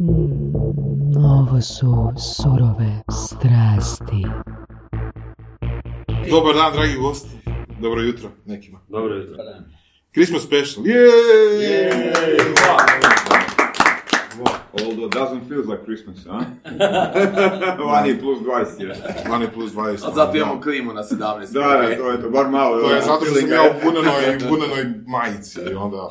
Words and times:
Mm, 0.00 1.16
ovo 1.16 1.60
su 1.60 2.12
surove 2.18 3.02
strasti. 3.10 4.22
Dobar 6.30 6.54
dan, 6.54 6.72
dragi 6.72 6.94
gosti. 6.94 7.28
Dobro 7.80 8.00
jutro 8.00 8.30
nekima. 8.46 8.78
Dobro 8.88 9.14
jutro. 9.14 9.36
Christmas 10.12 10.42
special. 10.42 10.86
Jej! 10.86 12.12
Although 14.72 15.06
it 15.06 15.12
doesn't 15.12 15.48
feel 15.48 15.64
like 15.70 15.84
Christmas, 15.84 16.24
huh? 16.24 16.44
Vani 17.90 18.18
plus 18.20 18.38
20 18.38 18.80
je. 18.80 18.94
Vani 19.28 19.46
plus 19.54 19.72
20. 19.72 20.08
A 20.08 20.14
zato 20.14 20.36
imamo 20.36 20.60
klimu 20.60 20.92
na 20.92 21.02
17. 21.02 21.52
Da, 21.52 21.60
da, 21.60 21.96
to 21.96 22.10
je 22.10 22.22
to, 22.22 22.30
bar 22.30 22.48
malo. 22.48 22.80
To 22.80 22.90
je 22.90 22.96
ono, 22.96 23.06
zato 23.06 23.24
što 23.24 23.34
sam 23.34 23.50
ja 23.50 23.62
u 23.62 23.84
bunenoj, 23.84 24.38
bunenoj 24.50 24.84
majici 25.06 25.60
i 25.72 25.74
onda... 25.74 26.08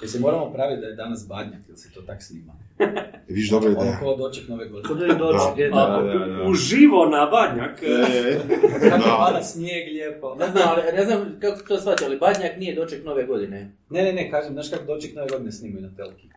Jel 0.00 0.08
se 0.08 0.20
moramo 0.20 0.52
praviti 0.52 0.80
da 0.80 0.86
je 0.86 0.94
danas 0.94 1.26
badnjak 1.28 1.60
ili 1.68 1.76
se 1.76 1.92
to 1.92 2.02
tak 2.02 2.22
snima? 2.22 2.52
Vidiš, 3.28 3.50
dobra 3.50 3.70
Ono 3.70 3.80
ideja. 3.80 3.98
ko 3.98 4.16
doček 4.16 4.48
nove 4.48 4.68
godine. 4.68 4.88
Kod 4.88 5.00
je 5.00 5.14
doček, 5.16 5.56
Da. 5.56 5.62
je, 5.62 5.70
Da, 5.70 5.86
da. 6.02 6.18
da, 6.18 6.26
da. 6.26 6.42
Uživo 6.42 7.06
na 7.06 7.26
badnjak. 7.26 7.82
E, 7.82 8.38
Kako 8.90 8.98
Da. 9.00 9.16
pada 9.20 9.42
snijeg 9.42 9.88
lijepo. 9.88 10.34
Ne 10.34 10.46
znam, 10.46 10.62
ali, 10.66 10.82
ne 10.92 11.04
znam 11.04 11.36
kako 11.40 11.60
to 11.60 11.78
shvaća, 11.78 12.04
ali 12.06 12.18
Badnjak 12.18 12.56
nije 12.58 12.74
doček 12.74 13.04
nove 13.04 13.24
godine. 13.24 13.72
Ne, 13.90 14.02
ne, 14.02 14.12
ne, 14.12 14.30
kažem, 14.30 14.52
znaš 14.52 14.70
kako 14.70 14.84
doček 14.84 15.14
nove 15.14 15.28
godine 15.28 15.52
snimaju 15.52 15.82
na 15.82 15.96
telki? 15.96 16.28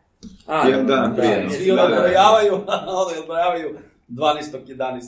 A, 0.48 0.67
Jedan 0.67 0.88
dan 0.88 1.16
prije. 1.16 1.50
Svi 1.50 1.72
ono 1.72 1.84
odbrojavaju, 1.84 2.53
ono 2.88 2.91
odbrojavaju 3.20 3.77
12. 4.09 4.41
11. 4.67 5.02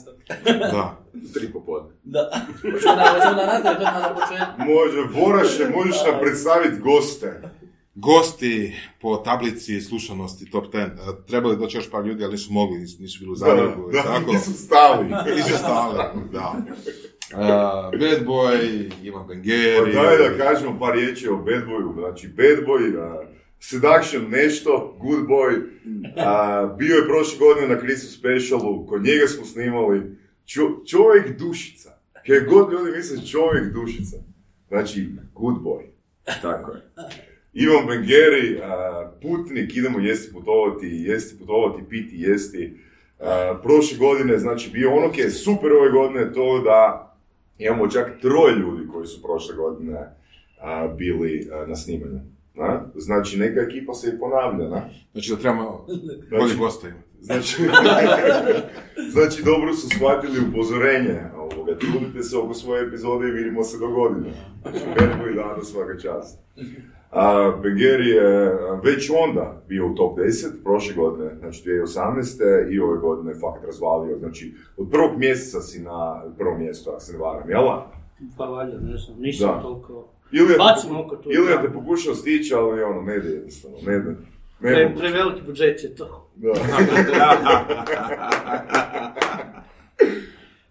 Da. 0.60 0.96
Tri 1.34 1.52
popodne. 1.52 1.90
Da. 2.04 2.30
Hoćemo 2.52 2.94
da 3.34 3.46
nastaviti 3.46 3.62
odmah 3.78 4.02
na 4.02 4.14
početku. 4.14 4.58
Može, 4.58 5.20
Voraše, 5.20 5.64
možeš 5.76 5.96
nam 6.06 6.20
predstaviti 6.20 6.80
goste. 6.80 7.40
Gosti 7.98 8.74
po 9.00 9.16
tablici 9.16 9.80
slušanosti 9.80 10.50
Top 10.50 10.64
10. 10.72 10.78
E, 10.78 10.90
Trebali 11.26 11.56
doći 11.56 11.76
još 11.76 11.90
par 11.90 12.06
ljudi, 12.06 12.24
ali 12.24 12.32
nisu 12.32 12.52
mogli, 12.52 12.78
nisu, 12.78 13.02
nisu 13.02 13.18
bili 13.20 13.32
u 13.32 13.36
Zagrebu. 13.36 13.90
i 13.90 13.96
tako. 13.96 14.32
nisu 14.32 14.52
stali. 14.52 15.06
Nisu 15.36 15.58
stali, 15.58 15.98
da. 16.32 16.54
Uh, 17.32 17.40
Bad 18.00 18.26
Boy, 18.26 18.90
Ivan 19.02 19.26
Bengeri. 19.26 19.92
Pa 19.94 20.02
daj 20.02 20.16
da 20.18 20.44
kažemo 20.44 20.78
par 20.78 20.94
riječi 20.94 21.28
o 21.28 21.36
Bad 21.36 21.64
Boyu. 21.68 21.94
Znači, 21.94 22.28
Bad 22.28 22.66
Boy, 22.66 22.96
uh, 22.96 23.28
Seduction 23.60 24.30
nešto, 24.30 24.96
Good 25.00 25.24
Boy. 25.26 25.56
Uh, 25.56 26.76
bio 26.78 26.96
je 26.96 27.06
prošle 27.06 27.38
godine 27.38 27.74
na 27.74 27.80
Christmas 27.80 28.12
specialu, 28.12 28.86
kod 28.86 29.02
njega 29.04 29.26
smo 29.26 29.44
snimali. 29.44 30.16
Čo- 30.44 30.86
čovjek 30.86 31.38
dušica. 31.38 31.90
Kaj 32.26 32.40
god 32.40 32.72
ljudi 32.72 32.96
misle 32.96 33.26
čovjek 33.26 33.72
dušica. 33.74 34.16
Znači, 34.68 35.08
Good 35.34 35.56
Boy. 35.56 35.82
Tako 36.42 36.70
je. 36.72 36.82
Ivan 37.58 37.86
Bengeri, 37.86 38.56
uh, 38.56 38.62
putnik, 39.22 39.76
idemo 39.76 39.98
jesti 39.98 40.32
putovati, 40.32 40.86
jesti 40.86 41.38
putovati, 41.38 41.82
piti, 41.88 42.16
jesti. 42.18 42.78
Uh, 43.18 43.26
prošle 43.62 43.98
godine, 43.98 44.38
znači, 44.38 44.70
bio 44.70 44.94
ono 44.94 45.12
je 45.16 45.30
super 45.30 45.72
ove 45.72 45.90
godine, 45.90 46.32
to 46.32 46.62
da 46.64 47.12
imamo 47.58 47.88
čak 47.88 48.20
troje 48.20 48.54
ljudi 48.56 48.88
koji 48.92 49.06
su 49.06 49.22
prošle 49.22 49.56
godine 49.56 50.16
a, 50.60 50.88
bili 50.98 51.48
na 51.66 51.76
snimanju. 51.76 52.20
Na? 52.54 52.82
Znači, 52.94 53.38
neka 53.38 53.60
ekipa 53.60 53.94
se 53.94 54.08
i 54.08 54.18
ponavlja, 54.18 54.68
na? 54.68 54.88
Znači 55.12 55.30
da 55.30 55.36
trebamo 55.36 55.86
bolji 56.30 56.56
gosta 56.58 56.88
imati. 56.88 57.06
Znači, 57.20 57.56
znači, 59.14 59.42
dobro 59.44 59.74
su 59.74 59.88
shvatili 59.88 60.48
upozorenje. 60.48 61.20
Ovoga. 61.36 61.78
Trudite 61.78 62.22
se 62.22 62.36
oko 62.36 62.54
svoje 62.54 62.86
epizode 62.86 63.28
i 63.28 63.30
vidimo 63.30 63.62
se 63.62 63.78
do 63.78 63.88
godine. 63.88 64.32
Veliko 65.00 65.28
i 65.28 65.34
dana 65.34 65.62
svaka 65.62 65.98
čast. 65.98 66.38
A, 67.10 67.52
Bengeri 67.62 68.08
je 68.08 68.52
već 68.84 69.10
onda 69.26 69.62
bio 69.68 69.86
u 69.86 69.94
top 69.94 70.18
10, 70.18 70.46
prošle 70.64 70.94
godine, 70.94 71.30
znači 71.38 71.68
2018. 71.68 72.72
i 72.72 72.80
ove 72.80 72.98
godine 72.98 73.30
je 73.30 73.38
fakat 73.40 73.64
razvalio. 73.64 74.18
Znači, 74.18 74.54
od 74.76 74.88
prvog 74.90 75.18
mjeseca 75.18 75.60
si 75.60 75.82
na 75.82 76.22
prvom 76.38 76.58
mjestu, 76.58 76.90
ako 76.90 77.00
se 77.00 77.12
ne 77.12 77.18
varam, 77.18 77.50
jel? 77.50 77.62
da? 77.64 77.92
Pa 78.36 78.44
valjda, 78.44 78.78
ne 78.80 78.96
znam, 78.96 79.16
nisam 79.20 79.48
Da. 79.48 79.62
toliko... 79.62 80.08
Ili 80.32 80.52
ja, 80.52 80.58
Bacim 80.58 80.96
oko 80.96 81.16
tu. 81.16 81.30
ili 81.32 81.52
ja 81.52 81.62
te 81.62 81.72
pokušao 81.72 82.14
stići, 82.14 82.54
ali 82.54 82.82
ono, 82.82 83.02
ne 83.02 83.16
ide 83.16 83.28
jednostavno, 83.28 83.76
ne 83.86 83.96
ide. 83.96 84.10
Ne 84.60 84.74
Pre, 84.74 84.88
mogu. 84.88 84.98
preveliki 85.00 85.42
budžet 85.46 85.84
je 85.84 85.94
to. 85.94 86.30
Da. 86.34 86.52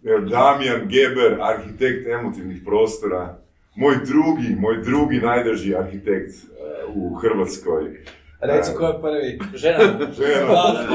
Evo, 0.03 0.19
Damijan 0.19 0.81
Geber, 0.87 1.37
arhitekt 1.41 2.07
emotivnih 2.07 2.61
prostora. 2.65 3.37
Moj 3.75 3.95
drugi, 4.05 4.55
moj 4.59 4.77
drugi 4.83 5.17
najdrži 5.19 5.75
arhitekt 5.75 6.31
eh, 6.33 6.45
u 6.95 7.13
Hrvatskoj. 7.13 8.05
Reci 8.41 8.71
ko 8.77 8.85
je 8.85 9.01
prvi. 9.01 9.39
Žena. 9.55 10.11
Žena. 10.17 10.45
Da, 10.47 10.85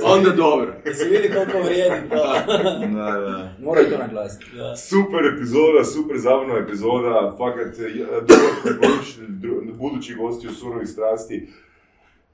da. 0.00 0.06
Onda 0.06 0.30
dobro. 0.30 0.74
Si 0.94 1.08
vidi 1.08 1.30
koliko 1.34 1.58
vrijedi 1.58 2.08
to. 2.08 2.16
Da, 2.96 3.10
da. 3.20 3.50
Moraju 3.62 3.90
to 3.90 3.98
naglasiti. 3.98 4.44
Super 4.88 5.20
epizoda, 5.36 5.84
super 5.84 6.16
zabavna 6.18 6.54
epizoda, 6.56 7.34
fakat 7.38 7.74
dru- 9.28 9.72
budući 9.76 10.14
gosti 10.14 10.48
u 10.48 10.52
surovih 10.52 10.88
strasti. 10.88 11.48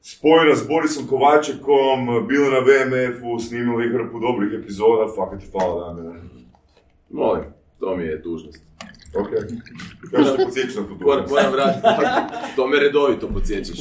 Spojena 0.01 0.55
s 0.57 0.69
Borisom 0.69 1.07
Kovačekom, 1.07 2.27
bili 2.29 2.49
na 2.51 2.59
VMF-u, 2.59 3.39
snimili 3.39 3.93
hrpu 3.93 4.19
dobrih 4.19 4.53
epizoda, 4.63 5.07
fakat 5.17 5.41
ti 5.41 5.47
hvala 5.53 5.95
Damjane. 5.95 6.21
Molim, 7.11 7.45
to 7.81 7.97
mi 7.97 8.05
je 8.05 8.19
dužnost. 8.19 8.63
Ok. 9.15 9.29
Ja 10.13 10.25
ću 10.25 10.37
te 10.37 10.45
podsjeći 10.45 10.81
na 10.81 10.87
tu 10.87 10.97
Moram, 11.01 11.23
dužnost. 11.23 11.31
moram 11.31 11.53
vratiti. 11.53 11.87
To 12.57 12.67
me 12.67 12.81
redovito 12.81 13.29
podsjećaš. 13.29 13.79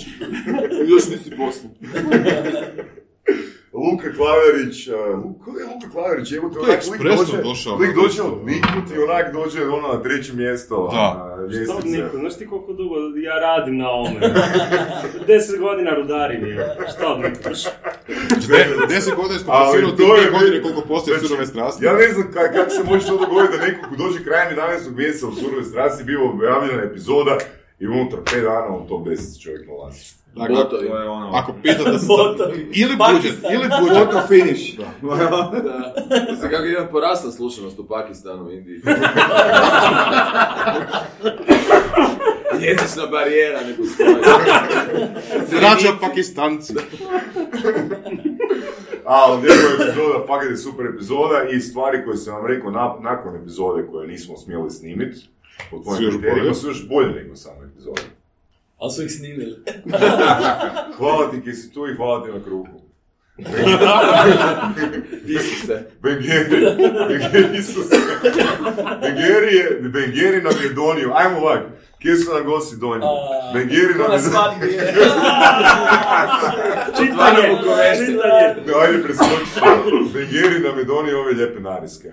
Još 0.88 1.08
nisi 1.09 1.31
poslao. 1.38 1.72
Luka 3.75 4.07
Klaverić, 4.13 4.87
uh, 4.87 4.93
Lu- 5.15 5.35
ko 5.35 5.51
je 5.51 5.65
Luka 5.65 5.87
Klaverić? 5.91 6.31
Evo 6.31 6.49
te 6.49 6.55
To 6.55 6.59
je 6.59 6.65
onak 6.65 6.83
lik 6.83 6.91
ekspresno 6.91 7.25
dođe, 7.27 7.43
došao 7.43 7.75
lik 7.75 7.95
dođe 7.95 8.21
odniknut 8.23 8.85
i 8.95 8.99
onak 8.99 9.33
dođe 9.33 9.59
ono 9.69 9.87
na 9.87 10.01
treće 10.01 10.33
mjesto. 10.33 10.89
Da. 10.91 11.07
na 11.37 11.65
Što. 11.65 11.87
Niko, 11.87 12.17
znaš 12.17 12.37
ti 12.37 12.47
koliko 12.47 12.73
dugo 12.73 12.95
ja 13.17 13.35
radim 13.39 13.77
na 13.77 13.89
ovome? 13.89 14.19
Deset 15.27 15.59
godina 15.59 15.91
rudarim 15.91 16.45
je. 16.45 16.55
Šta 16.93 17.07
odnikaš? 17.07 17.63
De- 18.47 18.85
Deset 18.89 19.15
godina 19.15 19.33
je 19.33 19.39
skomplicirao 19.39 19.91
ti 19.91 19.97
to 19.97 20.15
je 20.15 20.21
dvije 20.21 20.31
godine 20.31 20.61
koliko 20.61 20.81
postoje 20.83 21.13
Znači, 21.13 21.27
surove 21.27 21.45
strasti. 21.45 21.85
Ja 21.85 21.93
ne 21.93 22.07
znam 22.07 22.27
ka- 22.27 22.53
kako 22.53 22.69
se 22.69 22.83
može 22.83 23.07
to 23.07 23.17
dogoditi 23.17 23.57
da 23.57 23.65
neko 23.65 23.89
ko 23.89 23.95
dođe 23.95 24.23
krajem 24.23 24.49
11. 24.51 24.91
mjeseca 24.91 25.27
u 25.27 25.33
surove 25.33 25.63
strasti 25.63 26.03
bio 26.03 26.29
objavljena 26.29 26.83
epizoda 26.83 27.38
i 27.79 27.88
unutar 27.88 28.19
5 28.19 28.41
dana 28.41 28.69
u 28.77 28.88
top 28.88 29.07
10 29.07 29.43
čovjek 29.43 29.67
nalazi. 29.67 30.20
Dakle, 30.36 30.56
Botovi. 30.56 30.88
To 30.88 30.97
je 30.97 31.09
ono... 31.09 31.31
ako 31.34 31.53
pitate 31.53 32.00
se... 32.00 32.06
Botovi. 32.08 32.69
Ili 32.74 32.96
budžet, 32.97 33.38
ili 33.53 33.69
budžet. 33.81 33.97
Photo 34.03 34.28
finish. 34.28 34.78
Da. 34.78 34.86
Mislim 36.31 36.52
kako 36.52 36.66
imam 36.66 36.88
porasla 36.92 37.31
slušanost 37.31 37.80
u 37.80 37.88
Pakistanu, 37.88 38.46
u 38.46 38.52
Indiji. 38.52 38.81
Jezična 42.62 43.06
barijera 43.08 43.59
ne 43.62 43.75
postoji. 43.78 44.16
Vraća 45.52 45.92
pakistanci. 46.02 46.74
Ali 49.06 49.36
njegova 49.38 49.74
epizoda, 49.75 50.25
fakat 50.28 50.50
je 50.50 50.58
super 50.58 50.86
epizoda 50.86 51.44
i 51.52 51.59
stvari 51.59 52.06
koje 52.06 52.18
sam 52.18 52.34
vam 52.34 52.46
rekao 52.46 52.72
na- 52.72 52.96
nakon 53.02 53.36
epizode 53.36 53.88
koje 53.92 54.08
nismo 54.08 54.38
smjeli 54.38 54.69
snimit, 54.69 55.16
po 55.72 55.80
tvojim 55.80 56.12
kriterijima 56.12 56.53
su 56.53 56.68
još 56.68 56.88
bolje 56.90 57.12
nego 57.13 57.36
sama 57.36 57.66
epizoda. 57.66 58.02
Ali 58.81 58.92
su 58.92 59.03
ih 59.03 59.12
snimili. 59.12 59.56
Hvala 60.97 61.31
ti 61.31 61.42
kaj 61.44 61.53
si 61.53 61.74
tu 61.74 61.88
i 61.88 61.96
hvala 61.96 62.25
ti 62.25 62.31
na 62.31 62.44
kruhu. 62.44 62.81
Ti 65.25 65.38
si 65.40 65.68
se. 65.68 65.92
Bengeri, 66.02 66.66
Bengeri 67.08 67.64
su 67.64 67.84
se. 67.84 67.96
Bengeri, 69.02 69.56
je, 69.56 69.80
Bengeri 69.81 70.42
nam 70.42 70.53
je 70.64 70.69
donio, 70.74 71.12
ajmo 71.16 71.38
ovak, 71.38 71.62
kje 72.00 72.16
su 72.16 72.34
nam 72.34 72.46
gosti 72.46 72.75
donio? 72.75 73.08
Bengeri 73.53 73.94
nam 73.97 74.08
na 74.09 74.66
je 74.66 74.72
je. 74.74 74.94
Čitanje, 76.98 77.58
čitanje. 77.98 78.80
Ajde, 78.81 79.04
preskočiš. 79.04 80.13
Bengeri 80.13 80.60
nam 80.60 80.77
je 80.77 80.84
donio 80.84 81.22
ove 81.22 81.31
lijepe 81.31 81.60
nariske. 81.60 82.12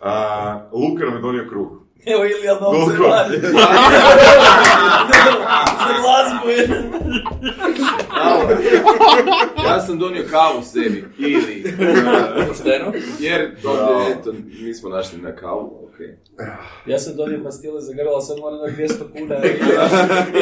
A, 0.00 0.68
Luka 0.72 1.04
nam 1.04 1.14
je 1.14 1.20
donio 1.20 1.46
kruh. 1.48 1.87
Evo 2.06 2.24
Ilija 2.24 2.54
novce 2.60 2.84
Koliko? 2.84 3.04
radi. 3.04 3.36
Za 5.78 5.94
glazbu 6.02 6.48
je. 6.48 6.68
Ja 9.66 9.80
sam 9.80 9.98
donio 9.98 10.24
kavu 10.30 10.62
sebi. 10.62 11.04
Ili... 11.18 11.74
Pošteno. 12.48 12.92
Jer 13.20 13.56
ovdje, 13.64 14.12
eto, 14.12 14.34
nismo 14.60 14.88
našli 14.88 15.18
na 15.18 15.36
kavu, 15.36 15.88
okej. 15.88 16.18
Ja 16.86 16.98
sam 16.98 17.16
donio 17.16 17.44
pastile 17.44 17.80
za 17.80 17.92
grlo, 17.92 18.20
sad 18.20 18.38
moram 18.38 18.58
na 18.58 18.64
200 18.64 19.12
kuna. 19.12 19.36
Ili, 19.36 19.60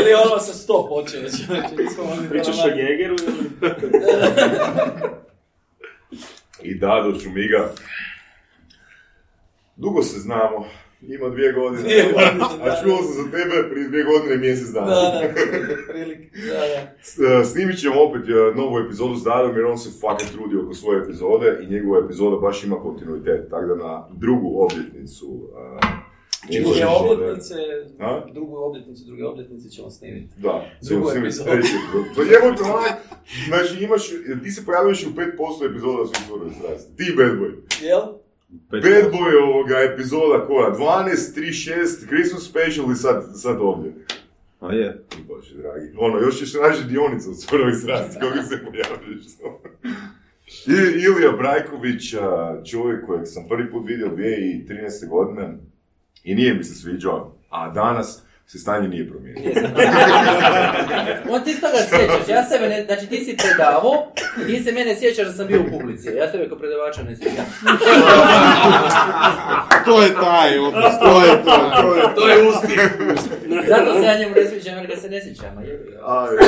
ili 0.00 0.14
ono 0.14 0.38
sa 0.38 0.52
100 0.52 0.88
počeo. 0.88 1.20
Znači, 1.28 1.76
nismo 1.82 2.04
mogli 2.04 2.28
Pričaš 2.28 2.56
o 2.64 2.68
Jegeru 2.68 3.16
ili... 3.26 3.50
I 6.62 6.78
Dado 6.78 7.20
Čumiga. 7.20 7.70
Dugo 9.76 10.02
se 10.02 10.18
znamo. 10.18 10.66
Ima 11.08 11.28
dvije 11.28 11.52
godine. 11.52 11.82
Dvije 11.82 12.02
godine, 12.04 12.44
A 12.62 12.82
čuo 12.82 12.96
sam 12.96 13.12
za 13.14 13.30
tebe 13.30 13.70
prije 13.70 13.88
dvije 13.88 14.04
godine 14.04 14.34
i 14.34 14.38
mjesec 14.38 14.68
Da, 14.68 14.80
dana. 14.80 14.92
da. 14.92 15.20
Da, 16.46 16.62
da. 17.18 17.40
E, 17.40 17.44
Snimit 17.44 17.78
ćemo 17.78 18.02
opet 18.02 18.22
e, 18.28 18.56
novu 18.56 18.78
epizodu 18.78 19.14
s 19.16 19.24
Dadom 19.24 19.56
jer 19.56 19.64
on 19.64 19.78
se 19.78 19.90
fucking 19.90 20.30
trudi 20.32 20.56
oko 20.56 20.74
svoje 20.74 21.02
epizode 21.02 21.58
i 21.62 21.72
njegova 21.72 22.04
epizoda 22.04 22.36
baš 22.36 22.64
ima 22.64 22.76
kontinuitet. 22.76 23.50
Tako 23.50 23.66
da 23.66 23.74
na 23.76 24.08
drugu 24.12 24.62
obljetnicu 24.62 25.26
uh, 25.26 26.06
Druge 26.62 26.86
obljetnice, 26.86 27.54
A? 28.00 28.20
drugu 28.34 28.56
obljetnicu, 28.56 29.04
druge 29.06 29.24
obljetnice 29.24 29.68
ćemo 29.68 29.90
snimiti. 29.90 30.28
Da, 30.36 30.64
Drugu 30.82 31.10
epizodu. 31.10 31.50
To 32.14 32.22
je 32.22 32.28
jebote 32.28 32.62
onak, 32.62 32.96
znači 33.48 33.84
imaš, 33.84 34.02
ti 34.42 34.50
se 34.50 34.66
pojavljuješ 34.66 35.06
u 35.06 35.10
5% 35.10 35.70
epizoda 35.70 36.06
svih 36.06 36.26
surove 36.28 36.50
strasti. 36.52 36.96
Ti 36.96 37.14
bad 37.16 37.32
boy. 37.32 37.52
Jel? 37.82 38.00
Bad 38.48 39.10
boy 39.12 39.36
ovoga 39.42 39.78
epizoda 39.78 40.46
koja? 40.46 40.70
12, 40.70 41.34
36, 41.36 42.06
Christmas 42.06 42.42
special 42.42 42.92
i 42.92 42.94
sad, 42.94 43.24
sad 43.34 43.56
ovdje. 43.60 43.92
A 44.60 44.72
je. 44.72 45.04
Bože 45.28 45.54
dragi. 45.54 45.94
Ono, 45.98 46.18
još 46.18 46.38
ćeš 46.38 46.54
naći 46.54 46.84
dionicu 46.88 47.30
od 47.30 47.42
surovi 47.42 47.74
strasti, 47.74 48.18
kako 48.20 48.42
se 48.42 48.64
pojavljaš. 48.64 49.26
I, 50.66 51.00
Ilija 51.04 51.32
Brajković, 51.32 52.14
čovjek 52.70 53.06
kojeg 53.06 53.22
sam 53.24 53.48
prvi 53.48 53.70
put 53.70 53.88
vidio 53.88 54.10
2013. 54.16 55.08
godine 55.08 55.58
i 56.24 56.34
nije 56.34 56.54
mi 56.54 56.64
se 56.64 56.74
sviđao, 56.74 57.36
a 57.50 57.70
danas 57.70 58.25
se 58.46 58.58
stanje 58.58 58.88
nije 58.88 59.08
promijenilo. 59.10 59.54
On 61.34 61.44
ti 61.44 61.60
toga 61.60 61.78
sjećaš, 61.88 62.28
ja 62.28 62.44
sebe 62.44 62.68
ne, 62.68 62.84
znači 62.84 63.06
ti 63.06 63.24
si 63.24 63.36
predavo, 63.36 64.12
i 64.42 64.46
ti 64.52 64.62
se 64.64 64.72
mene 64.72 64.96
sjećaš 64.96 65.26
da 65.26 65.32
sam 65.32 65.46
bio 65.46 65.60
u 65.60 65.78
publici, 65.78 66.08
ja 66.08 66.30
sebe 66.30 66.48
kao 66.48 66.58
predavača 66.58 67.02
ne 67.02 67.16
sjećam. 67.16 67.44
To 69.84 70.02
je 70.02 70.14
taj 70.14 70.58
odnos, 70.58 70.98
to 71.00 71.24
je 71.24 71.44
to. 71.44 71.70
To 71.82 71.94
je, 71.94 72.14
to 72.14 72.28
je 72.28 72.48
uspjeh. 72.48 72.90
Zato 73.68 74.00
se 74.00 74.06
ja 74.06 74.18
njemu 74.18 74.34
ne 74.34 74.50
sjećam 74.50 74.78
jer 74.78 74.86
ga 74.86 74.96
se 74.96 75.10
ne 75.10 75.22
sjećam. 75.24 75.58
A, 76.06 76.26
je, 76.26 76.40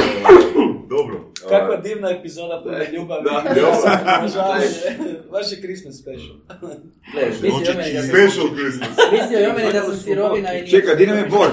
dobro. 0.88 1.32
Kakva 1.48 1.76
divna 1.76 2.10
epizoda 2.10 2.60
puna 2.62 2.90
ljubavi. 2.92 3.24
Da. 3.24 3.42
Baš 5.32 5.52
je 5.52 5.60
Christmas 5.60 5.98
special. 5.98 6.36
Gledaj, 7.12 7.30
mislio 7.30 7.50
je 7.50 7.70
o 7.70 7.76
meni 7.76 7.92
da 7.92 8.00
sam, 8.02 8.08
Special 8.08 8.46
Christmas. 8.56 8.88
mislio 9.12 9.38
je 9.38 9.50
o 9.50 9.54
meni 9.54 9.72
da 9.72 9.82
sam 9.82 9.96
sirovina 9.96 10.52
i 10.52 10.62
nije... 10.62 10.70
Čekaj, 10.70 10.96
di 10.96 11.06
nam 11.06 11.18
je 11.18 11.26
Bor? 11.26 11.48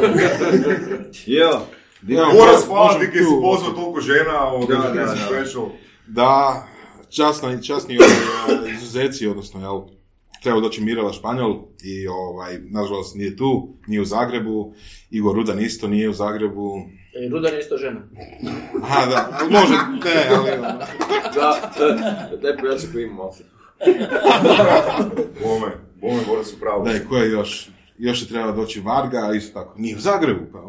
Jel? 1.26 1.60
Di 2.02 2.14
nam 2.14 2.30
je 2.30 2.34
Moram 2.34 2.54
Može 2.54 2.66
spavati 2.66 3.06
kad 3.06 3.14
si 3.14 3.42
pozvao 3.42 3.72
toliko 3.72 4.02
žena, 4.02 4.48
ovoga, 4.48 4.76
Da, 4.76 4.82
da, 4.82 4.90
Christmas 4.90 5.20
special. 5.28 5.66
Da, 6.08 6.68
časni, 7.10 7.64
časni 7.64 7.98
ovaj, 7.98 8.72
izuzeci, 8.74 9.28
odnosno, 9.28 9.62
jel, 9.62 9.82
treba 10.44 10.60
doći 10.60 10.82
Mirela 10.82 11.14
Španjol 11.14 11.62
i, 11.84 12.08
ovaj, 12.08 12.58
nažalost, 12.70 13.16
nije 13.16 13.38
tu, 13.38 13.78
nije 13.88 14.02
u 14.02 14.06
Zagrebu, 14.06 14.74
Igor 15.12 15.36
Rudan 15.36 15.60
isto 15.60 15.88
nije 15.88 16.10
u 16.10 16.14
Zagrebu. 16.14 16.82
E, 17.16 17.30
Rudan 17.30 17.54
je 17.54 17.60
isto 17.60 17.78
žena. 17.78 18.00
Aha, 18.84 19.06
da, 19.06 19.30
može, 19.50 19.74
ne, 20.06 20.36
ali, 20.38 20.52
ono, 20.52 20.80
Da, 21.36 21.72
da, 21.80 22.38
daj 22.38 22.58
pojači 22.58 22.88
koji 22.94 23.04
imamo. 23.04 23.32
Bome, 25.44 25.72
bome, 26.02 26.20
bome 26.28 26.44
su 26.44 26.60
pravo. 26.60 26.84
da, 26.86 26.92
i 26.92 27.00
ko 27.10 27.18
je 27.18 27.32
još, 27.32 27.70
još 27.98 28.22
je 28.22 28.28
treba 28.28 28.52
doći 28.52 28.80
Varga, 28.82 29.18
a 29.18 29.34
isto 29.36 29.60
tako, 29.60 29.74
nije 29.78 29.96
u 29.96 30.00
Zagrebu, 30.00 30.42
pa, 30.52 30.60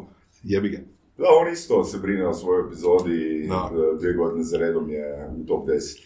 jebi 0.43 0.69
ga. 0.69 0.79
Da, 1.19 1.25
on 1.41 1.53
isto 1.53 1.85
se 1.85 1.99
brine 1.99 2.27
o 2.29 2.35
svojoj 2.35 2.67
epizodi 2.67 3.47
Da. 3.49 3.71
e, 3.73 3.99
dvije 3.99 4.15
godine 4.15 4.45
za 4.45 4.59
redom 4.59 4.91
je 4.91 5.29
u 5.43 5.47
top 5.47 5.67
10. 5.67 5.99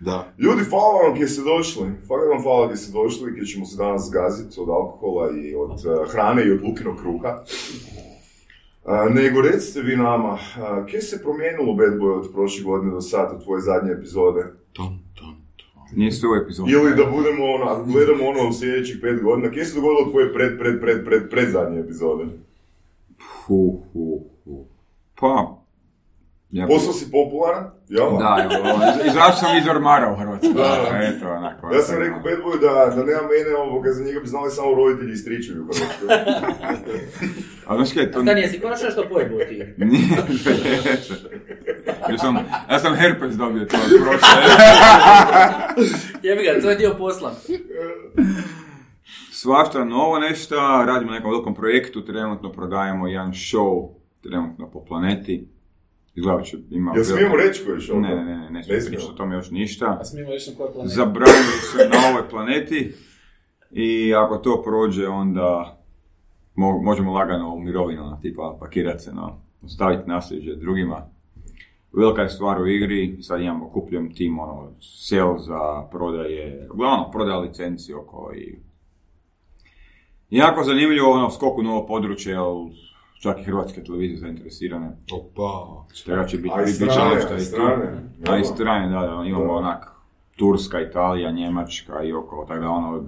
Da. 0.00 0.32
Ljudi, 0.38 0.64
hvala 0.64 1.02
vam 1.02 1.14
gdje 1.14 1.28
ste 1.28 1.42
došli. 1.42 1.82
Fakat 2.08 2.28
vam 2.28 2.42
hvala 2.42 2.66
gdje 2.66 2.76
ste 2.76 2.92
došli, 2.92 3.32
gdje 3.32 3.44
ćemo 3.46 3.66
se 3.66 3.76
danas 3.76 4.06
zgaziti 4.06 4.60
od 4.60 4.68
alkohola 4.68 5.30
i 5.30 5.54
od 5.54 5.70
e, 5.70 6.10
hrane 6.10 6.46
i 6.46 6.52
od 6.52 6.62
lukinog 6.62 6.96
kruha. 7.00 7.42
A, 8.86 9.08
nego 9.14 9.40
recite 9.40 9.80
vi 9.80 9.96
nama, 9.96 10.38
kje 10.90 11.00
se 11.00 11.22
promijenilo 11.22 11.74
Bad 11.74 11.98
Boy 12.00 12.18
od 12.18 12.32
prošle 12.32 12.64
godine 12.64 12.92
do 12.92 13.00
sad, 13.00 13.32
od 13.34 13.44
tvoje 13.44 13.60
zadnje 13.60 13.92
epizode? 13.92 14.42
Ton, 14.72 14.98
ton, 15.14 15.34
ton. 15.56 15.82
Nije 15.96 16.12
su 16.12 16.26
epizod. 16.44 16.68
Ili 16.68 16.96
da 16.96 17.04
budemo 17.04 17.44
ono, 17.44 17.64
ako 17.64 17.84
gledamo 17.84 18.24
ono 18.24 18.48
u 18.48 18.52
sljedećih 18.52 18.98
pet 19.02 19.22
godina, 19.22 19.50
kje 19.50 19.64
se 19.64 19.74
dogodilo 19.74 20.10
tvoje 20.10 20.32
pred, 20.34 20.58
pred, 20.58 20.80
pred, 20.80 21.04
pred, 21.04 21.30
pred 21.30 21.50
zadnje 21.50 21.80
epizode? 21.80 22.24
Hu, 23.46 23.80
hu, 23.92 24.20
hu. 24.44 24.64
Pa... 25.20 25.62
Ja, 26.56 26.66
Postao 26.66 26.92
si 26.92 27.10
popularan? 27.10 27.64
Jel? 27.88 28.06
Da, 28.18 28.32
evo, 28.44 28.54
iz- 28.88 29.06
izašao 29.06 29.32
sam 29.32 29.56
iz 29.56 29.68
ormara 29.68 30.12
u 30.12 30.16
Hrvatskoj. 30.16 30.52
Da. 30.54 31.00
Eto, 31.02 31.28
onako. 31.30 31.66
Ja 31.68 31.82
sam 31.82 31.98
rekao 31.98 32.18
Bad 32.18 32.38
Boy 32.38 32.60
da, 32.60 32.96
da 32.96 33.04
nema 33.04 33.22
mene 33.22 33.56
ovoga, 33.58 33.92
za 33.92 34.04
njega 34.04 34.20
bi 34.20 34.26
znali 34.26 34.50
samo 34.50 34.74
roditelji 34.74 35.12
i 35.12 35.16
stričevi 35.16 35.60
u 35.60 35.64
Hrvatskoj. 35.64 36.08
A 37.66 37.76
znaš 37.76 37.92
kaj, 37.92 38.10
to... 38.10 38.22
Stani, 38.22 38.40
jesi 38.40 38.60
konačno 38.60 38.90
što 38.90 39.04
pojebo 39.04 39.38
ti? 39.38 39.64
Nije, 39.84 40.08
ja 42.10 42.18
sam, 42.18 42.36
ja 42.70 42.78
sam 42.78 42.94
herpes 42.94 43.34
dobio 43.34 43.64
to 43.64 43.76
od 43.76 44.02
prošle. 44.02 44.28
Jebi 46.28 46.42
ga, 46.44 46.60
to 46.62 46.70
je 46.70 46.76
dio 46.76 46.94
posla. 46.98 47.34
Svašta 49.32 49.84
novo 49.84 50.18
nešto, 50.18 50.54
radimo 50.86 51.10
na 51.10 51.16
nekom 51.16 51.30
velikom 51.30 51.54
projektu, 51.54 52.04
trenutno 52.04 52.52
prodajemo 52.52 53.08
jedan 53.08 53.30
show, 53.30 53.88
trenutno 54.22 54.70
po 54.70 54.84
planeti. 54.84 55.48
Izgleda 56.16 56.42
će 56.42 56.56
ima... 56.70 56.92
Jel 56.94 57.04
smijemo 57.04 57.36
reći 57.36 57.64
koji 57.64 57.80
je? 57.80 58.00
Ne, 58.00 58.14
ne, 58.16 58.24
ne, 58.24 58.36
ne, 58.36 58.50
ne 58.50 58.62
smijem 58.62 58.80
smijemo. 58.80 58.96
pričati 58.96 59.12
o 59.12 59.16
tome 59.16 59.34
još 59.34 59.50
ništa. 59.50 59.98
A 60.00 60.04
smijemo 60.04 60.30
reći 60.30 60.50
na 60.50 60.56
kojoj 60.56 60.72
planeti? 60.72 60.94
Zabranili 60.94 61.58
su 61.70 61.78
na 61.78 62.08
ovoj 62.10 62.28
planeti 62.28 62.92
i 63.70 64.14
ako 64.14 64.36
to 64.36 64.62
prođe 64.62 65.08
onda 65.08 65.78
mo- 66.56 66.82
možemo 66.82 67.12
lagano 67.12 67.54
u 67.54 67.60
mirovinu, 67.60 68.18
tipa 68.22 68.56
pakirat 68.60 69.00
se, 69.00 69.12
no, 69.12 69.40
ostaviti 69.64 70.08
nasljeđe 70.08 70.54
drugima. 70.54 71.06
Velika 71.92 72.22
je 72.22 72.28
stvar 72.28 72.60
u 72.62 72.66
igri, 72.66 73.18
sad 73.22 73.40
imamo 73.40 73.70
kupljen 73.70 74.14
tim, 74.14 74.38
ono, 74.38 74.72
sel 74.80 75.38
za 75.38 75.88
prodaje, 75.90 76.68
uglavnom 76.72 77.10
prodaja 77.12 77.38
licenci 77.38 77.94
oko 77.94 78.32
i... 78.36 78.58
Jako 80.30 80.64
zanimljivo, 80.64 81.10
ono, 81.12 81.30
skok 81.30 81.58
u 81.58 81.62
novo 81.62 81.86
područje, 81.86 82.30
jer 82.30 82.40
čak 83.20 83.38
i 83.38 83.44
hrvatske 83.44 83.84
televizije 83.84 84.18
zainteresirane. 84.18 84.96
Opa. 85.12 85.84
Treba 86.04 86.24
će 86.24 86.36
biti 86.36 86.54
A 86.54 86.62
i 86.62 86.66
strane, 86.66 87.14
i 87.16 87.38
tu. 87.38 87.44
strane. 87.44 88.02
A 88.28 88.38
i 88.38 88.44
strane, 88.44 88.88
da, 88.90 89.00
da, 89.06 89.22
imamo 89.26 89.44
Da. 89.44 89.50
onak 89.52 89.84
Turska, 90.36 90.80
Italija, 90.80 91.30
Njemačka 91.30 92.02
i 92.02 92.12
okolo, 92.12 92.44
tako 92.44 92.60
da 92.60 92.68
ono, 92.68 93.04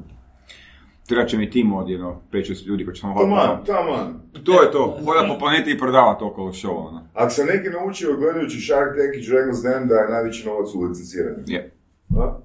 treba 1.06 1.26
će 1.26 1.38
mi 1.38 1.50
tim 1.50 1.72
od 1.72 1.88
jedno 1.88 2.20
5-6 2.32 2.66
ljudi 2.66 2.84
koji 2.84 2.94
će 2.94 3.00
samo 3.00 3.14
Taman, 3.14 3.64
taman. 3.66 4.20
To 4.44 4.62
je 4.62 4.70
to, 4.72 4.98
hoda 5.04 5.28
po 5.28 5.38
planeti 5.38 5.70
i 5.70 5.78
prodavati 5.78 6.24
okolo 6.24 6.48
show, 6.48 6.88
ono. 6.88 7.02
Ako 7.14 7.30
sam 7.30 7.46
neki 7.46 7.68
naučio 7.70 8.16
gledajući 8.16 8.60
Shark 8.60 8.88
Tank 8.88 9.14
i 9.16 9.26
Dragon's 9.26 9.62
Den 9.64 9.88
da 9.88 9.94
je 9.94 10.08
najveći 10.08 10.46
novac 10.46 10.68
u 10.74 10.80
licenciranju. 10.80 11.42
Je, 11.46 11.72
A? 12.18 12.38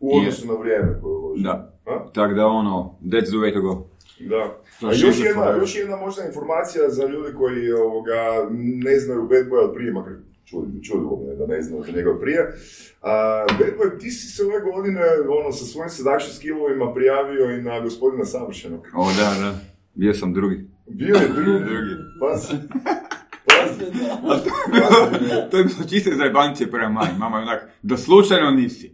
U 0.00 0.16
odnosu 0.18 0.46
na 0.46 0.54
vrijeme 0.54 1.00
koje 1.02 1.12
uloži. 1.12 1.42
da. 1.42 1.70
Tako 2.14 2.34
da 2.34 2.46
ono, 2.46 2.94
that's 3.02 3.26
the 3.26 3.36
way 3.36 3.54
to 3.54 3.60
go. 3.60 3.86
Da. 4.20 4.60
To 4.80 4.86
A 4.86 4.92
je 4.92 5.00
još 5.00 5.20
jedna, 5.24 5.56
još 5.60 5.76
jedna 5.76 5.96
možda 5.96 6.24
informacija 6.24 6.88
za 6.88 7.06
ljudi 7.06 7.34
koji 7.34 7.72
ovoga, 7.72 8.48
ne 8.84 8.98
znaju 8.98 9.22
Bad 9.22 9.46
Boy 9.50 9.64
od 9.68 9.74
prije, 9.74 9.92
makar 9.92 10.12
čudi, 10.44 10.84
čudilo 10.84 11.22
me 11.26 11.34
da 11.34 11.46
ne 11.46 11.62
znaju 11.62 11.84
za 11.84 11.92
njega 11.92 12.18
prije. 12.20 12.54
A, 13.02 13.44
Bad 13.58 13.72
Boy, 13.78 14.00
ti 14.00 14.10
si 14.10 14.26
se 14.26 14.42
ove 14.44 14.60
godine 14.60 15.00
ono, 15.40 15.52
sa 15.52 15.64
svojim 15.64 15.90
seduction 15.90 16.32
skillovima 16.36 16.94
prijavio 16.94 17.50
i 17.50 17.62
na 17.62 17.80
gospodina 17.80 18.24
Savršenog. 18.24 18.86
O, 18.94 19.06
da, 19.06 19.44
da, 19.44 19.58
bio 19.94 20.14
sam 20.14 20.34
drugi. 20.34 20.64
Bio 20.86 21.14
je 21.14 21.28
drugi. 21.28 21.64
Drugi. 21.70 21.94
Pazi. 22.20 22.54
Pazi. 23.46 23.80
to 25.50 25.58
je 25.58 25.64
bilo 25.64 25.88
čiste 25.90 26.10
zajbancije 26.16 26.70
prema 26.70 26.88
mami, 26.88 27.18
mama 27.18 27.36
je 27.36 27.42
onak, 27.42 27.68
da 27.82 27.96
slučajno 27.96 28.50
nisi. 28.50 28.93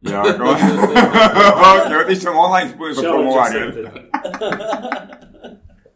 Ja, 0.00 0.22
kao, 0.38 0.50
ok, 0.50 2.06
otišao 2.06 2.34
online 2.36 2.70
promovarjem. 3.02 3.68
accepted. 3.68 3.86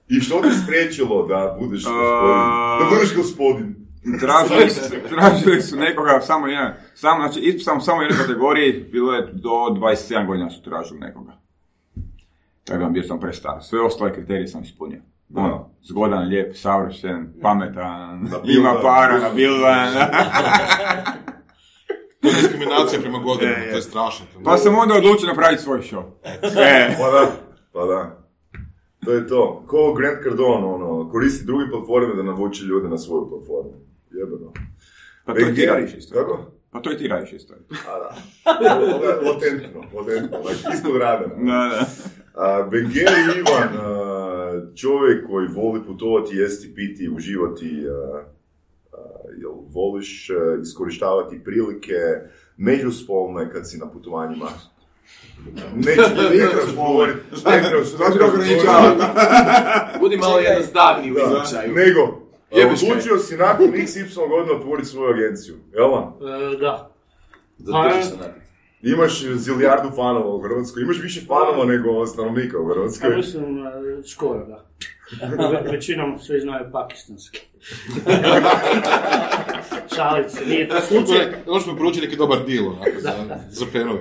I 0.09 0.21
što 0.21 0.41
te 0.41 0.49
spriječilo 0.65 1.27
da 1.27 1.57
budeš 1.61 1.85
gospodin? 1.85 2.79
Da 2.81 2.87
budeš 2.91 3.17
gospodin? 3.17 3.77
Tražili 4.21 4.71
su, 4.71 4.95
tražili 5.09 5.63
su 5.63 5.77
nekoga, 5.77 6.21
samo 6.21 6.47
jedan, 6.47 6.75
samo, 6.95 7.21
znači, 7.21 7.41
ispisam 7.41 7.81
samo 7.81 7.99
u 7.99 8.03
jednoj 8.03 8.19
kategoriji, 8.19 8.89
bilo 8.93 9.15
je 9.15 9.27
do 9.33 9.49
27 9.49 10.27
godina 10.27 10.51
su 10.51 10.63
tražili 10.63 11.01
nekoga. 11.01 11.33
Tako 12.65 12.83
da 12.83 12.89
bio 12.89 13.03
sam 13.03 13.21
prestar. 13.21 13.63
Sve 13.63 13.81
ostale 13.81 14.15
kriterije 14.15 14.47
sam 14.47 14.63
ispunio. 14.63 15.01
Ono, 15.35 15.71
zgodan, 15.83 16.29
lijep, 16.29 16.57
savršen, 16.57 17.33
pametan, 17.43 18.29
ima 18.45 18.75
para, 18.83 19.19
nabilan. 19.19 19.93
To 22.21 22.29
je 22.29 22.35
diskriminacija 22.35 23.01
prema 23.01 23.19
godinama, 23.19 23.57
to 23.71 23.77
je 23.77 23.83
strašno. 23.83 24.27
pa 24.45 24.57
sam 24.57 24.79
onda 24.79 24.95
odlučio 24.95 25.27
napraviti 25.29 25.63
svoj 25.63 25.79
show. 25.79 26.03
E, 26.25 26.97
Pa 26.99 27.11
da, 27.11 27.31
pa 27.73 27.85
da. 27.87 28.21
To 29.05 29.13
je 29.13 29.27
to. 29.29 29.65
Ko 29.67 29.95
Grant 29.95 30.23
Cardone, 30.23 30.67
ono, 30.67 31.11
koristi 31.11 31.45
druge 31.45 31.71
platforme 31.71 32.15
da 32.15 32.23
navuče 32.23 32.65
ljude 32.65 32.89
na 32.89 32.99
svoju 32.99 33.29
platformu. 33.29 33.73
Jebeno. 34.11 34.53
pa 35.25 35.35
to 35.35 35.41
ti 35.55 35.67
radiš 35.67 35.95
isto. 35.95 36.15
Kako? 36.15 36.39
Pa 36.71 36.81
to 36.81 36.93
i 36.93 36.97
ti 36.97 37.09
radiš 37.09 37.33
isto. 37.33 37.55
A 37.89 37.99
da. 37.99 38.17
Je 38.65 39.31
latentno, 39.31 39.81
latentno, 39.95 40.39
znači 40.43 40.77
ispod 40.77 40.97
radara. 41.01 41.35
Da, 41.37 41.71
da. 41.71 41.87
Ivan, 43.39 43.69
a, 43.81 44.75
čovjek 44.77 45.27
koji 45.27 45.47
voli 45.49 45.85
putovati, 45.87 46.37
jesti, 46.37 46.75
piti, 46.75 47.09
uživati, 47.09 47.85
a, 47.91 48.23
jel 49.41 49.53
voliš 49.71 50.31
a, 50.31 50.35
iskorištavati 50.63 51.45
prilike 51.45 51.95
međuspolne 52.57 53.51
kad 53.51 53.71
si 53.71 53.79
na 53.79 53.91
putovanjima? 53.91 54.47
Neću 55.75 56.03
ti 56.03 56.21
ne 56.23 56.29
trebaš 56.29 56.75
ne 57.45 57.63
Znači, 57.97 58.19
govoriti. 58.19 59.05
Budi 60.01 60.17
malo 60.17 60.39
jednostavniji 60.39 61.13
u 61.13 61.15
Da, 61.15 61.21
izričaju. 61.23 61.75
Nego, 61.75 62.01
odlučio 62.91 63.19
si 63.19 63.37
nakon 63.37 63.67
XY 63.67 64.29
godina 64.29 64.57
otvoriti 64.57 64.89
svoju 64.89 65.15
agenciju, 65.15 65.55
jel 65.75 65.91
vam? 65.91 66.05
E, 66.05 66.57
da. 66.57 66.91
Za 67.59 67.73
Pa, 67.73 67.91
tržišno 67.91 68.17
natjecanje. 68.17 68.41
Imaš 68.83 69.25
zilijardu 69.35 69.91
fanova 69.97 70.35
u 70.35 70.41
Hrvatskoj, 70.43 70.83
imaš 70.83 71.03
više 71.03 71.21
fanova 71.27 71.65
nego 71.65 72.07
stanovnika 72.07 72.59
u 72.59 72.69
Ja 72.69 72.75
Hrvatskoj. 72.75 73.17
mislim, 73.17 73.67
e, 73.67 73.71
skoro 74.07 74.47
da. 74.47 74.67
Ve- 75.39 75.71
Većinom 75.73 76.19
svi 76.19 76.41
znaju 76.41 76.65
pakistanski. 76.73 77.41
Šalim 79.97 80.25
se, 80.29 80.47
nije 80.47 80.69
to 80.69 80.81
slučaj. 80.81 81.27
Još 81.47 81.65
smo 81.65 81.77
proučili 81.77 82.07
neki 82.07 82.17
dobar 82.17 82.39
deal, 82.47 82.67
onako, 82.67 83.01
za, 83.01 83.11
za 83.49 83.67
fanove. 83.67 84.01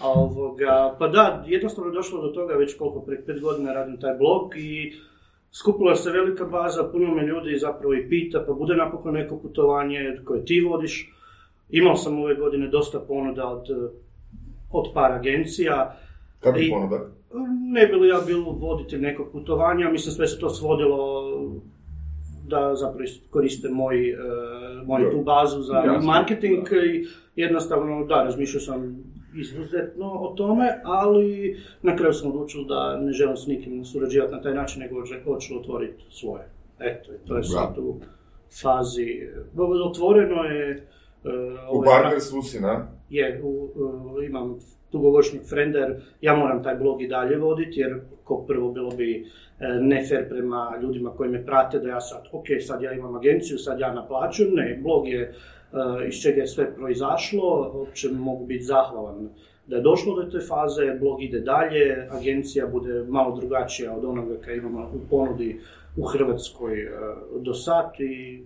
A 0.00 0.08
Ovoga, 0.08 0.96
pa 0.98 1.08
da, 1.08 1.44
jednostavno 1.46 1.90
je 1.90 1.94
došlo 1.94 2.22
do 2.22 2.28
toga 2.28 2.54
već 2.54 2.76
koliko, 2.78 3.00
prije 3.00 3.24
pet 3.26 3.40
godina 3.40 3.72
radim 3.72 4.00
taj 4.00 4.14
blog 4.14 4.52
i 4.56 4.92
skupila 5.52 5.96
se 5.96 6.10
velika 6.10 6.44
baza, 6.44 6.88
puno 6.92 7.14
me 7.14 7.22
ljudi 7.22 7.58
zapravo 7.58 7.94
i 7.94 8.08
pita, 8.08 8.44
pa 8.46 8.52
bude 8.52 8.74
napokon 8.74 9.14
neko 9.14 9.38
putovanje 9.38 9.98
koje 10.24 10.44
ti 10.44 10.60
vodiš. 10.60 11.12
Imao 11.70 11.96
sam 11.96 12.18
ove 12.18 12.34
godine 12.34 12.68
dosta 12.68 13.00
ponuda 13.00 13.48
od, 13.48 13.66
od 14.72 14.84
par 14.94 15.12
agencija. 15.12 15.96
Kako 16.40 16.58
ponuda? 16.70 17.00
Ne 17.72 17.86
bi 17.86 17.94
li 17.94 18.08
ja 18.08 18.20
bil 18.26 18.38
voditelj 18.50 19.00
nekog 19.00 19.28
putovanja, 19.32 19.90
mislim 19.90 20.12
sve 20.12 20.26
se 20.26 20.38
to 20.38 20.50
svodilo 20.50 21.22
da 22.46 22.74
zapravo 22.74 22.98
koriste 23.30 23.68
moj, 23.68 24.10
e, 24.10 24.16
moju 24.84 25.04
Da. 25.04 25.10
tu 25.10 25.22
bazu 25.22 25.62
za 25.62 25.74
marketing 26.02 26.66
i 26.86 27.06
jednostavno 27.36 28.04
da, 28.04 28.22
razmišljao 28.24 28.60
sam 28.60 29.04
izuzetno 29.34 30.06
o 30.10 30.28
tome, 30.28 30.80
ali 30.84 31.56
na 31.82 31.96
kraju 31.96 32.12
sam 32.12 32.30
odlučio 32.30 32.62
da 32.62 32.96
ne 32.96 33.12
želim 33.12 33.36
s 33.36 33.46
nikim 33.46 33.84
surađivati 33.84 34.32
na 34.32 34.42
taj 34.42 34.54
način, 34.54 34.82
nego 34.82 34.94
hoću 35.24 35.58
otvoriti 35.58 36.04
svoje. 36.10 36.42
Eto, 36.80 37.10
to 37.26 37.36
je 37.36 37.42
sad 37.42 37.78
u 37.78 37.96
fazi, 38.62 39.06
otvoreno 39.86 40.42
je... 40.42 40.70
e, 41.24 41.28
U 41.72 41.76
ovaj, 41.76 41.88
partnerstvu 41.92 42.42
si, 42.42 42.60
na? 42.60 42.86
je, 43.10 43.40
u, 43.44 43.48
u- 43.74 44.22
imam 44.22 44.58
dugogodišnjeg 44.92 45.42
frender, 45.48 45.94
ja 46.20 46.36
moram 46.36 46.62
taj 46.62 46.74
blog 46.74 47.02
i 47.02 47.08
dalje 47.08 47.36
voditi, 47.36 47.80
jer 47.80 48.00
ko 48.24 48.44
prvo 48.46 48.72
bilo 48.72 48.90
bi 48.90 49.26
e, 49.60 49.68
ne 49.80 50.04
fair 50.08 50.28
prema 50.28 50.78
ljudima 50.82 51.10
koji 51.10 51.30
me 51.30 51.46
prate, 51.46 51.78
da 51.78 51.88
ja 51.88 52.00
sad, 52.00 52.22
ok, 52.32 52.46
sad 52.60 52.82
ja 52.82 52.92
imam 52.92 53.16
agenciju, 53.16 53.58
sad 53.58 53.80
ja 53.80 53.92
naplaćujem, 53.94 54.54
ne, 54.54 54.80
blog 54.82 55.08
je 55.08 55.20
e, 55.22 55.32
iz 56.08 56.14
čega 56.22 56.40
je 56.40 56.46
sve 56.46 56.74
proizašlo, 56.74 57.72
uopće 57.74 58.08
mogu 58.08 58.46
biti 58.46 58.64
zahvalan 58.64 59.28
da 59.70 59.76
je 59.76 59.82
došlo 59.82 60.14
do 60.14 60.30
te 60.30 60.40
faze, 60.40 60.94
blog 61.00 61.22
ide 61.22 61.40
dalje, 61.40 62.08
agencija 62.10 62.66
bude 62.66 63.04
malo 63.08 63.36
drugačija 63.36 63.96
od 63.96 64.04
onoga 64.04 64.36
kaj 64.44 64.56
imamo 64.56 64.90
u 64.94 65.08
ponudi 65.10 65.60
u 66.00 66.04
Hrvatskoj 66.04 66.82
e, 66.82 66.88
do 67.40 67.54
sad 67.54 67.90
i 67.98 68.42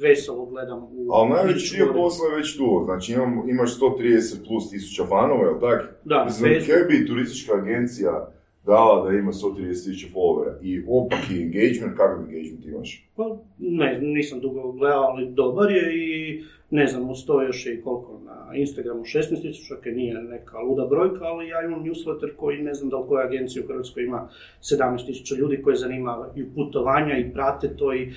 veselo 0.00 0.46
gledam 0.46 0.78
u 0.82 1.08
Ali 1.12 1.30
najveći 1.30 1.76
dio 1.76 1.92
posla 1.92 2.28
je 2.28 2.36
već 2.36 2.56
tu, 2.56 2.82
znači 2.84 3.12
imam, 3.12 3.48
imaš 3.50 3.78
130 3.80 4.46
plus 4.46 4.70
tisuća 4.70 5.04
fanova, 5.04 5.44
jel 5.44 5.60
tak? 5.60 5.94
Da, 6.04 6.24
Mislim, 6.24 6.52
bez- 6.52 6.66
kaj 6.66 6.82
bi 6.88 7.06
turistička 7.06 7.54
agencija 7.54 8.32
dala 8.66 9.04
da 9.10 9.16
ima 9.18 9.32
130 9.32 9.68
tisuća 9.84 10.06
followera 10.14 10.52
i 10.62 10.84
opaki 10.88 11.42
engagement, 11.42 11.96
kakav 11.96 12.18
engagement 12.20 12.64
imaš? 12.66 13.08
Pa, 13.16 13.36
ne, 13.58 13.98
nisam 14.00 14.40
dugo 14.40 14.72
gledao, 14.72 15.02
ali 15.02 15.30
dobar 15.30 15.70
je 15.70 15.92
i 15.96 16.42
ne 16.70 16.86
znam, 16.86 17.10
uz 17.10 17.26
to 17.26 17.42
još 17.42 17.66
i 17.66 17.80
koliko 17.84 18.19
Instagramu 18.54 19.00
16.000, 19.00 19.80
kaj 19.82 19.92
nije 19.92 20.14
neka 20.22 20.58
luda 20.58 20.86
brojka, 20.86 21.24
ali 21.24 21.48
ja 21.48 21.62
imam 21.64 21.84
newsletter 21.84 22.36
koji 22.36 22.62
ne 22.62 22.74
znam 22.74 22.90
da 22.90 22.98
li 22.98 23.08
koja 23.08 23.26
agencija 23.26 23.64
u 23.64 23.68
Hrvatskoj 23.68 24.04
ima 24.04 24.28
17.000 24.60 25.36
ljudi 25.38 25.62
koji 25.62 25.76
zanimaju 25.76 26.24
putovanja 26.54 27.18
i 27.18 27.32
prate 27.32 27.76
to 27.76 27.94
i 27.94 28.02
e, 28.02 28.12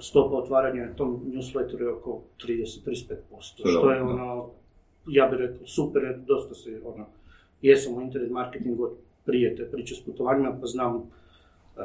stopa 0.00 0.36
otvaranja 0.36 0.86
na 0.86 0.94
tom 0.94 1.20
newsletteru 1.26 1.80
je 1.82 1.88
oko 1.92 2.22
30-35%, 2.46 3.16
što 3.40 3.90
je 3.90 4.02
ono, 4.02 4.50
ja 5.06 5.26
bih 5.26 5.38
rekao, 5.38 5.66
super, 5.66 6.02
dosta 6.26 6.54
se, 6.54 6.80
ono, 6.84 7.06
jesam 7.62 7.94
u 7.94 8.00
internet 8.00 8.30
marketingu 8.30 8.84
od 8.84 8.92
prije 9.24 9.56
te 9.56 9.70
priče 9.70 9.94
s 9.94 10.04
putovanjima, 10.04 10.56
pa 10.60 10.66
znam 10.66 10.96
e, 10.96 11.80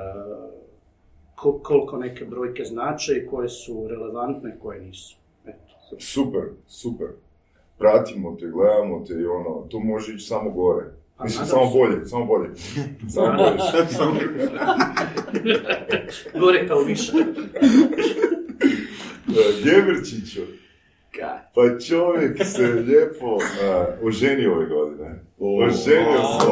ko- 1.36 1.60
koliko 1.64 1.98
neke 1.98 2.26
brojke 2.26 2.64
znače 2.64 3.14
i 3.14 3.28
koje 3.28 3.50
su 3.50 3.88
relevantne, 3.88 4.58
koje 4.60 4.82
nisu. 4.82 5.18
Eto. 5.46 5.98
Super, 6.00 6.42
super. 6.68 7.08
Pratimo 7.82 8.36
te, 8.40 8.46
gledamo 8.48 9.06
te 9.08 9.14
i 9.14 9.26
ono, 9.26 9.68
to 9.72 9.80
može 9.80 10.14
ići 10.14 10.26
samo 10.26 10.50
gore. 10.50 10.86
Pa 11.18 11.24
Mislim, 11.24 11.46
samo 11.48 11.70
bolje, 11.72 12.06
samo 12.06 12.26
bolje. 12.26 12.50
Samo 13.10 13.38
bolje. 13.38 13.58
Samo- 13.98 14.16
Gore 16.40 16.68
kao 16.68 16.80
više. 16.80 17.12
E, 19.28 19.64
Gevrčiću, 19.64 20.42
Kaj? 21.12 21.38
pa 21.56 21.80
čovjek 21.80 22.46
se 22.46 22.62
lijepo 22.68 23.36
uh, 23.36 23.42
oženio 24.04 24.54
ove 24.54 24.66
godine. 24.66 25.20
Oženio 25.40 26.18
se. 26.18 26.46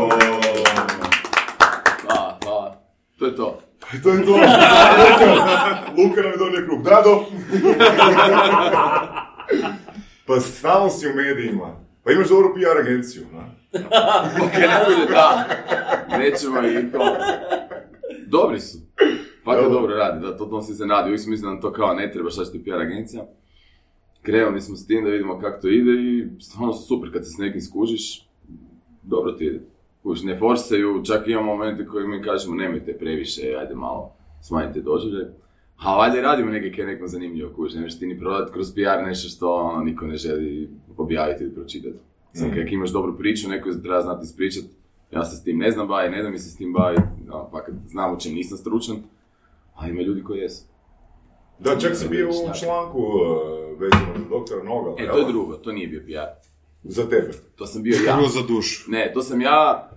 Hvala, 2.05 2.37
hvala. 2.43 2.81
To 3.19 3.25
je 3.25 3.35
to. 3.35 3.59
To 4.03 4.09
je 4.09 4.25
to. 4.25 4.31
Luka, 4.31 4.45
Luka 5.97 6.21
nam 6.21 6.31
je 6.31 6.37
donio 6.37 6.65
krug. 6.67 6.83
Dado! 6.83 7.25
Pa 10.29 10.39
stalno 10.39 10.89
si 10.89 11.07
u 11.07 11.15
medijima. 11.15 11.75
Pa 12.03 12.11
imaš 12.11 12.29
dobru 12.29 12.53
PR 12.53 12.79
agenciju, 12.81 13.23
na? 13.33 13.39
Ok, 14.45 14.53
najbolje 14.53 15.05
da. 15.09 15.47
Nećemo 16.17 16.61
i 16.61 16.91
to. 16.91 17.15
Dobri 18.27 18.59
su. 18.59 18.77
Fakat 19.45 19.63
Dobro. 19.63 19.79
dobro 19.79 19.95
radi, 19.95 20.21
da, 20.21 20.37
to 20.37 20.61
si 20.61 20.73
se 20.73 20.85
nadi. 20.85 21.09
Uvijek 21.09 21.21
sam 21.21 21.31
mislio 21.31 21.47
da 21.47 21.53
nam 21.53 21.61
to 21.61 21.73
kao 21.73 21.93
ne 21.93 22.11
treba, 22.11 22.29
šta 22.29 22.45
će 22.45 22.51
ti 22.51 22.63
PR 22.63 22.81
agencija. 22.81 23.25
Krenuli 24.21 24.61
smo 24.61 24.75
s 24.75 24.87
tim 24.87 25.03
da 25.03 25.09
vidimo 25.09 25.39
kako 25.39 25.61
to 25.61 25.67
ide 25.67 25.91
i 25.91 26.41
stvarno 26.41 26.73
su 26.73 26.87
super 26.87 27.13
kad 27.13 27.25
se 27.25 27.31
s 27.31 27.37
nekim 27.37 27.61
skužiš. 27.61 28.27
Dobro 29.03 29.31
ti 29.31 29.45
ide. 29.45 29.61
Kužiš, 30.03 30.23
ne 30.23 30.39
forsaju, 30.39 31.03
čak 31.03 31.27
imamo 31.27 31.55
momente 31.55 31.85
koji 31.85 32.07
mi 32.07 32.23
kažemo 32.23 32.55
nemojte 32.55 32.97
previše, 32.97 33.41
ajde 33.59 33.75
malo 33.75 34.15
smanjite 34.41 34.81
doživljaj. 34.81 35.25
A 35.79 35.95
valjda 35.97 36.21
radimo 36.21 36.51
neke 36.51 36.75
kaj 36.75 36.85
nekom 36.85 37.07
zanimljivo, 37.07 37.53
kužiš, 37.55 37.75
ne 37.75 37.81
možeš 37.81 37.99
ti 37.99 38.07
ni 38.07 38.19
prodati 38.19 38.51
kroz 38.53 38.73
PR 38.73 39.05
nešto 39.05 39.29
što 39.29 39.53
ono, 39.53 39.83
niko 39.83 40.07
ne 40.07 40.17
želi 40.17 40.69
objaviti 40.97 41.43
ili 41.43 41.53
pročitati. 41.55 41.95
Sam 42.33 42.51
kak 42.51 42.71
imaš 42.71 42.89
dobru 42.89 43.17
priču, 43.17 43.49
neko 43.49 43.69
treba 43.83 44.01
znati 44.01 44.23
ispričat, 44.23 44.63
ja 45.11 45.25
se 45.25 45.37
s 45.37 45.43
tim 45.43 45.57
ne 45.57 45.71
znam 45.71 45.87
baviti, 45.87 46.15
ne 46.15 46.23
da 46.23 46.29
mi 46.29 46.39
se 46.39 46.49
s 46.49 46.57
tim 46.57 46.73
baviti, 46.73 47.03
no, 47.25 47.49
pa 47.51 47.63
kad 47.63 47.75
znam 47.87 48.13
u 48.15 48.19
čem 48.19 48.33
nisam 48.33 48.57
stručan, 48.57 48.95
a 49.75 49.87
ima 49.87 50.01
ljudi 50.01 50.23
koji 50.23 50.39
jesu. 50.39 50.65
Da, 51.59 51.77
čak 51.77 51.95
si 51.95 52.09
bio 52.09 52.29
u 52.29 52.59
članku 52.59 52.97
uh, 52.99 53.79
vezano 53.79 54.13
za 54.17 54.25
doktora 54.29 54.63
Nogala, 54.63 54.95
E, 54.99 55.07
to 55.07 55.17
je 55.17 55.25
drugo, 55.25 55.53
to 55.53 55.71
nije 55.71 55.87
bio 55.87 56.01
PR. 56.05 56.49
Za 56.83 57.03
tebe. 57.03 57.31
To 57.55 57.65
sam 57.65 57.83
bio 57.83 57.97
ja. 58.05 58.19
Za 58.29 58.41
dušu. 58.47 58.91
Ne, 58.91 59.11
to 59.13 59.21
sam 59.21 59.41
ja, 59.41 59.89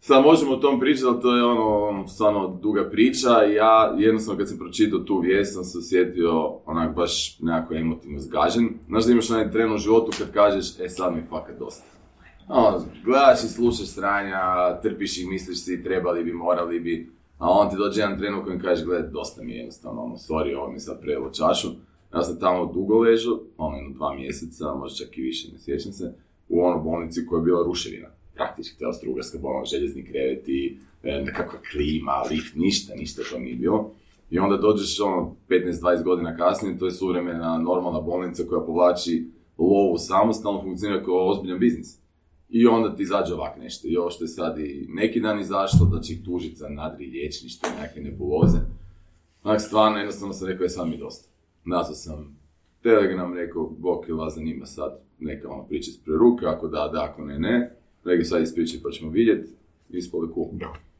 sad 0.00 0.24
možemo 0.24 0.52
o 0.52 0.56
tom 0.56 0.80
pričati, 0.80 1.06
ali 1.06 1.20
to 1.20 1.36
je 1.36 1.44
ono, 1.44 2.08
stvarno 2.08 2.58
duga 2.62 2.90
priča 2.90 3.44
i 3.46 3.54
ja 3.54 3.94
jednostavno 3.98 4.38
kad 4.38 4.48
sam 4.48 4.58
pročitao 4.58 5.00
tu 5.00 5.18
vijest 5.18 5.54
sam 5.54 5.64
se 5.64 5.78
osjetio 5.78 6.58
onak 6.66 6.94
baš 6.96 7.38
nekako 7.40 7.74
emotivno 7.74 8.18
zgažen. 8.18 8.68
Znaš 8.88 9.04
da 9.04 9.12
imaš 9.12 9.30
onaj 9.30 9.50
tren 9.50 9.72
u 9.72 9.78
životu 9.78 10.12
kad 10.18 10.32
kažeš, 10.32 10.80
e 10.80 10.88
sad 10.88 11.14
mi 11.14 11.22
fakat 11.30 11.58
dosta. 11.58 11.84
Ono, 12.48 12.84
gledaš 13.04 13.44
i 13.44 13.48
slušaš 13.48 13.88
stranja, 13.88 14.40
trpiš 14.82 15.18
i 15.18 15.26
misliš 15.26 15.64
si 15.64 15.82
trebali 15.82 16.24
bi, 16.24 16.32
morali 16.32 16.80
bi, 16.80 17.10
a 17.38 17.50
on 17.50 17.70
ti 17.70 17.76
dođe 17.76 18.00
jedan 18.00 18.18
tren 18.18 18.34
u 18.34 18.44
kojem 18.44 18.60
kažeš, 18.60 18.84
gledaj, 18.84 19.10
dosta 19.10 19.42
mi 19.42 19.52
je 19.52 19.58
jednostavno, 19.58 20.02
ono, 20.02 20.14
sorry, 20.14 20.56
ovo 20.56 20.72
mi 20.72 20.80
sad 20.80 21.00
prelo 21.00 21.30
čašu. 21.30 21.68
Ja 22.14 22.22
sam 22.22 22.40
tamo 22.40 22.72
dugo 22.74 22.98
ležao, 22.98 23.40
ono, 23.56 23.76
dva 23.94 24.14
mjeseca, 24.14 24.74
možda 24.74 25.04
čak 25.04 25.18
i 25.18 25.22
više, 25.22 25.52
ne 25.52 25.58
sjećam 25.58 25.92
se, 25.92 26.14
u 26.48 26.64
onoj 26.64 26.82
bolnici 26.82 27.26
koja 27.26 27.38
je 27.38 27.44
bila 27.44 27.64
ruševina. 27.64 28.08
Praktički 28.40 28.78
tela 28.78 28.92
strugarska 28.92 29.38
bolna, 29.38 29.64
željezni 29.64 30.04
kreveti, 30.04 30.78
nekakva 31.02 31.58
klima, 31.72 32.22
lift, 32.30 32.56
ništa, 32.56 32.94
ništa 32.94 33.22
to 33.30 33.38
nije 33.38 33.56
bilo. 33.56 33.90
I 34.30 34.38
onda 34.38 34.56
dođeš 34.56 35.00
ono 35.00 35.36
15-20 35.48 36.02
godina 36.04 36.36
kasnije, 36.36 36.78
to 36.78 36.86
je 36.86 36.92
suvremena 36.92 37.58
normalna 37.58 38.00
bolnica 38.00 38.42
koja 38.48 38.66
povlači 38.66 39.24
lovu 39.58 39.98
samostalno, 39.98 40.62
funkcionira 40.62 41.04
kao 41.04 41.28
ozbiljan 41.28 41.58
biznis. 41.58 41.98
I 42.48 42.66
onda 42.66 42.96
ti 42.96 43.02
izađe 43.02 43.34
ovak 43.34 43.58
nešto. 43.58 43.88
I 43.88 43.96
ovo 43.96 44.10
što 44.10 44.24
je 44.24 44.28
sad 44.28 44.58
i 44.58 44.86
neki 44.88 45.20
dan 45.20 45.40
izašlo, 45.40 45.86
da 45.86 46.00
će 46.00 46.12
ih 46.12 46.24
tužiti 46.24 46.56
za 46.56 46.68
nadri 46.68 47.06
liječništvo, 47.06 47.68
nekakve 47.80 48.02
nebuloze. 48.02 48.58
Onak 49.42 49.60
stvarno, 49.60 49.98
jednostavno 49.98 50.34
sam 50.34 50.48
rekao, 50.48 50.64
je 50.64 50.68
sad 50.70 50.88
mi 50.88 50.96
dosta. 50.96 51.28
Nazvao 51.64 51.94
sam 51.94 52.38
Telegram 52.82 53.34
rekao, 53.34 53.70
Bok, 53.78 54.08
ili 54.08 54.18
vas 54.18 54.34
zanima 54.34 54.66
sad 54.66 55.00
neka 55.18 55.48
ono 55.48 55.64
priča 55.64 55.90
s 55.90 56.06
ruke, 56.06 56.46
ako 56.46 56.68
da, 56.68 56.90
da, 56.92 57.04
ako 57.04 57.24
ne, 57.24 57.38
ne. 57.38 57.79
Regi 58.04 58.24
sad 58.24 58.42
ispričaj 58.42 58.80
pa 58.82 58.90
ćemo 58.90 59.10
vidjeti. 59.10 59.48
Ispali 59.90 60.28
cool. 60.34 60.48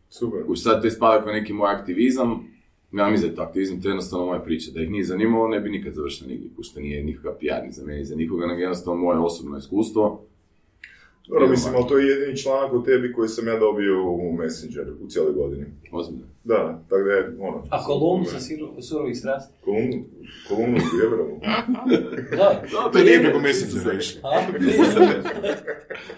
Super. 0.08 0.46
Kuć 0.46 0.62
sad 0.62 0.80
to 0.80 0.86
ispada 0.86 1.24
kao 1.24 1.32
neki 1.32 1.52
moj 1.52 1.70
aktivizam, 1.70 2.46
ja 2.92 3.10
mislim 3.10 3.28
da 3.28 3.32
je 3.32 3.36
to 3.36 3.42
aktivizam, 3.42 3.82
to 3.82 3.88
je 3.88 3.90
jednostavno 3.90 4.26
moja 4.26 4.40
priča. 4.40 4.70
Da 4.74 4.82
ih 4.82 4.90
nije 4.90 5.04
zanimalo, 5.04 5.48
ne 5.48 5.60
bi 5.60 5.70
nikad 5.70 5.94
završio 5.94 6.26
nigdje. 6.26 6.50
Pošto 6.56 6.80
nije 6.80 7.04
nikakav 7.04 7.32
PR 7.32 7.66
ni 7.66 7.72
za 7.72 7.84
mene, 7.84 7.98
ni 7.98 8.04
za 8.04 8.16
nikoga, 8.16 8.46
nego 8.46 8.60
jednostavno 8.60 9.00
moje 9.00 9.18
osobno 9.18 9.58
iskustvo. 9.58 10.24
Dobro, 11.28 11.48
mislim, 11.48 11.74
ali 11.74 11.84
to 11.88 11.98
je 11.98 12.06
jedini 12.06 12.36
članak 12.36 12.72
o 12.72 12.78
tebi 12.78 13.12
koji 13.12 13.28
sam 13.28 13.48
ja 13.48 13.58
dobio 13.58 14.02
u 14.04 14.32
Messengeru 14.32 14.92
u 15.00 15.08
cijeloj 15.08 15.32
godini. 15.32 15.66
Ozbiljno. 15.92 16.24
Da, 16.44 16.82
tako 16.88 17.02
da 17.02 17.12
je, 17.12 17.36
ono... 17.40 17.64
A 17.70 17.84
kolumn 17.84 18.24
sa 18.26 18.36
surovih 18.80 19.18
strasti? 19.18 19.54
Kolumnu, 19.64 20.04
kolumnu 20.48 20.76
u 20.76 20.96
Vjeverovu. 20.96 21.40
Da. 22.36 22.62
To 22.92 22.98
je 22.98 23.04
nije 23.04 23.22
preko 23.22 23.38
Messengera. 23.38 23.98
A? 24.22 24.40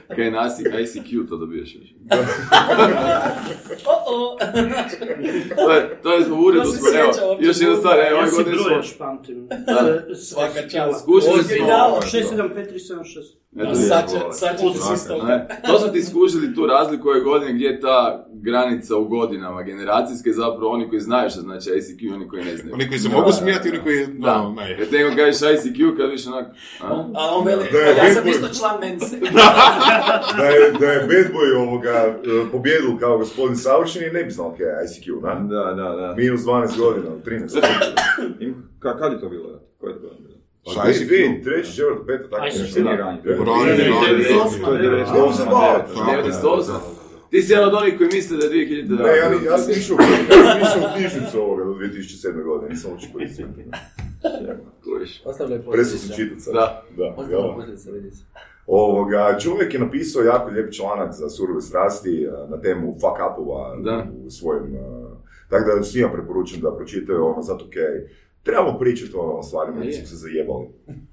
Kaj 0.16 0.30
na 0.30 0.50
ICQ 0.80 1.28
to 1.28 1.36
dobiješ 1.36 1.74
još. 1.74 1.94
O-o. 3.86 4.38
To 5.56 5.72
je, 5.72 5.98
to 6.02 6.12
je 6.12 6.32
u 6.32 6.38
uredu 6.38 6.64
smo, 6.66 6.86
evo, 7.00 7.38
još 7.40 7.60
jedna 7.60 7.76
stvar, 7.76 7.98
evo, 7.98 8.08
Ja 8.10 8.18
ove 8.18 8.28
si 8.28 8.36
godine 8.36 8.52
broj 8.52 8.64
smo... 8.64 8.76
još 8.76 8.98
pamtim. 8.98 9.48
Da. 9.48 10.02
E, 10.10 10.14
Svaka 10.14 10.60
s- 10.60 10.70
tijela. 10.70 10.98
Skužili 10.98 11.22
smo... 11.44 11.52
Original. 11.54 12.00
67536. 12.02 13.42
Eto, 13.58 13.74
Sad 13.74 14.10
će, 14.10 14.14
lijepo, 14.14 14.32
sad 14.32 14.58
će 14.60 14.66
Ne, 15.24 15.48
To 15.66 15.78
smo 15.78 15.88
ti 15.88 16.02
skužili 16.02 16.54
tu 16.54 16.66
razliku 16.66 17.08
ove 17.08 17.20
godine 17.20 17.52
gdje 17.52 17.66
je 17.66 17.80
ta 17.80 17.98
granica 18.34 18.96
u 18.96 19.04
godinama 19.06 19.62
generacijske, 19.62 20.32
zapravo 20.32 20.68
oni 20.68 20.88
koji 20.88 21.00
znaju 21.00 21.30
što 21.30 21.40
znači 21.40 21.70
ICQ 21.70 22.00
i 22.00 22.10
oni 22.10 22.28
koji 22.28 22.44
ne 22.44 22.56
znaju. 22.56 22.74
Oni 22.74 22.88
koji 22.88 22.98
se 22.98 23.08
mogu 23.08 23.32
smijati, 23.32 23.68
oni 23.68 23.78
koji... 23.78 24.06
Da, 24.08 24.36
No, 24.36 24.52
ne. 24.52 24.78
kad 24.78 24.92
nego 24.92 25.16
kažeš 25.16 25.36
ICQ, 25.40 25.96
kad 25.96 26.10
viš 26.10 26.26
onak... 26.26 26.46
a? 26.80 26.86
A 27.14 27.30
on 27.30 27.46
veli, 27.46 27.64
Da 27.72 27.78
je 27.78 27.96
ja 27.98 28.14
sam 28.14 28.28
isto 28.28 28.48
član 28.50 28.80
Mense. 28.80 29.16
Da 30.36 30.44
je, 30.44 30.72
da 30.72 30.86
je 30.86 30.98
Bad 31.00 31.32
Boy 31.32 31.56
ovoga 31.58 31.90
e, 31.90 32.16
pobjedil 32.52 32.98
kao 33.00 33.18
gospodin 33.18 33.56
savršeni, 33.56 34.06
ne 34.08 34.24
bi 34.24 34.30
znao 34.30 34.54
kaj 34.58 34.66
je 34.66 34.72
ICQ, 34.84 35.22
na? 35.22 35.34
Da, 35.34 35.72
da, 35.72 35.96
da. 35.96 36.14
Minus 36.16 36.40
12 36.40 36.78
godina, 36.78 37.08
13. 37.16 37.60
Im- 38.40 38.54
ka- 38.80 38.98
kad 38.98 39.12
je 39.12 39.20
to 39.20 39.28
bilo? 39.28 39.60
Ko 39.78 39.86
je 39.88 39.94
to 39.94 40.00
bilo? 40.00 40.21
Pa 40.64 40.70
ICQ? 40.90 41.06
dvije, 41.06 41.42
treći, 41.42 41.76
četvrti, 41.76 42.06
peti, 42.06 42.30
tako 42.30 42.44
nešto. 42.44 42.80
Nije 42.80 42.96
ranije. 42.96 43.22
Da. 43.24 43.44
Ranije, 43.44 43.76
Ne, 43.78 43.84
ne, 43.84 43.90
ranije. 43.90 44.28
98, 44.28 44.64
To 44.64 44.72
je 44.74 44.82
ne, 44.82 44.88
98. 44.88 45.44
Da, 45.44 45.86
da. 45.94 46.22
98. 46.22 46.78
Ti 47.30 47.42
si 47.42 47.52
jedan 47.52 47.68
od 47.68 47.74
onih 47.74 47.94
koji 47.98 48.10
misle 48.12 48.36
da 48.36 48.44
je 48.44 48.50
2000... 48.50 49.02
Ne, 49.02 49.16
ja, 49.16 49.52
ja 49.52 49.58
sam 49.58 49.72
išao, 49.72 49.96
ja 50.00 50.52
sam 50.52 50.60
išao 50.62 50.80
u 50.82 50.96
knjižnicu 50.96 51.40
ovoga 51.40 51.64
do 51.64 51.70
2007. 51.70 52.44
godine, 52.44 52.70
nisam 52.70 52.90
uopće 52.90 53.06
koristio. 53.12 53.46
Ostavljaj 55.24 55.58
sam 55.58 55.64
posljedice. 55.66 56.14
čitat 56.16 56.40
sad. 56.40 56.54
Da. 56.54 56.82
Da, 56.96 57.04
Ostavljaj 57.08 57.40
jel? 57.40 57.54
posljedice, 57.54 57.92
vidi 57.92 58.10
se. 58.10 58.24
Ovoga, 58.66 59.38
čovjek 59.38 59.74
je 59.74 59.80
napisao 59.80 60.22
jako 60.22 60.50
lijep 60.50 60.72
članak 60.72 61.12
za 61.12 61.28
surove 61.28 61.60
strasti 61.60 62.28
a, 62.28 62.46
na 62.50 62.60
temu 62.60 62.92
fuck 62.92 63.16
upova 63.32 63.76
u 64.26 64.30
svojim... 64.30 64.76
a, 64.76 65.12
Tako 65.50 65.76
da 65.76 65.82
svima 65.82 66.12
preporučujem 66.12 66.62
da 66.62 66.76
pročitaju 66.76 67.24
ono, 67.24 67.42
zato 67.42 67.64
kaj 67.74 67.92
trebamo 68.42 68.78
pričati 68.78 69.16
ono, 69.16 69.32
o 69.32 69.42
stvarima 69.42 69.78
Je. 69.78 69.82
gdje 69.82 69.92
smo 69.92 70.06
se 70.06 70.16
zajebali. 70.16 70.66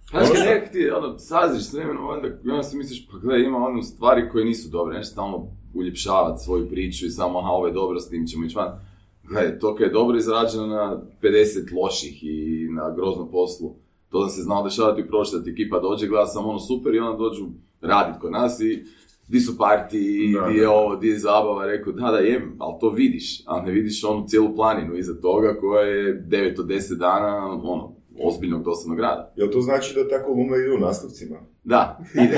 Znaš 0.09 0.27
kad 0.33 0.45
nekak 0.45 0.71
ti 0.71 0.89
ono, 0.89 1.17
saziš 1.17 1.63
s 1.63 1.73
vremenom, 1.73 2.09
onda, 2.09 2.27
onda 2.51 2.63
si 2.63 2.77
misliš, 2.77 3.07
pa 3.11 3.17
gledaj, 3.17 3.45
ima 3.45 3.57
ono 3.57 3.81
stvari 3.81 4.29
koje 4.31 4.45
nisu 4.45 4.69
dobre, 4.69 4.97
nešto 4.97 5.11
stalno 5.11 5.47
uljepšavati 5.73 6.43
svoju 6.43 6.69
priču 6.69 7.05
i 7.05 7.09
samo, 7.09 7.39
aha, 7.39 7.49
ovo 7.49 7.67
je 7.67 7.73
dobro, 7.73 7.99
s 7.99 8.09
tim 8.09 8.27
ćemo 8.27 8.45
ići 8.45 8.57
van. 8.57 8.79
Gledaj, 9.23 9.59
to 9.59 9.75
kad 9.75 9.87
je 9.87 9.93
dobro 9.93 10.17
izrađeno 10.17 10.67
na 10.67 11.01
50 11.21 11.81
loših 11.83 12.23
i 12.23 12.67
na 12.71 12.95
groznom 12.95 13.31
poslu, 13.31 13.75
to 14.09 14.23
da 14.23 14.29
se 14.29 14.41
znao 14.41 14.63
dešavati 14.63 15.01
u 15.01 15.07
prošlosti, 15.07 15.43
ti 15.43 15.51
ekipa 15.51 15.79
dođe, 15.79 16.07
gleda 16.07 16.25
samo 16.25 16.49
ono 16.49 16.59
super 16.59 16.95
i 16.95 16.99
onda 16.99 17.17
dođu 17.17 17.45
radit 17.81 18.21
kod 18.21 18.31
nas 18.31 18.59
i 18.59 18.83
di 19.29 19.39
su 19.39 19.57
partiji, 19.57 20.33
Da, 20.33 20.47
di 20.47 20.57
je 20.57 20.69
ovo, 20.69 20.95
di 20.95 21.07
je 21.07 21.19
zabava, 21.19 21.65
rekao, 21.65 21.93
da, 21.93 22.11
da, 22.11 22.17
jem, 22.17 22.55
ali 22.59 22.73
to 22.79 22.89
vidiš, 22.89 23.43
ali 23.45 23.65
ne 23.65 23.71
vidiš 23.71 24.03
onu 24.03 24.27
cijelu 24.27 24.55
planinu 24.55 24.97
iza 24.97 25.21
toga 25.21 25.55
koja 25.59 25.81
je 25.81 26.23
9 26.27 26.59
od 26.59 26.67
10 26.67 26.97
dana, 26.97 27.59
ono, 27.63 27.95
ozbiljnog 28.23 28.63
dosadnog 28.63 28.99
rada. 28.99 29.33
Jel 29.35 29.49
to 29.51 29.61
znači 29.61 29.95
da 29.95 30.09
ta 30.09 30.23
kolumna 30.23 30.57
ide 30.57 30.75
u 30.75 30.79
nastavcima? 30.79 31.37
Da, 31.63 31.99
ide. 32.13 32.37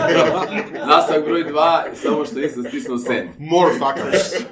Nastavak 0.88 1.26
broj 1.26 1.44
dva, 1.44 1.84
samo 1.94 2.26
što 2.26 2.40
nisam 2.40 2.64
stisnuo 2.64 2.98
send. 2.98 3.30
More 3.40 3.72
fuckers. 3.74 4.46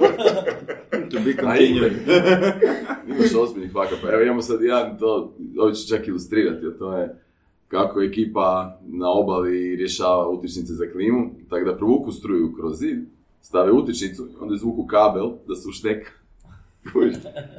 To 1.11 1.17
be 1.25 1.31
A 1.31 1.55
continued. 1.55 1.93
Imaš 3.07 3.35
ozbiljnih 3.35 3.71
pa 3.73 4.11
evo 4.13 4.21
imamo 4.21 4.41
sad 4.41 4.61
jedan, 4.61 4.97
to, 4.97 5.35
ovo 5.59 5.71
ću 5.71 5.87
čak 5.89 6.07
ilustrirati, 6.07 6.65
a 6.65 6.77
to 6.79 6.97
je 6.97 7.15
kako 7.69 8.01
ekipa 8.01 8.79
na 8.87 9.11
obali 9.11 9.75
rješava 9.75 10.27
utičnice 10.29 10.73
za 10.73 10.85
klimu, 10.91 11.29
tako 11.49 11.65
da 11.65 11.77
provuku 11.77 12.11
struju 12.11 12.53
kroz 12.55 12.79
zid, 12.79 12.97
stave 13.41 13.71
utičnicu, 13.71 14.27
onda 14.41 14.55
izvuku 14.55 14.87
kabel 14.87 15.31
da 15.47 15.55
se 15.55 15.69
ušteka. 15.69 16.11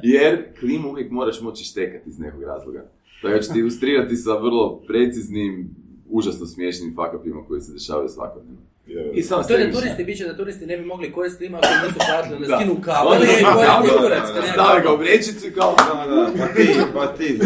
Jer 0.03 0.43
klimu 0.59 0.89
uvijek 0.89 1.11
moraš 1.11 1.41
moći 1.41 1.63
štekati 1.63 2.09
iz 2.09 2.19
nekog 2.19 2.43
razloga. 2.43 2.85
Tako 3.21 3.33
da 3.33 3.41
ću 3.41 3.53
ti 3.53 3.59
ilustrirati 3.59 4.15
sa 4.15 4.33
vrlo 4.37 4.81
preciznim, 4.87 5.75
užasno 6.09 6.45
smiješnim 6.45 6.95
fakapima 6.95 7.45
koji 7.47 7.61
se 7.61 7.73
dešavaju 7.73 8.09
svakodnevno. 8.09 8.59
Je. 8.87 9.11
I 9.13 9.23
samo 9.23 9.43
To 9.43 9.53
je 9.53 9.67
da 9.67 9.73
turisti, 9.73 10.03
bit 10.03 10.17
će 10.17 10.25
da 10.25 10.37
turisti 10.37 10.65
ne 10.65 10.77
bi 10.77 10.85
mogli 10.85 11.11
koristiti 11.11 11.45
ima 11.45 11.57
ako 11.57 11.87
nisu 11.87 11.99
platili, 12.09 12.39
da 12.39 12.47
Da. 12.47 12.57
skinu 12.57 12.75
kabel 12.81 13.13
i 13.23 13.99
kurac. 14.01 14.27
Stave 14.53 14.81
ga 14.83 14.93
u 14.93 14.97
vrećicu 14.97 15.47
i 15.47 15.51
kao, 15.51 15.75
Da, 15.77 16.15
da, 16.15 16.31
pa 16.39 16.47
ti, 16.47 16.67
pa 16.93 17.07
ti. 17.07 17.39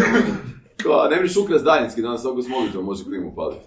Kao, 0.85 1.07
ne 1.09 1.19
mreš 1.19 1.37
ukras 1.37 1.63
daljinski, 1.63 2.01
danas 2.01 2.25
oko 2.25 2.41
s 2.41 2.47
mobitelom 2.47 2.85
može 2.85 3.03
klimu 3.03 3.27
upaliti. 3.29 3.65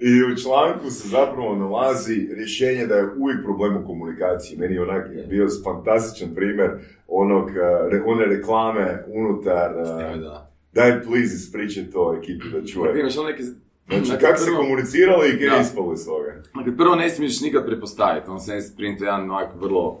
I 0.00 0.32
u 0.32 0.36
članku 0.36 0.90
se 0.90 1.08
zapravo 1.08 1.54
nalazi 1.56 2.28
rješenje 2.36 2.86
da 2.86 2.94
je 2.94 3.08
uvijek 3.18 3.44
problem 3.44 3.76
u 3.76 3.86
komunikaciji. 3.86 4.58
Meni 4.58 4.74
je 4.74 4.82
onak 4.82 5.06
bio 5.28 5.46
fantastičan 5.64 6.34
primjer 6.34 6.70
onog, 7.08 7.50
re- 7.90 8.02
one 8.06 8.24
reklame 8.26 9.04
unutar... 9.08 9.70
Evo 10.00 10.16
da. 10.16 10.50
daj 10.72 11.02
please 11.02 11.34
ispričaj 11.34 11.90
to 11.90 12.16
ekipi 12.22 12.44
da 12.52 12.66
čuje. 12.66 13.00
imaš 13.00 13.18
ono 13.18 13.28
neke... 13.28 13.42
Znači, 13.42 14.10
Dakle, 14.10 14.28
kako 14.28 14.38
se 14.40 14.50
komuniciralo 14.56 15.24
i 15.24 15.32
Da. 15.48 15.54
je 15.54 15.60
ispalo 15.62 15.92
iz 15.92 16.04
toga. 16.06 16.42
Dakle, 16.54 16.76
prvo 16.76 16.94
ne 16.94 17.10
smiješ 17.10 17.40
nikad 17.40 17.66
prepostaviti, 17.66 18.30
on 18.30 18.40
se 18.40 18.60
sprint 18.60 19.00
jedan 19.00 19.30
onak 19.30 19.48
vrlo 19.60 20.00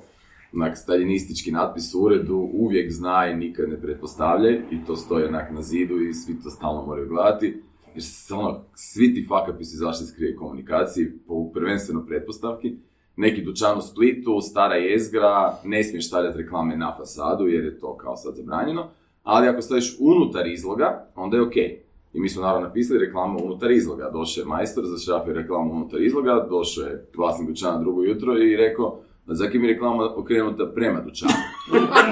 onak 0.56 0.78
staljinistički 0.78 1.52
natpis 1.52 1.94
u 1.94 2.00
uredu, 2.00 2.50
uvijek 2.52 2.92
znaj, 2.92 3.36
nikad 3.36 3.68
ne 3.68 3.80
pretpostavljaj 3.80 4.54
i 4.70 4.84
to 4.86 4.96
stoji 4.96 5.24
onak 5.24 5.52
na 5.52 5.62
zidu 5.62 6.00
i 6.00 6.14
svi 6.14 6.42
to 6.42 6.50
stalno 6.50 6.86
moraju 6.86 7.08
gledati. 7.08 7.62
Jer 7.94 8.04
se 8.04 8.34
ono, 8.34 8.64
svi 8.74 9.14
ti 9.14 9.26
fuck 9.28 9.56
su 9.56 9.62
izašli 9.62 10.04
iz 10.04 10.14
krive 10.16 10.36
komunikacije, 10.36 11.18
po 11.26 11.50
prvenstveno 11.52 12.06
pretpostavki. 12.06 12.76
Neki 13.16 13.42
dućan 13.42 13.78
u 13.78 13.82
Splitu, 13.82 14.40
stara 14.40 14.74
jezgra, 14.74 15.54
ne 15.64 15.84
smiješ 15.84 16.08
stavljati 16.08 16.38
reklame 16.38 16.76
na 16.76 16.94
fasadu 16.96 17.46
jer 17.46 17.64
je 17.64 17.78
to 17.78 17.96
kao 17.96 18.16
sad 18.16 18.34
zabranjeno, 18.34 18.90
ali 19.22 19.48
ako 19.48 19.62
staviš 19.62 19.96
unutar 20.00 20.46
izloga, 20.46 21.10
onda 21.14 21.36
je 21.36 21.42
okej. 21.42 21.84
I 22.12 22.20
mi 22.20 22.28
smo 22.28 22.42
naravno 22.42 22.66
napisali 22.66 23.06
reklamu 23.06 23.38
unutar 23.44 23.70
izloga. 23.70 24.10
Došao 24.12 24.42
je 24.42 24.46
majstor, 24.46 24.84
zašrafio 24.86 25.32
reklamu 25.32 25.72
unutar 25.72 26.02
izloga, 26.02 26.46
došao 26.50 26.84
je 26.84 27.06
vlasnik 27.16 27.48
dućana 27.48 27.78
drugo 27.78 28.02
jutro 28.02 28.38
i 28.38 28.56
rekao 28.56 29.00
da 29.26 29.34
zaki 29.34 29.58
mi 29.58 29.66
je 29.66 29.72
reklama 29.72 30.04
okrenuta 30.16 30.66
prema 30.74 31.00
dućanu. 31.00 31.32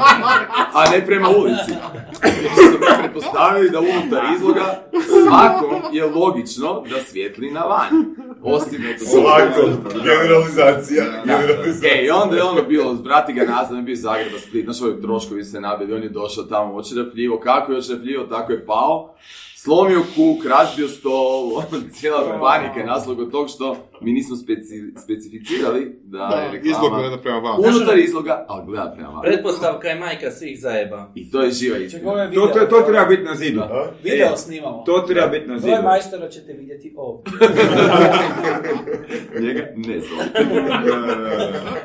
A 0.74 0.90
ne 0.90 1.06
prema 1.06 1.28
ulici. 1.28 1.72
Jer 2.24 2.54
su 2.54 2.78
mi 2.80 3.02
pretpostavili 3.02 3.70
da 3.70 3.80
unutar 3.80 4.22
izloga 4.36 4.82
svakom 5.26 5.82
je 5.92 6.06
logično 6.06 6.82
da 6.90 7.02
svijetli 7.04 7.50
na 7.50 7.60
van. 7.60 8.14
Osim 8.42 8.86
eto 8.86 9.04
Svako, 9.04 9.68
generalizacija, 10.04 11.04
generalizacija. 11.24 11.94
E, 11.94 12.04
i 12.04 12.10
onda 12.10 12.36
je 12.36 12.42
ono 12.42 12.62
bilo, 12.62 12.94
brati 12.94 13.32
ga 13.32 13.44
nazad, 13.44 13.72
on 13.72 13.76
je 13.76 13.82
bio 13.82 13.96
Zagreba, 13.96 14.38
Split, 14.38 14.64
znaš 14.64 14.82
ovi 14.82 15.02
troškovi 15.02 15.44
se 15.44 15.60
nabili, 15.60 15.94
on 15.94 16.02
je 16.02 16.08
došao 16.08 16.44
tamo 16.44 16.74
očerafljivo, 16.74 17.40
kako 17.40 17.72
je 17.72 17.78
očerafljivo, 17.78 18.24
tako 18.24 18.52
je 18.52 18.66
pao, 18.66 19.14
slomio 19.64 20.02
kuk, 20.06 20.44
razbio 20.46 20.88
stol, 20.88 21.12
ono, 21.58 21.82
cijela 21.92 22.38
panika 22.40 22.80
je 22.80 22.86
nastala 22.86 23.16
kod 23.16 23.30
tog 23.30 23.48
što 23.48 23.76
mi 24.00 24.12
nismo 24.12 24.36
speci- 24.36 24.92
specificirali 24.98 25.98
da 26.04 26.18
je 26.18 26.28
Da, 26.30 26.50
reklama 26.52 26.70
izlog 26.70 26.92
gleda 26.92 27.18
prema 27.18 27.38
van. 27.38 27.60
unutar 27.68 27.98
izloga, 27.98 28.46
ali 28.48 28.66
gleda 28.66 28.92
prema 28.92 29.08
van. 29.08 29.22
Pretpostavka 29.22 29.88
je 29.88 29.94
majka 29.96 30.30
svih 30.30 30.60
zajeba. 30.60 31.10
I 31.14 31.30
to 31.30 31.42
je 31.42 31.50
živa 31.50 31.78
istina. 31.78 32.22
je 32.22 32.32
To, 32.32 32.46
to, 32.48 32.66
to 32.66 32.82
treba 32.82 33.04
biti 33.06 33.22
na 33.22 33.34
zidu. 33.34 33.62
Video 34.02 34.26
E, 34.26 34.36
snimamo. 34.36 34.82
To 34.86 34.98
treba 35.00 35.26
biti 35.26 35.46
na 35.46 35.58
zidu. 35.58 35.76
majstora 35.84 36.28
ćete 36.28 36.52
vidjeti 36.52 36.94
ovdje. 36.96 37.32
Njega 39.40 39.66
ne 39.76 40.00
znam. 40.00 40.26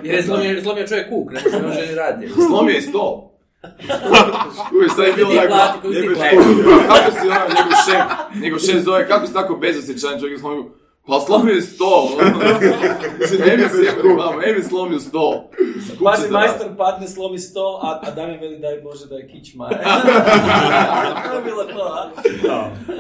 Jer 0.04 0.16
je 0.16 0.24
slomio, 0.24 0.62
slomio 0.62 0.88
čovjek 0.88 1.10
kuk, 1.10 1.32
ne 1.32 1.40
može- 1.42 1.58
ne 1.58 1.68
može 1.68 1.88
ni 1.88 1.96
raditi. 1.96 2.34
Slomio 2.50 2.74
je 2.74 2.82
stol. 2.82 3.37
Uvijek 4.76 4.92
sad 4.96 5.06
je 5.06 5.14
bilo 5.14 5.32
tako, 5.50 5.88
njegov 5.88 6.16
šef, 6.16 6.34
ono, 6.34 7.48
njegov 7.48 7.78
šef, 7.86 8.42
njegov 8.42 8.60
šef 8.60 8.84
zove, 8.84 9.08
kako 9.08 9.28
si 9.28 9.34
tako 9.34 9.56
bezosjećan 9.56 10.20
čovjek 10.20 10.38
je 10.38 10.40
slomio, 10.40 10.66
Pa 11.08 11.20
slomio 11.20 11.54
je 11.54 11.62
stol. 11.62 12.08
Mislim, 13.20 13.42
Emi 13.42 13.64
je 13.64 13.92
reklama, 13.96 14.44
Emi 14.46 14.64
slomio 14.64 15.00
stol. 15.00 15.34
Pazi, 16.04 16.32
majstor 16.32 16.68
padne, 16.78 17.08
slomi 17.08 17.40
stol, 17.40 17.80
a, 17.82 18.02
a 18.04 18.12
Damjan 18.12 18.40
veli 18.40 18.60
daj 18.60 18.82
Bože 18.84 19.06
da 19.06 19.16
je 19.16 19.28
kičma. 19.28 19.70
to 21.30 21.36
je 21.36 21.44
bilo 21.44 21.64
to, 21.64 21.84
a? 22.00 22.10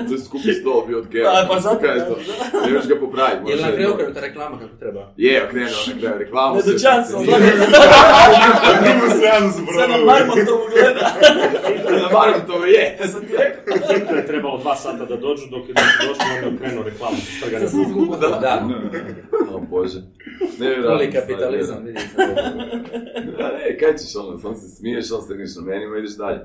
To 0.07 0.13
je 0.13 0.19
skupi 0.19 0.53
stol 0.53 0.85
bio 0.87 0.97
od 0.97 1.07
Keva. 1.11 1.29
A, 1.29 1.47
pa 1.49 1.59
zato, 1.59 1.85
je 1.85 2.05
to? 2.07 2.15
da. 2.27 2.65
Ne 2.65 2.73
možeš 2.73 2.89
ga 2.89 2.99
popraviti. 2.99 3.51
Jel 3.51 3.61
na 3.61 3.71
kraju 3.71 3.93
okrenuta 3.93 4.19
reklama 4.19 4.59
kako 4.59 4.75
treba? 4.79 5.13
Je, 5.17 5.43
okrenuo 5.45 5.81
na 5.93 5.99
kraju 6.01 6.17
reklamu. 6.19 6.55
Na 6.55 6.61
sve 6.61 6.73
dućanstvo, 6.73 7.17
funkcionira. 7.19 7.65
slagaj 7.71 8.11
se. 8.67 8.83
Drugu 8.83 9.07
stranu 9.17 9.47
Sad 9.77 9.89
na. 9.89 9.97
Marmontovu 10.05 10.63
gleda. 10.71 11.05
Na 12.01 12.45
to 12.47 12.65
je. 12.65 12.97
Sam 13.11 13.21
ti 13.21 13.33
rekao. 13.37 14.21
Trebalo 14.27 14.57
dva 14.57 14.75
sata 14.75 15.05
da 15.05 15.15
dođu, 15.15 15.43
dok 15.51 15.69
je 15.69 15.73
došli, 15.73 16.25
onda 16.35 16.47
je 16.47 16.55
okrenuo 16.55 16.83
reklamu 16.83 17.17
sa 17.17 17.31
strgane 17.37 17.67
Da. 18.21 18.27
Da. 18.27 18.67
O 19.53 19.59
Bože. 19.59 20.01
Nevjerojatno. 20.59 20.93
Voli 20.93 21.11
kapitalizam, 21.11 21.85
vidi 21.85 21.99
se. 21.99 22.17
Da, 23.37 23.51
ne, 23.57 23.77
kaj 23.79 23.95
ćeš 23.97 24.15
ono, 24.15 24.39
sam 24.39 24.55
se 24.55 24.67
smiješ, 24.75 25.11
on 25.11 25.21
stegneš 25.21 25.55
na 25.55 25.61
menima 25.61 25.95
i 25.95 25.99
ideš 25.99 26.17
dalje. 26.17 26.39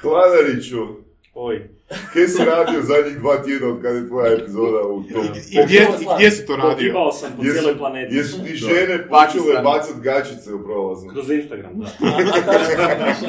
Kladariću, 0.00 0.86
Oj, 1.34 1.68
kaj 2.12 2.26
si 2.28 2.44
radio 2.44 2.82
zadnjih 2.82 3.18
dva 3.18 3.42
tjedna 3.42 3.68
od 3.68 3.82
kada 3.82 3.98
je 3.98 4.08
tvoja 4.08 4.32
epizoda 4.32 4.82
u 4.82 5.02
tom? 5.02 5.24
I 5.50 5.58
gdje, 5.64 5.78
i 6.00 6.06
gdje 6.16 6.30
si 6.30 6.46
to 6.46 6.56
radio? 6.56 6.70
pogibao 6.76 7.12
sam 7.12 7.32
po 7.36 7.42
cijeloj 7.42 7.78
planeti. 7.78 8.16
Jesu 8.16 8.44
ti 8.44 8.54
žene 8.54 9.08
počele 9.08 9.62
bacat 9.62 9.96
gačice 10.02 10.54
u 10.54 10.64
prolazu? 10.64 11.08
Kroz 11.08 11.30
Instagram, 11.30 11.80
da. 11.80 11.86
A 11.86 12.98
tačno, 12.98 13.28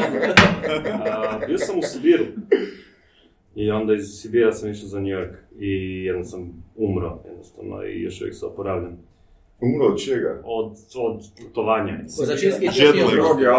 A, 1.05 1.39
bio 1.47 1.57
sam 1.57 1.79
u 1.79 1.81
Sibiru. 1.81 2.25
I 3.55 3.71
onda 3.71 3.93
iz 3.93 4.05
Sibira 4.21 4.51
sam 4.51 4.71
išao 4.71 4.87
za 4.87 4.99
New 4.99 5.09
York. 5.09 5.33
I 5.59 6.03
jednom 6.05 6.25
sam 6.25 6.63
umro, 6.75 7.19
jednostavno, 7.25 7.83
i 7.83 8.01
još 8.01 8.21
uvijek 8.21 8.35
se 8.35 8.45
oporavljam. 8.45 8.97
Umro 9.61 9.85
od 9.85 10.03
čega? 10.05 10.41
Od, 10.45 10.71
od 10.95 11.23
putovanja. 11.41 11.99
Kozačinski 12.17 12.65
još 12.65 12.77
nije 12.77 13.05
oprostio. 13.05 13.53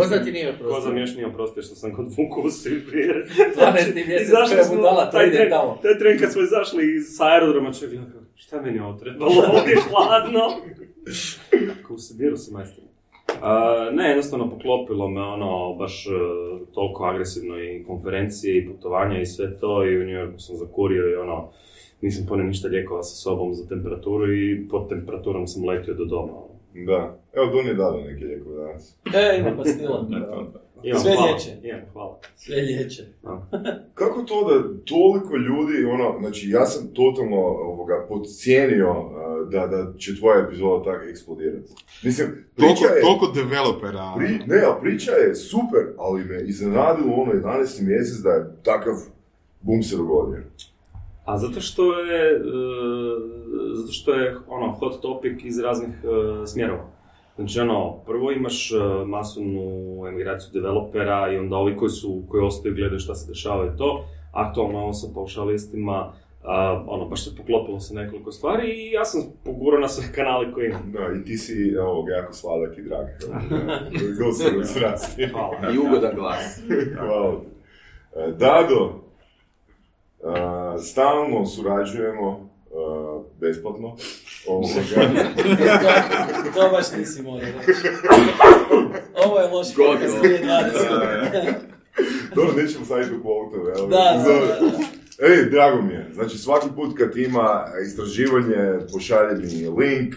Koza 0.00 0.24
ti 0.24 0.32
nije 0.32 0.50
oprostio. 0.50 0.74
Koza 0.74 0.90
mi 0.90 1.00
još 1.00 1.14
nije 1.14 1.26
oprostio 1.26 1.62
što 1.62 1.74
sam 1.74 1.94
kod 1.94 2.06
Vuku 2.16 2.40
u 2.40 2.50
Sibir. 2.50 3.26
12. 3.56 3.94
mjesec 4.08 4.28
Izašli 4.28 4.54
koja 4.54 4.64
smo, 4.64 4.76
budala, 4.76 5.04
to 5.04 5.10
taj 5.10 5.26
ide 5.26 5.48
tamo. 5.50 5.78
taj 5.82 5.98
tren 5.98 6.18
kad 6.18 6.32
smo 6.32 6.42
izašli 6.42 6.96
iz 6.96 7.04
sa 7.16 7.24
aerodroma, 7.26 7.72
čovjek 7.72 8.00
šta 8.34 8.62
meni 8.62 8.78
ovo 8.80 8.98
trebalo, 8.98 9.32
ovdje 9.52 9.72
je 9.72 9.80
hladno. 9.90 10.40
Kako 11.76 11.94
u 11.94 11.98
Sibiru 11.98 12.36
si 12.36 12.52
majstor. 12.52 12.84
A, 13.42 13.90
ne, 13.92 14.08
jednostavno 14.08 14.50
poklopilo 14.50 15.08
me 15.08 15.22
ono, 15.22 15.74
baš 15.74 16.06
e, 16.06 16.10
toliko 16.74 17.04
agresivno 17.04 17.62
i 17.62 17.84
konferencije 17.86 18.58
i 18.58 18.66
putovanja 18.66 19.20
i 19.20 19.26
sve 19.26 19.58
to 19.58 19.86
i 19.86 19.96
u 19.96 20.04
New 20.04 20.14
Yorku 20.14 20.38
sam 20.38 20.56
zakurio 20.56 21.10
i 21.10 21.14
ono, 21.14 21.48
nisam 22.00 22.26
ponio 22.28 22.44
ništa 22.44 22.68
lijekova 22.68 23.02
sa 23.02 23.14
sobom 23.14 23.54
za 23.54 23.68
temperaturu 23.68 24.34
i 24.34 24.68
pod 24.70 24.88
temperaturom 24.88 25.46
sam 25.46 25.68
letio 25.68 25.94
do 25.94 26.04
doma. 26.04 26.32
Da. 26.74 27.18
Evo, 27.32 27.46
Don 27.46 27.66
je 27.66 27.74
dao 27.74 28.00
neke 28.00 28.24
lijekove 28.24 28.56
danas. 28.56 28.98
E, 29.14 29.38
ima 29.38 29.56
pastila. 29.56 30.06
Imam, 30.82 31.00
Sve 31.00 31.12
hvala. 31.14 31.30
liječe. 31.30 31.50
Imam, 31.62 31.80
hvala. 31.92 32.18
Sve 32.36 32.56
liječe. 32.56 33.02
Kako 34.00 34.22
to 34.22 34.48
da 34.50 34.84
toliko 34.84 35.36
ljudi, 35.36 35.84
ono, 35.84 36.16
znači 36.20 36.50
ja 36.50 36.66
sam 36.66 36.88
totalno 36.94 37.36
ovoga, 37.40 38.06
podcijenio 38.08 38.90
uh, 38.90 39.06
da, 39.50 39.66
da 39.66 39.92
će 39.98 40.16
tvoja 40.18 40.44
epizoda 40.46 40.84
tako 40.84 41.04
eksplodirati. 41.04 41.72
Mislim, 42.02 42.28
Toliko, 42.56 42.74
priča 42.74 42.94
je, 42.94 43.00
toliko 43.02 43.26
developera. 43.26 44.12
pri, 44.16 44.28
ne, 44.46 44.62
a 44.66 44.78
priča 44.80 45.12
je 45.12 45.34
super, 45.34 45.80
ali 45.98 46.24
me 46.24 46.42
iznenadilo 46.42 47.14
ono 47.14 47.32
11. 47.32 47.82
mjesec 47.86 48.18
da 48.22 48.30
je 48.30 48.56
takav 48.62 48.94
bum 49.60 49.82
se 49.82 49.96
dogodio. 49.96 50.42
A 51.24 51.38
zato 51.38 51.60
što 51.60 52.00
je, 52.00 52.32
e, 52.32 52.40
zato 53.74 53.92
što 53.92 54.14
je 54.14 54.36
ono 54.48 54.72
hot 54.72 55.02
topic 55.02 55.44
iz 55.44 55.58
raznih 55.58 55.88
e, 56.04 56.46
smjerova. 56.46 56.95
Znači 57.36 57.60
ono, 57.60 57.98
prvo 58.06 58.32
imaš 58.32 58.72
e, 58.72 58.76
masovnu 59.06 59.60
emigraciju 60.08 60.50
developera 60.52 61.32
i 61.32 61.38
onda 61.38 61.56
ovi 61.56 61.76
koji 61.76 61.90
su, 61.90 62.22
koji 62.28 62.44
ostaju 62.44 62.74
gledaju 62.74 62.98
šta 62.98 63.14
se 63.14 63.28
dešava 63.28 63.66
i 63.66 63.76
to. 63.78 64.04
Aktualno 64.32 64.78
ovo 64.78 64.92
sa 64.92 65.06
paušalistima, 65.14 66.12
a, 66.44 66.84
ono, 66.86 67.04
baš 67.04 67.24
se 67.24 67.36
poklopilo 67.36 67.80
sa 67.80 67.94
nekoliko 67.94 68.32
stvari 68.32 68.68
i 68.68 68.90
ja 68.90 69.04
sam 69.04 69.22
pogurao 69.44 69.80
na 69.80 69.88
sve 69.88 70.12
kanale 70.14 70.52
koje 70.52 70.68
imam. 70.68 70.92
Da, 70.92 71.20
i 71.20 71.24
ti 71.24 71.36
si 71.36 71.76
ovog, 71.76 72.08
jako 72.08 72.32
sladak 72.32 72.78
i 72.78 72.82
drag. 72.82 73.06
Gospodin 74.24 74.64
strasti. 74.64 75.26
Hvala. 75.26 75.72
I 75.74 75.78
ugodan 75.78 76.14
glas. 76.14 76.60
Hvala 76.98 77.40
ti. 77.40 77.46
E, 78.16 78.32
Dado, 78.32 79.00
e, 80.20 80.78
stalno 80.78 81.46
surađujemo, 81.46 82.48
besplatno. 83.40 83.96
Ovoga. 84.48 84.74
to, 85.82 86.60
to 86.60 86.68
baš 86.70 86.86
nisi 86.98 87.22
morao. 87.22 87.48
Ovo 89.24 89.40
je 89.40 89.48
loš 89.48 89.66
podcast 89.74 90.14
2020. 90.22 91.54
Dobro, 92.34 92.52
nećemo 92.62 92.84
staviti 92.84 93.14
u 93.14 93.22
ali... 93.78 93.90
Da, 93.90 94.22
da, 94.24 94.32
da. 94.32 95.26
Ej, 95.26 95.44
drago 95.50 95.82
mi 95.82 95.92
je. 95.92 96.10
Znači, 96.14 96.38
svaki 96.38 96.66
put 96.76 96.98
kad 96.98 97.16
ima 97.16 97.64
istraživanje, 97.86 98.78
pošalje 98.92 99.34
mi 99.34 99.68
link, 99.68 100.14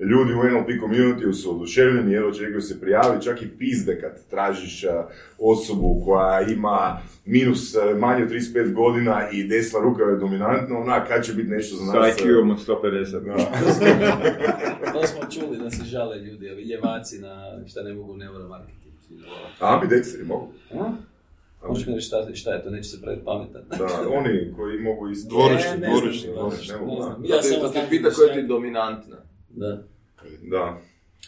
ljudi 0.00 0.32
u 0.32 0.44
NLP 0.44 0.68
community 0.82 1.32
su 1.32 1.56
oduševljeni, 1.56 2.12
jer 2.12 2.24
očekuju 2.24 2.60
se 2.60 2.80
prijavi, 2.80 3.22
čak 3.22 3.42
i 3.42 3.48
pizde 3.48 4.00
kad 4.00 4.28
tražiš 4.30 4.84
a, 4.84 5.08
osobu 5.38 6.02
koja 6.04 6.40
ima 6.40 7.00
minus 7.24 7.76
a, 7.76 7.94
manje 7.98 8.22
od 8.24 8.30
35 8.30 8.72
godina 8.74 9.30
i 9.32 9.44
desna 9.44 9.80
ruka 9.80 10.02
je 10.02 10.16
dominantna, 10.16 10.78
ona 10.78 11.04
kad 11.04 11.24
će 11.24 11.32
biti 11.32 11.48
nešto 11.48 11.76
za 11.76 11.92
Sa 11.92 11.98
nas... 11.98 12.16
IQ-om 12.16 12.50
od 12.50 12.58
150. 12.66 13.24
Da. 13.24 13.36
To 14.92 15.06
smo 15.06 15.20
čuli 15.30 15.58
da 15.58 15.70
se 15.70 15.84
žale 15.84 16.18
ljudi, 16.18 16.50
ovi 16.50 16.62
ljevaci 16.62 17.18
na 17.18 17.66
šta 17.68 17.82
ne 17.82 17.94
mogu 17.94 18.16
neuromarketing. 18.16 18.94
A 19.60 19.80
ambidexteri 19.80 20.26
mogu. 20.26 20.52
A? 20.74 20.92
Možeš 21.68 21.86
mi 21.86 21.94
reći 21.94 22.06
šta, 22.06 22.34
šta 22.34 22.52
je 22.52 22.62
to, 22.62 22.70
neće 22.70 22.88
se 22.88 23.02
praviti 23.02 23.24
pametan. 23.24 23.62
Da, 23.78 23.86
oni 24.18 24.52
koji 24.56 24.78
mogu 24.78 25.08
isto... 25.10 25.28
Dvorišni, 25.28 25.70
Ne, 25.70 25.88
ne 26.68 26.86
mogu. 26.86 27.02
Ja 27.24 27.42
sam 27.42 27.72
te 27.72 27.86
pita 27.90 28.10
koja 28.10 28.32
ti 28.32 28.38
je 28.38 28.46
dominantna. 28.46 29.16
Da. 29.50 29.82
Da. 30.42 30.80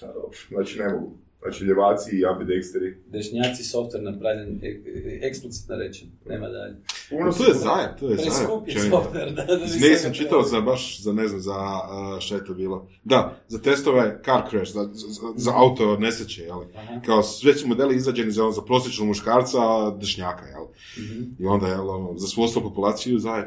A, 0.02 0.06
dobro. 0.06 0.30
Znači, 0.48 0.78
ne 0.78 0.88
mogu. 0.88 1.12
Znači, 1.42 1.64
ljevaci 1.64 2.10
i 2.16 2.24
ambidexteri. 2.24 2.94
Dešnjaci, 3.06 3.62
software 3.62 4.00
napravljen, 4.00 4.60
e- 4.62 4.82
e- 4.86 5.18
eksplicitno 5.22 5.76
rečen, 5.76 6.08
nema 6.26 6.48
dalje. 6.48 6.74
Puno 7.10 7.32
To 7.32 7.44
je 7.44 7.54
zajeb, 7.54 7.90
to 8.00 8.08
je 8.08 8.16
zajeb. 8.16 8.28
Preskup 8.28 8.48
je 8.48 8.54
općenito. 8.54 8.96
software, 8.96 9.34
da, 9.34 9.44
da 9.44 9.56
Negdje 9.56 9.96
sam 9.96 10.12
čitao 10.12 10.42
za 10.42 10.60
baš, 10.60 11.02
za 11.02 11.12
ne 11.12 11.28
znam, 11.28 11.40
za 11.40 11.52
uh, 11.56 12.20
šta 12.20 12.34
je 12.34 12.44
to 12.44 12.54
bilo. 12.54 12.88
Da, 13.04 13.36
za 13.48 13.58
testove 13.58 14.20
car 14.24 14.42
crash, 14.50 14.72
za, 14.72 14.88
za, 14.92 15.08
za 15.36 15.52
auto 15.54 15.96
nesreće, 15.96 16.42
jel? 16.42 16.60
Aha. 16.76 17.00
Kao 17.06 17.22
sve 17.22 17.54
su 17.54 17.68
modeli 17.68 17.96
izrađeni 17.96 18.30
za, 18.30 18.50
za 18.50 18.62
prosječnog 18.62 19.08
muškarca, 19.08 19.58
dešnjaka, 20.00 20.46
jel? 20.46 20.64
Mhm. 20.98 21.22
I 21.38 21.46
onda, 21.46 21.66
jel, 21.66 21.90
ono, 21.90 22.18
za 22.18 22.26
svu 22.26 22.42
ostalu 22.42 22.68
populaciju 22.68 23.18
zajeb. 23.18 23.46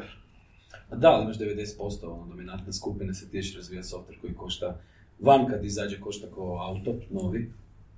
A 0.90 0.96
Da, 0.96 1.08
ali 1.08 1.24
imaš 1.24 1.38
90% 1.38 2.04
ono, 2.04 2.26
dominantne 2.28 2.72
skupine 2.72 3.14
se 3.14 3.28
tiješ 3.28 3.56
razvija 3.56 3.82
software 3.82 4.20
koji 4.20 4.34
košta, 4.34 4.78
van 5.20 5.46
kad 5.46 5.64
izađe 5.64 6.00
košta 6.00 6.26
kao 6.34 6.58
auto, 6.68 6.94
novi, 7.10 7.52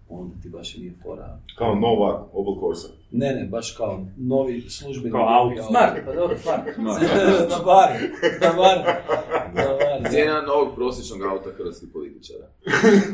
onda 0.09 0.35
ti 0.42 0.48
baš 0.48 0.77
nije 0.77 0.92
fora. 1.03 1.38
Kao 1.59 1.74
nova 1.74 2.27
Opel 2.33 2.61
Corsa. 2.61 2.88
Ne, 3.11 3.35
ne, 3.35 3.44
baš 3.44 3.70
kao 3.70 4.07
novi 4.16 4.70
službeni 4.70 5.12
Kao 5.12 5.27
auto. 5.29 5.62
Smart, 5.62 6.05
pa 6.07 6.14
dobro, 6.14 6.37
smart. 6.38 6.66
na 7.53 7.59
bar, 7.64 7.90
na 8.40 8.53
bar, 8.57 8.79
na 9.55 9.64
bar. 9.64 10.11
Cijena 10.11 10.42
novog 10.42 10.74
prosječnog 10.74 11.22
auta 11.22 11.51
hrvatskih 11.57 11.88
političara. 11.92 12.46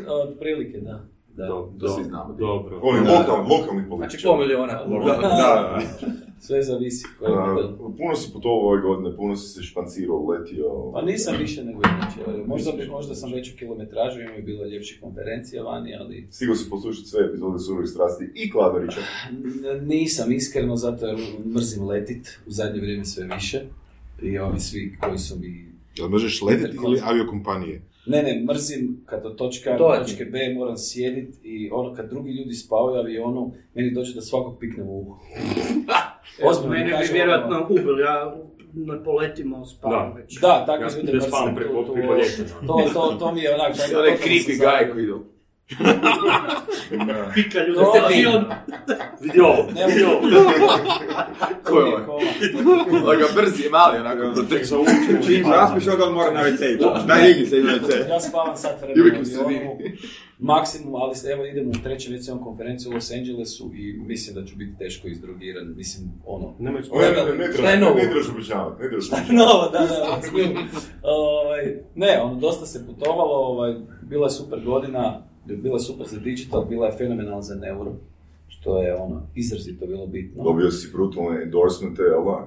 Od 0.08 0.38
prilike, 0.38 0.80
da. 0.80 1.04
Da. 1.36 1.46
Do, 1.46 1.72
to 1.80 1.88
svi 1.88 2.04
znamo. 2.04 2.34
Dobro. 2.34 2.80
Oni 2.82 2.98
lokalni, 3.00 3.48
lokalni 3.50 3.82
Znači 3.82 3.88
političari. 3.90 4.22
pol 4.24 4.38
miliona. 4.38 4.72
Da, 5.06 5.16
da. 5.20 5.80
Sve 6.46 6.62
zavisi 6.62 7.06
A, 7.26 7.56
puno 7.98 8.14
si 8.16 8.32
putovao 8.32 8.68
ove 8.68 8.82
godine, 8.82 9.16
puno 9.16 9.36
si 9.36 9.48
se 9.48 9.62
špancirao, 9.62 10.26
letio. 10.26 10.92
Pa 10.92 11.02
nisam 11.02 11.34
više 11.38 11.64
nego 11.64 11.80
inače. 11.84 12.42
Možda, 12.46 12.72
bi, 12.72 12.88
možda 12.88 13.14
sam 13.14 13.32
veću 13.32 13.52
kilometražu, 13.58 14.20
imao 14.20 14.34
je 14.34 14.42
bilo 14.42 14.64
ljepših 14.64 15.00
konferencija 15.00 15.62
vani, 15.62 15.96
ali 16.00 16.26
Stigao 16.30 16.54
si 16.56 16.70
poslušati 16.70 17.08
sve 17.08 17.24
epizode 17.24 17.58
Surovih 17.58 17.90
strasti 17.90 18.30
i 18.34 18.50
Kladarića. 18.50 19.00
nisam 19.82 20.32
iskreno, 20.32 20.76
zato 20.76 21.06
jer 21.06 21.18
mrzim 21.54 21.84
letit 21.86 22.40
u 22.46 22.50
zadnje 22.50 22.80
vrijeme 22.80 23.04
sve 23.04 23.28
više. 23.34 23.60
I 24.22 24.38
ovi 24.38 24.60
svi 24.60 24.96
koji 25.00 25.18
su 25.18 25.38
mi... 25.38 25.72
Jel 25.96 26.08
možeš 26.08 26.42
letiti 26.42 26.76
ili 26.84 27.00
aviokompanije? 27.04 27.82
Ne, 28.06 28.22
ne, 28.22 28.44
mrzim 28.44 29.02
kad 29.06 29.26
od 29.26 29.36
točke 29.36 29.70
A 29.70 29.78
do 29.78 29.84
točke 29.98 30.24
B 30.24 30.38
moram 30.50 30.76
sjedit 30.78 31.34
i 31.42 31.70
ono 31.72 31.94
kad 31.94 32.10
drugi 32.10 32.30
ljudi 32.30 32.54
spavaju 32.54 32.96
avionu, 32.96 33.52
meni 33.74 33.90
dođe 33.90 34.14
da 34.14 34.20
svakog 34.20 34.58
piknem 34.58 34.88
u 34.88 35.00
uho. 35.00 35.18
Ozbiljno, 36.44 36.74
Mene 36.74 36.98
bi 36.98 37.12
vjerojatno 37.12 37.56
ono- 37.56 37.66
ubili, 37.66 38.02
ja 38.02 38.36
ne 38.74 39.04
poletimo 39.04 39.64
spavam 39.64 40.10
Da. 40.10 40.20
već. 40.20 40.40
Da, 40.40 40.64
tako 40.66 40.82
Ja 40.82 40.88
ljude 40.88 41.02
da 41.02 41.12
mrzim. 41.12 41.28
spavam 41.28 41.56
preko- 41.56 41.84
to-. 41.84 42.66
To, 42.66 42.90
to, 42.94 43.16
to 43.18 43.32
mi 43.32 43.40
je 43.40 43.54
onak... 43.54 43.72
To 43.92 44.04
je 44.04 44.16
creepy 44.16 44.58
guy 44.58 44.92
koji 44.92 45.02
idu. 45.04 45.24
Pika 47.34 47.58
ljudi, 47.60 47.74
To 47.74 47.84
ste 47.86 48.14
i 48.14 48.20
vi. 48.20 48.26
on- 48.26 48.44
Vidi 49.20 49.40
ovo, 49.40 49.68
Ne 49.74 49.86
vidi 49.86 50.04
ovo. 50.04 50.20
Ko 51.64 51.80
je 51.80 51.84
ovaj? 51.84 52.04
Ovaj 53.02 53.16
ga 53.16 53.24
brzi 53.36 53.66
i 53.66 53.70
mali, 53.70 53.98
onako, 53.98 54.34
proteče. 54.34 54.74
Čim 55.26 55.44
zaspiš, 55.46 55.86
onda 55.88 56.04
on 56.04 56.14
mora 56.14 56.30
na 56.30 56.40
WC. 56.42 56.78
Daj, 57.06 57.30
igri 57.30 57.46
se, 57.46 57.58
ide 57.58 57.66
na 57.66 57.74
WC. 57.74 58.08
Ja 58.08 58.20
spavam 58.20 58.56
sat 58.56 58.72
I 58.72 59.00
uvijek 59.00 59.14
vremena 59.14 59.20
u 59.20 59.24
sredini. 59.26 59.96
maksimum, 60.38 60.94
ali 60.94 61.14
evo 61.32 61.44
idemo 61.44 61.70
u 61.70 61.82
trećem 61.82 62.12
WC 62.12 62.38
konferenciju 62.38 62.90
u 62.90 62.94
Los 62.94 63.10
Angelesu 63.12 63.70
i 63.74 63.98
mislim 63.98 64.34
da 64.34 64.44
ću 64.44 64.56
biti 64.56 64.78
teško 64.78 65.08
izdrogiran, 65.08 65.74
mislim, 65.76 66.08
ono, 66.26 66.54
Nemoj 66.58 66.82
Ne, 66.92 67.10
ne, 67.12 67.32
ne, 67.32 67.46
ne, 67.46 67.52
Šta 67.52 67.70
je 67.70 67.76
ne, 67.76 67.80
novo? 67.80 67.94
ne 67.94 68.02
trebaš 68.02 68.28
obećavati, 68.28 68.82
ne 68.82 68.88
trebaš 68.88 69.04
obećavati. 69.04 69.32
Novo, 69.42 69.68
da, 69.68 69.78
da. 69.78 70.20
Ovaj, 71.04 71.62
ne, 71.94 72.20
ono, 72.22 72.34
dosta 72.34 72.66
se 72.66 72.86
putovalo, 72.86 73.34
ovaj, 73.36 73.74
bila 74.02 74.26
je 74.26 74.30
super 74.32 74.60
godina, 74.60 75.22
bila 75.46 75.78
super 75.78 76.06
za 76.06 76.18
digital, 76.18 76.64
bila 76.64 76.86
je 76.86 76.96
fenomenalna 76.98 77.42
za 77.42 77.54
neuro, 77.54 77.92
što 78.48 78.82
je 78.82 78.96
ono, 78.96 79.22
izrazito 79.34 79.86
bilo 79.86 80.06
bitno. 80.06 80.44
Dobio 80.44 80.70
si 80.70 80.90
brutalne 80.92 81.42
endorsemente, 81.42 82.02
jel 82.02 82.24
da? 82.24 82.46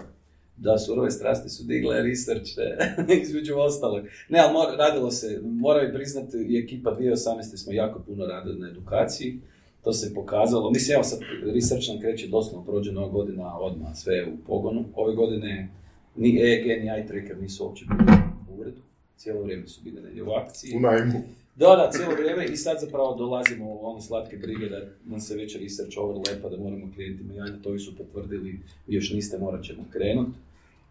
Da, 0.57 0.77
surove 0.77 1.11
strasti 1.11 1.49
su 1.49 1.63
digle 1.63 2.03
research, 2.03 2.49
ne, 2.57 2.95
između 3.23 3.53
ostalog. 3.57 4.05
Ne, 4.29 4.39
ali 4.39 4.53
mora, 4.53 4.75
radilo 4.75 5.11
se, 5.11 5.41
moram 5.43 5.89
i 5.89 5.93
priznati, 5.93 6.37
i 6.37 6.57
ekipa 6.57 6.95
2018. 6.99 7.57
smo 7.57 7.73
jako 7.73 7.99
puno 7.99 8.25
radili 8.25 8.59
na 8.59 8.69
edukaciji, 8.69 9.39
to 9.83 9.93
se 9.93 10.13
pokazalo. 10.13 10.71
Mislim, 10.71 10.95
evo 10.95 11.03
sad, 11.03 11.19
research 11.53 11.87
nam 11.89 11.99
kreće 11.99 12.27
doslovno, 12.27 12.65
prođe 12.65 12.91
nova 12.91 13.09
godina 13.09 13.59
odmah, 13.59 13.95
sve 13.95 14.15
je 14.15 14.27
u 14.27 14.37
pogonu. 14.47 14.85
Ove 14.95 15.15
godine 15.15 15.69
ni 16.15 16.41
EEG, 16.41 16.65
ni 16.65 16.89
eye 16.89 17.07
tracker 17.07 17.37
nisu 17.41 17.65
uopće 17.65 17.85
bili 17.85 18.17
u 18.49 18.61
uredu. 18.61 18.81
Cijelo 19.17 19.41
vrijeme 19.41 19.67
su 19.67 19.81
bili 19.83 20.01
negdje 20.01 20.23
u 20.23 20.31
akciji. 20.31 20.77
U 20.77 20.79
najmu. 20.79 21.23
Da, 21.57 21.75
da, 21.75 21.89
cijelo 21.91 22.13
vrijeme 22.13 22.45
i 22.45 22.55
sad 22.55 22.77
zapravo 22.81 23.15
dolazimo 23.15 23.65
u 23.65 23.79
one 23.81 24.01
slatke 24.01 24.37
brige 24.37 24.69
da 24.69 24.81
nam 25.05 25.19
se 25.19 25.35
već 25.35 25.55
research 25.55 25.97
overlapa, 25.97 26.49
da 26.49 26.63
moramo 26.63 26.91
klijentima 26.95 27.33
javiti, 27.33 27.63
to 27.63 27.79
su 27.79 27.97
potvrdili, 27.97 28.59
još 28.87 29.13
niste, 29.13 29.37
morat 29.37 29.63
ćemo 29.63 29.85
krenut. 29.91 30.27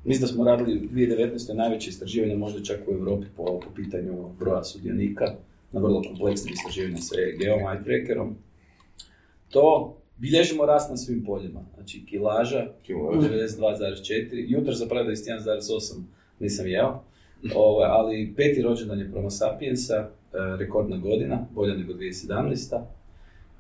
Mislim 0.05 0.21
da 0.21 0.27
smo 0.27 0.45
radili 0.45 0.79
u 0.79 0.95
2019. 0.95 1.55
najveće 1.55 1.91
istraživanje 1.91 2.37
možda 2.37 2.63
čak 2.63 2.81
u 2.89 2.93
Europi 2.93 3.27
po, 3.37 3.45
po 3.45 3.71
pitanju 3.77 4.29
broja 4.39 4.65
sudionika 4.65 5.25
na 5.73 5.81
vrlo 5.81 6.03
kompleksnim 6.03 6.55
istraživanjima 6.55 6.99
sa 6.99 7.15
EEG-om, 7.21 7.61
eye 7.61 7.85
trackerom. 7.85 8.37
To 9.49 9.97
bilježimo 10.17 10.67
rast 10.67 10.91
na 10.91 10.97
svim 10.97 11.25
poljima, 11.25 11.61
znači 11.75 12.07
kilaža, 12.07 12.67
Kilaža. 12.83 13.29
92,4, 13.29 14.45
jutro 14.49 14.73
zapravo 14.73 15.11
21,8 15.11 16.03
nisam 16.41 16.67
jeo, 16.67 17.03
Ovo, 17.55 17.81
ali 17.81 18.35
peti 18.37 18.63
rođendan 18.63 18.99
je 18.99 19.11
Promo 19.13 19.31
Sapiensa, 19.31 20.09
rekordna 20.59 20.97
godina, 20.97 21.47
bolja 21.55 21.75
nego 21.75 21.93
2017. 21.93 22.81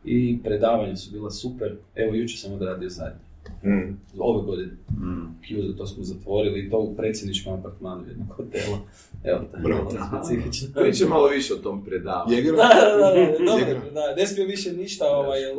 I 0.05 0.39
predavanja 0.45 0.97
su 0.97 1.12
bila 1.12 1.31
super. 1.31 1.77
Evo, 1.95 2.15
jučer 2.15 2.39
sam 2.39 2.53
odradio 2.53 2.89
zadnje. 2.89 3.27
Mm. 3.65 3.97
Ove 4.19 4.47
godine. 4.47 4.73
Q, 5.49 5.77
to 5.77 5.87
smo 5.87 6.05
zatvorili 6.05 6.61
i 6.61 6.71
to 6.71 6.79
u 6.79 6.97
predsjedničkom 6.97 7.55
apartmanu 7.55 8.05
jednog 8.09 8.29
hotela. 8.29 8.79
Evo, 9.25 9.41
to 9.51 9.57
je 9.57 9.62
bilo 9.62 9.91
specifično. 10.09 10.69
Pričaj 10.75 11.09
malo 11.09 11.29
više 11.29 11.55
o 11.55 11.57
tom 11.57 11.85
predavanju. 11.85 12.43
Da, 12.43 12.53
da, 12.53 12.97
da, 12.97 13.15
da, 13.15 13.45
dobro, 13.45 13.91
da, 13.95 14.15
ne 14.17 14.27
smije 14.27 14.47
više 14.47 14.73
ništa, 14.73 15.05
ovaj, 15.05 15.43
e, 15.43 15.55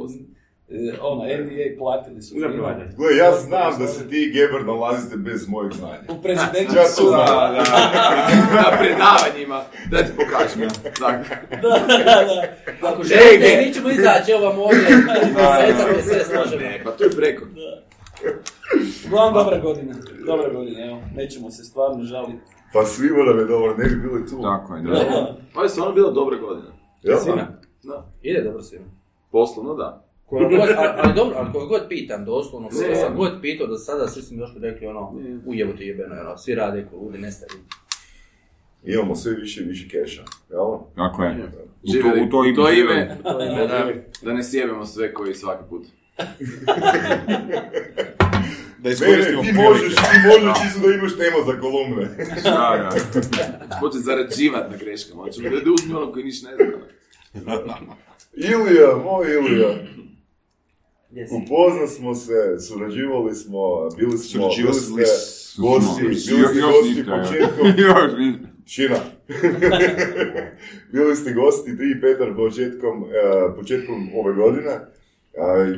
ono, 1.01 1.23
NBA 1.23 1.77
platili 1.77 2.21
su. 2.21 2.35
Gle, 2.97 3.17
ja 3.17 3.31
znam 3.31 3.79
da 3.79 3.87
se 3.87 4.09
ti 4.09 4.23
i 4.23 4.31
Geber 4.31 4.65
nalazite 4.65 5.17
bez 5.17 5.47
mojeg 5.49 5.73
znanja. 5.73 5.99
U 6.09 6.21
prezidentskom 6.21 6.75
Ja 6.77 6.83
to 6.83 6.89
sudu. 6.89 7.09
znam. 7.09 7.53
Na 8.55 8.77
predavanjima, 8.79 9.61
da 9.91 9.97
ti 9.97 10.11
pokažem. 10.17 10.61
Da, 10.99 11.07
da, 11.61 12.23
da. 12.81 12.87
Ako 12.87 13.03
želite, 13.03 13.63
mi 13.65 13.73
ćemo 13.73 13.89
izaći, 13.89 14.31
evo 14.31 14.45
vam 14.45 14.59
ovdje, 14.59 14.79
sve 16.07 16.23
složeno. 16.25 16.61
Ne, 16.61 16.81
pa 16.83 16.91
tu 16.91 17.03
je 17.03 17.09
preko. 17.09 17.45
Uglavnom 19.07 19.33
dobra 19.33 19.59
godina, 19.59 19.93
dobra 20.25 20.49
godina, 20.49 20.85
evo, 20.85 21.01
nećemo 21.15 21.51
se 21.51 21.63
stvarno 21.63 22.03
žaliti. 22.03 22.39
Pa 22.73 22.85
svima 22.85 23.23
nam 23.23 23.39
je 23.39 23.45
dobro, 23.45 23.77
ne 23.77 23.85
bi 23.85 23.95
bili 23.95 24.27
tu. 24.29 24.41
Tako 24.41 24.75
je, 24.75 24.81
Da. 24.81 25.35
Ovo 25.55 25.63
je 25.63 25.69
stvarno 25.69 25.93
bila 25.93 26.11
dobra 26.11 26.37
godina. 26.37 26.71
Jel? 27.03 27.17
Svima. 27.17 27.47
Da. 27.83 28.05
Ide 28.21 28.41
dobro 28.41 28.61
svima. 28.61 28.85
Poslovno, 29.31 29.73
da. 29.73 30.06
Koga 30.29 30.47
god, 30.47 30.59
ali, 30.77 30.89
ali 30.97 31.13
dobro, 31.15 31.35
ali 31.37 31.51
koga 31.53 31.65
god 31.65 31.81
pitam, 31.89 32.25
doslovno, 32.25 32.69
koga 32.69 32.95
sam 32.95 33.15
god 33.15 33.31
pitao 33.41 33.67
do 33.67 33.77
sada, 33.77 34.07
svi 34.07 34.21
su 34.21 34.33
mi 34.33 34.39
došli 34.39 34.61
rekli 34.61 34.87
ono, 34.87 35.13
ujevo 35.45 35.73
ti 35.73 35.83
jebeno, 35.83 36.15
ono, 36.21 36.37
svi 36.37 36.55
rade 36.55 36.87
ko 36.91 36.97
ludi, 36.97 37.17
nestaju. 37.17 37.59
Imamo 38.83 39.15
sve 39.15 39.33
više 39.33 39.61
i 39.61 39.65
više 39.65 39.87
keša, 39.89 40.23
jel? 40.49 40.77
Tako 40.95 41.23
je. 41.23 41.51
U 41.83 41.91
to, 42.01 42.23
u 42.23 42.29
to 42.29 42.45
ime. 42.45 42.55
to 42.55 42.71
žive. 42.73 42.93
ime, 42.93 43.17
da, 43.23 43.67
da, 43.67 43.91
da 44.21 44.33
ne 44.33 44.43
sjebemo 44.43 44.85
sve 44.85 45.13
koji 45.13 45.33
svaki 45.33 45.63
put. 45.69 45.85
Da 48.79 48.89
Ne, 48.89 48.89
ne, 48.89 48.91
iskoristimo 48.91 49.41
ti 49.41 49.51
možeš, 49.53 49.95
ti 49.95 50.17
možeš 50.27 50.63
čisto 50.63 50.87
da 50.87 50.93
imaš 50.93 51.17
tema 51.17 51.37
za 51.45 51.59
kolumne. 51.61 52.09
Da, 52.43 52.89
da. 52.89 52.89
Početi 53.81 54.03
zarađivat 54.03 54.71
na 54.71 54.77
greškama. 54.77 55.23
Hoćemo 55.23 55.49
da 55.49 55.71
uzmi 55.71 55.93
ono 55.93 56.11
koji 56.11 56.25
niš 56.25 56.41
ne 56.43 56.51
zna. 56.55 57.75
Ilija, 58.33 58.95
moj 59.03 59.33
Ilija. 59.33 59.67
Upoznali 61.25 61.87
smo 61.87 62.15
se, 62.15 62.59
surađivali 62.59 63.35
smo, 63.35 63.89
bili 63.97 64.17
smo, 64.17 64.41
Surađivali 64.41 64.73
bili 64.73 64.73
smo. 64.73 64.97
ste 64.97 65.61
gosti, 65.61 66.01
bili 66.01 66.15
ste 66.15 66.33
gosti 66.61 67.05
početkom. 67.05 67.67
Šina. 68.65 68.95
bili 70.91 71.15
ste 71.15 71.33
gosti, 71.33 71.77
ti 71.77 71.83
i 71.97 72.01
Petar 72.01 72.35
početkom, 72.35 73.03
e, 73.03 73.55
početkom 73.55 74.09
ove 74.15 74.33
godine. 74.33 74.71
E, 74.71 74.79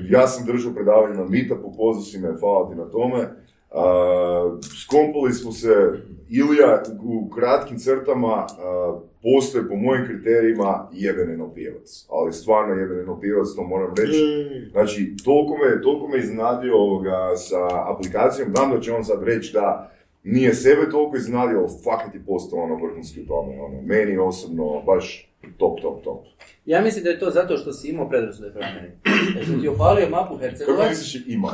ja 0.09 0.27
sam 0.27 0.45
držao 0.45 0.73
predavanje 0.73 1.15
na 1.15 1.25
Meetupu, 1.25 1.73
pozvao 1.77 2.03
si 2.03 2.19
me, 2.19 2.35
hvala 2.39 2.69
ti 2.69 2.75
na 2.75 2.85
tome. 2.85 3.29
A, 3.71 4.57
skompali 4.83 5.33
smo 5.33 5.51
se, 5.51 5.75
Ilija 6.29 6.83
u 7.03 7.29
kratkim 7.29 7.77
crtama 7.77 8.33
a, 8.33 8.99
postoje 9.23 9.67
po 9.67 9.75
mojim 9.75 10.05
kriterijima 10.05 10.89
jebeni 10.93 11.37
nopijevac. 11.37 12.05
Ali 12.09 12.33
stvarno 12.33 12.75
jebeni 12.75 13.03
nopijevac, 13.05 13.47
to 13.55 13.63
moram 13.63 13.93
reći. 13.97 14.23
Znači, 14.71 15.15
toliko 15.25 15.57
me, 15.57 15.81
toliko 15.81 16.07
me 16.07 16.17
iznenadio 16.17 16.77
ovoga 16.77 17.35
sa 17.35 17.91
aplikacijom, 17.93 18.49
znam 18.55 18.71
da 18.71 18.79
će 18.79 18.93
on 18.93 19.03
sad 19.03 19.23
reći 19.23 19.53
da 19.53 19.91
nije 20.23 20.53
sebe 20.53 20.89
toliko 20.91 21.17
iznenadio, 21.17 21.59
ali 21.59 21.69
fakat 21.83 22.15
je 22.15 22.25
postao 22.25 22.59
ono 22.59 22.75
vrhunski 22.75 23.21
u 23.21 23.25
tome. 23.25 23.61
Ono, 23.61 23.81
meni 23.81 24.17
osobno 24.17 24.81
baš 24.85 25.28
top, 25.57 25.81
top, 25.81 26.03
top. 26.03 26.25
Ja 26.65 26.81
mislim 26.81 27.03
da 27.03 27.09
je 27.09 27.19
to 27.19 27.29
zato 27.29 27.57
što 27.57 27.73
si 27.73 27.89
imao 27.89 28.09
predrasude 28.09 28.51
prema 28.51 28.73
meni. 28.73 28.91
Jer 29.35 29.45
sam 29.45 29.61
ti 29.61 29.67
opalio 29.67 30.09
mapu 30.09 30.33
Kako 30.33 30.37
Hercegovac. 30.37 30.89
misliš 30.89 31.23
ima? 31.27 31.51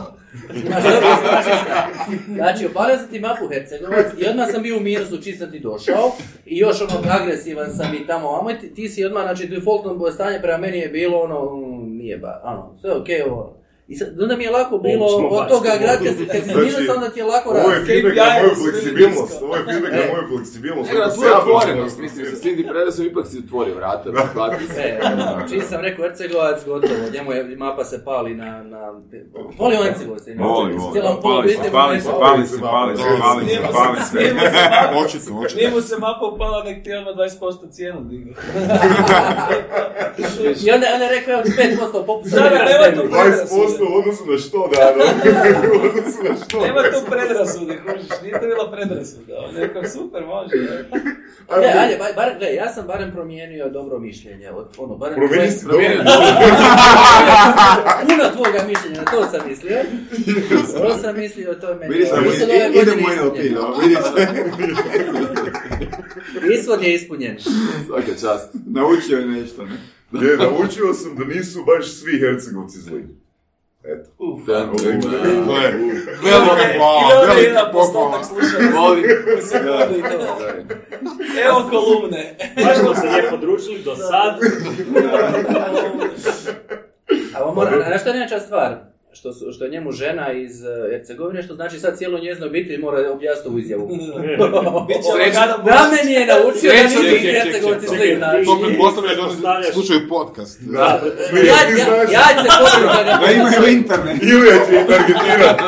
Znači, 2.36 2.66
opalio 2.66 2.98
sam 2.98 3.08
ti 3.10 3.20
mapu 3.20 3.48
Hercegovac 3.48 4.06
i 4.18 4.28
odmah 4.28 4.48
sam 4.52 4.64
bio 4.64 4.78
u 4.78 4.80
minusu 4.80 5.22
čim 5.24 5.38
sam 5.38 5.52
ti 5.52 5.60
došao 5.60 6.12
i 6.46 6.58
još 6.58 6.82
ono 6.82 6.92
agresivan 7.22 7.72
sam 7.72 7.94
i 7.94 8.08
tamo 8.08 8.32
vamo 8.32 8.52
i 8.52 8.60
ti, 8.60 8.74
ti 8.74 8.90
si 8.90 9.06
odmah, 9.06 9.24
znači, 9.24 9.48
defaultno 9.48 10.12
stanje 10.12 10.40
prema 10.42 10.58
meni 10.58 10.78
je 10.78 10.90
bilo 10.90 11.20
ono, 11.20 11.56
mm, 11.56 11.98
nije 11.98 12.18
ba, 12.18 12.42
ono, 12.44 12.78
sve 12.82 12.92
okej, 12.92 13.22
ovo. 13.22 13.65
I 13.88 13.96
sad, 13.96 14.22
onda 14.22 14.38
mi 14.38 14.44
je 14.44 14.52
lako 14.52 14.78
bilo 14.78 15.06
od 15.06 15.48
toga 15.48 15.72
grad, 15.82 15.98
kad 16.04 16.18
si, 16.18 16.26
kad 16.26 16.44
si 16.44 16.50
Znači, 16.50 16.60
minus, 16.60 16.96
onda 16.96 17.10
ti 17.10 17.20
je 17.20 17.26
lako 17.26 17.50
Ovo 17.50 17.72
je 17.72 17.86
feedback 17.86 18.16
na 18.16 18.24
KPI 18.24 18.42
moju 18.42 18.56
fleksibilnost, 18.56 19.42
ovo 19.42 19.56
je 19.56 19.64
feedback 19.66 19.94
na 19.94 20.04
moju 20.12 20.26
fleksibilnost. 20.32 20.90
Nego 20.90 21.00
na 21.00 21.06
Ako 21.06 21.16
tvoju 21.16 21.30
se 21.30 21.36
ja 21.36 21.40
dođem 21.40 21.56
otvorenost, 21.56 21.98
mislim, 22.00 22.26
sa 22.26 22.42
ti 22.42 22.66
predasom 22.70 23.06
ipak 23.06 23.28
si 23.28 23.38
otvorio 23.46 23.76
vrata, 23.76 24.06
hvatio 24.34 24.68
se. 24.68 24.82
E, 24.82 25.00
čim 25.50 25.62
sam 25.70 25.82
rekao 25.82 26.06
Hercegovac, 26.06 26.66
gotovo, 26.66 27.10
njemu 27.14 27.32
je 27.32 27.58
mapa 27.58 27.84
se 27.84 27.98
pali 28.06 28.36
na... 28.36 28.64
na... 28.64 28.82
Voli 29.60 29.76
on 29.76 29.84
Hercegovac, 29.84 30.28
inače. 30.28 30.44
Voli, 30.44 30.74
Pali 31.24 31.50
se, 31.50 31.72
pali 31.72 32.02
se, 32.02 32.10
pali 32.20 32.48
se, 32.48 32.58
pali 32.62 32.98
se, 32.98 33.04
pali 33.22 33.46
se, 33.50 33.60
pali 33.74 34.00
se. 34.12 34.18
Očito, 35.02 35.30
očito. 35.40 35.58
Nije 35.60 35.70
mu 35.72 35.82
se 35.82 35.96
mapa 36.00 36.26
upala, 36.26 36.64
nek 36.64 36.84
ti 36.84 36.94
odmah 36.94 37.14
20% 37.16 37.72
cijenu 37.72 38.02
digu. 38.04 38.30
I 40.66 40.72
onda, 40.72 40.88
je 40.88 41.10
rekao, 41.10 41.34
evo 41.34 41.44
ti 41.44 41.52
5% 41.52 42.06
popusta. 42.06 42.40
Da, 42.40 42.50
da, 42.50 42.66
nema 42.66 43.02
tu 43.02 43.08
20% 43.16 43.75
u 43.84 43.96
odnosu 43.96 44.26
na 44.26 44.38
što, 44.38 44.70
da, 44.70 44.94
da. 44.94 45.04
U 45.72 45.88
odnosu 45.88 46.24
na 46.24 46.36
što. 46.38 46.60
Nema 46.60 46.82
tu 46.84 47.12
predrasude, 47.12 47.78
kužiš, 47.78 48.22
nije 48.22 48.34
to 48.34 48.48
bila 48.48 48.72
predrasuda. 48.72 49.34
On 49.40 49.56
je 49.56 49.62
rekao, 49.62 49.84
super, 49.86 50.24
može. 50.26 50.56
Ne, 51.62 51.74
ajde, 51.78 51.98
bar, 52.00 52.12
bar, 52.16 52.30
gledaj, 52.30 52.56
ja 52.56 52.70
sam 52.70 52.88
barem 52.88 53.12
promijenio 53.12 53.70
dobro 53.70 54.00
mišljenje. 54.00 54.50
Od, 54.52 54.68
ono, 54.78 54.96
barem 54.96 55.16
Promijeni 55.16 55.38
tvoje- 55.38 55.52
si 55.52 55.66
dobro. 55.68 55.86
Puno 58.02 58.24
tvoga 58.34 58.60
mišljenja, 58.68 58.98
na 58.98 59.12
to 59.12 59.28
sam 59.30 59.50
mislio. 59.50 59.78
To 60.78 60.98
sam 60.98 61.18
mislio, 61.18 61.54
to 61.54 61.70
je 61.70 61.76
meni. 61.76 61.94
Vidi 61.94 62.10
godine 62.24 62.70
idemo 62.74 63.02
u 63.02 63.26
NLP, 63.26 63.36
ispunjen. 63.36 63.54
no, 63.54 63.76
vidi 63.78 63.96
se. 63.96 64.28
Ishod 66.54 66.84
je 66.84 66.94
ispunjen. 66.96 67.38
Svaka 67.88 68.12
čast. 68.12 68.50
Naučio 68.66 69.18
je 69.18 69.26
nešto, 69.26 69.66
ne? 69.66 69.76
Je, 70.22 70.38
naučio 70.38 70.94
sam 70.94 71.16
da 71.16 71.26
nisu 71.26 71.64
baš 71.66 71.92
svi 71.92 72.20
Hercegovci 72.20 72.80
zli. 72.80 73.06
Eto. 73.88 74.12
Da, 74.48 74.66
To 74.72 74.90
je 74.90 75.00
velika 77.28 77.60
hvala, 77.72 78.24
slušanja. 78.24 78.70
novi. 78.74 79.04
Evo 81.48 81.60
kolumne. 81.70 82.36
Baš 82.64 82.78
smo 82.78 82.96
se 82.96 83.08
lijepo 83.10 83.38
družili 83.38 83.84
do 83.84 83.96
sad. 83.96 84.40
A 87.38 87.44
on 87.44 87.56
mora, 87.56 87.84
znaš 87.88 88.02
što 88.02 88.10
je 88.10 88.14
najjača 88.16 88.40
stvar? 88.40 88.76
Što, 89.16 89.34
su, 89.34 89.52
što 89.52 89.66
je 89.66 89.72
njemu 89.72 89.92
žena 89.92 90.32
iz 90.34 90.62
uh, 90.62 90.92
Hercegovine, 90.92 91.44
što 91.44 91.56
znači 91.56 91.80
sad 91.80 91.98
cijelo 91.98 92.20
njezino 92.20 92.48
obitelj 92.48 92.80
mora 92.80 93.12
objasniti 93.12 93.48
ovu 93.50 93.60
izjavu. 93.60 93.90
Da 95.66 95.90
meni 95.94 96.14
je 96.14 96.26
naučio 96.26 96.72
da 96.72 96.90
čekaj, 96.90 97.20
Hercegovci 97.20 97.88
svi, 97.88 98.16
znači. 98.18 98.46
To 98.46 98.60
pretpostavlja 98.64 99.16
da 99.16 99.22
oni 99.22 99.32
Postavljaš- 99.32 99.74
slušaju 99.74 100.00
podcast. 100.10 100.62
Da. 100.62 100.80
Ja, 100.80 101.00
ja, 101.46 101.96
ja 102.12 102.28
ću 102.38 102.44
se 102.44 102.50
pobrinuti 102.60 102.98
da 102.98 103.04
ga 103.04 103.26
Da 103.26 103.32
imaju 103.32 103.78
internet. 103.78 104.24
Ilija 104.24 104.56
će 104.66 104.72
ih 104.76 104.86
targetirati. 104.88 105.64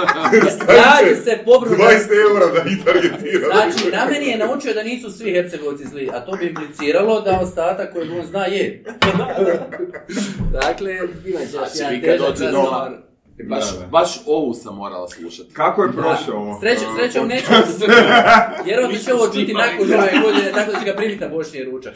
Ja 0.81 1.15
ću 1.15 1.23
se 1.23 1.37
pobrinuti 1.45 1.81
da 1.81 1.87
20 1.87 2.29
eura 2.29 2.45
da 2.55 2.69
ih 2.69 2.77
targetira. 2.85 3.47
Znači, 3.47 3.91
na 3.91 4.05
meni 4.11 4.27
je 4.27 4.37
naučio 4.37 4.73
da 4.73 4.83
nisu 4.83 5.11
svi 5.11 5.31
Hercegovci 5.31 5.83
zli, 5.87 6.09
a 6.13 6.19
to 6.19 6.31
bi 6.31 6.45
impliciralo 6.45 7.21
da 7.21 7.39
ostatak 7.41 7.93
kojeg 7.93 8.09
on 8.19 8.25
zna 8.25 8.45
je. 8.45 8.83
dakle, 10.61 10.93
bila 11.23 11.39
je 11.39 11.47
Znači, 11.47 11.77
jedan 11.77 11.93
vi 11.93 12.01
kad 12.01 12.09
težak 12.11 12.27
dođe 12.27 12.45
razgovor. 12.45 13.06
Baš, 13.43 13.73
Da, 13.73 13.79
da. 13.79 13.87
baš 13.87 14.21
ovu 14.25 14.53
sam 14.53 14.75
morala 14.75 15.07
slušati. 15.07 15.53
Kako 15.53 15.83
je 15.83 15.91
prošao 15.91 16.35
ovo? 16.35 16.59
Srećom, 16.59 16.87
srećom 16.97 17.27
neću, 17.27 17.51
jer 18.65 18.79
on 18.85 18.91
će 19.05 19.13
ovo 19.13 19.25
čuti 19.25 19.53
nakon 19.53 19.87
nove 19.89 20.11
godine, 20.23 20.51
tako 20.55 20.71
da 20.71 20.79
će 20.79 20.85
ga 20.85 20.93
primiti 20.97 21.19
na 21.19 21.27
bošnji 21.27 21.63
ručak. 21.63 21.93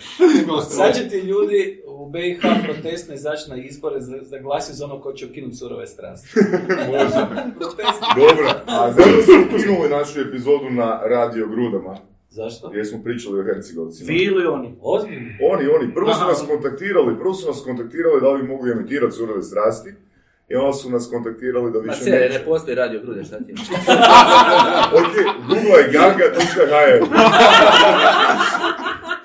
Sad 0.69 0.95
će 0.95 1.09
ti 1.09 1.17
ljudi 1.17 1.81
u 1.87 2.09
BiH 2.09 2.39
protestno 2.63 3.13
izaći 3.13 3.49
na 3.49 3.55
izbore 3.55 4.01
za, 4.01 4.17
za 4.21 4.37
glasio 4.37 4.75
za 4.75 4.85
ono 4.85 5.01
ko 5.01 5.13
će 5.13 5.25
ukinuti 5.25 5.55
surove 5.55 5.87
strasti. 5.87 6.29
Protest. 7.59 8.01
Dobro, 8.15 8.47
a 8.67 8.91
zato 8.91 9.21
smo 9.25 9.35
ukinuli 9.55 9.89
našu 9.89 10.19
epizodu 10.21 10.69
na 10.69 10.99
Radio 11.03 11.47
Grudama, 11.47 11.97
Zašto? 12.29 12.69
gdje 12.69 12.85
smo 12.85 13.03
pričali 13.03 13.39
o 13.39 13.43
Hercegovcima. 13.43 14.07
Vi 14.07 14.17
ili 14.17 14.45
oni? 14.45 14.75
Ozbiljno? 14.81 15.29
Oni, 15.51 15.67
oni, 15.67 15.93
prvo 15.93 16.13
su 16.13 16.25
nas 16.25 16.43
kontaktirali, 16.47 17.17
prvo 17.19 17.33
su 17.33 17.47
nas 17.47 17.61
kontaktirali 17.65 18.21
da 18.21 18.31
li 18.31 18.41
bi 18.41 18.47
mogli 18.47 18.71
emitirati 18.71 19.15
surove 19.15 19.41
strasti, 19.41 19.89
i 20.51 20.55
onda 20.55 20.73
su 20.73 20.89
nas 20.89 21.07
kontaktirali 21.09 21.71
da 21.71 21.77
Ma 21.77 21.83
više 21.83 22.03
se, 22.03 22.09
neće. 22.09 22.39
ne 22.39 22.45
postoji 22.45 22.75
radio 22.75 23.01
grude, 23.01 23.23
šta 23.23 23.37
ti 23.37 23.51
je? 23.51 23.55
Ok, 24.93 25.13
google 25.47 25.79
je. 25.79 27.01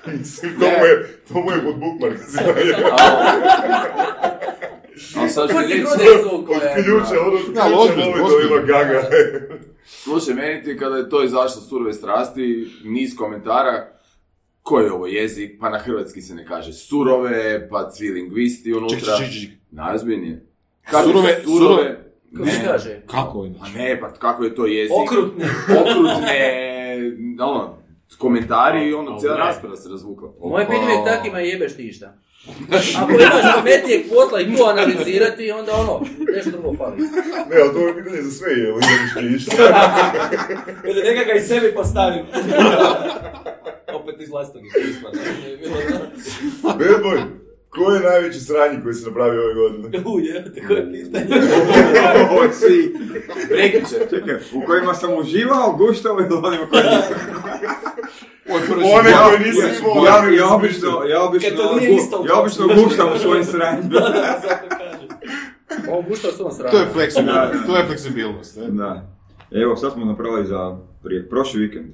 Mislim, 0.07 0.53
to 0.61 0.67
mu 0.67 0.87
je, 0.87 1.21
to 1.29 1.35
mu 1.35 1.51
je 1.53 1.65
pod 1.65 1.75
bookmark. 1.79 2.19
Ali 5.17 5.29
sad 5.31 5.49
ti 5.49 5.55
si 5.55 5.73
reći, 5.73 5.83
Od 6.33 6.47
ključa, 6.75 7.21
ono, 7.21 7.37
ključa 7.37 7.67
ima 7.69 7.79
ozbiljno. 7.79 8.67
gaga. 8.67 9.03
slušaj, 9.85 10.35
meni 10.35 10.63
ti 10.63 10.77
kada 10.79 10.97
je 10.97 11.09
to 11.09 11.25
izašlo 11.25 11.63
surove 11.63 11.93
strasti, 11.93 12.69
niz 12.85 13.17
komentara, 13.17 13.89
koji 14.63 14.85
je 14.85 14.93
ovo 14.93 15.07
jezik, 15.07 15.51
pa 15.61 15.71
na 15.71 15.79
hrvatski 15.79 16.23
se 16.23 16.35
ne 16.35 16.47
kaže 16.47 16.73
surove, 16.73 17.69
pa 17.69 17.91
svi 17.91 18.09
lingvisti 18.11 18.73
unutra. 18.73 18.99
Ček, 18.99 19.27
ček, 19.27 19.33
ček, 19.33 19.43
ček. 19.43 19.51
Najozbiljnije. 19.71 20.47
Surove- 20.93 21.43
surove- 21.45 21.97
Kako 22.37 22.49
se 22.49 22.61
kaže? 22.65 23.01
Kako 23.07 23.45
je? 23.45 23.53
A 23.61 23.69
ne, 23.69 24.01
pa 24.01 24.13
kako 24.13 24.45
je 24.45 24.55
to 24.55 24.67
jezik? 24.67 24.97
Okrutne. 24.97 25.45
Okrutne, 25.73 26.39
ono, 27.41 27.79
komentari 28.19 28.89
i 28.89 28.95
ono, 28.95 29.19
cijela 29.21 29.37
rasprava 29.37 29.77
se 29.77 29.89
razvukla. 29.89 30.29
Moje 30.41 30.67
pitanje 30.67 30.93
je 30.93 31.05
takima 31.07 31.39
jebeš 31.41 31.77
ti 31.77 31.93
šta. 31.93 32.15
Ako 32.99 33.11
imaš 33.13 33.55
pametnijeg 33.55 34.03
posla 34.09 34.41
i 34.41 34.57
to 34.57 34.65
analizirati, 34.65 35.51
onda 35.51 35.73
ono, 35.75 36.01
nešto 36.35 36.51
drugo 36.51 36.77
fali. 36.77 36.97
Ne, 37.51 37.57
ali 37.63 37.73
to 37.73 37.79
je 37.79 37.97
pitanje 37.97 38.23
za 38.23 38.31
sve, 38.31 38.53
je 38.53 38.73
li 38.73 38.81
imaš 39.19 39.35
išta? 39.37 39.57
Ili 40.89 41.03
neka 41.03 41.25
ga 41.25 41.33
i 41.33 41.41
sebi 41.41 41.75
postavim. 41.75 42.25
Opet 44.01 44.21
iz 44.21 44.29
vlastnog 44.29 44.63
iskustva. 44.67 45.11
ne. 45.13 45.57
Bad 46.63 47.03
boy, 47.03 47.21
ko 47.77 47.93
je 47.93 48.01
najveći 48.01 48.41
sranji 48.41 48.83
koji 48.83 48.95
se 48.95 49.07
napravio 49.07 49.43
ove 49.43 49.55
godine? 49.55 49.99
U, 50.11 50.21
jebate, 50.21 50.67
koje 50.67 50.93
pitanje. 50.93 51.27
Oci, 52.41 52.93
Prekjučer. 53.49 53.99
čekaj, 54.11 54.35
u 54.55 54.67
kojima 54.67 54.95
sam 54.95 55.15
uživao, 55.15 55.73
guštao 55.73 56.17
ili 56.21 56.41
onima 56.45 56.67
koji 56.67 56.83
nisam. 56.83 57.17
One 58.95 59.11
Ja- 59.11 59.25
koje 59.25 59.39
nisi 59.39 59.61
imao. 59.81 60.05
Ja, 60.05 60.15
ja, 60.15 60.21
koje 60.21 60.43
obično, 60.45 60.89
ja 61.05 61.23
obično, 61.23 61.49
ja 62.29 62.41
obično 62.41 62.67
guštam 62.77 63.09
u 63.15 63.19
svojim 63.19 63.45
sranjima. 63.45 63.89
Zato 64.43 64.69
kažem. 64.71 65.09
On 65.91 66.05
gušta 66.09 66.29
svom 66.33 66.53
stranu. 66.53 66.71
To 66.71 66.79
je 66.79 66.87
fleksibilnost. 66.93 67.53
Da, 67.53 67.59
da. 67.59 67.67
To 67.67 67.77
je 67.77 67.87
fleksibilnost. 67.87 68.57
ne? 68.57 68.67
Da. 68.69 69.07
Evo, 69.53 69.77
sad 69.77 69.93
smo 69.93 70.05
napravili 70.05 70.47
za 70.47 70.77
prije, 71.05 71.29
prošli 71.29 71.61
vikend. 71.61 71.87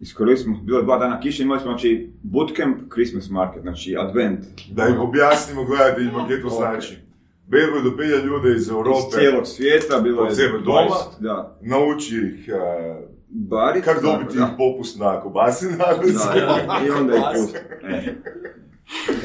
Iskoristili 0.00 0.54
smo, 0.54 0.64
bilo 0.64 0.78
je 0.78 0.84
dva 0.84 0.98
dana 0.98 1.20
kiše, 1.20 1.42
imali 1.42 1.60
smo 1.60 1.70
znači 1.70 2.12
bootcamp, 2.22 2.76
Christmas 2.92 3.30
market, 3.30 3.62
znači 3.62 3.96
advent. 3.98 4.44
Da 4.70 4.86
im 4.86 5.00
objasnimo 5.00 5.64
gledateljima 5.64 6.24
gdje 6.24 6.42
to 6.42 6.48
znači. 6.48 6.98
Bad 7.46 7.60
boy 7.60 7.82
dopilja 7.90 8.24
ljude 8.24 8.50
iz 8.50 8.62
Iz 8.62 8.68
Europe, 8.68 9.10
cijelog 9.12 9.46
svijeta, 9.46 10.00
bilo 10.00 10.24
je 10.24 10.34
sebe 10.34 10.58
20, 10.58 10.64
doma. 10.64 10.96
Da. 11.20 11.58
nauči 11.60 12.16
ih 12.16 12.48
uh, 12.54 13.08
Bari, 13.28 13.82
kako 13.82 14.00
dobiti 14.00 14.38
da. 14.38 14.54
popust 14.58 14.98
na 14.98 15.20
kobasi 15.20 15.66
na 15.70 15.76
Da, 15.76 16.40
da, 16.40 16.86
i 16.86 16.90
onda 16.90 17.16
ih 17.16 17.22
pusti. 17.34 17.58
E. 17.82 18.14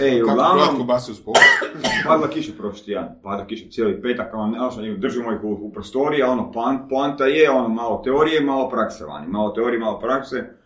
Ej, 0.01 0.19
Kako 0.19 0.31
uglavnom, 0.31 0.57
prodati 0.57 0.77
kobasi 0.77 1.11
uz 1.11 1.21
padla 2.07 2.27
kiša 2.27 2.51
prošli 2.57 2.85
tjedan, 2.85 3.09
pada 3.23 3.45
kiša 3.45 3.69
cijeli 3.71 4.01
petak, 4.01 4.33
ono, 4.33 4.47
ne 4.47 4.71
znam, 4.71 4.99
držimo 4.99 5.31
ih 5.31 5.43
u, 5.43 5.51
u 5.51 5.71
prostoriji, 5.71 6.23
a 6.23 6.29
ono, 6.29 6.51
pan, 6.51 6.87
poanta 6.89 7.25
je, 7.25 7.51
ono, 7.51 7.67
malo 7.67 8.01
teorije, 8.03 8.41
malo 8.41 8.69
prakse 8.69 9.05
vani, 9.05 9.27
malo 9.27 9.49
teorije, 9.49 9.79
malo 9.79 9.99
prakse. 9.99 10.62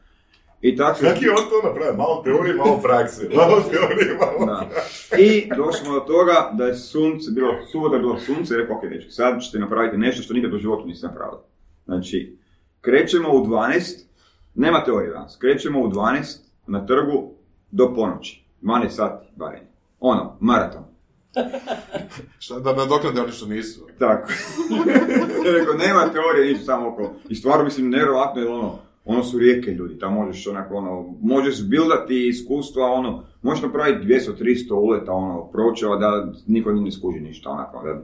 I 0.61 0.75
tako. 0.75 0.99
Kako 0.99 1.23
je 1.23 1.31
on 1.31 1.49
to 1.49 1.67
napravio? 1.67 1.97
Malo 1.97 2.21
teorije, 2.23 2.55
malo 2.55 2.79
prakse. 2.83 3.29
Malo 3.35 3.61
teorije, 3.71 4.17
malo 4.19 4.45
Da. 4.45 4.69
I 5.17 5.49
došli 5.57 5.85
smo 5.85 5.93
do 5.93 5.99
toga 5.99 6.51
da 6.53 6.65
je 6.65 6.75
sunce, 6.75 7.31
bilo, 7.31 7.53
subota 7.71 7.95
je 7.95 8.01
bilo 8.01 8.19
sunce, 8.19 8.53
i 8.53 8.57
rekao, 8.57 8.77
ok, 8.77 8.83
dečki, 8.83 9.11
sad 9.11 9.41
ćete 9.41 9.59
napraviti 9.59 9.97
nešto 9.97 10.23
što 10.23 10.33
nikad 10.33 10.53
u 10.53 10.57
životu 10.57 10.87
niste 10.87 11.07
napravili. 11.07 11.41
Znači, 11.85 12.37
krećemo 12.81 13.29
u 13.29 13.45
12, 13.45 14.03
nema 14.55 14.83
teorije 14.83 15.11
danas, 15.11 15.37
krećemo 15.41 15.79
u 15.79 15.89
12 15.89 16.37
na 16.67 16.85
trgu 16.85 17.31
do 17.71 17.93
ponoći, 17.95 18.45
12 18.61 18.89
sati 18.89 19.27
barem. 19.35 19.63
Ono, 19.99 20.37
maraton. 20.39 20.83
Šta, 22.39 22.59
da 22.59 22.73
nadoknade 22.73 23.21
oni 23.21 23.31
što 23.31 23.45
nisu. 23.45 23.87
Tako. 23.99 24.27
Rekao, 25.59 25.73
nema 25.73 26.09
teorije, 26.13 26.53
ništa 26.53 26.65
samo 26.65 26.89
okolo. 26.89 27.13
I 27.29 27.35
stvarno 27.35 27.63
mislim, 27.63 27.89
nevjerojatno 27.89 28.41
je 28.41 28.49
ono, 28.49 28.79
ono 29.07 29.23
su 29.23 29.37
rijeke 29.39 29.71
ljudi, 29.71 29.99
tamo 29.99 30.21
možeš 30.21 30.47
onako 30.47 30.75
ono, 30.75 31.13
možeš 31.21 31.63
bildati 31.63 32.27
iskustva, 32.27 32.85
ono, 32.85 33.23
možeš 33.41 33.63
napraviti 33.63 34.05
200-300 34.07 34.73
uleta, 34.73 35.11
ono, 35.11 35.47
pročeva 35.47 35.95
da 35.95 36.09
niko 36.47 36.71
ni 36.71 36.81
ne 36.81 36.91
skuži 36.91 37.19
ništa, 37.19 37.49
onako, 37.49 37.83
da, 37.83 38.01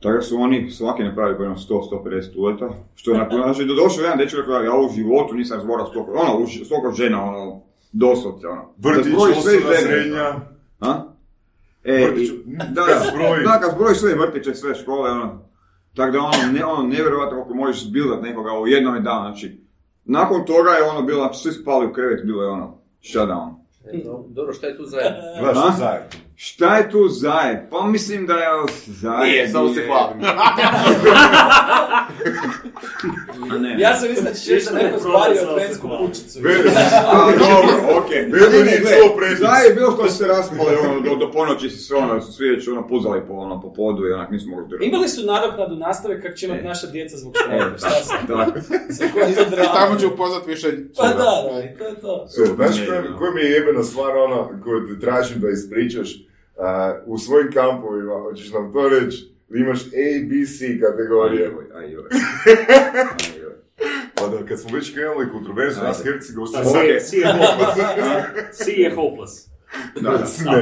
tako 0.00 0.14
da 0.14 0.22
su 0.22 0.36
oni 0.36 0.70
svaki 0.70 1.02
napravili 1.02 1.36
po 1.36 1.42
jedno 1.42 1.56
100-150 1.58 2.38
uleta, 2.38 2.68
što 2.94 3.10
je 3.10 3.16
onako, 3.16 3.36
znači, 3.44 3.64
do 3.64 3.74
došao 3.74 4.02
jedan 4.02 4.18
dečko 4.18 4.40
rekao, 4.40 4.62
ja 4.62 4.74
u 4.76 4.92
životu 4.94 5.34
nisam 5.34 5.56
razgovarao 5.56 5.86
s 5.86 5.92
toliko, 5.92 6.12
ono, 6.12 6.38
u 6.38 6.46
ž- 6.46 6.64
s 6.64 6.68
toliko 6.68 6.90
žena, 6.92 7.24
ono, 7.24 7.60
doslovce, 7.92 8.46
ono. 8.48 8.62
Vrtić, 8.78 9.12
Da 9.12 9.18
osnovna, 9.18 9.76
srednja. 9.76 10.40
A? 10.80 11.02
E, 11.84 12.06
Vrtić, 12.06 12.28
i- 12.28 12.42
kad 12.58 12.68
da, 12.68 12.82
da, 12.82 13.42
da, 13.50 13.60
kad 13.60 13.74
zbrojiš 13.74 13.98
sve 13.98 14.14
vrtiće, 14.14 14.54
sve 14.54 14.74
škole, 14.74 15.10
ono, 15.10 15.42
tako 15.96 16.12
da 16.12 16.18
ono, 16.18 16.52
ne, 16.52 16.64
ono, 16.64 16.82
nevjerojatno 16.82 17.42
kako 17.42 17.54
možeš 17.54 17.84
zbildat 17.84 18.22
nekoga 18.22 18.52
u 18.52 18.66
jednom 18.66 19.04
danu, 19.04 19.20
znači, 19.22 19.60
nakon 20.04 20.44
toga 20.44 20.70
je 20.70 20.82
ono 20.84 21.02
bilo, 21.02 21.32
svi 21.34 21.52
spali 21.52 21.86
u 21.86 21.92
krevet, 21.92 22.26
bilo 22.26 22.42
je 22.42 22.48
ono, 22.48 22.78
shutdown. 23.02 23.54
E, 23.86 23.98
do- 24.04 24.24
Dobro, 24.28 24.52
šta 24.52 24.66
je 24.66 24.76
tu 24.76 24.84
zajedno? 24.84 25.18
Gledaš 25.40 25.76
zajedno. 25.78 26.08
Šta 26.36 26.76
je 26.76 26.90
tu 26.90 27.08
zajeb? 27.08 27.58
Pa 27.70 27.86
mislim 27.86 28.26
da 28.26 28.34
je 28.34 28.48
zajeb... 28.86 29.22
Nije, 29.22 29.48
samo 29.48 29.74
se 29.74 29.86
hvalim. 29.86 30.18
Ne. 33.62 33.76
Ja 33.78 33.96
sam 33.96 34.08
mislio 34.08 34.24
da 34.30 34.34
ćeš 34.34 34.48
reći 34.48 34.66
da 34.72 34.78
neko 34.78 34.98
zbario 34.98 35.54
plensku 35.54 35.88
kućicu. 35.98 36.38
Dobro, 37.44 37.98
okej. 37.98 38.22
Ne, 38.22 38.64
nije 38.64 39.74
bilo 39.74 39.90
što 39.92 40.08
se 40.08 40.26
raspali, 40.26 40.76
ono, 40.84 41.00
do, 41.00 41.16
do 41.16 41.30
ponoći 41.32 41.70
su 41.70 41.84
se, 41.84 41.94
ono, 41.94 42.20
su 42.20 42.32
svi 42.32 42.48
već, 42.48 42.68
ono, 42.68 42.88
puzali 42.88 43.20
po, 43.28 43.34
ono, 43.34 43.60
po 43.60 43.72
podu 43.72 44.06
i 44.06 44.12
onak 44.12 44.30
nismo 44.30 44.50
mogli 44.56 44.68
držati. 44.68 44.88
Imali 44.88 45.08
su 45.08 45.26
nadoknadu 45.26 45.76
nastave 45.76 46.22
kako 46.22 46.34
će 46.34 46.46
imati 46.46 46.60
E. 46.60 46.64
naša 46.64 46.86
djeca 46.86 47.16
zbog 47.16 47.34
E, 47.36 47.38
štrajka. 47.44 47.78
Šta 47.78 47.90
sam? 47.90 48.26
tako. 48.26 48.60
Drama? 49.50 49.72
Tamo 49.74 49.98
će 49.98 50.06
upoznat 50.06 50.46
više 50.46 50.68
Pa 50.96 51.08
da, 51.08 51.14
da, 51.14 51.64
i 51.64 51.78
to 51.78 51.84
je 51.86 52.00
to. 52.00 52.26
E, 52.42 52.46
Znaš 52.54 52.76
koja, 53.18 53.30
mi 53.34 53.40
je 53.40 53.50
jebena 53.50 53.82
stvar 53.82 54.16
ona 54.16 54.60
koju 54.64 55.00
tražim 55.00 55.40
da 55.40 55.48
ispričaš 55.48 56.23
u 57.06 57.18
svojim 57.18 57.52
kampovima, 57.52 58.20
hoćeš 58.20 58.52
nam 58.52 58.72
to 58.72 58.88
reći? 58.88 59.34
Da 59.48 59.58
imaš 59.58 59.80
A, 59.80 60.26
B, 60.28 60.46
C 60.46 60.80
kategorije. 60.80 61.46
Ajoj, 61.46 61.64
ajoj. 61.74 62.04
Ajoj. 63.34 63.54
Pa 64.14 64.28
da, 64.28 64.46
kad 64.46 64.60
smo 64.60 64.70
već 64.74 64.94
krenuli 64.94 65.32
kontroverzu, 65.32 65.82
nas. 65.82 66.02
Hercegovci... 66.04 66.52
Šta, 66.52 66.68
Ok. 66.68 67.02
C, 67.02 67.16
je 67.16 67.32
hopeless. 67.32 68.56
C 68.64 68.72
je 68.72 68.94
hopeless. 68.94 69.48
Da, 70.00 70.10
da. 70.10 70.52
Ne. 70.52 70.60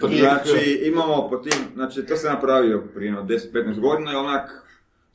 Da, 0.00 0.08
da. 0.08 0.16
Znači, 0.18 0.82
imamo 0.84 1.28
po 1.30 1.36
tim, 1.36 1.62
znači 1.74 2.06
to 2.06 2.16
se 2.16 2.28
napravio 2.28 2.82
prije 2.94 3.08
jedno 3.08 3.22
10-15 3.22 3.80
godina 3.80 4.12
i 4.12 4.16
onak 4.16 4.68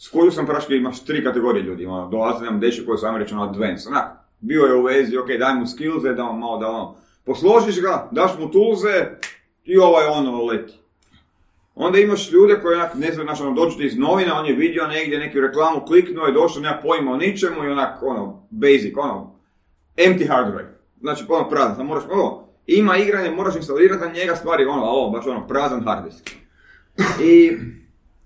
Skužio 0.05 0.32
sam 0.32 0.45
praške, 0.45 0.76
imaš 0.76 1.05
tri 1.05 1.24
kategorije 1.24 1.63
ljudi, 1.63 1.86
ono, 1.86 2.09
dolaze 2.09 2.45
nam 2.45 2.59
deši 2.59 2.86
koji 2.86 2.97
su, 2.97 3.05
reći, 3.17 3.34
ono, 3.34 3.43
advanced, 3.43 3.88
onak, 3.88 4.11
bio 4.39 4.63
je 4.63 4.76
u 4.76 4.84
vezi, 4.84 5.17
ok, 5.17 5.28
daj 5.39 5.55
mu 5.55 5.67
skillse, 5.67 6.13
da 6.13 6.24
on 6.24 6.39
malo, 6.39 6.57
da 6.57 6.67
ono, 6.67 6.95
posložiš 7.26 7.82
ga, 7.82 8.09
daš 8.11 8.32
mu 8.39 8.51
toolse 8.51 9.19
i 9.63 9.78
ovaj 9.78 10.05
ono 10.05 10.45
leti. 10.45 10.74
Onda 11.76 11.99
imaš 11.99 12.32
ljude 12.32 12.59
koji 12.61 12.76
onak, 12.76 12.95
ne 12.95 13.11
znam, 13.11 13.28
ono, 13.41 13.51
dođu 13.51 13.78
ti 13.78 13.86
iz 13.86 13.97
novina, 13.97 14.39
on 14.39 14.45
je 14.45 14.55
vidio 14.55 14.88
negdje 14.88 15.19
neku 15.19 15.39
reklamu, 15.39 15.86
kliknuo 15.86 16.26
je, 16.26 16.34
došao, 16.34 16.61
nema 16.61 16.80
pojma 16.84 17.11
o 17.11 17.17
ničemu 17.17 17.63
i 17.63 17.69
onak, 17.69 18.03
ono, 18.03 18.47
basic, 18.49 18.93
ono, 18.97 19.39
empty 19.97 20.28
hard 20.28 20.53
drive. 20.53 20.74
Znači, 21.01 21.24
ono, 21.30 21.49
prazan, 21.49 21.76
samo 21.76 21.88
moraš, 21.88 22.03
ono, 22.09 22.47
ima 22.67 22.97
igranje, 22.97 23.30
moraš 23.30 23.55
instalirati 23.55 24.05
na 24.05 24.11
njega 24.11 24.36
stvari, 24.36 24.65
ono, 24.65 24.84
ovo, 24.84 25.09
baš 25.09 25.26
ono, 25.28 25.47
prazan 25.47 25.84
hard 25.84 26.05
disk. 26.05 26.30
I, 27.24 27.51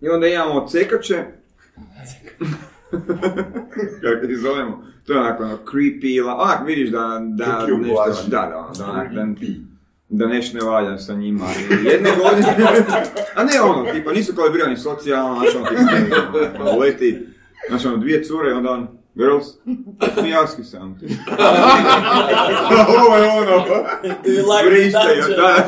i 0.02 0.10
onda 0.10 0.28
imamo 0.28 0.68
cekače, 0.68 1.24
kako 4.02 4.26
ih 4.30 4.38
zovemo, 4.38 4.84
to 5.06 5.14
je 5.14 5.20
onako, 5.20 5.44
ono, 5.44 5.58
creepy, 5.72 6.26
la- 6.26 6.36
onak 6.36 6.68
vidiš 6.68 6.90
da, 6.90 7.22
da, 7.22 7.66
nešto, 7.78 8.28
da, 8.28 8.38
da, 8.52 8.58
ono, 8.58 8.72
da, 8.78 8.86
onak, 8.92 9.14
da, 9.14 9.26
da 10.10 10.28
nešto 10.28 10.58
ne 10.58 10.66
valja 10.66 10.98
sa 10.98 11.14
njima. 11.14 11.46
Jedne 11.92 12.10
godine, 12.10 12.56
a 13.36 13.44
ne 13.44 13.62
ono, 13.62 13.92
tipa, 13.92 14.12
nisu 14.12 14.36
kalibrirani 14.36 14.78
socijalno, 14.78 15.36
znači 15.40 15.58
ono, 15.58 15.66
tipa, 16.54 16.64
ono, 16.64 16.80
leti, 16.80 17.28
znači 17.70 17.88
ono, 17.88 17.98
dvije 17.98 18.24
cure 18.24 18.54
onda 18.54 18.72
on, 18.72 18.88
girls, 19.18 19.46
let 20.02 20.24
me 20.24 20.34
ask 20.34 20.58
you 20.60 20.64
something. 20.64 21.12
Ovo 23.04 23.16
je 23.18 23.30
ono, 23.30 23.66
Do 24.24 24.32
you 24.32 24.46
like 24.46 24.70
vrište, 24.70 25.36
da. 25.38 25.68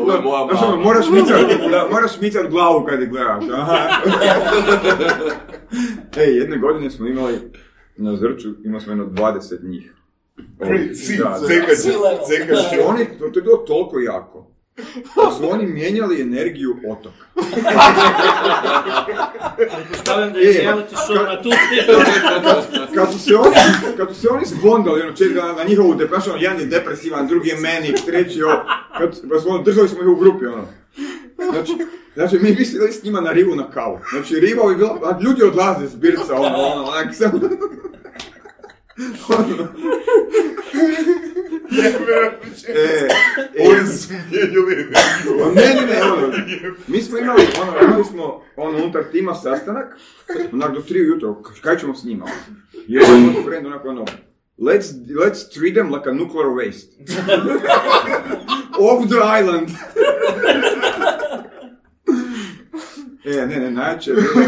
Ovo 0.00 0.12
je 0.12 0.20
moja 0.20 0.42
ono, 0.42 0.70
mama. 0.70 0.82
moraš 0.82 1.10
micat, 1.10 1.40
da, 1.70 1.88
moraš 1.90 2.20
micat 2.20 2.46
glavu 2.50 2.84
kad 2.84 3.02
ih 3.02 3.08
gledaš, 3.08 3.44
aha. 3.52 3.78
Ej, 6.22 6.36
jedne 6.36 6.58
godine 6.58 6.90
smo 6.90 7.06
imali 7.06 7.52
na 7.96 8.16
Zrču, 8.16 8.48
imali 8.64 8.82
smo 8.82 8.92
jedno 8.92 9.06
20 9.06 9.68
njih. 9.68 9.94
Cekaš, 11.46 11.78
cekaš. 12.28 12.58
Oni, 12.86 13.04
to, 13.18 13.28
to 13.28 13.38
je 13.38 13.42
bilo 13.42 13.56
toliko 13.56 13.98
jako. 13.98 14.50
Da 15.16 15.30
su 15.38 15.50
oni 15.50 15.66
mijenjali 15.66 16.22
energiju 16.22 16.76
otoka. 16.88 17.24
Pretpostavljam 19.56 20.32
da 20.32 20.38
je 20.38 20.48
E, 20.48 20.62
reality 20.62 20.96
show 21.08 21.24
na 21.24 21.42
tu 21.42 21.50
Kad 22.94 23.12
su 23.12 23.18
se 23.18 23.36
oni, 23.36 23.56
kad 23.96 24.08
su 24.08 24.20
se 24.20 24.28
oni 24.28 24.44
zbondali, 24.46 25.02
ono, 25.02 25.12
četiri 25.12 25.34
dana 25.34 25.52
na 25.52 25.64
njihovu 25.64 25.94
depresu, 25.94 26.30
ono, 26.30 26.38
jedan 26.42 26.60
je 26.60 26.66
depresivan, 26.66 27.28
drugi 27.28 27.48
je 27.48 27.56
menik, 27.56 27.96
treći 28.06 28.42
ovo, 28.42 28.62
kad, 28.98 29.20
pa 29.30 29.40
smo, 29.40 29.50
ono, 29.50 29.62
držali 29.62 29.88
smo 29.88 30.02
ih 30.02 30.08
u 30.08 30.16
grupi, 30.16 30.46
ono. 30.46 30.66
Znači, 31.52 31.72
znači, 32.14 32.38
mi 32.38 32.54
mislili 32.58 32.92
s 32.92 33.02
njima 33.02 33.20
na 33.20 33.32
rivu 33.32 33.56
na 33.56 33.70
kavu. 33.70 33.98
Znači, 34.10 34.40
riva 34.40 34.68
bi 34.68 34.76
bila, 34.76 34.98
a 35.04 35.22
ljudi 35.22 35.42
odlaze 35.42 35.88
s 35.88 35.94
birca, 35.96 36.34
ono, 36.34 36.56
ono, 36.56 36.84
onak. 36.84 37.14
Ono. 39.28 39.68
E, 42.68 43.08
Oni 43.60 43.86
su 43.88 44.12
mijenjali. 44.30 44.86
Pa 44.92 45.50
ne, 45.50 45.80
ne, 45.80 45.86
ne, 45.86 46.02
ono, 46.02 46.32
mi 46.88 47.00
smo 47.00 47.18
imali, 47.18 47.42
ono, 47.62 47.72
imali 47.82 48.04
smo, 48.04 48.42
ono, 48.56 48.78
unutar 48.78 49.02
tima 49.12 49.34
sastanak, 49.34 49.96
onak 50.52 50.74
do 50.74 50.80
tri 50.80 51.00
ujutro, 51.02 51.42
k- 51.42 51.60
kaj 51.60 51.78
ćemo 51.78 51.94
s 51.94 52.04
njima, 52.04 52.24
ono. 52.24 52.34
Jedan 52.86 53.20
moj 53.20 53.42
friend, 53.44 53.66
onako, 53.66 53.88
ono, 53.88 54.04
let's, 54.58 54.84
let's 55.10 55.54
treat 55.54 55.74
them 55.74 55.90
like 55.90 56.08
a 56.08 56.14
nuclear 56.14 56.46
waste. 56.48 56.86
Off 58.80 59.08
the 59.08 59.40
island. 59.40 59.68
e, 63.24 63.46
ne, 63.46 63.56
ne, 63.56 63.70
najjače 63.70 64.10
je 64.10 64.14
bila, 64.16 64.46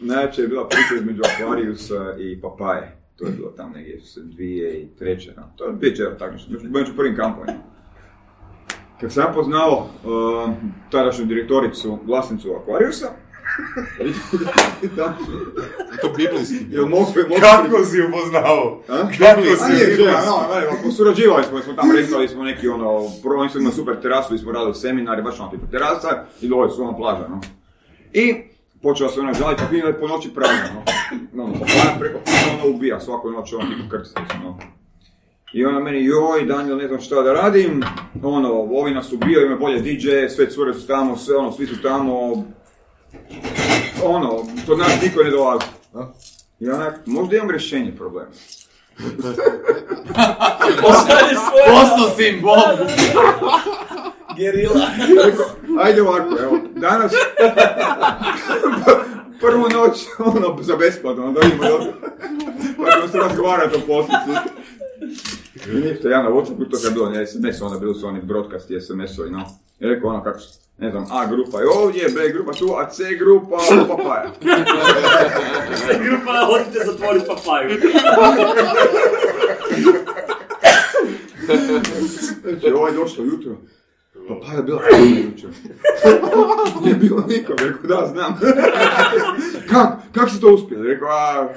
najjače 0.00 0.42
je 0.42 0.48
bila 0.48 0.68
priča 0.68 0.94
između 0.96 1.22
Aquariusa 1.22 2.16
i 2.20 2.40
Papaje. 2.40 3.03
To 3.16 3.26
je 3.26 3.32
bilo 3.32 3.50
tam 3.50 3.72
negdje 3.72 4.00
s 4.00 4.16
dvije 4.16 4.82
i 4.82 4.86
treće, 4.98 5.32
no. 5.36 5.42
to 5.56 5.66
je 5.66 5.72
dvije 5.72 6.18
tako 6.18 6.32
nešto, 6.32 6.50
među, 6.62 6.96
prvim 6.96 7.16
kampovima. 7.16 7.58
Kad 9.00 9.12
sam 9.12 9.34
poznao 9.34 9.86
uh, 10.04 10.50
tadašnju 10.90 11.24
direktoricu, 11.24 11.98
vlasnicu 12.06 12.48
Aquariusa, 12.48 13.08
da, 14.96 15.16
To 16.00 16.08
biblijski. 16.16 16.56
jel 16.70 16.86
mogu, 16.86 17.06
mogu, 17.28 17.40
Kako 17.40 17.84
si 17.84 18.02
upoznao? 18.02 18.82
A? 18.88 19.08
Kako 19.18 19.42
si 19.42 19.72
nije, 19.72 19.94
upoznao? 19.94 20.60
že, 20.60 20.84
no, 20.84 20.90
surađivali 20.92 21.44
smo, 21.44 21.60
smo 21.60 21.72
tamo 21.72 21.92
rekli 21.92 22.28
smo 22.28 22.44
neki 22.44 22.68
ono, 22.68 23.02
prvo 23.22 23.40
oni 23.40 23.50
su 23.50 23.58
imali 23.58 23.74
super 23.74 24.00
terasu 24.02 24.34
i 24.34 24.38
smo 24.38 24.52
radili 24.52 24.74
seminari, 24.74 25.22
baš 25.22 25.40
ono 25.40 25.50
tipa 25.50 25.66
terasa 25.70 26.24
i 26.40 26.48
dole 26.48 26.70
su 26.70 26.82
ono 26.82 26.96
plaža, 26.96 27.28
no. 27.28 27.40
I 28.12 28.53
počela 28.84 29.10
se 29.10 29.20
ona 29.20 29.34
žaliti, 29.34 29.62
kako 29.62 29.74
je 29.74 30.00
po 30.00 30.08
noći 30.08 30.34
prazno, 30.34 30.66
no. 30.74 30.82
No, 31.32 31.46
no, 31.46 31.54
pa 31.60 31.98
preko 31.98 32.18
puta 32.18 32.54
ono 32.54 32.76
ubija, 32.76 33.00
svaku 33.00 33.30
noć 33.30 33.52
ono 33.52 33.64
tipa 33.64 33.98
krsti, 33.98 34.20
no. 34.42 34.58
I 35.52 35.64
ona 35.64 35.80
meni, 35.80 36.04
joj, 36.04 36.44
Daniel, 36.46 36.76
ne 36.76 36.88
znam 36.88 37.00
šta 37.00 37.22
da 37.22 37.32
radim, 37.32 37.84
ono, 38.22 38.52
ovi 38.52 38.94
nas 38.94 39.12
ubijaju, 39.12 39.46
imaju 39.46 39.60
bolje 39.60 39.80
DJ, 39.80 40.08
sve 40.34 40.50
cure 40.50 40.74
su 40.74 40.86
tamo, 40.86 41.16
sve 41.16 41.36
ono, 41.36 41.52
svi 41.52 41.66
su 41.66 41.82
tamo, 41.82 42.44
ono, 44.04 44.42
kod 44.66 44.78
nas 44.78 45.02
niko 45.02 45.22
ne 45.22 45.30
dolazi. 45.30 45.66
I 46.60 46.68
onak, 46.68 47.06
možda 47.06 47.36
imam 47.36 47.50
rješenje 47.50 47.96
problema. 47.96 48.30
Pošalji 50.82 51.36
Postao 51.66 52.16
si 52.16 52.28
im 52.28 52.42
bombu. 52.42 52.92
Gerila. 54.36 54.80
Ajde 55.84 56.02
ovako, 56.02 56.36
evo, 56.42 56.58
danas, 56.76 57.12
prvu 59.40 59.62
noć, 59.62 60.06
ono, 60.18 60.62
za 60.62 60.76
besplatno, 60.76 61.32
da 61.32 61.40
vidimo, 61.40 61.64
jel? 61.64 61.78
Pa 62.76 62.90
ćemo 62.90 63.08
se 63.08 63.18
razgovarati 63.18 63.76
o 63.76 63.80
poslici. 63.86 64.30
I 65.72 65.74
ništa, 65.74 66.08
ja 66.08 66.22
na 66.22 66.30
Whatsappu 66.30 66.70
to 66.70 66.76
kad 66.82 66.92
bilo, 66.92 67.10
ne 67.10 67.26
SMS, 67.26 67.62
onda 67.62 67.78
bili 67.78 67.94
su 67.94 68.06
oni 68.06 68.20
broadcasti, 68.22 68.80
SMS-ovi, 68.80 69.30
no. 69.30 69.44
I 69.80 69.86
rekao 69.86 70.10
ono 70.10 70.24
kako, 70.24 70.38
ne 70.78 70.90
znam, 70.90 71.06
A 71.10 71.26
grupa 71.26 71.60
je 71.60 71.66
ovdje, 71.68 72.08
B 72.08 72.28
grupa 72.32 72.52
tu, 72.52 72.74
a 72.78 72.90
C 72.90 73.14
grupa, 73.18 73.58
papaja. 73.88 74.30
Grupa, 76.04 76.48
odite 76.50 76.84
zatvoriti 76.86 77.26
papaju. 77.26 77.80
Znači, 82.42 82.70
ovaj 82.74 82.92
došao 82.92 83.24
jutro. 83.24 83.56
Papaja 84.28 84.56
je 84.56 84.62
bila 84.62 84.80
puna 84.90 85.04
jučer. 85.06 85.50
Nije 86.84 86.94
bilo 86.94 87.24
nikog, 87.28 87.56
rekao 87.60 87.82
da, 87.82 88.06
znam. 88.06 88.40
kak, 89.70 89.88
kak 90.12 90.30
si 90.30 90.40
to 90.40 90.54
uspio? 90.54 90.82
Rekao, 90.82 91.08
a... 91.08 91.48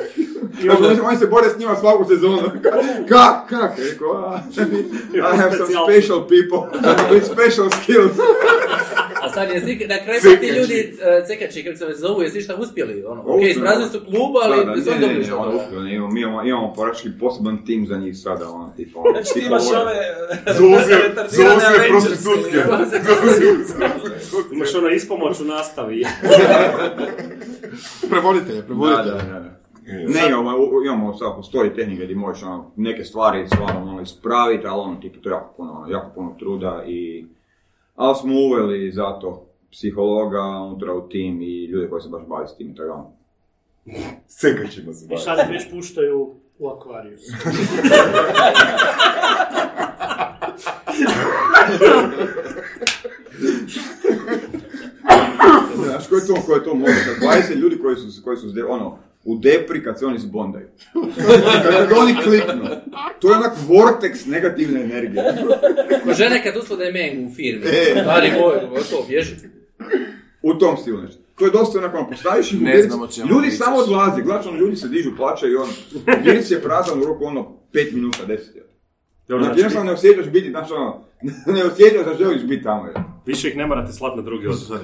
Znači, 0.62 1.02
oni 1.04 1.18
se 1.18 1.28
bore 1.28 1.50
s 1.50 1.60
njima 1.60 1.76
svaku 1.76 2.06
sezonu. 2.06 2.42
Kak, 3.10 3.50
kak? 3.50 3.72
Rekao, 3.92 4.12
a... 4.12 4.40
I 5.14 5.38
have 5.38 5.58
some 5.58 5.74
special 5.88 6.22
people 6.28 6.80
with 7.10 7.26
special 7.26 7.70
skills. 7.82 8.12
A 9.22 9.30
sad 9.30 9.50
jesi 9.50 9.88
na 9.88 9.98
kraju 10.04 10.20
ti 10.42 10.48
ljudi, 10.48 10.98
e, 11.02 11.26
cekači, 11.28 11.64
kako 11.64 11.78
se 11.78 11.86
već 11.86 11.98
zovu, 11.98 12.22
jesi 12.22 12.42
šta 12.42 12.56
uspjeli? 12.56 13.04
Ono, 13.08 13.22
ok, 13.22 13.28
Uspjeli. 13.28 13.52
ispraznili 13.52 13.90
su 13.90 14.00
klub, 14.00 14.36
ali 14.44 14.66
Da, 14.66 14.74
da, 14.76 14.82
su 14.82 14.90
ne, 14.90 14.96
ne, 14.96 15.02
dobili 15.02 15.20
ne, 15.20 15.26
što. 15.26 15.38
ono 15.38 15.84
ne, 15.84 15.96
imamo, 15.96 16.14
mi 16.14 16.22
imamo, 16.22 16.44
imamo 16.44 16.74
praktički 16.74 17.10
poseban 17.20 17.66
tim 17.66 17.86
za 17.88 17.98
njih 17.98 18.18
sada, 18.18 18.50
ono, 18.50 18.74
tipa, 18.76 19.00
ono, 19.00 19.12
Znači 19.12 19.34
ti 19.34 19.40
tipa 19.40 19.48
imaš 19.48 19.64
ove... 19.82 19.94
Se 21.30 21.46
Avengerse. 21.46 21.90
prostitutke. 21.90 22.58
Imaš 24.52 24.76
ono 24.76 24.90
ispomoć 24.90 25.40
u 25.40 25.44
nastavi. 25.44 26.06
Prevoditelje, 28.10 28.62
prevoditelje. 28.62 29.12
da, 29.12 29.34
da, 29.34 29.40
da. 29.40 29.58
Ne, 29.88 30.28
imamo, 30.30 30.52
imamo 30.86 31.14
sad 31.14 31.36
postoji 31.36 31.74
tehnika 31.74 32.04
gdje 32.04 32.16
možeš 32.16 32.44
ono, 32.44 32.72
neke 32.76 33.04
stvari 33.04 33.48
stvarno 33.48 33.82
ono, 33.82 34.02
ispraviti, 34.02 34.68
ali 34.68 34.82
ono, 34.82 34.96
tipa, 35.02 35.22
to 35.22 35.30
je 35.30 35.34
jako 35.34 35.54
puno, 35.58 35.72
ono, 35.72 35.92
jako 35.92 36.12
puno 36.16 36.36
truda 36.40 36.84
i... 36.88 37.26
Ali 37.98 38.16
smo 38.16 38.34
uveli 38.36 38.92
zato 38.92 39.46
psihologa 39.72 40.42
unutra 40.42 40.94
u 40.94 41.10
tim 41.10 41.42
i 41.42 41.66
ljude 41.66 41.90
koji 41.90 42.02
se 42.02 42.10
baš 42.10 42.24
bave 42.28 42.48
s 42.48 42.58
tim, 42.58 42.76
tako 42.76 42.88
da, 42.88 42.94
ono. 42.94 43.12
Cekačima 44.30 44.94
se 44.94 45.06
I 45.06 45.08
bavi. 45.08 45.22
sad 45.22 45.50
već 45.50 45.72
puštaju 45.72 46.30
u 46.60 46.68
akvariju. 46.68 47.18
Znaš, 55.76 56.08
ko 56.08 56.16
je 56.16 56.28
to, 56.28 56.36
ko 56.36 56.54
je 56.54 56.64
to 56.64 56.76
može? 56.76 56.94
Kad 57.06 57.30
20 57.30 57.56
ljudi 57.56 57.78
koji 57.78 57.96
su, 57.96 58.24
koji 58.24 58.38
su, 58.38 58.50
zde- 58.50 58.64
ono, 58.66 58.98
u 59.28 59.38
depri 59.38 59.84
kad 59.84 60.00
se 60.00 60.06
oni 60.06 60.20
zbondaju. 60.20 60.68
kad, 61.64 61.98
oni 61.98 62.16
kliknu. 62.24 62.70
To 63.20 63.30
je 63.30 63.38
onak 63.38 63.54
vortex 63.68 64.26
negativne 64.28 64.82
energije. 64.82 65.24
Ko 66.04 66.14
žene 66.14 66.44
kad 66.44 66.58
usvode 66.58 66.92
meng 66.92 67.32
u 67.32 67.36
firmi. 67.36 67.66
E. 67.66 68.02
Stari 68.02 68.32
moj, 68.32 68.82
to, 68.90 69.06
bježi. 69.10 69.36
U 70.42 70.54
tom 70.54 70.78
stilu 70.78 71.02
nešto. 71.02 71.22
To 71.36 71.46
je 71.46 71.52
dosta 71.52 71.80
onako, 71.80 71.98
ono, 71.98 72.10
postaviš 72.10 72.54
ih 72.54 72.60
u 72.62 72.64
Ne 72.64 72.72
birci, 72.72 72.88
znam 72.88 73.02
o 73.02 73.08
čemu 73.08 73.30
ljudi 73.30 73.48
pričaš. 73.48 73.66
samo 73.66 73.78
odlaze, 73.78 74.22
gledaš 74.22 74.46
ono, 74.46 74.58
ljudi 74.58 74.76
se 74.76 74.88
dižu, 74.88 75.12
plaćaju 75.18 75.54
i 75.54 75.56
ono, 75.56 75.72
birci 76.24 76.54
je 76.54 76.62
prazan 76.62 77.02
u 77.02 77.06
roku 77.06 77.26
ono, 77.26 77.58
5 77.74 77.94
minuta, 77.94 78.20
10 78.28 78.30
je. 78.30 78.68
Dobro, 79.28 79.44
Znači, 79.44 79.46
znači, 79.46 79.60
jednostavno 79.60 79.92
ne 79.92 79.94
osjećaš 79.94 80.32
biti, 80.32 80.50
znači 80.50 80.74
ono, 80.74 81.04
ne 81.56 81.64
osjećaš 81.64 82.06
da 82.06 82.16
želiš 82.18 82.44
biti 82.44 82.64
tamo. 82.64 82.88
više 83.26 83.50
ih 83.50 83.58
ne 83.58 83.66
morate 83.68 83.94
slat 83.94 84.16
na 84.16 84.22
drugi 84.22 84.48
odbor. 84.48 84.80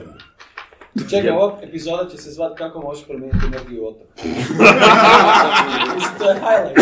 Čekaj, 1.09 1.29
ova 1.29 1.59
epizoda 1.63 2.09
će 2.09 2.17
se 2.17 2.31
zvat 2.31 2.57
kako 2.57 2.81
možeš 2.81 3.05
promijeniti 3.05 3.45
energiju. 3.47 3.95
Mislim, 5.95 6.13
to 6.19 6.29
je 6.29 6.35
highlight. 6.35 6.77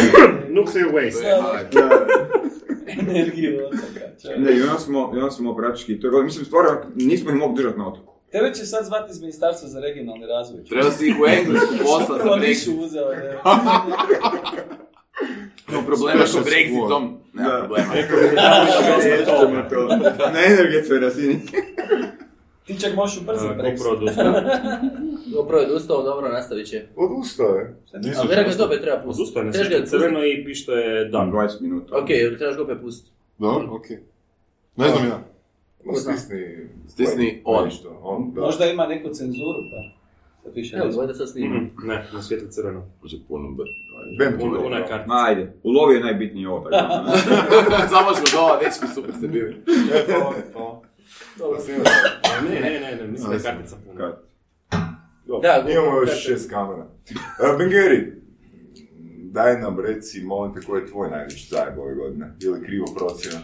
Nuclear 0.49 0.88
waste. 0.88 1.24
Energiju 2.99 3.59
otoka. 3.66 4.07
Ne, 4.38 4.57
i 4.57 4.62
onda 4.62 4.80
smo, 4.80 5.12
i 5.16 5.18
onda 5.18 5.32
smo 5.32 5.55
praktički, 5.55 5.99
to 5.99 6.18
je, 6.18 6.24
mislim, 6.24 6.45
stvarno, 6.45 6.82
nismo 6.95 7.30
ih 7.30 7.36
mogli 7.36 7.55
držati 7.57 7.80
na 7.80 7.88
otoku. 7.88 8.12
Tebe 8.32 8.53
će 8.53 8.66
sad 8.66 8.86
zvati 8.86 9.12
iz 9.12 9.22
Ministarstva 9.22 9.70
za 9.70 9.80
regionalni 9.80 10.26
razvoj. 10.26 10.64
Treba 10.64 10.91
si 10.91 11.07
ih 11.07 11.16
u 11.22 11.28
Englesku 11.28 11.74
poslati 11.84 12.24
za 12.24 12.30
Brexit. 12.30 12.86
uzeo, 12.86 13.09
ne. 13.09 13.38
Imamo 15.70 15.86
problema 15.88 16.28
sa 16.28 16.28
Special 16.28 16.43
Brexitom. 16.43 17.18
Nema 17.34 17.68
problema. 19.70 20.03
Na 20.34 20.45
energetskoj 20.45 20.99
razini. 20.99 21.39
Ti 22.76 22.82
čak 22.82 22.95
možeš 22.95 23.22
ubrzati 23.22 23.59
Brexit. 23.61 23.78
GoPro 23.78 23.91
odustao. 23.97 24.34
Dobro 25.34 25.57
je 25.57 25.65
odustao, 25.65 26.03
dobro, 26.03 26.30
nastavit 26.30 26.67
će. 26.67 26.86
Odustao 26.95 27.55
je. 27.55 27.76
Ali 27.93 28.28
vjerojatno 28.28 28.57
ga 28.57 28.65
opet 28.65 28.82
treba 28.82 29.01
pustiti. 29.03 29.22
Odustao 29.22 29.43
je 29.43 29.51
Trebaš 29.51 29.69
ga 29.80 29.86
crveno 29.86 30.26
i 30.26 30.45
piše 30.45 30.72
je 30.72 31.05
dan. 31.05 31.32
20 31.32 31.61
minuta. 31.61 31.97
Ok, 31.97 32.07
trebaš 32.38 32.55
ga 32.55 32.63
opet 32.63 32.78
pustiti. 32.82 33.11
Dobro, 33.38 33.76
okej. 33.76 33.97
Ne 34.76 34.89
znam 34.89 35.05
ja. 35.07 35.19
No, 35.86 35.93
stisni... 35.93 36.67
Stisni 36.88 37.41
on. 37.45 37.65
Nešto, 37.65 37.99
on, 38.03 38.32
da. 38.34 38.41
Možda 38.41 38.65
ima 38.65 38.88
neku 38.88 39.09
cenzuru, 39.09 39.63
pa. 39.72 40.01
Da 40.45 40.53
piše 40.53 40.76
Evo, 40.76 40.86
nešto. 40.86 41.05
da 41.07 41.13
sad 41.13 41.30
snima. 41.30 41.55
Mhm, 41.55 41.88
Ne, 41.88 42.07
na 42.13 42.22
svijetu 42.22 42.45
crveno. 42.49 42.86
Može 43.01 43.17
puno 43.28 43.51
brzo. 43.51 43.72
Ona, 44.45 44.59
tu 44.59 44.65
ona 44.65 44.88
kartica. 44.88 45.15
Ajde, 45.28 45.53
ulovi 45.63 45.95
je 45.95 46.01
najbitniji 46.01 46.45
da. 46.72 47.17
Samo 47.93 48.13
smo 48.15 48.26
doma, 48.34 48.59
dečki, 48.63 48.88
super 48.95 49.13
ste 49.17 49.28
bili. 49.28 49.55
E, 49.95 50.05
to, 50.53 50.82
To 51.38 51.59
snima. 51.59 51.84
Ne, 52.49 52.59
ne, 52.59 52.80
ne, 52.80 52.95
ne, 52.95 53.07
mislim 53.07 53.30
da 53.30 53.36
je 53.36 53.41
kartica 53.43 53.76
puno. 53.86 53.97
Kad? 53.97 54.24
Dobro, 55.26 55.49
Da, 55.49 55.72
Imamo 55.72 55.97
još 55.99 56.09
kartica. 56.09 56.30
šest 56.30 56.49
kamera. 56.49 56.88
E, 57.43 57.57
Bengeri, 57.57 58.14
daj 59.32 59.59
nam 59.59 59.80
reci, 59.80 60.22
molim 60.24 60.53
te, 60.53 60.62
koji 60.62 60.82
je 60.82 60.88
tvoj 60.88 61.09
najveći 61.09 61.47
zajeb 61.49 61.80
ove 61.80 61.95
godine? 61.95 62.34
Ili 62.43 62.64
krivo 62.64 62.86
procjena? 62.97 63.38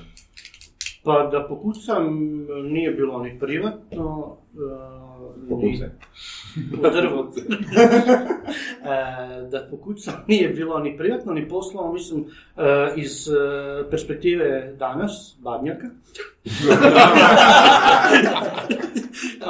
Pa 1.08 1.30
da 1.32 1.46
pokucam, 1.50 2.04
nije 2.64 2.92
bilo 2.92 3.24
ni 3.24 3.40
privatno, 3.40 4.38
uh, 5.50 5.62
ni 5.62 5.80
drvo. 6.82 7.32
E, 8.84 9.50
da 9.52 9.68
pokucam, 9.72 10.14
nije 10.28 10.50
bilo 10.50 10.80
ni 10.80 10.98
privatno, 10.98 11.34
ni 11.34 11.50
poslovno, 11.50 11.94
mislim, 11.94 12.26
e, 12.58 12.94
iz 12.96 13.28
perspektive 13.90 14.74
danas, 14.80 15.38
Badnjaka. 15.40 15.88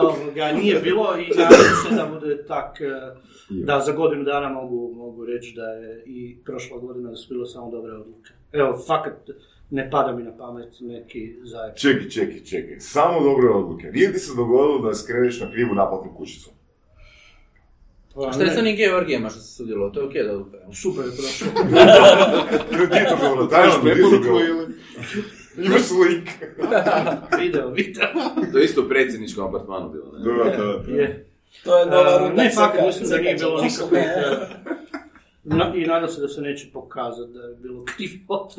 Ovoga, 0.02 0.52
nije 0.52 0.80
bilo 0.80 1.18
i 1.18 1.28
nadam 1.38 1.60
se 1.90 1.96
da 1.96 2.10
bude 2.14 2.44
tak, 2.44 2.78
da 3.50 3.80
za 3.80 3.92
godinu 3.92 4.24
dana 4.24 4.50
mogu, 4.50 4.94
mogu 4.96 5.26
reći 5.26 5.54
da 5.56 5.66
je 5.66 6.04
i 6.06 6.38
prošla 6.46 6.78
godina 6.78 7.10
da 7.10 7.16
su 7.16 7.34
bilo 7.34 7.46
samo 7.46 7.72
dobre 7.72 7.94
odluke. 7.94 8.32
Evo, 8.52 8.78
fakat 8.88 9.30
ne 9.70 9.90
pada 9.90 10.12
mi 10.12 10.24
na 10.24 10.38
pamet 10.38 10.74
neki 10.82 11.36
zajeb. 11.44 11.76
Čekaj, 11.76 12.10
čekaj, 12.10 12.44
čekaj. 12.44 12.80
Samo 12.80 13.24
dobre 13.24 13.50
odluke. 13.50 13.88
Nije 13.94 14.14
ti 14.14 14.20
se 14.20 14.36
dogodilo 14.36 14.80
da 14.80 14.96
skreneš 14.96 15.40
na 15.40 15.52
krivu 15.52 15.76
naplatnu 15.76 16.14
kućicu? 16.18 16.50
Pa, 18.16 18.28
A 18.30 18.34
šta 18.34 18.44
je 18.44 18.50
sa 18.50 18.60
onim 18.60 18.76
Georgijema 18.76 19.30
što 19.30 19.40
se 19.40 19.56
sudjelo? 19.56 19.90
To 19.90 20.00
je 20.00 20.06
okej 20.08 20.24
da 20.24 20.34
odluka. 20.34 20.58
Super 20.82 21.06
je 21.06 21.12
prošlo. 21.12 21.48
Kredito 22.90 23.16
bilo, 23.22 23.46
tajno 23.48 23.74
bi 23.84 23.96
bilo. 23.96 24.10
Preporuku 24.10 24.40
ili... 24.40 24.68
Imaš 25.66 25.82
link. 25.92 26.30
video, 27.42 27.70
video. 27.70 28.08
To 28.52 28.58
je 28.58 28.66
isto 28.66 28.82
u 28.82 28.90
predsjedničkom 28.90 29.48
apartmanu 29.48 29.90
bilo, 29.90 30.12
ne? 30.12 30.24
Da, 30.24 30.58
da. 30.58 30.94
Je. 31.02 31.28
To 31.64 31.80
je 31.80 31.86
nova 31.86 32.32
ne, 32.36 32.52
fakat 32.56 32.86
mislim 32.86 33.10
da 33.10 33.18
nije 33.18 33.36
bilo 33.36 33.64
e, 33.64 33.70
na- 35.48 35.74
I 35.76 35.86
nadam 35.86 36.10
se 36.10 36.22
da 36.22 36.28
se 36.28 36.42
neće 36.42 36.68
pokazati 36.74 37.32
da 37.34 37.40
je 37.40 37.56
bilo 37.56 37.86
krivo. 37.86 38.50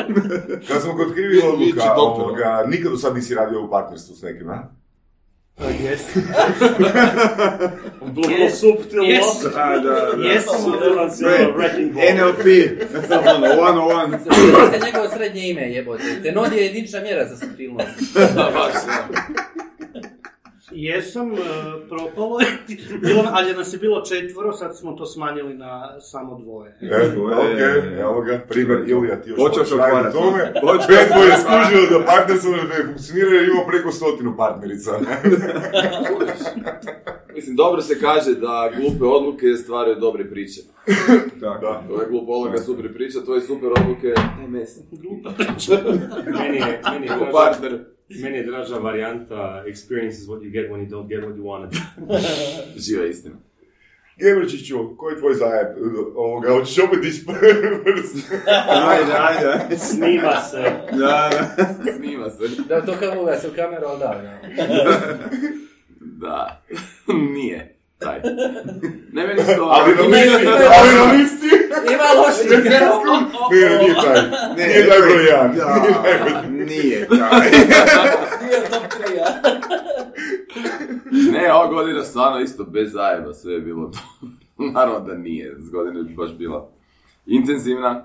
Kad 0.68 0.82
smo 0.82 0.92
kod 0.94 1.12
krivih 1.14 1.44
odluka, 1.44 1.94
ovoga, 1.94 2.64
nikad 2.66 2.90
do 2.90 2.98
sad 2.98 3.14
nisi 3.14 3.34
radio 3.34 3.62
u 3.62 3.70
partnerstvu 3.70 4.16
s 4.16 4.22
nekim, 4.22 4.50
a? 4.50 4.68
Jes. 5.80 6.00
Vrlo 8.00 8.28
Yes. 8.38 8.50
suptilno. 8.50 9.04
Yes. 9.04 9.42
Da, 9.44 9.80
da, 9.80 10.16
da. 10.16 10.24
Jesam. 10.24 10.72
NLP, 12.14 12.44
one 13.60 13.80
on 13.80 13.92
one. 13.92 14.18
Se 14.18 14.86
njegovo 14.86 15.08
srednje 15.08 15.42
ime 15.42 15.62
jebote. 15.62 16.22
Tenod 16.22 16.52
je 16.52 16.64
jedinična 16.64 17.00
mjera 17.00 17.24
za 17.26 17.36
subtilnost. 17.36 17.88
Da, 18.34 18.50
baš. 18.54 18.72
Jesam, 20.70 21.32
e, 21.32 21.38
propalo 21.88 22.40
je, 22.40 22.46
ali 23.36 23.54
nas 23.54 23.72
je 23.72 23.78
bilo 23.78 24.00
četvoro, 24.00 24.52
sad 24.52 24.78
smo 24.78 24.92
to 24.92 25.06
smanjili 25.06 25.54
na 25.54 26.00
samo 26.00 26.38
dvoje. 26.38 26.78
Eto, 26.80 27.24
okej, 27.24 28.00
evo 28.00 28.20
ga, 28.20 28.40
primjer 28.48 28.84
Ilija, 28.88 29.20
ti 29.20 29.30
još 29.30 29.38
raditi 29.38 29.74
otvarati. 29.74 30.16
tome. 30.16 30.52
Petvo 30.88 31.22
je 31.28 31.34
skužio 31.38 31.98
da 31.98 32.04
partnerstvo 32.06 32.50
ne 32.52 32.86
funkcionira 32.86 33.30
jer 33.30 33.48
ima 33.48 33.62
preko 33.68 33.92
stotinu 33.92 34.36
partnerica. 34.36 34.92
Mislim, 37.34 37.56
dobro 37.56 37.82
se 37.82 38.00
kaže 38.00 38.34
da 38.34 38.70
glupe 38.76 39.04
odluke 39.04 39.46
stvaraju 39.46 39.96
dobre 40.00 40.30
priče. 40.30 40.60
Tako. 41.40 41.60
Da. 41.60 41.84
To 41.88 42.02
je 42.02 42.08
glupa 42.08 42.32
odluka, 42.32 42.58
super 42.58 42.94
priča, 42.94 43.24
tvoje 43.24 43.40
super 43.40 43.68
odluke, 43.68 44.14
ne 44.40 44.48
mesa. 44.48 44.80
Meni 46.38 46.56
je, 46.56 46.82
meni 46.92 47.06
je 47.06 47.12
Ko 47.12 47.18
draža, 47.18 47.32
partner. 47.32 47.97
meni 48.22 48.36
je 48.36 48.46
draža 48.46 48.76
varijanta 48.76 49.64
experience 49.66 50.18
is 50.18 50.26
what 50.26 50.42
you 50.42 50.50
get 50.50 50.70
when 50.70 50.80
you 50.80 50.88
don't 50.88 51.08
get 51.08 51.20
what 51.24 51.36
you 51.36 51.42
wanted. 51.42 51.80
Živa 52.86 53.06
istina. 53.06 53.36
Gebrčiću, 54.16 54.96
koji 54.96 55.12
je 55.12 55.18
tvoj 55.18 55.34
zajeb? 55.34 55.66
Ovoga, 56.16 56.52
hoćeš 56.52 56.78
opet 56.78 57.04
ići 57.04 57.24
prst? 57.26 58.32
Ajde, 58.88 59.12
ajde, 59.18 59.48
ajde. 59.48 59.78
Snima 59.78 60.40
se. 60.50 60.62
Da, 60.98 61.30
da. 61.56 61.92
Snima 61.96 62.30
se. 62.30 62.62
Da, 62.68 62.80
to 62.80 62.94
kao 63.00 63.22
uga 63.22 63.36
se 63.36 63.48
u 63.48 63.50
kameru, 63.56 63.86
ali 63.86 63.98
da. 63.98 64.40
da. 64.56 65.18
Da. 66.00 66.62
Nije. 67.34 67.77
Taj. 67.98 68.20
Ne 69.12 69.26
meni 69.26 69.42
to... 69.56 69.64
Ali 69.64 69.94
na 69.94 70.02
listi, 70.16 70.46
ali 70.48 70.94
na 70.94 71.12
listi! 71.12 71.46
Ima 71.92 72.04
loši 72.20 72.62
greo. 72.62 73.02
Ne, 73.50 73.68
ne, 73.68 73.78
nije 73.78 73.94
taj. 73.94 74.22
Nije 74.56 74.88
taj 74.88 74.98
broj 75.00 75.24
jedan. 75.24 75.56
Da, 75.56 76.42
nije 76.48 77.08
taj. 77.08 77.50
Nije 78.42 78.60
top 78.70 78.82
3, 78.82 79.20
a? 79.24 79.58
Ne, 81.32 81.52
ova 81.52 81.66
godina 81.66 82.02
stvarno 82.04 82.40
isto 82.40 82.64
bez 82.64 82.92
zajeba 82.92 83.34
sve 83.34 83.52
je 83.54 83.60
bilo 83.60 83.90
to. 83.90 83.98
Naravno 84.72 85.00
da 85.00 85.14
nije, 85.14 85.56
s 85.58 85.70
godine 85.70 86.02
bi 86.02 86.14
baš 86.14 86.32
bila 86.32 86.70
intenzivna. 87.26 88.04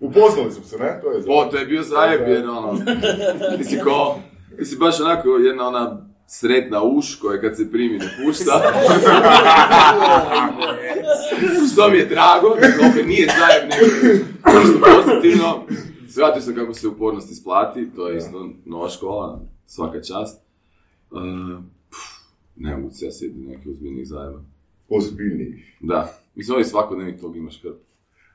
Upoznali 0.00 0.52
smo 0.52 0.64
se, 0.64 0.78
ne? 0.78 1.00
To 1.02 1.10
je 1.12 1.24
O, 1.28 1.44
to 1.44 1.56
je 1.56 1.66
bio 1.66 1.82
zajeb 1.82 2.28
jer 2.28 2.48
ono, 2.48 2.78
ti 3.58 3.64
si 3.64 3.80
ko, 3.80 4.18
ti 4.58 4.64
si 4.64 4.76
baš 4.76 5.00
onako 5.00 5.28
jedna 5.28 5.68
ona 5.68 6.05
sretna 6.26 6.82
uš 6.82 7.14
koja 7.14 7.40
kad 7.40 7.56
se 7.56 7.70
primi 7.70 7.98
ne 7.98 8.10
pušta. 8.24 8.62
Što 11.72 11.88
mi 11.88 11.96
je 11.96 12.06
drago, 12.06 12.48
dakle 12.60 12.88
opet 12.90 13.06
nije 13.06 13.28
zajeb 13.38 13.70
nego 13.70 13.86
nešto 14.58 14.78
pozitivno. 14.80 15.66
Shvatio 16.08 16.42
sam 16.42 16.54
kako 16.54 16.74
se 16.74 16.88
upornost 16.88 17.30
isplati, 17.30 17.90
to 17.96 18.08
je 18.08 18.18
isto 18.18 18.50
nova 18.64 18.88
škola, 18.88 19.40
svaka 19.66 20.02
čast. 20.02 20.42
Uh, 21.10 21.20
ne 22.56 22.76
mogu 22.76 22.90
se 22.90 23.04
ja 23.04 23.12
sjetiti 23.12 23.40
nekih 23.40 23.66
ozbiljnih 23.72 24.08
zajeba. 24.08 24.40
Ozbiljniji. 24.88 25.62
Da, 25.80 26.18
mislim 26.34 26.54
ovih 26.54 26.66
svakodnevnih 26.66 27.20
tog 27.20 27.36
imaš 27.36 27.62
hrp. 27.62 27.85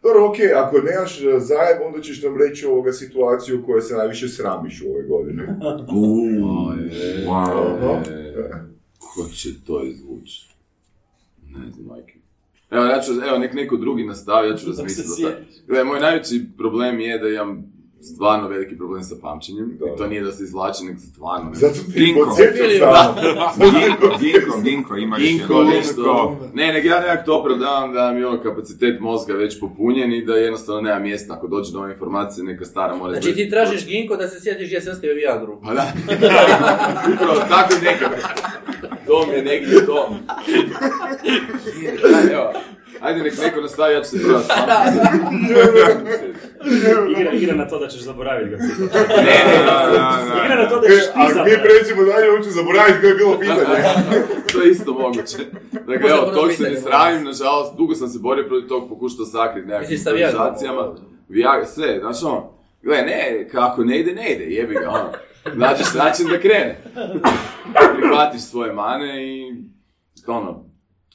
Dobro, 0.03 0.29
okej, 0.29 0.53
ako 0.53 0.77
nemaš 0.77 1.21
e, 1.21 1.39
zajeb, 1.39 1.81
onda 1.85 2.01
ćeš 2.01 2.23
nam 2.23 2.37
reći 2.37 2.65
ovoga 2.65 2.93
situaciju 2.93 3.59
u 3.59 3.65
kojoj 3.65 3.81
se 3.81 3.95
najviše 3.95 4.27
sramiš 4.27 4.81
u 4.81 4.89
ovoj 4.89 5.03
godini. 5.03 5.41
Wow. 7.27 8.01
Aha. 8.49 8.65
Ko 8.99 9.29
će 9.33 9.49
to 9.67 9.83
izvući? 9.83 10.49
Ne 11.47 11.71
znam, 11.71 11.85
majke. 11.85 12.13
Evo, 12.71 12.85
ja 12.85 13.01
ću, 13.01 13.11
evo, 13.27 13.37
nek 13.37 13.53
neko 13.53 13.77
drugi 13.77 14.03
nastavi, 14.03 14.49
ja 14.49 14.57
ću 14.57 14.67
razmisliti. 14.67 15.25
Gledaj, 15.67 15.85
moj 15.85 15.99
najveći 15.99 16.45
problem 16.57 16.99
je 16.99 17.19
da 17.19 17.29
imam 17.29 17.73
stvarno 18.01 18.47
veliki 18.47 18.77
problem 18.77 19.03
sa 19.03 19.15
pamćenjem. 19.21 19.77
Da. 19.79 19.85
I 19.85 19.97
to 19.97 20.07
nije 20.07 20.21
da 20.21 20.31
se 20.31 20.43
izvlači, 20.43 20.85
nego 20.85 20.99
stvarno 20.99 21.49
ne. 21.49 21.55
Zato 21.55 21.73
ti 21.73 21.99
Ginko. 21.99 22.35
Ginko, 23.59 24.17
Ginko, 24.19 24.61
Ginko, 24.63 24.97
imaš 24.97 25.21
Ginko, 25.21 25.63
nešto. 25.63 26.37
Ne, 26.53 26.73
nego 26.73 26.87
ja 26.87 26.99
nekako 26.99 27.25
to 27.25 27.39
opravdavam 27.39 27.93
da 27.93 28.11
mi 28.11 28.19
je 28.19 28.27
ono 28.27 28.43
kapacitet 28.43 28.99
mozga 28.99 29.33
već 29.33 29.59
popunjen 29.59 30.13
i 30.13 30.25
da 30.25 30.35
jednostavno 30.35 30.81
nema 30.81 30.99
mjesta 30.99 31.33
ako 31.33 31.47
dođe 31.47 31.73
nove 31.73 31.91
informacije, 31.91 32.43
neka 32.43 32.65
stara 32.65 32.95
mora 32.95 33.11
Znači 33.13 33.35
ti 33.35 33.49
tražiš 33.49 33.85
ginko 33.87 34.15
da 34.15 34.27
se 34.27 34.39
sjetiš 34.39 34.67
gdje 34.67 34.81
se 34.81 34.91
ostavio 34.91 35.15
Viagru. 35.15 35.61
Pa 35.63 35.73
da. 35.73 35.93
Upravo 37.13 37.39
tako 37.49 37.73
nekako. 37.83 38.15
To 39.07 39.25
mi 39.27 39.33
je 39.33 39.43
negdje 39.43 39.85
to. 39.85 40.15
Evo, 42.33 42.53
ajde 43.01 43.23
nek 43.23 43.37
neko 43.41 43.61
nastavi, 43.61 43.93
ja 43.93 44.01
ću 44.01 44.09
se 44.09 44.17
sam. 44.19 44.41
Igra, 47.19 47.31
igra 47.31 47.55
na 47.55 47.67
to 47.67 47.79
da 47.79 47.87
ćeš 47.87 48.01
zaboraviti 48.01 48.49
ga. 48.49 48.57
Ne, 48.57 48.63
ne, 49.23 49.57
ne, 49.57 50.45
Igra 50.45 50.55
na 50.63 50.69
to 50.69 50.79
da 50.79 50.87
ćeš 50.87 51.03
ti 51.03 51.11
Ako 51.13 51.27
mi 51.27 51.33
zaboraviti. 51.33 51.61
pređemo 51.63 52.03
dalje, 52.03 52.31
on 52.31 52.43
će 52.43 52.49
zaboraviti 52.49 52.99
koje 53.01 53.09
je 53.09 53.15
bilo 53.15 53.39
pitanje. 53.39 53.83
to 54.53 54.61
je 54.61 54.71
isto 54.71 54.93
moguće. 54.93 55.37
Dakle, 55.71 56.09
evo, 56.09 56.31
tog 56.33 56.51
se 56.51 56.63
ne 56.63 56.81
sravim, 56.81 57.23
nažalost, 57.23 57.77
dugo 57.77 57.95
sam 57.95 58.07
se 58.09 58.19
borio 58.19 58.45
protiv 58.47 58.67
tog, 58.67 58.89
pokušao 58.89 59.25
sakriti 59.25 59.67
nekakvim 59.67 59.97
improvizacijama. 59.97 60.95
Viagra, 61.29 61.65
sve, 61.65 61.99
znaš 61.99 62.23
ono, 62.23 62.53
gle, 62.81 62.97
ne, 62.97 63.47
kako 63.51 63.83
ne 63.83 63.99
ide, 63.99 64.13
ne 64.13 64.33
ide, 64.33 64.43
jebi 64.43 64.73
ga, 64.73 64.89
ono. 64.89 65.09
Nađeš 65.55 65.93
način 65.93 66.27
da 66.27 66.39
krene. 66.39 66.77
Prihvatiš 67.97 68.41
svoje 68.41 68.73
mane 68.73 69.27
i, 69.27 69.53
ono, 70.27 70.70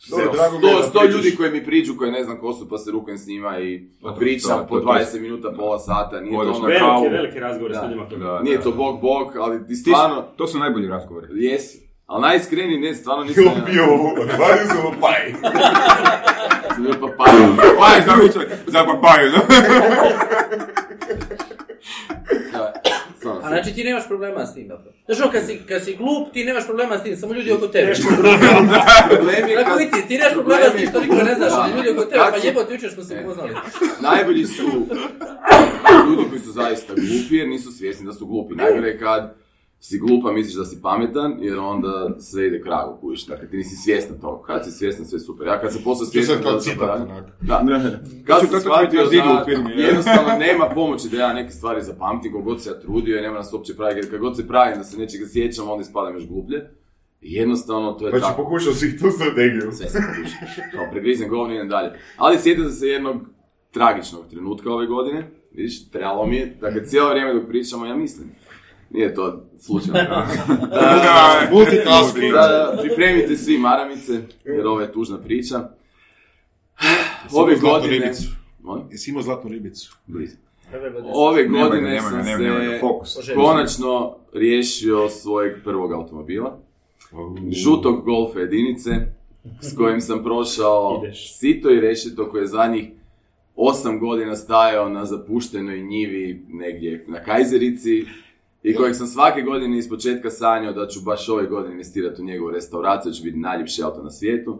Dobro, 0.08 0.24
sto, 0.24 0.32
drago 0.32 0.58
da 0.58 0.82
sto 0.82 0.98
pričaš. 1.00 1.14
ljudi 1.14 1.36
koji 1.36 1.50
mi 1.50 1.64
priđu, 1.64 1.96
koji 1.98 2.12
ne 2.12 2.24
znam 2.24 2.38
ko 2.38 2.52
su, 2.52 2.68
pa 2.68 2.78
se 2.78 2.90
rukujem 2.90 3.18
s 3.18 3.26
njima 3.26 3.58
i 3.60 3.88
Pa 4.02 4.08
to- 4.08 4.16
pričam 4.16 4.58
to- 4.58 4.66
po 4.66 4.74
to- 4.74 4.80
to- 4.82 4.86
20 4.88 5.20
minuta, 5.20 5.52
pola 5.52 5.78
sata, 5.80 6.20
nije 6.20 6.34
to 6.34 6.40
ono, 6.40 6.68
na 6.68 6.78
kavu. 6.78 7.02
Veliki, 7.02 7.14
veliki 7.14 7.38
razgovor 7.40 7.72
s 7.72 7.82
ljudima 7.82 8.08
koji... 8.08 8.20
Da, 8.20 8.40
nije 8.40 8.60
to 8.60 8.70
da. 8.70 8.76
bog 8.76 9.00
bog, 9.00 9.36
ali 9.36 9.66
ti 9.66 9.74
stvarno, 9.76 10.22
To 10.36 10.46
su 10.46 10.58
najbolji 10.58 10.88
razgovori. 10.88 11.26
jesi. 11.32 11.86
Ali 12.06 12.22
najiskreniji, 12.22 12.78
ne, 12.78 12.94
stvarno 12.94 13.24
nisam... 13.24 13.44
Bilo 13.44 13.56
bio 13.66 13.84
ovo, 13.84 14.10
odvario 14.12 14.66
sam 14.66 14.78
ovo 14.78 14.94
paj. 15.00 15.32
Sam 16.74 16.82
bio 16.84 16.92
papaju. 16.92 17.46
Pa 17.78 17.86
je 17.88 18.04
za 18.66 18.84
papaju, 18.84 19.30
A 23.46 23.50
znači 23.50 23.74
ti 23.74 23.84
nemaš 23.84 24.06
problema 24.06 24.46
s 24.46 24.54
tim, 24.54 24.68
dobro. 24.68 24.92
Znaš 25.06 25.20
ono, 25.20 25.30
kad 25.32 25.46
si, 25.46 25.58
kad 25.58 25.84
si 25.84 25.96
glup, 25.96 26.32
ti 26.32 26.44
nemaš 26.44 26.66
problema 26.66 26.98
s 26.98 27.02
tim, 27.02 27.16
samo 27.16 27.32
ljudi 27.34 27.52
oko 27.52 27.66
tebe. 27.68 27.92
problem 29.08 29.48
je 29.48 29.56
Tako 29.56 29.70
kad- 29.70 29.80
i 29.82 30.08
ti, 30.08 30.14
nemaš 30.14 30.32
problema 30.32 30.64
s 30.66 30.76
tim 30.76 30.88
što 30.88 31.00
niko 31.00 31.14
ne 31.16 31.34
znaš, 31.34 31.52
ali 31.52 31.72
ljudi 31.72 31.88
oko 31.90 32.00
tebe, 32.02 32.22
pa 32.32 32.36
jebote, 32.38 32.74
jučer 32.74 32.90
smo 32.90 33.02
se 33.02 33.14
E. 33.14 33.20
upoznali. 33.20 33.54
Najbolji 34.00 34.44
su 34.46 34.62
ljudi 36.06 36.22
koji 36.28 36.40
su 36.40 36.52
zaista 36.52 36.92
glupi 36.94 37.36
jer 37.36 37.48
nisu 37.48 37.72
svjesni 37.72 38.06
da 38.06 38.12
su 38.12 38.26
glupi. 38.26 38.54
Najgore 38.54 38.88
je 38.88 38.98
kad 38.98 39.34
si 39.80 39.98
glupa, 39.98 40.32
misliš 40.32 40.54
da 40.54 40.64
si 40.64 40.82
pametan, 40.82 41.36
jer 41.40 41.58
onda 41.58 42.16
sve 42.20 42.46
ide 42.46 42.60
kragu, 42.62 42.98
kužiš. 43.00 43.26
Dakle, 43.26 43.48
ti 43.50 43.56
nisi 43.56 43.76
svjestan 43.76 44.18
toga. 44.20 44.42
Kad 44.46 44.64
si 44.64 44.70
svjestan, 44.70 45.06
sve 45.06 45.18
super. 45.18 45.46
Ja 45.46 45.60
kad 45.60 45.72
sam 45.72 45.82
postao 45.84 46.04
To 46.06 46.10
svjestan... 46.10 46.36
sad 46.36 46.44
kao 46.44 46.52
da. 47.40 47.64
Kad 48.24 48.40
sam 48.40 48.48
to 48.48 48.60
shvatio 48.60 49.04
da 49.04 49.44
firmi, 49.44 49.70
jednostavno 49.76 50.38
nema 50.38 50.68
pomoći 50.74 51.08
da 51.08 51.16
ja 51.16 51.32
neke 51.32 51.52
stvari 51.52 51.82
zapamtim, 51.82 52.32
koliko 52.32 52.50
god 52.50 52.62
se 52.62 52.70
ja 52.70 52.80
trudio 52.80 53.18
i 53.18 53.22
nema 53.22 53.34
nas 53.36 53.52
uopće 53.52 53.76
praviti, 53.76 53.98
jer 54.00 54.10
kad 54.10 54.20
god 54.20 54.36
se 54.36 54.48
pravim 54.48 54.78
da 54.78 54.84
se 54.84 54.98
nečega 54.98 55.26
sjećam, 55.26 55.70
onda 55.70 55.82
ispadam 55.82 56.14
još 56.14 56.26
gluplje. 56.28 56.70
I 57.20 57.32
jednostavno 57.32 57.92
to 57.92 58.06
je 58.06 58.10
Znači, 58.10 58.24
tako. 58.24 58.42
pokušao 58.42 58.72
si 58.72 58.98
tu 58.98 59.10
strategiju. 59.10 59.72
Sve 59.72 59.88
sam 59.88 60.02
pokušao. 60.16 60.64
Kao 60.72 60.90
pregrizem 60.92 61.28
govno 61.28 61.54
i 61.54 61.68
dalje. 61.68 61.90
Ali 62.16 62.38
sjetio 62.38 62.68
se 62.70 62.88
jednog 62.88 63.16
tragičnog 63.70 64.24
trenutka 64.30 64.70
ove 64.72 64.86
godine. 64.86 65.30
Vidiš, 65.52 65.90
trebalo 65.90 66.26
mi 66.26 66.36
je, 66.36 66.56
dakle 66.60 66.84
cijelo 66.86 67.10
vrijeme 67.10 67.34
dok 67.34 67.48
pričamo, 67.48 67.86
ja 67.86 67.96
mislim. 67.96 68.28
Nije 68.90 69.14
to 69.14 69.44
slučajno. 69.58 69.98
Da, 70.70 71.48
Multitasking. 71.52 72.32
da, 72.32 72.78
pripremite 72.80 73.36
svi 73.36 73.58
maramice, 73.58 74.12
jer 74.44 74.66
ovo 74.66 74.80
je 74.80 74.92
tužna 74.92 75.18
priča. 75.18 75.68
Ove 77.32 77.56
godine... 77.56 77.98
ribicu? 77.98 78.28
Molim? 78.62 78.84
Jesi 78.90 79.10
imao 79.10 79.22
zlatnu 79.22 79.50
ribicu? 79.50 79.96
Blizu. 80.06 80.36
Ove 81.04 81.44
godine 81.44 81.90
Nema 81.90 82.00
sam 82.02 82.18
nema 82.18 82.38
nema 82.38 82.60
se 82.72 82.78
fokus. 82.80 83.16
Konačno 83.34 84.16
riješio 84.32 85.08
svojeg 85.08 85.54
prvog 85.64 85.92
automobila. 85.92 86.58
žutog 87.52 88.04
golfa 88.04 88.38
jedinice 88.40 88.90
s 89.60 89.76
kojim 89.76 90.00
sam 90.00 90.24
prošao 90.24 91.00
Ideš. 91.04 91.38
sito 91.38 91.70
i 91.70 91.80
rešeto 91.80 92.30
koji 92.30 92.42
je 92.42 92.46
zadnjih 92.46 92.88
osam 93.56 93.98
godina 94.00 94.36
stajao 94.36 94.88
na 94.88 95.04
zapuštenoj 95.04 95.80
njivi 95.80 96.42
negdje 96.48 97.04
na 97.08 97.22
Kajzerici 97.24 98.04
i 98.66 98.74
kojeg 98.74 98.94
sam 98.94 99.06
svake 99.06 99.42
godine 99.42 99.78
iz 99.78 99.88
početka 99.88 100.30
sanjao 100.30 100.72
da 100.72 100.86
ću 100.86 101.00
baš 101.00 101.28
ove 101.28 101.46
godine 101.46 101.72
investirati 101.72 102.22
u 102.22 102.24
njegovu 102.24 102.50
restauraciju, 102.50 103.10
da 103.10 103.16
će 103.16 103.22
biti 103.22 103.38
najljepši 103.38 103.82
auto 103.82 104.02
na 104.02 104.10
svijetu. 104.10 104.58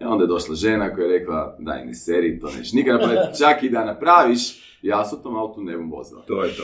I 0.00 0.04
onda 0.04 0.24
je 0.24 0.28
došla 0.28 0.54
žena 0.54 0.94
koja 0.94 1.06
je 1.06 1.18
rekla, 1.18 1.56
daj 1.58 1.86
ni 1.86 1.94
seri, 1.94 2.40
to 2.40 2.46
nećeš 2.46 2.72
nikad 2.72 3.00
napraviti, 3.00 3.38
čak 3.42 3.62
i 3.62 3.70
da 3.70 3.84
napraviš, 3.84 4.70
ja 4.82 5.04
se 5.04 5.16
u 5.16 5.22
tom 5.22 5.36
autu 5.36 5.62
ne 5.62 5.76
bom 5.76 5.90
vozila. 5.90 6.22
To 6.26 6.44
je 6.44 6.56
to. 6.56 6.62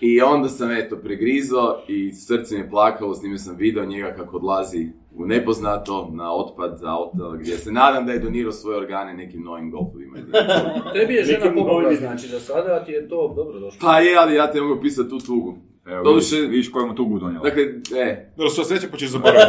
I 0.00 0.20
onda 0.20 0.48
sam 0.48 0.70
eto 0.70 0.96
pregrizo 0.96 1.76
i 1.88 2.12
srce 2.12 2.54
mi 2.54 2.60
je 2.60 2.70
plakalo, 2.70 3.14
snimio 3.14 3.38
sam 3.38 3.56
video 3.56 3.84
njega 3.84 4.14
kako 4.16 4.36
odlazi 4.36 4.88
u 5.14 5.26
nepoznato 5.26 6.10
na 6.12 6.34
otpad 6.34 6.80
auta 6.84 7.36
gdje 7.40 7.58
se 7.58 7.72
nadam 7.72 8.06
da 8.06 8.12
je 8.12 8.18
donirao 8.18 8.52
svoje 8.52 8.78
organe 8.78 9.14
nekim 9.14 9.42
novim 9.42 9.70
golfovima. 9.70 10.16
Tebi 10.94 11.14
je 11.14 11.24
žena 11.24 11.54
pomogla, 11.54 11.94
znači 11.94 12.28
da 12.28 12.40
sada 12.40 12.84
ti 12.84 12.92
je 12.92 13.08
to 13.08 13.32
dobro 13.36 13.58
došlo. 13.58 13.78
Pa 13.80 14.00
je, 14.00 14.16
ali 14.16 14.34
ja 14.34 14.52
te 14.52 14.60
mogu 14.60 14.80
pisati 14.80 15.08
tu 15.08 15.18
tugu. 15.18 15.68
Evo, 15.88 16.04
Doduše- 16.04 16.34
vidiš, 16.34 16.50
vidiš 16.50 16.70
koju 16.70 16.86
mu 16.86 16.94
tugu 16.94 17.18
donijela. 17.18 17.44
Dakle, 17.44 17.62
e, 17.96 18.30
Dobro, 18.36 18.50
sva 18.50 18.64
sreća 18.64 18.86
pa 18.90 18.96
ćeš 18.96 19.08
zaboraviti. 19.08 19.46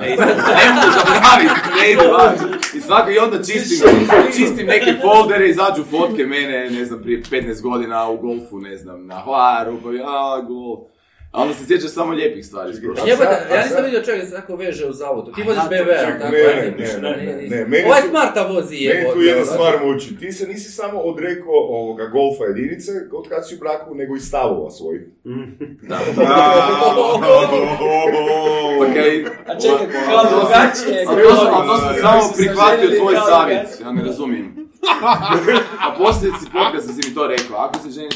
ne, 0.00 0.08
ne 0.08 0.16
mogu 0.74 0.90
zaboraviti, 0.92 1.54
ne 1.80 1.92
ide 1.92 2.06
van. 2.08 2.34
I 2.76 2.80
svako, 2.80 3.10
i 3.10 3.18
onda 3.18 3.38
čistim, 3.38 3.88
čistim 4.36 4.66
neke 4.66 4.94
foldere, 5.02 5.48
izađu 5.48 5.84
fotke 5.84 6.26
mene, 6.26 6.70
ne 6.70 6.84
znam, 6.84 7.02
prije 7.02 7.22
15 7.22 7.62
godina 7.62 8.08
u 8.08 8.16
golfu, 8.16 8.58
ne 8.60 8.76
znam, 8.76 9.06
na 9.06 9.14
Hvaru, 9.16 9.78
pa 9.84 9.90
ja, 9.90 10.40
golf. 10.40 10.78
A 11.32 11.42
onda 11.42 11.54
se 11.54 11.66
sjećaš 11.66 11.90
samo 11.90 12.12
lijepih 12.12 12.46
stvari 12.46 12.70
iz 12.70 12.80
prošlosti. 12.80 13.10
Ja 13.50 13.62
nisam 13.62 13.84
vidio 13.84 14.02
čovjek 14.02 14.20
da 14.20 14.28
se 14.28 14.34
tako 14.34 14.56
veže 14.56 14.86
u 14.86 14.92
zavodu. 14.92 15.32
Ti 15.32 15.42
voziš 15.42 15.62
čekaj, 15.64 16.18
tako? 16.18 16.32
ne, 16.32 16.74
ne, 16.78 17.16
ne, 17.16 17.48
ne, 17.48 17.64
meni 17.66 17.84
Ovaj 17.86 18.02
tu- 18.02 18.08
Smarta 18.08 18.42
vozi 18.44 18.74
Meni 18.76 18.84
jebote. 18.84 19.14
tu 19.14 19.20
jedna 19.20 19.42
ono. 19.42 19.46
stvar 19.46 19.74
muči. 19.84 20.16
Ti 20.16 20.32
se 20.32 20.46
nisi 20.46 20.72
samo 20.72 20.98
odrekao 21.00 21.52
ovoga 21.54 22.06
golfa 22.06 22.44
jedinice 22.44 22.90
od 23.12 23.28
kad 23.28 23.48
si 23.48 23.54
u 23.54 23.58
braku, 23.58 23.94
nego 23.94 24.16
i 24.16 24.20
stavova 24.20 24.70
svojih. 24.70 25.02
Pa 28.78 28.86
kaj, 28.94 29.24
A 29.46 29.60
čekaj, 29.60 29.86
kao 30.06 30.24
drugačije. 30.30 31.02
A 31.02 31.66
to, 31.66 31.76
sam- 31.78 31.96
samo 32.00 32.32
prihvatio 32.36 32.90
tvoj 32.90 33.14
savjet, 33.28 33.66
ja 33.80 33.92
ne 33.92 34.04
razumijem. 34.04 34.68
A 35.80 35.94
poslije 35.98 36.32
si 36.34 36.46
podcasta 36.52 36.92
si 36.92 37.08
mi 37.08 37.14
to 37.14 37.26
rekao, 37.26 37.56
ako 37.58 37.78
se 37.78 37.90
ženiš, 37.90 38.14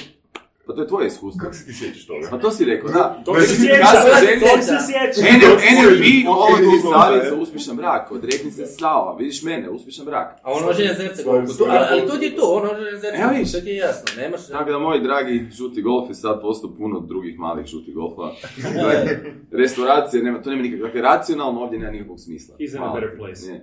pa 0.66 0.72
to 0.72 0.80
je 0.80 0.88
tvoje 0.88 1.06
iskustvo. 1.06 1.40
Kako 1.42 1.54
se 1.54 1.66
ti 1.66 1.72
sjećaš 1.72 2.06
toga? 2.06 2.28
Pa 2.30 2.38
to 2.38 2.50
si 2.50 2.64
rekao, 2.64 2.90
da. 2.90 3.22
To 3.24 3.40
se 3.40 3.56
sjeća, 3.56 3.76
Kad 3.82 4.02
se 4.02 4.40
to 4.40 4.62
se 4.62 4.76
sjeća. 4.86 5.20
NLP, 5.36 6.28
ovo 6.28 6.56
ti 6.56 6.62
je 6.62 6.80
savjet 6.92 7.24
za 7.28 7.34
uspješan 7.36 7.76
brak, 7.76 8.12
odrekni 8.12 8.50
se 8.50 8.66
stava, 8.66 9.16
vidiš 9.18 9.42
mene, 9.42 9.70
uspješan 9.70 10.04
brak. 10.04 10.36
A 10.42 10.52
ono 10.52 10.72
ženje 10.72 10.94
zrce 10.94 11.22
ali, 11.90 12.06
to 12.06 12.16
ti 12.16 12.24
je 12.24 12.36
to, 12.36 12.42
ono 12.42 12.68
ženje 12.84 12.98
zrce, 12.98 13.16
Evo 13.22 13.30
vidiš. 13.32 13.52
to 13.52 13.60
ti 13.60 13.68
je 13.68 13.76
jasno, 13.76 14.22
nemaš... 14.22 14.46
Tako 14.46 14.70
da, 14.70 14.78
moj 14.78 15.00
dragi 15.00 15.46
žuti 15.52 15.82
golf 15.82 16.08
je 16.08 16.14
sad 16.14 16.40
postao 16.40 16.70
puno 16.78 17.00
drugih 17.00 17.38
malih 17.38 17.66
žutih 17.66 17.94
golfova. 17.94 18.32
Dakle, 18.62 19.18
restauracije, 19.62 20.22
nema, 20.22 20.42
to 20.42 20.50
nema 20.50 20.62
nikakvog, 20.62 20.86
dakle, 20.86 21.00
racionalno 21.02 21.60
ovdje 21.60 21.78
nema 21.78 21.90
nikakvog 21.92 22.20
smisla. 22.20 22.54
Is 22.58 22.74
in 22.74 22.82
a 22.82 22.92
better 22.94 23.16
place. 23.18 23.60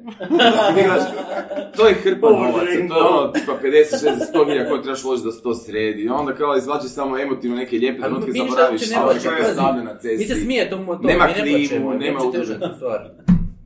To 1.78 1.88
je 1.88 1.94
hrpa 1.94 2.30
novaca, 2.30 2.66
to 2.90 2.98
je 2.98 3.04
ono 3.04 3.32
tipa 3.32 3.52
50, 3.64 3.74
60, 3.74 4.34
100 4.34 4.46
milija 4.48 4.70
koje 4.70 4.82
trebaš 4.82 5.04
uložiti 5.04 5.26
da 5.26 5.32
se 5.32 5.44
to 5.44 5.54
sredi. 5.54 6.02
I 6.02 6.10
onda 6.10 6.36
kao 6.36 6.58
izvlači 6.58 6.88
samo 6.94 7.18
emotivno 7.18 7.56
neke 7.58 7.78
lijepe 7.78 8.02
trenutke, 8.02 8.32
zaboraviš 8.32 8.82
što 8.82 9.32
je 9.32 9.54
stavljeno 9.54 9.84
na 9.84 9.94
Mi 9.94 10.00
se 10.02 10.18
cesti. 10.18 10.42
smije 10.42 10.70
tomu 10.70 10.96
to, 10.96 11.08
Nema 11.08 11.28
mi 11.28 11.34
ne 11.34 11.40
klimu, 11.40 11.58
plaćemo, 11.58 11.94
nema 11.94 12.20
užasna 12.24 12.76
stvar. 12.76 13.10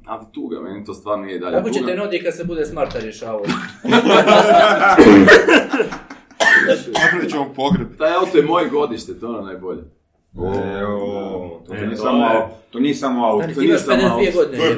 Ali 0.06 0.26
tuga, 0.34 0.62
meni 0.62 0.86
to 0.86 0.94
stvarno 0.94 1.26
nije 1.26 1.40
dalje. 1.40 1.58
Kako 1.58 1.70
će 1.70 1.80
tuga. 1.80 1.92
te 1.92 1.98
nodi 1.98 2.22
kad 2.24 2.36
se 2.36 2.44
bude 2.44 2.66
smarta 2.66 3.00
rješavao? 3.00 3.42
Napravit 7.04 7.30
ćemo 7.32 7.54
pogreb. 7.56 7.88
Taj 7.98 8.14
auto 8.14 8.38
je 8.38 8.44
moje 8.44 8.70
godište, 8.70 9.20
to 9.20 9.26
je 9.26 9.30
ono 9.30 9.42
najbolje. 9.42 9.97
Evo, 10.82 11.64
to 11.68 11.74
nije 11.74 11.96
to 11.96 12.04
samo 12.04 12.24
auto. 12.26 12.58
To 12.72 12.80
nije 12.80 12.96
samo 12.96 13.26
auto. 13.26 13.48
To 13.54 13.62
nije 13.62 13.70
imaš 13.70 13.82
samo 13.82 14.02
52 14.02 14.12
auto. 14.12 14.38
godine. 14.38 14.64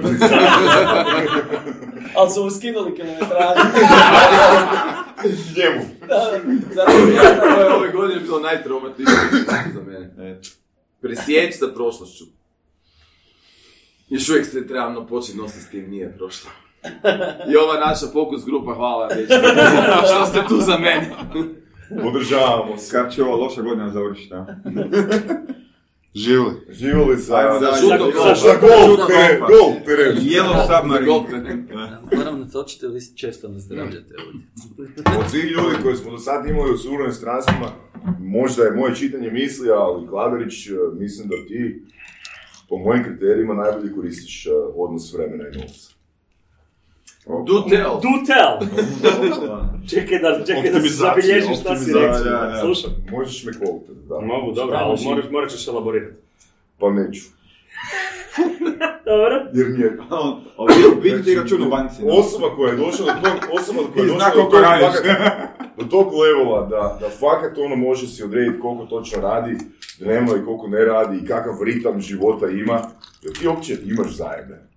Ali 2.18 2.30
su 2.30 2.44
uskinuli 2.44 2.96
kilometražu. 2.96 3.62
Njemu. 5.58 5.86
Zato 6.76 6.92
To 7.56 7.60
je 7.60 7.74
ove 7.74 7.92
godine 7.92 8.20
bilo 8.20 8.40
najtraumatičnije 8.40 9.18
za 9.76 9.82
mene. 9.82 10.40
Presjeć 11.02 11.60
sa 11.60 11.68
prošlošću. 11.76 12.24
Još 14.10 14.30
uvijek 14.30 14.46
se 14.46 14.68
trebamo 14.68 15.08
početi 15.08 15.38
nositi 15.38 15.62
s 15.62 15.70
tim, 15.70 15.90
nije 15.90 16.18
prošlo. 16.18 16.50
I 17.52 17.56
ova 17.56 17.80
naša 17.80 18.06
fokus 18.14 18.46
grupa, 18.46 18.74
hvala 18.74 19.08
vam. 19.08 19.18
Što 20.16 20.26
ste 20.26 20.48
tu 20.48 20.58
za 20.58 20.78
mene? 20.78 21.16
Podržavamo 22.04 22.78
se. 22.78 22.92
Kad 22.92 23.14
će 23.14 23.24
ova 23.24 23.36
loša 23.36 23.62
godina 23.62 23.90
završiti, 23.90 24.34
a? 24.34 24.46
Živjeli. 26.16 26.54
Živjeli 26.70 27.18
sa... 27.18 27.60
Za 27.60 27.60
Za, 27.60 27.72
žuto 27.82 27.98
za, 27.98 27.98
golfa. 27.98 28.36
za 28.36 28.56
gol, 28.62 28.90
Žuto 28.90 29.06
teren, 29.08 29.40
golfa. 29.40 29.54
gol, 29.54 29.86
teren. 29.86 30.18
Yellow 30.18 30.68
Submarine. 30.68 31.06
Golf. 31.06 31.26
Moram 32.18 32.40
natočiti, 32.40 32.86
ali 32.86 33.16
često 33.16 33.48
nazdravljate 33.48 34.14
ovdje. 34.26 34.42
Od 35.20 35.30
svih 35.30 35.44
ljudi 35.44 35.76
koje 35.84 35.96
smo 35.96 36.12
do 36.12 36.18
sad 36.18 36.46
imali 36.46 36.74
u 36.74 36.78
surovim 36.78 37.14
stranstvima, 37.14 37.68
možda 38.20 38.64
je 38.64 38.72
moje 38.72 38.96
čitanje 38.96 39.32
misli, 39.32 39.70
ali 39.70 40.08
Kladarić, 40.08 40.68
eh, 40.68 40.72
mislim 40.94 41.28
da 41.28 41.36
ti 41.48 41.84
po 42.70 42.78
mojim 42.78 43.04
kriterijima 43.04 43.54
najbolje 43.54 43.94
koristiš 43.96 44.46
eh, 44.46 44.50
odnos 44.76 45.14
vremena 45.14 45.44
i 45.48 45.58
novca. 45.58 45.90
Do 47.30 47.64
tell. 47.70 47.94
Do 48.02 48.14
tell! 48.26 48.58
čekaj 49.90 50.20
da, 50.20 50.46
čekaj 50.46 50.72
da 50.72 50.82
se 50.82 50.88
zabilježiš 50.88 51.60
šta 51.60 51.76
si 51.76 51.94
rekao. 51.94 52.62
Slušam. 52.62 52.92
Možeš 53.12 53.44
me 53.44 53.52
da. 54.10 54.20
Mogu, 54.22 54.52
dobro, 54.52 54.78
ali 54.78 54.90
možeš? 54.90 55.06
moraš, 55.06 55.26
morat 55.32 55.50
ćeš 55.50 55.68
elaborirati. 55.68 56.16
Pa 56.80 56.90
neću. 56.92 57.22
Dobro. 59.06 59.46
Jer 59.54 59.68
mi 59.70 59.80
je 59.80 59.98
Vidite 61.04 61.42
račun 61.42 61.64
u 61.64 61.70
banci. 61.70 62.02
osoba 62.10 62.56
koja 62.56 62.72
je 62.72 62.78
došla 62.78 63.06
do 63.06 63.30
tog, 63.30 63.60
osoba 63.60 63.80
koja 63.94 64.04
je 64.04 64.08
došla 64.08 64.30
do 64.36 64.42
tog, 64.42 64.52
do 65.78 65.84
tog 65.86 66.14
levela 66.14 66.66
da, 66.66 66.98
da 67.02 67.10
fakat 67.10 67.58
ono 67.58 67.76
može 67.76 68.08
si 68.08 68.24
odrediti 68.24 68.60
koliko 68.60 68.86
točno 68.86 69.22
radi 69.22 69.58
dnevno 70.00 70.36
i 70.36 70.46
koliko 70.46 70.68
ne 70.68 70.86
radi 70.86 71.18
i 71.18 71.28
kakav 71.28 71.54
ritam 71.64 72.02
života 72.02 72.48
ima. 72.50 72.82
Jel 73.22 73.34
ti 73.34 73.48
uopće 73.48 73.78
imaš 73.86 74.16
zajebe? 74.16 74.69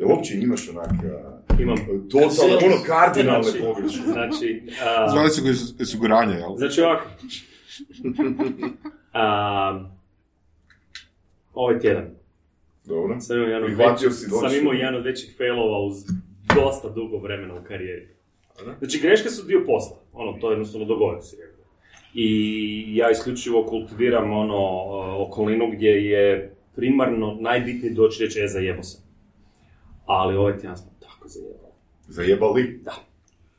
Jel 0.00 0.10
uopće 0.10 0.34
imaš 0.34 0.68
onak 0.68 0.90
a, 1.04 1.40
Imam. 1.62 1.76
totalno, 2.10 2.56
ono 2.66 2.76
kardinalne 2.86 3.42
Znači, 3.42 3.64
pogreške? 3.64 4.02
Znači, 4.12 4.62
a, 4.84 5.08
Zvali 5.10 5.30
su 5.30 5.42
ga 5.44 5.50
iz 5.50 5.80
osiguranja, 5.80 6.34
jel? 6.34 6.56
Znači 6.56 6.80
ovako. 6.80 7.08
A, 9.12 9.84
ovaj 11.54 11.78
tjedan 11.78 12.10
Dobro. 12.84 13.20
sam 13.20 13.36
imao 13.36 13.48
jedan 13.48 13.98
si 13.98 14.30
doći. 14.30 14.48
sam 14.48 14.58
imao 14.60 14.72
jedan 14.72 14.94
od 14.94 15.04
većih 15.04 15.34
failova 15.38 15.86
uz 15.86 15.94
dosta 16.54 16.88
dugo 16.88 17.18
vremena 17.18 17.54
u 17.54 17.64
karijeri. 17.64 18.08
Znači 18.78 19.00
greške 19.00 19.28
su 19.28 19.46
dio 19.46 19.62
posla, 19.66 19.96
ono, 20.12 20.32
to 20.32 20.50
jednostavno 20.50 20.86
dogodi 20.86 21.22
se. 21.22 21.36
I 22.14 22.96
ja 22.96 23.10
isključivo 23.10 23.66
kultiviram 23.66 24.32
ono 24.32 24.84
uh, 24.84 25.28
okolinu 25.28 25.70
gdje 25.72 25.90
je 25.90 26.54
primarno 26.76 27.36
najbitnije 27.40 27.94
doći 27.94 28.24
reći, 28.24 28.40
e, 28.40 28.48
zajebo 28.48 28.82
sam. 28.82 29.09
Ali 30.12 30.36
ovaj 30.36 30.58
tjedan 30.58 30.76
smo 30.76 30.90
tako 31.00 31.28
zajebali. 31.28 31.72
Zajebali? 32.08 32.80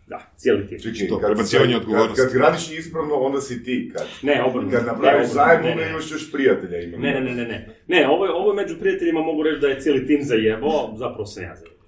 Da, 0.07 0.19
cijeli 0.37 0.67
tim. 0.67 0.79
Čekaj, 0.79 1.05
Što, 1.07 1.19
kad, 1.19 1.27
prebacivanje 1.27 1.73
kad, 1.73 1.81
odgovornosti. 1.81 2.21
kad 2.23 2.35
radiš 2.35 2.71
ispravno, 2.71 3.15
onda 3.15 3.41
si 3.41 3.63
ti. 3.63 3.91
Kad, 3.95 4.07
Ne, 4.21 4.43
obrnuto. 4.43 4.77
kad 4.77 4.85
napraviš 4.85 5.27
zajedno, 5.29 5.65
ne, 5.65 5.71
onda 5.71 5.83
imaš 5.85 6.11
još 6.11 6.31
prijatelja. 6.31 6.77
Ima. 6.79 6.97
Ne, 6.97 7.11
ne, 7.11 7.21
ne, 7.21 7.33
ne, 7.33 7.45
ne. 7.45 7.75
Ne, 7.87 8.07
ovo, 8.09 8.25
je- 8.25 8.31
ovo 8.31 8.51
je 8.51 8.63
među 8.63 8.79
prijateljima 8.79 9.19
mogu 9.21 9.43
reći 9.43 9.61
da 9.61 9.67
je 9.67 9.79
cijeli 9.79 10.07
tim 10.07 10.19
zajebao, 10.23 10.93
zapravo 10.95 11.25
sam 11.25 11.43
ja 11.43 11.55
zajebao. 11.55 11.80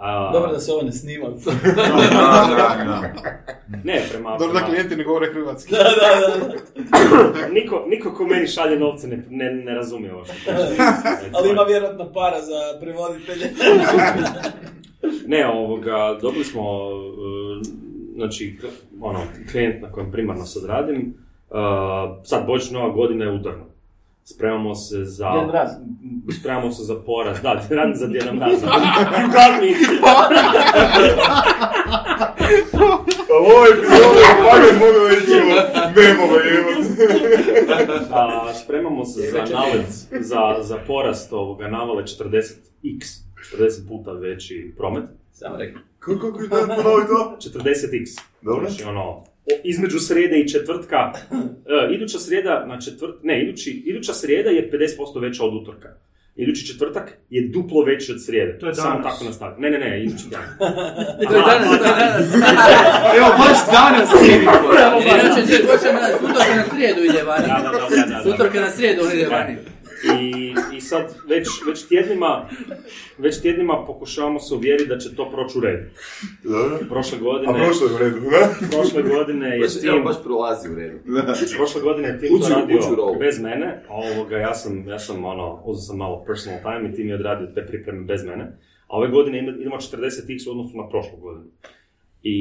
A, 0.00 0.30
Dobro 0.32 0.52
da 0.52 0.58
se 0.60 0.72
ovo 0.72 0.82
ne 0.82 0.92
snima. 0.92 1.26
Da, 1.30 1.52
da, 1.72 2.84
da. 2.84 3.02
Ne, 3.84 4.02
prema... 4.10 4.36
Dobro 4.38 4.60
da 4.60 4.66
klijenti 4.66 4.96
ne 4.96 5.04
govore 5.04 5.32
hrvatski. 5.32 5.72
da, 5.72 5.78
da, 5.78 6.46
da. 6.46 7.48
Niko, 7.60 7.84
niko 7.86 8.14
ko 8.14 8.26
meni 8.26 8.46
šalje 8.46 8.78
novce 8.78 9.08
ne, 9.08 9.24
ne, 9.30 9.52
ne 9.54 9.74
razumije 9.74 10.14
ovo 10.14 10.24
što. 10.24 10.50
Ali 11.32 11.50
ima 11.50 11.62
vjerojatno 11.62 12.12
para 12.12 12.40
za 12.40 12.80
prevoditelje. 12.80 13.50
Ne, 15.26 15.46
ovoga, 15.46 16.18
dobili 16.22 16.44
smo, 16.44 16.88
uh, 16.88 17.62
znači, 18.14 18.58
ono, 19.00 19.20
klijent 19.50 19.82
na 19.82 19.92
kojem 19.92 20.12
primarno 20.12 20.46
sad 20.46 20.64
radim, 20.64 21.14
uh, 21.50 21.56
sad 22.24 22.46
Božić 22.46 22.70
Nova 22.70 22.88
godina 22.88 23.24
je 23.24 23.30
udarno. 23.30 23.64
Spremamo 24.34 24.74
se 24.74 25.04
za... 25.04 25.30
Djed 25.30 25.48
Mraz. 25.48 25.70
Spremamo 26.40 26.72
se 26.72 26.82
za 26.82 26.94
poraz, 27.06 27.40
da, 27.42 27.62
radim 27.76 27.94
za 27.96 28.06
Djeda 28.06 28.32
Mraza. 28.32 28.66
You 29.20 29.26
got 29.26 29.52
me! 29.60 29.70
Pa 33.28 33.34
ovo 33.34 33.64
je 33.64 33.72
epizoda, 33.72 34.26
fakat 34.50 34.74
mogu 34.80 35.08
reći 35.08 35.32
memove. 35.96 36.40
A, 38.10 38.54
spremamo 38.54 39.04
se 39.04 39.20
za 39.30 39.44
nalet, 39.54 39.86
za, 40.20 40.56
za 40.60 40.78
porast 40.86 41.32
ovoga 41.32 41.68
navale 41.68 42.02
40x, 42.02 43.22
40 43.56 43.88
puta 43.88 44.12
veći 44.12 44.74
promet. 44.76 45.04
Samo 45.32 45.56
rekao. 45.56 45.82
Kako, 45.98 46.32
kako, 46.32 46.66
da 46.66 46.74
ponovi 46.74 47.06
to? 47.06 47.36
40x. 47.40 48.20
Dobro. 48.42 48.70
Znači 48.70 48.84
ono, 48.84 49.24
između 49.64 49.98
srijede 49.98 50.40
i 50.40 50.48
četvrtka, 50.48 50.96
e, 51.90 51.94
iduća 51.94 52.18
srijeda 52.18 52.64
na 52.66 52.80
četvrt, 52.80 53.14
ne, 53.22 53.42
idući, 53.42 53.82
iduća 53.86 54.12
srijeda 54.12 54.50
je 54.50 54.70
50% 54.72 55.20
veća 55.20 55.44
od 55.44 55.54
utorka. 55.54 55.88
Idući 56.36 56.66
četvrtak 56.66 57.18
je 57.30 57.48
duplo 57.48 57.84
veći 57.84 58.12
od 58.12 58.24
srijede. 58.24 58.58
To 58.58 58.66
je 58.66 58.74
Samo 58.74 58.90
danas. 58.90 59.12
tako 59.12 59.24
nastavi. 59.24 59.54
Ne, 59.58 59.70
ne, 59.70 59.78
ne, 59.78 60.04
idući 60.04 60.24
dan. 60.30 60.42
To 61.28 61.34
je 61.36 61.42
danas, 61.42 61.78
to 61.78 61.84
je 61.84 61.94
danas. 62.00 62.26
Evo, 63.16 63.28
baš 63.38 63.58
danas 63.72 64.08
Inače, 65.04 65.66
hoćemo 65.66 66.00
na 66.00 66.08
sutorka 66.20 66.54
na 66.56 66.64
srijedu 66.74 67.00
ide 67.04 67.22
vani. 67.22 67.46
Da, 67.46 67.60
da, 67.62 67.78
da, 67.78 67.96
da, 67.96 68.14
da. 68.14 68.22
Sutorka 68.22 68.60
na 68.60 68.70
srijedu 68.70 69.02
on 69.04 69.12
ide 69.12 69.26
vani. 69.26 69.56
Sad 70.90 71.04
već, 71.28 71.48
već 71.66 71.88
tjednima, 71.88 72.48
već 73.18 73.40
tjednima 73.40 73.84
pokušavamo 73.86 74.38
se 74.40 74.54
uvjeriti 74.54 74.88
da 74.88 74.98
će 74.98 75.14
to 75.16 75.30
proći 75.30 75.58
u 75.58 75.60
redu. 75.60 75.84
Prošle 76.88 77.18
A 77.18 77.22
godine, 77.22 77.52
prošlo 77.56 77.86
je 77.86 77.94
u 77.94 77.98
redu, 77.98 78.20
da? 78.22 78.68
prošle 78.70 79.02
godine 79.04 79.46
je 79.48 79.60
Baš, 79.60 79.72
evo, 79.76 79.94
tim, 79.94 80.04
baš 80.04 80.22
prolazi 80.22 80.68
u 80.68 80.74
redu. 80.74 80.98
prošle 81.56 81.80
godine 81.82 82.08
je 82.08 82.20
tim 82.20 82.34
Uđi 82.34 82.42
to 82.42 82.48
u- 82.48 82.54
radio 82.54 82.78
uđi 82.78 82.92
u 82.92 82.96
rolu. 82.96 83.18
bez 83.18 83.40
mene, 83.40 83.84
a 83.88 83.94
ovoga, 83.94 84.36
ja 84.38 84.54
sam, 84.54 84.88
ja 84.88 84.98
sam 84.98 85.24
ono, 85.24 85.62
uzeo 85.64 85.82
sam 85.82 85.96
malo 85.98 86.24
personal 86.24 86.58
time 86.60 86.90
i 86.90 86.96
tim 86.96 87.08
je 87.08 87.14
odradio 87.14 87.46
te 87.46 87.66
pripreme 87.66 88.00
bez 88.02 88.24
mene. 88.24 88.44
A 88.86 88.96
ove 88.96 89.08
godine 89.08 89.38
ima- 89.38 89.52
idemo 89.52 89.76
40x 89.78 90.48
u 90.48 90.50
odnosu 90.50 90.76
na 90.76 90.88
prošlu 90.88 91.18
godinu. 91.18 91.46
I 92.22 92.36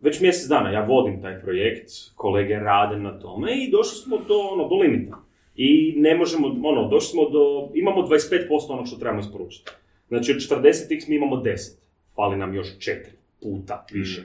već 0.00 0.20
mjesec 0.20 0.48
dana 0.48 0.70
ja 0.70 0.84
vodim 0.84 1.22
taj 1.22 1.40
projekt, 1.40 1.88
kolege 2.14 2.54
rade 2.54 2.96
na 2.98 3.18
tome 3.20 3.52
i 3.54 3.70
došli 3.70 3.98
smo 3.98 4.16
do, 4.18 4.34
ono, 4.34 4.68
do 4.68 4.74
limita. 4.74 5.23
I 5.56 5.94
ne 5.96 6.16
možemo, 6.16 6.46
ono, 6.64 6.88
došli 6.88 7.08
smo 7.10 7.30
do, 7.30 7.70
imamo 7.74 8.02
25% 8.02 8.48
onog 8.68 8.86
što 8.86 8.96
trebamo 8.96 9.20
isporučiti. 9.20 9.70
Znači 10.08 10.32
od 10.32 10.38
40x 10.38 11.08
mi 11.08 11.16
imamo 11.16 11.36
10, 11.36 11.78
fali 12.14 12.36
nam 12.36 12.54
još 12.54 12.66
4 12.78 12.94
puta 13.42 13.86
više. 13.92 14.22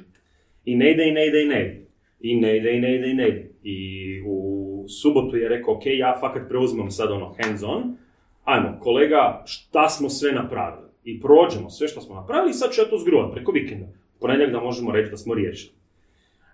I 0.65 0.75
ne 0.75 0.91
ide, 0.91 1.07
i 1.07 1.11
ne 1.11 1.27
ide, 1.27 1.41
i 1.41 1.45
ne 1.45 1.61
ide. 1.61 1.86
I 2.19 2.36
ne 2.36 2.57
ide, 2.57 2.77
i 2.77 2.80
ne 2.80 2.95
ide, 2.95 3.09
i 3.09 3.13
ne 3.13 3.27
ide. 3.27 3.51
I 3.63 4.21
u 4.25 4.86
subotu 4.88 5.38
je 5.38 5.49
rekao, 5.49 5.73
ok, 5.73 5.82
ja 5.86 6.17
fakat 6.19 6.49
preuzimam 6.49 6.91
sad 6.91 7.11
ono 7.11 7.36
hands 7.43 7.63
on, 7.63 7.97
ajmo, 8.43 8.77
kolega, 8.80 9.43
šta 9.45 9.89
smo 9.89 10.09
sve 10.09 10.32
napravili? 10.32 10.89
I 11.03 11.21
prođemo 11.21 11.69
sve 11.69 11.88
što 11.88 12.01
smo 12.01 12.15
napravili 12.15 12.51
i 12.51 12.53
sad 12.53 12.71
ću 12.71 12.82
ja 12.82 12.89
to 12.89 12.97
zgruvat 12.97 13.34
preko 13.34 13.51
vikenda. 13.51 13.88
Ponedjeljak 14.19 14.51
da 14.53 14.59
možemo 14.59 14.91
reći 14.91 15.11
da 15.11 15.17
smo 15.17 15.34
riješili. 15.34 15.73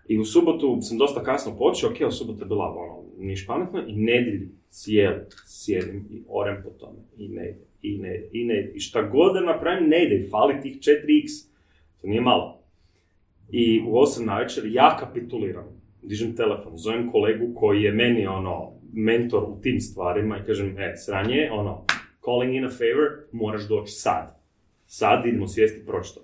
I 0.07 0.19
u 0.19 0.25
subotu 0.25 0.77
sam 0.81 0.97
dosta 0.97 1.23
kasno 1.23 1.57
počeo, 1.57 1.89
ok, 1.89 1.95
u 2.07 2.11
subotu 2.11 2.39
je 2.39 2.45
bila 2.45 2.65
ono, 2.65 3.04
niš 3.17 3.47
pametno, 3.47 3.83
i 3.87 3.95
nedjelju 3.95 4.49
cijelu 4.69 5.19
sjedim 5.45 6.07
i 6.11 6.23
orem 6.27 6.63
po 6.63 6.69
tome. 6.69 6.99
I 7.17 7.27
ne 7.27 7.49
ide, 7.49 7.59
i 7.81 7.97
ne 7.97 8.15
ide, 8.15 8.29
i 8.31 8.45
ne 8.45 8.59
ide. 8.59 8.71
I 8.75 8.79
šta 8.79 9.01
god 9.01 9.33
da 9.33 9.41
napravim, 9.41 9.89
ne 9.89 10.05
ide, 10.05 10.27
fali 10.29 10.61
tih 10.61 10.77
4x. 10.77 11.47
To 12.01 12.07
nije 12.07 12.21
malo. 12.21 12.61
I 13.49 13.81
u 13.87 13.91
8 13.91 14.25
navečer 14.25 14.63
ja 14.65 14.97
kapituliram. 14.99 15.81
Dižem 16.01 16.35
telefon, 16.35 16.77
zovem 16.77 17.11
kolegu 17.11 17.53
koji 17.55 17.81
je 17.81 17.91
meni 17.91 18.27
ono, 18.27 18.71
mentor 18.93 19.43
u 19.43 19.61
tim 19.61 19.79
stvarima 19.79 20.37
i 20.37 20.45
kažem, 20.45 20.77
e, 20.77 20.93
sranje, 20.97 21.35
je, 21.35 21.51
ono, 21.51 21.85
calling 22.25 22.55
in 22.55 22.65
a 22.65 22.69
favor, 22.69 23.27
moraš 23.31 23.67
doći 23.67 23.91
sad. 23.91 24.39
Sad 24.87 25.25
idemo 25.25 25.47
sjesti 25.47 25.81
i 25.81 25.85
proći 25.85 26.15
to. 26.15 26.21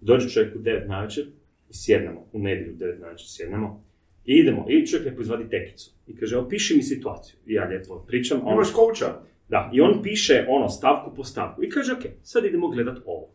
Dođe 0.00 0.28
čovjek 0.28 0.56
u 0.56 0.58
9 0.58 0.88
navečer 0.88 1.24
i 1.70 1.74
sjednemo, 1.74 2.26
u 2.32 2.38
nedjelju 2.38 2.72
u 2.72 2.76
9 2.76 3.00
navečer 3.00 3.26
sjednemo. 3.28 3.84
I 4.24 4.34
idemo, 4.34 4.66
i 4.68 4.86
čovjek 4.86 5.06
lijepo 5.06 5.22
izvadi 5.22 5.48
tekicu. 5.48 5.90
I 6.06 6.16
kaže, 6.16 6.36
opiši 6.38 6.76
mi 6.76 6.82
situaciju. 6.82 7.36
I 7.46 7.52
ja 7.52 7.64
lijepo 7.64 7.98
pričam. 7.98 8.40
on- 8.44 8.52
Imaš 8.54 8.70
kouča. 8.70 9.06
da, 9.48 9.70
i 9.72 9.80
on 9.80 10.02
piše 10.02 10.46
ono 10.48 10.68
stavku 10.68 11.10
po 11.16 11.24
stavku 11.24 11.64
i 11.64 11.70
kaže, 11.70 11.92
ok, 11.92 12.02
sad 12.22 12.44
idemo 12.44 12.68
gledat 12.68 12.98
ovo. 13.06 13.26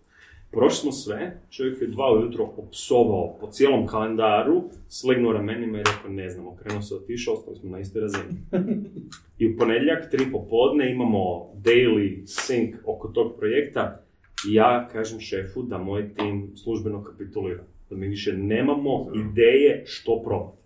Prošli 0.52 0.78
smo 0.78 0.92
sve, 0.92 1.40
čovjek 1.50 1.82
je 1.82 1.88
dva 1.88 2.14
ujutro 2.14 2.50
opsovao 2.58 3.38
po 3.40 3.48
cijelom 3.48 3.88
kalendaru, 3.88 4.64
slegnuo 4.90 5.34
ramenima 5.34 5.78
i 5.78 5.84
rekao, 5.86 6.12
ne 6.12 6.30
znam, 6.30 6.48
okrenuo 6.48 6.82
se 6.82 6.96
otišao, 6.96 7.34
ostali 7.34 7.58
smo 7.58 7.70
na 7.70 7.80
istoj 7.80 8.02
razini. 8.02 8.30
I 9.40 9.48
u 9.48 9.58
ponedjeljak, 9.58 10.12
tri 10.12 10.32
popodne, 10.32 10.92
imamo 10.92 11.20
daily 11.56 12.22
sync 12.24 12.74
oko 12.86 13.08
tog 13.08 13.36
projekta 13.38 14.02
i 14.50 14.54
ja 14.54 14.90
kažem 14.92 15.20
šefu 15.20 15.64
da 15.64 15.78
moj 15.78 16.14
tim 16.14 16.52
službeno 16.56 17.04
kapitulira. 17.04 17.64
Da 17.90 17.96
mi 17.96 18.08
više 18.08 18.34
nemamo 18.34 19.08
ideje 19.16 19.84
što 19.86 20.22
probati. 20.24 20.58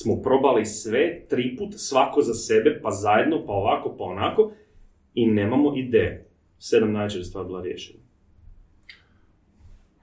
Smo 0.00 0.22
probali 0.22 0.66
sve, 0.66 1.26
tri 1.28 1.56
put, 1.56 1.74
svako 1.76 2.22
za 2.22 2.34
sebe, 2.34 2.80
pa 2.82 2.90
zajedno, 2.90 3.46
pa 3.46 3.52
ovako, 3.52 3.96
pa 3.98 4.04
onako, 4.04 4.52
i 5.14 5.26
nemamo 5.26 5.76
ideje. 5.76 6.28
Sedam 6.58 6.92
navečer 6.92 7.20
je 7.20 7.24
stvar 7.24 7.44
bila 7.44 7.62
riješena. 7.62 7.98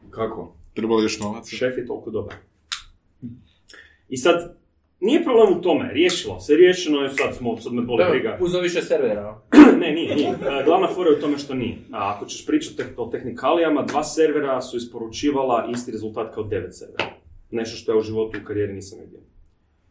Kako? 0.09 0.55
Trebalo 0.73 1.01
još 1.01 1.19
novaca. 1.19 1.55
Šef 1.55 1.77
je 1.77 1.85
toliko 1.85 2.11
dobar. 2.11 2.35
I 4.09 4.17
sad, 4.17 4.57
nije 4.99 5.23
problem 5.23 5.57
u 5.57 5.61
tome, 5.61 5.93
riješilo 5.93 6.39
se, 6.39 6.55
riješeno 6.55 7.01
je, 7.01 7.09
sad 7.09 7.35
smo, 7.35 7.57
sad 7.57 7.73
me 7.73 7.81
boli 7.81 8.03
briga. 8.09 8.37
Uzo 8.41 8.59
više 8.59 8.81
servera. 8.81 9.41
ne, 9.81 9.91
nije, 9.91 10.15
nije. 10.15 10.29
E, 10.29 10.63
Glavna 10.65 10.87
fora 10.87 11.09
je 11.09 11.17
u 11.17 11.21
tome 11.21 11.37
što 11.37 11.53
nije. 11.53 11.77
A 11.91 12.13
ako 12.15 12.25
ćeš 12.25 12.45
pričati 12.45 12.83
o 12.97 13.05
tehnikalijama, 13.05 13.83
dva 13.83 14.03
servera 14.03 14.61
su 14.61 14.77
isporučivala 14.77 15.69
isti 15.71 15.91
rezultat 15.91 16.33
kao 16.33 16.43
devet 16.43 16.75
servera. 16.75 17.13
Nešto 17.51 17.77
što 17.77 17.91
ja 17.91 17.97
u 17.97 18.01
životu 18.01 18.37
u 18.43 18.45
karijeri 18.47 18.73
nisam 18.73 18.99
vidio. 18.99 19.24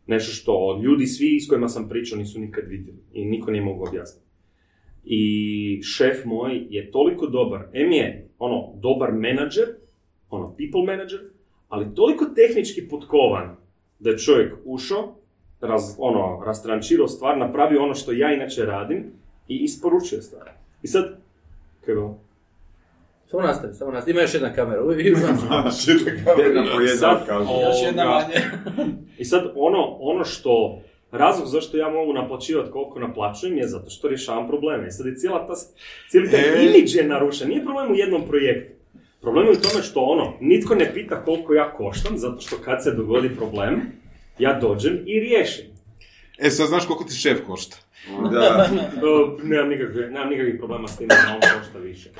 Nešto 0.07 0.32
što 0.32 0.80
ljudi 0.82 1.07
svi 1.07 1.40
s 1.40 1.48
kojima 1.48 1.68
sam 1.68 1.88
pričao 1.88 2.18
nisu 2.18 2.40
nikad 2.40 2.64
vidjeli 2.68 2.98
i 3.12 3.24
niko 3.24 3.50
nije 3.50 3.62
mogao 3.62 3.88
objasniti. 3.88 4.26
I 5.05 5.82
šef 5.82 6.24
moj 6.24 6.66
je 6.70 6.90
toliko 6.90 7.26
dobar, 7.26 7.68
em 7.72 7.92
je 7.92 8.28
ono, 8.38 8.72
dobar 8.76 9.12
menadžer, 9.12 9.66
ono, 10.30 10.57
people 10.57 10.94
manager, 10.94 11.20
ali 11.68 11.94
toliko 11.94 12.24
tehnički 12.24 12.88
potkovan 12.88 13.57
da 13.98 14.11
je 14.11 14.18
čovjek 14.18 14.55
ušao, 14.64 15.16
raz, 15.61 15.82
ono, 15.98 16.42
rastrančirao 16.46 17.09
stvar, 17.09 17.38
napravio 17.38 17.82
ono 17.82 17.94
što 17.94 18.12
ja 18.12 18.34
inače 18.34 18.64
radim 18.64 19.05
i 19.48 19.57
isporučio 19.57 20.22
stvar. 20.22 20.50
I 20.82 20.86
sad, 20.86 21.18
bilo? 21.86 22.24
Samo 23.35 23.47
nastavi, 23.47 23.74
samo 23.74 23.91
nastavi. 23.91 24.12
Ima 24.12 24.20
još 24.20 24.35
jedna 24.35 24.53
kamera. 24.53 24.82
Ima. 24.93 25.18
Jedna 26.45 26.64
po 26.74 26.80
jedna 26.80 27.20
kaže. 27.26 27.51
Još 27.51 27.76
jedna 27.87 28.05
manje. 28.05 28.35
I 29.20 29.24
sad 29.24 29.53
ono, 29.57 29.97
ono 30.01 30.24
što, 30.24 30.82
razlog 31.12 31.49
zašto 31.49 31.76
ja 31.76 31.89
mogu 31.89 32.12
naplaćivati 32.12 32.70
koliko 32.70 32.99
naplaćujem 32.99 33.59
je 33.59 33.68
zato 33.68 33.91
što 33.91 34.09
rješavam 34.09 34.49
probleme. 34.49 34.87
I 34.89 34.91
sad 34.91 35.07
je 35.07 35.14
cijela 35.14 35.47
ta, 35.47 35.53
cijeli 36.11 36.30
taj 36.30 36.41
E. 36.41 36.66
imidž 36.66 36.95
je 36.95 37.09
narušen. 37.09 37.49
Nije 37.49 37.64
problem 37.64 37.93
u 37.93 37.95
jednom 37.95 38.22
projektu. 38.28 38.74
Problem 39.20 39.47
je 39.47 39.53
u 39.53 39.61
tome 39.61 39.85
što 39.85 40.01
ono, 40.01 40.32
nitko 40.41 40.74
ne 40.74 40.95
pita 40.95 41.22
koliko 41.24 41.55
ja 41.55 41.72
koštam, 41.72 42.18
zato 42.18 42.41
što 42.41 42.57
kad 42.64 42.85
se 42.85 42.91
dogodi 42.91 43.37
problem, 43.37 43.80
ja 44.39 44.59
dođem 44.61 44.99
i 45.07 45.20
riješim. 45.20 45.64
E, 46.39 46.51
sad 46.51 46.68
znaš 46.68 46.87
koliko 46.87 47.05
ti 47.05 47.14
šef 47.14 47.39
košta. 47.47 47.76
Da. 48.32 48.68
Nemam, 49.51 49.68
nikakve, 49.68 50.11
nemam 50.11 50.28
nikakvih 50.28 50.55
problema 50.59 50.89
s 50.89 50.97
tim 50.99 51.09
da 51.09 51.14
on 51.35 51.41
košta 51.41 51.78
više. 51.78 52.11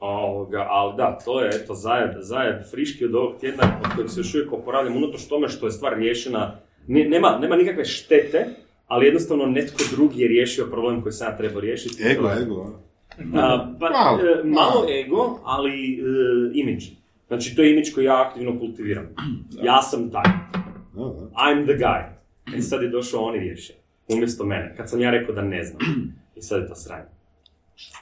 Ovoga, 0.00 0.66
ali 0.70 0.96
da, 0.96 1.18
to 1.24 1.40
je 1.40 1.50
eto 1.54 1.74
zajeb, 1.74 2.10
zajeb 2.20 2.56
friški 2.70 3.04
od 3.04 3.14
ovog 3.14 3.40
tjedna 3.40 3.80
od 3.84 3.94
kojeg 3.94 4.10
se 4.10 4.20
još 4.20 4.34
uvijek 4.34 4.52
oporavljam, 4.52 4.96
unatoč 4.96 5.24
tome 5.24 5.48
što 5.48 5.66
je 5.66 5.72
stvar 5.72 5.96
riješena, 5.98 6.60
nema, 6.86 7.38
nema 7.40 7.56
nikakve 7.56 7.84
štete, 7.84 8.46
ali 8.86 9.06
jednostavno 9.06 9.46
netko 9.46 9.82
drugi 9.96 10.20
je 10.22 10.28
riješio 10.28 10.66
problem 10.66 11.02
koji 11.02 11.12
sam 11.12 11.32
ja 11.32 11.36
trebao 11.36 11.60
riješiti. 11.60 12.02
Ego, 12.08 12.30
ego. 12.42 12.80
a? 13.34 13.74
Pa, 13.80 13.90
Malo. 13.90 14.18
e, 14.18 14.44
malo 14.44 14.86
ego, 15.04 15.40
ali 15.44 15.94
e, 15.94 15.98
imidž. 16.54 16.84
Znači, 17.28 17.56
to 17.56 17.62
je 17.62 17.72
imidž 17.72 17.94
koji 17.94 18.04
ja 18.04 18.26
aktivno 18.28 18.58
kultiviram. 18.58 19.06
Ja 19.62 19.82
sam 19.82 20.10
taj. 20.10 20.22
Da, 20.94 21.04
da. 21.04 21.30
I'm 21.36 21.64
the 21.64 21.84
guy. 21.84 22.02
I 22.56 22.62
sad 22.62 22.82
je 22.82 22.88
došao 22.88 23.20
on 23.20 23.36
i 23.36 23.38
riješio. 23.38 23.76
Umjesto 24.08 24.44
mene. 24.44 24.74
Kad 24.76 24.90
sam 24.90 25.00
ja 25.00 25.10
rekao 25.10 25.34
da 25.34 25.42
ne 25.42 25.64
znam. 25.64 25.78
I 26.36 26.42
sad 26.42 26.62
je 26.62 26.68
to 26.68 26.74
sranje. 26.74 27.17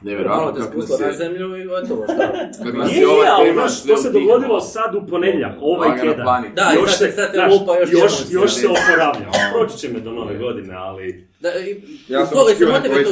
Nevjerojatno 0.02 0.46
kako 0.46 0.58
nas 0.58 0.68
spustilo 0.68 0.98
na 1.00 1.06
je... 1.06 1.12
zemlju 1.14 1.56
i 1.56 1.64
gotovo 1.64 2.04
šta. 2.04 2.32
Kako 2.64 2.76
nas 2.76 2.90
Nije, 2.90 3.00
je 3.00 3.08
ova 3.08 3.36
tema 3.38 3.52
znaš, 3.60 3.72
sve 3.72 3.94
to 3.94 3.96
se 3.96 4.10
dogodilo 4.10 4.60
sad 4.60 4.94
u 4.94 5.06
ponedjeljak, 5.06 5.52
ovaj 5.60 6.00
tjedan. 6.00 6.26
Da, 6.54 6.72
i 6.74 6.88
sad- 6.88 7.14
sad 7.14 7.32
te 7.32 7.46
lupa 7.46 7.78
još 7.80 7.92
još, 7.92 8.12
još 8.30 8.54
se 8.54 8.66
oporavljam. 8.68 9.30
Proći 9.52 9.78
će 9.78 9.88
me 9.88 10.00
do 10.00 10.10
nove 10.10 10.36
godine, 10.36 10.74
ali... 10.74 11.28
Da, 11.40 11.48
i, 11.50 11.82
Ja 12.08 12.18
sam 12.18 12.28
sam 12.28 12.46
očekivao 12.46 12.74
to, 12.74 12.88
neko 12.88 13.10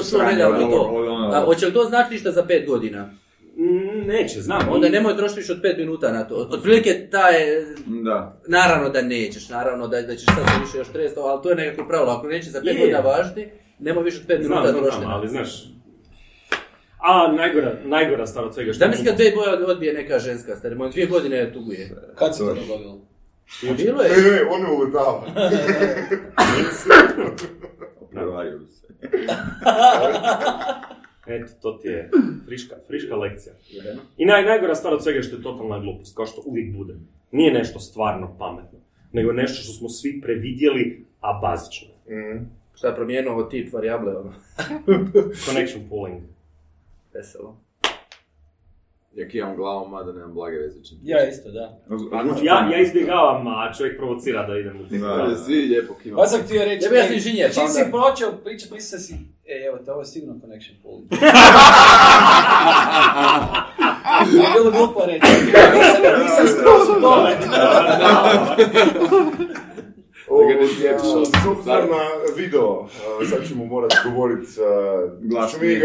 to 0.70 0.82
ono- 0.82 1.30
A, 1.34 1.44
hoće 1.44 1.66
li 1.66 1.72
to 1.72 1.84
znači 1.84 2.10
ništa 2.10 2.30
za 2.30 2.42
pet 2.42 2.66
godina? 2.66 3.10
mm, 3.56 4.06
Neće, 4.06 4.40
znam. 4.40 4.60
Onda 4.70 4.88
nemoj 4.88 5.16
trošiti 5.16 5.40
više 5.40 5.52
od 5.52 5.58
pet 5.62 5.78
minuta 5.78 6.12
na 6.12 6.24
to. 6.24 6.34
Otprilike 6.50 7.08
taj, 7.10 7.32
Da. 7.86 8.40
naravno 8.48 8.88
da 8.88 9.02
nećeš, 9.02 9.48
naravno 9.48 9.88
da, 9.88 10.02
da 10.02 10.16
ćeš 10.16 10.26
sad 10.26 10.34
se 10.36 10.60
više 10.60 10.78
još 10.78 10.88
tresati, 10.88 11.20
ali 11.22 11.42
to 11.42 11.50
je 11.50 11.56
nekako 11.56 11.88
pravilo. 11.88 12.12
Ako 12.12 12.26
neće 12.26 12.50
za 12.50 12.60
pet 12.60 12.74
Je. 12.74 12.80
godina 12.80 12.98
važiti, 13.00 13.48
nemoj 13.78 14.04
više 14.04 14.18
od 14.20 14.26
pet 14.26 14.36
Znam, 14.38 14.50
minuta 14.50 14.70
znam, 14.70 14.82
trošiti. 14.82 15.02
znam, 15.02 15.14
ali 15.14 15.28
znaš... 15.28 15.64
A, 17.06 17.32
najgora, 17.32 17.76
najgora 17.84 18.26
stvar 18.26 18.44
od 18.44 18.54
svega 18.54 18.72
što... 18.72 18.84
Da 18.84 18.88
mislim 18.88 19.06
kad 19.06 19.16
dve 19.16 19.32
boje 19.34 19.64
odbije 19.66 19.92
neka 19.92 20.18
ženska, 20.18 20.56
stari 20.56 20.74
moj 20.74 20.90
dvije 20.90 21.06
godine 21.06 21.52
tuguje. 21.52 21.90
Kad 22.14 22.36
se 22.36 22.38
to 22.38 22.54
dogodilo? 22.54 23.00
A 23.70 23.72
bilo 23.76 24.02
je. 24.02 24.10
ne, 24.10 24.40
on 24.50 24.60
je 24.60 24.70
uletava. 24.76 25.26
Prevariju 28.12 28.60
se. 28.66 28.86
Eto, 31.34 31.52
to 31.62 31.72
ti 31.72 31.88
je 31.88 32.10
friška, 32.46 32.76
friška 32.86 33.16
lekcija. 33.16 33.54
I 34.16 34.24
naj, 34.24 34.44
najgora 34.44 34.74
stvar 34.74 34.94
od 34.94 35.02
svega 35.02 35.18
je 35.18 35.22
što 35.22 35.36
je 35.36 35.42
totalna 35.42 35.78
glupost, 35.78 36.16
kao 36.16 36.26
što 36.26 36.42
uvijek 36.46 36.76
bude. 36.76 36.94
Nije 37.32 37.52
nešto 37.52 37.78
stvarno 37.78 38.36
pametno, 38.38 38.78
nego 39.12 39.30
je 39.30 39.36
nešto 39.36 39.62
što 39.62 39.72
smo 39.72 39.88
svi 39.88 40.20
previdjeli, 40.22 41.04
a 41.20 41.40
bazično. 41.42 41.88
Mm. 42.08 42.44
Šta 42.74 42.88
je 42.88 42.94
promijenio 42.94 43.32
ovo 43.32 43.42
tip 43.42 43.72
varijable, 43.72 44.16
ono, 44.16 44.32
Connection 45.46 45.88
pooling. 45.88 46.33
Veselo. 47.14 47.56
Ja 49.14 49.28
kivam 49.28 49.56
glavom, 49.56 49.90
mada 49.90 50.12
nemam 50.12 50.34
blage 50.34 50.56
veze 50.56 50.84
čim. 50.84 50.98
Ja 51.02 51.28
isto, 51.28 51.50
da. 51.50 51.78
Ja, 52.42 52.68
ja 52.72 52.80
izbjegavam, 52.80 53.46
a 53.46 53.72
čovjek 53.78 53.96
provocira 53.98 54.46
da 54.46 54.58
idem 54.58 54.80
u 54.80 54.88
tim. 54.88 55.00
Da. 55.00 55.08
Da, 55.08 55.36
svi 55.36 55.54
lijepo 55.54 55.94
kivamo. 55.94 56.22
Pa 56.22 56.28
sam 56.28 56.42
htio 56.42 56.64
reći, 56.64 56.84
Ja 56.84 56.90
bi 56.90 56.96
ja 56.96 57.04
sam 57.04 57.14
inženjer, 57.14 57.48
pa 57.48 57.54
čim 57.54 57.68
si 57.68 57.82
onda- 57.82 57.98
počeo 57.98 58.32
pričat, 58.34 58.70
mislio 58.70 58.98
si, 59.00 59.14
e, 59.46 59.64
evo 59.66 59.78
te, 59.78 59.92
ovo 59.92 60.00
je 60.00 60.06
sigurno 60.06 60.40
connection 60.40 60.76
pooling. 60.82 61.08
je 64.32 64.48
bilo 64.54 64.70
glupo 64.70 65.00
reći. 65.06 65.26
Nisam, 65.74 66.22
nisam 66.22 66.46
skroz 66.48 66.88
u 66.88 67.00
tome. 67.00 67.30
Da 70.30 70.44
ga 70.48 70.60
ne 70.60 70.66
zjepš 70.68 71.02
Ovoga, 71.02 71.20
od- 71.20 71.26
S 71.26 71.46
obzirom 71.48 71.88
na 71.88 72.02
video, 72.36 72.80
uh, 72.80 72.88
sad 73.30 73.48
ćemo 73.48 73.64
morati 73.64 73.96
govoriti 74.04 74.48
uh, 74.60 74.66
Glasnije. 75.22 75.80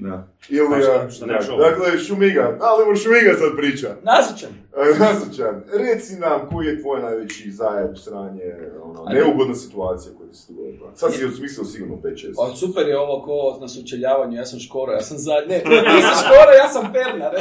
Da. 0.00 0.28
Ilija, 0.48 0.68
Pa 0.70 0.80
šta- 0.80 1.10
šta 1.10 1.26
dakle 1.58 1.98
Šumiga, 1.98 2.58
ali 2.60 2.86
mu 2.86 2.96
Šumiga 2.96 3.34
sad 3.34 3.56
priča. 3.56 3.88
Nazočan. 4.02 4.50
E, 4.76 4.98
Nazočan, 4.98 5.62
reci 5.74 6.14
nam 6.14 6.48
koji 6.52 6.66
je 6.66 6.82
tvoj 6.82 7.02
najveći 7.02 7.50
zajeb, 7.50 7.96
sranje, 7.96 8.54
ono, 8.82 9.04
Ajde. 9.06 9.20
neugodna 9.20 9.54
situacija 9.54 10.12
koja 10.18 10.30
ti 10.30 10.36
se 10.36 10.52
dogodila. 10.52 10.90
Sad 10.94 11.14
si 11.14 11.22
je 11.22 11.28
osmislio 11.28 11.64
sigurno 11.64 11.96
5-6. 11.96 12.32
O, 12.36 12.54
super 12.54 12.88
je 12.88 12.98
ovo 12.98 13.22
ko 13.22 13.58
na 13.60 13.68
sučeljavanju, 13.68 14.36
ja 14.36 14.46
sam 14.46 14.60
Škoro, 14.60 14.92
ja 14.92 15.00
sam 15.00 15.18
zadnji. 15.18 15.54
Ne, 15.54 15.62
nisam 15.94 16.14
Škoro, 16.24 16.52
ja 16.52 16.68
sam 16.68 16.92
Pernar. 16.92 17.34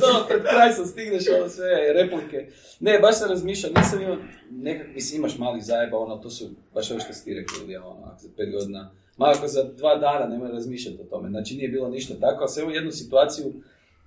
to, 0.00 0.24
pred 0.28 0.42
kraj 0.42 0.72
sam 0.72 0.86
stigneš 0.86 1.24
ovo 1.30 1.48
sve 1.48 1.92
replike. 1.92 2.46
Ne, 2.80 2.98
baš 2.98 3.18
sam 3.18 3.30
razmišljao, 3.30 3.72
nisam 3.76 4.02
imao 4.02 4.16
nekak, 4.50 4.86
mislim 4.94 5.20
imaš 5.20 5.38
malih 5.38 5.64
zajeba, 5.64 5.98
ono, 5.98 6.16
to 6.16 6.30
su 6.30 6.44
baš 6.74 6.90
ovo 6.90 7.00
što 7.00 7.12
si 7.12 7.24
ti 7.24 7.34
rekao, 7.34 7.56
ono, 7.90 8.06
ako 8.06 8.18
za 8.18 8.28
pet 8.36 8.52
godina, 8.52 8.90
ma 9.16 9.26
ako 9.36 9.48
za 9.48 9.64
dva 9.64 9.96
dana 9.96 10.26
nemoj 10.26 10.50
razmišljati 10.50 11.02
o 11.02 11.04
tome, 11.04 11.30
znači 11.30 11.56
nije 11.56 11.68
bilo 11.68 11.88
ništa 11.88 12.14
tako, 12.14 12.40
ali 12.40 12.50
sam 12.50 12.62
imao 12.62 12.74
jednu 12.74 12.92
situaciju 12.92 13.52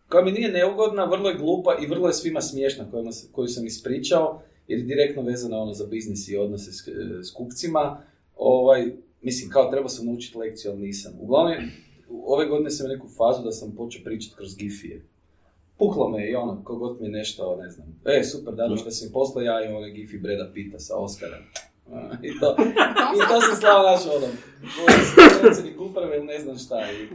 koja 0.10 0.24
mi 0.24 0.32
nije 0.32 0.52
neugodna, 0.52 1.06
vrlo 1.06 1.30
je 1.30 1.38
glupa 1.38 1.78
i 1.82 1.88
vrlo 1.88 2.08
je 2.08 2.14
svima 2.14 2.42
smiješna 2.42 2.92
kojima, 2.92 3.12
koju 3.32 3.48
sam 3.48 3.66
ispričao, 3.66 4.42
jer 4.68 4.80
je 4.80 4.86
direktno 4.86 5.22
vezana 5.22 5.58
ono 5.58 5.74
za 5.74 5.86
biznis 5.86 6.28
i 6.28 6.38
odnose 6.38 6.72
s, 6.72 6.88
s 7.22 7.32
kupcima. 7.32 8.02
Ovaj, 8.38 8.92
mislim, 9.22 9.50
kao 9.50 9.72
trebao 9.72 9.90
sam 9.90 10.06
naučiti 10.06 10.38
lekciju, 10.38 10.72
ali 10.72 10.82
nisam. 10.82 11.14
Uglavnom, 11.22 11.54
ove 12.26 12.46
godine 12.46 12.70
sam 12.70 12.86
u 12.86 12.90
neku 12.90 13.08
fazu 13.08 13.44
da 13.44 13.52
sam 13.52 13.76
počeo 13.76 14.04
pričati 14.04 14.36
kroz 14.36 14.56
gifije. 14.56 15.06
Puklo 15.78 16.10
me 16.10 16.30
i 16.30 16.36
ono, 16.36 16.62
kogod 16.64 16.98
mi 17.02 17.08
je 17.08 17.12
nešto, 17.12 17.56
ne 17.62 17.70
znam, 17.70 18.00
e, 18.06 18.24
super, 18.24 18.54
da, 18.54 18.76
što 18.78 18.92
si 18.92 19.06
mi 19.06 19.12
poslao 19.12 19.44
ja 19.44 19.66
i 19.66 19.74
ovaj 19.74 19.92
gifi 19.92 20.18
Breda 20.18 20.52
Pita 20.54 20.80
sa 20.80 20.98
Oscarom. 20.98 21.40
I 22.22 22.40
to, 22.40 22.56
i 23.16 23.20
to 23.30 23.42
sam 23.42 23.56
slao 23.60 23.84
naš 23.84 24.02
ono, 24.16 24.28
predsjednik 25.42 25.80
uprave 25.80 26.18
ili 26.18 26.26
ne 26.26 26.40
znam 26.40 26.58
šta. 26.58 26.76
I, 26.92 27.08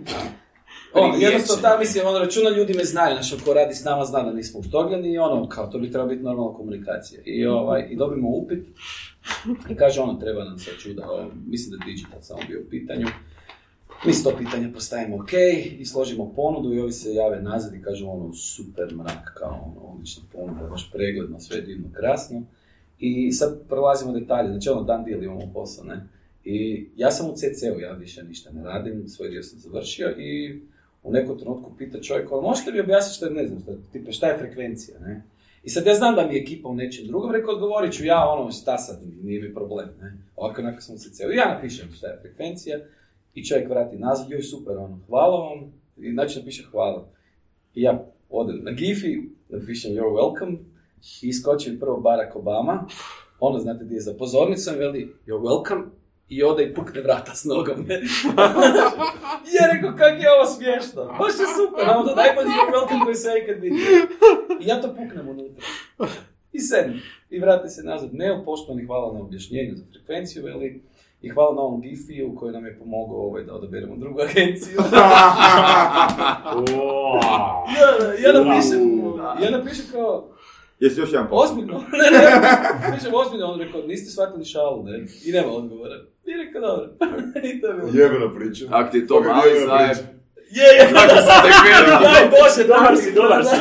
ono, 0.95 1.15
jednostavno 1.17 1.63
ta 1.63 1.79
mislim, 1.79 2.07
ono, 2.07 2.19
računa 2.19 2.51
ljudi 2.51 2.75
me 2.75 2.85
znaju, 2.85 3.17
znači 3.23 3.45
ko 3.45 3.55
radi 3.55 3.75
s 3.75 3.85
nama 3.85 4.05
zna 4.05 4.23
da 4.23 4.33
nismo 4.33 4.61
uštogljeni 4.61 5.13
i 5.13 5.19
ono, 5.19 5.49
kao 5.49 5.67
to 5.67 5.79
bi 5.79 5.91
trebala 5.91 6.09
biti 6.09 6.23
normalna 6.23 6.57
komunikacija. 6.57 7.23
I, 7.25 7.47
ovaj, 7.47 7.87
i 7.91 7.97
dobimo 7.97 8.29
upit 8.29 8.69
i 9.71 9.77
kaže 9.77 10.01
ono, 10.01 10.15
treba 10.15 10.45
nam 10.45 10.59
se 10.59 10.71
čuda, 10.79 11.11
ovaj, 11.11 11.27
mislim 11.47 11.71
da 11.71 11.85
je 11.85 11.93
digital 11.93 12.19
samo 12.21 12.41
bio 12.49 12.61
u 12.61 12.71
pitanju. 12.71 13.07
Mi 14.05 14.13
sto 14.13 14.33
pitanja 14.39 14.69
postavimo 14.75 15.17
ok 15.17 15.33
i 15.79 15.85
složimo 15.85 16.33
ponudu 16.37 16.75
i 16.75 16.81
ovi 16.81 16.93
se 16.93 17.15
jave 17.15 17.43
nazad 17.43 17.75
i 17.75 17.83
kažu 17.83 18.09
ono 18.09 18.33
super 18.33 18.95
mrak, 18.95 19.35
kao 19.39 19.73
ono 19.77 19.93
odlična 19.93 20.23
ponuda, 20.33 20.67
baš 20.71 20.91
pregledno, 20.93 21.41
sve 21.41 21.61
divno, 21.61 21.89
krasno. 21.93 22.43
I 23.01 23.33
sad 23.33 23.69
prelazimo 23.69 24.13
detalje, 24.13 24.51
znači 24.51 24.69
ono 24.69 24.83
dan 24.83 25.05
deal 25.05 25.23
imamo 25.23 25.51
posao, 25.55 25.85
ne? 25.85 26.09
I 26.45 26.87
ja 26.97 27.11
sam 27.11 27.31
u 27.31 27.35
CC-u, 27.37 27.81
ja 27.81 27.93
više 27.93 28.23
ništa 28.25 28.51
ne 28.53 28.63
radim, 28.63 29.09
svoj 29.09 29.29
dio 29.29 29.43
sam 29.43 29.59
završio 29.59 30.11
i 30.19 30.61
u 31.03 31.13
nekom 31.13 31.39
trenutku 31.39 31.73
pita 31.79 32.01
čovjek, 32.01 32.33
ono, 32.33 32.43
možete 32.43 32.73
mi 32.73 32.81
objasniti 32.81 33.17
što 33.17 33.27
je, 33.27 33.33
ne 33.33 33.47
znam, 33.47 33.63
tipa, 33.93 34.13
šta 34.13 34.27
je 34.27 34.39
frekvencija, 34.39 34.99
ne? 34.99 35.23
I 35.65 35.71
sad 35.71 35.87
ja 35.87 35.95
znam 35.95 36.15
da 36.15 36.27
mi 36.27 36.35
je 36.35 36.43
ekipa 36.43 36.69
u 36.69 36.75
nečem 36.75 37.07
drugom, 37.07 37.33
rekao, 37.33 37.55
odgovorit 37.55 37.93
ću 37.93 38.05
ja, 38.05 38.29
ono, 38.29 38.51
šta 38.51 38.79
sad, 38.79 39.01
nije 39.23 39.43
mi 39.43 39.55
problem, 39.55 39.89
ne? 40.01 40.19
Ovako, 40.37 40.61
onako 40.61 40.81
sam 40.81 40.95
u 40.95 40.99
CC-u, 40.99 41.33
ja 41.33 41.55
napišem 41.55 41.93
šta 41.93 42.07
je 42.07 42.19
frekvencija 42.21 42.79
i 43.35 43.45
čovjek 43.45 43.69
vrati 43.69 43.97
nazad, 43.97 44.31
joj, 44.31 44.43
super, 44.43 44.77
ono, 44.77 45.01
hvala 45.07 45.49
vam, 45.49 45.73
i 45.97 46.13
znači 46.13 46.39
napiše 46.39 46.65
hvala. 46.71 47.09
I 47.75 47.83
ja 47.83 48.07
odem 48.31 48.65
na 48.65 48.71
Gifi, 48.71 49.23
napišem 49.49 49.93
you're 49.93 50.15
welcome, 50.15 50.57
iskoči 51.23 51.81
prvo 51.81 52.01
Barack 52.01 52.37
Obama, 52.37 52.87
ono, 53.41 53.59
znate 53.59 53.85
gdje 53.85 53.95
je 53.95 54.01
za 54.01 54.15
pozornicom, 54.19 54.75
veli 54.75 55.15
you're 55.27 55.41
welcome, 55.41 55.83
i 56.31 56.43
ode 56.43 56.65
i 56.65 56.75
pukne 56.75 57.01
vrata 57.01 57.35
s 57.35 57.45
nogom. 57.45 57.87
I 59.51 59.53
ja 59.57 59.73
rekao, 59.73 59.97
kak 59.97 60.23
je 60.23 60.33
ovo 60.33 60.47
smiješno. 60.47 61.05
Baš 61.05 61.33
je 61.33 61.47
super, 61.57 61.85
ono 61.97 62.09
to 62.09 62.15
najbolji 62.15 62.49
you're 62.49 62.73
welcome 62.75 63.05
koji 63.05 63.15
sam 63.15 63.33
ikad 63.37 63.61
vidio. 63.61 63.87
I 64.61 64.67
ja 64.67 64.81
to 64.81 64.89
puknem 64.89 65.29
unutra. 65.29 65.65
I 66.53 66.61
sedem. 66.61 67.01
I 67.31 67.39
vrati 67.39 67.69
se 67.69 67.83
nazad. 67.83 68.15
Mail, 68.15 68.45
poštovani, 68.45 68.87
hvala 68.87 69.13
na 69.13 69.21
objašnjenju 69.21 69.77
za 69.77 69.85
frekvenciju, 69.93 70.45
veli. 70.45 70.83
I 71.23 71.29
hvala 71.29 71.55
na 71.55 71.61
ovom 71.61 71.81
Gifiju 71.81 72.35
koji 72.35 72.53
nam 72.53 72.67
je 72.67 72.79
pomogao 72.79 73.17
ovaj, 73.17 73.45
da 73.45 73.55
odaberemo 73.55 73.97
drugu 73.97 74.21
agenciju. 74.21 74.79
Da, 77.81 78.13
ja 78.29 78.33
napišem, 78.33 79.03
ja 79.43 79.51
napišem 79.51 79.85
kao, 79.93 80.29
Jesi 80.81 81.01
još 81.01 81.13
jedan 81.13 81.29
posao? 81.29 81.45
ozbiljno, 81.45 81.75
ne, 82.01 82.19
ne, 82.19 82.97
pišem 82.97 83.15
ozbiljno, 83.15 83.47
on 83.47 83.61
rekao, 83.61 83.83
niste 83.83 84.11
shvatili 84.11 84.45
šalu, 84.45 84.83
ne, 84.85 85.07
i 85.25 85.33
nema 85.33 85.53
odgovora. 85.53 85.95
I 86.25 86.33
rekao, 86.47 86.61
dobro, 86.61 86.87
i 87.49 87.61
to 87.61 87.67
je 87.67 87.75
bilo. 87.75 87.89
Jebena 87.93 88.35
priča. 88.35 88.65
Ak 88.71 88.91
ti 88.91 88.99
je 88.99 89.07
to 89.07 89.21
mali 89.21 89.51
priča. 89.51 90.21
Je, 90.51 90.63
je, 90.79 90.91
Kako 90.95 91.17
sam 91.27 91.43
tek 91.45 91.55
vidio. 91.65 91.99
daj 92.01 92.25
Bože, 92.35 92.69
Dobar 92.69 92.97
si, 92.97 93.13
dobar 93.13 93.45
si. 93.45 93.57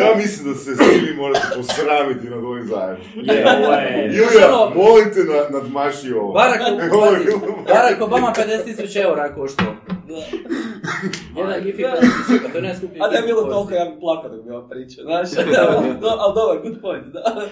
Ja 0.00 0.14
mislim 0.16 0.52
da 0.52 0.58
se 0.58 0.76
svi 0.76 0.98
vi 1.06 1.14
morate 1.16 1.46
posramiti 1.56 2.30
nad 2.30 2.44
ovim 2.44 2.66
zajedno. 2.66 3.04
Je, 3.14 3.46
ovo 3.58 3.72
je... 3.74 4.12
Julija, 4.16 4.48
molim 4.74 5.12
te 5.14 5.20
na, 5.24 5.58
nadmaši 5.58 6.12
ovo. 6.12 6.32
Barack 6.32 8.00
Obama 8.06 8.32
50.000 8.36 9.02
eura 9.02 9.34
koštao. 9.34 9.74
Jedan 11.36 11.64
gif 11.64 11.78
je 11.78 11.86
50.000, 11.86 12.52
to 12.52 12.58
je 12.58 12.62
najskuplji 12.62 13.00
A 13.00 13.08
da 13.08 13.16
je 13.16 13.22
bilo 13.22 13.42
toliko, 13.44 13.74
ja 13.74 13.84
bi 13.84 14.00
plakao 14.00 14.30
dok 14.30 14.44
bi 14.44 14.50
vam 14.50 14.68
pričao, 14.68 15.04
znaš, 15.04 15.46
no, 16.02 16.08
ali 16.18 16.34
dobar, 16.34 16.58
good 16.62 16.80
point, 16.80 17.06
da. 17.06 17.48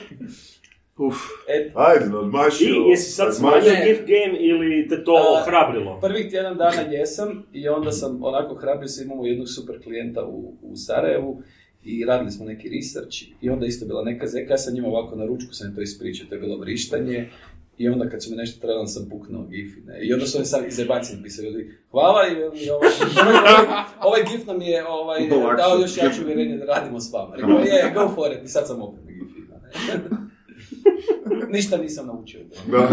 Uf. 0.98 1.16
Eto, 1.48 1.78
Ajde, 1.78 2.06
nadmaši 2.06 2.64
I 2.64 2.90
jesi 2.90 3.10
sad 3.12 3.36
smanjio 3.36 3.72
gift 3.86 4.06
game 4.06 4.38
ili 4.40 4.88
te 4.88 5.04
to 5.04 5.12
A, 5.12 5.40
ohrabrilo? 5.40 6.00
prvih 6.00 6.30
tjedan 6.30 6.56
dana 6.56 6.80
jesam 6.80 7.46
i 7.52 7.68
onda 7.68 7.92
sam 7.92 8.24
onako 8.24 8.54
hrabrio 8.54 8.88
se, 8.88 9.04
imamo 9.04 9.26
jednog 9.26 9.48
super 9.48 9.82
klijenta 9.82 10.24
u, 10.24 10.54
u 10.62 10.76
Sarajevu 10.76 11.42
i 11.84 12.04
radili 12.04 12.30
smo 12.30 12.44
neki 12.44 12.68
research 12.68 13.16
i 13.40 13.50
onda 13.50 13.66
isto 13.66 13.86
bila 13.86 14.02
neka 14.04 14.26
zeka, 14.26 14.52
ja 14.52 14.58
sam 14.58 14.74
njima 14.74 14.88
ovako 14.88 15.16
na 15.16 15.26
ručku 15.26 15.52
sam 15.52 15.74
to 15.74 15.80
ispričao, 15.80 16.26
to 16.28 16.34
je 16.34 16.40
bilo 16.40 16.58
vrištanje 16.58 17.30
i 17.78 17.88
onda 17.88 18.08
kad 18.08 18.24
su 18.24 18.30
mi 18.30 18.36
nešto 18.36 18.60
trebali 18.60 18.88
sam 18.88 19.08
puknuo 19.10 19.42
gif 19.42 19.76
i 19.76 19.80
ne. 19.80 19.98
I 20.02 20.12
onda 20.12 20.26
su 20.26 20.38
oni 20.38 20.46
sad 20.46 20.64
iz 20.66 20.78
jebanci 20.78 21.16
napisali 21.16 21.48
ljudi, 21.48 21.78
hvala 21.90 22.20
i 22.28 22.32
i 22.32 22.70
ovaj, 22.70 22.90
ovaj, 23.22 23.66
ovaj 24.00 24.20
gif 24.22 24.46
nam 24.46 24.62
je 24.62 24.86
ovaj, 24.88 25.20
Lakše. 25.20 25.56
dao 25.56 25.78
još 25.78 25.96
jače 25.96 26.22
uvjerenje 26.24 26.56
da 26.56 26.64
radimo 26.64 27.00
s 27.00 27.12
vama. 27.12 27.34
Rekao, 27.34 27.58
je, 27.58 27.92
go 27.94 28.12
for 28.14 28.32
it, 28.32 28.44
i 28.44 28.48
sad 28.48 28.66
sam 28.66 28.82
opet 28.82 29.00
na 29.48 29.56
ne. 29.56 30.00
Ništa 31.56 31.76
nisam 31.76 32.06
naučio. 32.06 32.40
Da, 32.66 32.78
da, 32.78 32.86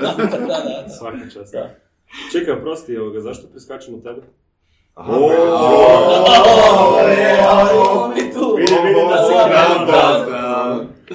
Da, 0.00 0.14
da, 0.28 0.46
da. 0.46 0.88
Svaka 0.98 1.30
čast. 1.32 1.52
Da. 1.52 1.74
Čekaj, 2.32 2.54
oprosti, 2.54 2.96
ovoga, 2.96 3.20
zašto 3.20 3.46
preskačemo 3.48 3.98
tebe? 3.98 4.22
Aha, 4.94 5.12
O, 5.12 5.30
je, 7.08 7.38
ali 7.48 8.14
mi 8.14 8.32
tu. 8.32 8.56
Vidim, 8.56 8.76
vidim 8.84 9.08
da 9.08 9.16
si 9.18 9.32
Da, 9.32 9.44
krenuo. 9.44 9.86
da, 9.86 10.30
da. 10.30 10.41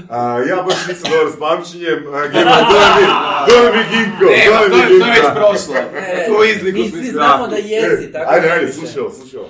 A, 0.10 0.40
ja 0.40 0.56
baš 0.56 0.88
nisam 0.88 1.12
dobar 1.12 1.34
s 1.34 1.40
pamćenjem, 1.40 2.14
a, 2.14 2.28
Gema, 2.28 2.56
dole 2.72 2.90
mi, 2.98 3.08
dole 3.48 3.78
mi 3.78 3.84
Ginko, 3.92 4.26
to 4.26 4.76
mi 4.76 4.82
je, 4.82 5.00
to 5.00 5.06
je 5.06 5.12
već 5.12 5.26
prošlo. 5.34 5.74
Ne, 5.94 6.26
Tu 6.28 6.44
izliku 6.44 6.80
Mi 6.80 6.90
svi 6.90 7.12
znamo 7.12 7.48
da 7.48 7.56
jesi, 7.56 8.12
tako 8.12 8.32
Ajde, 8.32 8.50
ajde, 8.50 8.74
slušaj 8.74 9.02
ovo, 9.02 9.12
slušaj 9.14 9.40
ovo. 9.40 9.50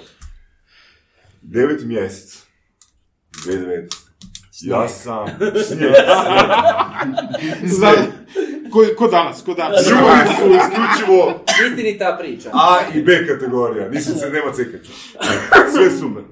Devet 1.41 1.83
mjesec. 1.85 2.43
2009. 3.45 4.07
Ja 4.61 4.87
sam... 4.87 5.27
Snijeg, 5.67 5.93
Zna, 7.63 7.91
ko, 8.71 8.85
ko 8.97 9.07
danas, 9.07 9.41
ko 9.41 9.53
danas? 9.53 9.89
Ljudi 9.89 10.35
su 10.39 10.55
isključivo 10.55 11.45
Istinita 11.67 12.17
priča. 12.19 12.49
A 12.53 12.79
i 12.95 13.01
B 13.01 13.27
kategorija, 13.27 13.89
nisam 13.89 14.15
se 14.15 14.29
nema 14.29 14.53
cekača. 14.53 14.91
Sve 15.75 15.91
super. 15.99 16.23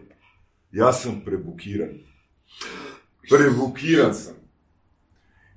Ja 0.71 0.93
sam 0.93 1.21
prebukiran. 1.25 1.89
Prebukiran 3.29 4.13
sam. 4.13 4.33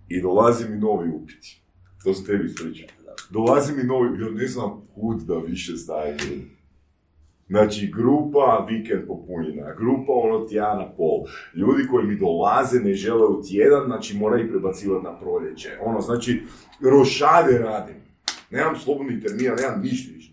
I 0.08 0.22
dolazi 0.22 0.68
mi 0.68 0.76
novi 0.76 1.10
upiti. 1.10 1.62
To 2.04 2.14
sam 2.14 2.24
tebi 2.24 2.46
ispričao. 2.46 2.88
Dolazi 3.30 3.72
mi 3.76 3.82
novi, 3.82 4.22
ja 4.22 4.30
ne 4.30 4.46
znam 4.46 4.88
kud 4.94 5.20
da 5.20 5.38
više 5.38 5.76
stavim. 5.76 6.58
Znači, 7.48 7.92
grupa 7.96 8.66
vikend 8.68 9.06
popunjena, 9.06 9.74
grupa 9.74 10.12
ono 10.12 10.46
pol. 10.96 11.24
Ljudi 11.54 11.88
koji 11.90 12.06
mi 12.06 12.18
dolaze 12.18 12.80
ne 12.80 12.94
žele 12.94 13.26
u 13.26 13.42
tjedan, 13.42 13.86
znači 13.86 14.16
moraju 14.16 14.44
ih 14.44 14.50
prebacivati 14.50 15.04
na 15.04 15.18
proljeće. 15.18 15.78
Ono, 15.80 16.00
znači, 16.00 16.42
rošade 16.80 17.58
radim. 17.58 17.96
Nemam 18.50 18.76
slobodnih 18.76 19.22
termina, 19.22 19.54
nemam 19.54 19.80
ništa 19.80 20.12
više. 20.14 20.32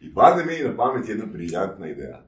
I 0.00 0.14
padne 0.14 0.44
meni 0.44 0.64
na 0.64 0.76
pamet 0.76 1.08
jedna 1.08 1.26
briljantna 1.26 1.88
ideja. 1.88 2.26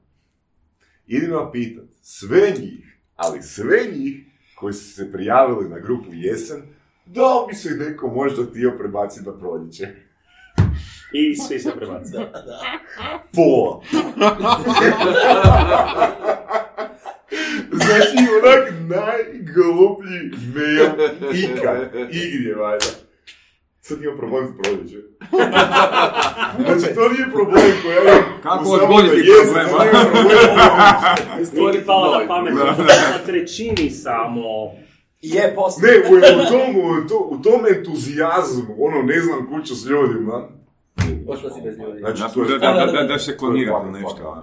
Idem 1.07 1.31
ja 1.31 1.51
pitat 1.53 1.85
sve 2.01 2.53
njih, 2.61 2.88
ali 3.19 3.43
sve 3.43 3.79
njih 3.97 4.25
koji 4.55 4.75
su 4.75 4.93
se 4.93 5.12
prijavili 5.12 5.69
na 5.69 5.79
grupu 5.79 6.09
Jesen, 6.12 6.62
da 7.07 7.41
li 7.41 7.47
bi 7.49 7.55
se 7.55 7.71
neko 7.71 8.09
možda 8.09 8.43
htio 8.51 8.75
prebaciti 8.79 9.27
na 9.27 9.39
proljeće. 9.39 9.89
I 11.12 11.37
svi 11.37 11.59
se 11.59 11.73
prebaci. 11.77 12.12
Pola. 13.35 13.83
znači, 17.73 18.16
onak 18.43 18.73
najgluplji 18.89 20.31
mail 20.55 20.91
ikad, 21.35 21.95
igdje, 22.12 22.55
valjda. 22.55 22.87
Sad 23.81 24.03
imam 24.03 24.16
problem 24.19 24.47
s 24.47 24.62
proljeće. 24.62 24.97
Znači, 26.64 26.95
to 26.95 27.09
nije 27.09 27.26
problem 27.33 27.72
koji 27.83 27.95
ja 27.95 28.03
imam 28.03 28.22
Kako 28.43 28.68
u 28.68 28.72
odgoditi 28.72 29.22
da 29.26 29.33
jesam, 29.33 29.68
problem, 29.68 30.07
to 30.07 30.22
nije 30.22 30.39
problem. 30.55 31.55
Nije 31.55 31.72
ti 31.72 31.87
palo 31.87 32.12
novi. 32.12 32.24
na 32.24 32.29
pamet, 32.29 32.55
na 33.18 33.18
trećini 33.26 33.91
samo. 33.91 34.41
Je, 35.22 35.55
poslije. 35.55 35.93
Ne, 35.93 36.11
u, 36.11 36.14
u, 36.14 36.45
tom, 36.51 36.76
u, 36.76 37.09
to, 37.09 37.29
u 37.31 37.43
tom 37.43 37.61
entuzijazmu, 37.76 38.76
ono, 38.79 39.03
ne 39.03 39.20
znam 39.20 39.49
kuću 39.49 39.74
s 39.74 39.87
ljudima. 39.87 40.49
Ostao 41.29 41.51
si 41.51 41.61
bez 41.64 41.79
ljudi. 41.79 41.99
Znači, 41.99 42.22
Da, 42.22 42.29
to 42.29 42.43
je... 42.43 42.59
da, 42.59 42.72
da, 42.72 42.87
da, 42.93 43.03
da 43.03 43.18
se 43.18 43.26
to 43.26 43.33
je 43.33 43.37
klonira 43.39 43.72
fucking 43.72 43.95
nešto. 43.95 44.43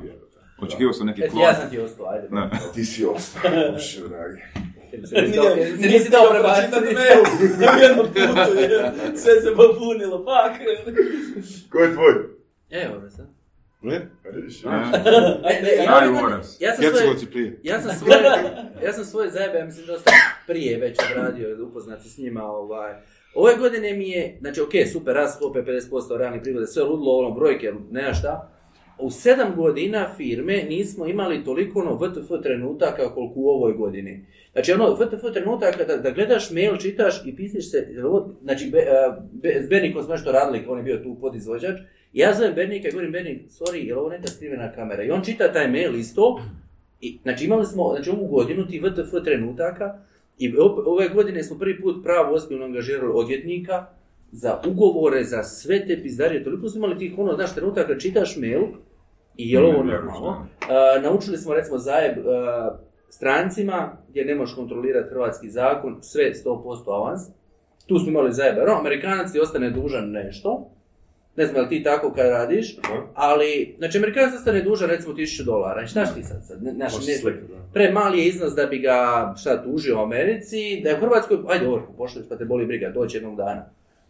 Očekivao 0.61 0.93
sam 0.93 1.07
neki 1.07 1.21
Eto, 1.23 1.31
klon. 1.31 1.43
ja 1.43 1.53
sam 1.53 1.69
ti 1.69 1.79
ostao, 1.79 2.05
ajde. 2.09 2.27
Ti 2.73 2.85
si 2.85 3.05
ostao, 3.05 3.51
Bože 3.71 4.01
Se 5.03 5.21
nisi 5.21 5.37
dao- 5.37 5.55
se 5.81 5.87
nisi 5.87 6.09
dao 6.09 6.29
prebaciti. 6.29 6.93
Na 7.59 7.71
jednom 7.81 8.07
putu 8.07 8.59
je 8.59 8.91
sve 9.15 9.41
se 9.41 9.55
popunilo, 9.55 10.25
pak. 10.25 10.51
Ko 11.71 11.79
je 11.79 11.93
tvoj? 11.93 12.13
Evo 12.69 12.99
ga 12.99 13.09
sad. 13.09 13.25
Ne? 13.81 14.07
Ja, 16.59 16.75
sam 16.75 16.83
svoje, 16.83 17.05
ja 17.63 17.81
sam 17.81 17.91
svoje, 17.99 18.17
ja 18.83 18.93
sam 18.93 19.05
svoje 19.05 19.29
zajebe, 19.31 19.57
ja 19.57 19.65
mislim 19.65 19.85
dosta 19.87 20.11
prije 20.47 20.79
već 20.79 20.97
odradio, 21.11 21.65
upoznati 21.67 22.09
s 22.09 22.17
njima, 22.17 22.43
ovaj. 22.43 22.93
Ove 23.35 23.55
godine 23.55 23.93
mi 23.93 24.09
je, 24.09 24.37
znači 24.41 24.61
ok, 24.61 24.71
super, 24.91 25.15
rast 25.15 25.41
opet 25.41 25.65
50% 25.65 26.17
realnih 26.17 26.41
prihoda, 26.41 26.65
sve 26.67 26.83
ludilo, 26.83 27.17
ono, 27.17 27.31
brojke, 27.31 27.73
nema 27.91 28.13
šta. 28.13 28.51
U 28.99 29.11
sedam 29.11 29.55
godina 29.55 30.13
firme 30.17 30.63
nismo 30.69 31.07
imali 31.07 31.43
toliko 31.43 31.79
ono 31.79 31.95
VTF 31.95 32.43
trenutaka 32.43 33.13
koliko 33.13 33.33
u 33.35 33.49
ovoj 33.49 33.73
godini. 33.73 34.25
Znači 34.51 34.71
ono, 34.71 34.93
VTF 34.93 35.33
trenutaka 35.33 35.83
da, 35.83 35.97
da 35.97 36.11
gledaš 36.11 36.51
mail, 36.51 36.77
čitaš 36.77 37.23
i 37.25 37.35
pisiš 37.35 37.71
se, 37.71 37.87
znači 38.43 38.69
be, 38.71 38.79
be, 39.31 39.63
s 39.63 39.69
Bernikom 39.69 40.03
smo 40.03 40.13
nešto 40.13 40.31
radili, 40.31 40.65
on 40.67 40.77
je 40.77 40.83
bio 40.83 40.97
tu 40.97 41.17
podizvođač, 41.21 41.79
ja 42.13 42.33
zovem 42.33 42.53
Bernika 42.55 42.87
i 42.87 42.91
govorim, 42.91 43.11
Bernik, 43.11 43.41
sorry, 43.49 43.75
je 43.75 43.93
li 43.93 43.99
ovo 43.99 44.09
neka 44.09 44.27
skrivena 44.27 44.71
kamera? 44.71 45.03
I 45.03 45.11
on 45.11 45.23
čita 45.23 45.53
taj 45.53 45.71
mail 45.71 45.95
isto, 45.95 46.41
i, 47.01 47.17
znači 47.23 47.45
imali 47.45 47.65
smo, 47.65 47.93
znači 47.95 48.09
ovu 48.09 48.27
godinu 48.27 48.67
ti 48.67 48.79
VTF 48.79 49.23
trenutaka, 49.23 49.99
i 50.39 50.53
ove 50.85 51.09
godine 51.09 51.43
smo 51.43 51.57
prvi 51.57 51.81
put 51.81 52.03
pravo 52.03 52.35
ozbiljno 52.35 52.65
angažirali 52.65 53.11
odvjetnika, 53.15 53.85
za 54.31 54.61
ugovore, 54.67 55.23
za 55.23 55.43
sve 55.43 55.87
te 55.87 56.01
pizdarije, 56.01 56.43
toliko 56.43 56.69
smo 56.69 56.77
imali 56.77 56.99
tih 56.99 57.13
ono, 57.17 57.33
znaš, 57.33 57.55
trenutaka, 57.55 57.97
čitaš 57.97 58.37
mail, 58.37 58.61
i 59.37 59.51
je 59.51 59.59
li 59.59 59.65
ovo 59.65 59.83
normalno? 59.83 60.47
Naučili 61.03 61.37
smo 61.37 61.53
recimo 61.53 61.77
zajeb 61.77 62.17
strancima 63.09 63.97
gdje 64.09 64.25
ne 64.25 64.35
možeš 64.35 64.55
kontrolirati 64.55 65.09
hrvatski 65.09 65.49
zakon, 65.49 65.97
sve 66.01 66.31
100% 66.45 66.95
avans. 66.95 67.21
Tu 67.87 67.99
smo 67.99 68.09
imali 68.09 68.33
zajeb, 68.33 68.55
no, 68.67 68.79
Amerikanac 68.79 69.31
ti 69.31 69.39
ostane 69.39 69.69
dužan 69.69 70.11
nešto, 70.11 70.69
ne 71.35 71.45
znam 71.45 71.55
je 71.55 71.61
li 71.61 71.69
ti 71.69 71.83
tako 71.83 72.13
kad 72.13 72.25
radiš, 72.29 72.77
ali, 73.13 73.75
znači 73.77 73.97
Amerikanac 73.97 74.33
ostane 74.33 74.61
dužan 74.61 74.89
recimo 74.89 75.13
1000 75.13 75.43
dolara, 75.45 75.83
i 75.83 75.87
šta 75.87 76.05
ćeš 76.05 76.13
ti 76.15 76.23
sad? 76.23 76.45
sad? 76.45 76.57
Znaš, 76.59 76.93
Možeš 76.93 77.23
ne- 77.23 77.31
da. 77.31 77.37
premali 77.73 78.19
je 78.19 78.25
iznos 78.25 78.53
da 78.53 78.65
bi 78.65 78.79
ga 78.79 79.33
šta 79.37 79.63
tužio 79.63 79.97
u 79.99 80.03
Americi, 80.03 80.81
da 80.83 80.89
je 80.89 80.95
u 80.95 80.99
Hrvatskoj, 80.99 81.37
ajde 81.49 81.67
ovrhu 81.67 81.93
pošliš 81.97 82.25
pa 82.29 82.35
te 82.37 82.45
boli 82.45 82.65
briga, 82.65 82.89
doći 82.89 83.17
jednog 83.17 83.35
dana. 83.37 83.65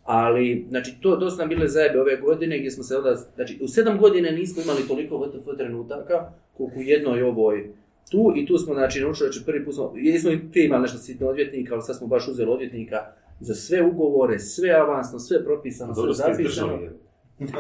Ali, 0.06 0.66
znači, 0.70 0.96
to, 1.02 1.16
to 1.16 1.30
su 1.30 1.38
nam 1.38 1.50
bile 1.50 1.68
zajebe 1.68 2.02
ove 2.02 2.18
godine 2.18 2.60
gdje 2.60 2.72
smo 2.72 2.84
se 2.84 2.98
onda, 2.98 3.16
znači, 3.36 3.60
u 3.62 3.68
sedam 3.68 3.98
godina 3.98 4.30
nismo 4.32 4.64
imali 4.64 4.88
toliko 4.88 5.18
VTF 5.18 5.58
trenutaka 5.58 6.32
koliko 6.58 6.80
u 6.80 6.82
jednoj 6.82 7.24
ovoj 7.24 7.70
tu 8.12 8.34
i 8.36 8.46
tu 8.46 8.58
smo, 8.58 8.74
znači, 8.74 9.02
naučili, 9.02 9.30
znači, 9.32 9.46
prvi 9.46 9.66
put 9.66 9.74
smo, 9.74 9.94
jesmo 9.96 10.32
i 10.32 10.40
prije 10.52 10.66
imali 10.66 10.82
nešto 10.82 10.98
sitno 10.98 11.28
odvjetnika, 11.28 11.74
ali 11.74 11.84
sad 11.84 11.98
smo 11.98 12.08
baš 12.08 12.28
uzeli 12.28 12.52
odvjetnika 12.52 13.06
za 13.40 13.54
sve 13.54 13.84
ugovore, 13.84 14.40
sve 14.40 14.70
avansno, 14.70 15.20
sve 15.20 15.44
propisano, 15.46 15.94
sve 15.94 16.02
Dobro 16.02 16.14
zapisano. 16.14 16.80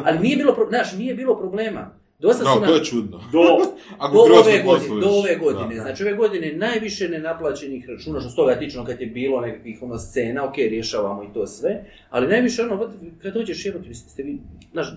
Ali 0.05 0.19
nije 0.19 0.37
bilo, 0.37 0.55
pro- 0.55 0.69
znaš, 0.69 0.97
nije 0.97 1.15
bilo 1.15 1.37
problema. 1.37 2.04
Dosta 2.19 2.43
su 2.45 2.59
No, 2.59 2.67
to 2.67 2.75
je 2.75 2.83
čudno. 2.83 3.17
Do, 3.31 3.39
Ako 4.03 4.15
do 4.15 4.21
ove 4.21 4.63
godine, 4.65 5.01
do 5.01 5.07
ove 5.07 5.35
godine. 5.35 5.75
Da. 5.75 5.81
Znači 5.81 6.03
ove 6.03 6.13
godine 6.13 6.53
najviše 6.53 7.09
nenaplaćenih 7.09 7.89
računa, 7.89 8.19
što 8.19 8.29
s 8.29 8.35
toga 8.35 8.59
tiče 8.59 8.79
ono 8.79 8.87
kad 8.87 9.01
je 9.01 9.07
bilo 9.07 9.41
nekakvih 9.41 9.81
ono 9.81 9.97
scena, 9.97 10.45
ok, 10.45 10.57
rješavamo 10.57 11.23
i 11.23 11.33
to 11.33 11.47
sve, 11.47 11.83
ali 12.09 12.27
najviše 12.27 12.63
ono, 12.63 12.89
kad 13.21 13.33
dođeš 13.33 13.65
jebati, 13.65 13.87
vi 13.87 13.95
ste 13.95 14.23
vi, 14.23 14.39
znaš, 14.71 14.87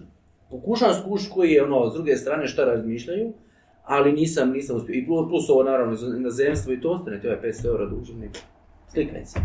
pokušavam 0.50 0.94
skušati 0.94 1.30
koji 1.34 1.50
je 1.50 1.64
ono, 1.64 1.90
s 1.90 1.94
druge 1.94 2.16
strane 2.16 2.46
šta 2.46 2.64
razmišljaju, 2.64 3.32
ali 3.84 4.12
nisam, 4.12 4.50
nisam 4.50 4.76
uspio. 4.76 4.94
I 4.94 5.06
plus, 5.06 5.28
plus 5.28 5.50
ovo 5.50 5.62
naravno 5.62 5.92
iz 5.92 6.02
inozemstvo 6.02 6.72
i 6.72 6.80
to 6.80 6.90
ostane, 6.90 7.20
to 7.22 7.28
je 7.28 7.40
500 7.42 7.66
eura 7.66 7.84
nego. 8.20 8.32
Slikaj 8.92 9.24
se. 9.24 9.40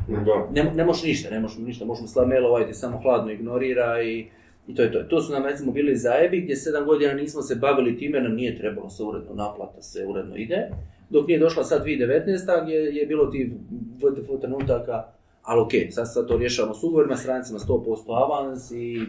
Ne, 0.51 0.71
ne 0.76 0.86
možeš 0.86 1.03
ništa, 1.03 1.30
ne 1.30 1.39
možeš 1.39 1.57
ništa, 1.57 1.86
možeš 1.86 2.01
mu 2.01 2.07
slati 2.07 2.30
mail, 2.30 2.45
ovaj 2.45 2.67
ti 2.67 2.74
samo 2.74 3.01
hladno 3.01 3.32
ignorira 3.32 4.03
i, 4.03 4.28
i 4.68 4.76
to 4.76 4.82
je 4.82 4.91
to. 4.91 5.03
To 5.03 5.22
su 5.22 5.34
nam 5.34 5.45
recimo 5.45 5.72
bili 5.72 5.95
zajebi 5.95 6.41
gdje 6.41 6.55
sedam 6.55 6.86
godina 6.86 7.14
nismo 7.14 7.41
se 7.41 7.55
bavili 7.55 7.97
time, 7.97 8.22
nam 8.22 8.36
nije 8.36 8.57
trebalo 8.57 8.89
se 8.89 9.03
uredno 9.03 9.34
naplata, 9.34 9.82
se 9.82 10.05
uredno 10.05 10.36
ide. 10.36 10.70
Dok 11.09 11.28
nije 11.28 11.39
došla 11.39 11.64
sad 11.64 11.86
2019. 11.86 12.64
gdje 12.64 12.74
je 12.74 13.05
bilo 13.05 13.26
ti 13.26 13.53
VTF 13.97 14.41
trenutaka, 14.41 15.03
ali 15.41 15.61
ok, 15.61 15.72
sad, 15.91 16.14
sad 16.14 16.28
to 16.28 16.38
rješavamo 16.38 16.74
s 16.74 16.84
ugovorima, 16.84 17.16
stranicama 17.16 17.59
100% 17.59 18.24
avans 18.24 18.72
i 18.72 18.99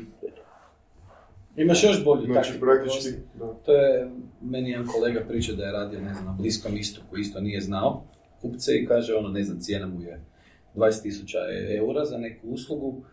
Imaš 1.56 1.84
još 1.84 2.04
bolju 2.04 2.24
Znači, 2.24 2.34
taktiku, 2.34 2.60
praktički, 2.60 3.08
da. 3.38 3.46
To 3.46 3.72
je, 3.72 4.10
meni 4.42 4.70
jedan 4.70 4.86
kolega 4.86 5.20
priča 5.28 5.52
da 5.52 5.64
je 5.64 5.72
radio, 5.72 6.00
ne 6.00 6.14
znam, 6.14 6.26
na 6.26 6.32
Bliskom 6.32 6.76
istoku, 6.76 7.16
isto 7.16 7.40
nije 7.40 7.60
znao 7.60 8.04
kupce 8.40 8.72
i 8.76 8.86
kaže, 8.86 9.14
ono, 9.14 9.28
ne 9.28 9.44
znam, 9.44 9.60
cijena 9.60 9.86
mu 9.86 10.02
je 10.02 10.20
20.000 10.74 11.76
eura 11.78 12.04
za 12.04 12.18
neku 12.18 12.48
uslugu, 12.48 13.04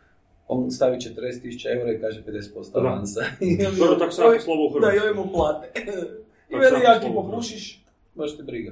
on 0.54 0.72
stavi 0.72 0.98
40.000 0.98 1.40
eura 1.72 1.92
i 1.92 2.02
kaže 2.02 2.24
50% 2.24 2.42
Da. 2.74 2.80
avansa. 2.80 3.22
Dobro, 3.80 3.96
tako 3.96 4.12
sam 4.12 4.26
poslovao 4.34 4.66
u 4.66 4.70
Da, 4.72 4.88
i 4.88 4.92
Hrvatskoj. 4.92 5.10
ovi 5.10 5.18
mu 5.20 5.34
plate. 5.34 5.68
I 6.50 6.56
veli, 6.56 6.78
u 7.10 7.14
pohrušiš, 7.16 7.84
baš 8.16 8.38
te 8.38 8.44
briga. 8.44 8.72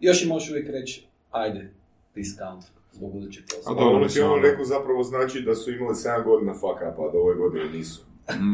Još 0.00 0.24
i 0.24 0.28
možeš 0.28 0.50
uvijek 0.50 0.68
reći, 0.68 1.06
ajde, 1.30 1.70
discount 2.14 2.64
zbog 2.92 3.12
budućeg 3.12 3.44
posla. 3.46 3.62
A 3.66 3.74
A 3.74 3.78
ono 3.78 3.90
dobro, 3.90 4.08
ti 4.08 4.20
ono 4.20 4.36
rekao 4.38 4.64
zapravo 4.64 5.02
znači 5.02 5.40
da 5.40 5.54
su 5.54 5.70
imali 5.72 5.94
7 5.94 6.24
godina 6.24 6.52
fuck 6.52 6.64
up, 6.82 6.98
a 7.00 7.12
da 7.12 7.18
ove 7.18 7.34
godine 7.34 7.64
nisu. 7.68 8.02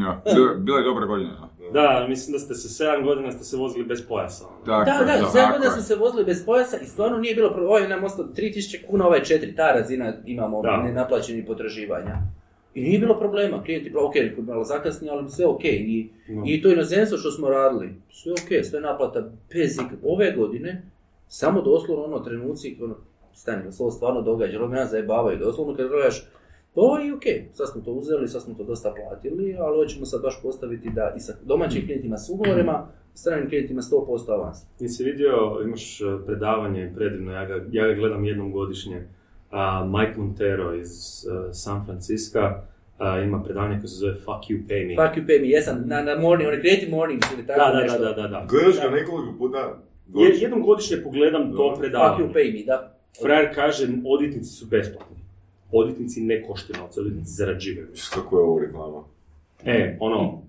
Ja, 0.01 0.21
bila- 0.57 0.77
je 0.77 0.83
dobra 0.83 1.05
godina. 1.05 1.49
da. 1.73 1.81
Da, 1.81 2.05
mislim 2.07 2.33
da 2.33 2.39
ste 2.39 2.53
se 2.53 2.83
7 2.83 3.03
godina 3.03 3.31
ste 3.31 3.43
se 3.43 3.57
vozili 3.57 3.85
bez 3.85 4.07
pojasa. 4.07 4.47
ono. 4.47 4.57
Tako 4.57 4.85
Da, 4.85 4.91
je, 4.91 5.05
da, 5.07 5.19
tako 5.19 5.31
sedam 5.31 5.47
je. 5.47 5.51
godina 5.51 5.71
smo 5.71 5.81
se 5.81 5.95
vozili 5.95 6.25
bez 6.25 6.45
pojasa 6.45 6.77
i 6.77 6.85
stvarno 6.85 7.17
nije 7.17 7.35
bilo 7.35 7.49
problem. 7.49 7.69
Ovaj 7.69 7.87
nam 7.87 8.03
ostao 8.03 8.25
3000 8.27 8.85
kuna, 8.85 9.07
ovaj 9.07 9.19
4, 9.21 9.55
ta 9.55 9.71
razina 9.71 10.13
imamo 10.25 10.61
Da. 10.61 10.77
nenaplaćenih 10.77 11.43
potraživanja. 11.47 12.15
I 12.73 12.81
nije 12.81 12.99
bilo 12.99 13.19
problema, 13.19 13.63
klijenti, 13.63 13.93
ok, 13.95 14.15
neko 14.15 14.41
je 14.41 14.45
malo 14.45 14.63
zakasni, 14.63 15.09
ali 15.09 15.29
sve 15.29 15.45
ok. 15.45 15.63
I, 15.63 16.09
No. 16.31 16.43
I 16.47 16.61
to 16.61 16.71
inozemstvo 16.71 17.17
što 17.17 17.31
smo 17.31 17.49
radili, 17.49 17.89
sve 18.09 18.31
ok, 18.31 18.65
sve 18.65 18.81
naplata 18.81 19.29
bez 19.53 19.77
Ove 20.03 20.31
godine, 20.37 20.83
samo 21.27 21.61
doslovno 21.61 22.03
ono 22.03 22.19
trenuci, 22.19 22.77
ono, 22.81 22.95
stani, 23.33 23.63
da 23.63 23.71
se 23.71 23.83
ovo 23.83 23.91
stvarno 23.91 24.21
događa, 24.21 24.59
ovo 24.59 24.67
me 24.67 24.85
zajebavaju, 24.85 25.37
doslovno 25.37 25.75
kad 25.75 25.87
gledaš, 25.87 26.27
to 26.73 26.99
je 26.99 27.13
ok, 27.13 27.23
sad 27.53 27.69
smo 27.71 27.81
to 27.81 27.91
uzeli, 27.91 28.27
sad 28.27 28.41
smo 28.41 28.53
to 28.53 28.63
dosta 28.63 28.93
platili, 28.93 29.55
ali 29.59 29.77
hoćemo 29.77 30.05
sad 30.05 30.21
baš 30.21 30.41
postaviti 30.41 30.89
da 30.89 31.13
i 31.17 31.19
sa 31.19 31.33
domaćim 31.43 31.85
klijentima 31.85 32.17
s 32.17 32.29
ugovorima, 32.29 32.87
stranim 33.13 33.49
klijentima 33.49 33.81
100% 33.81 34.31
avans. 34.31 34.57
Nisi 34.79 35.03
vidio, 35.03 35.61
imaš 35.65 36.01
e, 36.01 36.05
predavanje 36.25 36.91
predivno, 36.95 37.31
ja 37.31 37.45
ga, 37.45 37.65
ja 37.71 37.87
ga 37.87 37.93
gledam 37.93 38.25
jednom 38.25 38.51
godišnje. 38.51 39.07
A, 39.51 39.61
Mike 39.85 40.19
Montero 40.19 40.73
iz 40.75 40.91
e, 41.49 41.53
San 41.53 41.85
Francisca 41.85 42.61
a, 42.97 43.19
ima 43.19 43.43
predavanje 43.43 43.79
koje 43.79 43.87
se 43.87 43.95
zove 43.95 44.13
Fuck 44.15 44.49
You 44.49 44.59
Pay 44.69 44.87
Me. 44.87 44.95
Fuck 45.07 45.17
you 45.17 45.27
pay 45.27 45.41
me, 45.41 45.47
jesam, 45.49 45.83
na, 45.85 46.01
na 46.03 46.15
morning, 46.15 46.49
on 46.49 46.59
creative 46.59 46.91
mornings 46.91 47.27
ili 47.33 47.47
tako 47.47 47.59
da, 47.59 47.71
da, 47.71 47.81
nešto. 47.81 47.99
da, 47.99 48.05
da, 48.05 48.21
da, 48.21 48.27
da. 48.27 48.45
Gledaš 48.49 48.75
ga 48.83 48.89
nekoliko 48.89 49.33
puta 49.37 49.77
Je- 50.15 50.37
jednom 50.41 50.61
godišnje 50.61 50.97
pogledam 51.03 51.41
to 51.43 51.57
Da. 51.57 51.63
Fuck 51.63 51.75
you 51.75 51.79
predavanje. 51.79 52.33
pay 52.33 52.53
me, 52.53 52.65
da. 52.65 52.93
Frajer 53.21 53.55
kaže, 53.55 53.87
odvjetnici 54.05 54.49
su 54.49 54.65
besplatni. 54.65 55.17
Odvjetnici 55.71 56.21
ne 56.21 56.43
koštaju 56.43 56.79
novce, 56.81 56.99
odvjetnici 56.99 57.31
zarađivaju. 57.31 57.87
Kako 58.13 58.37
je 58.37 58.43
ovo 58.43 58.59
reklama? 58.59 59.03
E, 59.65 59.97
ono, 59.99 60.41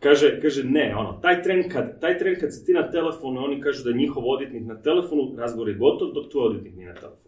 kaže, 0.00 0.40
kaže 0.42 0.64
ne, 0.64 0.94
ono, 0.96 1.12
taj 1.12 1.42
tren 1.42 1.68
kad, 1.68 2.00
taj 2.00 2.18
tren 2.18 2.40
kad 2.40 2.54
si 2.54 2.66
ti 2.66 2.72
na 2.72 2.90
telefonu, 2.90 3.44
oni 3.44 3.60
kažu 3.60 3.84
da 3.84 3.90
je 3.90 3.96
njihov 3.96 4.22
odvjetnik 4.26 4.64
na 4.64 4.74
telefonu, 4.76 5.34
razgovor 5.38 5.68
je 5.68 5.74
gotov, 5.74 6.12
dok 6.12 6.30
tvoj 6.30 6.46
odvjetnik 6.46 6.76
nije 6.76 6.88
na 6.88 6.94
telefonu. 6.94 7.25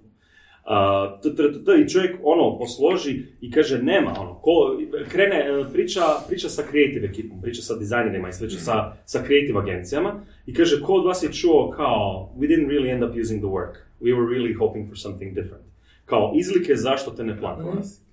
I 1.85 1.89
čovjek 1.89 2.17
ono 2.23 2.59
posloži 2.59 3.23
i 3.41 3.51
kaže 3.51 3.83
nema 3.83 4.15
ono, 4.19 4.35
ko, 4.35 4.79
krene 5.09 5.37
e, 5.37 5.73
priča, 5.73 6.01
priča 6.29 6.49
sa 6.49 6.63
creative 6.71 7.09
ekipom, 7.09 7.41
priča 7.41 7.63
sa 7.63 7.77
dizajnerima 7.77 8.29
i 8.29 8.33
slično, 8.33 8.59
sa, 8.59 8.93
sa 9.05 9.23
creative 9.27 9.59
agencijama 9.59 10.25
i 10.47 10.55
kaže 10.55 10.83
ko 10.83 10.93
od 10.93 11.07
vas 11.07 11.23
je 11.23 11.33
čuo 11.33 11.71
kao 11.71 12.33
we 12.39 12.49
didn't 12.49 12.69
really 12.69 12.93
end 12.93 13.05
up 13.05 13.17
using 13.21 13.41
the 13.41 13.49
work, 13.49 13.75
we 14.01 14.15
were 14.15 14.29
really 14.37 14.57
hoping 14.59 14.89
for 14.89 14.99
something 14.99 15.35
different. 15.35 15.65
Kao 16.05 16.33
izlike 16.37 16.77
zašto 16.77 17.11
te 17.11 17.25
ne 17.25 17.39
plati. 17.39 17.63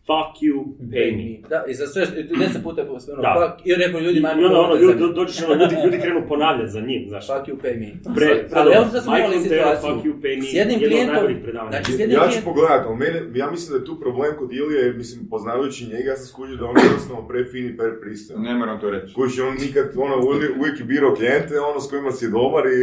Fuck 0.09 0.33
you, 0.45 0.57
pay 0.93 1.09
me. 1.17 1.49
Da, 1.49 1.59
i 1.67 1.73
za 1.73 1.85
sve, 1.87 2.01
deset 2.39 2.63
puta 2.63 2.81
je 2.81 2.87
ono, 2.89 3.21
Da. 3.21 3.31
fuck, 3.37 3.67
i 3.67 3.75
rekao 3.75 3.99
ljudima, 3.99 4.29
I 4.31 4.43
onda 4.43 4.59
ono, 4.59 4.75
ljudi, 4.75 4.99
do- 4.99 5.13
dođeš, 5.19 5.43
ono, 5.43 5.53
ljudi, 5.61 5.75
ljudi 5.85 5.97
krenu 6.03 6.21
ponavljati 6.27 6.71
za 6.71 6.81
njim, 6.81 7.05
znaš. 7.07 7.25
Fuck 7.27 7.43
you, 7.49 7.55
pay 7.63 7.73
me. 7.81 7.89
Pre, 8.15 8.29
Ali 8.59 8.69
pre, 8.71 8.77
evo 8.77 8.85
da 8.93 9.01
smo 9.01 9.17
imali 9.17 9.39
situaciju. 9.39 9.89
Fuck 9.93 10.05
you, 10.05 10.13
pay 10.23 10.35
me, 10.39 10.45
S 10.51 10.53
jednim 10.53 10.79
klijentom, 10.79 11.23
znači 11.69 11.91
s 11.91 11.99
jednim 11.99 12.17
Ja 12.19 12.27
ću 12.33 12.39
pogledat, 12.49 12.81
ali 12.87 12.97
mene, 13.03 13.17
ja 13.41 13.47
mislim 13.51 13.69
da 13.71 13.77
je 13.79 13.85
tu 13.89 13.99
problem 14.03 14.31
kod 14.39 14.49
Ilije, 14.53 14.81
jer 14.85 14.95
mislim, 14.95 15.29
poznavajući 15.29 15.85
njega, 15.93 16.09
ja 16.09 16.17
sam 16.17 16.27
skužio 16.33 16.55
da 16.57 16.65
on 16.65 16.75
je 16.77 16.83
jednostavno 16.83 17.27
prefin 17.27 17.65
i 17.69 17.77
prepristojan. 17.77 18.41
Ne 18.43 18.53
moram 18.55 18.79
to 18.79 18.89
reći. 18.89 19.13
Kući, 19.13 19.41
on 19.41 19.53
nikad, 19.65 19.85
ono, 20.05 20.15
uvijek, 20.59 20.79
je 20.79 20.85
birao 20.85 21.15
klijente, 21.15 21.53
ono, 21.69 21.79
s 21.79 21.89
kojima 21.89 22.11
si 22.11 22.25
je 22.25 22.29
dobar 22.39 22.63
i, 22.65 22.81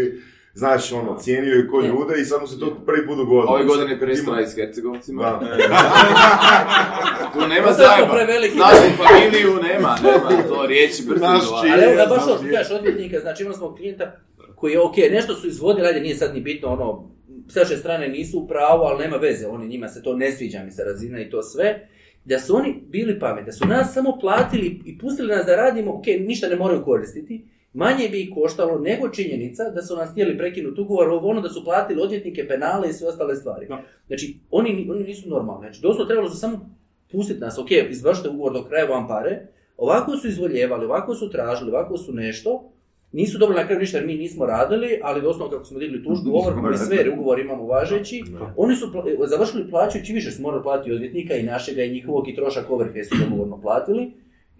znaš, 0.55 0.93
ono, 0.93 1.19
cijenio 1.19 1.55
je 1.55 1.69
ko 1.69 1.81
ljude 1.81 2.21
i 2.21 2.25
sad 2.25 2.41
mu 2.41 2.47
se 2.47 2.61
to 2.61 2.77
prvi 2.87 3.07
put 3.07 3.17
dogodilo. 3.17 3.55
Ove 3.55 3.65
godine 3.65 3.91
je 3.93 4.01
prestala 4.01 4.41
i 4.41 4.47
s 4.47 4.55
Hercegovcima. 4.55 5.23
Da. 5.23 5.39
Tu 7.33 7.49
nema 7.49 7.67
Pa 7.67 7.73
zajeba. 7.73 8.15
Našu 8.59 8.97
familiju 8.97 9.55
nema, 9.63 9.97
nema, 10.03 10.43
to 10.49 10.67
riječi 10.67 11.03
brzo. 11.09 11.25
Ali 11.73 11.83
evo 11.85 11.95
da 11.97 12.07
baš 12.07 12.23
znam 12.23 12.29
ovo 12.29 12.37
što 12.37 12.43
gdje. 12.43 12.53
kažeš 12.53 12.73
odvjetnika, 12.73 13.21
znači 13.21 13.43
imali 13.43 13.57
smo 13.57 13.75
klijenta 13.75 14.17
koji 14.57 14.73
je 14.73 14.81
ok, 14.81 14.97
nešto 15.11 15.35
su 15.35 15.49
izvodili, 15.49 15.87
ajde 15.87 16.01
nije 16.01 16.17
sad 16.17 16.35
ni 16.35 16.41
bitno, 16.41 16.69
ono, 16.69 17.11
s 17.49 17.55
naše 17.55 17.77
strane 17.77 18.09
nisu 18.09 18.39
u 18.39 18.49
pravu, 18.49 18.83
ali 18.83 19.05
nema 19.05 19.17
veze, 19.17 19.47
oni 19.47 19.69
njima 19.69 19.89
se 19.89 20.03
to 20.03 20.17
ne 20.17 20.33
sviđa 20.33 20.63
mi 20.65 20.71
se 20.71 20.85
razina 20.85 21.21
i 21.21 21.31
to 21.31 21.43
sve. 21.43 21.89
Da 22.25 22.39
su 22.39 22.57
oni 22.57 22.83
bili 22.89 23.21
pametni, 23.21 23.47
da 23.47 23.53
su 23.53 23.67
nas 23.67 23.95
samo 23.95 24.19
platili 24.21 24.81
i 24.85 24.99
pustili 24.99 25.29
nas 25.29 25.47
da 25.47 25.57
radimo, 25.57 25.95
ok, 25.95 26.05
ništa 26.21 26.49
ne 26.49 26.57
moraju 26.57 26.85
koristiti, 26.85 27.45
manje 27.73 28.09
bi 28.09 28.21
ih 28.23 28.31
koštalo 28.35 28.79
nego 28.79 29.09
činjenica 29.09 29.71
da 29.71 29.83
su 29.83 29.97
nas 29.97 30.11
htjeli 30.11 30.39
prekinuti 30.39 30.81
ugovor, 30.81 31.09
ovo 31.09 31.29
ono 31.29 31.41
da 31.41 31.49
su 31.49 31.65
platili 31.65 32.03
odvjetnike, 32.03 32.49
penale 32.49 32.89
i 32.89 32.93
sve 32.93 33.09
ostale 33.09 33.37
stvari. 33.37 33.67
Da. 33.67 33.83
Znači, 34.07 34.37
oni, 34.51 34.89
oni 34.91 35.05
nisu 35.05 35.29
normalni, 35.29 35.61
znači 35.67 35.83
doslovno 35.83 36.09
trebalo 36.09 36.31
su 36.31 36.37
samo 36.37 36.71
pustiti 37.13 37.41
nas, 37.41 37.59
ok, 37.59 37.71
izvršite 37.91 38.29
ugovor 38.29 38.53
do 38.53 38.65
kraja 38.65 38.85
vam 38.85 39.09
pare, 39.09 39.47
ovako 39.77 40.17
su 40.17 40.29
izvoljevali, 40.29 40.85
ovako 40.87 41.15
su 41.15 41.31
tražili, 41.31 41.71
ovako 41.71 41.97
su 41.97 42.13
nešto, 42.13 42.69
nisu 43.13 43.39
dobili 43.39 43.59
na 43.59 43.65
kraju 43.67 43.81
ništa 43.81 43.99
jer 43.99 44.07
mi 44.07 44.15
nismo 44.15 44.47
radili, 44.47 45.01
ali 45.03 45.23
doslovno 45.23 45.51
kako 45.53 45.65
smo 45.65 45.79
digli 45.79 46.05
tužbu, 46.05 46.31
ovrhu 46.35 46.61
i 46.75 46.79
sve, 46.79 46.97
jer 46.97 47.13
ugovor 47.13 47.41
imamo 47.41 47.67
važeći, 47.67 48.23
oni 48.57 48.77
su 48.77 48.87
pla- 48.93 49.27
završili 49.29 49.71
plaćajući 49.71 50.13
više, 50.13 50.31
su 50.31 50.43
morali 50.43 50.63
platiti 50.63 50.93
odvjetnika 50.93 51.35
i 51.35 51.43
našega 51.43 51.83
i 51.83 51.93
njihovog 51.93 52.29
i 52.29 52.35
trošak 52.35 52.71
ovrhe 52.71 53.05
su 53.05 53.15
dogovorno 53.25 53.61
platili 53.61 54.13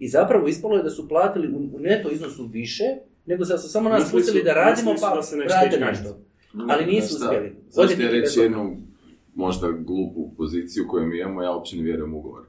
i 0.03 0.07
zapravo 0.07 0.47
ispalo 0.47 0.77
je 0.77 0.83
da 0.83 0.89
su 0.89 1.07
platili 1.07 1.47
u, 1.47 1.75
u 1.75 1.79
neto 1.79 2.09
iznosu 2.09 2.45
više, 2.45 2.83
nego 3.25 3.45
da 3.45 3.57
su 3.57 3.69
samo 3.69 3.89
nas 3.89 3.99
Mislili 3.99 4.21
su- 4.21 4.27
pustili 4.27 4.43
da 4.43 4.53
radimo 4.53 4.97
su 4.97 5.01
pa 5.01 5.21
štiti 5.21 5.83
nešto. 5.83 6.17
Ali 6.69 6.85
nisu 6.85 7.15
uspjeli. 7.15 8.03
Je 8.03 8.11
reći 8.11 8.39
jednu 8.39 8.77
možda 9.35 9.71
glupu 9.71 10.31
poziciju 10.37 10.85
koju 10.87 11.07
mi 11.07 11.19
imamo, 11.19 11.43
ja 11.43 11.51
uopće 11.51 11.77
ne 11.77 11.83
vjerujem 11.83 12.13
u 12.13 12.17
ugovor. 12.19 12.43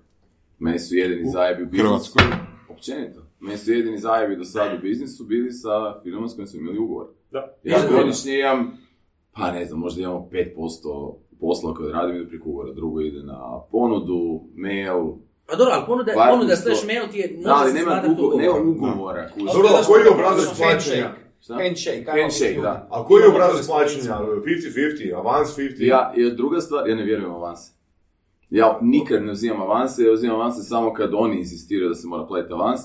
Meni 0.59 0.79
su 0.79 0.95
jedini 0.95 1.31
zajebi 1.31 1.63
u 1.63 1.67
biznisu. 1.67 1.87
Hrvatskoj? 1.89 2.23
Općenito. 2.69 3.21
Meni 3.41 3.59
su 3.59 3.73
jedini 3.73 3.99
zajebi 3.99 4.37
do 4.37 4.45
sad 4.45 4.79
u 4.79 4.83
biznisu 4.83 5.25
bili 5.25 5.53
sa 5.53 6.01
firmama 6.03 6.29
s 6.29 6.35
kojim 6.35 6.47
smo 6.47 6.61
imali 6.61 6.79
ugovor. 6.79 7.07
Da. 7.31 7.55
Ja 7.63 7.79
godišnje 7.91 8.39
imam, 8.39 8.79
pa 9.33 9.51
ne 9.53 9.65
znam, 9.65 9.81
možda 9.81 10.03
imamo 10.03 10.29
5% 10.33 11.15
posla 11.41 11.75
koje 11.75 11.93
radim 11.93 12.17
ide 12.17 12.29
preko 12.29 12.49
ugovora. 12.49 12.73
Drugo 12.73 13.01
ide 13.01 13.23
na 13.23 13.61
ponudu, 13.71 14.43
mail, 14.55 15.13
Pa 15.47 15.57
dobro, 15.57 15.73
ali 15.75 15.87
ponuda, 15.87 16.13
ponuda 16.31 16.57
slash 16.57 16.87
mail 16.87 17.03
ti 17.13 17.19
je, 17.19 17.33
može 17.37 17.45
da, 17.49 17.55
ali 17.61 17.71
se 17.71 17.79
nema, 17.79 17.91
smatrati 17.91 18.23
ugo, 18.23 18.37
nema 18.37 18.55
ugovora. 18.55 19.31
Dobro, 19.55 19.69
a 19.69 19.83
koji 19.87 20.03
je 20.03 20.11
obrazac 20.11 20.45
Handshake. 20.47 20.63
plaćanja? 20.63 21.11
Šta? 21.41 21.55
Handshake, 21.55 22.05
Handshake, 22.21 22.61
da. 22.63 22.89
A 22.91 23.05
koji 23.05 23.23
je 23.23 23.29
obrazac 23.29 23.67
plaćanja? 23.67 24.19
50-50, 24.47 25.17
avans 25.17 25.57
50? 25.59 25.75
Ja, 25.79 26.13
i 26.17 26.31
druga 26.31 26.61
stvar, 26.61 26.89
ja 26.89 26.95
ne 26.95 27.03
vjerujem 27.05 27.33
u 27.33 27.37
avanse. 27.37 27.73
Ja 28.51 28.79
nikad 28.83 29.23
ne 29.25 29.33
uzimam 29.33 29.61
avanse, 29.63 30.03
ja 30.05 30.13
uzimam 30.13 30.41
avanse 30.41 30.63
samo 30.63 30.93
kad 30.93 31.11
oni 31.15 31.39
insistiraju 31.39 31.89
da 31.89 31.95
se 31.95 32.07
mora 32.07 32.27
platiti 32.27 32.53
avans, 32.53 32.81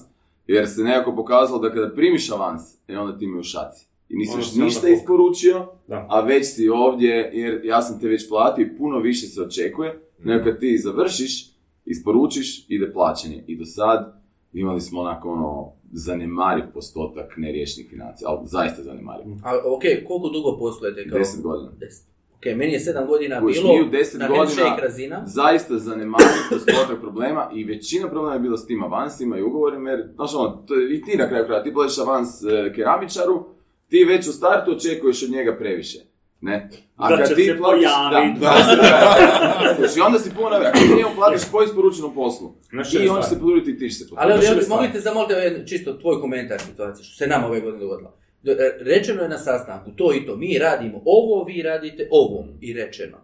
jer 0.48 0.68
se 0.70 0.82
nekako 0.84 1.16
pokazalo 1.16 1.60
da 1.60 1.74
kada 1.74 1.90
primiš 1.96 2.32
avans, 2.32 2.62
e 2.88 2.98
onda 2.98 3.18
ti 3.18 3.28
mi 3.28 3.40
u 3.40 3.44
šaci. 3.44 3.86
I 4.10 4.16
nisi 4.16 4.32
Ono 4.34 4.42
još 4.42 4.54
ništa 4.54 4.90
isporučio, 4.90 5.66
Da. 5.88 6.06
a 6.10 6.22
već 6.22 6.48
si 6.48 6.70
ovdje, 6.70 7.32
jer 7.34 7.62
ja 7.64 7.82
sam 7.82 8.00
te 8.00 8.08
već 8.08 8.30
platio 8.30 8.64
i 8.66 8.78
puno 8.78 9.00
više 9.00 9.28
se 9.28 9.42
očekuje, 9.42 10.00
nego 10.20 10.44
kad 10.44 10.60
ti 10.60 10.78
završiš, 10.78 11.50
isporučiš, 11.90 12.66
ide 12.70 12.91
plaćanje. 12.94 13.44
I 13.48 13.57
do 13.57 13.66
sad, 13.66 14.22
imali 14.53 14.82
smo 14.82 15.02
onako 15.02 15.30
ono 15.30 15.72
zanemariv 15.91 16.66
postotak 16.74 17.34
neriješenih 17.38 17.90
financija, 17.90 18.30
ali 18.30 18.48
zaista 18.48 18.84
zanemariv. 18.84 19.26
A, 19.44 19.61
ok, 19.76 19.82
koliko 20.07 20.30
dugo 20.30 20.57
poslujete 20.60 21.10
kao? 21.10 21.20
10 21.20 21.41
godina. 21.41 21.72
Deset. 21.80 22.10
Ok, 22.38 22.45
meni 22.45 22.74
je 22.74 22.80
7 22.80 23.07
godina 23.07 23.40
Kužiš, 23.41 23.61
bilo 23.61 23.74
u 23.74 23.90
10 23.91 24.20
na 24.20 24.28
godina 24.28 24.78
razina. 24.82 25.24
zaista 25.26 25.78
zanemariv 25.78 26.28
postotak 26.49 26.99
problema 27.02 27.52
i 27.56 27.64
većina 27.64 28.07
problema 28.07 28.34
je 28.34 28.40
bila 28.40 28.57
s 28.57 28.66
tim 28.66 28.84
avansima 28.84 29.38
i 29.38 29.41
ugovorima, 29.41 29.90
jer, 29.90 30.10
znaš 30.16 30.36
ono, 30.36 30.64
to 30.68 30.76
je, 30.76 30.95
i 30.95 31.02
ti 31.02 31.18
na 31.18 31.28
kraju 31.30 31.45
kraja, 31.45 31.64
ti 31.64 31.74
platiš 31.74 31.98
avans 31.98 32.44
e, 32.44 32.74
keramičaru, 32.76 33.45
ti 33.88 34.06
već 34.06 34.28
u 34.28 34.32
startu 34.32 34.72
očekuješ 34.72 35.24
od 35.24 35.30
njega 35.30 35.57
previše. 35.57 35.99
Ne? 36.41 36.70
A 36.95 37.10
Da 37.10 37.18
kad 37.18 37.28
će 37.28 37.36
ti 37.36 37.45
se 37.45 37.57
platiš, 37.57 37.84
pojavit. 37.84 38.34
da, 38.36 38.49
da, 38.76 39.76
Kužiš, 39.78 39.98
I 39.98 40.02
onda 40.02 40.20
si 40.20 40.30
puno, 40.32 40.49
njemu 40.98 41.10
platiš 41.16 41.41
po 41.52 41.64
isporučenom 41.64 42.14
poslu. 42.16 42.53
Znaš 42.70 42.94
I 42.94 43.10
on 43.10 43.22
će 43.22 43.30
se 43.30 43.40
poduriti 43.40 43.72
i 43.72 43.78
ti 43.78 43.90
će 43.90 43.95
se 43.95 44.06
Ali 44.10 44.28
poduriti. 44.28 44.49
ovdje, 44.49 44.64
stvar. 44.64 44.82
mogu 44.82 44.94
te 44.94 44.99
zamoliti 44.99 45.34
ovaj 45.34 45.66
čisto 45.66 45.94
tvoj 45.94 46.22
komentar 46.22 46.60
situacije, 46.61 47.03
što 47.03 47.16
se 47.16 47.28
nama 47.28 47.48
ove 47.48 47.61
godine 47.61 47.80
dogodilo. 47.80 48.14
Do- 48.44 48.52
e, 48.52 48.56
Rečeno 48.82 49.22
je 49.24 49.30
na 49.30 49.38
sastanku, 49.38 49.91
to 49.91 50.14
i 50.14 50.26
to, 50.26 50.36
mi 50.36 50.57
radimo 50.57 51.02
ovo, 51.06 51.44
vi 51.44 51.61
radite 51.61 52.07
ovo, 52.11 52.45
i 52.61 52.74
rečeno. 52.74 53.18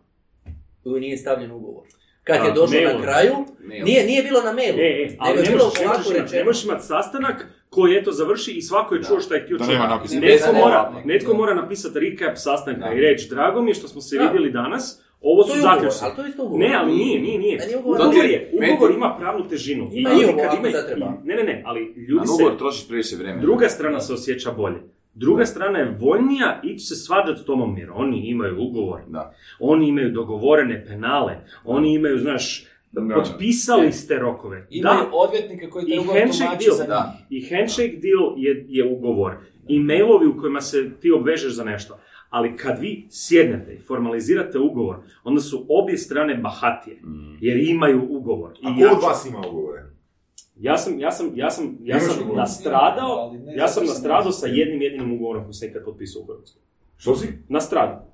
Nije 0.85 1.17
stavljen 1.17 1.51
ugovor. 1.51 1.83
Kad 2.23 2.45
je 2.45 2.51
došlo 2.51 2.79
na 2.83 3.01
kraju, 3.01 3.33
nije, 3.83 4.05
nije 4.05 4.23
bilo 4.23 4.41
na 4.41 4.51
mailu, 4.51 4.77
E, 4.79 4.83
e, 4.83 5.15
ali 5.19 5.29
nego 5.29 5.39
je 5.39 5.43
ne 5.43 5.51
bilo 5.51 5.65
možeš, 5.65 5.79
ne 5.79 5.85
ovako 5.85 6.01
možeš, 6.21 6.45
možeš 6.45 6.63
imati 6.63 6.85
sastanak 6.85 7.45
koji 7.75 7.95
eto 7.95 8.11
završi 8.11 8.51
i 8.51 8.61
svako 8.61 8.95
je 8.95 9.03
čuo 9.03 9.19
šta 9.19 9.35
je 9.35 9.43
htio 9.43 9.57
Da 9.57 9.63
čuti. 9.63 9.73
nema 9.73 9.87
napisano. 9.87 10.21
Netko, 10.21 10.53
mora, 10.53 10.81
netko 11.05 11.33
mora 11.33 11.53
napisati 11.53 11.99
recap 12.01 12.33
sastanka 12.37 12.93
i 12.93 13.01
reći, 13.01 13.29
drago 13.29 13.61
mi 13.61 13.69
je 13.69 13.75
što 13.75 13.87
smo 13.87 14.01
se 14.01 14.17
Da. 14.17 14.23
vidjeli 14.23 14.51
danas, 14.51 14.83
ovo 15.21 15.43
su 15.43 15.51
ugovor, 15.51 15.61
zaključci. 15.69 15.99
ali 16.03 16.15
to 16.15 16.21
je 16.21 16.29
isto 16.29 16.43
ugovor. 16.43 16.59
Ne, 16.59 16.75
ali 16.75 16.91
nije, 16.93 17.21
nije, 17.21 17.39
nije. 17.39 17.57
Da 17.57 17.65
nije 17.65 17.77
ugovor. 17.77 17.99
Ugovor, 18.01 18.25
je, 18.25 18.51
ugovor 18.73 18.91
ima 18.91 19.15
pravnu 19.19 19.47
težinu. 19.47 19.89
Ima 19.93 20.09
i 20.09 20.13
imaju- 20.13 20.71
zatreba. 20.71 21.13
Ne, 21.23 21.35
ne, 21.35 21.43
ne, 21.43 21.61
ali 21.65 21.79
ljudi 22.09 22.27
se... 22.27 22.33
ugovor 22.33 22.57
trošiš 22.57 22.87
previše 22.87 23.15
vremena. 23.15 23.41
Druga 23.41 23.69
strana 23.69 23.99
se 23.99 24.13
osjeća 24.13 24.51
bolje. 24.51 24.77
Druga 25.13 25.45
strana 25.45 25.79
je 25.79 25.97
voljnija 25.99 26.61
ići 26.63 26.85
se 26.85 26.95
svađati 26.95 27.41
s 27.41 27.45
Tomom 27.45 27.77
jer 27.77 27.89
oni 27.93 28.19
imaju 28.19 28.55
ugovor, 28.59 28.99
Da. 29.07 29.33
oni 29.59 29.87
imaju 29.87 30.11
dogovorene 30.11 30.85
penale, 30.85 31.33
oni 31.65 31.93
imaju, 31.93 32.19
znaš, 32.19 32.67
Da. 33.01 33.15
potpisali 33.15 33.91
ste 33.91 34.19
rokove. 34.19 34.67
Imaju 34.69 34.99
Da, 34.99 35.09
odvjetnike 35.13 35.69
koji 35.69 35.85
I 35.85 35.91
te 35.91 35.99
ugovor 35.99 36.19
handshake 36.19 36.57
deal. 36.65 36.75
za 36.77 36.83
njih. 36.83 36.89
Da. 36.89 37.17
i 37.29 37.49
handshake 37.49 37.97
deal 38.01 38.33
je, 38.37 38.65
je 38.69 38.91
ugovor. 38.95 39.37
I 39.67 39.79
mailovi 39.79 40.27
u 40.27 40.37
kojima 40.37 40.61
se 40.61 40.91
ti 41.01 41.11
obvežeš 41.11 41.53
za 41.53 41.63
nešto. 41.63 41.99
Ali 42.29 42.57
kad 42.57 42.79
vi 42.79 43.07
sjednete 43.09 43.73
i 43.73 43.79
formalizirate 43.79 44.59
ugovor, 44.59 44.97
onda 45.23 45.41
su 45.41 45.65
obje 45.69 45.97
strane 45.97 46.35
bahatije. 46.35 46.95
Mm. 46.95 47.37
Jer 47.41 47.57
imaju 47.57 48.07
ugovor. 48.09 48.51
I 48.61 48.67
A 48.67 48.69
ja, 48.69 48.89
ko 48.89 48.95
od 48.95 49.03
vas 49.03 49.25
ima 49.25 49.39
ugovore? 49.49 49.81
ja 50.55 50.77
sam, 50.77 50.99
ja 50.99 51.11
sam, 51.11 51.31
ja 51.35 51.49
sam, 51.49 51.77
ja 51.81 51.99
sam 51.99 52.15
ugovor? 52.19 52.37
nastradao, 52.37 53.33
ne 53.45 53.55
ja 53.55 53.67
sam 53.67 53.85
nastradao 53.85 54.31
sa 54.31 54.47
jednim 54.47 54.81
jedinim 54.81 55.13
ugovorom 55.13 55.43
koji 55.43 55.53
sam 55.53 55.69
ikad 55.69 55.85
potpisao 55.85 56.21
u 56.21 56.25
Hrvatskoj. 56.25 56.61
Što 56.97 57.15
si? 57.15 57.27
Nastradao. 57.49 58.07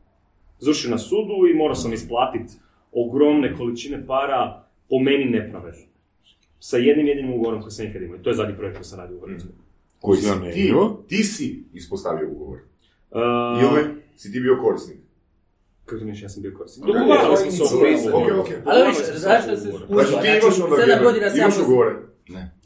Završio 0.59 0.91
na 0.91 0.97
sudu 0.97 1.33
i 1.51 1.57
morao 1.57 1.75
sam 1.75 1.93
isplatiti 1.93 2.53
ogromne 2.91 3.55
količine 3.55 4.07
para 4.07 4.63
po 4.91 4.99
meni 4.99 5.25
nepravedno. 5.27 5.85
Sa 6.59 6.77
jednim 6.77 7.07
jedinim 7.07 7.33
ugovorom 7.33 7.61
koji 7.61 7.71
sam 7.71 7.85
ikad 7.85 8.01
imao. 8.01 8.17
I 8.17 8.23
to 8.23 8.29
je 8.29 8.35
zadnji 8.35 8.55
projekt 8.57 8.77
koji 8.77 8.85
sam 8.85 8.99
radio 8.99 9.17
u 9.17 9.21
Hrvatskoj. 9.21 9.51
Koji 9.99 10.17
si 10.17 10.29
ti, 10.53 10.73
ti 11.07 11.23
si 11.23 11.63
ispostavio 11.73 12.29
ugovor. 12.31 12.59
Uh, 13.11 13.19
Ili 13.63 13.81
si 14.15 14.31
ti 14.31 14.39
bio 14.39 14.57
korisnik? 14.63 14.97
Kako 15.85 15.99
to 15.99 16.05
ja 16.15 16.29
sam 16.29 16.41
bio 16.41 16.53
korisnik? 16.57 16.85
Dogovarali 16.85 17.33
ok, 17.33 17.39
smo 17.51 17.65
se 17.65 17.75
ok. 18.39 18.47
Ali 18.65 18.87
viš, 18.87 18.97
zašto 19.15 19.55
se 19.57 19.67
spušta? 19.67 19.87
Znači 19.89 20.07
ti 20.07 20.11
Znači, 20.11 20.37
imaš 20.37 20.59
onda 20.59 20.75
ugovore. 20.75 21.03
godina 21.03 21.29
sam 21.29 21.39
Imaš 21.39 21.59
ugovore. 21.59 21.95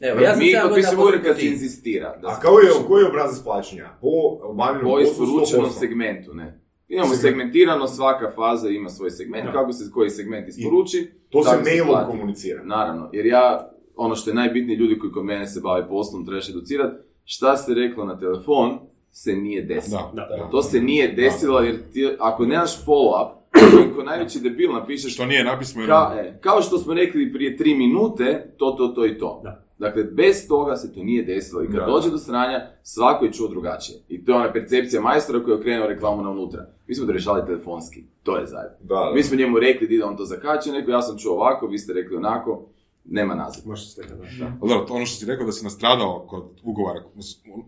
Evo, 0.00 0.20
ja 0.20 0.30
sam 0.30 0.38
Mi 0.38 0.44
7 0.44 0.48
godina 0.52 0.68
potpisujemo 0.68 1.02
ugovor 1.02 1.22
kad 1.24 1.34
se 1.34 1.40
ti. 1.40 1.46
inzistira. 1.48 2.16
Da 2.22 2.28
A 2.28 2.40
kao 2.40 2.58
je, 2.58 2.70
koji 2.88 3.02
je 3.02 3.08
obrazac 3.08 3.44
plaćanja? 3.44 3.88
Po 4.00 4.08
obavljenom 4.42 4.84
po 4.90 4.96
poslu 4.96 5.10
isporučenom 5.12 5.70
100%. 5.70 5.78
segmentu, 5.78 6.34
ne. 6.34 6.60
Imamo 6.88 7.06
Segment. 7.06 7.22
segmentirano, 7.22 7.86
svaka 7.86 8.30
faza 8.30 8.68
ima 8.68 8.88
svoj 8.88 9.10
segment, 9.10 9.44
Da. 9.44 9.52
kako 9.52 9.72
se 9.72 9.90
koji 9.90 10.10
segment 10.10 10.48
isporuči. 10.48 11.10
To 11.30 11.42
se 11.42 11.56
mailom 11.64 11.88
plati. 11.88 12.10
komunicira. 12.10 12.64
Naravno, 12.64 13.10
jer 13.12 13.26
ja, 13.26 13.70
ono 13.96 14.14
što 14.14 14.30
je 14.30 14.34
najbitnije, 14.34 14.76
ljudi 14.76 14.98
koji 14.98 15.12
kod 15.12 15.24
mene 15.24 15.46
se 15.46 15.60
bave 15.60 15.88
poslom, 15.88 16.26
trebaš 16.26 16.48
educirati, 16.48 16.96
šta 17.24 17.56
se 17.56 17.74
reklo 17.74 18.04
na 18.04 18.18
telefon, 18.18 18.78
se 19.10 19.32
nije 19.32 19.62
desilo. 19.62 20.12
Da, 20.14 20.26
Da. 20.30 20.36
da. 20.36 20.50
To 20.50 20.62
se 20.62 20.80
nije 20.80 21.08
desilo, 21.08 21.60
jer 21.60 21.76
ti, 21.92 22.08
ako 22.18 22.46
nemaš 22.46 22.84
follow-up, 22.84 23.30
ko 23.96 24.02
najveći 24.02 24.40
debil 24.40 24.72
napišeš 24.72 25.14
Što 25.14 25.26
nije 25.26 25.44
napisano. 25.44 25.86
Ka, 25.86 26.14
e, 26.16 26.38
kao 26.40 26.62
što 26.62 26.78
smo 26.78 26.94
rekli 26.94 27.32
prije 27.32 27.56
tri 27.56 27.74
minute, 27.74 28.54
to, 28.56 28.70
to, 28.70 28.88
to 28.88 29.06
i 29.06 29.18
to. 29.18 29.42
Da. 29.78 29.86
Dakle, 29.86 30.04
bez 30.04 30.48
toga 30.48 30.76
se 30.76 30.94
to 30.94 31.02
nije 31.02 31.24
desilo 31.24 31.62
i 31.62 31.66
kad 31.66 31.74
Da. 31.76 31.86
dođe 31.86 32.10
do 32.10 32.18
sranja, 32.18 32.70
svako 32.82 33.24
je 33.24 33.32
čuo 33.32 33.48
drugačije. 33.48 33.98
I 34.08 34.24
to 34.24 34.32
je 34.32 34.36
ona 34.38 34.52
percepcija 34.52 35.02
majstora 35.02 35.44
koji 35.44 35.52
je 35.52 35.58
okrenuo 35.58 35.86
reklamu 35.86 36.22
na 36.22 36.30
unutra. 36.30 36.66
Mi 36.86 36.94
smo 36.94 37.06
to 37.06 37.12
rješavali 37.12 37.46
telefonski, 37.46 38.04
to 38.22 38.36
je 38.36 38.46
zajedno. 38.46 38.76
Da, 38.80 38.94
da. 38.94 39.12
Mi 39.14 39.22
smo 39.22 39.36
njemu 39.36 39.58
rekli 39.58 39.88
da 39.88 39.94
ide 39.94 40.04
on 40.04 40.16
to 40.16 40.24
zakače, 40.24 40.72
neko 40.72 40.90
ja 40.90 41.02
sam 41.02 41.18
čuo 41.18 41.32
ovako, 41.34 41.66
vi 41.66 41.78
ste 41.78 41.92
rekli 41.92 42.16
onako, 42.16 42.62
nema 43.04 43.34
nazad. 43.34 43.66
Može 43.66 43.86
se 43.86 44.02
da. 44.02 44.14
da. 44.46 44.84
Ono 44.90 45.06
što 45.06 45.18
si 45.18 45.26
rekao 45.26 45.46
da 45.46 45.52
si 45.52 45.64
nastradao 45.64 46.24
kod 46.28 46.44
ugovara, 46.64 47.02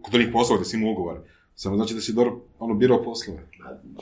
kod 0.02 0.14
onih 0.14 0.28
poslova 0.32 0.60
gdje 0.60 0.68
si 0.70 0.76
imao 0.76 0.92
ugovor, 0.92 1.20
samo 1.54 1.76
znači 1.76 1.94
da 1.94 2.00
si 2.00 2.12
dobro 2.12 2.40
ono, 2.58 2.74
birao 2.74 3.02
poslove. 3.02 3.48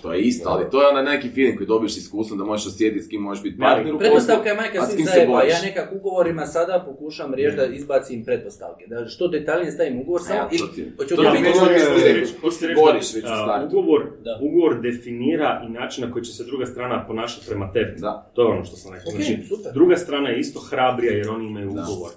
To 0.02 0.12
je 0.12 0.20
isto, 0.20 0.48
ali 0.48 0.64
to 0.70 0.82
je 0.82 0.88
onda 0.88 1.02
neki 1.02 1.30
feeling 1.30 1.56
koji 1.56 1.66
dobiješ 1.66 1.97
iskustvom 1.97 2.38
da 2.38 2.44
možeš 2.44 2.66
osjetiti 2.66 3.05
s 3.05 3.09
kim 3.09 3.20
možeš 3.20 3.43
biti 3.43 3.59
partner 3.59 3.94
u 3.94 3.98
Pretpostavka 3.98 4.48
je 4.48 4.55
majka 4.55 4.82
svih 4.82 5.06
zajeba. 5.06 5.43
Ja 5.43 5.62
nekak 5.62 5.93
ugovorima 5.93 6.47
sada 6.47 6.84
pokušam 6.86 7.34
riješiti 7.34 7.56
da 7.59 7.66
izbacim 7.66 8.24
pretpostavke. 8.24 8.84
Da 8.86 9.06
što 9.06 9.28
detaljnije 9.28 9.72
stavim 9.72 10.01
ugovor, 10.01 10.20
samo 10.22 10.38
Ja, 10.38 10.48
i 10.52 10.59
to 10.59 10.66
ti- 10.66 10.93
reći-. 12.14 12.34
Ugovor, 13.66 14.01
ugovor 14.43 14.80
definira 14.82 15.62
i 15.68 15.72
način 15.72 16.05
na 16.05 16.12
koji 16.12 16.24
će 16.24 16.32
se 16.32 16.44
druga 16.44 16.66
strana 16.66 17.05
ponašati 17.06 17.47
prema 17.47 17.72
tebi. 17.72 18.01
Da. 18.01 18.30
To 18.34 18.43
je 18.43 18.48
ono 18.48 18.64
što 18.64 18.76
sam 18.76 18.93
rekao. 18.94 19.10
Znači, 19.12 19.38
druga 19.74 19.97
strana 19.97 20.28
je 20.28 20.38
isto 20.40 20.60
hrabrija 20.60 21.12
jer 21.12 21.30
oni 21.30 21.47
imaju 21.47 21.70
ugovor. 21.70 22.10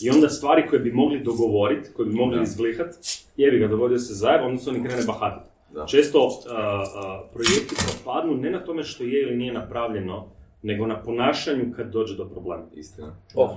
I 0.00 0.10
onda 0.10 0.28
stvari 0.28 0.66
koje 0.70 0.80
bi 0.80 0.92
mogli 0.92 1.20
dogovoriti, 1.20 1.88
koje 1.92 2.08
bi 2.08 2.14
mogli 2.14 2.36
Da. 2.36 2.42
izglihat, 2.42 2.94
jebi 3.36 3.58
ga, 3.58 3.68
dogodio 3.68 3.98
se 3.98 4.14
zajeb, 4.14 4.40
onda 4.44 4.58
se 4.58 4.70
oni 4.70 4.84
krene 4.84 5.02
bahatiti. 5.06 5.50
Da. 5.70 5.86
Često 5.86 6.18
uh, 6.18 6.32
uh, 6.34 6.50
projekti 7.32 7.74
propadnu 7.78 8.34
ne 8.34 8.50
na 8.50 8.64
tome 8.64 8.84
što 8.84 9.04
je 9.04 9.22
ili 9.22 9.36
nije 9.36 9.52
napravljeno, 9.52 10.28
nego 10.62 10.86
na 10.86 11.02
ponašanju 11.02 11.64
kad 11.76 11.86
dođe 11.88 12.16
do 12.16 12.24
problema. 12.26 12.64
Istina. 12.74 13.16
Oh, 13.34 13.50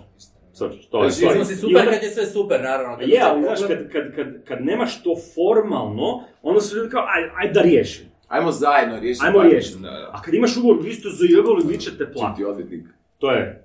Sad, 0.53 0.71
to 0.91 1.03
je 1.03 1.09
Znači, 1.09 1.15
stvar. 1.15 1.35
smo 1.35 1.45
si 1.45 1.53
I 1.53 1.57
super 1.57 1.77
onda- 1.77 1.91
kad 1.91 2.03
je 2.03 2.09
sve 2.09 2.25
super, 2.25 2.61
naravno. 2.61 2.97
kad 2.97 3.09
je, 3.09 3.19
ali 3.21 3.41
znaš, 3.41 3.59
problem- 3.59 3.77
kad, 3.83 4.03
kad, 4.05 4.15
kad, 4.15 4.43
kad 4.45 4.65
nemaš 4.65 5.03
to 5.03 5.15
formalno, 5.35 6.07
onda 6.41 6.61
su 6.61 6.75
ljudi 6.77 6.89
kao, 6.89 7.01
aj, 7.03 7.23
aj 7.37 7.53
da 7.53 7.61
riješim. 7.61 8.05
Ajmo 8.27 8.51
zajedno 8.51 8.99
riješiti. 8.99 9.25
Ajmo 9.27 9.41
riješiti. 9.41 9.79
Da, 9.79 9.89
da. 9.89 10.09
A 10.13 10.21
kad 10.21 10.33
imaš 10.33 10.57
ugovor, 10.57 10.77
vi 10.83 10.93
ste 10.93 11.09
zajebali, 11.11 11.63
vi 11.65 11.77
ćete 11.77 11.97
Čim 11.97 12.13
platiti. 12.13 12.37
ti 12.37 12.45
odvjetnik. 12.45 12.83
To 13.17 13.31
je, 13.31 13.63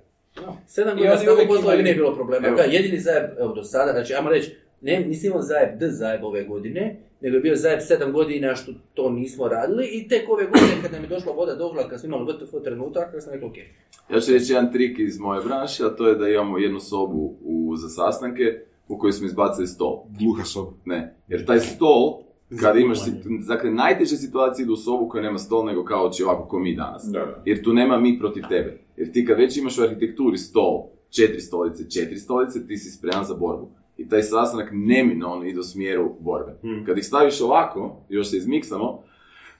Sedam 0.67 0.97
I 0.97 1.01
godina 1.01 1.17
s 1.17 1.23
uvijek 1.23 1.47
poslova 1.47 1.73
imaju- 1.73 1.83
nije 1.83 1.95
bilo 1.95 2.15
problema. 2.15 2.47
Evo. 2.47 2.57
Kaj, 2.57 2.67
jedini 2.69 2.99
zajeb, 2.99 3.23
evo 3.39 3.53
do 3.53 3.63
sada, 3.63 3.91
znači, 3.91 4.13
ajmo 4.13 4.29
reći, 4.29 4.51
ne, 4.81 4.99
nisi 4.99 5.27
imao 5.27 5.41
zajeb 5.41 5.79
D 5.79 5.87
zajeb 5.89 6.23
ove 6.23 6.43
godine, 6.43 6.99
nego 7.21 7.35
je 7.35 7.41
bio 7.41 7.55
zajeb 7.55 7.79
sedam 7.81 8.11
godina 8.11 8.55
što 8.55 8.71
to 8.93 9.09
nismo 9.09 9.47
radili 9.47 9.89
i 9.93 10.07
tek 10.07 10.29
ove 10.29 10.45
godine 10.45 10.81
kad 10.81 10.91
nam 10.91 11.03
je 11.03 11.07
došla 11.07 11.31
voda 11.31 11.55
do 11.55 11.73
kad 11.89 11.99
smo 11.99 12.07
imali 12.07 12.33
VTF 12.33 12.63
trenutak, 12.63 13.11
kad 13.11 13.23
sam 13.23 13.33
rekao, 13.33 13.49
ok, 13.49 13.55
Ja 14.13 14.19
ću 14.19 14.31
reći 14.31 14.53
jedan 14.53 14.71
trik 14.71 14.99
iz 14.99 15.19
moje 15.19 15.41
branše, 15.43 15.83
a 15.83 15.89
to 15.89 16.07
je 16.07 16.15
da 16.15 16.29
imamo 16.29 16.57
jednu 16.57 16.79
sobu 16.79 17.35
u, 17.41 17.75
za 17.75 17.89
sastanke 17.89 18.43
u 18.87 18.97
kojoj 18.97 19.11
smo 19.11 19.25
izbacili 19.25 19.67
stol. 19.67 20.03
Gluha 20.19 20.43
soba. 20.43 20.71
Ne, 20.85 21.15
jer 21.27 21.45
taj 21.45 21.59
stol, 21.59 22.23
kad 22.61 22.77
imaš, 22.77 22.99
dakle, 23.47 23.71
najteže 23.71 24.17
situacije 24.17 24.63
idu 24.63 24.73
u 24.73 24.77
sobu 24.77 25.09
koja 25.09 25.23
nema 25.23 25.37
stol 25.37 25.65
nego 25.65 25.85
kao 25.85 26.09
će 26.09 26.25
ovako 26.25 26.47
ko 26.47 26.59
mi 26.59 26.75
danas. 26.75 27.03
Da, 27.11 27.19
da. 27.19 27.41
Jer 27.45 27.63
tu 27.63 27.73
nema 27.73 27.99
mi 27.99 28.19
protiv 28.19 28.43
tebe. 28.49 28.79
Jer 28.97 29.11
ti 29.11 29.25
kad 29.25 29.37
već 29.37 29.57
imaš 29.57 29.77
u 29.77 29.83
arhitekturi 29.83 30.37
stol, 30.37 30.83
četiri 31.09 31.41
stolice, 31.41 31.89
četiri 31.89 32.17
stolice, 32.17 32.67
ti 32.67 32.77
si 32.77 32.91
spreman 32.91 33.25
za 33.25 33.33
borbu. 33.33 33.69
I 33.97 34.09
taj 34.09 34.23
sastanak 34.23 34.69
neminovno 34.71 35.45
ide 35.45 35.59
u 35.59 35.63
smjeru 35.63 36.11
borbe. 36.19 36.51
Hmm. 36.61 36.85
Kad 36.85 36.97
ih 36.97 37.05
staviš 37.05 37.41
ovako, 37.41 37.95
još 38.09 38.29
se 38.29 38.37
izmiksamo, 38.37 39.03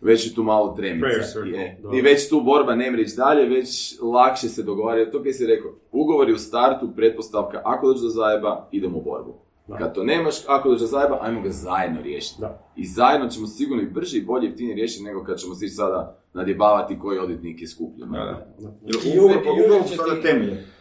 već 0.01 0.27
je 0.27 0.35
tu 0.35 0.43
malo 0.43 0.73
tremica. 0.73 1.07
Circle, 1.23 1.49
I, 1.49 1.81
da. 1.84 1.97
I 1.97 2.01
već 2.01 2.30
tu 2.30 2.41
borba 2.41 2.76
ne 2.76 2.91
mre 2.91 3.01
ići 3.01 3.15
dalje, 3.18 3.45
već 3.49 3.68
lakše 4.01 4.49
se 4.49 4.64
dogovaraju. 4.64 5.11
To 5.11 5.23
kaj 5.23 5.34
si 5.34 5.45
rekao, 5.45 5.72
ugovor 5.91 6.30
je 6.30 6.35
u 6.35 6.39
startu 6.39 6.89
pretpostavka, 6.95 7.61
ako 7.65 7.88
dođe 7.88 8.01
do 8.01 8.09
zajeba, 8.09 8.68
idemo 8.72 8.97
u 8.97 9.01
borbu. 9.01 9.34
Da. 9.68 9.77
Kad 9.77 9.95
to 9.95 10.03
nemaš, 10.03 10.35
ako 10.47 10.69
dođe 10.69 10.81
do 10.81 10.88
zajeba, 10.88 11.18
ajmo 11.22 11.41
ga 11.41 11.49
zajedno 11.49 12.01
riješiti. 12.01 12.41
Da. 12.41 12.72
I 12.76 12.85
zajedno 12.85 13.27
ćemo 13.30 13.47
sigurno 13.47 13.84
i 13.84 13.88
brže 13.88 14.18
i 14.18 14.22
bolje 14.22 14.45
jeftinije 14.45 14.76
riješiti 14.76 15.03
nego 15.03 15.23
kad 15.23 15.38
ćemo 15.38 15.55
svi 15.55 15.69
sada 15.69 16.18
nadjebavati 16.34 16.99
koji 16.99 17.19
odvjetnik 17.19 17.61
je 17.61 17.68
skupljen. 17.68 18.11
Da, 18.11 18.18
da. 18.59 18.69
I 19.05 19.19
uvijek- 19.19 19.45
i 19.45 19.61
uvijek 19.61 19.84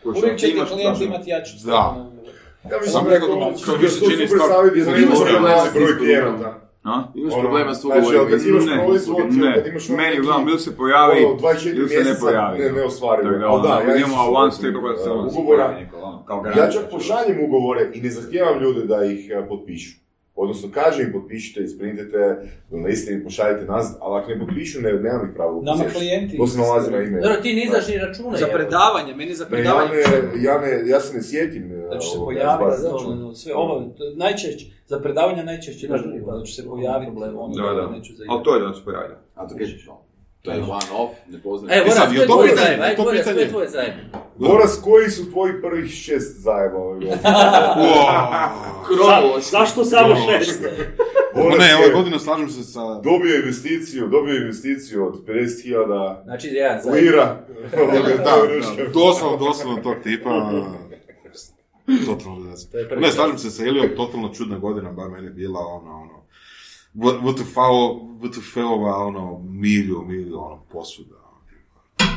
koji 0.02 0.14
što 0.14 0.20
Uvijek 0.20 0.38
će 0.38 0.46
ti 0.46 0.52
klijent 0.66 1.00
imati 1.02 1.30
jaču 1.30 1.52
Da. 1.54 1.58
stranu. 1.58 2.10
Ja 2.70 2.76
mislim 2.76 2.92
Sam 2.92 3.04
da 3.04 3.10
rekao 3.10 3.28
to- 3.28 3.76
više 3.76 3.98
čini 4.00 4.28
super 4.28 4.38
stvar- 4.40 4.98
Imaš 4.98 5.18
problema 5.20 5.58
s 5.62 5.74
broj 5.74 5.98
klijenata. 5.98 6.60
A? 6.84 7.02
Imaš 7.14 7.32
Ono, 7.32 7.42
problema 7.42 7.74
s 7.74 7.80
znači, 7.80 7.98
ugovorima. 7.98 8.30
kad 8.30 8.46
imaš 8.46 8.64
ne, 8.66 8.84
proizvod, 8.84 9.34
Ne, 9.34 9.54
kad 9.54 9.66
imaš 9.66 9.88
ono 9.88 9.96
meni 9.96 10.20
uglavnom 10.20 10.48
ili 10.48 10.58
se 10.58 10.76
pojavi, 10.76 11.24
ono, 11.24 11.34
24 11.36 11.76
ili 11.76 11.88
se 11.88 12.04
ne 12.04 12.14
pojavi. 12.20 12.58
ne, 12.58 12.72
ne 12.72 12.82
ostvarivo. 12.84 13.30
Tako 13.32 13.58
da, 13.58 13.68
da, 13.68 13.76
ono, 13.76 13.90
ja 13.90 13.96
imamo 13.96 14.30
one 14.32 14.52
step 14.52 14.74
ono 15.06 15.28
ugovora. 15.28 15.78
kao 16.26 16.44
Ja 16.56 16.70
čak 16.70 16.82
pošaljem 16.90 17.44
ugovore 17.44 17.90
i 17.94 18.00
ne 18.00 18.10
zahtijevam 18.10 18.62
ljude 18.62 18.80
da 18.82 19.04
ih 19.04 19.30
e, 19.30 19.48
potpišu. 19.48 20.05
Odnosno, 20.38 20.68
kažem 20.74 21.06
im 21.06 21.12
potpišite, 21.12 21.60
isprintite, 21.62 22.36
donesite 22.70 23.12
im, 23.12 23.24
pošaljite 23.24 23.64
nazad, 23.64 23.98
ali 24.00 24.20
ako 24.20 24.30
ne 24.30 24.38
potpišu, 24.38 24.80
ne, 24.80 24.92
nemam 24.92 25.28
ih 25.28 25.34
pravo 25.34 25.62
Nama 25.62 25.76
uzeti. 25.76 25.94
klijenti... 25.94 26.36
To 26.36 26.46
se 26.46 26.58
nalazi 26.58 26.90
na 26.90 27.02
ime. 27.02 27.20
Dobro, 27.20 27.36
ti 27.42 27.54
nizaš 27.54 27.88
ni 27.88 27.98
račune. 27.98 28.38
Za 28.38 28.46
predavanje, 28.46 29.14
meni 29.14 29.34
za 29.34 29.44
Ne, 29.44 29.58
ja, 29.58 29.62
predavanje... 29.62 29.90
ne, 29.90 30.42
ja, 30.42 30.58
ne, 30.58 30.88
ja 30.88 31.00
se 31.00 31.16
ne 31.16 31.22
sjetim. 31.22 31.68
Da 31.90 31.98
ću 31.98 32.08
se 32.10 32.18
pojaviti, 32.18 32.82
to, 32.82 33.34
sve 33.34 33.54
ovo, 33.54 33.94
najčešće, 34.16 34.66
za 34.86 35.00
predavanja 35.00 35.42
najčešće 35.42 35.86
Znaš, 35.86 36.00
da, 36.04 36.32
da 36.38 36.44
ću 36.44 36.52
se 36.54 36.66
pojaviti, 36.66 37.12
ono, 37.36 37.54
Da, 37.54 37.80
da. 37.80 37.90
neću 37.90 38.14
za 38.14 38.24
Ali 38.28 38.44
to 38.44 38.54
je 38.54 38.60
da 38.60 38.74
se 38.74 38.84
pojavi. 38.84 39.14
A 39.34 39.48
to 39.48 39.56
kaj 39.56 39.66
To 40.42 40.52
je 40.52 40.62
one 40.62 40.72
off, 40.92 41.12
ne 41.28 41.42
poznajem. 41.42 41.80
E, 41.80 41.86
E 41.86 41.90
sad, 41.90 42.08
Voras, 42.08 42.14
jel 42.14 42.16
ko 42.16 42.22
je 42.22 42.26
to 42.26 42.32
tvoj 42.34 42.48
pitanje? 42.48 42.66
zajem? 42.66 42.82
Ajde, 42.82 42.96
To 42.96 43.02
Voras, 43.04 43.24
ko 43.24 43.30
je 43.30 43.48
tvoj 43.48 43.66
zajem? 43.68 43.92
Boras, 44.36 44.80
koji 44.84 45.10
su 45.10 45.30
tvoji 45.30 45.52
prvih 45.62 45.90
šest 45.92 46.36
zajeba 46.38 46.78
ove 46.78 46.94
godine? 46.94 47.18
Zašto 49.50 49.84
samo 49.84 50.14
šest? 50.18 50.62
Boras 51.36 51.58
Ne, 51.58 51.66
je 51.66 51.76
ove 51.76 51.90
godine 51.90 52.18
slažem 52.18 52.48
se 52.48 52.62
sa... 52.64 52.80
dobio 52.94 53.36
investiciju, 53.36 54.08
dobio 54.08 54.36
investiciju 54.36 55.06
od 55.06 55.24
50.000 55.26 56.24
Znači, 56.24 56.48
jedan 56.48 56.82
zajem. 56.82 57.04
lira. 57.04 57.36
Da, 58.16 58.32
doslovno, 58.94 59.36
doslovno 59.38 59.82
tog 59.82 59.94
tipa. 60.02 60.30
Totalno 62.06 62.52
Ne, 62.96 63.12
slažem 63.12 63.38
se 63.38 63.50
sa 63.50 63.62
Elijom, 63.62 63.88
totalno 63.96 64.28
čudna 64.28 64.58
godina, 64.58 64.92
bar 64.92 65.08
meni 65.08 65.26
je 65.26 65.30
bila 65.32 65.60
ono, 65.60 65.90
ono, 65.92 66.26
WTF-ova, 68.22 68.96
ono, 68.96 69.38
milju, 69.48 70.02
milju, 70.06 70.38
ono, 70.38 70.62
posuda. 70.72 71.14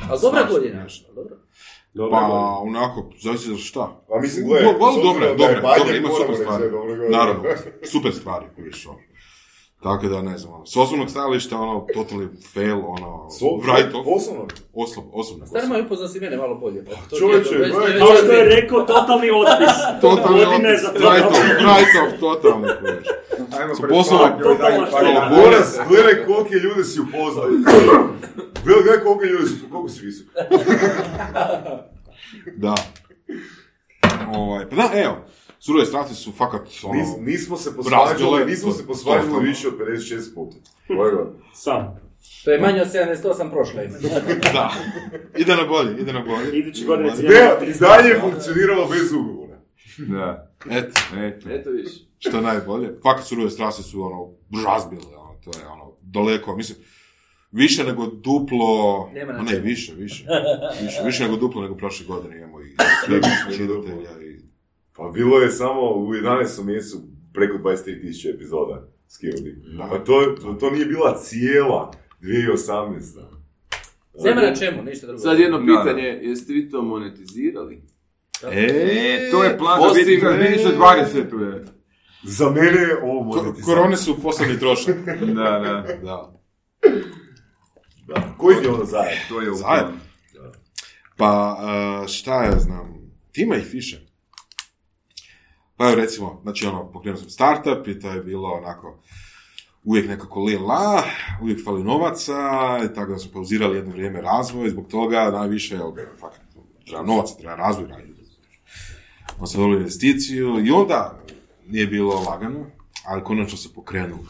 Ali 0.10 0.20
dobra 0.22 0.40
Svašta 0.40 0.54
godina. 0.54 0.86
Dobro. 1.16 1.36
Dobro, 1.94 2.12
Pa, 2.12 2.22
dobro. 2.22 2.38
onako, 2.62 3.10
zavisi 3.22 3.50
za 3.50 3.58
šta. 3.58 4.02
A 4.16 4.20
mislim, 4.22 4.48
gledaj, 4.48 4.74
dobre, 5.04 5.26
je 5.28 5.36
dobre, 5.36 5.62
Banjak, 5.62 5.80
dobre, 5.80 5.98
ima 5.98 6.10
super 6.22 6.36
stvari. 6.36 6.64
je 6.64 6.70
dobra. 6.70 7.10
Naravno, 7.10 7.44
super 7.92 8.14
stvari, 8.14 8.46
kojiš 8.56 8.88
ono. 8.88 9.00
Tako 9.80 10.08
da, 10.08 10.22
ne 10.22 10.38
znam, 10.38 10.54
ono, 10.54 10.66
s 10.66 10.78
osobnog 10.78 11.10
stajališta, 11.10 11.58
ono, 11.58 11.86
totally 11.88 12.28
fail, 12.54 12.80
ono, 12.80 13.28
So- 13.32 13.60
write 13.60 13.96
off, 13.96 14.06
Poslovno. 14.06 14.48
osob, 14.74 15.04
osobno. 15.14 15.46
Stari 15.46 15.68
moj 15.68 15.82
upoznao 15.82 16.08
si 16.08 16.20
mene 16.20 16.38
malo 16.38 16.56
bolje. 16.56 16.86
Pa 16.86 16.92
to 17.10 17.18
Čovječe, 17.18 17.50
ti 17.50 17.56
je 17.56 17.72
to, 17.72 17.80
već- 17.80 18.18
što 18.18 18.32
je 18.32 18.46
rekao, 18.46 18.80
totalni 18.82 19.30
otpis. 19.32 19.76
Totalno, 20.02 20.38
Godine 20.38 20.78
za 20.78 20.88
write 20.90 21.06
off, 21.20 21.36
totalni. 21.36 21.64
write 21.64 21.98
off, 22.06 22.20
totalno, 22.20 22.68
kojiš. 22.82 23.08
Ajmo 23.52 23.74
ovaj 23.90 24.04
zadnji 24.04 24.44
Totalno 24.44 24.88
par 24.92 25.04
dana. 25.06 25.30
Boras, 25.36 25.78
gledaj 25.88 26.26
kolike 26.26 26.56
ljude 26.56 26.84
si 26.84 27.00
upoznao. 27.00 27.46
Gledaj, 28.66 28.84
gledaj 28.84 29.04
kolike 29.04 29.26
ljude 29.26 29.46
si, 29.46 29.70
koliko 29.72 29.90
si 29.90 30.06
visok. 30.06 30.28
Da. 32.58 32.76
Ovaj, 34.30 34.70
pa 34.70 34.76
da, 34.76 34.90
evo, 34.96 35.18
surove 35.60 35.86
strasti 35.86 36.16
su 36.16 36.32
fakat, 36.32 36.62
ono, 36.84 36.94
Nis, 36.94 37.08
nismo 37.20 37.58
se 37.58 37.76
posvađali, 37.76 38.46
nismo 38.46 38.72
se 38.72 38.88
posvađali 38.88 39.48
više 39.48 39.68
od 39.68 39.74
56 39.78 40.34
puta. 40.36 40.58
Godine. 40.90 41.24
Sam. 41.54 42.00
To 42.46 42.52
je 42.52 42.60
manje 42.60 42.82
od 42.82 42.88
78 42.88 43.52
prošle 43.52 43.86
ime. 43.86 44.00
da. 44.54 44.72
Ide 45.38 45.56
na 45.56 45.64
bolje, 45.66 46.02
ide 46.02 46.14
na 46.14 46.20
bolje. 46.22 46.58
Iduće 46.60 46.86
godine 46.86 47.10
Ovaj, 47.10 47.18
cijelo- 47.18 47.60
Ne, 47.62 47.68
i 47.68 47.74
dalje 47.74 48.10
je 48.10 48.20
funkcioniralo 48.22 48.88
bez 48.88 49.14
ugovora. 49.14 49.60
Da, 49.98 50.52
Eto, 50.70 51.00
eto. 51.18 51.50
Eto 51.50 51.70
viš. 51.70 51.90
što 52.20 52.38
je 52.38 52.44
najbolje. 52.44 52.90
Fakat 53.04 53.26
surove 53.26 53.50
strasti 53.50 53.84
su, 53.84 54.02
ono, 54.02 54.30
razbile, 54.66 55.02
ono, 55.18 55.36
to 55.44 55.60
je, 55.60 55.68
ono, 55.68 55.92
daleko, 56.02 56.56
mislim, 56.56 56.78
više 57.52 57.84
nego 57.84 58.06
duplo, 58.08 59.10
Nema 59.14 59.34
na 59.34 59.40
a 59.40 59.44
ne, 59.44 59.60
više, 59.60 59.94
više, 59.96 60.26
više, 60.82 61.02
više 61.06 61.24
nego 61.24 61.36
duplo 61.36 61.62
nego 61.62 61.76
prošle 61.76 62.06
godine 62.06 62.38
imamo 62.38 62.62
i 62.62 62.76
sve 63.06 63.16
više 63.16 63.58
čitatelja 63.58 64.12
i... 64.19 64.19
Pa 65.00 65.10
bilo 65.10 65.38
je 65.38 65.52
samo 65.52 65.82
u 65.84 66.08
11. 66.08 66.30
mjesecu 66.64 66.98
preko 67.34 67.58
23.000 67.60 68.36
epizoda 68.36 68.88
skinuti. 69.08 69.56
Pa 69.80 70.00
to, 70.00 70.36
to, 70.42 70.54
to 70.54 70.72
nije 70.72 70.86
bila 70.86 71.18
cijela 71.18 71.92
2018. 72.22 73.24
Nema 74.16 74.42
na 74.42 74.56
čemu, 74.56 74.84
ništa 74.84 75.08
drugo. 75.08 75.22
Sad 75.22 75.40
jedno 75.40 75.58
Da, 75.58 75.66
pitanje, 75.66 76.04
jeste 76.04 76.54
vi 76.54 76.70
to 76.70 76.82
monetizirali? 76.82 77.82
E, 78.44 79.30
To 79.32 79.44
je 79.44 79.58
plan 79.58 79.82
za 79.82 79.88
Osim- 79.88 80.06
2020. 80.06 81.44
je. 81.44 81.66
Za 82.24 82.50
mene 82.50 82.82
je 82.82 82.98
ovo 83.04 83.20
Ko- 83.22 83.26
monetizacija. 83.38 83.66
korone 83.66 83.98
su 83.98 84.22
poslednji 84.22 84.60
trošak. 84.60 84.96
Da, 85.36 85.44
da. 85.44 85.86
Da. 86.04 86.34
Da. 88.08 88.36
Koji 88.38 88.56
je 88.56 88.70
ono 88.70 88.86
zajedno? 88.86 89.24
To 89.30 89.42
je. 89.42 89.52
Pa, 91.18 91.58
e, 92.04 92.08
šta 92.08 92.44
ja 92.44 92.60
znam, 92.60 93.12
ima 93.36 93.56
ih 93.56 93.68
više. 93.74 94.09
Pa 95.80 95.94
recimo, 95.94 96.40
znači 96.44 96.66
ono, 96.66 96.92
pokrenuo 96.92 97.20
sam 97.20 97.30
startup 97.30 97.88
i 97.88 98.00
to 98.00 98.10
je 98.10 98.22
bilo 98.22 98.50
onako, 98.50 99.00
uvijek 99.84 100.08
nekako 100.08 100.44
li 100.44 100.58
la, 100.58 101.04
uvijek 101.42 101.64
fali 101.64 101.84
novaca, 101.84 102.34
i 102.86 102.96
tako 102.96 103.12
da 103.12 103.18
smo 103.18 103.32
pauzirali 103.32 103.78
jedno 103.78 103.92
vrijeme 103.92 104.22
razvoj, 104.22 104.70
zbog 104.70 104.88
toga 104.88 105.32
najviše, 105.32 105.78
ga, 105.78 106.12
fakat, 106.20 106.42
treba 106.86 107.04
novaca, 107.04 107.36
treba 107.36 107.56
razvoj. 107.56 107.86
Onda 109.34 109.46
smo 109.46 109.62
dobili 109.62 109.80
investiciju 109.80 110.66
i 110.66 110.72
onda 110.72 111.20
nije 111.68 111.88
bilo 111.88 112.22
lagano, 112.22 112.66
ali 113.06 113.24
konačno 113.24 113.58
se 113.58 113.74
pokrenulo, 113.76 114.24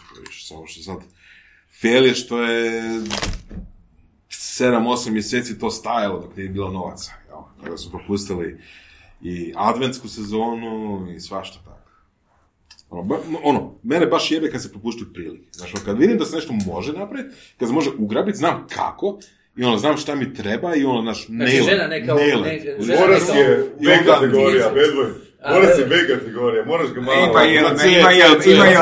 samo 0.47 0.67
što 0.67 0.83
sad, 0.83 0.97
fail 1.81 2.05
je 2.05 2.15
što 2.15 2.41
je 2.41 2.81
7-8 4.29 5.11
mjeseci 5.11 5.59
to 5.59 5.71
stajalo 5.71 6.19
dok 6.19 6.37
nije 6.37 6.49
bilo 6.49 6.71
novaca. 6.71 7.13
Jel? 7.27 7.41
Tako 7.57 7.69
da 7.69 7.77
su 7.77 7.91
propustili 7.91 8.61
i 9.21 9.53
adventsku 9.57 10.07
sezonu 10.07 10.71
i 11.11 11.19
svašta 11.19 11.59
tako. 11.59 11.75
Ono, 12.89 13.03
ba- 13.03 13.19
ono, 13.43 13.75
mene 13.83 14.05
baš 14.05 14.31
jebe 14.31 14.51
kad 14.51 14.61
se 14.61 14.71
propuštuju 14.71 15.13
prilike. 15.13 15.47
Znaš, 15.51 15.73
ono, 15.75 15.85
kad 15.85 15.97
vidim 15.97 16.17
da 16.17 16.25
se 16.25 16.35
nešto 16.35 16.53
može 16.65 16.93
napraviti, 16.93 17.35
kad 17.57 17.67
se 17.67 17.73
može 17.73 17.89
ugrabiti, 17.97 18.37
znam 18.37 18.67
kako, 18.69 19.19
i 19.55 19.63
ono, 19.63 19.77
znam 19.77 19.97
šta 19.97 20.15
mi 20.15 20.33
treba 20.33 20.75
i 20.75 20.85
ono, 20.85 21.01
naš, 21.01 21.25
Znači, 21.25 21.33
nail 21.51 21.57
it, 21.57 21.63
žena 21.65 21.83
neka- 21.85 22.15
nail 22.15 22.41
ne- 22.41 22.59
žena 22.79 22.99
Moras 22.99 23.23
neka- 23.23 23.35
je 23.35 23.73
I 23.79 23.85
B 23.85 23.99
kategorija, 24.05 24.71
Moras 25.45 25.77
je 25.77 25.79
ne. 25.79 25.85
B 25.87 26.07
kategorija, 26.09 26.65
moraš 26.65 26.89
ga 26.89 27.01
malo... 27.01 27.17
Ima 27.21 27.43
i 27.43 27.77
C, 27.77 27.91
ima 27.91 28.11
i 28.11 28.41
C, 28.41 28.51
ima 28.51 28.65
i. 28.65 28.73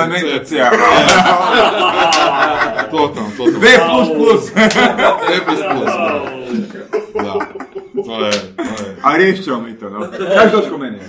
Totalno, 2.91 3.29
totalno. 3.37 3.59
B 3.59 3.67
plus 3.85 4.07
plus. 4.09 4.51
B 5.27 5.45
plus 5.45 5.59
plus, 5.71 5.91
da. 7.15 7.66
Da. 7.97 8.03
To 8.03 8.25
je, 8.25 8.31
to 8.31 8.83
je. 8.83 8.95
A 9.03 9.17
riješit 9.17 9.45
ćemo 9.45 9.61
mi 9.61 9.79
to, 9.79 9.89
no. 9.89 9.99
Kaži 10.35 10.51
doći 10.51 10.69
ko 10.69 10.77
mene. 10.77 10.99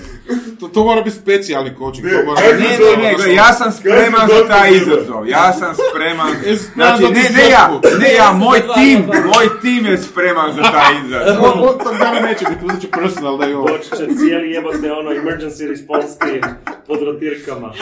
To, 0.60 0.68
to 0.68 0.84
mora 0.84 1.02
biti 1.02 1.16
specijalni 1.16 1.70
coaching, 1.78 2.06
Ne, 2.06 2.12
to 2.12 2.24
mora 2.24 2.40
kaži. 2.40 2.62
Ne, 2.62 2.96
ne, 3.02 3.26
ne, 3.26 3.34
ja 3.34 3.52
sam 3.52 3.72
spreman 3.72 4.28
Kaži 4.28 4.32
za 4.38 4.48
taj 4.48 4.70
izazov. 4.76 5.28
Ja 5.28 5.52
sam 5.52 5.74
spreman. 5.74 6.32
Znači, 6.74 7.02
ne, 7.02 7.10
ne 7.10 7.50
ja, 7.50 7.80
ne 8.00 8.14
ja, 8.14 8.32
moj 8.32 8.60
tim, 8.74 9.06
moj 9.06 9.60
tim 9.62 9.86
je 9.86 9.98
spreman 9.98 10.52
za 10.56 10.62
taj 10.62 10.92
izazov. 11.06 11.44
On, 11.44 11.68
on 11.68 11.78
tog 11.78 11.98
dana 11.98 12.20
neće 12.20 12.44
biti, 12.50 12.64
uzet 12.64 12.80
će 12.80 12.88
personal 12.90 13.38
da 13.38 13.44
je 13.44 13.56
ovo. 13.56 13.68
Doći 13.68 13.90
će 13.90 14.14
cijeli 14.18 14.50
jebote 14.50 14.92
ono 14.92 15.10
emergency 15.10 15.68
response 15.68 16.18
team 16.18 16.54
pod 16.86 17.02
rotirkama. 17.02 17.72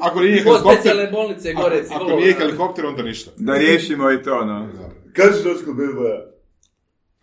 Ako 0.00 0.20
nije 0.20 0.42
helikopter, 0.42 0.72
specijalne 0.74 1.10
bolnice 1.12 1.52
gore, 1.52 1.82
ako, 1.94 2.04
nije 2.04 2.34
helikopter, 2.34 2.86
onda 2.86 3.02
ništa. 3.02 3.30
Da 3.36 3.54
riješimo 3.54 4.10
i 4.10 4.22
to, 4.22 4.44
no. 4.44 4.68
Ćeš 5.16 5.42
doći 5.44 5.64
kod? 5.64 6.35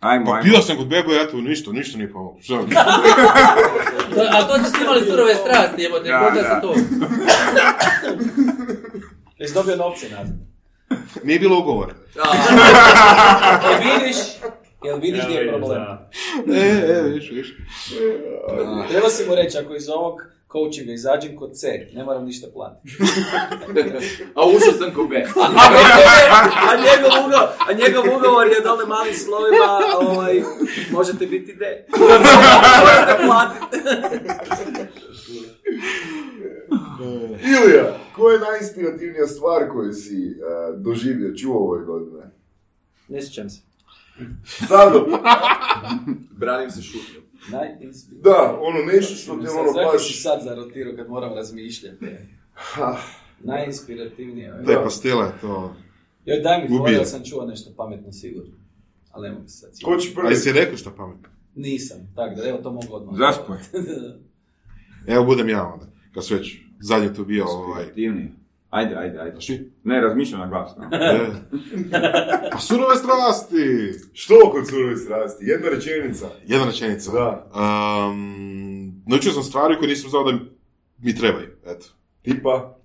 Ajmo, 0.04 0.24
Pa 0.26 0.32
ajmo. 0.32 0.42
bio 0.42 0.62
sam 0.62 0.76
kod 0.76 0.86
Bebo, 0.86 1.12
ja 1.12 1.30
tu 1.30 1.40
ništa, 1.40 1.70
ništa 1.72 1.98
nije 1.98 2.12
pomoglo. 2.12 2.40
Što? 2.42 2.54
A 4.38 4.48
to 4.48 4.58
ste 4.58 4.70
snimali 4.70 5.06
surove 5.06 5.34
strasti, 5.34 5.82
jebote, 5.82 6.08
Da, 6.08 6.18
koga 6.20 6.42
da. 6.42 6.48
se 6.48 6.60
to? 6.62 6.74
Jesi 9.38 9.54
dobio 9.54 9.76
novce 9.76 10.06
nazad? 10.10 10.36
Nije 11.24 11.38
bilo 11.38 11.58
ugovor. 11.58 11.94
Jel 13.64 13.78
vidiš? 13.98 14.16
Jel 14.84 14.98
vidiš 14.98 15.24
gdje 15.24 15.34
je 15.34 15.48
problem? 15.48 15.78
da. 15.78 16.10
E, 16.54 16.60
e, 16.88 17.02
viš, 17.02 17.30
viš. 17.30 17.56
Treba 18.90 19.08
si 19.08 19.26
mu 19.28 19.34
reći, 19.34 19.58
ako 19.58 19.74
iz 19.74 19.88
ovog 19.88 20.20
coachinga 20.54 20.92
izađem 20.92 21.36
kod 21.36 21.50
C, 21.54 21.88
ne 21.94 22.04
moram 22.04 22.24
ništa 22.24 22.46
platiti. 22.54 22.96
A 24.38 24.46
ušao 24.46 24.72
sam 24.78 24.94
ko 24.94 25.04
B. 25.10 25.14
a, 25.16 26.76
njegov 26.76 27.10
ugovor, 27.26 27.48
a 27.68 27.72
njegov 27.72 28.04
ugovor 28.16 28.46
je 28.46 28.60
dole 28.64 28.86
malim 28.86 29.14
slovima, 29.14 29.80
ovaj, 30.00 30.42
možete 30.92 31.26
biti 31.26 31.54
D. 31.54 31.86
možete 32.78 33.26
platiti. 33.26 33.76
Ilija, 37.44 37.98
koja 38.16 38.34
je 38.34 38.40
najinspirativnija 38.40 39.26
stvar 39.26 39.68
koju 39.72 39.92
si 39.92 40.16
uh, 40.16 40.80
doživio, 40.80 41.36
čuo 41.36 41.58
ove 41.58 41.84
godine? 41.84 42.30
Ne 43.08 43.22
sjećam 43.22 43.50
se. 43.50 43.60
Dado, 44.68 45.06
Branim 46.30 46.70
se 46.70 46.82
šutnjom. 46.82 47.24
Da, 48.22 48.58
ono 48.60 48.84
nešto 48.92 49.14
što 49.14 49.36
te 49.36 49.50
ono 49.50 49.72
baš... 49.72 50.06
si 50.06 50.22
sad 50.22 50.42
zarotirao 50.42 50.96
kad 50.96 51.08
moram 51.08 51.34
razmišljati? 51.34 52.06
Ha, 52.54 52.96
Najinspirativnije. 53.40 54.62
Te 54.66 54.74
pastile, 54.84 55.32
to... 55.40 55.74
Joj, 56.24 56.40
daj 56.40 56.68
mi 56.68 56.96
da 56.98 57.04
sam 57.04 57.24
čuo 57.24 57.46
nešto 57.46 57.70
pametno 57.76 58.12
sigurno. 58.12 58.52
Ali 59.10 59.28
ne 59.28 59.34
mogu 59.34 59.48
se 59.48 59.56
sad 59.56 59.70
Ko 59.84 59.96
će 59.96 60.10
A 60.10 60.14
prvi? 60.14 60.32
jesi 60.32 60.52
rekao 60.52 60.76
šta 60.76 60.90
pametno? 60.90 61.28
Nisam, 61.54 62.12
tako 62.16 62.34
da 62.34 62.48
evo 62.48 62.58
to 62.58 62.72
mogu 62.72 62.94
odmah. 62.94 63.14
Zaspoj. 63.18 63.56
Evo 65.14 65.24
budem 65.24 65.48
ja 65.48 65.72
onda, 65.72 65.86
kad 66.14 66.24
su 66.24 66.34
već 66.34 66.56
zadnji 66.80 67.14
tu 67.14 67.24
bio 67.24 67.44
ovaj... 67.48 67.84
Aktivniji. 67.84 68.28
Ajde, 68.74 68.94
ajde, 68.96 69.18
ajde. 69.18 69.40
Ši? 69.40 69.70
Ne, 69.84 70.00
razmišljam 70.00 70.40
na 70.40 70.46
glas. 70.46 70.76
No. 70.76 70.88
E. 70.96 72.50
Pa 72.52 72.58
surove 72.58 72.96
strasti! 72.96 73.92
Što 74.12 74.34
kod 74.52 74.68
surove 74.68 74.96
strasti? 74.96 75.44
Jedna 75.44 75.68
rečenica. 75.68 76.26
Jedna 76.46 76.66
rečenica. 76.66 77.12
Da. 77.12 77.46
Um, 77.54 79.02
naučio 79.06 79.32
sam 79.32 79.42
stvari 79.42 79.76
koje 79.78 79.88
nisam 79.88 80.10
znao 80.10 80.32
da 80.32 80.38
mi 80.98 81.16
trebaju, 81.16 81.48
eto. 81.66 81.86
Tipa, 82.22 82.76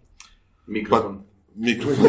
Mikrofon. 0.68 1.24
Mikrofon. 1.56 2.06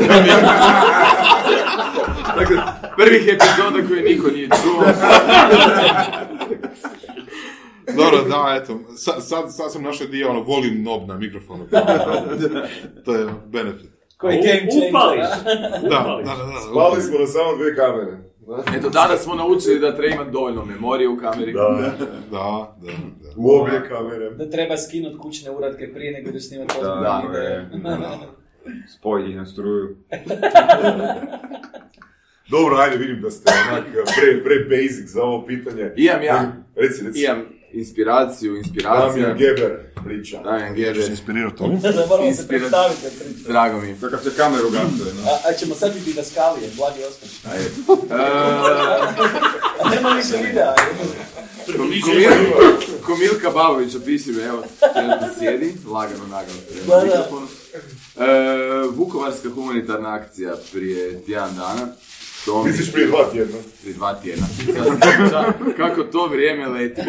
Dakle, 2.39 2.57
prvih 2.97 3.23
epizoda 3.29 3.89
koje 3.89 4.03
niko 4.03 4.29
nije 4.31 4.49
čuo. 4.49 4.85
Dobro, 7.97 8.23
da, 8.29 8.61
eto. 8.63 8.81
Sad, 8.97 9.15
sad, 9.29 9.55
sad 9.57 9.73
sam 9.73 9.83
našao 9.83 10.07
dio, 10.07 10.31
ono, 10.31 10.41
volume 10.43 10.77
knob 10.83 11.09
na 11.09 11.17
mikrofonu. 11.19 11.67
to 13.05 13.15
je 13.15 13.27
benefit. 13.47 13.91
Koji 14.17 14.37
game 14.37 14.67
changer. 14.71 14.89
Upališ. 14.91 15.29
Da, 15.83 15.89
da, 15.89 16.23
da. 16.25 16.45
da. 16.53 16.61
spali 16.71 17.03
smo 17.03 17.19
na 17.19 17.27
samo 17.27 17.57
dve 17.57 17.77
kamere. 17.77 18.31
Eto, 18.77 18.89
danas 18.91 19.21
smo 19.23 19.35
naučili 19.35 19.79
da 19.79 19.97
treba 19.97 20.15
imati 20.15 20.31
dovoljno 20.31 20.65
memorije 20.65 21.09
u 21.09 21.17
kameri. 21.19 21.53
Da, 21.53 21.61
Da, 21.71 21.97
da, 22.31 22.73
da. 22.81 22.93
u 23.37 23.51
obje 23.51 23.89
kamere. 23.89 24.31
Da 24.31 24.51
treba 24.51 24.77
skinut 24.77 25.19
kućne 25.19 25.51
uratke 25.51 25.93
prije 25.93 26.13
nego 26.13 26.31
da 26.31 26.41
snimati 26.41 26.75
Da, 26.83 26.93
ozbiljne 26.93 27.03
da, 27.03 27.23
videe. 27.29 27.81
da. 27.99 28.19
Spoj 28.99 29.31
ih 29.31 29.37
na 29.37 29.47
struju. 29.47 29.97
Dobro, 32.51 32.77
ajde, 32.77 32.97
vidim 32.97 33.21
da 33.23 33.31
ste 33.31 33.53
onak 33.73 33.85
pre, 33.93 34.45
pre 34.45 34.77
basic 34.77 35.09
za 35.09 35.23
ovo 35.23 35.47
pitanje. 35.47 35.93
Imam 35.97 36.23
ja. 36.23 36.53
Reci, 36.77 37.05
reci. 37.07 37.25
Imam 37.25 37.45
inspiraciju, 37.73 38.57
inspiracija. 38.57 39.07
Damjan 39.27 39.39
Geber 39.39 39.77
priča. 40.05 40.37
Ja 40.37 40.69
se 40.69 40.75
Geber, 40.75 41.11
inspirirati 41.11 41.57
to. 41.59 41.67
Da 41.69 42.07
moramo 42.09 42.35
se 42.35 42.49
predstaviti 42.49 43.01
kad 43.03 43.13
pričamo. 43.13 43.49
drago 43.49 43.81
mi 43.81 43.89
je. 43.89 44.01
To 44.01 44.11
kad 44.11 44.23
se 44.23 44.31
kameru 44.37 44.71
gasuje, 44.71 45.15
no. 45.15 45.31
A, 45.31 45.49
a 45.49 45.53
ćemo 45.53 45.75
sad 45.75 45.95
biti 45.95 46.13
da 46.13 46.25
skalije, 46.25 46.71
blagi 46.77 47.01
osmeh. 47.05 47.53
Ajde. 47.53 47.71
A 49.81 49.91
nema 49.91 50.09
više 50.09 50.47
videa. 50.47 50.75
Komil- 51.69 52.31
Komilka 53.03 53.51
Babović, 53.51 53.95
opisi 53.95 54.33
me, 54.33 54.43
evo, 54.43 54.63
trenutno 54.95 55.29
sjedi, 55.39 55.75
lagano, 55.87 56.27
nagano 56.27 56.59
prema 56.69 57.03
mikrofonu. 57.05 57.47
E, 58.17 58.27
Vukovarska 58.91 59.49
humanitarna 59.49 60.15
akcija 60.15 60.55
prije 60.73 61.23
tjedan 61.23 61.51
dana. 61.57 61.89
To 62.45 62.63
mi- 62.63 62.71
Misliš 62.71 62.93
prije 62.93 63.07
dva 63.07 63.25
tjedna? 63.25 63.57
prije 63.83 63.95
dva 63.95 64.15
tjedna. 64.15 64.47
Kako 65.77 66.03
to 66.03 66.27
vrijeme 66.27 66.67
leti. 66.69 67.01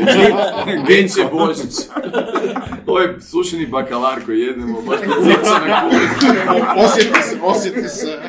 Već 0.89 1.17
je, 1.17 1.25
Božić. 1.31 1.73
Ovo 2.87 2.99
je 2.99 3.21
sušeni 3.21 3.67
bakalar 3.67 4.25
koji 4.25 4.39
jedemo, 4.39 4.81
baš 4.81 4.99
na. 5.01 5.89
Osjeti 6.77 7.21
se, 7.21 7.39
osjeti 7.43 7.87
se. 7.89 8.19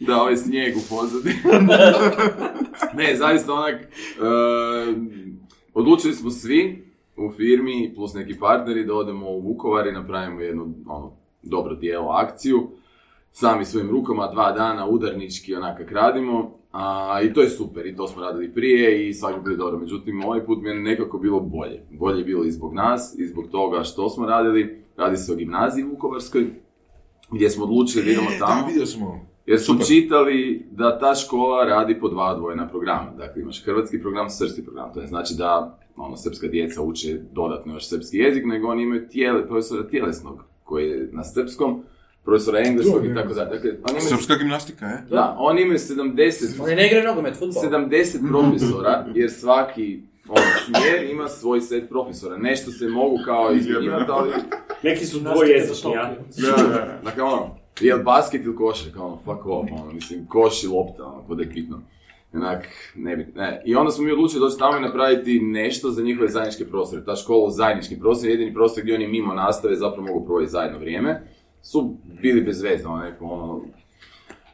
Da, 0.00 0.16
ovaj 0.16 0.36
snijeg 0.36 0.76
u 0.76 0.80
pozadini. 0.88 1.34
ne, 2.94 3.16
zaista 3.16 3.52
onak, 3.52 3.74
e, 3.74 3.86
odlučili 5.74 6.14
smo 6.14 6.30
svi 6.30 6.84
u 7.16 7.32
firmi 7.32 7.92
plus 7.94 8.14
neki 8.14 8.38
partneri 8.38 8.84
da 8.84 8.94
odemo 8.94 9.26
u 9.28 9.40
Vukovar 9.40 9.86
i 9.86 9.92
napravimo 9.92 10.40
jednu 10.40 10.74
ono, 10.86 11.12
dobro 11.42 11.74
dijelo 11.74 12.08
akciju. 12.10 12.70
Sami 13.32 13.64
svojim 13.64 13.90
rukama, 13.90 14.30
dva 14.32 14.52
dana 14.52 14.86
udarnički 14.86 15.54
onak 15.54 15.78
kak 15.78 15.92
radimo. 15.92 16.58
A, 16.72 17.20
I 17.24 17.32
to 17.32 17.42
je 17.42 17.48
super, 17.48 17.86
i 17.86 17.96
to 17.96 18.08
smo 18.08 18.22
radili 18.22 18.54
prije 18.54 19.08
i 19.08 19.14
svakako 19.14 19.50
je 19.50 19.56
dobro. 19.56 19.78
Međutim, 19.78 20.24
ovaj 20.24 20.44
put 20.44 20.62
mi 20.62 20.68
je 20.68 20.74
nekako 20.74 21.18
bilo 21.18 21.40
bolje. 21.40 21.82
Bolje 21.90 22.18
je 22.18 22.24
bilo 22.24 22.44
i 22.44 22.50
zbog 22.50 22.74
nas, 22.74 23.14
i 23.18 23.26
zbog 23.26 23.44
toga 23.50 23.82
što 23.82 24.08
smo 24.08 24.26
radili. 24.26 24.82
Radi 24.96 25.16
se 25.16 25.32
o 25.32 25.36
gimnaziji 25.36 25.84
Vukovarskoj, 25.84 26.46
gdje 27.30 27.50
smo 27.50 27.64
odlučili 27.64 28.04
da 28.04 28.10
idemo 28.10 28.28
tamo. 28.38 28.66
Da, 28.78 28.86
smo. 28.86 29.20
Jer 29.46 29.60
smo 29.60 29.74
Super. 29.74 29.86
čitali 29.86 30.66
da 30.70 30.98
ta 30.98 31.14
škola 31.14 31.64
radi 31.64 32.00
po 32.00 32.08
dva 32.08 32.24
odvojena 32.24 32.68
programa. 32.68 33.10
Dakle, 33.16 33.42
imaš 33.42 33.64
hrvatski 33.64 34.00
program, 34.00 34.30
srpski 34.30 34.64
program. 34.64 34.92
To 34.94 35.00
je 35.00 35.06
znači 35.06 35.34
da 35.38 35.78
ono, 35.96 36.16
srpska 36.16 36.48
djeca 36.48 36.82
uče 36.82 37.20
dodatno 37.32 37.74
još 37.74 37.88
srpski 37.88 38.16
jezik, 38.16 38.44
nego 38.46 38.68
oni 38.68 38.82
imaju 38.82 39.08
tijele, 39.08 39.46
profesora 39.46 39.88
tjelesnog 39.88 40.44
koji 40.64 40.88
je 40.88 41.08
na 41.12 41.24
srpskom, 41.24 41.82
profesora 42.24 42.58
engleskog 42.58 43.06
i 43.06 43.14
tako 43.14 43.34
dalje. 43.34 43.50
Dakle, 43.50 43.70
oni 43.70 43.98
imaju, 43.98 44.08
Srpska 44.08 44.36
gimnastika, 44.36 44.86
je? 44.86 45.04
da, 45.10 45.36
oni 45.38 45.62
imaju 45.62 45.78
70, 45.78 46.62
Oni 46.62 46.74
ne 46.74 46.86
igraju 46.86 47.04
nogomet, 47.04 47.38
futbol. 47.38 47.62
70 47.62 48.28
profesora, 48.28 49.06
jer 49.14 49.30
svaki 49.30 50.00
ono, 50.28 50.42
smjer 50.66 51.10
ima 51.10 51.28
svoj 51.28 51.60
set 51.60 51.88
profesora. 51.88 52.36
Nešto 52.36 52.70
se 52.70 52.88
mogu 52.88 53.18
kao 53.24 53.52
izmjenjivati, 53.52 54.10
ali 54.10 54.30
Neki 54.82 55.06
su 55.06 55.18
dvojezični, 55.18 55.92
ja. 55.92 56.14
Dakle, 57.04 57.22
ono, 57.22 57.56
je 57.80 57.94
li 57.94 58.02
basket 58.02 58.44
ili 58.44 58.56
košarka, 58.56 59.02
ono, 59.02 59.16
fuck 59.16 59.46
off, 59.46 59.68
ono, 59.72 59.92
mislim, 59.92 60.26
koš 60.26 60.64
i 60.64 60.66
lopta, 60.66 61.06
ono, 61.06 61.22
kod 61.26 61.40
je 61.40 61.46
bitno. 61.46 61.82
Onak, 62.34 62.68
ne 62.94 63.16
bi, 63.16 63.26
ne. 63.34 63.62
I 63.64 63.74
onda 63.74 63.90
smo 63.90 64.04
mi 64.04 64.12
odlučili 64.12 64.40
doći 64.40 64.58
tamo 64.58 64.76
i 64.76 64.80
napraviti 64.80 65.40
nešto 65.40 65.90
za 65.90 66.02
njihove 66.02 66.28
zajedničke 66.28 66.64
prostore. 66.64 67.04
Ta 67.04 67.16
škola 67.16 67.44
u 67.44 67.50
zajednički 67.50 67.98
prostor, 68.00 68.28
jedini 68.28 68.54
prostor 68.54 68.82
gdje 68.82 68.94
oni 68.94 69.06
mimo 69.06 69.34
nastave 69.34 69.76
zapravo 69.76 70.06
mogu 70.06 70.26
provesti 70.26 70.52
zajedno 70.52 70.78
vrijeme, 70.78 71.22
su 71.62 71.96
bili 72.22 72.40
bez 72.40 72.62
veze, 72.62 72.86
ono, 72.86 73.02
neko, 73.02 73.24
ono, 73.24 73.60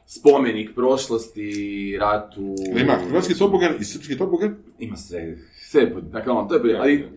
spomenik 0.07 0.75
prošlosti, 0.75 1.97
ratu... 2.01 2.55
Ima 2.81 2.93
hrvatski 3.09 3.39
tobogan 3.39 3.75
i 3.81 3.85
srpski 3.85 4.19
tobogan. 4.19 4.57
Ima 4.79 4.97
sve, 4.97 5.39
sve, 5.55 5.87
dakle, 6.13 6.33
ono, 6.33 6.49
to 6.49 6.55
je, 6.55 6.79
ali, 6.79 7.09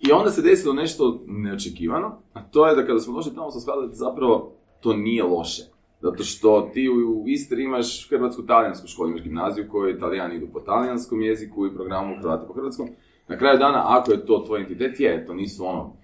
i 0.00 0.12
onda 0.12 0.30
se 0.30 0.42
desilo 0.42 0.74
nešto 0.74 1.22
neočekivano, 1.26 2.18
a 2.32 2.42
to 2.42 2.66
je 2.66 2.76
da 2.76 2.86
kada 2.86 3.00
smo 3.00 3.14
došli 3.14 3.34
tamo 3.34 3.50
smo 3.50 3.60
shvatili 3.60 3.88
da 3.88 3.94
zapravo 3.94 4.52
to 4.80 4.96
nije 4.96 5.22
loše. 5.22 5.62
Zato 6.02 6.24
što 6.24 6.70
ti 6.74 6.88
u 6.88 7.24
Istri 7.28 7.64
imaš 7.64 8.08
hrvatsko-talijansku 8.10 8.86
školu, 8.86 9.08
imaš 9.08 9.22
gimnaziju 9.22 9.64
u 9.68 9.70
kojoj 9.70 9.92
italijani 9.92 10.36
idu 10.36 10.46
po 10.52 10.60
talijanskom 10.60 11.22
jeziku 11.22 11.66
i 11.66 11.74
programu 11.74 12.16
Hrvati 12.20 12.46
po 12.46 12.52
hrvatskom. 12.52 12.88
Na 13.28 13.38
kraju 13.38 13.58
dana, 13.58 13.84
ako 13.86 14.12
je 14.12 14.26
to 14.26 14.42
tvoj 14.46 14.60
entitet, 14.60 15.00
je, 15.00 15.26
to 15.26 15.34
nisu 15.34 15.66
ono, 15.66 15.96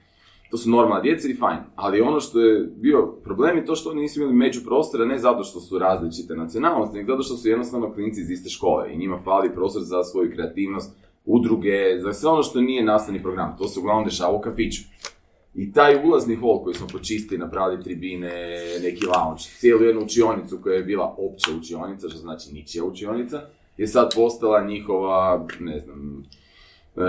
to 0.51 0.57
su 0.57 0.71
normalna 0.71 1.03
djeca 1.03 1.29
i 1.29 1.35
fajn. 1.35 1.59
Ali 1.77 2.01
ono 2.01 2.21
što 2.21 2.41
je 2.41 2.69
bio 2.77 3.07
problem 3.25 3.57
je 3.57 3.65
to 3.65 3.75
što 3.75 3.91
oni 3.91 4.01
nisu 4.01 4.21
imali 4.21 4.35
međuprostora, 4.35 5.05
ne 5.05 5.19
zato 5.19 5.45
što 5.45 5.61
su 5.61 5.79
različite 5.79 6.35
nacionalnosti, 6.35 6.97
nego 6.97 7.13
zato 7.13 7.23
što 7.23 7.37
su 7.37 7.49
jednostavno 7.49 7.93
klinci 7.93 8.21
iz 8.21 8.31
iste 8.31 8.51
škole 8.51 8.93
i 8.93 8.99
njima 8.99 9.19
fali 9.25 9.55
prostor 9.55 9.83
za 9.83 10.05
svoju 10.05 10.31
kreativnost, 10.35 10.97
udruge, 11.25 12.01
za 12.01 12.13
sve 12.13 12.31
ono 12.31 12.43
što 12.43 12.61
nije 12.61 12.85
nastavni 12.85 13.23
program. 13.23 13.57
To 13.59 13.69
se 13.69 13.81
uglavnom 13.81 14.05
dešava 14.05 14.33
u 14.33 14.41
kafiću. 14.41 14.83
I 15.55 15.73
taj 15.73 16.05
ulazni 16.05 16.35
hol 16.35 16.63
koji 16.63 16.75
smo 16.75 16.87
počistili, 16.87 17.41
napravili 17.41 17.83
tribine, 17.83 18.61
neki 18.83 19.07
lounge, 19.07 19.43
cijelu 19.59 19.83
jednu 19.83 20.03
učionicu 20.03 20.59
koja 20.63 20.77
je 20.77 20.85
bila 20.85 21.15
opća 21.19 21.51
učionica, 21.61 22.09
što 22.09 22.19
znači 22.19 22.55
ničija 22.55 22.85
učionica, 22.85 23.41
je 23.77 23.87
sad 23.87 24.15
postala 24.15 24.65
njihova, 24.65 25.47
ne 25.61 25.81
znam, 25.81 26.25
e, 26.97 27.01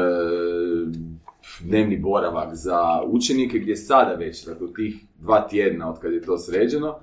dnevni 1.60 1.98
boravak 1.98 2.56
za 2.56 3.02
učenike 3.06 3.60
gdje 3.60 3.76
sada 3.76 4.14
već, 4.14 4.45
dakle 4.45 4.68
u 4.68 4.74
tih 4.74 5.06
dva 5.19 5.48
tjedna 5.48 5.90
od 5.90 5.99
kad 5.99 6.14
je 6.14 6.22
to 6.22 6.38
sređeno, 6.38 6.99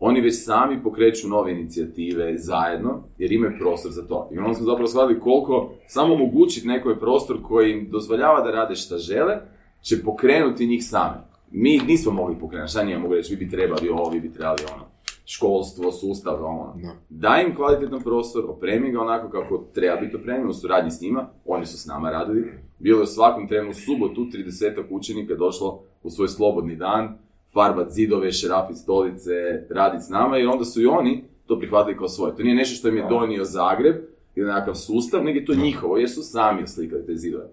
oni 0.00 0.20
već 0.20 0.44
sami 0.44 0.82
pokreću 0.82 1.28
nove 1.28 1.52
inicijative 1.52 2.38
zajedno, 2.38 3.02
jer 3.18 3.32
imaju 3.32 3.52
prostor 3.58 3.92
za 3.92 4.06
to. 4.06 4.30
I 4.32 4.38
onda 4.38 4.54
smo 4.54 4.66
zapravo 4.66 4.86
shvatili 4.86 5.20
koliko 5.20 5.72
samo 5.86 6.14
omogućiti 6.14 6.68
nekoj 6.68 7.00
prostor 7.00 7.42
koji 7.42 7.72
im 7.72 7.90
dozvoljava 7.90 8.40
da 8.40 8.50
rade 8.50 8.74
šta 8.74 8.98
žele, 8.98 9.38
će 9.82 10.02
pokrenuti 10.04 10.66
njih 10.66 10.84
same. 10.84 11.16
Mi 11.50 11.78
nismo 11.78 12.12
mogli 12.12 12.38
pokrenuti, 12.40 12.70
šta 12.70 12.84
nije 12.84 12.98
mogu 12.98 13.14
reći, 13.14 13.34
vi 13.34 13.44
bi 13.44 13.50
trebali 13.50 13.88
ovo, 13.88 14.10
vi 14.10 14.20
bi 14.20 14.32
trebali 14.32 14.62
ono, 14.74 14.84
školstvo, 15.26 15.92
sustav, 15.92 16.44
ono. 16.44 16.74
Da. 16.82 16.96
Daj 17.08 17.44
im 17.44 17.56
kvalitetan 17.56 18.02
prostor, 18.02 18.44
opremi 18.48 18.90
ga 18.90 19.00
onako 19.00 19.28
kako 19.28 19.64
treba 19.74 19.96
biti 19.96 20.16
opremljen 20.16 20.48
u 20.48 20.52
suradnji 20.52 20.90
s 20.90 21.00
njima, 21.00 21.28
oni 21.44 21.66
su 21.66 21.78
s 21.78 21.86
nama 21.86 22.10
radili. 22.10 22.52
Bilo 22.78 22.98
je 22.98 23.02
u 23.02 23.06
svakom 23.06 23.48
trenu 23.48 23.70
u 23.70 23.74
subotu 23.74 24.20
30 24.20 24.84
učenika 24.90 25.34
došlo 25.34 25.82
u 26.02 26.10
svoj 26.10 26.28
slobodni 26.28 26.76
dan, 26.76 27.18
farbat 27.52 27.90
zidove, 27.90 28.32
šerafit 28.32 28.76
stolice, 28.76 29.32
raditi 29.70 30.04
s 30.04 30.08
nama 30.08 30.38
i 30.38 30.46
onda 30.46 30.64
su 30.64 30.82
i 30.82 30.86
oni 30.86 31.24
to 31.46 31.58
prihvatili 31.58 31.96
kao 31.96 32.08
svoje. 32.08 32.36
To 32.36 32.42
nije 32.42 32.54
nešto 32.54 32.74
što 32.74 32.88
im 32.88 32.96
je 32.96 33.06
donio 33.08 33.44
Zagreb 33.44 33.96
ili 34.34 34.46
nekakav 34.46 34.74
sustav, 34.74 35.24
nego 35.24 35.38
je 35.38 35.44
to 35.44 35.54
njihovo 35.54 35.96
jer 35.96 36.10
su 36.10 36.22
sami 36.22 36.62
oslikali 36.62 37.06
te 37.06 37.16
zidove. 37.16 37.48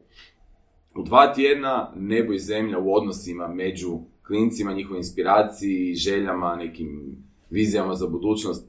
U 0.96 1.04
dva 1.04 1.34
tjedna 1.34 1.92
nebo 1.96 2.34
i 2.34 2.40
zemlja 2.40 2.80
u 2.80 2.94
odnosima 2.94 3.48
među 3.48 4.00
klincima, 4.28 4.74
njihovoj 4.74 4.98
inspiraciji, 4.98 5.96
željama, 5.96 6.56
nekim 6.56 7.18
vizijama 7.54 7.96
za 7.96 8.08
budućnost. 8.08 8.68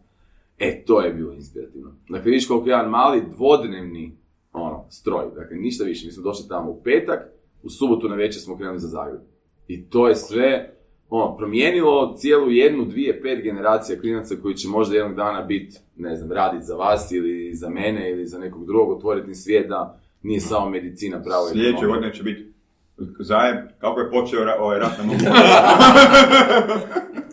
E, 0.59 0.85
to 0.85 1.01
je 1.01 1.12
bilo 1.12 1.32
inspirativno. 1.32 1.90
Dakle, 2.09 2.31
vidiš 2.31 2.47
koliko 2.47 2.69
je 2.69 2.73
jedan 2.73 2.90
mali 2.90 3.23
dvodnevni 3.36 4.16
ono, 4.52 4.86
stroj. 4.90 5.24
Dakle, 5.35 5.56
ništa 5.56 5.85
više. 5.85 6.06
Mi 6.06 6.12
smo 6.12 6.23
došli 6.23 6.48
tamo 6.48 6.70
u 6.70 6.82
petak, 6.82 7.20
u 7.62 7.70
subotu 7.70 8.09
na 8.09 8.15
večer 8.15 8.43
smo 8.43 8.56
krenuli 8.56 8.78
za 8.78 8.89
Zagreb. 8.89 9.20
I 9.69 9.89
to 9.90 10.09
je 10.09 10.15
sve 10.15 10.74
ono, 11.09 11.36
promijenilo 11.36 12.15
cijelu 12.16 12.51
jednu, 12.51 12.85
dvije, 12.85 13.23
pet 13.23 13.43
generacija 13.43 14.01
klinaca 14.01 14.35
koji 14.43 14.55
će 14.55 14.69
možda 14.69 14.97
jednog 14.97 15.16
dana 15.16 15.43
biti, 15.43 15.77
ne 15.97 16.16
znam, 16.16 16.32
raditi 16.32 16.65
za 16.65 16.74
vas 16.74 17.12
ili 17.12 17.55
za 17.55 17.69
mene 17.69 18.11
ili 18.11 18.27
za 18.27 18.39
nekog 18.39 18.66
drugog, 18.66 18.97
otvoriti 18.98 19.28
im 19.28 19.35
svijet 19.35 19.69
da 19.69 20.01
nije 20.23 20.40
samo 20.40 20.70
medicina 20.70 21.23
pravo 21.23 21.48
Sljedeće 21.48 21.86
godine 21.86 22.15
će 22.15 22.23
biti 22.23 22.52
zajem, 23.19 23.56
kako 23.78 24.01
je 24.01 24.11
počeo 24.11 24.44
ra- 24.44 24.59
ovaj 24.61 24.78
rat 24.78 24.98
na 24.98 25.05
mogu. 25.05 25.19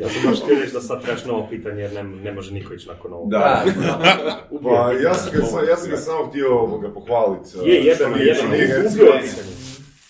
Ja 0.00 0.08
sam 0.08 0.30
baš 0.30 0.42
htio 0.42 0.58
reći 0.60 0.72
da 0.72 0.80
sad 0.80 1.02
trebaš 1.02 1.24
novo 1.24 1.46
pitanje 1.50 1.82
jer 1.82 1.92
ne, 1.92 2.02
ne 2.02 2.32
može 2.32 2.52
niko 2.52 2.74
ići 2.74 2.88
nakon 2.88 3.12
ovog. 3.12 3.30
Da. 3.30 3.64
Pa 4.62 4.92
ja 4.92 5.14
sam 5.14 5.32
ga, 5.32 5.70
ja 5.70 5.76
sam 5.76 5.90
ga 5.90 5.96
samo 5.96 6.26
htio 6.26 6.58
ovoga 6.58 6.94
pohvaliti. 6.94 7.50
Je, 7.64 7.84
jebeno, 7.84 8.16
jebeno, 8.16 8.48
ubio 8.54 8.66
je 8.66 9.20
pitanje. 9.20 9.52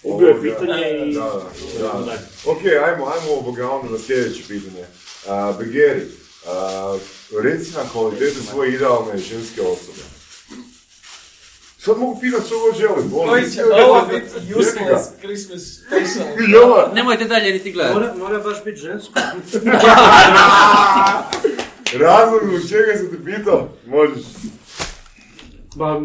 Ubio 0.03 0.29
je 0.29 0.43
pitanje 0.43 1.07
i... 1.07 1.15
Da, 1.15 1.33
da, 1.79 2.05
da. 2.07 2.12
Ok, 2.51 2.59
ajmo, 2.87 3.05
ajmo 3.07 3.33
ovoga 3.41 3.71
onda 3.71 3.93
na 3.93 3.99
sljedeće 3.99 4.43
pitanje. 4.49 4.85
Uh, 5.27 5.59
Begeri, 5.59 6.03
uh, 6.03 7.01
reci 7.43 7.77
nam 7.77 7.89
kvalitete 7.93 8.41
svoje 8.51 8.75
idealne 8.75 9.19
ženske 9.19 9.61
osobe. 9.61 9.99
Sad 11.82 11.98
mogu 11.98 12.20
pitat 12.20 12.47
što 12.47 12.55
god 12.59 12.78
želim. 12.81 13.11
ono, 13.15 13.40
će 13.40 13.48
cijeli 13.51 13.73
ovo 13.86 14.01
dan- 14.01 14.09
biti 14.09 14.55
useless 14.55 15.09
Christmas 15.20 15.62
special? 15.62 16.27
Jela! 16.52 16.93
Nemojte 16.94 17.24
dalje 17.24 17.52
niti 17.52 17.73
gledati. 17.73 17.94
Mora, 17.94 18.15
mora 18.19 18.39
baš 18.39 18.65
biti 18.65 18.81
žensko. 18.81 19.12
Razlog 22.05 22.40
zbog 22.44 22.61
čega 22.70 22.97
sam 22.97 23.11
te 23.11 23.24
pitao? 23.24 23.69
Možeš. 23.86 24.24
Ba, 25.77 26.01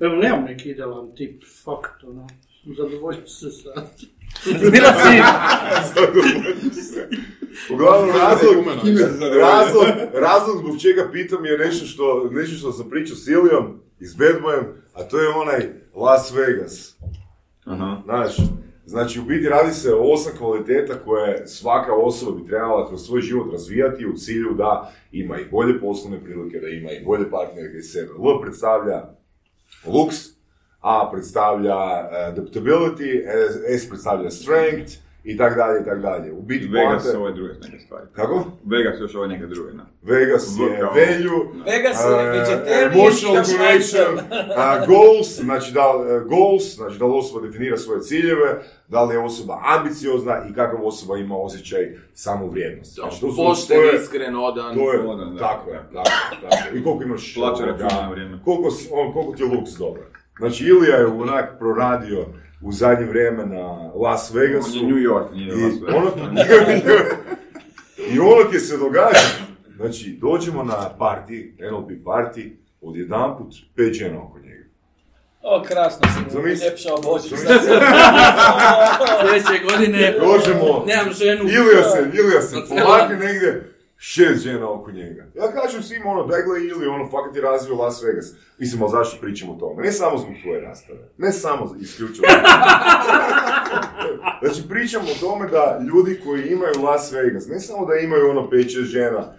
evo, 0.00 0.14
nemam 0.16 0.44
neki 0.44 0.70
idealan 0.70 1.14
tip, 1.16 1.42
fakt, 1.64 2.04
ono, 2.04 2.28
zadovoljim 2.76 3.26
se 3.26 3.50
sa... 3.50 3.82
Bila 4.70 4.92
si. 4.92 5.22
Uglavnom, 7.72 8.10
razlog, 8.16 8.64
razlog, 9.40 9.86
razlog 10.14 10.58
zbog 10.58 10.80
čega 10.80 11.08
pitam 11.12 11.44
je 11.44 11.58
nešto 11.58 11.86
što, 11.86 12.28
nešto 12.32 12.56
što 12.56 12.72
sam 12.72 12.90
pričao 12.90 13.16
s 13.16 13.26
Ilijom 13.26 13.83
i 14.00 14.06
s 14.06 14.16
Bad 14.16 14.42
Boyem, 14.42 14.64
a 14.94 15.02
to 15.02 15.18
je 15.18 15.28
onaj 15.28 15.68
Las 15.94 16.32
Vegas. 16.32 16.96
Aha. 17.64 18.00
Znaš, 18.04 18.36
znači 18.86 19.20
u 19.20 19.24
biti 19.24 19.48
radi 19.48 19.72
se 19.72 19.94
o 19.94 20.12
osam 20.12 20.32
kvaliteta 20.38 20.94
koje 21.04 21.48
svaka 21.48 21.94
osoba 21.94 22.40
bi 22.40 22.46
trebala 22.46 22.88
kroz 22.88 23.06
svoj 23.06 23.20
život 23.20 23.52
razvijati 23.52 24.06
u 24.06 24.16
cilju 24.16 24.54
da 24.54 24.92
ima 25.12 25.38
i 25.38 25.44
bolje 25.44 25.80
poslovne 25.80 26.24
prilike, 26.24 26.60
da 26.60 26.68
ima 26.68 26.90
i 26.90 27.04
bolje 27.04 27.30
partnerke 27.30 27.76
i 27.76 27.82
sebe. 27.82 28.08
L 28.08 28.40
predstavlja 28.42 29.14
looks, 29.86 30.16
A 30.84 31.10
predstavlja 31.12 32.08
eh, 32.12 32.32
adaptability, 32.32 33.24
S 33.68 33.88
predstavlja 33.88 34.30
strength 34.30 34.92
i 35.24 35.36
tak 35.36 35.56
dalje 35.56 35.80
i 35.80 35.84
tak 35.84 36.00
dalje. 36.00 36.32
U 36.32 36.42
biti 36.42 36.68
Vegas 36.68 37.10
su 37.10 37.20
ove 37.22 37.32
druge 37.32 37.52
neke 37.62 37.78
stvari. 37.78 38.06
Kako? 38.12 38.44
Vegas 38.64 39.00
još 39.00 39.14
ove 39.14 39.28
neke 39.28 39.46
druge, 39.46 39.72
na. 39.72 39.86
Vegas 40.02 40.56
je 40.58 40.82
value, 40.82 41.44
Vegas 41.66 41.96
je 42.00 42.14
Uh, 42.14 42.30
vegetarian, 42.30 42.92
emotional 42.92 43.44
connection, 43.44 44.14
uh, 44.14 44.86
goals, 44.86 45.40
znači 45.40 45.72
da, 45.72 45.86
uh, 45.96 46.28
goals, 46.28 46.74
znači 46.74 46.98
da 46.98 47.06
li 47.06 47.12
osoba 47.14 47.46
definira 47.46 47.76
svoje 47.76 48.00
ciljeve, 48.00 48.62
da 48.88 49.04
li 49.04 49.14
je 49.14 49.18
osoba 49.18 49.60
ambiciozna 49.64 50.42
i 50.50 50.54
kakav 50.54 50.86
osoba 50.86 51.16
ima 51.16 51.36
osjećaj 51.36 51.82
samovrijednosti. 52.14 52.94
Znači, 52.94 53.20
to 53.20 53.30
su- 53.30 53.36
Pošten, 53.36 53.76
to 53.76 53.82
je- 53.82 54.00
iskren, 54.02 54.36
odan. 54.36 54.74
To 54.74 54.92
je, 54.92 55.00
Odan, 55.00 55.34
da. 55.34 55.40
tako 55.40 55.70
je, 55.70 55.80
tako 55.92 56.08
je, 56.34 56.40
tako 56.50 56.74
je. 56.74 56.80
I 56.80 56.84
koliko 56.84 57.02
imaš... 57.04 57.34
Plaća 57.34 57.64
računa 57.64 58.02
na 58.02 58.10
vrijeme. 58.10 58.38
Koliko, 58.44 58.68
on, 58.92 59.12
koliko 59.12 59.32
ti 59.32 59.42
je 59.42 59.48
luks 59.48 59.70
dobar. 59.70 60.02
Znači, 60.38 60.64
Ilija 60.64 60.96
je 60.96 61.06
onak 61.06 61.58
proradio 61.58 62.26
u 62.64 62.72
zadnje 62.72 63.06
vrijeme 63.06 63.46
na 63.46 63.92
Las 63.94 64.34
Vegasu. 64.34 64.78
On 64.78 64.84
je 64.84 64.92
New 64.92 65.02
York, 65.02 65.32
nije 65.32 65.48
I 65.48 65.50
Las 65.50 65.80
Vegas. 65.80 65.94
ono, 65.96 66.10
I 68.14 68.18
ono 68.18 68.50
ti 68.50 68.58
se 68.58 68.76
događa. 68.76 69.18
Znači, 69.76 70.18
dođemo 70.20 70.62
na 70.64 70.90
party, 70.98 71.52
NLP 71.70 71.90
party, 72.04 72.50
odjedanput 72.80 73.54
pet 73.76 73.92
žena 73.94 74.22
oko 74.22 74.38
njega. 74.38 74.64
O, 75.42 75.62
krasno 75.66 76.08
Zamisli. 76.30 76.66
uljepšao 76.66 76.96
Božić. 77.02 77.32
Sljedeće 79.20 79.64
godine 79.70 80.14
Dođemo, 80.20 80.84
nemam 80.86 81.12
ženu. 81.12 81.42
Ilija 81.42 81.82
se, 81.90 82.10
Ilija 82.14 82.42
se 82.42 82.56
polaki 82.68 83.12
negdje, 83.12 83.73
šest 84.06 84.42
žena 84.42 84.70
oko 84.70 84.90
njega. 84.90 85.26
Ja 85.34 85.52
kažem 85.52 85.82
svima 85.82 86.10
ono, 86.10 86.26
daj 86.26 86.42
gle 86.42 86.64
Ili, 86.64 86.86
ono, 86.86 87.08
fakat 87.10 87.36
je 87.36 87.42
razvio 87.42 87.74
Las 87.76 88.02
Vegas. 88.02 88.26
Mislim, 88.58 88.82
ali 88.82 88.90
zašto 88.90 89.20
pričamo 89.20 89.52
o 89.52 89.56
tome? 89.56 89.82
Ne 89.82 89.92
samo 89.92 90.18
zbog 90.18 90.34
tvoje 90.42 90.60
rastave. 90.60 90.98
Ne 91.18 91.32
samo 91.32 91.66
za- 91.66 91.76
isključivo. 91.80 92.26
znači, 94.42 94.68
pričamo 94.68 95.04
o 95.04 95.20
tome 95.20 95.48
da 95.48 95.80
ljudi 95.88 96.20
koji 96.24 96.46
imaju 96.46 96.82
Las 96.82 97.12
Vegas, 97.12 97.48
ne 97.48 97.60
samo 97.60 97.86
da 97.86 97.94
imaju 97.94 98.30
ono 98.30 98.50
pet, 98.50 98.70
šest 98.72 98.90
žena 98.90 99.32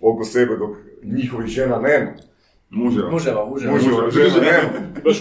oko 0.00 0.24
sebe 0.24 0.56
dok 0.56 0.76
njihovih 1.02 1.48
žena 1.48 1.78
nema. 1.78 2.10
Muževa. 2.70 3.10
Muževa, 3.10 3.46
muževa. 3.46 3.72
Muževa 3.74 4.10
žena 4.10 4.34
nema. 4.40 4.68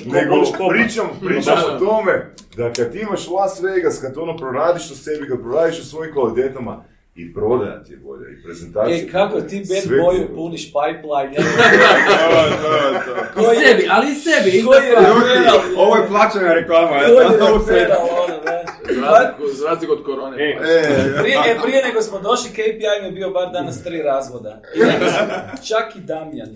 Nego 0.06 0.35
pričam, 0.69 1.06
pričam 1.26 1.57
o 1.76 1.80
tome 1.80 2.34
da 2.57 2.73
kad 2.73 2.91
ti 2.91 2.99
imaš 2.99 3.27
Las 3.27 3.61
Vegas, 3.61 4.01
kad 4.01 4.18
ono 4.18 4.38
proradiš 4.38 4.89
na 4.89 4.95
sebi, 4.95 5.27
kad 5.27 5.41
proradiš 5.41 5.77
na 5.80 5.85
svojim 5.85 6.14
kvalitetama, 6.14 6.84
i 7.15 7.34
prodaja 7.34 7.84
ti 7.84 7.91
je 7.91 7.98
bolja, 7.98 8.30
i 8.30 8.44
prezentacija 8.44 8.98
E, 8.98 9.07
kako 9.07 9.41
ti 9.41 9.57
bad 9.60 9.99
boju 9.99 10.27
puniš 10.36 10.65
pipeline? 10.65 11.36
I 13.41 13.56
sebi, 13.57 13.88
ali 13.90 14.07
i 14.07 14.15
sebi. 14.15 14.52
referal? 14.52 15.60
Ovo 15.77 15.95
je 15.95 16.07
plaćena 16.07 16.53
reklama, 16.53 16.99
se- 16.99 17.73
referal, 17.73 18.07
ono? 18.19 18.40
Za 19.53 19.65
razliku- 19.65 19.91
od 19.91 20.03
korone. 20.06 20.38
E, 20.40 20.57
Prije, 21.19 21.38
e, 21.38 21.57
prije 21.64 21.84
nego 21.84 22.02
smo 22.02 22.19
došli, 22.19 22.49
KPI 22.49 22.64
mi 23.02 23.07
je 23.07 23.11
bio 23.11 23.30
bar 23.30 23.52
danas 23.52 23.84
tri 23.84 24.02
razvoda. 24.02 24.61
I 24.76 24.80
čak 25.64 25.95
i 25.95 25.99
Damjan. 25.99 26.49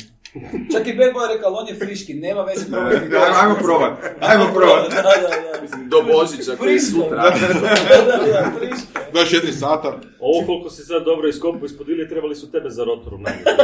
Čak 0.72 0.88
i 0.88 0.94
Bad 0.94 1.14
Boy 1.14 1.30
je 1.30 1.36
rekao, 1.36 1.54
on 1.54 1.68
je 1.68 1.76
friški, 1.76 2.14
nema 2.14 2.42
veze 2.42 2.66
probati. 2.72 3.10
Da, 3.10 3.18
Ajmo 3.42 3.56
probat, 3.62 3.92
ajmo 4.20 4.46
probat. 4.54 4.90
Da, 4.90 5.02
da, 5.02 5.12
da. 5.12 5.62
Mislim, 5.62 5.90
do 5.90 6.02
Božića 6.02 6.56
koji 6.60 6.74
je 6.74 6.80
sutra. 6.80 7.24
Da, 7.24 7.30
da, 7.30 8.28
da, 8.32 8.52
friško. 8.60 9.00
24 9.14 9.52
sata. 9.52 10.00
ovo 10.20 10.46
koliko 10.46 10.70
si 10.70 10.84
sad 10.84 11.04
dobro 11.04 11.28
iskopao 11.28 11.66
ispod 11.66 11.90
Ilije, 11.90 12.10
trebali 12.10 12.36
su 12.36 12.52
tebe 12.52 12.70
za 12.70 12.84
rotorom 12.84 13.22
najbolje. 13.22 13.56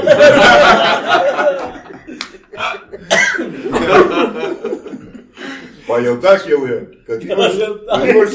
Pa 5.90 5.98
jel 5.98 6.22
tak 6.22 6.41
ili 6.53 6.70
je? 6.72 6.91
Kad 7.07 7.24
imaš, 7.24 7.52
kad 7.91 8.10
imaš, 8.10 8.30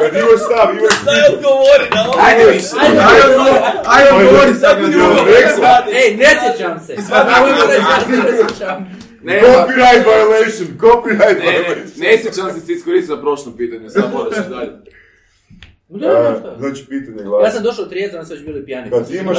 kad 0.00 0.10
imaš 0.20 0.40
stav, 0.48 0.66
imaš 0.78 0.96
Daj 1.08 1.20
odgovori 1.34 1.86
na 1.94 2.00
ovo. 2.08 2.14
Ajde 2.26 2.44
više, 2.52 2.74
ajde 3.94 4.08
odgovori, 4.18 4.54
sad 4.60 4.76
na 4.80 4.86
rekao? 4.86 5.92
Ej, 6.00 6.16
ne 6.16 6.30
sjećam 6.40 6.80
se. 6.86 6.92
Ja 6.92 8.00
se 8.06 8.16
ne 8.22 8.48
sjećam. 8.48 8.78
Ne, 9.22 9.40
Copyright 9.42 10.02
violation, 10.10 10.68
copyright 10.84 11.38
ne, 11.38 11.50
ne, 11.52 11.58
violation. 11.58 11.96
ne 11.96 12.18
sjećam 12.22 12.50
se 12.54 12.60
si 12.66 12.72
iskoristio 12.72 13.16
za 13.16 13.22
prošlo 13.22 13.52
pitanje, 13.56 13.90
sad 13.90 14.04
moraš 14.14 14.46
dalje. 14.48 14.72
Da, 15.88 16.08
da, 16.08 16.36
šta? 16.40 16.56
Znači, 16.58 16.86
pitanje 16.88 17.18
Ja 17.22 17.24
glasi. 17.24 17.54
sam 17.54 17.62
došao 17.64 17.84
trijezan, 17.86 18.26
sve 18.26 18.36
već 18.36 18.44
bili 18.46 18.64
pijani. 18.64 18.90
Kad 18.90 19.10
imaš, 19.10 19.38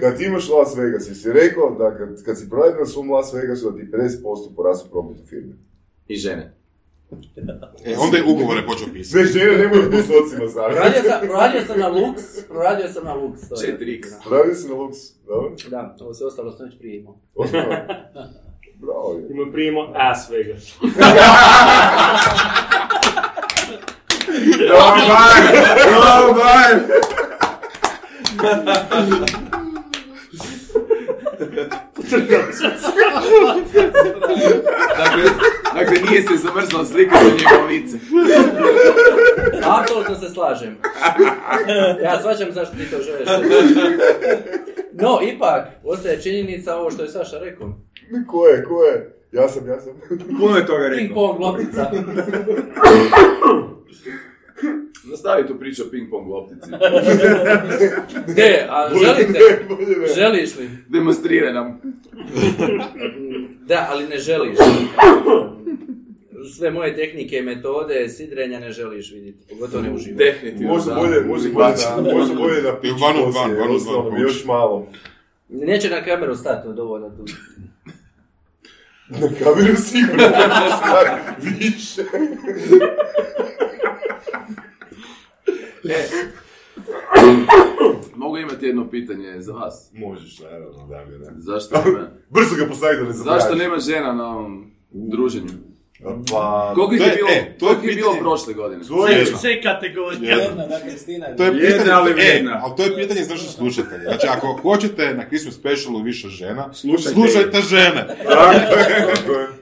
kad 0.00 0.20
imaš 0.20 0.48
Las 0.48 0.76
Vegas, 0.76 1.08
jesi 1.08 1.32
rekao 1.32 1.70
da 1.78 1.96
kad, 1.98 2.24
kad 2.24 2.38
si 2.38 2.50
proradio 2.50 2.80
na 2.80 2.86
svom 2.86 3.10
Las 3.10 3.34
Vegasu 3.34 3.70
da 3.70 3.76
ti 3.78 3.88
50% 3.92 4.56
porastu 4.56 4.90
profit 4.90 5.24
u 5.24 5.26
firmi? 5.26 5.54
I 6.08 6.16
žene. 6.16 6.54
E, 7.84 7.96
onda 7.98 8.16
je 8.16 8.24
ugovore 8.24 8.66
počeo 8.66 8.86
pisati. 8.92 9.04
Sve 9.04 9.24
žene 9.24 9.58
nemaju 9.58 9.88
u 9.88 9.90
postocima 9.90 10.48
staviti. 10.48 10.80
Proradio 10.80 11.02
sam, 11.10 11.20
proradio 11.20 11.60
sam 11.66 11.78
na 11.78 11.88
Lux, 11.88 12.46
proradio 12.48 12.88
sam 12.88 13.04
na 13.04 13.14
Lux. 13.14 13.48
to 13.48 13.62
je. 13.62 13.78
4x. 13.78 14.04
Proradio 14.24 14.54
si 14.54 14.68
na 14.68 14.74
Lux, 14.74 14.94
dobro? 15.26 15.50
Da, 15.70 15.96
ovo 16.00 16.14
sve 16.14 16.26
ostalo 16.26 16.52
sam 16.52 16.66
već 16.66 16.78
prije 16.78 16.96
imao. 17.00 17.18
Osnovno. 17.34 17.70
Bravo. 18.82 19.18
je. 19.18 19.26
Ima 19.30 19.52
primo 19.52 19.92
As 19.94 20.30
Vegas. 20.30 20.76
Dobar, 24.68 25.42
dobar. 26.26 26.80
Dakle, 34.96 35.24
dakle 35.74 35.96
nije 36.10 36.22
se 36.22 36.36
zamrzla 36.36 36.84
slika 36.84 37.14
na 37.14 37.20
njegovo 37.30 37.66
lice. 37.68 37.96
Apsolutno 39.80 40.14
se 40.14 40.28
slažem. 40.34 40.76
Ja 42.02 42.20
svačam 42.22 42.52
zašto 42.52 42.76
ti 42.76 42.90
to 42.90 42.96
želiš. 43.02 43.28
No, 44.92 45.18
ipak, 45.34 45.66
ostaje 45.84 46.22
činjenica 46.22 46.76
ovo 46.76 46.90
što 46.90 47.02
je 47.02 47.08
Saša 47.08 47.38
rekao. 47.38 47.74
Ko 48.28 48.46
je, 48.46 48.64
ko 48.64 48.82
je? 48.84 49.16
Ja 49.32 49.48
sam, 49.48 49.68
ja 49.68 49.80
sam. 49.80 49.92
Puno 50.40 50.56
je 50.56 50.66
toga 50.66 50.88
Ping 50.96 51.08
rekao. 51.08 51.14
pong 51.14 51.40
loptica. 51.40 51.90
Nastavi 55.04 55.46
tu 55.46 55.58
priču 55.58 55.82
o 55.82 55.86
ping-pong 55.86 56.28
loptici. 56.28 56.70
E, 58.36 58.66
a 58.70 58.88
želite? 58.94 59.38
Želiš 60.16 60.56
li? 60.56 60.70
Demonstrira 60.88 61.52
nam. 61.52 61.80
Da, 63.66 63.88
ali 63.90 64.08
ne 64.08 64.18
želiš. 64.18 64.58
sve 66.56 66.70
moje 66.70 66.96
tehnike 66.96 67.36
i 67.38 67.42
metode 67.42 68.08
sidrenja 68.08 68.60
ne 68.60 68.70
želiš 68.72 69.12
vidjeti, 69.12 69.38
pogotovo 69.50 69.82
ne 69.82 69.92
uživo. 69.92 70.18
Definitivno, 70.18 70.72
Možda 70.74 70.94
da. 70.94 71.00
bolje, 71.00 71.20
možda 71.20 71.48
bolje 71.50 72.14
možda 72.14 72.34
bolje 72.34 72.62
na 72.62 72.80
piću 72.80 72.94
poslije, 72.98 74.10
bi 74.14 74.20
još 74.20 74.44
malo. 74.44 74.86
Neće 75.48 75.90
na 75.90 76.04
kameru 76.04 76.34
stati, 76.34 76.68
dovoljno 76.68 77.10
tu. 77.10 77.24
Na 79.08 79.28
kameru 79.44 79.76
sigurno 79.76 80.24
više. 81.40 82.02
E, 85.88 86.08
Mogu 88.16 88.38
imati 88.38 88.66
jedno 88.66 88.90
pitanje 88.90 89.40
za 89.40 89.52
vas. 89.52 89.90
Možeš, 89.92 90.40
naravno, 90.40 90.86
Damjane. 90.88 91.26
Zašto 91.36 91.82
nema, 91.84 92.08
Brzo 92.34 92.56
ga 92.56 92.66
postavi 92.66 92.96
da 92.96 93.02
ne 93.02 93.12
zabraš. 93.12 93.42
zašto 93.42 93.54
nema 93.54 93.78
žena 93.78 94.12
na 94.12 94.28
ovom 94.28 94.70
druženju? 94.92 95.48
Pa, 96.30 96.72
Koliko 96.74 96.94
ih 96.94 97.00
je 97.00 97.06
je- 97.06 97.16
bilo, 97.16 97.28
e, 97.30 97.54
to 97.58 97.66
je 97.66 97.68
koliko 97.68 97.82
ih 97.82 97.88
je 97.88 97.96
bilo 97.96 98.10
pitanje. 98.10 98.20
prošle 98.22 98.54
godine? 98.54 98.84
to 98.84 99.08
je... 99.08 99.26
C 99.26 99.62
kategorija. 99.62 100.36
Jedna, 100.36 100.66
da, 100.66 100.80
Kristina 100.80 101.26
je 101.26 101.36
To 101.36 101.42
je 101.42 101.48
Jedna, 101.48 101.60
pitanje, 101.68 101.90
ali 101.92 102.10
e, 102.10 102.14
vrijedna. 102.14 102.60
ali 102.62 102.72
to 102.76 102.82
je 102.82 102.96
pitanje 102.96 103.22
za 103.22 103.30
naše 103.30 103.48
slušatelje. 103.48 104.02
Znači, 104.02 104.26
ako 104.28 104.58
hoćete 104.62 105.14
na 105.14 105.24
Christmas 105.24 105.54
specialu 105.54 106.02
više 106.02 106.28
žena, 106.30 106.72
Slušajte. 106.74 107.10
slušajte 107.10 107.60
žene. 107.62 108.06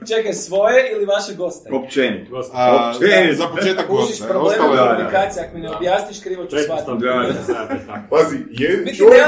Čekaj, 0.07 0.33
svoje 0.35 0.91
ili 0.91 1.05
vaše 1.07 1.33
goste? 1.33 1.69
Općenito. 1.73 2.41
A, 2.53 2.91
Općenito. 2.91 3.35
za 3.35 3.47
početak 3.47 3.87
goste. 3.87 4.23
Ostalo 4.25 4.43
u 4.71 4.73
je- 4.73 4.79
komunikaciji, 4.79 5.41
ako 5.41 5.55
mi 5.55 5.61
ne 5.61 5.69
objasniš 5.71 6.19
krivo 6.19 6.45
ću 6.45 6.55
shvatiti. 6.59 6.91
Pazi, 8.09 8.37
je 8.51 8.95
čovjek. 8.97 9.23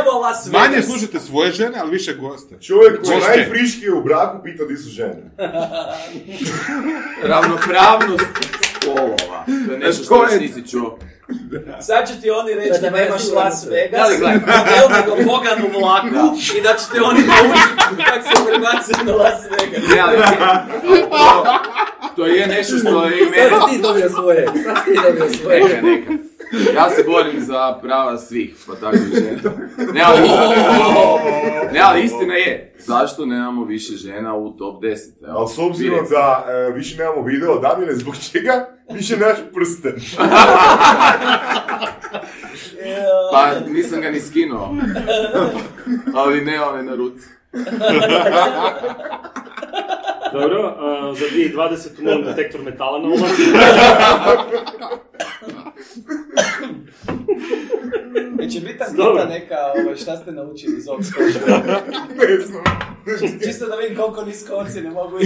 Manje 0.52 0.82
slušajte 0.82 1.20
svoje 1.20 1.52
žene, 1.52 1.78
ali 1.78 1.92
više 1.92 2.14
goste. 2.16 2.56
čovjek 2.60 3.02
koji 3.02 3.16
je 3.16 3.22
najfriškiji 3.28 3.90
u 3.92 4.04
braku 4.04 4.38
pita 4.44 4.64
di 4.66 4.78
su 4.78 4.90
žene. 4.90 5.16
Ravnopravnost 7.24 8.26
spolova. 8.82 9.46
To 9.68 9.74
je 9.74 9.80
nešto 9.80 10.04
što 10.04 10.16
To 10.16 10.24
još 10.24 10.42
nisi 10.42 10.68
čuo. 10.72 11.00
Sad 11.82 12.08
će 12.08 12.22
ti 12.22 12.30
oni 12.30 12.54
reći 12.54 12.82
Da, 12.82 12.90
nemaš 12.90 13.22
Las. 13.36 13.66
Vegas, 13.70 14.02
Da 14.02 14.08
li 14.08 14.18
gledaj? 14.18 14.40
model 14.40 14.88
nego 15.00 15.32
Bogan 15.32 15.62
u 15.64 15.80
vlaku 15.80 16.38
i 16.58 16.62
da 16.62 16.74
će 16.74 16.86
te 16.94 17.02
oni 17.02 17.20
naučiti 17.20 18.04
kako 18.06 18.24
se 18.38 18.46
prebacuje 18.46 19.06
na 19.06 19.16
Las 19.16 19.40
Vegas. 19.44 19.90
Ne, 19.90 20.00
ali 20.00 20.18
to, 21.12 21.46
to 22.16 22.26
je 22.26 22.48
nešto 22.48 22.78
što 22.78 23.06
je 23.06 23.22
i 23.22 23.30
mene... 23.30 23.50
Sad 23.50 23.70
si 23.70 23.76
ti 23.76 23.82
dobio 23.82 24.10
svoje, 24.10 24.46
sad 24.66 24.78
si 24.86 24.94
ti 24.94 25.00
dobio 25.04 25.34
svoje. 25.42 25.64
Neka, 25.64 25.82
neka. 25.82 26.12
Ja 26.76 26.90
se 26.90 27.04
borim 27.04 27.42
za 27.42 27.80
prava 27.82 28.18
svih, 28.18 28.56
pa 28.68 28.76
tako 28.76 28.96
i 28.96 29.16
žena. 29.20 29.52
Ne, 29.94 30.02
ali 30.06 30.22
istina, 30.22 30.56
ne, 31.74 31.80
ali 31.80 32.04
istina 32.04 32.34
je, 32.34 32.76
zašto 32.80 33.26
nemamo 33.26 33.66
više 33.66 33.94
žena 33.94 34.36
u 34.36 34.58
top 34.58 34.84
10? 34.84 35.28
Evo, 35.28 35.38
Ali 35.38 35.50
s 35.50 35.58
obzirom 35.58 36.06
da 36.10 36.46
e, 36.50 36.72
više 36.72 36.98
nemamo 36.98 37.22
video, 37.24 37.60
Damjane, 37.60 37.96
zbog 37.96 38.16
čega 38.32 38.70
više 38.94 39.18
nemaš 39.18 39.38
prsten? 39.54 39.96
Pa 43.32 43.60
nisam 43.70 44.02
ga 44.02 44.10
ni 44.10 44.20
skinuo. 44.20 44.76
Ali 46.16 46.46
ne 46.46 46.62
one 46.62 46.84
na 46.84 46.96
ruci. 46.96 47.28
Dobro, 50.34 50.76
a, 50.80 51.14
za 51.16 51.26
2020 51.26 52.02
moram 52.04 52.24
detektor 52.24 52.62
metala 52.62 53.00
na 53.00 53.08
umak. 53.08 53.30
Neće 58.38 58.60
biti 58.60 58.78
Dobro. 58.98 59.22
anketa 59.22 59.40
neka, 59.40 59.56
ovaj, 59.84 59.96
šta 59.96 60.18
ste 60.18 60.32
naučili 60.32 60.78
iz 60.78 60.88
ovog 60.88 61.06
skoča? 61.06 61.40
ne 62.16 62.46
znam. 62.46 62.64
Čisto 63.46 63.66
da 63.66 63.76
vidim 63.76 63.98
koliko 63.98 64.26
nisko 64.26 64.54
ocjene 64.56 64.90
mogu 64.90 65.18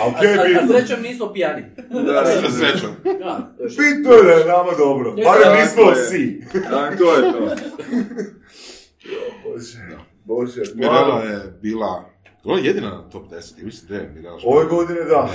A, 0.00 0.04
a, 0.04 0.40
a 0.40 0.44
bitno? 0.44 0.78
srećom 0.78 1.02
nismo 1.02 1.32
pijani. 1.32 1.62
Sa 2.42 2.50
srećom. 2.50 2.90
Da. 3.04 3.54
Bitno 3.60 4.12
je 4.12 4.22
da 4.22 4.32
je 4.32 4.44
nama 4.44 4.72
dobro. 4.78 5.12
Barem 5.12 5.42
tako 5.42 5.56
nismo 5.60 5.90
je. 5.90 5.96
si. 5.96 6.42
Da, 6.70 6.96
to 6.98 7.14
je 7.14 7.32
to. 7.32 7.38
Bože, 9.44 9.78
Bože, 10.26 10.62
Mirela 10.74 11.22
je 11.22 11.58
bila... 11.62 12.04
Je 12.44 12.64
jedina 12.64 12.90
na 12.90 13.10
top 13.10 13.30
10, 13.30 13.54
ili 13.56 13.66
mislim 13.66 13.88
da 13.88 13.94
je 13.94 14.12
Mirela. 14.14 14.40
Ove 14.44 14.64
godine 14.64 15.00
da. 15.04 15.28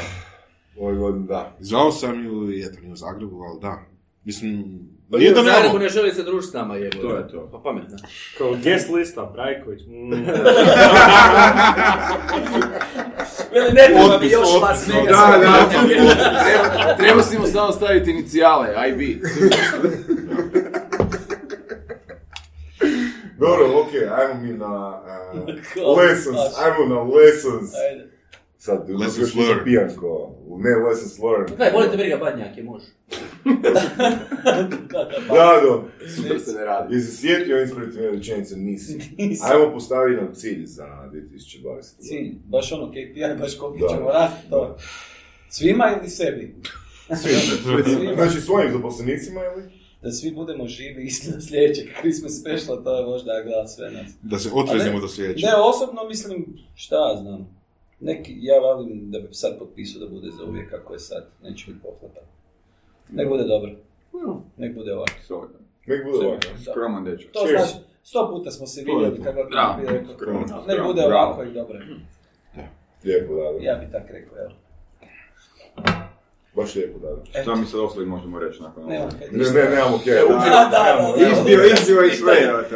Ove 0.80 0.96
godine 0.96 1.28
da. 1.28 1.56
Zvao 1.60 1.92
sam 1.92 2.26
ju 2.26 2.52
i 2.52 2.64
eto, 2.64 2.80
nije 2.82 2.94
u 2.94 2.96
Zagrebu, 2.96 3.42
ali 3.42 3.60
da. 3.62 3.80
Mislim, 4.24 4.80
Pa 5.12 5.18
nije 5.18 5.32
da 5.34 5.42
nemamo. 5.42 5.80
ne 5.80 5.90
želi 5.90 6.12
se 6.12 6.24
družiti 6.24 6.52
s 6.52 6.54
nama, 6.54 6.76
jebo. 6.76 6.98
To 7.02 7.18
je 7.18 7.28
to. 7.28 7.50
Pa 7.52 7.58
pametno. 7.58 7.98
Kao 8.38 8.56
guest 8.64 8.90
lista, 8.90 9.32
Brajković. 9.34 9.82
Mm. 9.88 10.12
Veli, 13.54 13.74
ne 13.74 13.86
treba 13.86 14.20
mi 14.20 14.28
još 14.28 14.50
Las 14.62 14.88
Vegas. 14.88 15.08
Da, 15.08 15.38
da. 15.38 15.70
Treba, 16.46 16.96
treba 16.98 17.24
si 17.24 17.40
mu 17.40 17.48
samo 17.48 17.72
staviti 17.72 18.12
inicijale, 18.12 18.90
IB. 18.90 19.00
Dobro, 23.42 23.82
okej, 23.82 24.08
ajmo 24.10 24.42
mi 24.42 24.54
na 24.58 25.02
uh, 25.36 25.98
lessons, 25.98 26.40
ajmo 26.66 26.96
na 26.96 27.02
lessons. 27.02 27.70
Ajde. 27.92 28.12
Sad, 28.58 28.90
Lessons 28.90 29.18
još 29.18 29.34
nisam 29.34 29.40
learned. 29.48 29.64
pijan 29.64 29.90
ko, 30.00 30.36
ne 30.58 30.76
lessons 30.88 31.20
learned. 31.20 31.48
Gledaj, 31.58 31.72
volite 31.74 31.98
briga 31.98 32.18
badnjake, 32.18 32.64
može. 32.64 32.86
Dado, 35.36 35.84
Sutra 36.16 36.40
se 36.40 36.52
ne 36.54 36.66
radi. 36.66 36.96
jesi 36.96 37.18
sjetio 37.18 37.62
inspirativne 37.62 38.12
rečenice? 38.12 38.56
Nisi. 38.58 39.00
Ajmo 39.44 39.74
postaviti 39.74 40.22
nam 40.22 40.34
cilj 40.34 40.66
za 40.66 40.84
2020. 40.84 42.00
Cilj, 42.00 42.32
baš 42.46 42.72
ono 42.72 42.92
KPI, 42.92 43.40
baš 43.40 43.58
koliko 43.58 43.88
ćemo 43.88 44.10
rasti 44.12 44.50
to. 44.50 44.78
Svima 45.50 45.96
ili 46.00 46.10
sebi? 46.10 46.56
Svima. 47.22 48.14
Znači 48.16 48.42
svojim 48.42 48.72
zaposlenicima 48.72 49.42
ili? 49.46 49.81
Da 50.02 50.12
svi 50.12 50.32
budemo 50.32 50.68
živi 50.68 51.04
isto 51.04 51.40
sljedećeg 51.48 51.88
Christmas 52.00 52.40
speciala, 52.40 52.84
to 52.84 52.98
je 52.98 53.06
možda 53.06 53.32
gledam 53.44 53.68
sve 53.68 53.92
nas. 53.92 54.12
Da 54.22 54.40
se 54.40 54.50
otreznimo 54.54 55.00
do 55.00 55.08
sljedećeg. 55.08 55.44
Ne, 55.46 55.56
osobno 55.56 56.04
mislim, 56.08 56.58
šta 56.76 57.10
ja 57.10 57.18
znam. 57.18 57.62
Neki, 58.00 58.34
ja 58.42 58.60
valim 58.60 59.12
da 59.12 59.20
bi 59.20 59.28
sad 59.32 59.60
potpisao 59.60 60.00
da 60.00 60.08
bude 60.08 60.32
za 60.32 60.44
uvijek 60.44 60.70
kako 60.70 60.94
je 60.94 61.00
sad, 61.00 61.28
neće 61.44 61.66
biti 61.72 61.80
pohlepa. 61.84 62.22
Nek 63.10 63.30
bude 63.30 63.44
dobro. 63.44 63.72
Nek 64.58 64.76
bude 64.76 64.94
ovako. 64.94 65.14
Sorry. 65.30 65.48
Nek 65.86 66.06
bude 66.06 66.26
ovako. 66.28 66.48
Da. 66.66 66.72
Skroman 66.72 67.04
dečko. 67.04 67.32
To 67.34 67.40
Cheers. 67.46 67.72
znači, 67.72 67.86
sto 68.04 68.30
puta 68.32 68.52
smo 68.52 68.68
se 68.68 68.84
vidjeli 68.84 69.24
kako 69.24 69.44
bi 69.44 69.88
rekao. 69.88 70.14
Skroman. 70.16 70.44
Nek 70.68 70.84
bude 70.86 71.06
ovako 71.06 71.44
i 71.44 71.54
dobro. 71.54 71.80
Lijepo, 73.04 73.36
Dado. 73.36 73.58
Ja 73.62 73.76
bi 73.76 73.92
tak 73.92 74.12
rekao, 74.12 74.38
evo. 74.38 74.52
Baš 76.62 76.76
lijepo, 76.76 77.00
Dado. 77.00 77.22
Šta 77.42 77.56
mi 77.56 77.66
sad 77.66 77.80
ostali 77.80 78.06
možemo 78.06 78.40
reći 78.40 78.62
nakon 78.62 78.86
Ne, 78.86 79.08
ništa. 79.32 79.54
ne, 79.54 79.70
nemamo 79.70 80.00
kje. 80.04 80.14
Da, 80.14 80.22
da, 80.28 80.70
da, 80.72 81.14
da. 81.18 81.32
Izbio, 81.32 81.66
izbio 81.66 82.04
i 82.04 82.12
sve. 82.12 82.34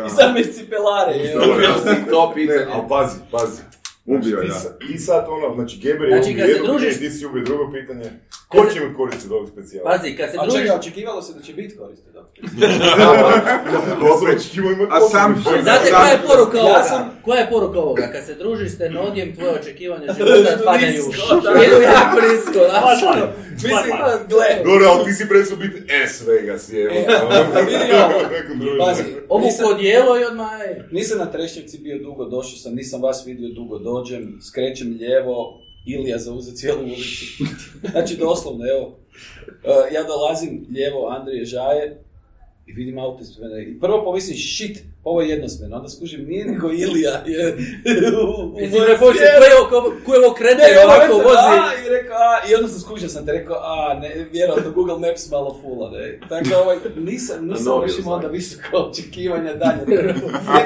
I 0.08 0.10
sad 0.10 0.34
me 0.34 0.44
cipelare. 0.46 1.14
Dobio 1.36 1.70
si 1.76 2.10
to 2.10 2.28
Ne, 2.28 2.36
pitanje. 2.36 2.66
ali 2.72 2.84
pazi, 2.90 3.18
pazi. 3.32 3.62
Ubio 4.08 4.20
Znači, 4.22 4.48
je, 4.48 4.54
ti, 4.54 4.68
da. 4.80 4.88
ti 4.88 4.98
sad 5.00 5.26
ono, 5.30 5.56
znači 5.56 5.80
Geber 5.80 6.02
je 6.04 6.16
Znači, 6.16 6.32
ubio 6.32 6.46
jedno 6.46 6.74
pitanje, 6.74 6.92
ti 6.94 7.10
si 7.10 7.26
ubio 7.26 7.44
drugo 7.44 7.72
pitanje. 7.74 8.12
Ko 8.56 8.66
će 8.66 8.80
imati 8.80 8.96
koristi 8.96 9.28
od 9.28 9.32
ovog 9.32 9.50
specijala? 9.50 9.92
Pazi, 9.92 10.16
kad 10.16 10.32
se 10.32 10.38
A 10.40 10.50
čekaj, 10.52 10.70
očekivalo 10.72 11.22
se 11.22 11.34
da 11.34 11.42
će 11.42 11.54
biti 11.54 11.78
koristi, 11.78 12.08
da. 12.14 12.22
Dobro, 14.00 14.36
očekivao 14.36 14.72
imati 14.72 14.92
A 14.92 15.00
sam- 15.02 15.44
Znate 15.64 15.90
koja 15.92 16.08
je 16.08 16.20
poruka 16.28 16.58
Ja 16.58 16.64
ovoga? 16.64 16.84
sam- 16.84 17.22
Koja 17.24 17.40
je 17.40 17.50
poruka 17.50 17.80
ovoga? 17.80 18.10
Kad 18.14 18.26
se 18.26 18.34
družiš 18.36 18.72
s 18.72 18.78
tenodijem, 18.78 19.36
tvoje 19.36 19.52
očekivanja 19.52 20.14
života 20.14 20.64
padaju. 20.66 21.04
Idu 21.66 21.82
jako 21.84 22.18
nisko, 22.24 22.52
znaš 22.70 23.02
Pa, 23.02 23.08
ono. 23.08 23.26
Mislim, 23.54 23.94
gle, 24.30 24.48
Dobro, 24.66 24.86
ali 24.88 25.06
ti 25.06 25.14
si 25.14 25.30
presao 25.30 25.58
biti 25.58 25.78
S 26.08 26.24
Vegas, 26.24 26.70
je. 26.70 26.84
E, 26.84 27.06
a 27.56 27.60
vidi 27.62 27.76
ovo. 27.96 28.30
Nekom 28.32 28.60
drugom. 28.60 28.80
pazi, 28.80 29.04
Ovu 29.30 29.48
podijelo 29.64 30.20
i 30.20 30.24
odmah 30.24 30.52
je. 30.60 30.90
nisam 30.92 31.18
na 31.18 31.26
Trešnjevci 31.26 31.78
bio 31.78 31.98
dugo, 32.00 32.26
došao 32.26 32.58
sam, 32.58 32.76
nisam 32.76 33.02
vas 33.02 33.24
vidio 33.26 33.50
dugo, 33.52 33.80
dođem, 33.80 34.40
skrećem 34.44 34.98
lijevo, 35.00 35.62
Ilija 35.86 36.18
zauze 36.18 36.56
cijelu 36.56 36.84
ulicu. 36.84 37.44
Znači, 37.92 38.18
doslovno, 38.18 38.66
evo, 38.66 39.00
e, 39.64 39.94
ja 39.94 40.04
dolazim 40.04 40.66
lijevo 40.72 41.08
Andrije 41.08 41.46
Žaje 41.46 42.04
i 42.66 42.74
vidim 42.74 43.00
auto 43.00 43.24
ispred 43.24 43.52
mene. 43.52 43.64
I 43.64 43.80
prvo 43.80 44.04
pomislim, 44.04 44.38
shit, 44.38 44.84
ovo 45.06 45.22
je 45.22 45.30
jednosmjerno, 45.30 45.76
onda 45.76 45.90
skužim, 45.90 46.26
nije 46.26 46.46
nego 46.46 46.72
Ilija 46.72 47.24
je 47.26 47.54
u, 48.22 48.54
pomislim, 48.54 48.72
smjeru. 48.72 48.98
ko 50.06 50.14
je 50.14 50.26
ovo, 50.26 50.34
krete 50.34 50.64
ovako 50.86 51.14
vozi. 51.14 51.56
A, 51.62 51.72
i 51.86 51.90
rekao, 51.90 52.16
a, 52.18 52.50
i 52.50 52.56
onda 52.56 52.68
sam 52.68 52.80
skužio 52.80 53.10
sam 53.10 53.26
te 53.26 53.32
rekao, 53.32 53.58
a, 53.62 54.00
ne, 54.02 54.26
vjerojatno 54.32 54.72
Google 54.72 55.00
Maps 55.00 55.32
malo 55.32 55.58
fula, 55.62 55.92
ne. 55.98 56.20
Tako 56.30 56.50
da, 56.50 56.62
ovaj, 56.62 56.78
nisam, 56.96 57.48
nisam 57.48 57.80
baš 57.80 58.00
imao 58.00 58.14
onda 58.16 58.28
visoko 58.28 58.78
očekivanja 58.78 59.54
dalje. 59.54 59.82
Ne, 59.88 60.14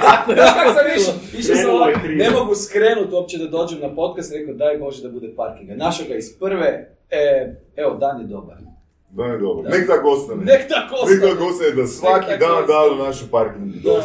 tako, 0.01 0.31
kako 0.35 0.73
sam 0.73 0.85
išao, 0.97 1.13
išao 1.39 1.55
sam 1.55 2.01
krivo. 2.01 2.23
ne 2.23 2.29
mogu 2.29 2.55
skrenuti 2.55 3.13
uopće 3.13 3.37
da 3.37 3.47
dođem 3.47 3.79
na 3.79 3.95
podcast, 3.95 4.33
rekao, 4.33 4.53
daj 4.53 4.77
Bože 4.77 5.03
da 5.03 5.09
bude 5.09 5.35
parkinga. 5.35 5.75
Našao 5.75 6.05
ga 6.07 6.15
iz 6.15 6.33
prve, 6.39 6.95
e, 7.09 7.55
evo, 7.75 7.95
dan 7.95 8.21
je 8.21 8.27
dobar. 8.27 8.68
Da 9.11 9.25
je 9.25 9.37
dobro. 9.37 9.69
Nek 9.69 9.87
tako 9.87 10.07
ostane. 10.09 10.43
Nek 10.43 10.61
tako 10.69 10.95
Nek 10.95 11.03
ostane. 11.03 11.31
tako 11.31 11.43
ostane 11.45 11.71
da 11.71 11.87
svaki 11.87 12.29
Nek 12.29 12.39
dan 12.39 12.51
ostane. 12.51 12.67
dadu 12.69 13.03
našu 13.03 13.25
parking. 13.31 13.73
Da, 13.75 13.91
da. 13.91 13.99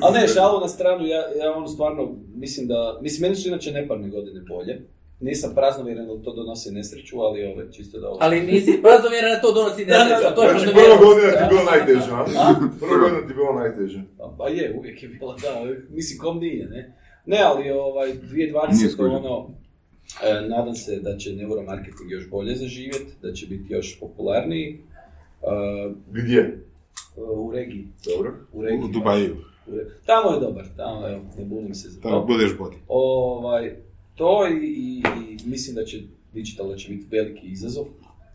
Ali 0.00 0.14
ne, 0.14 0.28
šalu 0.28 0.60
na 0.60 0.68
stranu, 0.68 1.06
ja, 1.06 1.22
ja 1.40 1.52
ono 1.56 1.68
stvarno 1.68 2.02
mislim 2.34 2.66
da, 2.66 2.98
mislim 3.02 3.22
meni 3.22 3.36
su 3.36 3.48
inače 3.48 3.72
neparne 3.72 4.08
godine 4.08 4.40
bolje. 4.48 4.74
Nisam 5.20 5.50
praznovjeren 5.54 6.06
da 6.06 6.22
to 6.24 6.32
donosi 6.34 6.70
nesreću, 6.70 7.20
ali 7.20 7.44
ove, 7.44 7.72
čisto 7.72 8.00
da 8.00 8.08
ovo... 8.08 8.18
Ali 8.20 8.40
nisi 8.42 8.78
prazovjeren 8.82 9.30
da 9.30 9.40
to 9.40 9.52
donosi 9.52 9.84
nesreću, 9.86 10.26
a 10.26 10.34
to 10.34 10.42
je 10.42 10.50
Znači, 10.50 10.74
prva 10.74 10.96
godina 10.96 11.30
ti 11.30 11.42
je 11.42 11.48
bilo 11.48 11.64
najteže, 11.64 12.10
a? 12.12 12.24
Prva 12.80 12.98
godina 12.98 13.20
ti 13.20 13.30
je 13.30 13.34
bilo 13.34 13.52
najteže. 13.52 14.00
Pa, 14.18 14.34
Pa 14.38 14.48
je, 14.48 14.74
uvijek 14.78 15.02
je 15.02 15.08
bila, 15.08 15.36
da, 15.36 15.50
mislim 15.90 16.18
kom 16.18 16.38
nije, 16.38 16.66
ne. 16.66 16.96
Ne, 17.26 17.38
ali 17.42 17.70
ovaj, 17.70 18.06
Nije 18.32 18.52
2020 18.52 18.92
skužio. 18.92 19.16
ono, 19.16 19.50
e, 20.24 20.48
nadam 20.48 20.74
se 20.74 21.00
da 21.00 21.16
će 21.16 21.32
neuromarketing 21.32 22.10
još 22.10 22.30
bolje 22.30 22.56
zaživjeti, 22.56 23.12
da 23.22 23.32
će 23.32 23.46
biti 23.46 23.72
još 23.72 24.00
popularniji. 24.00 24.78
E, 25.42 25.46
Gdje? 26.10 26.64
u 27.16 27.52
regiji, 27.52 27.86
Dobro. 28.04 28.34
u 28.52 28.62
regiji. 28.62 28.84
U 28.84 28.92
Dubaju. 28.92 29.36
U 29.66 29.70
re- 29.76 29.86
Tamo 30.06 30.30
je 30.34 30.40
dobar, 30.40 30.64
tamo, 30.76 31.08
evo, 31.08 31.20
ne 31.38 31.44
bunim 31.44 31.74
se 31.74 31.88
za 31.88 32.00
Tamo 32.00 32.20
to. 32.20 32.26
budeš 32.26 32.58
bodi. 32.58 32.76
Ovaj, 32.88 33.76
to 34.14 34.46
i, 34.48 34.66
i, 34.66 35.02
i 35.22 35.48
mislim 35.48 35.76
da 35.76 35.84
će 35.84 35.98
digital 36.34 36.68
da 36.68 36.76
će 36.76 36.88
biti 36.88 37.06
veliki 37.10 37.46
izazov. 37.46 37.84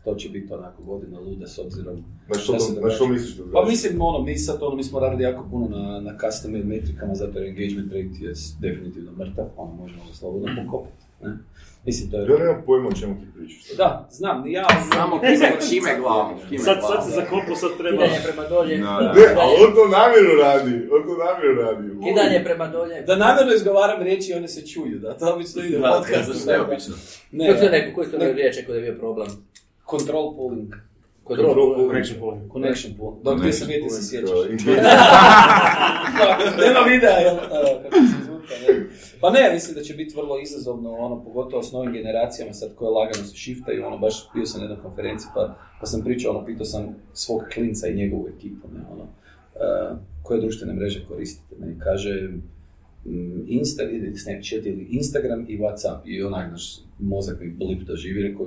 To 0.04 0.14
će 0.14 0.28
biti 0.28 0.52
onako 0.52 0.82
godina 0.82 1.20
luda 1.20 1.46
s 1.46 1.58
obzirom 1.58 2.04
Na 2.28 2.38
što, 2.38 2.52
na 2.82 2.90
što 2.90 3.08
misliš 3.08 3.36
da 3.36 3.44
Pa 3.52 3.64
mislim, 3.64 4.00
ono, 4.00 4.24
mi 4.24 4.38
sad, 4.38 4.62
ono, 4.62 4.76
mi 4.76 4.84
smo 4.84 5.00
radili 5.00 5.22
jako 5.22 5.46
puno 5.50 5.68
na, 5.68 6.00
na 6.00 6.18
custom 6.18 6.52
metrikama, 6.52 7.14
zato 7.14 7.38
jer 7.38 7.48
engagement 7.48 7.92
rate 7.92 8.24
je 8.24 8.32
definitivno 8.60 9.12
mrtav, 9.12 9.44
ono, 9.56 9.72
možemo 9.74 10.02
ga 10.08 10.12
slobodno 10.14 10.48
pokopiti, 10.64 11.03
ne? 11.22 11.30
Mislim, 11.86 12.10
to 12.10 12.16
je... 12.16 12.26
Ja 12.30 12.38
nemam 12.38 12.62
pojma 12.66 12.88
o 12.88 12.92
čemu 12.92 13.14
ti 13.14 13.26
pričaš. 13.34 13.76
Da, 13.76 14.08
znam, 14.10 14.42
ni 14.44 14.52
ja... 14.52 14.66
Samo 14.92 15.20
kime, 15.20 15.52
kime 15.68 15.98
glavom, 15.98 16.38
kime 16.48 16.58
Sad, 16.58 16.78
glavom. 16.80 16.96
sad 16.96 17.06
se 17.06 17.14
zakopao, 17.14 17.56
sad 17.56 17.70
treba... 17.78 18.02
Kidanje 18.02 18.20
prema 18.24 18.48
dolje. 18.48 18.76
Da, 18.78 18.84
da. 18.84 19.12
Ne, 19.12 19.24
ali 19.36 19.54
on 19.64 19.74
to 19.74 19.88
namjerno 19.88 20.34
radi. 20.42 20.88
On 20.92 21.02
to 21.02 21.24
namjerno 21.24 21.62
radi. 21.62 21.88
Kidanje 22.04 22.44
prema 22.44 22.66
dolje. 22.68 23.02
Da 23.02 23.16
namjerno 23.16 23.52
izgovaram 23.54 24.02
riječi 24.02 24.32
i 24.32 24.34
one 24.34 24.48
se 24.48 24.66
čuju, 24.66 24.98
da, 24.98 25.18
to 25.18 25.34
obično 25.34 25.62
ide 25.62 25.78
u 25.78 25.80
Da, 25.80 25.90
to 25.90 25.98
podcastu. 25.98 26.50
je 26.50 26.56
neobično. 26.56 26.94
Ne, 27.32 27.46
Kako 27.46 27.58
se 27.58 27.70
neko, 27.70 27.94
koji 27.94 28.06
su 28.06 28.18
ne. 28.18 28.32
riječi 28.32 28.64
kod 28.66 28.74
je 28.74 28.80
bio 28.82 28.94
problem? 28.94 29.28
control 29.90 30.36
pooling. 30.36 30.74
Control. 31.26 31.76
Connection 31.78 32.20
point. 32.20 32.52
Connection 32.52 32.92
pool. 32.98 33.12
Dok 33.22 33.42
ti 33.42 33.52
se 33.52 33.64
vidjeti 33.64 33.90
se 33.90 34.02
sjećaš. 34.02 34.30
Nema 36.64 36.80
videa, 36.80 37.16
jel? 37.18 37.36
Kako 37.82 37.96
se 37.96 38.23
izvuka, 38.44 38.72
ne? 38.72 38.86
Pa 39.20 39.30
ne, 39.30 39.50
mislim 39.54 39.74
da 39.74 39.82
će 39.82 39.94
biti 39.94 40.16
vrlo 40.16 40.40
izazovno, 40.42 40.92
ono, 40.92 41.24
pogotovo 41.24 41.62
s 41.62 41.72
novim 41.72 41.92
generacijama 41.92 42.52
sad 42.52 42.74
koje 42.74 42.90
lagano 42.90 43.24
se 43.24 43.36
shiftaju, 43.36 43.86
ono, 43.86 43.98
baš 43.98 44.28
bio 44.34 44.46
sam 44.46 44.60
na 44.60 44.66
jednoj 44.66 44.82
konferenciji 44.82 45.28
pa, 45.34 45.56
pa 45.80 45.86
sam 45.86 46.02
pričao, 46.02 46.36
ono, 46.36 46.46
pitao 46.46 46.66
sam 46.66 46.96
svog 47.12 47.42
klinca 47.54 47.88
i 47.88 47.94
njegovu 47.94 48.28
ekipu, 48.36 48.68
ne, 48.74 48.80
ono, 48.92 49.02
uh, 49.02 49.98
koje 50.22 50.40
društvene 50.40 50.74
mreže 50.74 51.04
koristite, 51.08 51.54
ne, 51.60 51.76
kaže, 51.78 52.30
mm, 53.04 53.44
Insta, 53.46 53.82
ili 53.82 54.16
Snapchat 54.16 54.66
ili 54.66 54.86
Instagram 54.90 55.44
i 55.48 55.58
Whatsapp 55.58 55.98
i 56.04 56.22
onak 56.22 56.50
naš 56.50 56.78
mozak 56.98 57.40
mi 57.40 57.50
blip 57.50 57.82
doživi, 57.82 58.22
rekao, 58.22 58.46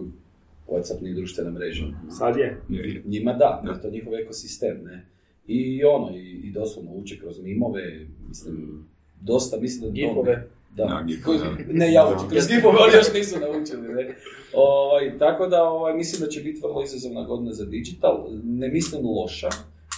Whatsapp 0.68 1.02
nije 1.02 1.16
društvena 1.16 1.52
mreža. 1.52 1.86
Sad 2.10 2.38
je. 2.38 2.62
Njima 3.06 3.34
da, 3.34 3.64
jer 3.66 3.82
to 3.82 3.88
je 3.88 3.92
njihov 3.92 4.16
ekosistem, 4.16 4.84
ne. 4.84 5.06
I 5.48 5.84
ono, 5.84 6.18
i, 6.18 6.42
i 6.44 6.52
doslovno 6.52 6.92
uče 6.92 7.20
kroz 7.20 7.40
mimove, 7.42 8.08
mislim, 8.28 8.86
dosta, 9.22 9.58
mislim 9.58 9.82
da... 9.82 9.94
Gifove. 9.94 10.48
Da. 10.76 10.86
Da, 10.86 11.04
gifove, 11.08 11.38
Ne, 11.68 11.94
ja 11.94 12.14
učim, 12.16 12.30
kroz 12.30 12.48
gifove 12.48 12.78
oni 12.78 12.94
još 12.94 13.14
nisu 13.14 13.40
naučili, 13.40 13.94
ne. 13.94 14.16
Ovaj, 14.54 15.18
tako 15.20 15.48
da, 15.48 15.64
ovaj, 15.64 15.94
mislim 15.94 16.22
da 16.22 16.28
će 16.28 16.42
biti 16.42 16.62
vrlo 16.64 16.84
izazovna 16.84 17.24
godina 17.24 17.54
za 17.54 17.66
digital, 17.66 18.28
ne 18.44 18.70
mislim 18.70 19.06
loša, 19.06 19.50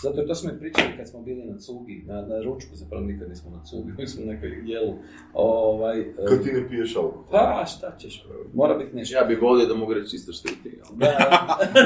zato 0.03 0.21
to 0.21 0.35
smo 0.35 0.51
i 0.51 0.59
pričali 0.59 0.87
kad 0.97 1.09
smo 1.09 1.21
bili 1.21 1.43
na 1.45 1.57
cugi, 1.57 2.03
na, 2.07 2.21
na 2.21 2.41
ručku, 2.41 2.75
zapravo 2.75 3.05
nikad 3.05 3.29
nismo 3.29 3.51
na 3.51 3.63
cugi, 3.63 3.91
mi 3.97 4.07
smo 4.07 4.25
na 4.25 4.33
nekoj 4.33 4.63
jelu. 4.65 4.93
Ovaj, 5.33 5.99
e, 5.99 6.13
Kad 6.27 6.43
ti 6.43 6.51
ne 6.51 6.69
piješ 6.69 6.95
alkohol. 6.95 7.23
pa 7.31 7.65
šta 7.65 7.97
ćeš, 7.97 8.25
mora 8.53 8.77
biti 8.77 8.95
nešto. 8.95 9.17
Ja 9.17 9.23
bih 9.23 9.41
volio 9.41 9.65
da 9.65 9.75
mogu 9.75 9.93
reći 9.93 10.15
isto 10.15 10.33
što 10.33 10.49
i 10.49 10.63
ti. 10.63 10.79
ali 10.89 10.97
Da, 10.97 11.05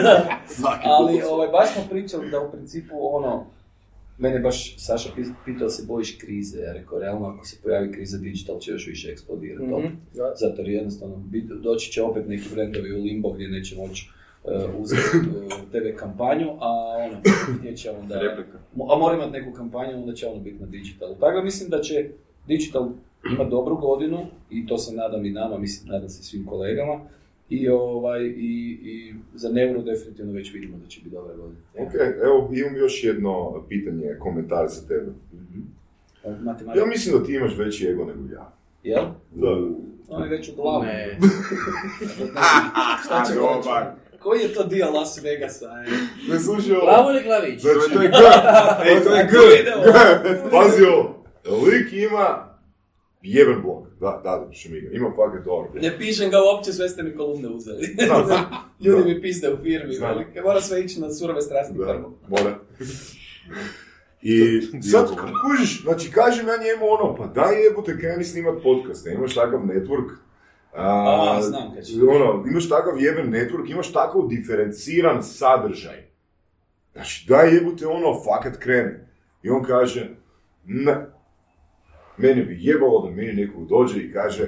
da. 0.03 0.39
Svaki 0.55 0.83
Ali 0.83 1.21
ovaj, 1.29 1.47
baš 1.47 1.73
smo 1.73 1.83
pričali 1.89 2.29
da 2.29 2.41
u 2.41 2.51
principu 2.51 2.95
ono, 3.15 3.45
mene 4.17 4.39
baš 4.39 4.75
Saša 4.77 5.09
pitao 5.45 5.69
se 5.69 5.83
bojiš 5.87 6.17
krize, 6.17 6.59
ja 6.59 6.73
rekao 6.73 6.99
realno 6.99 7.27
ako 7.27 7.45
se 7.45 7.57
pojavi 7.63 7.91
kriza 7.91 8.17
digital 8.17 8.59
će 8.59 8.71
još 8.71 8.87
više 8.87 9.11
eksplodirati. 9.11 9.63
Mhm. 9.63 9.73
opet. 9.73 9.91
Zato 10.13 10.61
jer 10.61 10.69
jednostavno 10.69 11.23
doći 11.63 11.91
će 11.91 12.03
opet 12.03 12.27
neki 12.27 12.49
brendovi 12.53 12.99
u 12.99 13.03
limbo 13.03 13.31
gdje 13.31 13.47
neće 13.47 13.75
moći 13.75 14.09
uh, 14.43 14.51
uzeti 14.77 15.01
uh, 15.17 15.53
TV 15.71 15.97
kampanju, 15.99 16.47
a 16.59 16.69
ono, 17.05 17.17
gdje 17.59 17.75
će 17.75 17.91
onda... 17.91 18.21
Replika. 18.21 18.57
A 18.89 18.99
mora 18.99 19.15
imati 19.15 19.31
neku 19.31 19.53
kampanju, 19.53 19.97
onda 19.97 20.13
će 20.13 20.27
ono 20.27 20.39
biti 20.39 20.59
na 20.59 20.67
digitalu. 20.67 21.15
Tako 21.19 21.37
da 21.37 21.43
mislim 21.43 21.69
da 21.69 21.81
će 21.81 22.09
digital 22.47 22.89
imati 23.33 23.49
dobru 23.49 23.77
godinu 23.77 24.25
i 24.49 24.67
to 24.67 24.77
se 24.77 24.95
nadam 24.95 25.25
i 25.25 25.31
nama, 25.31 25.57
mislim, 25.57 25.91
nadam 25.93 26.09
se 26.09 26.23
svim 26.23 26.45
kolegama. 26.45 26.99
I, 27.53 27.69
ovaj, 27.69 28.23
i, 28.23 28.77
i 28.83 29.13
za 29.33 29.49
Neuro 29.49 29.81
definitivno 29.81 30.33
već 30.33 30.53
vidimo 30.53 30.77
da 30.77 30.87
će 30.87 30.99
biti 30.99 31.15
dobra 31.15 31.35
godina. 31.35 31.59
Ok, 31.77 31.93
evo 32.23 32.49
imam 32.53 32.75
još 32.75 33.03
jedno 33.03 33.63
pitanje, 33.69 34.15
komentar 34.19 34.67
za 34.69 34.87
tebe. 34.87 35.11
Ja 36.25 36.31
Matematika, 36.31 36.85
mislim 36.85 37.19
da 37.19 37.25
ti 37.25 37.33
imaš 37.33 37.57
veći 37.57 37.87
ego 37.87 38.05
nego 38.05 38.33
ja. 38.33 38.51
jel? 38.83 39.05
Da. 39.31 39.47
On 40.07 40.23
je 40.23 40.29
već 40.29 40.49
u 40.49 40.55
glavu. 40.55 40.83
Ne. 40.83 41.17
Šta 43.05 43.23
će 43.27 43.33
Dobar. 43.39 43.91
Koji 44.19 44.41
je 44.41 44.53
to 44.53 44.63
dio 44.63 44.91
Las 44.91 45.23
Vegasa? 45.23 45.65
e? 45.65 45.91
Ne 46.31 46.39
slušaj 46.39 46.75
ovo. 46.75 46.85
Glavo 46.85 47.11
ili 47.11 47.23
glavić? 47.23 47.61
Znači, 47.61 47.93
To 47.93 48.01
je 48.01 48.09
G! 48.19 48.89
Ej, 48.89 49.03
to 49.03 49.15
je 49.15 49.23
G! 49.23 49.31
Pazi 50.51 50.83
ovo. 50.83 51.25
Lik 51.65 51.93
ima 51.93 52.57
jeben 53.21 53.61
blog. 53.61 53.87
Da, 54.03 54.21
da, 54.23 54.53
šumiga. 54.53 54.89
Ima 54.91 55.11
fakat 55.15 55.45
dobro. 55.45 55.69
Ne 55.81 55.97
pišem 55.97 56.29
ga 56.31 56.37
uopće, 56.39 56.73
sve 56.73 56.89
ste 56.89 57.03
mi 57.03 57.15
kolumne 57.15 57.47
uzeli. 57.49 57.85
Znam, 58.05 58.25
znam. 58.25 58.45
Ljudi 58.85 59.01
Da. 59.01 59.07
mi 59.07 59.21
piste 59.21 59.53
u 59.53 59.57
firmi, 59.57 59.93
Znam. 59.93 60.09
velike. 60.09 60.41
mora 60.41 60.61
sve 60.61 60.81
ići 60.81 61.01
na 61.01 61.09
surove 61.11 61.41
strasti 61.41 61.73
Da, 61.77 61.85
prvo. 61.85 62.13
mora. 62.29 62.55
I 64.21 64.61
sad 64.81 65.07
kužiš, 65.07 65.83
znači 65.83 66.11
kažem 66.11 66.47
ja 66.47 66.53
njemu 66.57 66.85
ono, 66.91 67.15
pa 67.15 67.25
daj 67.25 67.63
jebote 67.63 67.97
kreni 67.99 68.23
snimat 68.23 68.63
podcast, 68.63 69.05
ne 69.05 69.13
imaš 69.13 69.35
takav 69.35 69.59
network. 69.59 70.09
A, 70.75 71.39
znam 71.41 71.73
kad 71.75 71.83
će. 71.85 71.93
Ono, 72.09 72.43
imaš 72.49 72.69
takav 72.69 72.99
jeben 72.99 73.31
network, 73.33 73.71
imaš 73.71 73.91
takav 73.91 74.27
diferenciran 74.29 75.23
sadržaj. 75.23 76.03
Znači, 76.93 77.25
daj 77.29 77.53
jebote 77.55 77.87
ono, 77.87 78.21
fakat 78.25 78.57
kreni. 78.57 78.91
I 79.43 79.49
on 79.49 79.63
kaže, 79.63 80.09
ne. 80.65 81.05
Mene 82.17 82.43
bi 82.43 82.57
jebalo 82.59 83.05
da 83.05 83.11
meni 83.15 83.33
nekog 83.33 83.67
dođe 83.67 83.99
i 83.99 84.11
kaže, 84.13 84.47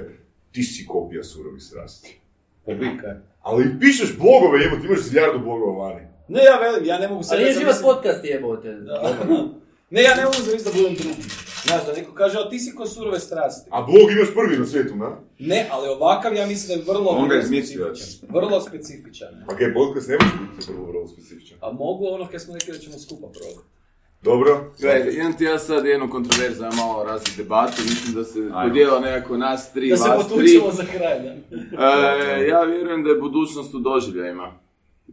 ti 0.52 0.62
si 0.62 0.86
kopija 0.86 1.24
surovih 1.24 1.62
strasti. 1.62 2.20
Pobika 2.64 3.06
je. 3.06 3.22
Ali 3.42 3.64
pišeš 3.80 4.18
blogove, 4.18 4.60
jebote, 4.64 4.86
imaš 4.86 5.00
ziljardu 5.00 5.38
blogova 5.38 5.88
vani. 5.88 6.06
Ne, 6.28 6.40
ja 6.44 6.58
velim, 6.58 6.84
ja 6.84 6.98
ne 6.98 7.08
mogu 7.08 7.22
sad... 7.22 7.38
Ali 7.38 7.46
ja 7.48 7.52
život 7.52 7.74
podcast 7.82 8.24
jebote. 8.24 8.72
Da. 8.72 9.16
Ne, 9.90 10.02
ja 10.02 10.14
ne 10.14 10.24
mogu 10.24 10.36
zamisliti 10.36 10.64
da 10.64 10.82
budem 10.82 10.94
drugi. 10.94 11.22
Znaš, 11.66 11.86
da 11.86 11.92
neko 11.92 12.12
kaže, 12.14 12.38
o 12.38 12.44
ti 12.44 12.58
si 12.58 12.74
ko 12.74 12.86
surove 12.86 13.20
strasti. 13.20 13.68
A 13.72 13.82
blog 13.82 14.10
imaš 14.10 14.34
prvi 14.34 14.58
na 14.58 14.66
svijetu, 14.66 14.96
na? 14.96 15.10
Ne, 15.38 15.68
ali 15.70 15.88
ovakav 15.88 16.34
ja 16.34 16.46
mislim 16.46 16.68
da 16.68 16.74
je 16.74 16.86
vrlo, 16.92 17.10
On 17.10 17.32
je 17.32 17.42
specifičan. 17.42 18.28
Vrlo 18.28 18.60
specifičan. 18.60 19.28
ne. 19.38 19.44
Ok, 19.52 19.58
podcast 19.74 20.08
ne 20.08 20.16
može 20.20 20.34
biti 20.42 20.72
vrlo, 20.72 20.86
vrlo 20.86 21.06
specifičan. 21.08 21.58
A 21.60 21.72
mogu 21.72 22.06
ono 22.06 22.28
kad 22.30 22.42
smo 22.42 22.54
rekli 22.54 22.72
da 22.72 22.78
ćemo 22.78 22.98
skupa 22.98 23.26
probati. 23.36 23.68
Dobro? 24.22 24.64
Gledaj, 24.80 25.14
imam 25.14 25.32
ti 25.32 25.44
ja 25.44 25.58
sad 25.58 25.86
jednu 25.86 26.10
kontroverzu, 26.10 26.62
ja 26.62 26.70
malo 26.72 27.04
različit 27.04 27.36
debatu, 27.36 27.82
mislim 27.82 28.14
da 28.14 28.24
se 28.24 28.40
Ajmo. 28.40 28.68
podijelo 28.68 29.00
nekako 29.00 29.36
nas 29.36 29.72
tri, 29.72 29.88
Da 29.90 29.96
se 29.96 30.08
vas 30.08 30.28
tri. 30.28 30.34
potučimo 30.36 30.70
za 30.70 30.82
kraj, 30.84 31.20
da. 31.20 31.34
E, 32.36 32.46
ja 32.46 32.62
vjerujem 32.62 33.04
da 33.04 33.10
je 33.10 33.16
budućnost 33.16 33.74
u 33.74 33.78
doživljajima. 33.78 34.52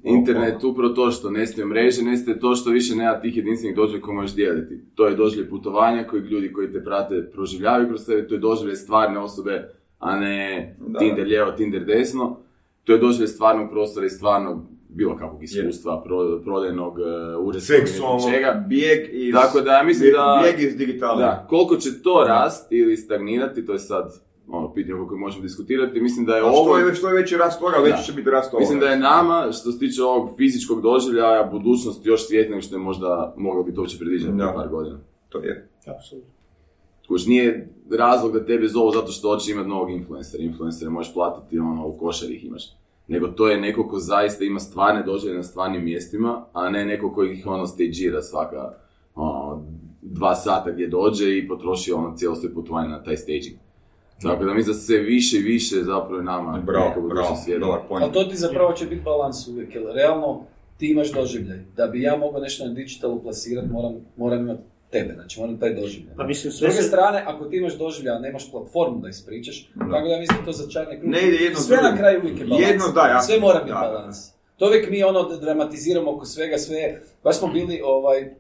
Internet, 0.03 0.63
upravo 0.63 0.93
to 0.93 1.11
što 1.11 1.29
nestaje 1.29 1.65
mreže, 1.65 2.03
nestaje 2.03 2.39
to 2.39 2.55
što 2.55 2.69
više 2.69 2.95
nema 2.95 3.21
tih 3.21 3.37
jedinstvenih 3.37 3.75
doživljaja 3.75 4.01
koje 4.01 4.15
možeš 4.15 4.35
dijeliti. 4.35 4.81
To 4.95 5.07
je 5.07 5.15
doživljaj 5.15 5.49
putovanja 5.49 6.03
koji 6.03 6.21
ljudi 6.21 6.53
koji 6.53 6.71
te 6.71 6.83
prate 6.83 7.29
proživljavaju 7.33 7.87
kroz 7.87 8.05
tebe, 8.05 8.27
to 8.27 8.33
je 8.33 8.39
doživljaj 8.39 8.75
stvarne 8.75 9.19
osobe, 9.19 9.69
a 9.99 10.19
ne 10.19 10.75
Da. 10.79 10.99
Tinder 10.99 11.27
lijevo, 11.27 11.51
Tinder 11.51 11.85
desno. 11.85 12.37
To 12.83 12.91
je 12.93 12.97
doživljaj 12.99 13.27
stvarnog 13.27 13.69
prostora 13.71 14.05
i 14.05 14.09
stvarnog 14.09 14.61
bilo 14.93 15.17
kakvog 15.17 15.43
iskustva, 15.43 16.03
pro, 16.03 16.41
prodajnog, 16.43 16.93
uh, 16.93 17.47
uredskog, 17.47 17.73
ne 17.79 17.85
znam 17.85 17.87
Seksualnog. 17.87 18.31
čega. 18.33 18.65
Bijeg 18.69 18.99
iz... 19.11 19.33
Tako 19.33 19.61
da 19.61 19.71
ja 19.71 19.83
mislim 19.83 20.11
da... 20.11 20.41
Bijeg 20.43 20.69
iz 20.71 20.77
digitalne. 20.77 21.23
Da, 21.23 21.45
koliko 21.49 21.75
će 21.75 22.01
to 22.03 22.23
rast 22.27 22.71
ili 22.71 22.97
stagnirati, 22.97 23.65
to 23.65 23.71
je 23.73 23.79
sad 23.79 24.21
ono, 24.47 24.73
pitanje 24.73 24.95
o 25.01 25.07
kojem 25.07 25.19
možemo 25.19 25.41
diskutirati. 25.41 26.01
Mislim 26.01 26.25
da 26.25 26.35
je 26.35 26.41
A 26.41 26.45
ovo... 26.45 26.77
što 26.77 26.87
je, 26.87 26.95
što 26.95 27.07
je 27.09 27.13
veći 27.21 27.37
rast 27.37 27.59
toga, 27.59 27.77
veći 27.83 28.05
će 28.05 28.13
biti 28.13 28.29
rast 28.29 28.53
ovoga. 28.53 28.61
Mislim 28.61 28.79
da 28.79 28.85
je 28.85 28.97
nama, 28.99 29.51
što 29.51 29.71
se 29.71 29.79
tiče 29.79 30.03
ovog 30.03 30.37
fizičkog 30.37 30.81
doživljaja, 30.81 31.43
budućnost 31.51 32.05
još 32.05 32.27
svjetnija 32.27 32.49
nego 32.49 32.61
što 32.61 32.75
je 32.75 32.79
možda 32.79 33.33
moglo 33.37 33.63
biti 33.63 33.79
uopće 33.79 33.97
predviđeno 33.97 34.31
prije 34.37 34.47
Da. 34.47 34.53
par 34.53 34.67
godina. 34.69 34.99
To 35.29 35.37
je. 35.39 35.69
Apsolutno. 35.97 36.29
Kuš, 37.07 37.25
nije 37.25 37.69
razlog 37.91 38.33
da 38.33 38.45
tebe 38.45 38.67
zovu 38.67 38.91
zato 38.91 39.11
što 39.11 39.29
hoće 39.33 39.51
imati 39.51 39.69
novog 39.69 39.91
influencera. 39.91 40.43
Influencere 40.43 40.89
možeš 40.89 41.13
platiti 41.13 41.59
ono, 41.59 41.87
u 41.87 41.97
košar 41.97 42.31
ih 42.31 42.45
imaš. 42.45 42.63
Nego 43.07 43.27
to 43.27 43.49
je 43.49 43.61
neko 43.61 43.87
ko 43.87 43.99
zaista 43.99 44.43
ima 44.43 44.59
stvarne 44.59 45.03
doživlje 45.03 45.37
na 45.37 45.43
stvarnim 45.43 45.83
mjestima, 45.83 46.45
a 46.53 46.69
ne 46.69 46.85
neko 46.85 47.13
koji 47.13 47.33
ih 47.33 47.47
ono 47.47 47.67
stageira 47.67 48.21
svaka 48.21 48.73
ono, 49.15 49.63
dva 50.01 50.35
sata 50.35 50.71
gdje 50.71 50.87
dođe 50.87 51.37
i 51.37 51.47
potroši 51.47 51.91
ono 51.91 52.17
cijelo 52.17 52.35
svoje 52.35 52.53
putovanje 52.53 52.89
na 52.89 53.03
taj 53.03 53.17
staging. 53.17 53.55
Tako 54.21 54.45
da 54.45 54.53
mi 54.53 54.61
za 54.63 54.73
sve 54.73 54.97
više 54.97 55.37
i 55.37 55.41
više 55.41 55.75
zapravo 55.75 56.17
je 56.17 56.23
nama 56.23 56.61
Bravo, 56.65 56.87
neka 56.87 57.01
budućnost 57.01 57.47
bravo, 57.47 57.59
dobar 57.59 57.79
point. 57.87 58.03
Ali 58.03 58.13
to 58.13 58.23
ti 58.23 58.35
zapravo 58.35 58.73
će 58.73 58.85
biti 58.85 59.01
balans 59.01 59.47
uvijek, 59.47 59.75
jer 59.75 59.83
realno 59.93 60.45
ti 60.77 60.91
imaš 60.91 61.11
doživljaj. 61.11 61.59
Da 61.75 61.87
bi 61.87 62.01
ja 62.01 62.17
mogao 62.17 62.41
nešto 62.41 62.65
na 62.65 62.73
digitalu 62.73 63.21
plasirati, 63.21 63.67
moram, 63.67 63.93
moram 64.17 64.39
imati 64.39 64.61
tebe, 64.93 65.13
znači 65.13 65.39
moram 65.39 65.59
taj 65.59 65.73
doživljaj. 65.73 66.15
Pa 66.17 66.23
mislim, 66.23 66.51
S 66.53 66.59
druge 66.59 66.73
se... 66.73 66.83
strane, 66.83 67.23
ako 67.27 67.45
ti 67.45 67.57
imaš 67.57 67.73
doživljaj, 67.75 68.15
a 68.15 68.19
nemaš 68.19 68.51
platformu 68.51 68.99
da 68.99 69.09
ispričaš, 69.09 69.57
tako 69.91 70.07
da 70.07 70.17
mislim 70.19 70.45
to 70.45 70.51
za 70.51 70.69
čarni 70.69 70.99
krug. 70.99 71.11
Ne 71.11 71.21
ide 71.21 71.37
jedno 71.37 71.59
Sve 71.59 71.75
na 71.75 71.81
drugim. 71.81 71.97
kraju 71.97 72.19
uvijek 72.19 72.39
je 72.39 72.45
balans. 72.45 72.67
Jedno 72.67 72.85
da, 72.87 73.01
ja- 73.03 73.21
Sve 73.21 73.39
mora 73.39 73.59
biti 73.59 73.71
da, 73.71 73.79
da. 73.81 73.87
balans. 73.87 74.17
To 74.57 74.65
uvijek 74.65 74.89
mi 74.89 75.03
ono 75.03 75.23
dramatiziramo 75.37 76.11
oko 76.11 76.25
svega, 76.25 76.57
sve. 76.57 76.81
Baš 77.23 77.37
smo 77.37 77.47
bili, 77.49 77.81
ovaj, 77.85 78.19
e, 78.19 78.31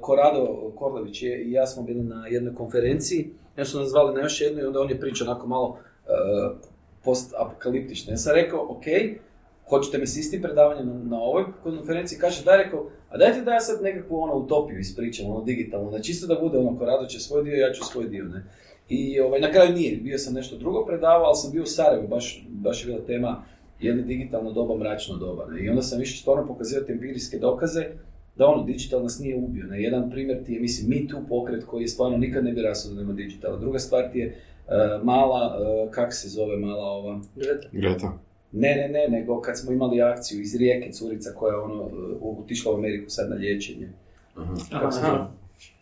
Korado 0.00 0.42
Korlević 0.76 1.22
je, 1.22 1.42
i 1.42 1.52
ja 1.52 1.66
smo 1.66 1.82
bili 1.82 2.02
na 2.04 2.26
jednoj 2.26 2.54
konferenciji, 2.54 3.20
ja 3.56 3.64
su 3.64 3.80
nas 3.80 3.88
zvali 3.88 4.14
na 4.14 4.20
još 4.20 4.40
jednu 4.40 4.62
i 4.62 4.66
onda 4.66 4.80
on 4.80 4.90
je 4.90 5.00
pričao 5.00 5.26
onako 5.26 5.46
malo 5.46 5.78
e, 6.06 6.10
post-apokaliptično. 7.04 8.12
Ja 8.12 8.16
sam 8.16 8.34
rekao, 8.34 8.66
ok, 8.68 8.84
hoćete 9.68 9.98
me 9.98 10.06
s 10.06 10.16
istim 10.16 10.42
predavanjem 10.42 10.86
na, 10.88 10.94
na 11.06 11.18
ovoj 11.18 11.44
konferenciji, 11.62 12.18
kaže 12.18 12.44
da, 12.44 12.56
rekao, 12.56 12.86
a 13.12 13.18
dajte 13.18 13.40
da 13.40 13.52
ja 13.52 13.60
sad 13.60 13.82
nekakvu 13.82 14.20
ono 14.20 14.34
utopiju 14.34 14.78
ispričam, 14.78 15.30
ono 15.30 15.44
digitalno, 15.44 15.90
da 15.90 16.02
čisto 16.02 16.26
da 16.26 16.40
bude 16.40 16.58
ono, 16.58 16.78
Korado 16.78 17.06
će 17.06 17.20
svoj 17.20 17.44
dio, 17.44 17.54
ja 17.54 17.72
ću 17.72 17.84
svoj 17.84 18.08
dio, 18.08 18.24
ne. 18.24 18.44
I 18.88 19.20
ovaj, 19.20 19.40
na 19.40 19.50
kraju 19.50 19.74
nije, 19.74 19.96
bio 19.96 20.18
sam 20.18 20.34
nešto 20.34 20.56
drugo 20.56 20.84
predavao, 20.86 21.26
ali 21.26 21.36
sam 21.36 21.52
bio 21.52 21.62
u 21.62 21.66
Sarajevu, 21.66 22.08
baš, 22.08 22.46
baš 22.48 22.84
je 22.84 22.86
bila 22.86 23.06
tema 23.06 23.44
je 23.82 23.92
li 23.92 24.02
digitalno 24.02 24.52
doba 24.52 24.76
mračno 24.76 25.16
doba. 25.16 25.46
Ne? 25.46 25.64
I 25.64 25.68
onda 25.68 25.82
sam 25.82 25.98
više 25.98 26.20
stvarno 26.20 26.46
pokazivao 26.46 26.84
te 26.84 26.92
empirijske 26.92 27.38
dokaze 27.38 27.86
da 28.36 28.46
ono, 28.46 28.64
digital 28.64 29.02
nas 29.02 29.18
nije 29.18 29.36
ubio. 29.36 29.66
Ne? 29.66 29.82
Jedan 29.82 30.10
primjer 30.10 30.44
ti 30.44 30.52
je, 30.52 30.60
mislim, 30.60 30.90
Me 30.90 31.08
Too 31.08 31.22
pokret 31.28 31.64
koji 31.64 31.82
je 31.82 31.88
stvarno 31.88 32.18
nikad 32.18 32.44
ne 32.44 32.52
bi 32.52 32.62
rastao 32.62 32.94
da 32.94 33.00
nema 33.00 33.12
digitala. 33.12 33.58
Druga 33.58 33.78
stvar 33.78 34.12
ti 34.12 34.18
je 34.18 34.26
e, 34.26 34.34
mala, 35.02 35.58
uh, 35.58 35.90
kak 35.90 36.14
se 36.14 36.28
zove 36.28 36.56
mala 36.56 36.84
ova, 36.84 37.20
Greta. 37.72 38.18
Ne, 38.52 38.76
ne, 38.76 38.88
ne, 38.88 39.18
nego 39.18 39.40
kad 39.40 39.58
smo 39.58 39.72
imali 39.72 40.02
akciju 40.02 40.40
iz 40.40 40.56
Rijeke, 40.56 40.92
curica 40.92 41.30
koja 41.36 41.54
je 41.54 41.60
ono, 41.60 41.90
otišla 42.22 42.72
u 42.72 42.74
Ameriku 42.74 43.10
sad 43.10 43.30
na 43.30 43.36
liječenje. 43.36 43.88
Aha. 44.36 44.90
zove? 44.90 45.18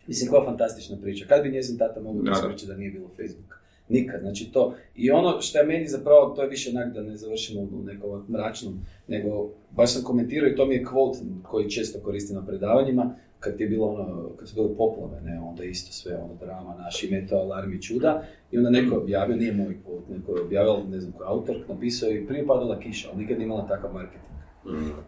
Mislim, 0.07 0.29
koja 0.31 0.45
fantastična 0.45 0.97
priča. 1.01 1.25
Kad 1.27 1.43
bi 1.43 1.51
njezin 1.51 1.77
tata 1.77 2.01
mogao 2.01 2.21
Da, 2.21 2.31
da 2.31 2.67
da. 2.67 2.77
nije 2.77 2.91
bilo 2.91 3.07
Facebooka? 3.07 3.55
Nikad, 3.89 4.21
znači 4.21 4.51
to. 4.51 4.75
I 4.95 5.11
ono 5.11 5.41
što 5.41 5.59
je 5.59 5.65
meni 5.65 5.87
zapravo, 5.87 6.29
to 6.35 6.41
je 6.41 6.49
više 6.49 6.69
onak 6.69 6.93
da 6.93 7.01
ne 7.01 7.17
završimo 7.17 7.61
u 7.61 7.83
nekom 7.85 8.25
mračnom, 8.29 8.79
nego 9.07 9.49
baš 9.71 9.93
sam 9.93 10.03
komentirao 10.03 10.49
i 10.49 10.55
to 10.55 10.65
mi 10.65 10.75
je 10.75 10.85
quote 10.85 11.17
koji 11.43 11.69
često 11.69 11.99
koristim 11.99 12.35
na 12.35 12.45
predavanjima, 12.45 13.15
kad 13.41 13.59
je 13.59 13.67
bilo 13.67 13.87
ono, 13.87 14.29
kad 14.39 14.49
su 14.49 14.55
bile 14.55 14.77
poplave, 14.77 15.21
ne, 15.21 15.39
onda 15.39 15.63
isto 15.63 15.91
sve 15.91 16.17
ono 16.17 16.35
drama, 16.35 16.75
naši 16.75 17.11
meto, 17.11 17.35
alarmi, 17.35 17.81
čuda, 17.81 18.23
i 18.51 18.57
onda 18.57 18.69
neko 18.69 18.95
je 18.95 19.01
objavio, 19.01 19.35
nije 19.35 19.53
moj 19.53 19.77
quote, 19.85 20.17
neko 20.17 20.35
je 20.35 20.41
objavio, 20.43 20.83
ne 20.89 20.99
znam 20.99 21.13
koji 21.13 21.27
autor, 21.27 21.55
napisao 21.69 22.09
je 22.09 22.27
prije 22.27 22.47
padala 22.47 22.79
kiša, 22.79 23.09
ali 23.11 23.21
nikad 23.21 23.37
nije 23.37 23.45
imala 23.45 23.67
takav 23.67 23.93
marketing. 23.93 24.31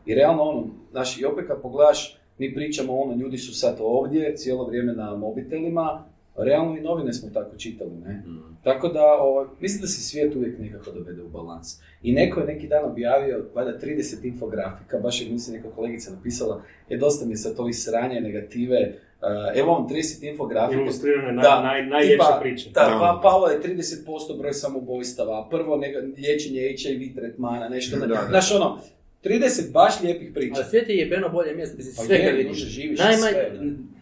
I 0.05 0.15
realno 0.15 0.43
ono, 0.43 0.68
znaš, 0.91 1.22
i 1.22 1.26
opet 1.26 1.47
kad 1.47 1.61
pogledaš, 1.61 2.19
mi 2.38 2.53
pričamo 2.53 2.99
ono, 2.99 3.15
ljudi 3.15 3.38
su 3.38 3.53
sad 3.60 3.77
ovdje, 3.81 4.35
cijelo 4.35 4.68
vrijeme 4.68 4.93
na 4.93 5.15
mobitelima, 5.15 6.05
realno 6.35 6.77
i 6.77 6.81
novine 6.81 7.14
smo 7.14 7.30
tako 7.34 7.57
čitali, 7.57 7.95
ne? 8.05 8.23
Tako 8.64 8.88
da, 8.88 9.06
ovaj, 9.19 9.45
mislim 9.60 9.81
da 9.81 9.88
se 9.88 10.02
svijet 10.02 10.35
uvijek 10.35 10.60
nekako 10.60 10.91
dovede 10.91 11.22
u 11.22 11.30
balans. 11.30 11.68
I 12.03 12.14
neko 12.14 12.40
je 12.40 12.45
neki 12.45 12.68
dan 12.68 12.85
objavio, 12.85 13.45
valjda 13.53 13.80
30 13.80 14.26
infografika, 14.26 14.99
baš 14.99 15.22
je 15.22 15.30
mislim 15.30 15.56
neka 15.57 15.76
kolegica 15.76 16.11
napisala, 16.11 16.64
je 16.90 16.98
dosta 16.98 17.26
mi 17.26 17.31
je 17.31 17.38
sad 17.38 17.60
ovih 17.60 17.76
sranja, 17.77 18.19
negative, 18.19 18.94
uh, 19.22 19.27
evo 19.60 19.73
vam 19.73 19.88
30 19.90 20.30
infografika. 20.31 20.81
Ilustrirane 20.81 21.31
naj, 21.34 21.44
Da, 21.44 21.61
naj, 21.61 21.85
najljepše 21.85 22.14
tipa, 22.14 22.40
priče. 22.41 22.69
Da, 22.69 22.98
pa 22.99 23.19
palo 23.23 23.48
je 23.48 23.61
30% 23.61 24.38
broj 24.38 24.53
samoubojstava, 24.53 25.48
prvo 25.49 25.77
nega, 25.77 25.99
liječenje 26.18 26.76
HIV 26.77 27.15
tretmana, 27.15 27.69
nešto, 27.69 27.95
ne, 27.99 28.07
Da, 28.07 28.15
da. 28.15 28.27
znaš 28.30 28.52
ono, 28.52 28.80
30 29.23 29.72
baš 29.72 30.02
lijepih 30.02 30.31
priča. 30.34 30.56
Ali 30.56 30.65
svijet 30.69 30.90
je 30.90 30.95
jebeno 30.95 31.30
bolje 31.30 31.56
mjesto, 31.56 31.77
mislim, 31.77 31.95
Pa 31.95 32.03
sve 32.03 32.26
kad 32.26 32.35
vidiš. 32.38 32.57
živiš, 32.57 32.99
Najmanje, 32.99 33.31
sve, 33.31 33.52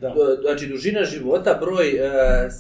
da. 0.02 0.14
znači 0.42 0.68
dužina 0.68 1.04
života, 1.04 1.58
broj 1.62 1.88
e, 1.90 2.10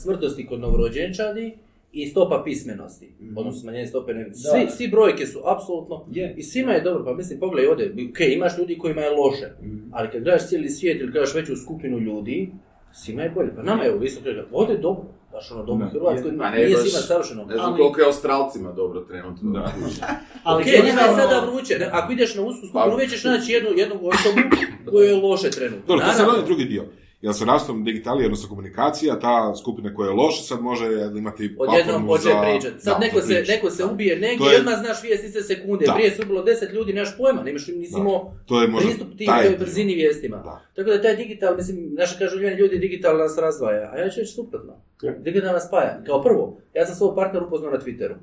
smrtnosti 0.03 0.47
kod 0.47 0.59
novorođenčadi 0.59 1.53
i 1.93 2.07
stopa 2.07 2.41
pismenosti, 2.45 3.11
odnosno 3.31 3.61
smanjenje 3.61 3.87
stope 3.87 4.13
ne, 4.13 4.29
svi, 4.33 4.67
svi 4.69 4.87
brojke 4.87 5.25
su 5.25 5.39
apsolutno 5.45 6.05
Je. 6.11 6.33
i 6.37 6.43
svima 6.43 6.71
je 6.71 6.81
dobro, 6.81 7.05
pa 7.05 7.13
mislim 7.13 7.39
pogledaj 7.39 7.67
ovdje, 7.67 7.85
ok, 8.11 8.19
imaš 8.21 8.57
ljudi 8.57 8.77
kojima 8.77 9.01
je 9.01 9.09
loše, 9.11 9.47
Mhm. 9.61 9.77
ali 9.91 10.09
kad 10.09 10.23
gledaš 10.23 10.47
cijeli 10.47 10.69
svijet 10.69 11.01
ili 11.01 11.11
gledaš 11.11 11.35
veću 11.35 11.55
skupinu 11.55 11.99
ljudi, 11.99 12.51
svima 12.93 13.21
je 13.21 13.29
bolje, 13.29 13.55
pa 13.55 13.63
nama 13.63 13.83
je 13.83 13.93
ovo 13.93 14.03
isto 14.03 14.21
kaže, 14.23 14.45
ovdje 14.51 14.73
je 14.73 14.79
dobro, 14.79 15.03
baš 15.31 15.51
ono 15.51 15.63
dobro 15.63 15.85
u. 15.87 15.89
Hrvatskoj, 15.89 16.31
ne, 16.31 16.51
nije 16.57 16.69
baš- 16.69 16.81
svima 16.81 16.99
savršeno. 17.01 17.45
Ne 17.45 17.53
znam 17.53 17.65
Ali- 17.65 17.77
koliko 17.77 17.99
je 17.99 18.05
Australcima 18.05 18.71
dobro 18.71 18.99
trenutno. 19.01 19.51
Da. 19.51 19.71
Ali 20.43 20.61
Ok, 20.61 20.67
njima 20.67 20.77
je 20.77 20.83
generalno- 20.83 21.15
sada 21.17 21.39
vruće, 21.41 21.73
ne? 21.75 21.89
ako 21.91 22.11
ideš 22.13 22.35
na 22.35 22.41
usku 22.41 22.61
Pa- 22.63 22.67
skupinu, 22.69 22.93
uvijek 22.93 23.09
ćeš 23.09 23.23
naći 23.23 23.51
jednu, 23.51 23.69
jednu 23.71 23.95
osobu 23.95 24.39
koja 24.85 25.09
je 25.09 25.15
loše 25.17 25.49
trenutno. 25.49 25.83
Dobro, 25.87 26.05
to 26.05 26.11
se 26.13 26.45
drugi 26.45 26.65
dio. 26.65 26.85
Jer 27.21 27.33
sa 27.33 27.45
rastom 27.45 27.83
digitalije, 27.83 28.25
odnosno 28.25 28.49
komunikacija, 28.49 29.19
ta 29.19 29.55
skupina 29.55 29.93
koja 29.93 30.07
je 30.07 30.13
loša 30.13 30.43
sad 30.43 30.61
može 30.61 30.85
imati 31.15 31.55
Odjednom 31.57 31.57
platformu 31.57 32.07
počne 32.07 32.31
za- 32.31 32.41
pričat. 32.41 32.73
Sad 32.79 32.93
da, 32.93 32.99
neko 32.99 33.21
se, 33.21 33.43
neko 33.47 33.69
se 33.69 33.83
Da. 33.83 33.91
ubije 33.91 34.15
negdje 34.17 34.47
i 34.47 34.53
je- 34.53 34.59
odmah 34.59 34.73
znaš 34.75 35.03
vijest 35.03 35.23
iste 35.23 35.41
sekunde. 35.41 35.85
Da. 35.85 35.93
Prije 35.93 36.11
su 36.11 36.25
bilo 36.25 36.43
deset 36.43 36.73
ljudi, 36.73 36.93
nemaš 36.93 37.17
pojma, 37.17 37.43
nemaš 37.43 37.67
nisi 37.67 37.93
imao 37.97 38.33
To 38.45 38.61
je 38.61 38.67
možda 38.67 38.89
pristup 38.89 39.17
tim 39.17 39.27
taj 39.27 39.45
toj 39.45 39.57
brzini 39.57 39.95
vijestima. 39.95 40.37
Da. 40.37 40.61
Tako 40.75 40.89
da 40.89 41.01
taj 41.01 41.15
digital, 41.15 41.55
mislim, 41.55 41.93
naša 41.93 42.17
kažu 42.19 42.39
ljudi, 42.39 42.55
ljudi 42.55 42.77
digital 42.79 43.17
nas 43.17 43.37
razdvaja, 43.37 43.91
a 43.93 43.97
ja 43.97 44.09
ću 44.09 44.19
reći 44.19 44.33
suprotno. 44.33 44.73
Ja. 45.01 45.11
Digital 45.13 45.53
nas 45.53 45.67
spaja. 45.67 46.03
Kao 46.05 46.21
prvo, 46.21 46.57
ja 46.73 46.85
sam 46.85 46.95
svog 46.95 47.15
partnera 47.15 47.45
upoznao 47.45 47.71
na 47.71 47.79
Twitteru. 47.79 48.13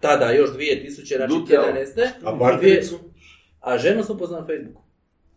Tada, 0.00 0.30
još 0.30 0.50
2000, 0.50 0.90
znači 1.16 1.28
Dutel. 1.30 1.62
2011. 1.62 2.08
A 2.24 2.38
partnericu? 2.38 2.98
A 3.60 3.78
ženu 3.78 4.02
sam 4.02 4.16
upoznao 4.16 4.40
na 4.40 4.46
Facebooku. 4.46 4.82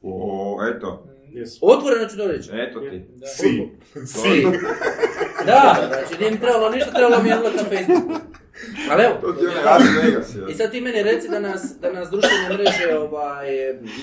O, 0.03 0.57
eto, 0.67 1.03
Jesu. 1.33 1.59
Otvoreno 1.61 2.07
ću 2.07 2.17
to 2.17 2.27
reći. 2.27 2.49
eto 2.53 2.79
ti. 2.79 3.01
Si. 3.35 3.69
Svi. 4.05 4.47
Da, 5.45 5.75
znači 5.87 6.19
nije 6.19 6.31
mi 6.31 6.39
trebalo 6.39 6.69
ništa, 6.69 6.91
trebalo 6.91 7.23
mi 7.23 7.29
je 7.29 7.35
na 7.35 7.41
Facebook. 7.41 8.21
Ali 8.91 9.03
evo, 9.03 9.13
To 9.21 9.33
ti 9.33 9.45
je 9.45 9.51
i 10.49 10.53
sad 10.53 10.71
ti 10.71 10.81
meni 10.81 11.03
reci 11.03 11.29
da 11.29 11.39
nas, 11.39 11.61
da 11.81 11.91
nas 11.91 12.09
društvene 12.09 12.49
mreže 12.53 12.97
ovaj, 12.97 13.47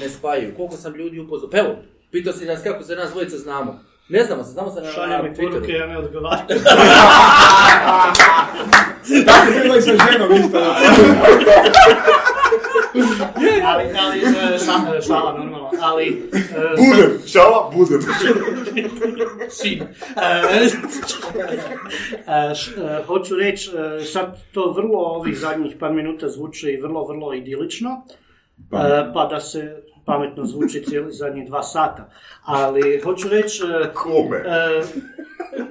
ne 0.01 0.09
spajaju. 0.09 0.55
Koliko 0.57 0.77
sam 0.77 0.95
ljudi 0.95 1.21
upoznao. 1.21 1.51
Pa 1.51 1.59
evo, 1.59 1.77
pitao 2.11 2.33
si 2.33 2.45
nas 2.45 2.63
kako 2.63 2.83
se 2.83 2.97
nas 2.97 3.11
dvojica 3.11 3.37
znamo. 3.37 3.81
Ne 4.09 4.25
znamo 4.25 4.45
se, 4.45 4.51
znamo 4.51 4.71
se 4.71 4.81
na, 4.81 4.91
Šalje 4.91 5.23
mi 5.23 5.35
poruke, 5.35 5.73
ja 5.73 5.87
ne 5.87 5.99
odgovaram. 5.99 6.47
Tako 9.27 9.53
bilo 9.63 9.77
i 9.77 9.83
sa 9.83 9.91
ženom 9.91 10.33
isto. 10.33 10.59
ali, 13.65 13.85
ali, 13.99 14.19
e, 14.19 14.59
šala, 14.59 15.01
šala, 15.01 15.39
normalno, 15.39 15.71
ali... 15.81 16.31
e, 16.33 16.41
Budem, 16.77 17.19
šala, 17.27 17.71
budem. 17.75 18.01
Sin. 19.51 19.83
E, 19.83 19.87
e, 22.27 22.53
e, 22.87 23.05
hoću 23.07 23.37
reći, 23.37 23.71
e, 24.01 24.05
sad 24.05 24.39
to 24.53 24.73
vrlo 24.73 24.99
ovih 24.99 25.39
zadnjih 25.39 25.77
par 25.81 25.93
minuta 25.93 26.29
zvuči 26.29 26.79
vrlo, 26.83 27.07
vrlo 27.07 27.35
idilično, 27.35 27.91
e, 28.73 29.13
pa 29.15 29.29
da 29.31 29.41
se 29.41 29.83
pametno 30.09 30.45
zvuči 30.45 30.83
cijeli 30.83 31.13
zadnjih 31.13 31.47
dva 31.47 31.63
sata. 31.63 32.11
Ali 32.45 33.01
hoću 33.05 33.29
reći, 33.29 33.63
e, 33.63 33.93
Kome? 33.95 34.37
e, 34.37 34.83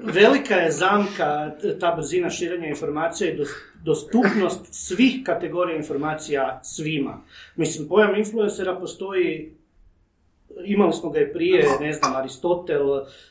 velika 0.04 0.56
je 0.56 0.72
zamka 0.72 1.52
ta 1.80 1.96
brzina 1.96 2.30
širenja 2.30 2.68
informacija 2.68 3.32
i 3.32 3.38
dostupnost 3.88 4.68
svih 4.72 5.22
kategorija 5.26 5.78
informacija 5.78 6.60
svima. 6.64 7.24
Mislim, 7.56 7.88
pojam 7.88 8.16
influencera 8.16 8.76
postoji 8.76 9.58
imali 10.66 10.94
smo 10.94 11.10
ga 11.10 11.20
i 11.20 11.34
prije, 11.34 11.66
ne 11.82 11.94
znam, 11.94 12.16
Aristotel, 12.16 12.86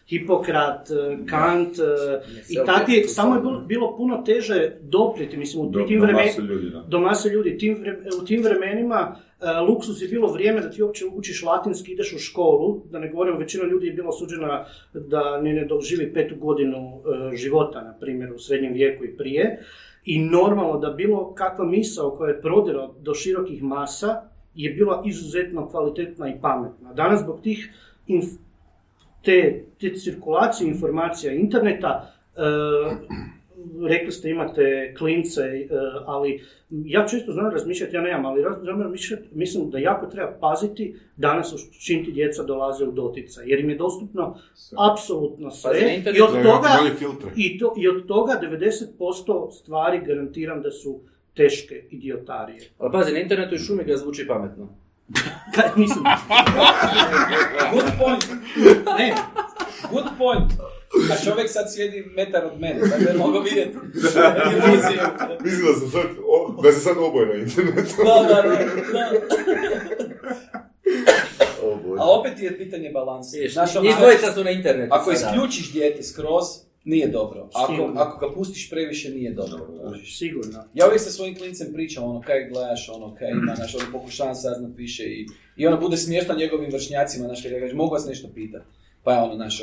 Hipokrat, 0.08 0.90
eh, 0.90 1.18
Kant 1.30 1.78
eh, 1.78 2.20
i 2.48 2.56
takvi, 2.66 3.02
samo 3.02 3.34
je 3.34 3.40
bilo, 3.40 3.60
bilo 3.60 3.96
puno 3.96 4.22
teže 4.22 4.72
doprijeti, 4.80 5.36
mislim, 5.36 5.66
u 5.66 5.86
tim 5.86 6.00
vremenima, 6.00 6.84
do 6.88 7.00
mase 7.00 7.28
ljudi, 7.28 7.58
tim 7.58 7.76
vre- 7.76 8.22
u 8.22 8.24
tim 8.24 8.42
vremenima 8.42 9.16
eh, 9.16 9.60
luksus 9.68 10.02
je 10.02 10.08
bilo 10.08 10.32
vrijeme 10.32 10.60
da 10.60 10.70
ti 10.70 10.82
uopće 10.82 11.04
učiš 11.14 11.42
latinski, 11.42 11.92
ideš 11.92 12.12
u 12.12 12.18
školu, 12.18 12.80
da 12.90 12.98
ne 12.98 13.08
govorim, 13.08 13.36
većina 13.36 13.64
ljudi 13.64 13.86
je 13.86 13.92
bila 13.92 14.08
osuđena 14.08 14.64
da 14.94 15.40
ni 15.40 15.52
ne 15.52 15.64
doživi 15.64 16.12
petu 16.14 16.34
godinu 16.36 17.02
života, 17.34 17.82
na 17.82 17.94
primjer, 18.00 18.32
u 18.32 18.38
srednjem 18.38 18.72
vijeku 18.72 19.04
i 19.04 19.16
prije. 19.16 19.58
I 20.06 20.18
normalno 20.18 20.78
da 20.78 20.90
bilo 20.90 21.34
kakva 21.34 21.64
misao 21.64 22.10
koja 22.10 22.28
je 22.28 22.40
prodira 22.40 22.88
do 23.00 23.14
širokih 23.14 23.62
masa 23.62 24.22
je 24.54 24.70
bila 24.70 25.02
izuzetno 25.06 25.68
kvalitetna 25.68 26.28
i 26.28 26.40
pametna. 26.40 26.92
Danas 26.94 27.20
zbog 27.20 27.40
tih 27.42 27.70
te, 29.22 29.64
te 29.80 29.94
cirkulacije 29.94 30.68
informacija 30.68 31.32
interneta 31.32 32.12
e, 32.36 32.40
rekli 33.88 34.12
ste 34.12 34.30
imate 34.30 34.94
klince, 34.98 35.40
e, 35.40 35.68
ali 36.06 36.44
ja 36.70 37.06
često 37.06 37.32
znam 37.32 37.50
razmišljati, 37.50 37.96
ja 37.96 38.02
nemam, 38.02 38.26
ali 38.26 38.44
znam 38.62 38.82
razmišljati, 38.82 39.28
mislim 39.32 39.70
da 39.70 39.78
jako 39.78 40.06
treba 40.06 40.38
paziti 40.40 40.96
danas 41.16 41.54
s 41.54 41.84
čim 41.86 42.04
ti 42.04 42.12
djeca 42.12 42.42
dolaze 42.42 42.84
u 42.84 42.92
doticaj, 42.92 43.44
jer 43.46 43.60
im 43.60 43.70
je 43.70 43.76
dostupno 43.76 44.38
apsolutno 44.92 45.50
sve 45.50 45.80
na 45.80 45.92
internetu 45.92 46.18
i 46.18 46.22
od 46.22 46.42
toga, 46.42 46.68
i, 47.36 47.58
to, 47.58 47.74
i 47.76 47.88
od 47.88 48.06
toga 48.06 48.40
90% 48.42 49.50
stvari 49.52 50.00
garantiram 50.06 50.62
da 50.62 50.70
su 50.70 51.00
teške 51.34 51.84
idiotarije. 51.90 52.60
Ali 52.78 52.92
pazi, 52.92 53.12
na 53.12 53.18
internetu 53.18 53.54
i 53.54 53.58
šumi 53.58 53.84
ga 53.84 53.96
zvuči 53.96 54.26
pametno. 54.26 54.68
Kaj, 55.54 55.68
mislim, 55.76 56.04
Good 57.72 57.90
point, 57.98 58.24
ne, 58.98 59.14
good 59.90 60.06
point. 60.18 60.52
A 61.12 61.24
čovjek 61.24 61.50
sad 61.50 61.74
sjedi 61.74 62.04
metar 62.16 62.44
od 62.44 62.60
mene, 62.60 62.80
tako 62.90 63.04
da 63.04 63.10
je 63.10 63.16
mogu 63.16 63.38
vidjeti 63.40 63.76
da 64.02 64.08
sam 65.80 65.90
sad, 65.90 66.06
o, 66.26 66.62
da 66.62 66.72
se 66.72 66.80
sad 66.80 66.96
oboje 66.98 67.26
na 67.26 67.34
internetu. 67.34 67.94
Da, 68.04 68.34
da, 68.34 68.42
da, 68.42 68.56
da. 68.92 69.10
A 71.98 72.10
opet 72.20 72.40
je 72.40 72.58
pitanje 72.58 72.90
balansa. 72.90 73.36
Znaš, 73.52 73.76
ono, 73.76 73.84
njih 73.84 73.96
dvojica 73.98 74.32
su 74.32 74.44
na 74.44 74.50
internetu. 74.50 74.94
Ako 74.94 75.10
isključiš 75.10 75.72
dijete 75.72 76.02
skroz, 76.02 76.44
nije 76.84 77.08
dobro. 77.08 77.48
Ako, 77.54 77.72
Sigurno. 77.72 78.00
ako 78.00 78.28
ga 78.28 78.34
pustiš 78.34 78.70
previše, 78.70 79.10
nije 79.10 79.30
dobro. 79.30 79.66
sigurno. 80.04 80.64
Ja 80.74 80.86
uvijek 80.86 81.00
sa 81.00 81.10
svojim 81.10 81.36
klincem 81.36 81.72
pričam, 81.72 82.04
ono, 82.04 82.20
kaj 82.20 82.48
gledaš, 82.48 82.88
ono, 82.88 83.14
kaj 83.14 83.30
ima, 83.30 83.54
znaš, 83.56 83.74
ono, 83.74 83.84
pokušavam 83.92 84.34
saznat 84.34 84.70
više 84.76 85.04
i, 85.04 85.26
i 85.56 85.66
ono, 85.66 85.80
bude 85.80 85.96
smiješno 85.96 86.34
njegovim 86.34 86.70
vršnjacima, 86.72 87.26
znaš, 87.26 87.42
kad 87.42 87.52
ja 87.52 87.60
kažem, 87.60 87.76
mogu 87.76 87.94
vas 87.94 88.06
nešto 88.06 88.28
pitat? 88.34 88.62
Pa 89.06 89.12
je 89.12 89.22
ono, 89.22 89.34
znaš, 89.34 89.60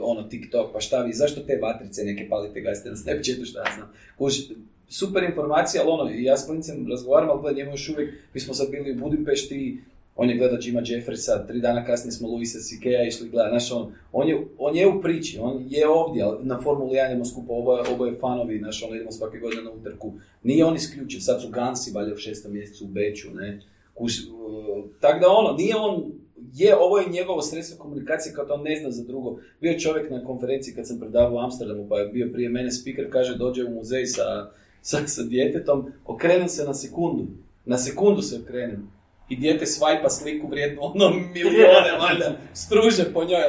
ono, 0.00 0.22
TikTok, 0.22 0.72
pa 0.72 0.80
šta 0.80 1.02
vi, 1.02 1.12
zašto 1.12 1.40
te 1.40 1.58
vatrice 1.62 2.04
neke 2.04 2.28
palite 2.28 2.60
gazite 2.60 2.90
na 2.90 2.96
Snapchatu, 2.96 3.44
šta 3.44 3.58
ja 3.58 3.74
znam. 3.76 3.88
Kužiš, 4.18 4.48
super 4.88 5.22
informacija, 5.22 5.82
ali 5.82 5.92
ono, 5.92 6.10
ja 6.14 6.36
s 6.36 6.46
klincem 6.46 6.86
razgovaram, 6.90 7.30
ali 7.30 7.40
gledaj, 7.40 7.58
njemu 7.58 7.72
još 7.72 7.88
uvijek, 7.88 8.14
mi 8.34 8.40
smo 8.40 8.54
sad 8.54 8.70
bili 8.70 8.92
u 8.92 8.94
Budimpešti, 8.94 9.78
on 10.16 10.30
je 10.30 10.36
gledao 10.36 10.58
Jima 10.62 10.82
Jeffersa, 10.84 11.46
tri 11.46 11.60
dana 11.60 11.84
kasnije 11.84 12.12
smo 12.12 12.28
Luisa 12.28 12.58
C.K.a 12.58 13.04
išli 13.04 13.28
gledati, 13.28 13.52
znaš, 13.52 13.72
on, 13.72 13.92
on, 14.12 14.28
je, 14.28 14.46
on 14.58 14.76
je 14.76 14.88
u 14.88 15.02
priči, 15.02 15.38
on 15.40 15.66
je 15.68 15.88
ovdje, 15.88 16.22
ali 16.22 16.44
na 16.44 16.60
Formuli 16.62 16.96
1 16.96 17.06
idemo 17.06 17.24
skupa, 17.24 17.52
oboje, 17.52 17.82
oboje 17.94 18.16
fanovi, 18.20 18.58
znaš, 18.58 18.82
ono, 18.82 18.94
idemo 18.94 19.12
svake 19.12 19.38
godine 19.38 19.62
na 19.62 19.70
utrku. 19.70 20.12
Nije 20.42 20.64
on 20.64 20.76
isključen, 20.76 21.20
sad 21.20 21.42
su 21.42 21.48
Gansi 21.48 21.92
valjda 21.92 22.14
u 22.14 22.16
šestom 22.16 22.52
mjesecu 22.52 22.84
u 22.84 22.88
Beću, 22.88 23.30
ne. 23.34 23.60
Kuš, 23.94 24.18
uh, 24.18 24.84
tak 25.00 25.20
da 25.20 25.28
ono, 25.28 25.56
nije 25.56 25.76
on, 25.76 26.12
je, 26.52 26.76
ovo 26.76 26.98
je 26.98 27.08
njegovo 27.10 27.42
sredstvo 27.42 27.78
komunikacije 27.78 28.34
kao 28.34 28.46
on 28.50 28.62
ne 28.62 28.76
zna 28.80 28.90
za 28.90 29.04
drugo. 29.04 29.38
Bio 29.60 29.70
je 29.70 29.78
čovjek 29.78 30.10
na 30.10 30.24
konferenciji 30.24 30.74
kad 30.74 30.86
sam 30.86 30.98
predavao 31.00 31.34
u 31.34 31.38
Amsterdamu, 31.38 31.88
pa 31.88 31.98
je 31.98 32.08
bio 32.08 32.30
prije 32.32 32.48
mene 32.48 32.72
speaker, 32.72 33.12
kaže 33.12 33.36
dođe 33.36 33.64
u 33.64 33.70
muzej 33.70 34.06
sa, 34.06 34.50
sa, 34.82 35.06
sa 35.06 35.22
djetetom, 35.22 35.92
okrenem 36.04 36.48
se 36.48 36.64
na 36.64 36.74
sekundu, 36.74 37.26
na 37.64 37.78
sekundu 37.78 38.22
se 38.22 38.40
okrenem. 38.44 38.94
I 39.28 39.36
dijete 39.36 39.66
svajpa 39.66 40.10
sliku 40.10 40.48
vrijednu 40.48 40.78
ono 40.82 41.10
milijone, 41.10 41.92
valjda, 42.02 42.36
struže 42.54 43.12
po 43.12 43.24
njoj, 43.24 43.40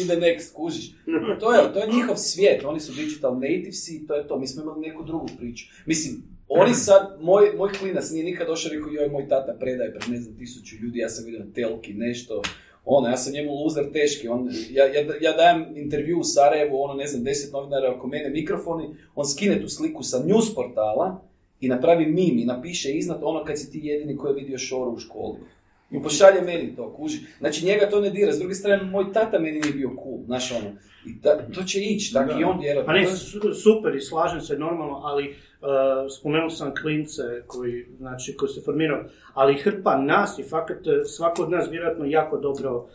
ide 0.00 0.16
next, 0.16 0.52
kužiš. 0.54 0.90
To 1.40 1.52
je, 1.52 1.72
to 1.72 1.78
je 1.78 1.92
njihov 1.92 2.16
svijet, 2.16 2.64
oni 2.64 2.80
su 2.80 2.92
digital 2.92 3.34
natives 3.34 3.88
i 3.88 4.06
to 4.06 4.14
je 4.14 4.28
to, 4.28 4.38
mi 4.38 4.46
smo 4.46 4.62
imali 4.62 4.80
neku 4.80 5.04
drugu 5.04 5.28
priču. 5.38 5.66
Mislim, 5.86 6.22
oni 6.48 6.74
sad, 6.74 7.16
moj, 7.20 7.52
moj 7.56 7.72
klinac 7.72 8.10
nije 8.10 8.24
nikad 8.24 8.46
došao 8.46 8.72
i 8.72 8.76
rekao, 8.76 8.92
joj, 8.92 9.08
moj 9.08 9.28
tata 9.28 9.56
predaje 9.60 9.94
pred 9.94 10.10
ne 10.10 10.20
znam 10.20 10.38
tisuću 10.38 10.76
ljudi, 10.82 10.98
ja 10.98 11.08
sam 11.08 11.24
vidio 11.24 11.40
na 11.40 11.52
telki 11.54 11.94
nešto, 11.94 12.42
ono, 12.84 13.08
ja 13.08 13.16
sam 13.16 13.32
njemu 13.32 13.52
loser 13.64 13.92
teški, 13.92 14.28
on, 14.28 14.50
ja, 14.70 14.84
ja, 14.84 15.00
ja 15.20 15.32
dajem 15.32 15.66
intervju 15.76 16.18
u 16.18 16.24
Sarajevu, 16.24 16.82
ono, 16.82 16.94
ne 16.94 17.06
znam, 17.06 17.24
deset 17.24 17.52
novinara 17.52 17.94
oko 17.94 18.06
mene, 18.06 18.30
mikrofoni, 18.30 18.88
on 19.14 19.26
skine 19.26 19.60
tu 19.60 19.68
sliku 19.68 20.02
sa 20.02 20.22
news 20.24 20.54
portala 20.54 21.20
i 21.60 21.68
napravi 21.68 22.06
mim 22.06 22.38
i 22.38 22.44
napiše 22.44 22.92
iznad 22.92 23.18
ono 23.22 23.44
kad 23.44 23.58
si 23.58 23.70
ti 23.72 23.80
jedini 23.82 24.16
koji 24.16 24.30
je 24.30 24.34
vidio 24.34 24.58
šoru 24.58 24.90
u 24.92 24.98
školi. 24.98 25.38
I 25.90 26.02
pošalje 26.02 26.40
meni 26.40 26.76
to, 26.76 26.92
kuži. 26.92 27.18
Znači 27.38 27.64
njega 27.64 27.90
to 27.90 28.00
ne 28.00 28.10
dira. 28.10 28.32
S 28.32 28.38
druge 28.38 28.54
strane, 28.54 28.82
moj 28.82 29.12
tata 29.12 29.38
meni 29.38 29.60
nije 29.60 29.72
bio 29.72 29.88
cool, 29.88 30.18
znaš 30.26 30.52
ono. 30.52 30.70
I 31.06 31.20
ta- 31.22 31.46
to 31.54 31.62
će 31.62 31.80
ići, 31.80 32.12
tako 32.12 32.40
i 32.40 32.44
on 32.44 32.60
vjerojatno. 32.60 32.92
Pa 32.92 32.98
ne, 32.98 33.06
super 33.62 33.96
i 33.96 34.00
slažem 34.00 34.40
se 34.40 34.58
normalno, 34.58 35.00
ali 35.02 35.28
uh, 35.28 35.36
spomenuo 36.18 36.50
sam 36.50 36.74
klince 36.74 37.22
koji, 37.46 37.86
znači, 37.98 38.36
koji 38.36 38.48
se 38.48 38.60
formirao, 38.64 39.04
ali 39.34 39.58
hrpa 39.58 39.96
nas 39.96 40.38
i 40.38 40.42
fakat 40.42 40.86
eh, 40.86 41.04
svako 41.04 41.42
od 41.42 41.50
nas 41.50 41.70
vjerojatno 41.70 42.04
jako 42.04 42.38
dobro 42.38 42.76
uh, 42.76 42.86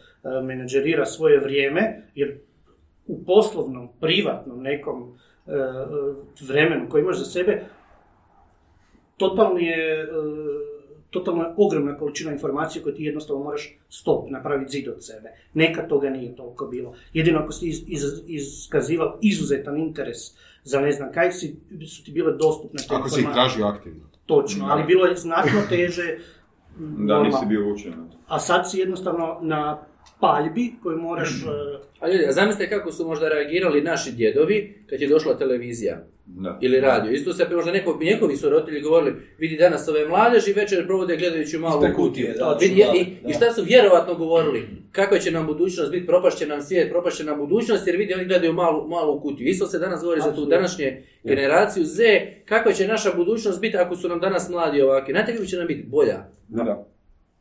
menadžerira 0.43 1.05
svoje 1.05 1.39
vrijeme, 1.39 2.01
jer 2.15 2.39
u 3.07 3.25
poslovnom, 3.25 3.89
privatnom 4.01 4.61
nekom 4.61 5.17
vremenu 6.47 6.89
koji 6.89 7.01
imaš 7.01 7.17
za 7.17 7.25
sebe, 7.25 7.63
totalno 9.17 9.59
je, 9.59 10.07
totalno 11.13 11.43
je 11.43 11.53
ogromna 11.57 11.97
količina 11.97 12.31
informacije 12.31 12.83
koje 12.83 12.95
ti 12.95 13.03
jednostavno 13.03 13.43
moraš 13.43 13.77
stop, 13.89 14.29
napraviti 14.29 14.71
zid 14.71 14.87
od 14.87 15.05
sebe. 15.05 15.29
Nekad 15.53 15.89
toga 15.89 16.09
nije 16.09 16.35
toliko 16.35 16.67
bilo. 16.67 16.93
Jedino 17.13 17.39
ako 17.39 17.51
si 17.51 17.67
iz, 17.67 17.83
iz- 17.87 18.23
iskazivao 18.27 19.17
izuzetan 19.21 19.77
interes 19.77 20.17
za 20.63 20.81
ne 20.81 20.91
znam 20.91 21.11
kaj 21.11 21.31
si, 21.31 21.55
su 21.87 22.03
ti 22.03 22.11
bile 22.11 22.33
dostupne 22.37 22.79
te 22.87 22.95
Ako 22.95 23.09
si 23.09 23.21
ih 23.21 23.27
tražio 23.33 23.65
aktivno. 23.65 24.03
Točno, 24.25 24.67
ali 24.69 24.83
bilo 24.83 25.05
je 25.05 25.15
znatno 25.15 25.59
teže 25.69 26.17
Da, 26.77 27.23
nisi 27.23 27.45
bio 27.45 27.73
učen. 27.73 27.93
A 28.27 28.39
sad 28.39 28.71
si 28.71 28.79
jednostavno 28.79 29.39
na 29.41 29.79
paljbi 30.19 30.73
koju 30.83 30.97
moraš... 31.01 31.43
uh, 31.43 31.49
A 32.03 32.07
ljudi, 32.11 32.25
a 32.27 32.31
zamislite 32.31 32.69
kako 32.69 32.91
su 32.91 33.07
možda 33.07 33.29
reagirali 33.29 33.81
naši 33.81 34.11
djedovi 34.11 34.73
kad 34.89 35.01
je 35.01 35.07
došla 35.07 35.37
televizija 35.37 36.03
Da. 36.25 36.59
ili 36.61 36.79
radio. 36.79 37.11
Isto 37.11 37.33
se 37.33 37.47
možda 37.51 37.71
neko, 37.71 37.99
njegovi 38.01 38.35
su 38.35 38.49
roditelji 38.49 38.81
govorili, 38.81 39.13
vidi 39.37 39.57
danas 39.57 39.87
ove 39.87 40.07
mladeži 40.07 40.53
večer 40.53 40.85
provode 40.85 41.17
gledajući 41.17 41.57
malu 41.57 41.75
Ispred 41.75 41.95
kutiju. 41.95 42.25
kutije, 42.25 42.33
da, 42.33 42.57
Vidi, 42.61 42.83
da, 42.83 42.93
i. 42.97 43.31
I 43.31 43.33
šta 43.33 43.53
su 43.53 43.63
vjerovatno 43.63 44.15
govorili? 44.15 44.67
Kakva 44.91 45.19
će 45.19 45.31
nam 45.31 45.47
budućnost 45.47 45.91
biti, 45.91 46.07
propašće 46.07 46.47
nam 46.47 46.61
svijet, 46.61 46.89
propašće 46.89 47.23
nam 47.23 47.37
budućnost, 47.37 47.87
jer 47.87 47.97
vidi 47.97 48.13
oni 48.13 48.25
gledaju 48.25 48.53
malu, 48.53 48.87
malu 48.87 49.21
kutiju. 49.21 49.47
Isto 49.47 49.67
se 49.67 49.79
danas 49.79 50.01
govori 50.01 50.21
za 50.21 50.35
tu 50.35 50.45
današnje 50.45 51.03
generaciju 51.23 51.83
Z, 51.85 52.03
kakva 52.45 52.73
će 52.73 52.87
naša 52.87 53.13
budućnost 53.15 53.61
biti 53.61 53.77
ako 53.77 53.95
su 53.95 54.09
nam 54.09 54.19
danas 54.19 54.49
mladi 54.49 54.81
ovakvi. 54.81 55.13
Znate 55.13 55.33
kako 55.33 55.45
će 55.45 55.57
nam 55.57 55.67
biti? 55.67 55.83
Bolja. 55.87 56.29
Da. 56.47 56.92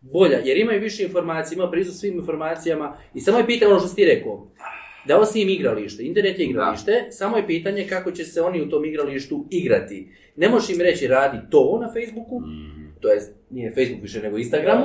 Bolja, 0.03 0.39
jer 0.45 0.59
imaju 0.59 0.81
više 0.81 1.03
informacija, 1.03 1.57
ima 1.57 1.71
pristup 1.71 1.95
svim 1.95 2.15
informacijama 2.15 2.97
i 3.15 3.21
samo 3.21 3.39
je 3.39 3.47
pitanje 3.47 3.71
ono 3.71 3.81
što 3.81 3.89
si 3.89 3.97
ti 3.97 4.05
rekao, 4.05 4.51
da 5.07 5.19
osim 5.19 5.49
igralište, 5.49 6.03
internet 6.03 6.39
je 6.39 6.47
igralište, 6.47 7.07
samo 7.11 7.37
je 7.37 7.47
pitanje 7.47 7.87
kako 7.89 8.13
će 8.13 8.25
se 8.25 8.43
oni 8.43 8.63
u 8.63 8.69
tom 8.69 8.85
igralištu 8.85 9.47
igrati. 9.51 10.09
Ne 10.37 10.49
možeš 10.49 10.71
im 10.71 10.81
reći 10.81 11.07
radi 11.07 11.39
to 11.51 11.79
na 11.83 11.93
Facebooku, 11.93 12.43
to 13.01 13.09
jest 13.09 13.35
nije 13.51 13.75
Facebook 13.75 14.03
više 14.03 14.23
nego 14.23 14.39
Instagramu, 14.39 14.85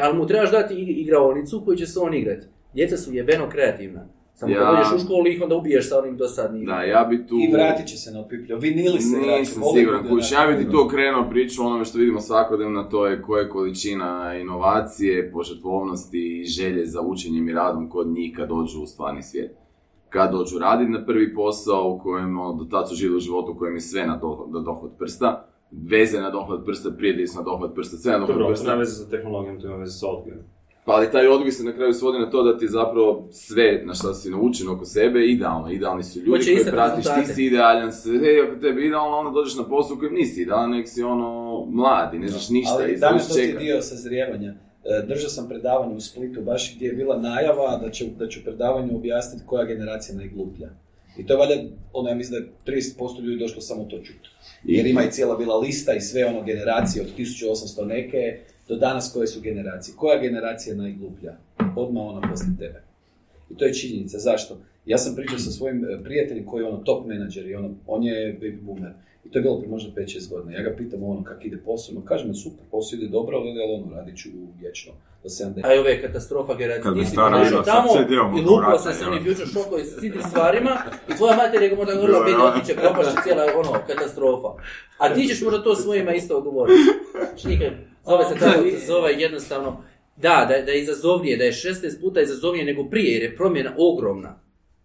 ali 0.00 0.18
mu 0.18 0.26
trebaš 0.26 0.50
dati 0.50 0.74
igraonicu 0.74 1.62
koju 1.64 1.76
će 1.76 1.86
se 1.86 1.98
on 1.98 2.14
igrati. 2.14 2.46
Djeca 2.74 2.96
su 2.96 3.14
jebeno 3.14 3.48
kreativna. 3.48 4.08
Samo 4.38 4.52
Ja- 4.52 4.70
dođeš 4.70 5.02
u 5.02 5.04
školu 5.04 5.26
ih 5.26 5.42
onda 5.42 5.56
ubiješ 5.56 5.88
sa 5.88 5.98
onim 5.98 6.16
dosadnim. 6.16 6.64
Da, 6.66 6.82
ja 6.82 7.04
bi 7.04 7.26
tu... 7.26 7.34
I 7.34 7.52
vratit 7.52 7.86
će 7.86 7.96
se 7.96 8.10
na 8.10 8.20
opiplju. 8.20 8.58
Vinili 8.58 9.00
se 9.00 9.16
vraćaju. 9.16 9.38
Nisam 9.38 9.62
siguran, 9.76 10.08
kuć, 10.08 10.32
ja 10.32 10.46
bi 10.46 10.64
ti 10.64 10.70
to 10.70 10.88
krenuo 10.88 11.30
priču 11.30 11.62
onome 11.62 11.84
što 11.84 11.98
vidimo 11.98 12.20
svakodnevno, 12.20 12.82
to 12.82 13.06
je 13.06 13.22
koja 13.22 13.42
je 13.42 13.48
količina 13.48 14.34
inovacije, 14.40 15.32
požrtvovnosti 15.32 16.40
i 16.40 16.44
želje 16.44 16.86
za 16.86 17.00
učenjem 17.00 17.48
i 17.48 17.52
radom 17.52 17.88
kod 17.90 18.06
njih 18.08 18.36
kad 18.36 18.48
dođu 18.48 18.82
u 18.82 18.86
stvarni 18.86 19.22
svijet. 19.22 19.56
Kad 20.08 20.32
dođu 20.32 20.58
raditi 20.58 20.90
na 20.90 21.04
prvi 21.06 21.34
posao 21.34 21.90
u 21.92 21.98
kojem 21.98 22.38
ono, 22.38 22.52
do 22.52 22.64
tad 22.64 22.88
su 22.88 22.94
živjeli 22.94 23.16
u 23.16 23.20
životu 23.20 23.52
u 23.52 23.58
kojem 23.58 23.74
je 23.74 23.80
sve 23.80 24.06
na 24.06 24.16
do, 24.16 24.46
do 24.52 24.60
dohvat 24.60 24.92
prsta, 24.98 25.48
veze 25.70 26.20
na 26.20 26.30
dohvat 26.30 26.60
prsta, 26.64 26.90
prijatelji 26.90 27.26
su 27.26 27.38
na 27.38 27.44
dohvat 27.44 27.74
prsta, 27.74 27.96
sve 27.96 28.12
na 28.12 28.18
dohvat 28.18 28.34
Dobro, 28.34 28.46
to 28.46 28.52
prsta. 28.52 28.68
nema 28.68 28.78
veze 28.78 28.92
sa 28.92 29.10
tehnologijom, 29.10 29.60
to 29.60 29.66
ima 29.66 29.76
veze 29.76 29.92
sa 29.92 30.06
odgojem. 30.08 30.55
Pa 30.86 30.92
ali 30.92 31.10
taj 31.10 31.26
odgoj 31.26 31.52
se 31.52 31.64
na 31.64 31.72
kraju 31.72 31.92
svodi 31.92 32.18
na 32.18 32.30
to 32.30 32.42
da 32.42 32.58
ti 32.58 32.66
zapravo 32.68 33.28
sve 33.30 33.82
na 33.84 33.94
što 33.94 34.14
si 34.14 34.30
naučen 34.30 34.68
oko 34.68 34.84
sebe 34.84 35.20
je 35.20 35.32
idealno. 35.32 35.70
Idealni 35.70 36.02
su 36.02 36.18
ljudi 36.18 36.30
Hoće 36.30 36.54
koje 36.54 36.72
pratiš, 36.72 37.04
ti 37.04 37.34
si 37.34 37.44
idealan, 37.44 37.92
sve 37.92 38.28
je 38.28 38.44
oko 38.44 38.60
tebe 38.60 38.86
idealno, 38.86 39.16
onda 39.16 39.30
dođeš 39.30 39.56
na 39.56 39.64
posao 39.68 39.96
u 39.96 39.98
kojem 39.98 40.14
nisi 40.14 40.42
idealan, 40.42 40.70
nek 40.70 40.88
si 40.88 41.02
ono 41.02 41.64
mladi, 41.68 42.18
ne 42.18 42.28
znaš 42.28 42.48
ništa 42.48 42.74
Ali 42.74 42.96
znaš 42.96 43.28
to 43.28 43.34
ti 43.34 43.56
dio 43.58 43.82
sazrijevanja. 43.82 44.54
E, 44.84 45.06
Držao 45.06 45.28
sam 45.28 45.48
predavanje 45.48 45.94
u 45.94 46.00
Splitu 46.00 46.40
baš 46.42 46.76
gdje 46.76 46.86
je 46.86 46.92
bila 46.92 47.18
najava 47.18 47.78
da, 47.82 47.90
će, 47.90 48.06
da 48.18 48.28
ću 48.28 48.44
predavanju 48.44 48.96
objasniti 48.96 49.44
koja 49.46 49.62
je 49.62 49.74
generacija 49.74 50.16
najgluplja. 50.16 50.70
I 51.18 51.26
to 51.26 51.32
je 51.32 51.38
valjda, 51.38 51.54
ono 51.92 52.08
ja 52.08 52.14
mislim 52.14 52.40
da 52.40 52.72
je 52.72 52.80
30% 52.80 53.20
ljudi 53.20 53.38
došlo 53.38 53.60
samo 53.60 53.84
to 53.84 53.98
čuti. 53.98 54.28
Jer 54.64 54.86
ima 54.86 55.04
i 55.04 55.10
cijela 55.10 55.36
bila 55.36 55.58
lista 55.58 55.94
i 55.94 56.00
sve 56.00 56.26
ono 56.26 56.42
generacije 56.42 57.02
od 57.02 57.08
1800 57.18 57.84
neke 57.84 58.38
do 58.68 58.76
danas 58.76 59.12
koje 59.14 59.26
su 59.26 59.40
generacije. 59.40 59.94
Koja 59.96 60.20
generacija 60.20 60.72
je 60.72 60.78
najgluplja? 60.78 61.36
Odmah 61.76 62.02
ona 62.04 62.28
poslije 62.30 62.56
tebe. 62.58 62.82
I 63.50 63.56
to 63.56 63.64
je 63.64 63.74
činjenica. 63.74 64.18
Zašto? 64.18 64.58
Ja 64.86 64.98
sam 64.98 65.14
pričao 65.14 65.38
sa 65.38 65.50
svojim 65.50 65.84
e, 65.84 66.04
prijateljem 66.04 66.46
koji 66.46 66.62
je 66.62 66.68
ono 66.68 66.78
top 66.78 67.06
menadžer 67.06 67.46
i 67.46 67.54
ono, 67.54 67.70
on 67.86 68.02
je 68.04 68.38
baby 68.40 68.60
boomer. 68.60 68.92
I 69.24 69.30
to 69.30 69.38
je 69.38 69.42
bilo 69.42 69.58
prije 69.58 69.70
možda 69.70 69.90
5-6 70.00 70.30
godina. 70.30 70.58
Ja 70.58 70.62
ga 70.62 70.76
pitam 70.76 71.02
ono 71.02 71.24
kak 71.24 71.44
ide 71.44 71.56
posao, 71.56 71.94
no 71.94 72.02
kaže 72.04 72.28
mi 72.28 72.34
super, 72.34 72.64
posao 72.70 72.96
ide 72.96 73.08
dobro, 73.08 73.38
ali 73.38 73.60
ono, 73.74 73.96
radit 73.96 74.16
ću 74.16 74.28
vječno 74.60 74.92
do 75.22 75.28
70. 75.28 75.60
A 75.64 75.74
i 75.74 75.78
ove 75.78 76.02
katastrofa 76.02 76.54
generacije, 76.54 76.94
ti 76.94 77.04
si 77.04 77.14
sa 77.14 77.62
tamo 77.64 77.88
i 78.10 78.18
oko 78.18 78.36
lupao 78.36 78.70
vrata, 78.70 78.78
se 78.78 78.98
s 78.98 79.02
evo. 79.02 79.10
onim 79.10 79.24
future 79.24 79.46
shockovi 79.46 79.84
s 79.84 79.96
tim 80.00 80.14
stvarima 80.28 80.76
i 81.08 81.16
tvoja 81.16 81.36
mater 81.36 81.62
je 81.62 81.68
ga 81.68 81.76
možda 81.76 81.94
govorila, 81.94 82.24
vidi, 82.24 82.36
otiće, 82.42 82.74
propašće 82.74 83.16
cijela 83.22 83.44
ono, 83.56 83.72
katastrofa. 83.86 84.48
A 84.98 85.14
ti 85.14 85.26
ćeš 85.28 85.42
možda 85.42 85.62
to 85.62 85.74
svojima 85.74 86.12
isto 86.12 86.40
govoriti. 86.40 86.78
Znači, 87.26 87.48
nikad, 87.48 87.72
zove 88.06 88.24
se 88.24 88.34
tako, 88.36 88.60
zove 88.86 89.12
jednostavno, 89.12 89.84
da, 90.16 90.46
da, 90.48 90.54
je- 90.54 90.62
da 90.62 90.72
je 90.72 90.80
izazovnije, 90.80 91.36
da 91.36 91.44
je 91.44 91.52
16 91.52 92.00
puta 92.00 92.20
izazovnije 92.20 92.64
nego 92.64 92.84
prije, 92.84 93.12
jer 93.12 93.22
je 93.22 93.36
promjena 93.36 93.74
ogromna. 93.78 94.40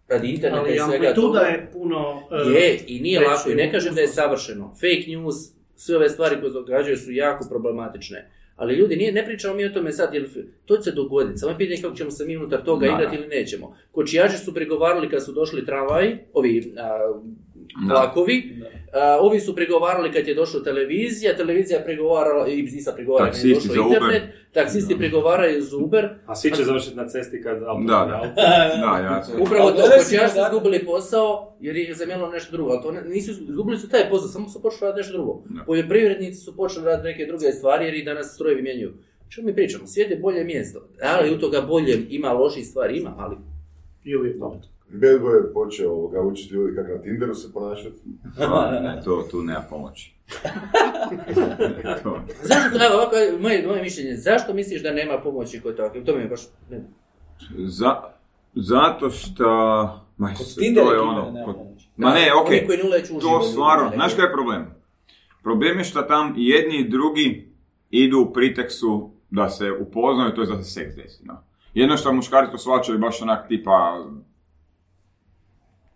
Radi 0.08 0.28
interneta 0.28 0.60
Ali 0.60 0.74
i 0.74 0.78
svega 0.80 1.14
toga. 1.14 1.40
je 1.40 1.70
puno... 1.72 2.22
e, 2.46 2.50
Je, 2.50 2.78
i 2.86 3.00
nije 3.00 3.20
lako, 3.20 3.50
i 3.50 3.54
ne 3.54 3.72
kažem 3.72 3.94
da 3.94 4.00
je 4.00 4.08
savršeno. 4.08 4.68
Fake 4.70 5.04
news, 5.08 5.34
sve 5.76 5.96
ove 5.96 6.08
stvari 6.08 6.36
koje 6.36 6.50
se 6.50 6.54
događaju 6.54 6.96
su 6.96 7.12
jako 7.12 7.46
problematične. 7.48 8.30
Ali 8.56 8.74
ljudi, 8.74 8.96
nije, 8.96 9.12
ne 9.12 9.24
pričamo 9.24 9.54
mi 9.54 9.64
o 9.64 9.70
tome 9.70 9.92
sad, 9.92 10.14
jer 10.14 10.28
to 10.64 10.76
će 10.76 10.82
se 10.82 10.92
dogoditi. 10.92 11.38
Samo 11.38 11.52
je 11.52 11.58
pitanje 11.58 11.82
kako 11.82 11.94
ćemo 11.94 12.10
se 12.10 12.24
mi 12.24 12.36
unutar 12.36 12.64
toga 12.64 12.86
Da, 12.86 12.92
igrati 12.92 13.16
da. 13.16 13.22
ili 13.22 13.28
nećemo. 13.30 13.76
Kočijaži 13.92 14.38
su 14.38 14.54
pregovarali 14.54 15.10
kad 15.10 15.24
su 15.24 15.32
došli 15.32 15.66
tramvaji, 15.66 16.16
ovi 16.32 16.74
a, 16.78 16.98
Da. 17.88 18.12
A, 18.92 19.18
ovi 19.20 19.40
su 19.40 19.54
pregovarali 19.54 20.12
kad 20.12 20.28
je 20.28 20.34
došla 20.34 20.62
televizija, 20.62 21.36
televizija 21.36 21.78
je 21.78 21.84
pregovarala, 21.84 22.48
i 22.48 22.68
Zisa 22.68 22.92
pregovara 22.92 23.30
kad 23.30 23.44
je 23.44 23.54
došao 23.54 23.86
internet, 23.86 24.22
taksisti 24.52 24.98
pregovaraju 24.98 25.62
za 25.62 25.76
Uber, 25.76 26.08
A 26.26 26.34
svi 26.34 26.50
će 26.50 26.64
završiti 26.64 26.96
na 26.96 27.08
cesti 27.08 27.42
kad 27.42 27.62
auto 27.62 27.82
Da, 27.82 28.32
da. 28.34 28.42
Da, 28.76 28.98
jasno. 29.04 29.34
Upravo 29.42 29.70
to, 29.70 29.76
kočijaši 29.76 30.04
su 30.28 30.34
podatak. 30.34 30.52
izgubili 30.52 30.84
posao 30.84 31.56
jer 31.60 31.76
ih 31.76 31.88
je 31.88 31.94
zamijenilo 31.94 32.30
nešto 32.30 32.52
drugo, 32.52 32.70
ali 32.70 32.82
to 32.82 32.92
ne- 32.92 33.02
nisu, 33.04 33.30
izgubili 33.30 33.78
su 33.78 33.88
taj 33.88 34.08
posao, 34.10 34.28
samo 34.28 34.48
su 34.48 34.62
počeli 34.62 34.80
raditi 34.80 34.98
nešto 34.98 35.12
drugo. 35.12 35.42
Da. 35.46 35.64
Poljoprivrednici 35.64 36.40
su 36.40 36.56
počeli 36.56 36.86
raditi 36.86 37.04
neke 37.04 37.26
druge 37.26 37.52
stvari 37.52 37.84
jer 37.84 37.94
i 37.94 38.04
danas 38.04 38.34
strojevi 38.34 38.62
mijenjaju. 38.62 38.92
Što 39.28 39.42
mi 39.42 39.54
pričamo? 39.54 39.86
Svijet 39.86 40.10
je 40.10 40.16
bolje 40.16 40.44
mjesto. 40.44 40.88
Ali 41.04 41.34
u 41.34 41.38
toga 41.38 41.60
bolje 41.60 42.06
ima 42.08 42.32
loših 42.32 42.66
stvari, 42.66 42.98
ima, 42.98 43.14
ali 43.18 43.36
I 44.04 44.16
uvijek 44.16 44.36
Boy 44.92 45.06
je 45.36 45.52
počeo 45.54 45.90
ovoga, 45.90 46.20
učiti 46.20 46.54
ljudi 46.54 46.76
kako 46.76 46.88
na 46.88 47.02
Tinderu 47.02 47.34
se 47.34 47.52
ponašati. 47.52 47.96
Ne, 48.82 49.00
to, 49.04 49.28
tu 49.30 49.42
nema 49.42 49.64
pomoći. 49.70 50.14
To- 52.02 52.20
Zašto 52.42 52.78
to, 52.78 52.84
evo, 52.86 52.94
ovako, 52.94 53.16
moje, 53.40 53.66
moje 53.66 53.82
mišljenje, 53.82 54.16
zašto 54.16 54.54
misliš 54.54 54.82
da 54.82 54.92
nema 54.92 55.18
pomoći 55.18 55.60
kod 55.60 55.76
takvih? 55.76 56.04
To 56.04 56.14
mi 56.14 56.22
je 56.22 56.28
baš... 56.28 56.40
Ne. 56.70 56.80
Za, 57.58 57.96
zato 58.54 59.10
što... 59.10 59.44
Ma, 60.16 60.30
to 60.76 60.92
je 60.92 61.00
ono... 61.00 61.30
nema 61.30 61.46
kod- 61.46 61.54
pomoći. 61.56 61.88
Ma 61.96 62.14
ne, 62.14 62.28
okej. 62.34 62.66
U 63.10 63.20
To 63.20 63.42
stvarno, 63.42 63.90
znaš 63.94 64.14
kaj 64.14 64.24
je 64.24 64.32
problem? 64.32 64.66
Problem 65.42 65.78
je 65.78 65.84
što 65.84 66.02
tam 66.02 66.34
jedni 66.36 66.76
i 66.76 66.88
drugi 66.88 67.52
idu 67.90 68.18
u 68.20 68.32
priteksu 68.32 69.10
da 69.30 69.48
se 69.48 69.72
upoznaju, 69.72 70.34
to 70.34 70.40
je 70.40 70.46
da 70.46 70.62
se 70.62 70.70
seks 70.70 70.94
desi. 70.96 71.24
No. 71.24 71.44
Jedno 71.74 71.96
što 71.96 72.12
muškarci 72.12 72.52
to 72.52 72.58
shvaćaju 72.58 72.98
baš 72.98 73.22
onak 73.22 73.48
tipa 73.48 74.04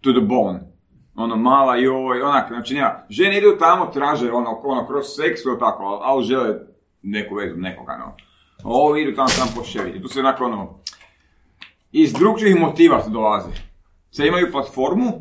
to 0.07 0.21
the 0.21 0.27
bone. 0.27 0.61
Ono 1.17 1.37
mala 1.37 1.77
joj, 1.77 2.23
onak, 2.23 2.49
znači 2.49 2.75
nema, 2.75 2.95
žene 3.09 3.39
idu 3.39 3.57
tamo, 3.59 3.87
traže 3.87 4.33
ono, 4.33 4.61
ono 4.65 4.87
kroz 4.87 5.05
seks 5.17 5.45
ili 5.45 5.59
tako, 5.59 5.83
ali, 6.03 6.25
žele 6.25 6.59
neku 7.03 7.35
vezu, 7.35 7.57
nekoga, 7.57 7.97
no. 7.97 8.17
Ovo 8.65 8.97
idu 8.97 9.17
tamo 9.17 9.29
samo 9.29 9.51
poševiti, 9.57 10.03
tu 10.03 10.09
se 10.09 10.21
onako 10.21 10.45
ono, 10.45 10.79
iz 11.93 12.13
drugčijih 12.13 12.61
motiva 12.61 13.03
se 13.03 13.11
dolaze. 13.11 13.51
Sad 14.11 14.27
imaju 14.27 14.53
platformu 14.53 15.13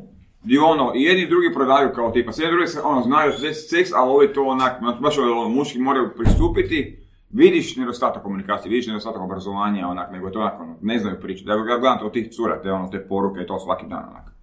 gdje 0.43 0.61
ono, 0.61 0.91
i 0.95 1.03
jedni 1.03 1.23
i 1.23 1.29
drugi 1.29 1.53
prodaju 1.53 1.89
kao 1.95 2.11
tipa, 2.11 2.31
s 2.31 2.39
jedni 2.39 2.49
i 2.49 2.55
drugi 2.55 2.67
se 2.67 2.81
ono, 2.83 3.01
znaju 3.01 3.31
da 3.31 3.37
se 3.37 3.53
seks, 3.53 3.89
ali 3.95 4.11
ovi 4.11 4.33
to 4.33 4.43
onak, 4.43 4.79
znači, 4.79 5.01
baš 5.01 5.17
ono, 5.17 5.49
muški 5.49 5.79
moraju 5.79 6.09
pristupiti, 6.17 7.05
vidiš 7.29 7.75
nedostatak 7.75 8.23
komunikacije, 8.23 8.69
vidiš 8.69 8.87
nedostatak 8.87 9.21
obrazovanja, 9.21 9.87
onak, 9.87 10.11
nego 10.11 10.27
je 10.27 10.33
to 10.33 10.39
onak, 10.39 10.61
ono, 10.61 10.77
ne 10.81 10.99
znaju 10.99 11.19
pričati. 11.21 11.49
Ja 11.49 11.57
gledam 11.57 11.99
to 11.99 12.05
od 12.05 12.13
tih 12.13 12.31
cura, 12.31 12.61
te, 12.61 12.71
ono, 12.71 12.87
te 12.87 13.07
poruke 13.07 13.41
i 13.41 13.47
to 13.47 13.59
svaki 13.59 13.85
dan, 13.85 14.09
onak. 14.09 14.34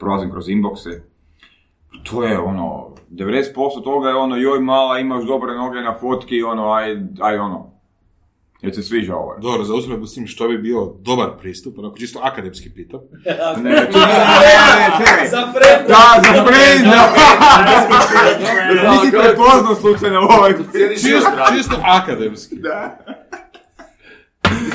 Prolazim 0.00 0.30
kroz 0.30 0.48
inboxe, 0.48 1.02
to 2.04 2.24
je 2.24 2.38
ono, 2.38 2.94
90% 3.10 3.84
toga 3.84 4.08
je 4.08 4.14
ono, 4.14 4.36
joj 4.36 4.60
mala, 4.60 4.98
imaš 4.98 5.24
dobre 5.24 5.54
noge 5.54 5.80
na 5.80 5.94
fotki, 6.00 6.42
ono, 6.42 6.72
aj, 6.72 6.96
aj 7.20 7.38
ono, 7.38 7.70
jer 8.62 8.74
se 8.74 8.82
sviđa 8.82 9.16
ovo. 9.16 9.36
Dobro, 9.38 9.64
za 9.64 9.74
uzme 9.74 10.06
s 10.06 10.14
tim 10.14 10.26
što 10.26 10.48
bi 10.48 10.58
bio 10.58 10.94
dobar 10.98 11.28
pristup, 11.40 11.78
onako 11.78 11.98
čisto 11.98 12.20
akademski 12.22 12.70
pitam. 12.74 13.00
Ne, 13.62 13.70
ne, 13.70 13.70
ne. 13.70 15.28
Za! 15.30 15.40
Da, 15.88 16.22
za 16.22 16.44
friend, 16.44 16.84
da. 16.84 17.12
Nisi 18.90 19.10
prepoznao 19.10 19.74
slučajno 19.74 20.20
ovaj. 20.20 20.52
Čisto, 20.94 21.30
čisto 21.56 21.76
akademski. 21.84 22.56
Da. 22.56 22.98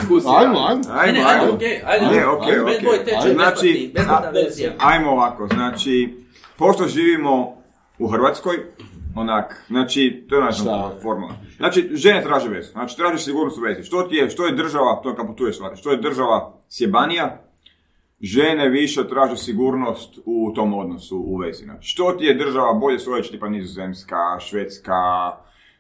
Diskusija. 0.05 0.39
Ajmo, 0.39 0.59
ajmo. 0.59 0.81
Ajmo, 0.89 0.99
ajde, 0.99 1.19
ajmo. 1.19 1.53
okej, 1.53 1.81
ajde. 1.85 2.05
Ne, 2.05 2.27
okej, 2.27 3.05
tečaj, 3.05 3.33
Znači. 3.33 3.91
Ajmo 4.77 5.11
ovako, 5.11 5.47
znači, 5.47 6.17
pošto 6.57 6.87
živimo 6.87 7.53
u 7.99 8.07
Hrvatskoj, 8.07 8.55
onak, 9.15 9.63
znači, 9.67 10.25
to 10.29 10.35
je 10.35 10.41
naša 10.41 10.63
formula. 11.01 11.33
Znači, 11.57 11.89
žene 11.93 12.23
traže 12.23 12.49
vezu, 12.49 12.71
znači 12.71 12.97
tražiš 12.97 13.23
sigurnost 13.23 13.57
u 13.57 13.61
vezi. 13.61 13.83
Što 13.83 14.03
ti 14.03 14.15
je, 14.15 14.29
što 14.29 14.45
je 14.45 14.51
država, 14.51 14.99
to 15.03 15.09
je 15.09 15.15
kako 15.15 15.33
tu 15.33 15.45
je 15.45 15.53
stvar, 15.53 15.75
što 15.75 15.91
je 15.91 15.97
država 15.97 16.53
sjebanija, 16.69 17.41
žene 18.21 18.69
više 18.69 19.07
traže 19.09 19.37
sigurnost 19.37 20.19
u 20.25 20.51
tom 20.55 20.73
odnosu 20.73 21.17
u 21.17 21.37
vezi. 21.37 21.63
Znači, 21.63 21.89
što 21.89 22.11
ti 22.11 22.25
je 22.25 22.33
država 22.33 22.73
bolje 22.73 22.99
stojeća, 22.99 23.31
tipa 23.31 23.49
Nizozemska, 23.49 24.39
Švedska, 24.39 24.91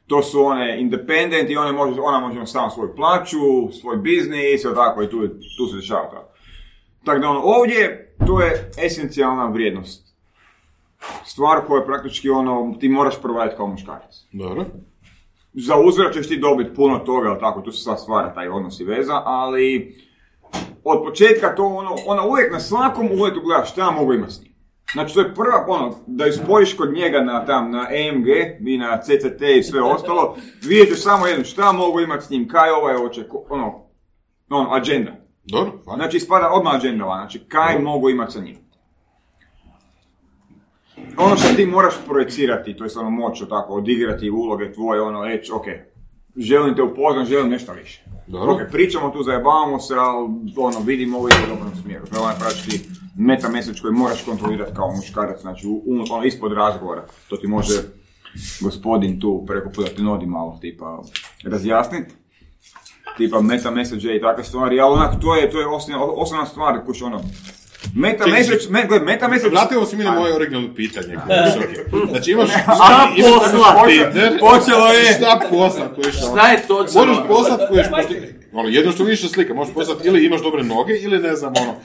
to 0.07 0.21
su 0.21 0.43
one 0.43 0.81
independent 0.81 1.49
i 1.49 1.57
one 1.57 1.71
može, 1.71 2.01
ona 2.01 2.19
može 2.19 2.35
imati 2.35 2.51
samo 2.51 2.69
svoju 2.69 2.95
plaću, 2.95 3.37
svoj 3.81 3.97
biznis, 3.97 4.61
i 4.61 4.75
tako, 4.75 5.03
i 5.03 5.09
tu, 5.09 5.21
je- 5.23 5.29
tu 5.57 5.67
se 5.67 5.75
dešava 5.75 6.09
to. 6.09 6.29
Tako 7.05 7.19
da 7.19 7.29
ono, 7.29 7.41
ovdje, 7.41 8.15
to 8.27 8.41
je 8.41 8.71
esencijalna 8.77 9.45
vrijednost. 9.45 10.15
Stvar 11.25 11.65
koja 11.67 11.83
praktički 11.83 12.29
ono, 12.29 12.75
ti 12.79 12.89
moraš 12.89 13.21
provaditi 13.21 13.57
kao 13.57 13.67
muškarac. 13.67 14.15
Dobro. 14.31 14.65
Za 15.53 15.75
uzvrat 15.77 16.13
ćeš 16.13 16.27
ti 16.27 16.37
dobiti 16.37 16.75
puno 16.75 16.99
toga, 16.99 17.29
ali 17.29 17.39
tako, 17.39 17.61
tu 17.61 17.71
se 17.71 17.83
sad 17.83 18.01
stvara 18.01 18.33
taj 18.33 18.47
odnos 18.47 18.79
i 18.79 18.83
veza, 18.83 19.21
ali 19.25 19.95
od 20.83 21.03
početka 21.03 21.55
to 21.55 21.63
ono, 21.65 21.95
ona 22.05 22.25
uvijek 22.25 22.53
na 22.53 22.59
svakom 22.59 23.07
uletu 23.11 23.41
gledaš 23.41 23.71
šta 23.71 23.81
ja 23.81 23.91
mogu 23.91 24.13
imati 24.13 24.33
s 24.33 24.41
njim. 24.41 24.54
Znači 24.95 25.13
to 25.13 25.19
je 25.19 25.33
prva, 25.33 25.65
ono, 25.67 25.95
da 26.07 26.25
ju 26.25 26.33
spojiš 26.33 26.73
kod 26.73 26.93
njega 26.93 27.21
na 27.21 27.45
tam, 27.45 27.71
na 27.71 27.87
EMG 27.91 28.27
i 28.67 28.77
na 28.77 29.01
CCT 29.01 29.41
i 29.59 29.63
sve 29.63 29.81
ostalo, 29.81 30.37
vidjet 30.63 30.99
samo 31.01 31.27
jedno, 31.27 31.45
šta 31.45 31.71
mogu 31.71 31.99
imati 31.99 32.25
s 32.25 32.29
njim, 32.29 32.47
kaj 32.47 32.69
ovaj 32.69 32.95
hoće, 32.95 33.23
ono, 33.49 33.87
ono, 34.49 34.69
agenda. 34.73 35.11
Dobro, 35.43 35.71
hvala. 35.83 35.97
Znači 35.97 36.17
ispada 36.17 36.49
odmah 36.51 36.75
agenda 36.75 37.05
znači 37.05 37.39
kaj 37.39 37.79
mogu 37.79 38.09
imati 38.09 38.33
sa 38.33 38.39
njim. 38.39 38.57
Ono 41.17 41.35
što 41.35 41.55
ti 41.55 41.65
moraš 41.65 41.93
projecirati, 42.07 42.77
to 42.77 42.83
je 42.83 42.89
ono 42.99 43.09
moć 43.09 43.39
tako, 43.49 43.73
odigrati 43.73 44.29
uloge 44.29 44.73
tvoje, 44.73 45.01
ono, 45.01 45.23
reći, 45.25 45.51
ok, 45.51 45.65
želim 46.37 46.75
te 46.75 46.81
upoznat, 46.81 47.27
želim 47.27 47.49
nešto 47.49 47.73
više. 47.73 48.03
Dobro. 48.27 48.53
Ok, 48.53 48.59
pričamo 48.71 49.09
tu, 49.09 49.23
zajebavamo 49.23 49.79
se, 49.79 49.93
ali 49.97 50.29
ono, 50.57 50.79
vidimo 50.85 51.17
ovo 51.17 51.27
ide 51.27 51.37
u 51.45 51.55
dobrom 51.55 51.75
smjeru. 51.75 52.05
Je 52.13 52.19
onaj 52.19 52.35
praktički 52.39 53.04
meta 53.17 53.49
message 53.49 53.81
koji 53.81 53.93
moraš 53.93 54.21
kontrolirati 54.21 54.75
kao 54.75 54.91
muškarac, 54.91 55.41
znači 55.41 55.67
u, 55.67 55.73
u- 55.85 56.05
ono, 56.09 56.23
ispod 56.23 56.53
razgovora. 56.53 57.05
To 57.29 57.37
ti 57.37 57.47
može 57.47 57.81
gospodin 58.61 59.19
tu 59.19 59.43
preko 59.47 59.69
puta 59.69 59.89
ti 59.89 60.01
nodi 60.03 60.25
malo, 60.25 60.57
tipa, 60.61 61.01
razjasniti. 61.43 62.13
Tipa 63.17 63.41
meta 63.41 63.71
message 63.71 64.15
i 64.15 64.21
takve 64.21 64.43
stvari, 64.43 64.79
ali 64.79 64.93
onak, 64.93 65.21
to 65.21 65.35
je, 65.35 65.51
to 65.51 65.59
je 65.59 65.67
osnovna, 65.67 66.05
osnovna 66.05 66.45
stvar, 66.45 66.85
kuš 66.85 67.01
ono, 67.01 67.21
Meta 67.95 68.27
message, 68.27 68.69
me, 68.69 68.99
meta 68.99 69.27
message... 69.27 69.49
Vratimo 69.49 69.85
se 69.85 69.97
mi 69.97 70.03
na 70.03 70.11
moje 70.11 70.35
originalno 70.35 70.75
pitanje. 70.75 71.17
Znači 72.09 72.31
imaš... 72.31 72.49
Šta 72.49 73.09
imaš 73.15 73.41
poslati? 73.41 74.39
Počelo 74.39 74.87
je! 74.87 75.13
Šta 75.13 75.41
poslat? 75.49 75.95
Koji 75.95 76.11
šta? 76.13 76.21
Šta 76.21 76.47
je 76.47 76.67
točno? 76.67 77.05
Možeš 77.05 77.17
poslat 77.27 77.59
koji 77.69 77.77
je 77.77 78.45
ono, 78.55 78.69
jedno 78.69 78.91
što 78.91 79.03
više 79.03 79.29
slika, 79.29 79.53
možeš 79.53 79.73
poslat 79.73 80.05
ili 80.05 80.25
imaš 80.25 80.41
dobre 80.41 80.63
noge, 80.63 80.93
ili 80.93 81.19
ne 81.19 81.35
znam, 81.35 81.53
ono, 81.61 81.75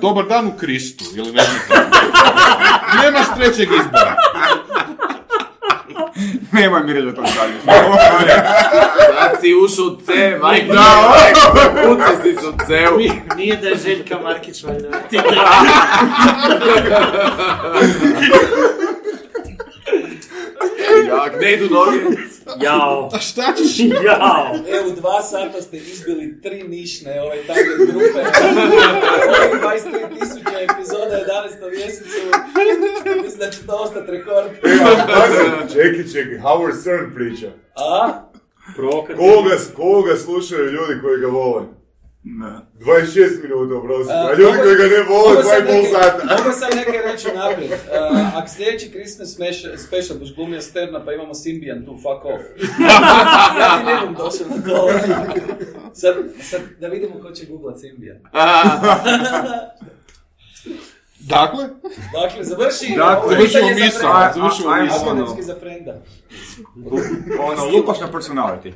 dobar 0.00 0.26
dan 0.26 0.46
u 0.46 0.52
Kristu, 0.58 1.04
ili 1.16 1.32
ne 1.32 1.42
znam. 1.42 1.78
Nemaš 3.02 3.26
trećeg 3.36 3.68
izbora. 3.68 4.16
Nemoj 6.54 6.82
mi 6.84 6.92
reći 6.92 7.06
da 7.06 7.14
to 7.14 7.22
šaljem. 7.26 7.56
Sad 9.18 9.40
si 9.40 9.54
ušao 9.54 9.84
u 9.84 9.96
C, 10.06 10.38
majke. 10.42 10.66
Da, 10.66 11.12
Kuci 11.86 12.22
si 12.22 12.40
se 12.40 12.48
u 12.48 12.52
C-u. 12.66 12.98
Nije 13.36 13.56
da 13.56 13.68
je 13.68 13.76
Željka 13.76 14.18
Markić 14.22 14.64
valjda. 14.64 14.88
Jak 21.08 21.40
ne 21.40 21.52
idu 21.52 21.68
noge. 21.74 21.98
Jao. 22.62 23.08
A 23.12 23.18
šta 23.18 23.54
ćeš? 23.56 23.78
Jao. 24.04 24.46
Evo, 24.68 24.88
u 24.88 25.00
dva 25.00 25.22
sata 25.22 25.62
ste 25.62 25.76
izbili 25.76 26.40
tri 26.42 26.62
nišne 26.68 27.22
ove 27.22 27.36
target 27.46 27.76
grupe. 27.78 28.20
Ovih 29.44 29.62
23 29.62 30.20
tisuća 30.20 30.60
epizoda 30.60 31.16
11. 31.60 31.70
mjesecu. 31.70 32.18
Mislim 33.22 33.38
da 33.38 33.50
će 33.50 33.66
to 33.66 33.76
ostati 33.76 34.10
rekord. 34.10 34.48
Čekaj, 35.72 36.04
čekaj, 36.12 36.38
Howard 36.38 36.80
Stern 36.80 37.14
priča. 37.14 37.50
A? 37.76 38.10
Prokat. 38.76 39.16
Koga, 39.16 39.56
koga 39.76 40.16
slušaju 40.16 40.64
ljudi 40.64 41.00
koji 41.02 41.20
ga 41.20 41.26
vole? 41.26 41.62
Ne. 42.26 42.52
26 42.80 43.42
minuta, 43.42 43.74
oprosti. 43.74 44.12
A, 44.12 44.16
A 44.16 44.34
ljudi 44.34 44.58
koji 44.62 44.76
ga 44.76 44.82
ne 44.82 45.02
vole, 45.02 45.28
mogu 45.28 45.42
sam 45.42 45.62
2,5 45.62 45.72
neke- 45.72 45.90
sata. 45.92 46.36
Mogu 46.36 46.56
sam 46.58 46.68
neke 46.76 46.98
reći 46.98 47.28
naprijed. 47.34 47.70
Uh, 47.72 48.36
ako 48.36 48.48
sljedeći 48.48 48.90
Christmas 48.90 49.28
special 49.78 50.18
buš 50.18 50.34
glumio 50.34 50.60
Sterna 50.60 51.04
pa 51.04 51.12
imamo 51.12 51.34
Symbian 51.34 51.84
tu, 51.86 51.96
fuck 51.96 52.24
off. 52.24 52.42
ja 53.60 53.78
ti 53.78 53.84
ne 53.84 54.00
bom 54.04 54.14
došao 54.14 54.46
na 54.48 54.62
to. 54.64 54.88
Sad, 55.94 56.14
sad 56.42 56.60
da 56.80 56.88
vidimo 56.88 57.20
ko 57.20 57.30
će 57.30 57.46
googlat 57.46 57.76
Symbian. 57.76 58.18
Dakle, 61.20 61.64
Dakle, 62.12 62.44
završi. 62.44 62.94
Dakle, 62.96 63.30
završimo 63.30 63.68
misao, 63.70 64.30
završimo 64.34 64.74
misao. 64.76 65.02
Akademski 65.02 65.42
za 65.42 65.54
frenda. 65.60 65.94
Ono, 67.40 67.64
lupaš 67.66 68.00
na 68.00 68.08
personality. 68.12 68.72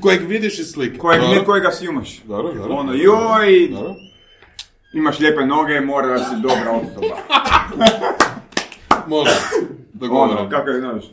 Kojeg 0.00 0.26
vidiš 0.28 0.58
iz 0.58 0.70
slike. 0.72 0.98
Kojeg, 0.98 1.22
ne 1.22 1.44
kojega 1.44 1.70
si 1.70 1.84
imaš. 1.84 2.18
Dobro, 2.22 2.52
dobro. 2.52 2.74
Ono, 2.74 2.92
joj, 2.92 3.68
Dobro. 3.68 3.94
imaš 4.92 5.18
lijepe 5.20 5.46
noge, 5.46 5.80
mora 5.80 6.06
da 6.06 6.18
si 6.18 6.34
dobra 6.42 6.70
osoba. 6.72 7.16
Može. 9.06 9.30
Ono, 9.30 9.66
Dogovoreno. 9.92 10.50
kakve, 10.50 10.80
znaš, 10.80 11.04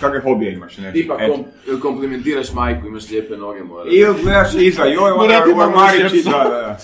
kakve 0.00 0.20
hobije 0.20 0.52
imaš, 0.52 0.78
ne? 0.78 0.92
Tipa 0.92 1.16
Eto. 1.20 1.32
kom, 1.32 1.80
komplimentiraš 1.80 2.52
majku, 2.52 2.86
imaš 2.86 3.10
lijepe 3.10 3.36
noge, 3.36 3.62
mora. 3.62 3.90
Ili 3.90 4.14
gledaš 4.22 4.54
iza, 4.54 4.84
joj, 4.84 5.10
ona 5.10 5.42
ormarići, 5.64 6.08
šepsa. 6.16 6.30
da, 6.30 6.44
da, 6.44 6.50
da. 6.50 6.78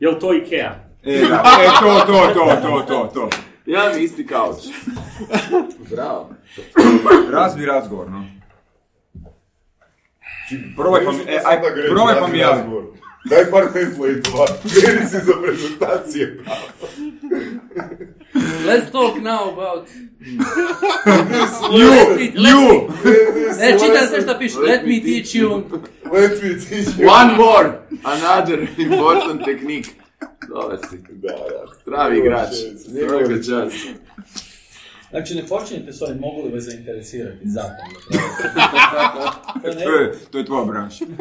Jel 0.00 0.18
to 0.20 0.34
Ikea? 0.34 0.74
E, 1.04 1.20
da, 1.28 1.42
e, 1.62 1.68
to, 1.80 2.00
to, 2.06 2.34
to, 2.34 2.56
to, 2.62 2.84
to, 2.88 3.10
to. 3.14 3.28
Ja 3.66 3.92
mi 3.96 4.02
isti 4.02 4.26
kauč. 4.26 4.56
Bravo. 5.94 6.30
Razvi 7.32 7.66
razgovor, 7.66 8.10
no. 8.10 8.39
Probaj 10.76 11.04
pa 11.04 11.12
mi, 11.12 11.18
e, 11.26 11.40
aj, 11.44 11.60
probaj 11.90 12.20
pa 12.20 12.26
mi 12.26 12.38
razgovor. 12.38 12.84
Daj 13.24 13.50
par 13.50 13.72
template-ova, 13.72 14.46
meni 14.64 15.06
si 15.08 15.16
za 15.16 15.32
prezentacije. 15.42 16.44
Let's 18.66 18.90
talk 18.92 19.16
now 19.22 19.52
about... 19.52 19.88
You, 21.72 21.92
you! 22.34 22.88
Ne, 23.58 23.72
čitaj 23.72 24.06
sve 24.08 24.22
što 24.22 24.38
piše. 24.38 24.58
Let 24.58 24.82
me 24.86 25.00
teach 25.00 25.34
you. 25.34 25.62
Let 26.12 26.42
me 26.42 26.48
teach 26.68 26.98
you. 26.98 27.08
One 27.08 27.36
more, 27.36 27.68
another 28.04 28.68
important 28.78 29.44
technique. 29.44 29.90
Dobar 30.48 30.78
si. 30.90 30.96
Da, 31.10 31.28
da. 31.28 31.72
Pravi 31.84 32.18
igrač. 32.18 32.48
Svaka 33.08 33.36
čast. 33.36 33.76
Znači, 35.10 35.34
ne 35.34 35.46
počinjete 35.46 35.92
s 35.92 36.02
ovim, 36.02 36.18
mogu 36.18 36.42
li 36.42 36.52
vas 36.52 36.64
zainteresirati 36.64 37.38
zakon? 37.44 37.86
To 39.62 39.90
je, 40.00 40.12
to 40.30 40.38
je 40.38 40.44
tvoja 40.44 40.64
branša. 40.64 41.04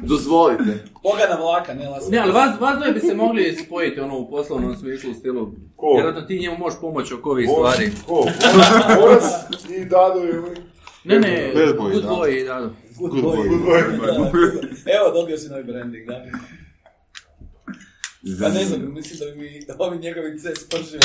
Dozvolite. 0.00 0.84
Bogana 1.02 1.36
vlaka, 1.40 1.74
ne 1.74 1.88
las. 1.88 2.08
Ne, 2.10 2.18
ali 2.18 2.32
vas, 2.32 2.60
vas 2.60 2.76
dvoje 2.76 2.92
bi 2.92 3.00
se 3.00 3.14
mogli 3.14 3.56
spojiti 3.66 4.00
ono 4.00 4.18
u 4.18 4.30
poslovnom 4.30 4.76
smislu, 4.76 5.10
u 5.10 5.14
stilu. 5.14 5.52
Ko? 5.76 5.92
Vjerojatno 5.94 6.22
ti 6.22 6.38
njemu 6.38 6.58
možeš 6.58 6.80
pomoći 6.80 7.14
oko 7.14 7.30
ovih 7.30 7.48
stvari. 7.54 7.90
Ko? 8.06 8.26
Boras 9.00 9.24
i 9.80 9.84
Dado 9.84 10.20
ili? 10.20 10.56
Ne, 11.04 11.18
ne, 11.18 11.52
boy, 11.54 11.92
good 11.92 12.02
da. 12.02 12.08
boy, 12.08 12.44
da. 12.46 12.70
Good 12.98 13.10
Good 13.10 13.24
boy. 13.24 13.48
boy. 13.48 14.32
Evo, 14.96 15.20
dobio 15.20 15.38
si 15.38 15.48
novi 15.48 15.64
branding, 15.64 16.06
da. 16.06 16.24
Pa 18.42 18.48
ne 18.48 18.64
znam, 18.64 18.94
mislim 18.94 19.18
da 19.18 19.26
bi 19.26 19.40
mi 19.40 19.60
ovi 19.78 19.98
njegovi 19.98 20.38
C 20.38 20.54
spržili. 20.56 21.00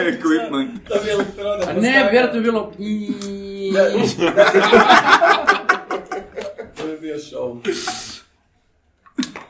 Equipment. 0.12 0.70
Da 0.88 0.94
bi 1.04 1.10
elektrone 1.10 1.64
A 1.66 1.72
ne, 1.72 2.08
vjerojatno 2.10 2.40
bi 2.40 2.44
bilo... 2.44 2.72
To 6.76 6.86
bi 6.86 6.98
bio 7.00 7.16
show. 7.16 7.60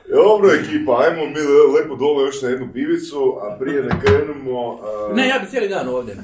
Dobro 0.09 0.51
ekipa, 0.53 0.99
ajmo 1.01 1.27
mi 1.27 1.41
le- 1.41 1.81
lepo 1.81 1.97
dole 1.97 2.25
još 2.25 2.43
na 2.43 2.49
jednu 2.49 2.69
pivicu, 2.73 3.39
a 3.43 3.57
prije 3.59 3.83
ne 3.83 4.01
krenemo... 4.05 4.81
Ne, 5.15 5.29
ja 5.29 5.39
bi 5.39 5.51
cijeli 5.51 5.69
dan 5.69 5.89
ovdje. 5.89 6.17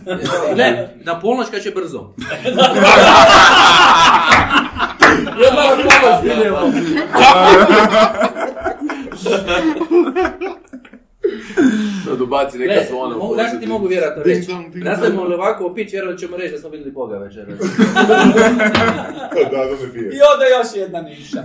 Ne, 0.56 0.96
na 1.04 1.20
polnoć 1.20 1.46
kad 1.50 1.62
će 1.62 1.70
brzo. 1.70 2.14
Jedna 5.38 5.62
polnoć 5.62 6.38
idemo. 6.38 6.72
Da 12.06 12.16
dobaci 12.16 12.58
neka 12.58 12.72
Ne, 12.74 12.86
zvona. 12.90 13.16
mogu, 13.16 13.34
znaš 13.34 13.48
što 13.50 13.58
ti 13.58 13.66
mogu 13.66 13.86
vjerojatno 13.86 14.22
reći? 14.22 14.52
Nastavimo 14.74 15.24
li 15.24 15.34
ovako 15.34 15.66
opit, 15.66 15.92
vjerojatno 15.92 16.18
ćemo 16.18 16.36
reći 16.36 16.52
da 16.52 16.58
smo 16.58 16.68
vidjeli 16.68 16.90
Boga 16.92 17.18
večeras. 17.18 17.58
Dado 19.50 19.76
ne 19.82 19.92
pije. 19.92 20.10
I 20.12 20.18
onda 20.32 20.44
još 20.46 20.66
jedna 20.74 21.00
niša. 21.00 21.42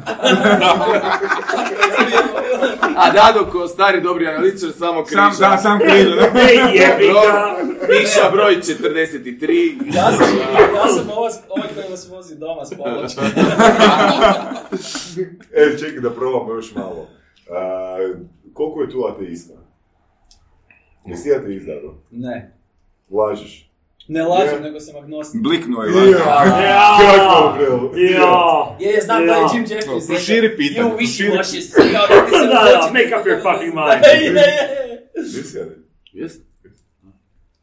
A 2.98 3.12
Dado 3.12 3.52
ko 3.52 3.68
stari 3.68 4.02
dobri 4.02 4.28
analitičar 4.28 4.70
samo 4.80 5.04
križa. 5.04 5.32
Sam, 5.32 5.52
da, 5.52 5.58
sam 5.58 5.80
križa, 5.80 6.16
da. 6.16 6.22
Ej, 6.42 6.56
jebi 6.74 7.08
ga. 7.08 7.56
Niša 7.90 8.30
broj 8.32 8.56
43. 8.56 9.96
Ja 9.96 10.12
sam, 10.12 10.28
ja 10.76 10.88
sam 10.88 11.10
ovaj, 11.10 11.32
ovaj 11.50 11.68
koji 11.76 11.86
vas 11.90 12.10
vozi 12.10 12.36
doma 12.36 12.66
s 12.66 12.74
pomoćem. 12.78 13.24
E, 15.54 15.78
čekaj 15.80 16.00
da 16.00 16.10
probamo 16.10 16.54
još 16.54 16.76
malo. 16.76 17.08
A, 17.52 17.98
koliko 18.54 18.82
je 18.82 18.90
tu 18.90 19.06
ateista? 19.06 19.54
Jesi 21.06 21.24
ti 21.24 21.34
ateist, 21.34 21.66
Dado? 21.66 21.96
Ne. 22.12 22.54
Lažeš. 23.10 23.68
Ne 24.08 24.24
lažem, 24.24 24.56
Ne. 24.56 24.62
nego 24.62 24.80
sam 24.80 24.96
agnostik. 24.96 25.42
Bliknuo 25.44 25.84
je. 25.84 26.12
Ja. 26.12 26.98
Kako 27.18 27.54
prelo? 27.58 27.92
Ja. 27.96 28.78
Je, 28.80 28.90
je, 28.90 29.02
znam 29.02 29.26
da 29.26 29.34
je 29.34 29.40
Ja. 29.40 29.48
Jim 29.54 29.62
Jeffries. 29.62 30.08
No, 30.08 30.16
proširi 30.16 30.58
pitanje, 30.58 30.80
You 30.82 30.92
wish 30.92 30.98
proširi. 30.98 31.30
you 31.30 31.38
washes. 31.38 31.94
Kao 31.94 32.08
da 32.10 32.26
ti 32.26 32.32
se 32.32 32.38
Da, 32.38 32.54
da, 32.54 32.80
uoči- 32.80 32.94
make 32.94 33.12
up 33.20 33.26
your 33.28 33.42
fucking 33.42 33.74
mind. 33.74 34.02
Je, 34.06 34.26
je, 34.26 34.32
je. 34.32 35.12
Nisi 35.16 35.60
ateist? 35.60 35.80
Jesi? 36.14 36.40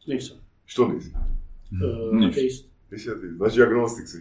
Nisam. 0.06 0.36
Što 0.66 0.88
nisi? 0.88 1.10
Uh, 1.10 2.18
Ništa. 2.20 2.64
Nisi 2.90 3.10
ateist, 3.10 3.36
znači 3.36 3.62
agnostik 3.62 4.08
si. 4.08 4.16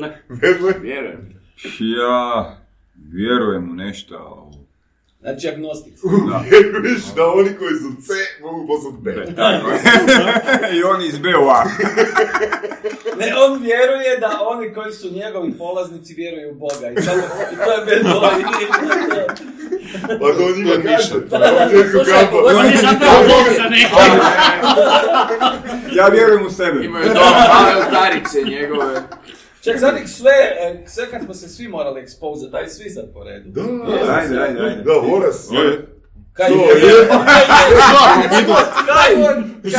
Ne. 0.00 0.22
Vedle? 0.28 0.72
Vjerujem. 0.80 1.40
Ja 1.80 2.56
vjerujem 3.12 3.70
u 3.70 3.74
nešto. 3.74 4.50
Znači 5.22 5.48
agnostik. 5.48 5.94
Vjeruješ 6.50 7.02
da 7.16 7.26
oni 7.26 7.50
koji 7.58 7.74
su 7.74 8.02
C 8.06 8.12
mogu 8.40 8.66
postati 8.66 8.96
B. 9.00 9.10
I 10.76 10.82
oni 10.82 11.06
iz 11.06 11.18
BOA. 11.18 11.64
Ne, 13.18 13.34
on 13.36 13.62
vjeruje 13.62 14.18
da 14.20 14.38
oni 14.42 14.74
koji 14.74 14.92
su 14.92 15.10
njegovi 15.12 15.58
polaznici 15.58 16.14
vjeruju 16.14 16.50
u 16.50 16.54
Boga. 16.54 16.90
I, 16.98 17.02
samo, 17.02 17.22
i 17.52 17.56
to 17.56 17.72
je 17.72 17.78
bad 17.86 18.02
boy. 18.14 18.44
Pa 20.20 20.26
to 20.32 20.56
njima 20.56 20.70
To 20.70 20.74
je 20.74 20.82
kaže. 20.82 20.96
ništa. 20.96 21.14
To 21.30 21.44
je 21.44 21.88
Zapravo 22.76 23.18
Bog 23.28 23.56
za 23.56 23.62
neki. 23.68 23.86
Ja 25.96 26.06
vjerujem 26.08 26.46
u 26.46 26.50
sebe. 26.50 26.84
Imaju 26.84 27.04
doma 27.14 27.30
male 27.30 27.76
oltariće 27.76 28.50
njegove. 28.50 29.02
Čak 29.64 29.80
sad 29.80 29.96
ih 29.96 30.08
sve, 30.08 30.32
e, 30.60 30.84
sve 30.86 31.10
kad 31.10 31.24
smo 31.24 31.34
se 31.34 31.48
svi 31.48 31.68
morali 31.68 32.02
expose, 32.02 32.50
daj 32.50 32.68
svi 32.68 32.90
sad 32.90 33.04
po 33.14 33.24
redu. 33.24 33.50
Da, 33.50 33.62
Ajde, 34.14 34.38
ajde, 34.38 34.60
ajde. 34.60 34.82
Da. 34.82 34.92
Je. 35.60 35.86
Kaj 36.32 36.50
je? 36.50 36.56
je. 36.56 37.08
Kaj 38.86 39.14
on? 39.14 39.54
Je, 39.62 39.70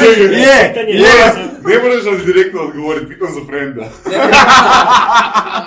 je. 0.99 1.23
Ne 1.65 1.79
moraš 1.83 2.03
nas 2.03 2.25
direktno 2.25 2.61
odgovoriti, 2.61 3.07
pitam 3.07 3.27
za 3.33 3.39
frenda. 3.47 3.81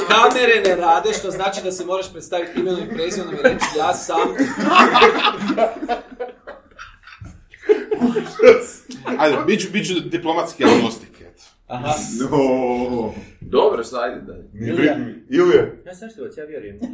Kamere 0.09 0.61
ne 0.67 0.77
rade, 0.77 1.13
što 1.13 1.31
znači 1.31 1.61
da 1.65 1.73
se 1.73 1.85
moraš 1.85 2.13
predstaviti 2.13 2.61
imenom 2.61 2.81
i 2.81 2.95
prezimenom 2.95 3.35
i 3.35 3.43
reći 3.43 3.67
ja 3.79 3.95
sam. 3.95 4.29
Ajde, 9.19 9.37
bit 9.47 9.61
ću, 9.61 9.69
bit 9.73 9.87
ću 9.87 9.95
diplomatski 10.01 10.65
agnostik. 10.65 11.16
Aha. 11.67 11.95
No. 12.21 13.13
Dobro, 13.41 13.85
šta 13.85 14.01
ajde 14.01 14.21
dalje. 14.21 14.71
Ilija. 14.71 14.97
Ilija. 15.31 15.67
Ja 15.87 15.95
sam 15.95 16.09
što 16.11 16.41
ja 16.41 16.47
vjerujem. 16.47 16.79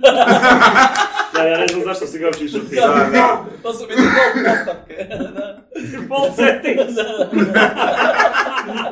Ja, 1.38 1.44
ja 1.48 1.58
ne 1.58 1.66
znam 1.66 1.82
zašto 1.84 2.06
si 2.06 2.18
ga 2.18 2.26
uopće 2.26 2.44
išao 2.44 2.60
ti. 2.60 2.76
Da, 2.76 3.08
da. 3.12 3.44
To 3.62 3.74
su 3.74 3.86
biti 3.86 4.02
pol 4.02 4.44
postavke. 4.44 5.06
Da. 5.34 5.62
Full 6.08 6.30
settings. 6.36 6.96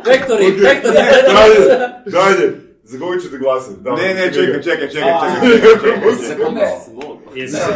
Vektori, 0.06 0.50
vektori. 0.50 0.96
Dalje, 1.34 1.88
dalje. 2.06 2.69
Za 2.90 2.98
koga 2.98 3.18
ćete 3.20 3.38
glasati? 3.38 3.80
Da, 3.80 3.90
Ne, 3.90 4.14
ne, 4.14 4.32
čekaj, 4.32 4.62
čekaj, 4.62 4.88
čekaj, 4.88 4.88
čekaj. 4.90 6.00
Jesi 7.34 7.54
se? 7.56 7.66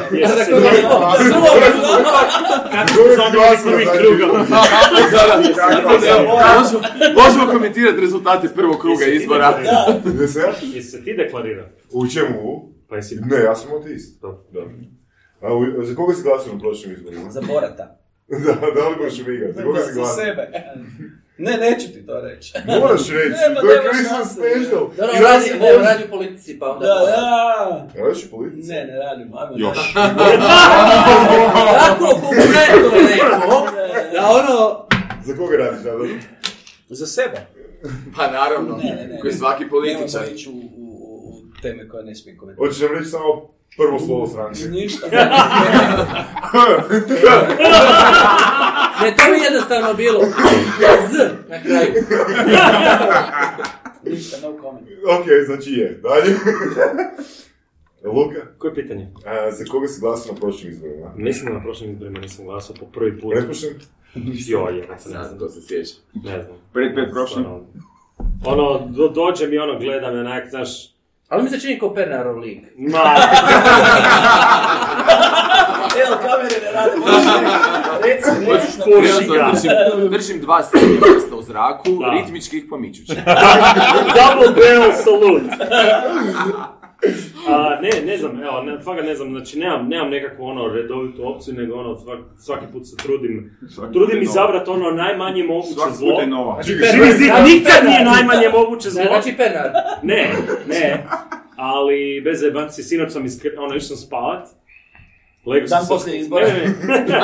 Možemo, 7.15 7.53
komentirati 7.53 8.01
rezultate 8.01 8.49
prvog 8.49 8.81
kruga 8.81 9.05
izbora. 9.05 9.59
Jesi 10.63 10.91
se 10.91 11.05
ti 11.05 11.15
deklarirao? 11.15 11.67
U 11.93 12.07
čemu? 12.07 12.69
Pa 12.89 12.97
jesi... 12.97 13.17
Ne, 13.21 13.37
ja 13.37 13.55
sam 13.55 13.73
autist. 13.73 14.21
Da. 14.23 14.61
A 15.41 15.49
za 15.85 15.95
koga 15.95 16.15
si 16.15 16.23
glasio 16.23 16.53
na 16.53 16.59
prošlim 16.59 16.93
izborima? 16.93 17.31
Za 17.31 17.41
Borata. 17.41 18.01
Da, 18.29 18.53
da 18.75 18.89
li 18.89 18.97
možeš 19.05 19.27
mi 19.27 19.53
Za 19.53 19.63
koga 19.63 19.81
si 19.81 19.93
Za 19.93 20.01
glasio? 20.01 20.25
sebe. 20.25 20.51
Ne, 21.39 21.57
neću 21.57 21.87
ti 21.93 22.07
to 22.07 22.21
reći. 22.21 22.53
Moraš 22.67 23.01
reći, 23.09 23.31
Nema, 23.49 23.61
to 23.61 23.67
je 23.71 23.81
Christmas 23.93 24.33
special. 24.33 24.81
Dobro, 24.97 25.13
I 25.19 25.23
radi, 25.23 25.51
ne, 25.51 25.73
možda- 25.73 25.89
radi 25.93 26.05
u 26.05 26.11
politici, 26.11 26.59
pa 26.59 26.71
onda... 26.71 26.87
Da, 26.87 26.95
da. 26.95 27.89
Radiš 28.03 28.25
u 28.25 28.31
politici? 28.31 28.69
Ne, 28.69 28.85
ne 28.85 28.97
radim, 28.97 29.33
ajmo 29.35 29.55
Još. 29.57 29.95
Tako 31.79 32.07
konkurentno 32.07 32.99
je 32.99 33.07
rekao, 33.09 33.67
da 34.13 34.27
ono... 34.31 34.87
Za 35.25 35.37
koga 35.37 35.57
radiš, 35.57 35.81
da, 35.83 35.91
dobro? 35.91 36.09
Za 36.89 37.07
sebe. 37.07 37.47
Pa 38.17 38.31
naravno, 38.31 38.77
Ne, 38.77 38.91
ne, 38.95 39.07
ne. 39.07 39.21
koji 39.21 39.33
svaki 39.33 39.69
političar. 39.69 40.23
Ići 40.35 40.49
u, 40.49 40.53
u, 40.53 40.57
u, 40.57 41.29
u 41.29 41.61
teme 41.63 41.89
koje 41.89 42.05
ne 42.05 42.15
smijem 42.15 42.39
komentirati. 42.39 42.69
Hoćeš 42.69 42.83
nam 42.83 42.99
reći 42.99 43.11
samo 43.11 43.49
prvo 43.77 43.99
slovo 43.99 44.27
stranke? 44.27 44.61
Ništa. 44.61 45.07
Ne, 49.03 49.17
to 49.17 49.23
mi 49.33 49.39
je 49.39 49.45
jednostavno 49.45 49.95
bilo. 49.95 50.21
Z 51.11 51.17
na 51.49 51.63
kraju. 51.63 51.93
Ništa, 54.11 54.37
no 54.43 54.57
comment. 54.63 54.89
ok, 55.21 55.27
znači 55.47 55.71
je. 55.73 56.01
Dalje. 56.03 56.35
Luka, 58.05 58.41
Koje 58.59 58.75
pitanje? 58.75 59.09
a, 59.27 59.51
za 59.53 59.65
koga 59.65 59.89
si 59.89 60.01
glasio 60.01 60.33
na 60.33 60.41
prošlim 60.41 60.73
izborima? 60.73 61.13
Mislim 61.17 61.47
da 61.47 61.59
na 61.59 61.65
prošlim 61.65 61.93
izborima 61.93 62.19
nisam 62.21 62.45
glasao 62.45 62.77
po 62.81 62.87
prvi 62.87 63.21
put. 63.21 63.33
Pretpošten? 63.35 63.71
Joj, 64.49 64.79
je, 64.79 64.89
ne 64.89 64.99
znam. 64.99 65.39
to 65.39 65.49
se 65.49 65.61
sjeća. 65.63 65.95
Ne 66.15 66.43
znam. 66.43 66.57
Pred 66.73 66.95
pet 66.95 67.09
prošlim. 67.13 67.45
Ono, 68.45 68.87
do, 68.91 69.09
dođe 69.09 69.47
mi 69.47 69.59
ono, 69.59 69.79
gledam 69.79 70.15
onak, 70.19 70.51
znaš, 70.51 70.94
Ali 71.35 71.43
mi 71.43 71.51
se 71.51 71.61
čini 71.61 71.79
kao 71.79 71.95
Pernarov 71.95 72.39
lik. 72.39 72.59
ma, 72.77 72.99
Evo, 75.97 76.17
kamere 76.17 76.57
ne 76.65 76.73
rade. 76.73 76.91
Reci, 78.05 78.31
reci. 78.53 78.79
Puši 78.85 79.25
ga. 79.29 79.51
Držim, 79.53 79.71
držim 80.11 80.41
dva 80.41 80.63
srednje 80.63 80.99
prsta 81.01 81.37
u 81.37 81.43
zraku, 81.43 81.91
Da. 81.91 82.11
ritmički 82.11 82.59
ih 82.59 82.65
pomičući. 82.71 83.13
Double 84.17 84.49
barrel 84.55 84.93
salute. 84.95 85.57
A, 87.49 87.81
ne, 87.83 87.91
ne 88.07 88.17
znam, 88.17 88.43
evo, 88.43 88.63
ne, 88.63 88.79
fakat 88.85 89.05
ne 89.05 89.15
znam, 89.15 89.31
znači 89.31 89.59
nemam, 89.59 89.89
nemam 89.89 90.11
nekakvu 90.11 90.45
ono 90.45 90.69
redovitu 90.69 91.29
opciju, 91.29 91.55
nego 91.55 91.75
ono, 91.75 91.97
svak, 91.97 92.19
svaki 92.39 92.67
put 92.73 92.87
se 92.87 92.97
trudim, 92.97 93.57
Svaki 93.75 93.93
trudim 93.93 94.23
izabrati 94.23 94.71
ono 94.71 94.91
najmanje 94.91 95.45
moguće 95.45 95.75
Svaki 95.75 95.97
zlo. 95.97 96.11
put 96.11 96.21
je 96.21 96.27
nova. 96.27 96.63
Živi 96.63 97.13
zid 97.13 97.33
nikad 97.45 97.85
nije 97.89 98.05
najmanje 98.05 98.49
moguće 98.53 98.91
zlo. 98.91 99.03
Znači 99.07 99.37
Pernar. 99.37 99.71
Ne, 100.03 100.31
ne, 100.69 101.07
ali 101.57 102.21
bez 102.25 102.43
jebanci, 102.43 102.83
sinoć 102.83 103.13
sam 103.13 103.25
iskre... 103.25 103.51
ono, 103.59 103.77
išao 103.77 103.97
sam 103.97 103.97
spavat. 103.97 104.49
Lego 105.47 105.67
Dan 105.67 105.81
sam 105.81 105.89
poslije 105.89 106.19
izbora. 106.19 106.47
Ne, 106.47 106.55
ne, 106.55 106.99
ne. 106.99 107.05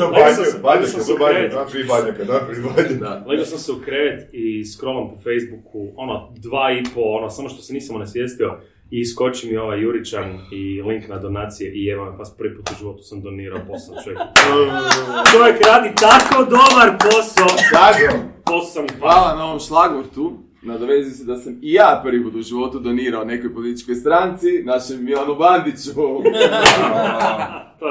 Da, 0.00 0.08
Lego 0.08 0.86
sam 0.86 1.00
se- 1.00 1.06
sam 1.06 1.14
u 1.14 1.18
krevet. 1.26 1.52
da, 1.52 1.66
tri 1.66 1.84
Banjaka, 1.84 2.24
da, 2.24 2.46
tri 2.46 2.62
Banjaka. 2.62 2.94
Da. 2.94 3.24
Lego 3.28 3.44
sam 3.44 3.58
se 3.58 3.72
u 3.72 3.80
krevet 3.84 4.28
i 4.32 4.64
scrollam 4.64 5.10
po 5.10 5.16
Facebooku, 5.16 5.92
ono, 5.96 6.32
dva 6.36 6.72
i 6.72 6.82
po, 6.94 7.00
ono, 7.00 7.30
samo 7.30 7.48
što 7.48 7.62
se 7.62 7.72
nisam 7.72 7.96
onesvijestio 7.96 8.58
i 8.90 9.00
iskoči 9.00 9.50
mi 9.50 9.56
ovaj 9.56 9.80
Juričan 9.80 10.38
i 10.52 10.82
link 10.82 11.08
na 11.08 11.18
donacije 11.18 11.72
i 11.74 11.88
evo 11.88 12.04
me, 12.04 12.16
pa 12.18 12.24
prvi 12.38 12.56
put 12.56 12.70
u 12.70 12.74
životu 12.78 13.02
sam 13.02 13.22
donirao 13.22 13.60
posao 13.68 13.94
čovjeku. 14.04 14.22
Čovjek 15.32 15.56
radi 15.66 15.90
tako 16.00 16.44
dobar 16.44 16.98
posao. 16.98 17.46
Posao 18.44 18.86
hvala. 19.00 19.14
Hvala 19.14 19.36
na 19.38 19.44
ovom 19.44 19.60
šlagvortu. 19.60 20.38
Nadovezi 20.62 21.10
se 21.10 21.24
da 21.24 21.36
sam 21.36 21.58
i 21.62 21.72
ja 21.72 22.00
prvi 22.04 22.24
put 22.24 22.34
u 22.34 22.42
životu 22.42 22.78
donirao 22.78 23.24
nekoj 23.24 23.54
političkoj 23.54 23.94
stranci, 23.94 24.62
našem 24.64 25.04
Milanu 25.04 25.34
Bandiću. 25.34 25.90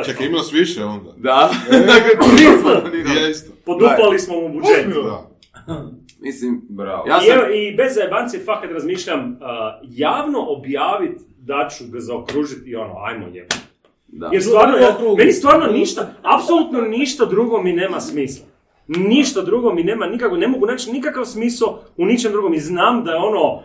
Čekaj, 0.05 0.27
imao 0.27 0.43
si 0.43 0.57
više 0.57 0.83
onda. 0.83 1.13
Da, 1.17 1.51
dakle, 1.69 2.27
nismo 2.31 2.69
donirali. 2.83 3.31
Isto. 3.31 3.51
Podupali 3.65 4.19
smo 4.19 4.35
mu 4.35 4.49
budžet. 4.49 5.03
Da. 5.03 5.29
Mislim, 6.25 6.61
Bravo. 6.69 7.03
ja 7.07 7.19
I, 7.23 7.27
sam... 7.27 7.37
evo, 7.37 7.53
I 7.53 7.75
bez 7.75 7.95
zajebancije 7.95 8.43
fakat 8.45 8.71
razmišljam 8.71 9.19
uh, 9.19 9.37
javno 9.89 10.45
objavit 10.47 11.21
da 11.37 11.67
ću 11.77 11.83
ga 11.91 11.99
zaokružiti 11.99 12.69
i 12.69 12.75
ono, 12.75 12.93
ajmo 12.97 13.27
je. 13.27 13.47
Da. 14.07 14.29
Jer 14.33 14.43
stvarno, 14.43 14.77
ja, 14.77 14.97
meni 15.17 15.31
stvarno 15.31 15.67
ništa, 15.67 16.13
apsolutno 16.21 16.81
ništa 16.81 17.25
drugo 17.25 17.61
mi 17.61 17.73
nema 17.73 17.99
smisla. 17.99 18.45
Ništa 18.97 19.41
drugo 19.41 19.73
mi 19.73 19.83
nema 19.83 20.05
nikako, 20.07 20.37
ne 20.37 20.47
mogu 20.47 20.65
naći 20.65 20.91
nikakav 20.91 21.25
smisao 21.25 21.83
u 21.97 22.05
ničem 22.05 22.31
drugom 22.31 22.53
i 22.53 22.59
znam 22.59 23.03
da 23.03 23.11
je 23.11 23.17
ono, 23.17 23.63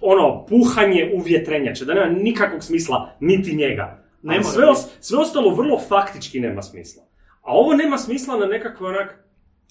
ono, 0.00 0.46
puhanje 0.46 1.12
u 1.14 1.20
vjetrenjače, 1.20 1.84
da 1.84 1.94
nema 1.94 2.06
nikakvog 2.12 2.64
smisla 2.64 3.10
niti 3.20 3.56
njega. 3.56 4.02
Ne 4.22 4.34
Ali 4.34 4.44
mora 4.44 4.54
sve, 4.54 4.64
os- 4.66 4.86
sve 5.00 5.18
ostalo 5.18 5.54
vrlo 5.54 5.78
faktički 5.78 6.40
nema 6.40 6.62
smisla. 6.62 7.02
A 7.42 7.52
ovo 7.52 7.74
nema 7.74 7.98
smisla 7.98 8.36
na 8.36 8.46
nekakvoj 8.46 8.90
onak. 8.90 9.18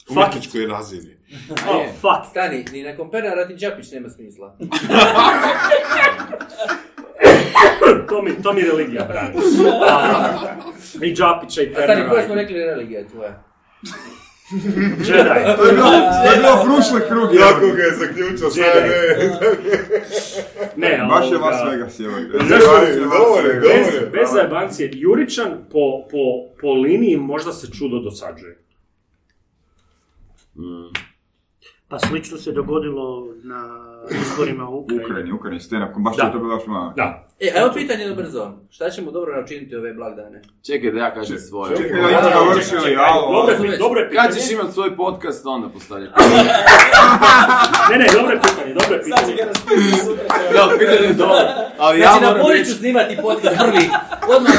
Umjetničkoj 0.10 0.66
razini. 0.66 1.18
Oh, 1.70 1.86
fuck. 1.94 2.30
Stani, 2.30 2.66
ni 2.72 2.84
nakon 2.84 3.12
Pernara 3.12 3.48
ti 3.48 3.56
Đapić 3.56 3.91
nema 3.91 4.10
smisla. 4.10 4.58
to, 8.10 8.22
mi, 8.22 8.32
to 8.44 8.53
mi 8.53 8.62
religija 8.62 9.06
brani. 9.06 9.36
A, 9.90 10.28
I 11.02 11.14
Đapića 11.14 11.62
i 11.62 11.74
A 11.78 11.82
stani, 11.84 12.10
koje 12.10 12.26
smo 12.26 12.36
rekli 12.36 12.56
religija 12.56 13.08
tvoja? 13.08 13.44
Jedi. 15.07 15.56
To 15.57 15.65
je 15.65 15.73
bilo, 15.73 15.91
to 16.23 16.32
je 16.32 16.38
bilo 16.38 16.64
prošli 16.65 17.07
krug. 17.10 17.34
Jako 17.34 17.76
ga 17.76 17.84
je 17.84 17.95
zaključio, 17.95 18.49
sve 18.49 18.64
ne. 20.76 20.90
Ne, 20.98 21.06
Baš 21.10 21.32
je 21.32 21.38
Las 21.38 21.72
Vegas, 21.72 21.99
evo. 21.99 22.11
Govore, 23.10 23.53
Bez, 23.53 23.86
govore. 23.94 24.10
bez 24.11 24.30
zajebancije, 24.34 24.90
Juričan 24.94 25.52
po, 25.72 26.07
po, 26.11 26.18
po 26.61 26.73
liniji 26.73 27.18
možda 27.18 27.52
se 27.52 27.68
čudo 27.72 27.99
dosađuje. 27.99 28.57
Pa 31.88 31.99
slično 31.99 32.38
se 32.38 32.52
dogodilo 32.52 33.28
na 33.44 33.90
izborima 34.10 34.69
u 34.69 34.80
Ukrajini. 34.80 35.06
Ukrajini, 35.06 35.32
Ukrajini, 35.32 35.60
stand-up, 35.60 35.94
baš 35.98 36.18
Da. 36.18 36.23
je 36.23 36.32
to 36.32 36.40
bilo 36.40 36.56
baš 36.56 36.68
malo. 36.68 36.94
Da. 36.95 37.28
E, 37.40 37.52
a 37.56 37.60
evo 37.61 37.72
pitanje 37.73 38.02
jedno 38.02 38.15
brzo. 38.15 38.52
Šta 38.69 38.90
ćemo 38.90 39.11
dobro 39.11 39.36
naučiniti 39.36 39.76
ove 39.76 39.94
blagdane? 39.94 40.41
Čekaj 40.65 40.91
da 40.91 40.99
ja 40.99 41.14
kažem 41.14 41.38
svoje. 41.38 41.78
Čekaj, 41.78 42.02
Da, 42.02 42.07
da, 42.07 42.22
da, 42.22 42.36
završili, 42.40 42.82
čekaj, 42.82 43.06
alo. 43.06 43.48
Dobro 43.48 43.78
dobro 43.78 43.99
je 43.99 44.10
pitanje. 44.10 44.28
Kad 44.28 44.38
ćeš 44.38 44.52
imat 44.52 44.73
svoj 44.73 44.95
podcast, 44.95 45.45
onda 45.45 45.69
postavljaj. 45.69 46.10
Ne, 47.91 47.98
ne, 47.98 48.06
dobro 48.14 48.32
je 48.34 48.40
pitanje, 48.41 48.73
dobro 48.73 48.95
je 48.95 49.03
Sad 49.03 49.19
će 49.19 49.26
pitanje. 49.26 49.36
ga 49.36 49.44
raspisati 49.45 50.06
sutra. 50.06 50.23
Da, 50.53 50.78
pitanje 50.80 51.07
je 51.07 51.14
dobro. 51.14 51.36
Ali 51.78 51.99
ja 51.99 52.10
Znači 52.10 52.23
na 52.26 52.44
Boriću 52.44 52.57
reći, 52.60 52.72
snimati 52.72 53.18
podcast 53.22 53.57
prvi. 53.60 53.90
Odmah 54.36 54.53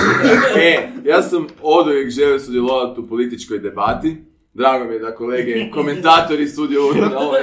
e, 0.57 0.89
ja 1.05 1.23
sam 1.23 1.47
od 1.63 1.87
uvijek 1.87 2.11
želio 2.11 2.39
sudjelovati 2.39 3.01
u 3.01 3.09
političkoj 3.09 3.59
debati. 3.59 4.32
Drago 4.55 4.85
mi 4.85 4.95
je 4.95 4.99
da 4.99 5.15
kolege 5.15 5.55
komentatori 5.75 6.49
sudjeluju 6.49 6.95
na 6.95 7.19
ovaj 7.19 7.43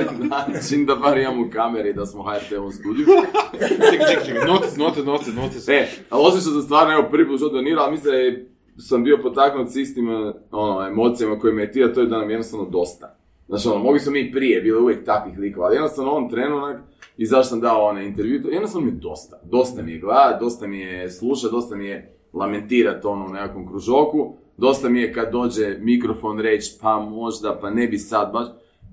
način, 0.53 0.85
da 0.85 0.95
bar 0.95 1.17
imamo 1.17 1.49
kamere 1.49 1.89
i 1.89 1.93
da 1.93 2.05
smo 2.05 2.23
HRT-ovom 2.23 2.71
studiju. 2.71 3.05
Čekaj, 3.51 4.07
čekaj, 4.07 4.25
čekaj. 4.25 4.47
Notes, 4.47 4.77
notes, 4.77 5.05
notes, 5.05 5.35
notes. 5.35 5.69
E, 5.69 5.87
ali 6.09 6.23
osim 6.27 6.41
što 6.41 6.49
sam 6.49 6.61
stvarno 6.61 6.93
evo 6.93 7.07
prvi 7.11 7.27
put 7.27 7.37
što 7.39 7.49
donirao, 7.49 7.83
ali 7.83 7.91
mislim 7.91 8.11
da 8.11 8.17
je, 8.17 8.49
sam 8.77 9.03
bio 9.03 9.17
potaknut 9.23 9.69
s 9.69 9.75
istim 9.75 10.09
e, 10.09 10.33
ono, 10.51 10.87
emocijama 10.87 11.39
koje 11.39 11.53
me 11.53 11.61
je 11.61 11.71
tira, 11.71 11.93
to 11.93 11.99
je 12.01 12.07
da 12.07 12.17
nam 12.17 12.29
je 12.29 12.33
jednostavno 12.33 12.65
dosta. 12.65 13.15
Znači 13.47 13.67
ono, 13.67 13.83
mogli 13.83 13.99
smo 13.99 14.11
mi 14.11 14.19
i 14.19 14.31
prije, 14.31 14.61
bilo 14.61 14.77
je 14.77 14.83
uvijek 14.83 15.05
takvih 15.05 15.39
likova, 15.39 15.65
ali 15.65 15.75
jednostavno 15.75 16.11
u 16.11 16.15
ovom 16.15 16.29
trenu, 16.29 16.55
onak, 16.55 16.81
i 17.17 17.25
zašto 17.25 17.49
sam 17.49 17.61
dao 17.61 17.85
onaj 17.85 18.05
intervju, 18.05 18.43
to 18.43 18.49
jednostavno 18.49 18.87
mi 18.87 18.93
je 18.93 18.99
dosta. 18.99 19.39
Dosta 19.43 19.81
mi 19.81 19.91
je 19.91 19.99
gledat, 19.99 20.39
dosta 20.39 20.67
mi 20.67 20.79
je 20.79 21.11
slušat, 21.11 21.51
dosta 21.51 21.75
mi 21.75 21.85
je 21.85 22.15
lamentirat 22.33 23.05
ono 23.05 23.25
u 23.25 23.33
nekakvom 23.33 23.67
kružoku, 23.67 24.35
dosta 24.59 24.89
mi 24.89 25.01
je 25.01 25.13
kad 25.13 25.31
dođe 25.31 25.77
mikrofon 25.79 26.39
reći 26.39 26.77
pa 26.81 26.99
možda, 26.99 27.59
pa 27.61 27.69
ne 27.69 27.87
bi 27.87 27.97
sad 27.97 28.31
baš, 28.33 28.47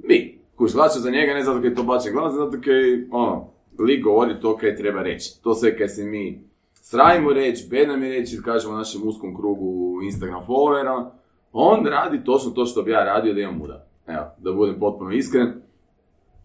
bi, 0.09 0.39
kuš, 0.57 0.73
glača 0.73 0.99
za 0.99 1.11
njega 1.11 1.35
ne 1.35 1.45
zato 1.45 1.61
kaj 1.61 1.75
to 1.75 1.83
bačen 1.83 2.13
glas, 2.13 2.35
zato 2.35 2.61
kaj, 2.65 3.09
ono, 3.11 3.49
lik 3.79 4.05
govori 4.05 4.41
to 4.41 4.57
kaj 4.57 4.77
treba 4.77 5.03
reći. 5.03 5.43
To 5.43 5.55
sve 5.55 5.79
kaj 5.79 5.89
se 5.89 6.05
mi 6.05 6.45
sravimo 6.75 7.33
reći, 7.33 7.69
bed 7.71 7.89
nam 7.89 8.03
je 8.03 8.11
reći, 8.11 8.43
kažemo 8.45 8.77
našem 8.77 9.01
uskom 9.05 9.37
krugu 9.37 10.01
Instagram 10.03 10.43
followera, 10.49 11.11
on 11.53 11.87
radi 11.87 12.25
točno 12.25 12.51
to 12.51 12.67
što 12.67 12.83
bi 12.83 12.91
ja 12.91 13.05
radio 13.05 13.35
da 13.35 13.41
imam 13.41 13.59
muda. 13.59 13.87
Evo, 14.07 14.25
da 14.39 14.53
budem 14.53 14.81
potpuno 14.81 15.13
iskren. 15.13 15.53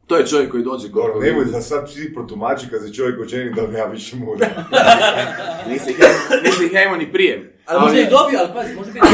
To 0.07 0.17
je 0.17 0.27
čovjek 0.27 0.51
koji 0.51 0.63
dođe 0.63 0.87
Dobro, 0.87 1.13
koliko 1.13 1.25
nemoj 1.25 1.45
da 1.45 1.61
sad 1.61 1.91
svi 1.91 2.13
protumači 2.13 2.67
kad 2.69 2.81
se 2.81 2.93
čovjek 2.93 3.19
očeni 3.19 3.53
da 3.55 3.67
nema 3.67 3.85
više 3.85 4.15
muda. 4.15 4.45
Nisi 5.69 5.91
ih 5.91 5.99
imao- 5.99 6.73
ja 6.73 6.97
ni 6.97 7.11
prije. 7.11 7.57
Ali 7.65 7.81
možda 7.81 7.99
i 7.99 8.03
dobio, 8.09 8.39
ali 8.39 8.49
pazi, 8.53 8.75
može 8.75 8.91
biti 8.91 9.05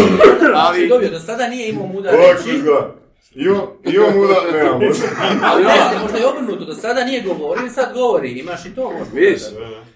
Ali- 0.41 0.53
ali... 0.55 0.87
dobio, 0.87 1.09
do 1.09 1.19
sada 1.19 1.47
nije 1.47 1.69
imao 1.69 1.87
muda 1.87 2.09
Ovako 2.09 2.97
reći. 3.29 3.43
ga. 3.43 3.51
Imam, 3.51 3.61
imam 3.85 4.19
uda, 4.19 4.35
nemam 4.53 4.77
uda. 4.77 4.87
Ali 5.47 5.63
ne, 5.63 5.71
možda 6.01 6.17
je 6.17 6.27
obrnuto, 6.27 6.65
do 6.65 6.73
sada 6.73 7.03
nije 7.03 7.21
govorio 7.21 7.65
i 7.65 7.69
sad 7.69 7.93
govori, 7.93 8.29
imaš 8.31 8.65
i 8.65 8.75
to 8.75 8.91
možda. 8.91 9.13
Vidiš? 9.13 9.41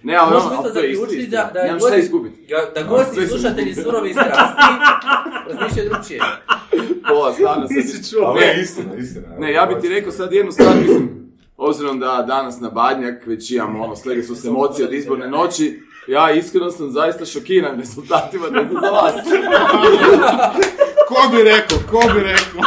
Ne, 0.02 0.16
ali 0.16 0.36
ono, 0.36 0.56
ali 0.58 0.72
to 0.72 0.78
je 0.80 0.90
isto, 0.90 1.00
zaključiti 1.00 1.22
isto. 1.24 1.36
da, 1.36 1.50
da, 1.54 1.62
Nemam 1.62 1.78
šta 1.78 1.88
gosti- 1.88 2.00
izgubiti. 2.00 2.46
da 2.74 2.82
gosti 2.82 3.14
sve 3.14 3.24
i 3.24 3.26
sam 3.26 3.38
slušatelji 3.38 3.74
surovi 3.74 4.12
strasti 4.12 4.62
razmišljaju 5.48 5.88
drugčije. 5.90 6.20
Pola 7.08 7.32
stvarno 7.34 7.66
sad... 7.68 7.76
Ali 8.26 8.40
Ne, 8.40 8.46
je 8.46 8.60
istina, 8.62 8.94
istina. 8.96 9.26
Ne, 9.38 9.52
ja 9.52 9.66
bi 9.66 9.80
ti 9.80 9.88
rekao 9.88 10.12
sad 10.12 10.32
jednu 10.32 10.52
stvar, 10.52 10.76
mislim, 10.78 11.32
obzirom 11.56 12.00
da 12.00 12.24
danas 12.28 12.60
na 12.60 12.70
Badnjak 12.70 13.26
već 13.26 13.50
imamo 13.50 13.84
ono, 13.84 13.96
slegli 13.96 14.22
su 14.22 14.34
se 14.34 14.48
emocije 14.48 14.86
od 14.86 14.94
izborne 14.94 15.28
noći, 15.28 15.80
ja 16.06 16.30
iskreno 16.30 16.70
sam 16.70 16.90
zaista 16.90 17.24
šokiran 17.26 17.78
rezultatima 17.78 18.48
da 18.48 18.64
za 18.72 18.90
vas. 18.90 19.14
Ko 21.08 21.28
bi 21.30 21.42
rekao, 21.42 21.78
ko 21.90 22.14
bi 22.14 22.20
rekao? 22.20 22.60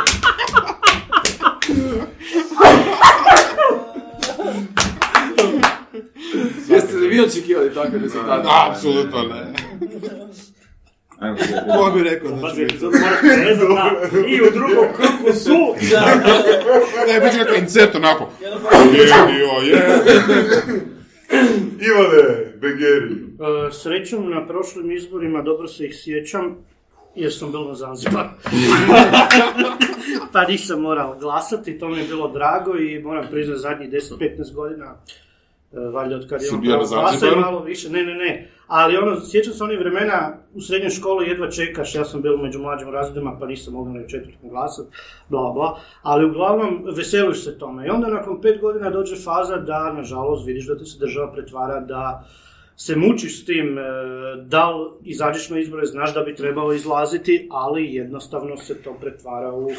Vi 7.15 7.21
očekivali 7.21 7.73
takve 7.73 7.99
rezultate? 7.99 8.47
Apsolutno 8.69 9.23
ne. 9.23 9.53
Ajmo 11.19 11.37
se. 11.37 11.53
Ko 11.77 11.91
bi 11.91 12.03
rekao 12.03 12.31
da 12.31 12.35
će 12.35 12.41
Pazi, 12.41 12.65
biti? 12.65 12.85
i 14.35 14.41
u 14.41 14.51
drugom 14.53 14.87
krugu 14.95 15.33
su. 15.37 15.75
Ne, 17.07 17.19
bit 17.19 17.31
će 17.31 17.37
na 17.37 17.59
koncept 17.59 17.95
onako. 17.95 18.31
Je, 18.93 19.01
je. 19.69 20.01
Ivane, 21.81 22.53
Begeri. 22.61 23.15
E, 23.15 23.71
Srećom 23.71 24.29
na 24.29 24.47
prošlim 24.47 24.91
izborima, 24.91 25.41
dobro 25.41 25.67
se 25.67 25.85
ih 25.85 25.95
sjećam, 26.03 26.55
jer 27.15 27.33
sam 27.33 27.51
bio 27.51 27.63
na 27.63 27.73
Zanzibar. 27.73 28.27
pa 30.33 30.45
nisam 30.47 30.81
morao 30.81 31.17
glasati, 31.19 31.79
to 31.79 31.89
mi 31.89 31.97
je 31.97 32.07
bilo 32.07 32.27
drago 32.27 32.77
i 32.77 32.99
moram 32.99 33.27
priznati 33.31 33.59
zadnjih 33.59 33.89
10-15 33.89 34.53
godina, 34.53 34.95
valjda 35.93 36.15
od 36.15 36.29
kad 36.29 36.41
glasa 36.61 37.15
i 37.15 37.17
Zanzibaru? 37.17 37.41
malo 37.41 37.63
više, 37.63 37.89
ne, 37.89 38.03
ne, 38.03 38.15
ne. 38.15 38.51
Ali 38.67 38.97
ono, 38.97 39.21
sjećam 39.21 39.53
se 39.53 39.63
onih 39.63 39.79
vremena, 39.79 40.37
u 40.53 40.61
srednjoj 40.61 40.89
školi 40.89 41.29
jedva 41.29 41.51
čekaš, 41.51 41.95
ja 41.95 42.05
sam 42.05 42.21
bio 42.21 42.37
među 42.37 42.59
mlađim 42.59 42.89
razredima 42.89 43.37
pa 43.39 43.45
nisam 43.45 43.73
mogao 43.73 43.93
ni 43.93 44.03
u 44.03 44.07
četvrtom 44.07 44.49
glasat, 44.49 44.85
bla 45.29 45.51
bla, 45.51 45.79
ali 46.01 46.25
uglavnom 46.25 46.83
veseliš 46.95 47.43
se 47.43 47.59
tome. 47.59 47.87
I 47.87 47.89
onda 47.89 48.07
nakon 48.07 48.41
pet 48.41 48.61
godina 48.61 48.89
dođe 48.89 49.15
faza 49.15 49.57
da, 49.57 49.93
nažalost, 49.93 50.47
vidiš 50.47 50.67
da 50.67 50.77
ti 50.77 50.85
se 50.85 50.99
država 50.99 51.31
pretvara 51.31 51.79
da 51.79 52.25
se 52.75 52.95
mučiš 52.95 53.41
s 53.41 53.45
tim, 53.45 53.77
e, 53.77 53.81
da 54.45 54.69
li 54.69 54.89
izađeš 55.03 55.49
na 55.49 55.59
izbore, 55.59 55.85
znaš 55.85 56.13
da 56.13 56.21
bi 56.21 56.35
trebalo 56.35 56.73
izlaziti, 56.73 57.47
ali 57.51 57.93
jednostavno 57.93 58.57
se 58.57 58.83
to 58.83 58.93
pretvara 59.01 59.53
u 59.53 59.69
e, 59.69 59.75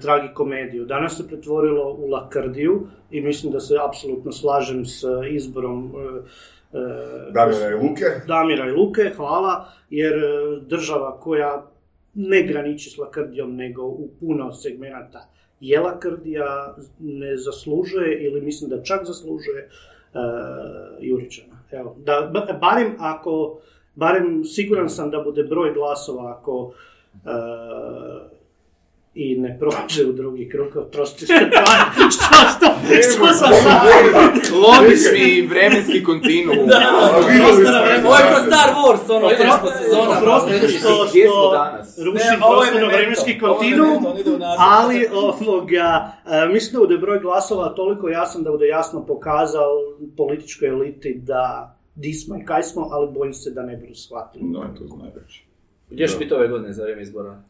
tragikomediju. 0.00 0.84
Danas 0.84 1.16
se 1.16 1.28
pretvorilo 1.28 1.92
u 1.98 2.06
lakrdiju 2.10 2.86
i 3.10 3.20
mislim 3.20 3.52
da 3.52 3.60
se 3.60 3.74
apsolutno 3.88 4.32
slažem 4.32 4.84
s 4.84 5.02
izborom 5.30 5.92
e, 5.94 6.78
e, 6.78 7.32
Damira 7.32 7.70
i 7.70 7.74
Luke. 7.74 8.04
Damira 8.26 8.68
i 8.68 8.72
Luke, 8.72 9.12
hvala, 9.16 9.68
jer 9.90 10.12
e, 10.12 10.60
država 10.60 11.20
koja 11.20 11.66
ne 12.14 12.42
graniči 12.42 12.90
s 12.90 12.98
lakrdijom, 12.98 13.56
nego 13.56 13.82
u 13.82 14.08
puno 14.20 14.52
segmenata 14.52 15.28
je 15.60 15.80
lakrdija, 15.80 16.76
ne 16.98 17.36
zaslužuje 17.36 18.24
ili 18.26 18.40
mislim 18.40 18.70
da 18.70 18.82
čak 18.82 19.04
zaslužuje 19.04 19.68
uh, 19.68 20.20
Juričana. 21.00 21.54
Evo, 21.70 21.96
da, 21.98 22.30
ba- 22.32 22.58
barem 22.60 22.96
ako, 22.98 23.60
barem 23.94 24.44
siguran 24.44 24.88
sam 24.88 25.10
da 25.10 25.22
bude 25.22 25.42
broj 25.42 25.72
glasova 25.72 26.36
ako 26.38 26.72
e, 27.14 27.30
i 29.14 29.36
ne 29.38 29.58
prođe 29.58 30.06
u 30.10 30.12
drugi 30.12 30.48
krug, 30.48 30.76
oprosti 30.76 31.24
što, 31.24 31.34
što, 32.10 32.34
što, 32.54 32.66
što 33.12 33.26
sam 33.26 33.52
sad 33.62 33.82
Logični 34.64 35.46
vremenski 35.50 36.04
kontinuum. 36.04 36.68
A 37.02 37.18
vidjeli 37.28 37.66
smo 37.66 37.76
je. 37.76 38.04
Ovo 38.06 38.16
je 38.16 38.22
kao 38.22 38.40
Star 38.46 38.70
Wars, 38.74 39.16
ono, 39.16 39.30
ideš 39.30 39.52
po 39.62 39.68
sezonama. 39.78 40.18
Oprosti 40.18 40.68
što, 40.68 41.06
što 41.06 42.04
rušim 42.04 42.42
ovo 42.42 42.64
je 42.64 43.40
kontinuum, 43.40 44.06
ali 44.58 45.06
ovoga, 45.12 46.12
e, 46.26 46.48
mislim 46.52 46.72
da 46.72 46.78
bude 46.78 46.98
broj 46.98 47.20
glasova 47.20 47.68
toliko 47.68 48.08
jasan 48.08 48.42
da 48.42 48.50
bude 48.50 48.66
jasno 48.66 49.06
pokazao 49.06 49.70
političkoj 50.16 50.68
eliti 50.68 51.20
da 51.22 51.76
di 51.94 52.12
smo 52.12 52.36
i 52.36 52.44
kaj 52.44 52.62
smo, 52.62 52.88
ali 52.90 53.12
bojim 53.12 53.34
se 53.34 53.50
da 53.50 53.62
ne 53.62 53.76
budu 53.76 53.94
shvatili. 53.94 54.44
No, 54.44 54.60
to 54.78 54.86
znaju 54.86 55.12
reći. 55.22 55.44
Gdje 55.90 56.08
će 56.08 56.18
biti 56.18 56.34
ove 56.34 56.48
godine 56.48 56.72
za 56.72 56.82
vrijeme 56.82 57.02
izbora? 57.02 57.42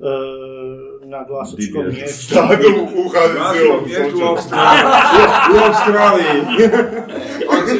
E, 0.00 1.06
na 1.06 1.24
glasačkom 1.28 1.86
mjestu. 1.88 2.24
Stadu 2.24 2.68
u 2.96 3.08
mjesto 3.86 4.18
u. 4.18 4.28
Australiji. 4.28 4.84
U 5.54 5.56
Australiji. 5.66 6.42
On 7.48 7.58
će 7.66 7.74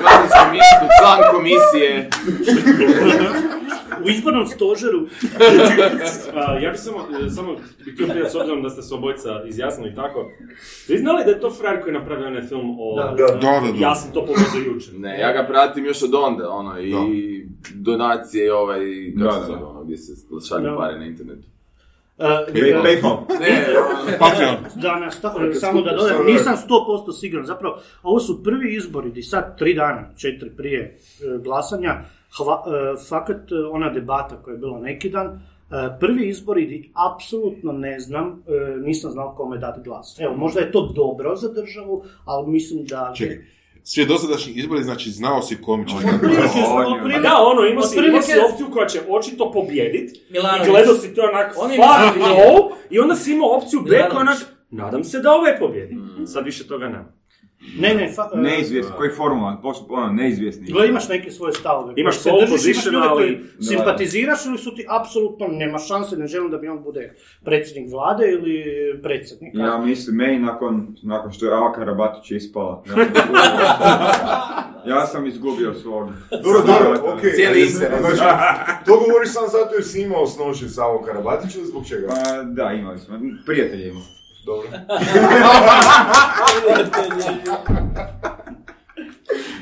glasničko 0.00 0.50
mjesto, 0.52 0.86
član 1.00 1.18
komisije. 1.32 2.10
U 4.04 4.08
izbornom 4.08 4.46
stožeru 4.46 5.00
A, 6.36 6.58
ja 6.58 6.70
bih 6.70 6.80
samo, 6.80 6.98
samo 7.30 7.52
bih 7.52 7.64
htio 7.92 8.06
pitati, 8.06 8.30
s 8.30 8.34
obzirom 8.34 8.62
da 8.62 8.70
ste 8.70 8.82
se 8.82 8.94
obojica 8.94 9.42
izjasnili 9.44 9.94
tako, 9.94 10.30
vi 10.88 10.98
znali 10.98 11.24
da 11.24 11.30
je 11.30 11.40
to 11.40 11.50
frajer 11.50 11.82
koji 11.82 11.92
je 11.92 11.98
napravio 11.98 12.26
onaj 12.26 12.42
film 12.42 12.76
o... 12.80 12.96
Da, 12.96 13.02
da. 13.08 13.26
Da, 13.26 13.38
da, 13.60 13.72
da. 13.72 13.78
Ja 13.78 13.94
sam 13.94 14.12
to 14.12 14.20
povezao 14.20 14.74
jučer. 14.74 14.94
Ne, 14.94 15.20
ja 15.20 15.32
ga 15.32 15.46
pratim 15.46 15.84
još 15.84 16.02
od 16.02 16.14
onda, 16.14 16.50
ono, 16.50 16.80
i 16.80 16.90
Da. 16.90 16.98
donacije 17.74 18.46
i 18.46 18.50
ovaj, 18.50 18.80
kako 19.18 19.24
Da, 19.24 19.32
se 19.32 19.40
da. 19.40 19.46
zove, 19.46 19.64
ono, 19.64 19.84
gdje 19.84 19.96
se 19.96 20.12
šalju 20.48 20.64
Da. 20.64 20.76
pare 20.76 20.98
na 20.98 21.06
internetu. 21.06 21.46
e, 22.18 22.22
Pay- 22.22 22.82
Paypal. 22.82 23.16
Ne, 23.40 23.66
Patreon. 24.20 24.56
Da, 24.76 25.10
samo 25.54 25.82
da 25.82 25.90
dodam, 25.92 26.26
nisam 26.26 26.54
100% 26.58 27.12
siguran, 27.12 27.46
zapravo, 27.46 27.78
ovo 28.02 28.20
su 28.20 28.42
prvi 28.44 28.76
izbori, 28.76 29.10
di 29.10 29.22
sad 29.22 29.58
tri 29.58 29.74
dana, 29.74 30.08
četiri 30.16 30.50
prije 30.50 30.80
e, 30.80 30.98
glasanja, 31.38 32.00
hva, 32.32 32.62
e, 32.66 32.70
fakat 33.00 33.36
e, 33.42 33.64
ona 33.66 33.90
debata 33.90 34.36
koja 34.36 34.52
je 34.52 34.58
bila 34.58 34.80
neki 34.80 35.10
dan, 35.10 35.26
e, 35.26 35.38
prvi 36.00 36.28
izbori 36.28 36.66
di 36.66 36.90
apsolutno 37.06 37.72
ne 37.72 38.00
znam, 38.00 38.42
e, 38.48 38.76
nisam 38.78 39.10
znao 39.10 39.34
kome 39.34 39.58
dati 39.58 39.80
glas. 39.82 40.16
Evo, 40.20 40.36
možda 40.36 40.60
je 40.60 40.72
to 40.72 40.82
dobro 40.86 41.36
za 41.36 41.48
državu, 41.50 42.04
ali 42.24 42.46
mislim 42.48 42.84
da... 42.84 43.12
Čekaj, 43.16 43.36
svi 43.84 44.06
dosadašnji 44.06 44.52
izbori, 44.52 44.82
znači 44.82 45.10
znao 45.10 45.42
si 45.42 45.54
je- 45.54 45.60
Otprilike- 45.96 46.62
Pa 47.14 47.20
da, 47.20 47.36
ono, 47.42 47.62
imao 47.62 47.82
si, 47.84 47.98
imao 48.00 48.22
si 48.22 48.32
opciju 48.44 48.66
koja 48.72 48.86
će 48.86 49.00
očito 49.10 49.52
pobjedit, 49.52 50.16
i 50.56 50.66
gledao 50.66 50.94
si 50.96 51.14
to 51.14 51.22
onak, 51.24 51.54
On 51.58 51.70
fuck 51.70 51.78
no, 52.18 52.26
i 52.90 52.98
onda 52.98 53.14
si 53.14 53.32
imao 53.32 53.48
opciju 53.48 53.80
B 53.80 53.88
koja 54.10 54.20
onak, 54.20 54.38
nadam 54.70 55.04
se 55.04 55.18
da 55.18 55.32
ovaj 55.32 55.58
pobjedi. 55.58 55.96
Sad 56.26 56.44
više 56.44 56.66
toga 56.66 56.84
nema. 56.86 57.12
Ne, 57.78 57.94
ne, 57.94 58.12
fa, 58.12 58.30
e, 58.34 58.38
Neizvjesni, 58.38 58.92
koji 58.96 59.10
formula, 59.10 59.58
postup, 59.62 59.90
ono, 59.90 60.12
neizvjesni. 60.12 60.66
Gle, 60.66 60.88
imaš 60.88 61.08
neke 61.08 61.30
svoje 61.30 61.52
stavove. 61.52 61.92
Imaš 61.96 62.18
Se 62.18 62.30
držiš, 62.30 62.48
imaš 62.48 62.56
ljude 62.56 62.76
position, 62.76 63.08
koji 63.08 63.26
ali- 63.26 63.44
Da. 63.58 63.62
simpatiziraš 63.62 64.46
ili 64.46 64.58
su 64.58 64.74
ti 64.74 64.86
apsolutno 64.90 65.46
nema 65.48 65.78
šanse, 65.78 66.16
ne 66.16 66.26
želim 66.26 66.50
da 66.50 66.58
bi 66.58 66.68
on 66.68 66.82
bude 66.82 67.14
predsjednik 67.44 67.92
vlade 67.92 68.30
ili 68.30 68.64
predsjednik. 69.02 69.54
Ja 69.54 69.78
mislim, 69.78 70.16
meni 70.16 70.38
nakon, 70.38 70.96
nakon 71.02 71.32
što 71.32 71.46
je 71.46 71.52
Ava 71.52 71.72
Karabatić 71.72 72.30
ispala, 72.30 72.82
ja 72.86 72.96
sam 72.96 73.06
izgubio, 73.16 73.60
ja 74.86 75.06
sam 75.06 75.26
izgubio 75.26 75.74
svog. 75.74 76.08
Dobro, 76.44 76.60
dobro, 76.66 77.12
okej. 77.12 77.32
Cijeli 77.32 77.60
interes. 77.60 78.00
Znači, 78.00 78.22
to 78.86 78.92
govoriš 78.98 79.32
sam 79.32 79.44
zato 79.48 79.74
jer 79.74 79.84
si 79.84 80.02
imao 80.02 80.26
s 80.26 80.78
Avom 80.78 81.04
Karabatić 81.04 81.54
ili 81.54 81.66
zbog 81.66 81.86
čega? 81.88 82.06
Pa 82.08 82.42
da, 82.42 82.72
imali 82.72 82.98
smo, 82.98 83.20
prijatelje 83.46 83.88
imamo. 83.88 84.19
Dobro. 84.44 84.68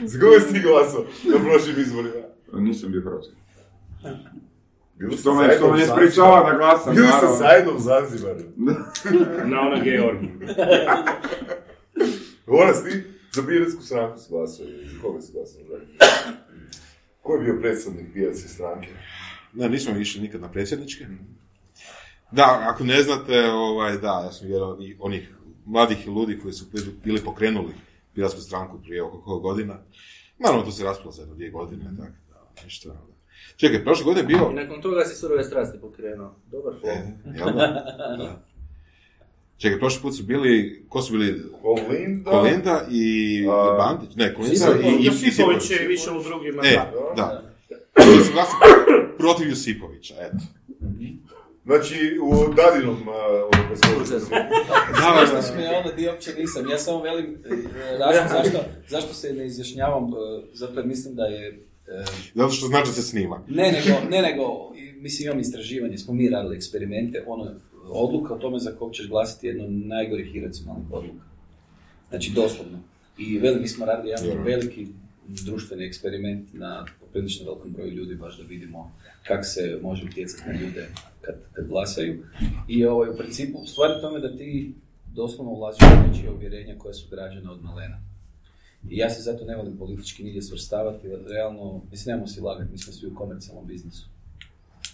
Zgove 0.06 0.40
si 0.40 0.60
glasao 0.60 1.05
na 1.24 1.38
prošlim 1.44 1.80
izborima. 1.80 2.14
Nisam 2.52 2.92
bio 2.92 3.02
Hrvatski. 3.02 3.34
Ste 5.09 5.16
Što 5.20 5.34
me, 5.34 5.46
zajedno 5.46 5.66
što 5.66 5.72
me 5.76 5.86
sprečava 5.86 6.50
da 6.50 6.56
glasam, 6.59 6.94
naravno. 6.94 7.36
zajedno 7.36 7.72
u 7.72 7.78
Zanzibaru. 7.78 8.40
Na 9.44 9.60
ona 9.60 9.84
Georgi. 9.84 10.28
Govoras 12.46 12.84
ti 12.84 13.02
za 13.32 13.42
pijatsku 13.46 13.82
stranku 13.82 14.18
si 14.18 14.30
glasao 14.30 14.66
i 14.66 15.00
koga 15.02 15.20
si 15.20 15.32
glasao? 15.32 15.60
Ko 17.22 17.34
je 17.34 17.40
bio 17.44 17.60
predstavnik 17.60 18.06
pijatske 18.12 18.48
stranke? 18.48 18.88
Ne, 19.52 19.68
nismo 19.68 19.96
išli 19.96 20.20
nikad 20.20 20.40
na 20.40 20.50
predsjedničke. 20.50 21.06
Da, 22.32 22.64
ako 22.64 22.84
ne 22.84 23.02
znate, 23.02 23.50
ovaj, 23.50 23.98
da, 23.98 24.22
ja 24.24 24.32
sam 24.32 24.48
jedan 24.48 24.68
od 24.68 24.78
onih 25.00 25.34
mladih 25.66 26.06
ljudi 26.06 26.38
koji 26.38 26.52
su 26.52 26.64
bili- 27.05 27.24
pokrenuli 27.24 27.72
piratsku 28.14 28.40
stranku 28.40 28.78
prije 28.82 29.02
oko 29.02 29.20
koliko 29.20 29.40
godina. 29.40 29.78
Naravno, 30.38 30.64
to 30.64 30.70
se 30.70 30.84
raspalo 30.84 31.12
za 31.12 31.22
jedno 31.22 31.34
dvije 31.34 31.50
godine, 31.50 31.84
tako 31.96 32.12
da, 32.30 32.64
ništa. 32.64 32.88
da. 32.88 33.00
Čekaj, 33.56 33.84
prošle 33.84 34.05
godine 34.05 34.20
je 34.22 34.26
bio... 34.26 34.50
I 34.50 34.55
nakon 34.55 34.82
toga 34.82 35.05
si 35.05 35.14
surove 35.16 35.44
strasti 35.44 35.78
pokrenuo. 35.80 36.34
Dobar 36.46 36.72
E, 36.74 36.78
film. 36.80 37.36
jel 37.36 37.46
da? 37.46 37.66
Da. 38.18 38.42
Čekaj, 39.56 39.78
prošli 39.78 40.02
put 40.02 40.16
su 40.16 40.22
bili, 40.22 40.84
ko 40.88 41.02
su 41.02 41.12
bili? 41.12 41.42
Kolinda? 41.62 42.30
Kolinda 42.30 42.86
i, 42.90 43.46
A, 43.50 43.74
i 43.74 43.78
Bandić? 43.78 44.16
Ne, 44.16 44.34
Kolinda 44.34 44.66
i, 44.84 45.02
i 45.02 45.05
Josipović 45.06 45.70
je 45.70 45.88
više 45.88 46.10
u 46.10 46.22
drugima. 46.22 46.62
E, 46.64 46.74
da. 46.74 46.92
da. 47.16 47.42
Oni 47.96 48.24
su 48.24 48.32
protiv 49.18 49.48
Josipovića, 49.48 50.14
eto. 50.20 50.44
Znači, 51.68 51.96
u 52.22 52.54
dadinom 52.54 52.96
uh. 53.02 53.58
Da, 54.30 55.20
da, 55.20 55.26
Znaš 55.26 55.56
me, 55.56 55.76
ono 55.78 55.92
di 55.92 56.08
uopće 56.08 56.30
nisam. 56.38 56.68
Ja 56.70 56.78
samo 56.78 57.02
velim, 57.02 57.24
e, 57.44 57.48
razlog 57.98 58.44
zašto, 58.44 58.58
zašto 58.88 59.14
se 59.14 59.32
ne 59.32 59.46
izjašnjavam, 59.46 60.04
e, 60.04 60.16
zato 60.52 60.80
jer 60.80 60.86
mislim 60.86 61.14
da 61.14 61.22
je... 61.24 61.48
e, 61.88 62.04
Zato 62.34 62.50
što 62.50 62.66
znači 62.66 62.86
da 62.86 62.92
se 62.92 63.02
snima. 63.02 63.42
Ne 63.48 63.72
nego, 63.72 64.10
ne 64.10 64.22
nego, 64.22 64.42
i- 64.76 64.92
mislim 64.92 65.26
imam 65.26 65.40
istraživanje, 65.40 65.98
smo 65.98 66.14
mi 66.14 66.28
radili 66.28 66.56
eksperimente, 66.56 67.24
ono, 67.26 67.50
odluka 67.84 68.34
o 68.34 68.38
tome 68.38 68.58
za 68.58 68.72
kog 68.72 68.94
ćeš 68.94 69.08
glasiti 69.08 69.46
je 69.46 69.50
jedna 69.50 69.64
od 69.64 69.72
najgorih 69.72 70.34
iracionalnih 70.34 70.86
odluka. 70.92 71.24
Znači, 72.08 72.32
doslovno. 72.34 72.78
I 73.18 73.38
veli, 73.38 73.60
mi 73.60 73.68
smo 73.68 73.86
radili 73.86 74.08
jedan 74.10 74.44
veliki 74.44 74.86
društveni 75.26 75.84
eksperiment 75.84 76.48
na 76.52 76.86
poprilično 77.09 77.47
velikom 77.47 77.72
broju 77.72 77.90
ljudi, 77.90 78.14
baš 78.14 78.39
da 78.39 78.44
vidimo 78.44 78.93
kako 79.26 79.43
se 79.43 79.78
može 79.82 80.05
utjecati 80.05 80.43
na 80.48 80.60
ljude 80.60 80.89
kad, 81.20 81.35
kad 81.52 81.66
glasaju. 81.66 82.24
I 82.68 82.85
ovaj, 82.85 83.10
u 83.10 83.16
principu, 83.16 83.59
stvar 83.66 83.90
je 83.90 84.01
tome 84.01 84.20
da 84.20 84.36
ti 84.36 84.74
doslovno 85.14 85.52
ulaziš 85.52 85.82
u 85.82 86.09
nečije 86.09 86.30
uvjerenja 86.30 86.78
koja 86.78 86.94
su 86.94 87.06
građana 87.10 87.52
od 87.52 87.62
malena. 87.62 87.98
I 88.90 88.97
ja 88.97 89.10
se 89.10 89.22
zato 89.22 89.44
ne 89.44 89.56
volim 89.56 89.76
politički 89.76 90.24
nigdje 90.24 90.43
svrstavati, 90.43 91.06
jer 91.06 91.20
realno, 91.28 91.82
mislim, 91.90 92.12
nemamo 92.12 92.26
si 92.26 92.40
lagati, 92.40 92.72
mi 92.72 92.78
smo 92.78 92.93
svi 92.93 93.06
u 93.06 93.14
komercijalnom 93.14 93.66
biznisu. 93.66 94.09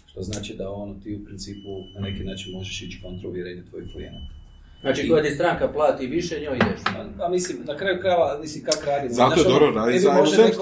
Što 0.07 0.23
znači 0.23 0.55
da 0.55 0.71
ono, 0.71 0.95
ti 0.95 1.15
u 1.15 1.25
principu 1.25 1.71
na 1.95 2.01
neki 2.01 2.25
način 2.25 2.53
možeš 2.53 2.83
ići 2.83 3.01
kontra 3.03 3.29
uvjerenja 3.29 3.63
tvojih 3.71 3.93
klijenata. 3.93 4.35
Znači, 4.81 5.09
koja 5.09 5.23
ti 5.23 5.31
stranka 5.31 5.73
plati 5.73 6.07
više, 6.07 6.41
njoj 6.41 6.57
ideš. 6.57 6.81
A, 6.97 7.25
a 7.25 7.29
mislim, 7.29 7.59
na 7.65 7.77
kraju 7.77 8.01
krajeva, 8.01 8.39
mislim, 8.41 8.65
kak 8.65 8.85
radimo? 8.87 9.15
Zato 9.15 9.35
je 9.35 9.43
Znaš, 9.43 9.47
ono, 9.47 9.59
dobro 9.59 9.81
raditi 9.81 10.05
tebi 10.05 10.53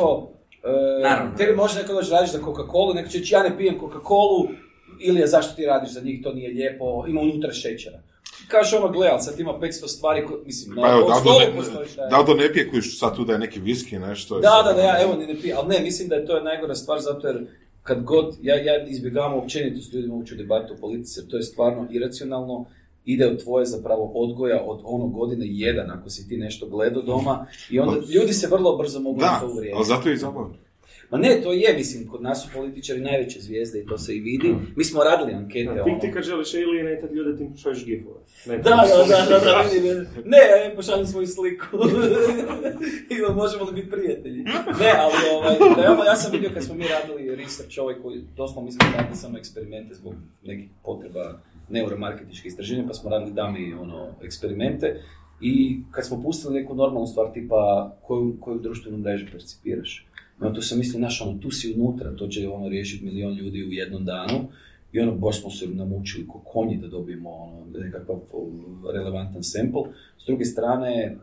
e, 0.65 1.03
Naravno. 1.03 1.37
Tebi 1.37 1.57
može 1.57 1.81
neko 1.81 1.93
doći 1.93 2.11
radiš 2.11 2.33
za 2.33 2.39
Coca-Cola, 2.39 2.95
neko 2.95 3.09
će 3.09 3.19
reći 3.19 3.35
ja 3.35 3.43
ne 3.43 3.57
pijem 3.57 3.79
Coca-Colu, 3.81 4.49
ili 5.01 5.21
je 5.21 5.27
zašto 5.27 5.55
ti 5.55 5.67
radiš 5.67 5.91
za 5.91 6.01
njih, 6.01 6.23
to 6.23 6.33
nije 6.33 6.49
lijepo, 6.51 7.05
ima 7.09 7.21
unutra 7.21 7.53
šećera. 7.53 7.99
Kažeš 8.49 8.73
ono, 8.73 8.89
gle, 8.89 9.09
ali 9.09 9.23
sad 9.23 9.41
ima 9.41 9.53
500 9.53 9.89
stvari, 9.89 10.27
ko, 10.27 10.39
mislim, 10.47 10.75
na 10.75 10.83
Pa 10.83 10.89
evo, 10.89 10.99
ovom 10.99 11.09
Dado 11.11 11.21
stolu 11.21 11.41
ne, 11.41 11.57
postoji 11.57 11.89
šta 11.89 12.03
je. 12.03 12.11
Dado 12.11 12.35
ne 12.35 12.53
pije 12.53 12.71
koji 12.71 12.83
sad 12.83 13.17
tu 13.17 13.25
da 13.25 13.33
je 13.33 13.39
neki 13.39 13.61
viski, 13.61 13.99
nešto. 13.99 14.41
Da, 14.41 14.63
da, 14.65 14.73
da, 14.73 14.83
ja, 14.83 15.03
evo, 15.03 15.15
ni 15.17 15.27
ne 15.27 15.41
pijem, 15.41 15.57
ali 15.59 15.69
ne, 15.69 15.81
mislim 15.81 16.09
da 16.09 16.15
je 16.15 16.27
to 16.27 16.41
najgora 16.41 16.75
stvar, 16.75 17.01
zato 17.01 17.27
jer 17.27 17.47
kad 17.83 18.03
god, 18.03 18.37
ja, 18.43 18.55
ja 18.57 18.87
izbjegavam 18.87 19.35
općenito 19.35 19.81
s 19.81 19.93
ljudima 19.93 20.15
ući 20.15 20.35
u 20.35 20.37
debatu 20.37 20.75
o 20.75 20.77
politici, 20.81 21.21
jer 21.21 21.29
to 21.29 21.37
je 21.37 21.43
stvarno 21.43 21.89
iracionalno, 21.91 22.67
ide 23.05 23.27
od 23.27 23.43
tvoje 23.43 23.67
zapravo 23.67 24.13
odgoja 24.15 24.63
od 24.65 24.81
ono 24.85 25.07
godine 25.07 25.47
jedan, 25.49 25.91
ako 25.91 26.11
si 26.11 26.29
ti 26.29 26.37
nešto 26.37 26.67
gledao 26.67 27.03
doma, 27.03 27.47
i 27.71 27.81
onda 27.81 28.07
ljudi 28.15 28.33
se 28.33 28.49
vrlo 28.51 28.77
brzo 28.77 29.01
mogu 29.01 29.21
na 29.21 29.27
Da, 29.27 29.41
to 29.41 29.47
uvrijediti. 29.47 29.77
ali 29.77 29.87
zato 29.87 30.09
je 30.09 30.15
i 30.15 30.19
zabavno. 30.19 30.55
Ma 31.11 31.19
ne, 31.19 31.41
to 31.43 31.53
je, 31.53 31.75
mislim, 31.77 32.09
kod 32.09 32.23
nas 32.23 32.43
su 32.43 32.49
političari 32.55 33.01
najveće 33.01 33.41
zvijezde 33.41 33.81
i 33.81 33.87
to 33.87 33.99
se 33.99 34.17
i 34.17 34.21
vidi. 34.21 34.55
Mi 34.77 34.85
smo 34.85 35.05
radili 35.05 35.33
ankete, 35.33 35.75
Ti, 35.75 35.91
ono... 35.91 35.99
ti 36.01 36.13
kad 36.13 36.25
želiš 36.25 36.55
ili 36.55 36.83
ne, 36.83 37.01
tad 37.01 37.13
ljude 37.13 37.37
ti 37.39 37.49
pošalješ 37.53 37.85
gifove. 37.85 38.21
Ne, 38.47 38.59
Da, 38.59 38.71
da, 38.71 39.05
da, 39.09 39.39
da, 39.39 39.39
da. 39.45 39.63
Ne, 40.25 40.39
ja 40.51 40.71
im 40.71 40.77
pošaljem 40.77 41.07
svoju 41.07 41.27
sliku. 41.27 41.67
Ima, 43.19 43.35
možemo 43.35 43.65
li 43.65 43.73
biti 43.73 43.91
prijatelji? 43.91 44.43
Ne, 44.81 44.93
ali 44.99 45.15
ovaj, 45.35 45.57
da, 45.77 46.05
ja 46.05 46.17
sam 46.17 46.33
vidio 46.33 46.51
kad 46.55 46.65
smo 46.65 46.75
mi 46.75 46.85
radili 46.89 47.37
research 47.37 47.79
ovaj 47.81 47.95
koji, 48.03 48.21
doslovno 48.37 48.67
mi 48.67 48.73
smo 48.73 48.87
radili 48.97 49.17
samo 49.17 49.39
eksperimente 49.39 49.95
zbog 49.95 50.15
nekih 50.45 50.69
potreba 50.85 51.41
neuromarketičkih 51.69 52.47
istraživanja, 52.47 52.89
pa 52.89 52.95
smo 52.95 53.11
radili 53.11 53.33
dami 53.33 53.75
ono, 53.75 54.09
eksperimente. 54.23 55.01
I 55.41 55.79
kad 55.91 56.07
smo 56.07 56.23
pustili 56.23 56.61
neku 56.61 56.75
normalnu 56.75 57.07
stvar, 57.07 57.33
tipa 57.33 57.93
koju, 58.03 58.37
koju 58.41 58.59
društvenu 58.59 58.99
mrežu 58.99 59.27
percipiraš. 59.33 60.07
No, 60.41 60.53
tu 60.53 60.63
sam 60.63 60.79
mislio, 60.79 60.99
znaš, 60.99 61.21
ono, 61.21 61.39
tu 61.39 61.51
si 61.51 61.75
unutra, 61.79 62.17
to 62.17 62.27
će 62.29 62.49
ono 62.49 62.69
riješiti 62.69 63.05
milion 63.05 63.35
ljudi 63.35 63.65
u 63.65 63.73
jednom 63.73 64.05
danu. 64.05 64.49
I 64.93 65.01
ono, 65.01 65.13
baš 65.13 65.41
smo 65.41 65.51
se 65.51 65.67
namučili 65.67 66.27
ko 66.27 66.39
konji 66.39 66.77
da 66.77 66.89
dobijemo 66.89 67.31
ono, 67.31 67.67
nekakav 67.79 68.21
relevantan 68.93 69.43
sample. 69.43 69.83
S 70.19 70.27
druge 70.27 70.45
strane, 70.45 70.93
e, 70.97 71.17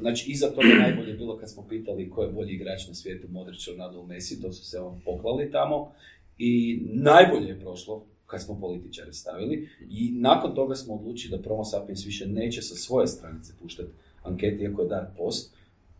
znači 0.00 0.30
iza 0.30 0.50
toga 0.50 0.68
najbolje 0.80 1.10
je 1.10 1.16
bilo 1.16 1.38
kad 1.38 1.50
smo 1.50 1.66
pitali 1.68 2.10
ko 2.10 2.22
je 2.22 2.32
bolji 2.32 2.52
igrač 2.52 2.88
na 2.88 2.94
svijetu, 2.94 3.28
Modrić, 3.30 3.68
Ronaldo, 3.68 4.06
Messi, 4.06 4.42
to 4.42 4.52
su 4.52 4.64
se 4.64 4.80
on 4.80 5.00
poklali 5.04 5.50
tamo. 5.50 5.92
I 6.38 6.82
najbolje 6.92 7.48
je 7.48 7.60
prošlo 7.60 8.04
kad 8.32 8.42
smo 8.42 8.60
političare 8.60 9.12
stavili 9.12 9.68
i 9.90 10.12
nakon 10.12 10.54
toga 10.54 10.74
smo 10.74 10.94
odlučili 10.94 11.36
da 11.36 11.42
Promo 11.42 11.64
Sapiens 11.64 12.06
više 12.06 12.26
neće 12.26 12.62
sa 12.62 12.74
svoje 12.74 13.06
stranice 13.06 13.52
puštati 13.62 13.90
ankete, 14.22 14.62
iako 14.62 14.82
je 14.82 14.88
dar 14.88 15.06
post, 15.16 15.54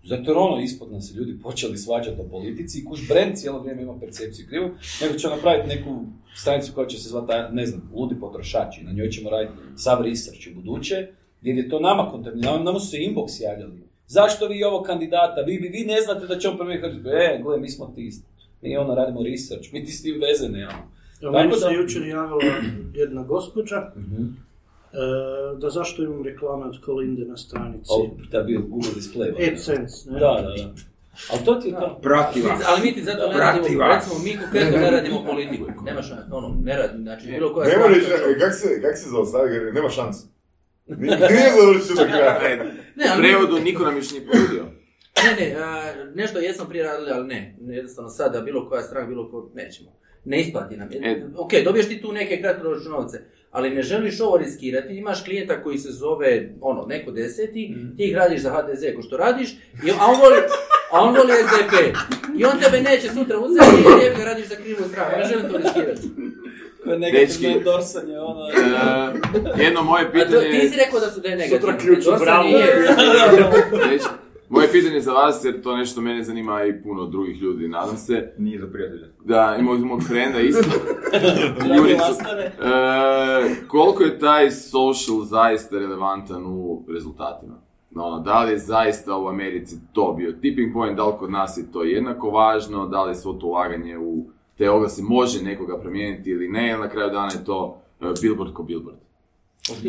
zato 0.05 0.31
jer 0.31 0.39
ono 0.39 0.63
ispod 0.63 0.93
nas 0.93 1.15
ljudi 1.15 1.39
počeli 1.43 1.79
svađati 1.79 2.21
o 2.21 2.29
politici 2.29 2.79
i 2.79 2.85
kuš 2.85 3.09
brand 3.09 3.37
cijelo 3.37 3.61
vrijeme 3.61 3.83
ima 3.83 4.01
percepciju 4.01 4.47
krivu, 4.49 4.71
nego 5.03 5.19
će 5.19 5.29
napraviti 5.29 5.69
neku 5.69 6.05
stranicu 6.35 6.73
koja 6.75 6.87
će 6.87 6.99
se 6.99 7.09
zvati, 7.09 7.33
ne 7.55 7.67
znam, 7.67 7.91
ludi 7.95 8.21
potrošači, 8.21 8.85
na 8.85 8.93
njoj 8.93 9.11
ćemo 9.11 9.31
raditi 9.31 9.55
sav 9.77 10.03
research 10.03 10.47
u 10.51 10.55
buduće, 10.55 11.09
jer 11.43 11.57
je 11.57 11.69
to 11.69 11.81
nama 11.81 12.11
kontaminirano, 12.11 12.65
nama 12.65 12.81
su 12.81 12.91
se 12.91 12.97
inbox 12.97 13.43
javljali. 13.43 13.83
Zašto 14.07 14.49
vi 14.49 14.65
ovo 14.65 14.83
kandidata, 14.83 15.41
vi, 15.47 15.57
vi, 15.57 15.85
ne 15.85 16.01
znate 16.01 16.27
da 16.27 16.39
će 16.39 16.49
on 16.49 16.59
prvi 16.59 16.75
e, 16.75 17.41
gle, 17.43 17.59
mi 17.61 17.69
smo 17.69 17.93
ti, 17.97 18.11
mi 18.63 18.77
ono 18.77 18.95
radimo 18.95 19.23
research, 19.23 19.73
mi 19.73 19.85
ti 19.85 19.93
s 19.93 20.03
tim 20.03 20.21
veze 20.21 20.49
nemamo. 20.49 21.02
Evo, 21.23 21.33
Meni 21.33 21.53
se 21.53 21.67
jučer 21.73 22.03
javila 22.03 22.39
jedna 22.95 23.23
gospođa, 23.23 23.93
Mhm. 23.97 24.23
e, 24.23 24.27
da 25.59 25.71
zašto 25.71 26.03
imam 26.03 26.25
reklame 26.25 26.65
od 26.65 26.81
Kolinde 26.81 27.25
na 27.25 27.37
stranici. 27.37 27.91
O, 27.91 28.11
da 28.31 28.43
bio 28.43 28.61
Google 28.61 28.91
display. 28.91 29.53
AdSense, 29.53 30.11
ne? 30.11 30.19
Da, 30.21 30.27
da, 30.27 30.55
da. 30.57 30.75
Ali 31.33 31.45
to 31.45 31.55
ti 31.55 31.69
je 31.69 31.75
to. 31.75 32.01
Ali 32.67 32.81
mi 32.83 32.95
ti 32.95 33.03
zato 33.03 33.29
ne 33.29 33.39
radimo, 33.39 33.79
vas. 33.79 34.05
recimo 34.05 34.25
mi 34.25 34.39
konkretno 34.43 34.79
ne 34.79 34.91
radimo 34.91 35.25
politiku. 35.25 35.67
Nema 35.85 36.03
šanse, 36.03 36.25
ono, 36.33 36.57
ne 36.63 36.77
radimo, 36.77 37.03
znači 37.03 37.27
bilo 37.27 37.55
koja 37.55 37.69
Nema 37.69 37.87
reći, 37.87 38.07
e, 38.11 38.39
kak 38.39 38.55
se, 38.55 38.83
kak 38.83 38.99
se 38.99 39.11
zaustavi, 39.11 39.55
jer 39.55 39.75
nema 39.75 39.89
šanse. 39.89 40.27
Nije 40.87 41.17
završio 41.61 41.95
do 41.97 42.05
kraja. 42.05 42.41
Ne, 42.97 43.05
U 43.05 43.13
ali 43.13 43.23
prevodu 43.23 43.59
niko 43.59 43.83
nam 43.83 43.97
još 43.97 44.11
nije 44.11 44.27
ponudio. 44.27 44.65
Ne, 45.25 45.37
ne, 45.41 45.57
a, 45.59 45.83
nešto 46.15 46.39
jesmo 46.39 46.65
prije 46.65 46.85
radili, 46.85 47.11
ali 47.11 47.27
ne. 47.27 47.57
Jednostavno 47.61 48.11
sada 48.11 48.41
bilo 48.41 48.69
koja 48.69 48.83
stranka, 48.83 49.09
bilo 49.09 49.31
ko, 49.31 49.51
nećemo. 49.55 49.91
Ne 50.25 50.41
isplati 50.41 50.77
nam. 50.77 50.89
E. 51.03 51.23
Ok, 51.37 51.53
dobiješ 51.65 51.89
ti 51.89 52.03
tu 52.03 52.13
neke 52.13 52.41
kratkoročne 52.41 52.91
novce, 52.91 53.21
ali 53.51 53.71
ne 53.71 53.83
želiš 53.83 54.21
ovo 54.21 54.37
riskirati, 54.37 54.97
imaš 54.97 55.25
klijenta 55.25 55.63
koji 55.63 55.79
se 55.79 55.91
zove, 55.91 56.51
ono, 56.61 56.87
neko 56.87 57.11
deseti, 57.11 57.77
ti 57.97 58.05
ih 58.05 58.17
radiš 58.17 58.41
za 58.41 58.51
HDZ 58.51 58.85
ko 58.97 59.03
što 59.03 59.17
radiš, 59.17 59.51
i, 59.85 59.91
a, 59.91 60.07
on 60.07 60.21
voli, 60.21 60.37
a 60.93 61.01
on 61.01 61.17
voli 61.17 61.33
SDP. 61.33 61.75
I 62.39 62.45
on 62.45 62.59
tebe 62.61 62.81
neće 62.81 63.09
sutra 63.09 63.39
uzeti 63.39 64.05
jer 64.05 64.17
ga 64.17 64.25
radiš 64.25 64.47
za 64.47 64.57
krivu 64.57 64.85
stranu, 64.93 65.17
ne 65.19 65.25
želim 65.25 65.51
to 65.51 65.57
riskirati. 65.59 66.09
Dečki. 66.85 66.99
negativno 66.99 67.57
endorsanje, 67.57 68.19
ono... 68.19 68.49
E, 69.59 69.65
jedno 69.65 69.83
moje 69.83 70.05
A 70.05 70.07
to, 70.07 70.13
pitanje... 70.13 70.51
ti 70.51 70.69
si 70.69 70.77
rekao 70.77 71.01
da 71.01 71.11
su 71.11 71.21
da 71.21 71.29
je 71.29 71.37
negativno. 71.37 71.73
Sutra 71.73 71.79
ključ 71.79 72.07
u 72.07 72.25
bravu. 72.25 72.49
Moje 74.53 74.73
pitanje 74.73 75.01
za 75.01 75.13
vas, 75.13 75.45
jer 75.45 75.63
to 75.63 75.77
nešto 75.77 76.01
mene 76.01 76.23
zanima 76.23 76.65
i 76.65 76.83
puno 76.83 77.07
drugih 77.07 77.43
ljudi, 77.43 77.69
nadam 77.69 77.97
se. 77.97 78.33
Nije 78.39 78.61
za 78.61 78.67
prijatelja. 78.67 79.07
Da, 79.25 79.57
imamo 79.59 79.77
iz 79.77 79.85
mog 79.85 80.03
frenda 80.03 80.41
isto. 80.41 80.71
Juricu. 81.77 82.13
E, 82.63 83.67
koliko 83.69 84.03
je 84.03 84.19
taj 84.19 84.51
social 84.51 85.21
zaista 85.25 85.79
relevantan 85.79 86.47
u 86.47 86.85
rezultatima? 86.89 87.55
No, 87.91 88.05
ono, 88.05 88.19
da 88.19 88.43
li 88.43 88.53
je 88.53 88.59
zaista 88.59 89.17
u 89.17 89.29
Americi 89.29 89.77
to 89.93 90.15
bio 90.19 90.33
tipping 90.33 90.73
point, 90.73 90.97
da 90.97 91.07
li 91.07 91.15
kod 91.19 91.31
nas 91.31 91.59
je 91.59 91.73
to 91.73 91.83
jednako 91.83 92.31
važno, 92.31 92.87
da 92.87 93.05
li 93.05 93.11
je 93.11 93.15
svo 93.15 93.33
to 93.33 93.47
ulaganje 93.47 93.99
u 93.99 94.25
te 94.59 94.71
oglase 94.71 95.03
može 95.03 95.43
nekoga 95.43 95.79
promijeniti 95.81 96.31
ili 96.31 96.49
ne, 96.49 96.71
ili 96.71 96.81
na 96.81 96.89
kraju 96.89 97.11
dana 97.11 97.33
je 97.33 97.45
to 97.45 97.79
e, 98.01 98.05
billboard 98.23 98.53
ko 98.53 98.63
billboard. 98.63 99.02
Evo, 99.71 99.81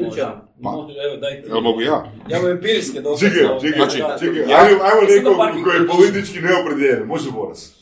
ti. 1.17 1.47
Jel 1.47 1.61
mogu 1.61 1.81
ja? 1.81 2.11
Ja 2.29 2.39
imam 2.39 2.51
empirijske 2.51 3.01
dokaze. 3.01 3.25
Čekaj, 3.27 3.45
ovo, 3.45 3.59
čekaj, 3.61 3.77
Znači, 3.79 3.97
čekaj, 4.19 4.41
ja- 4.41 4.57
ajmo, 4.59 4.79
ajmo 4.83 5.01
nekog 5.09 5.63
koji 5.63 5.75
je 5.75 5.87
politički 5.87 6.39
neopredijeljen, 6.41 7.07
može 7.07 7.31
Boras. 7.31 7.73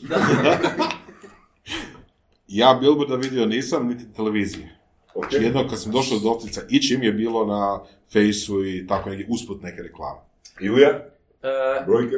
Ja 2.48 2.78
Billboarda 2.80 3.14
vidio 3.16 3.46
nisam, 3.46 3.88
niti 3.88 4.04
televizije. 4.16 4.78
Ok. 5.14 5.30
Znači 5.30 5.44
jedno 5.44 5.68
kad 5.68 5.80
sam 5.80 5.92
došao 5.92 6.18
do 6.18 6.24
Dovtica, 6.24 6.60
i 6.70 6.82
čim 6.82 7.02
je 7.02 7.12
bilo 7.12 7.46
na 7.46 7.80
Fejsu 8.12 8.66
i 8.66 8.86
tako 8.86 9.10
neki 9.10 9.24
usput 9.28 9.62
neke 9.62 9.82
reklame. 9.82 10.20
Ilija, 10.60 10.88
E, 11.42 11.84
brojke? 11.86 12.16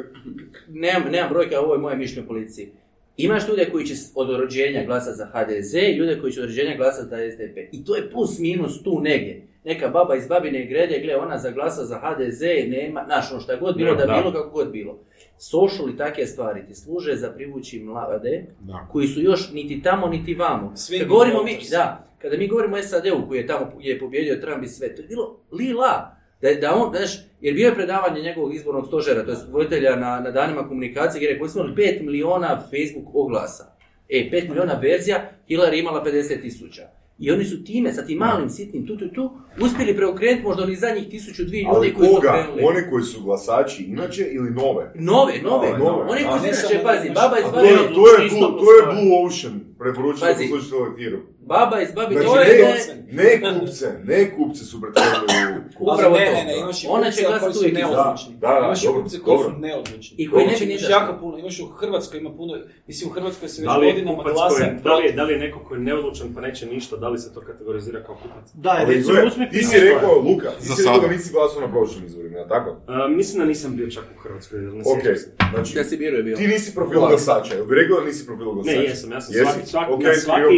nemam, 0.69 1.11
nemam 1.11 1.29
brojke, 1.29 1.57
ovo 1.57 1.73
je 1.73 1.79
moje 1.79 1.95
mišljenje 1.95 2.21
o 2.21 2.27
policiji. 2.27 2.71
Imaš 3.17 3.47
ljude 3.49 3.69
koji 3.71 3.85
će 3.85 3.93
od 4.15 4.39
rođenja 4.39 4.83
glasati 4.85 5.17
za 5.17 5.25
HDZ 5.25 5.73
i 5.73 5.95
ljude 5.97 6.19
koji 6.21 6.33
će 6.33 6.41
od 6.41 6.45
rođenja 6.47 6.75
glasati 6.77 7.09
za 7.09 7.17
SDP. 7.31 7.57
I 7.71 7.85
to 7.85 7.95
je 7.95 8.11
plus 8.11 8.39
minus 8.39 8.83
tu 8.83 8.99
negdje. 9.01 9.47
Neka 9.63 9.87
baba 9.87 10.15
iz 10.15 10.27
babine 10.27 10.65
grede, 10.65 10.99
gle, 10.99 11.15
ona 11.15 11.37
zaglasa 11.37 11.85
za 11.85 11.99
HDZ, 11.99 12.41
nema, 12.67 13.03
znaš, 13.05 13.31
ono 13.31 13.41
šta 13.41 13.55
god 13.55 13.77
bilo, 13.77 13.95
Da, 13.95 14.05
da, 14.05 14.05
da. 14.05 14.19
bilo 14.19 14.33
kako 14.33 14.49
god 14.49 14.71
bilo. 14.71 14.99
Social 15.37 15.89
i 15.89 15.97
takve 15.97 16.25
stvari 16.25 16.65
ti 16.67 16.75
služe 16.75 17.15
za 17.15 17.29
privući 17.31 17.79
mlade, 17.79 18.45
Da. 18.59 18.87
koji 18.91 19.07
su 19.07 19.21
još 19.21 19.51
niti 19.53 19.81
tamo, 19.81 20.07
niti 20.07 20.33
vamo. 20.35 20.71
Swinging 20.75 20.99
Kad 20.99 21.07
govorimo 21.07 21.43
mi, 21.43 21.57
da, 21.71 22.07
kada 22.21 22.37
mi 22.37 22.47
govorimo 22.47 22.75
o 22.75 22.81
SAD-u 22.81 23.27
koji 23.27 23.37
je 23.39 23.47
tamo 23.47 23.71
je 23.79 23.99
pobjedio 23.99 24.35
Trump 24.41 24.63
i 24.63 24.67
sve, 24.67 24.95
to 24.95 25.01
je 25.01 25.07
bilo 25.07 25.39
lila. 25.51 26.14
Da, 26.41 26.53
da 26.53 26.75
on, 26.75 26.91
znaš, 26.95 27.11
jer 27.41 27.53
bio 27.53 27.67
je 27.67 27.75
predavanje 27.75 28.21
njegovog 28.21 28.55
izbornog 28.55 28.87
stožera, 28.87 29.25
to 29.25 29.31
je 29.31 29.37
voditelja 29.51 29.95
na, 29.95 30.19
na 30.19 30.31
danima 30.31 30.67
komunikacije, 30.67 31.19
gdje 31.19 31.43
je 31.43 31.49
smo 31.49 31.61
imali 31.61 31.75
5 31.75 32.01
miliona 32.03 32.61
Facebook 32.61 33.15
oglasa. 33.15 33.75
E, 34.09 34.29
5 34.31 34.49
miliona 34.49 34.73
verzija, 34.81 35.29
Hillary 35.49 35.73
je 35.73 35.79
imala 35.79 36.05
50 36.05 36.41
tisuća. 36.41 36.81
I 37.19 37.31
oni 37.31 37.45
su 37.45 37.63
time, 37.63 37.93
sa 37.93 38.05
tim 38.05 38.17
malim, 38.17 38.49
sitnim 38.49 38.87
tu, 38.87 38.97
tu, 38.97 39.07
tu, 39.09 39.31
uspjeli 39.61 39.95
preokrenuti 39.95 40.43
možda 40.43 40.63
onih 40.63 40.79
zadnjih 40.79 41.09
tisuću, 41.09 41.43
dvije 41.43 41.61
ljudi 41.63 41.75
Ali 41.75 41.93
koji 41.93 42.07
su 42.09 42.15
koga? 42.15 42.31
krenuli. 42.31 42.63
Oni 42.63 42.89
koji 42.89 43.03
su 43.03 43.23
glasači 43.23 43.83
inače 43.83 44.23
ili 44.31 44.51
nove? 44.51 44.91
Nove, 44.95 45.33
nove, 45.43 45.67
A, 45.67 45.77
nove. 45.77 46.03
Oni 46.11 46.23
koji 46.23 46.53
su 46.53 46.65
inače, 46.67 46.83
pazi, 46.83 47.09
baba 47.09 47.39
iz 47.39 47.45
A 47.45 47.51
to 47.51 47.59
je, 47.59 47.77
to 47.77 48.07
je, 48.07 48.29
to 48.39 48.67
je. 48.75 48.81
Blue 48.85 49.25
Ocean. 49.25 49.59
Preporučujem 49.79 50.19
da 50.19 50.33
Pazi. 50.33 50.49
poslušajte 50.49 50.75
ovaj 50.75 50.95
tiru. 50.97 51.19
Baba 51.45 51.81
iz 51.81 51.91
Babi, 51.91 52.13
Znači, 52.13 52.27
to 52.27 52.39
je... 52.39 52.75
ne, 53.11 53.23
ne 53.41 53.59
kupce, 53.59 53.85
ne 54.03 54.31
kupce 54.31 54.63
su 54.65 54.81
pretvorili 54.81 55.25
u 55.51 55.61
kupce. 55.77 55.93
Upravo 55.93 56.15
ne, 56.15 56.25
to. 56.25 56.31
ne, 56.33 56.43
ne, 56.43 56.53
imaš 56.59 56.83
i 56.83 56.87
Ona 56.89 57.03
kupce 57.03 57.15
će 57.15 57.27
glasati 57.27 57.43
koji 57.53 57.69
su 57.69 57.75
neodlučni. 57.75 58.31
Da, 58.35 58.47
da, 58.49 58.59
imaš 58.59 58.83
i 58.83 58.85
dobro, 58.85 59.01
kupce 59.01 59.17
koji 59.19 59.37
su 59.39 59.51
neodlučni. 59.59 60.15
I 60.17 60.29
koji 60.29 60.43
ne 60.43 60.49
Znači, 60.49 60.59
bi 60.59 60.67
ni 60.67 60.73
imaš 60.73 60.81
izašli. 60.81 60.93
jako 60.93 61.19
puno, 61.21 61.37
imaš 61.37 61.59
u 61.59 61.67
Hrvatskoj 61.69 62.19
ima 62.19 62.31
puno, 62.31 62.53
mislim 62.87 63.09
u 63.09 63.13
Hrvatskoj 63.13 63.49
se 63.49 63.61
već 63.61 63.69
Da 63.69 63.75
je 63.75 63.91
godinama 63.91 64.23
glasa 64.25 64.55
koji, 64.55 64.69
da, 64.83 64.93
li, 64.93 64.97
je- 64.97 65.01
protiv. 65.01 65.15
da 65.15 65.23
li 65.23 65.33
je 65.33 65.39
neko 65.39 65.59
koji 65.59 65.77
je 65.79 65.83
neodlučan 65.83 66.27
pa 66.35 66.41
neće 66.41 66.65
ništa, 66.67 66.95
da 66.97 67.09
li 67.09 67.19
se 67.19 67.33
to 67.33 67.41
kategorizira 67.41 68.03
kao 68.03 68.15
kupac? 68.15 68.45
Da, 68.55 68.69
Ali 68.71 68.95
recimo, 68.95 69.17
uzmi 69.27 69.49
ti 69.49 69.63
si 69.63 69.79
rekao, 69.81 70.13
Luka, 70.19 70.49
ti 70.51 70.65
si 70.67 70.83
rekao 70.83 70.99
da 70.99 71.07
nisi 71.07 71.31
glasao 71.33 71.61
na 71.61 71.69
prošlim 71.69 72.05
izborima, 72.05 72.37
jel 72.37 72.47
tako? 72.49 72.69
A, 72.87 73.07
mislim 73.09 73.39
da 73.39 73.45
nisam 73.45 73.75
bio 73.75 73.89
čak 73.89 74.03
u 74.15 74.19
Hrvatskoj, 74.19 74.59
ne 74.59 74.69
Ok, 74.69 74.85
sjećam 74.95 75.15
se. 75.15 75.31
znači, 75.53 75.77
Ja 75.77 75.83
si 75.83 75.97
bio. 75.97 76.35
ti 76.37 76.47
nisi 76.47 76.75
profil 76.75 76.99
glasača, 77.01 77.55
jel 77.55 77.65
bi 77.65 77.75
rekao 77.75 77.99
da 77.99 78.05
nisi 78.05 78.25
profil 78.25 78.45
glasača? 78.45 78.77
Ne, 78.77 78.83
jesam, 78.83 79.11
ja 79.11 79.21
sam 79.21 79.33
svaki, 79.33 79.65
svaki, 79.65 79.91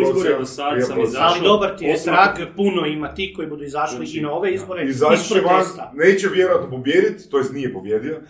procjena, 0.03 0.39
do 0.39 0.45
sad 0.47 0.76
sam 0.81 1.01
izašao. 1.01 1.27
Ali 1.27 1.41
dobar 1.41 1.77
ti 1.77 1.85
je 1.85 2.03
trag, 2.03 2.35
puno 2.55 2.85
ima 2.85 3.13
ti 3.13 3.33
koji 3.35 3.47
budu 3.47 3.63
izašli 3.63 3.97
Znači, 3.97 4.17
i 4.17 4.21
na 4.21 4.31
ove 4.31 4.53
izbore 4.53 4.83
iz 4.83 4.89
Izaći 4.89 5.27
će 5.27 5.33
van, 5.41 5.43
protesta. 5.55 5.91
neće 5.95 6.27
vjerojatno 6.27 6.69
pobijediti, 6.69 7.29
to 7.29 7.37
jest 7.37 7.53
nije 7.53 7.73
pobjedio. 7.73 8.21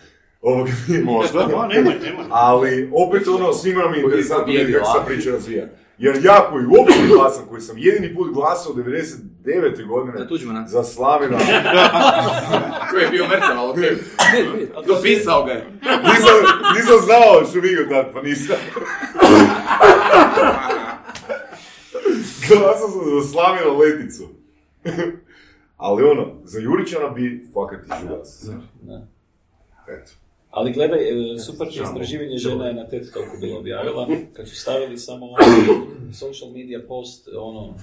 Ovoga, 0.42 0.72
Možda. 1.04 1.48
No, 1.48 1.68
nemoj, 1.74 1.94
nemoj. 2.04 2.26
Ali 2.30 2.90
opet 2.94 3.28
ono, 3.28 3.54
svima 3.54 3.84
nam 3.84 3.94
je 3.94 4.02
interesantno 4.02 4.46
vidjeti 4.46 4.72
pobjedio, 4.72 4.86
kako 4.86 5.00
se 5.00 5.06
priča 5.06 5.32
razvija. 5.32 5.68
Jer 5.98 6.26
ja 6.26 6.50
koji 6.52 6.66
uopće 6.66 6.98
glasam, 7.16 7.46
koji 7.50 7.62
sam 7.62 7.78
jedini 7.78 8.16
put 8.16 8.34
glasao 8.34 8.74
99. 8.74 9.88
godine 9.88 10.14
Za 10.68 10.84
Slavina, 10.84 11.38
Koji 12.92 13.04
je 13.04 13.10
bio 13.10 13.28
mrtav, 13.28 13.58
ali 13.60 13.72
okej. 13.72 13.98
Dopisao 14.88 15.44
ga 15.46 15.52
je. 15.52 15.66
nisam, 15.84 16.36
nisam 16.76 16.98
znao 17.06 17.46
što 17.50 17.60
vidio 17.60 17.86
tad, 17.90 18.14
pa 18.14 18.22
nisam. 18.22 18.56
Glasao 22.50 22.90
sam 22.90 23.02
za 23.22 23.28
Slavina 23.32 23.72
leticu. 23.72 24.28
Ali 25.78 26.04
ono, 26.04 26.42
za 26.44 26.60
Jurićana 26.60 27.10
bi 27.10 27.48
fakat. 27.54 27.80
Da. 28.82 29.08
Eto. 29.88 30.12
Ali 30.52 30.74
gledaj, 30.74 31.00
e, 31.00 31.40
super 31.40 31.68
istraživanje 31.68 32.38
žena 32.38 32.68
je 32.68 32.74
na 32.74 32.88
TED 32.88 33.14
Talku 33.14 33.38
bilo 33.42 33.60
objavila, 33.60 34.08
kad 34.34 34.50
su 34.50 34.56
stavili 34.56 34.98
samo 34.98 35.26
ono, 35.26 35.38
social 36.22 36.52
media 36.52 36.82
post, 36.88 37.30
ono, 37.38 37.76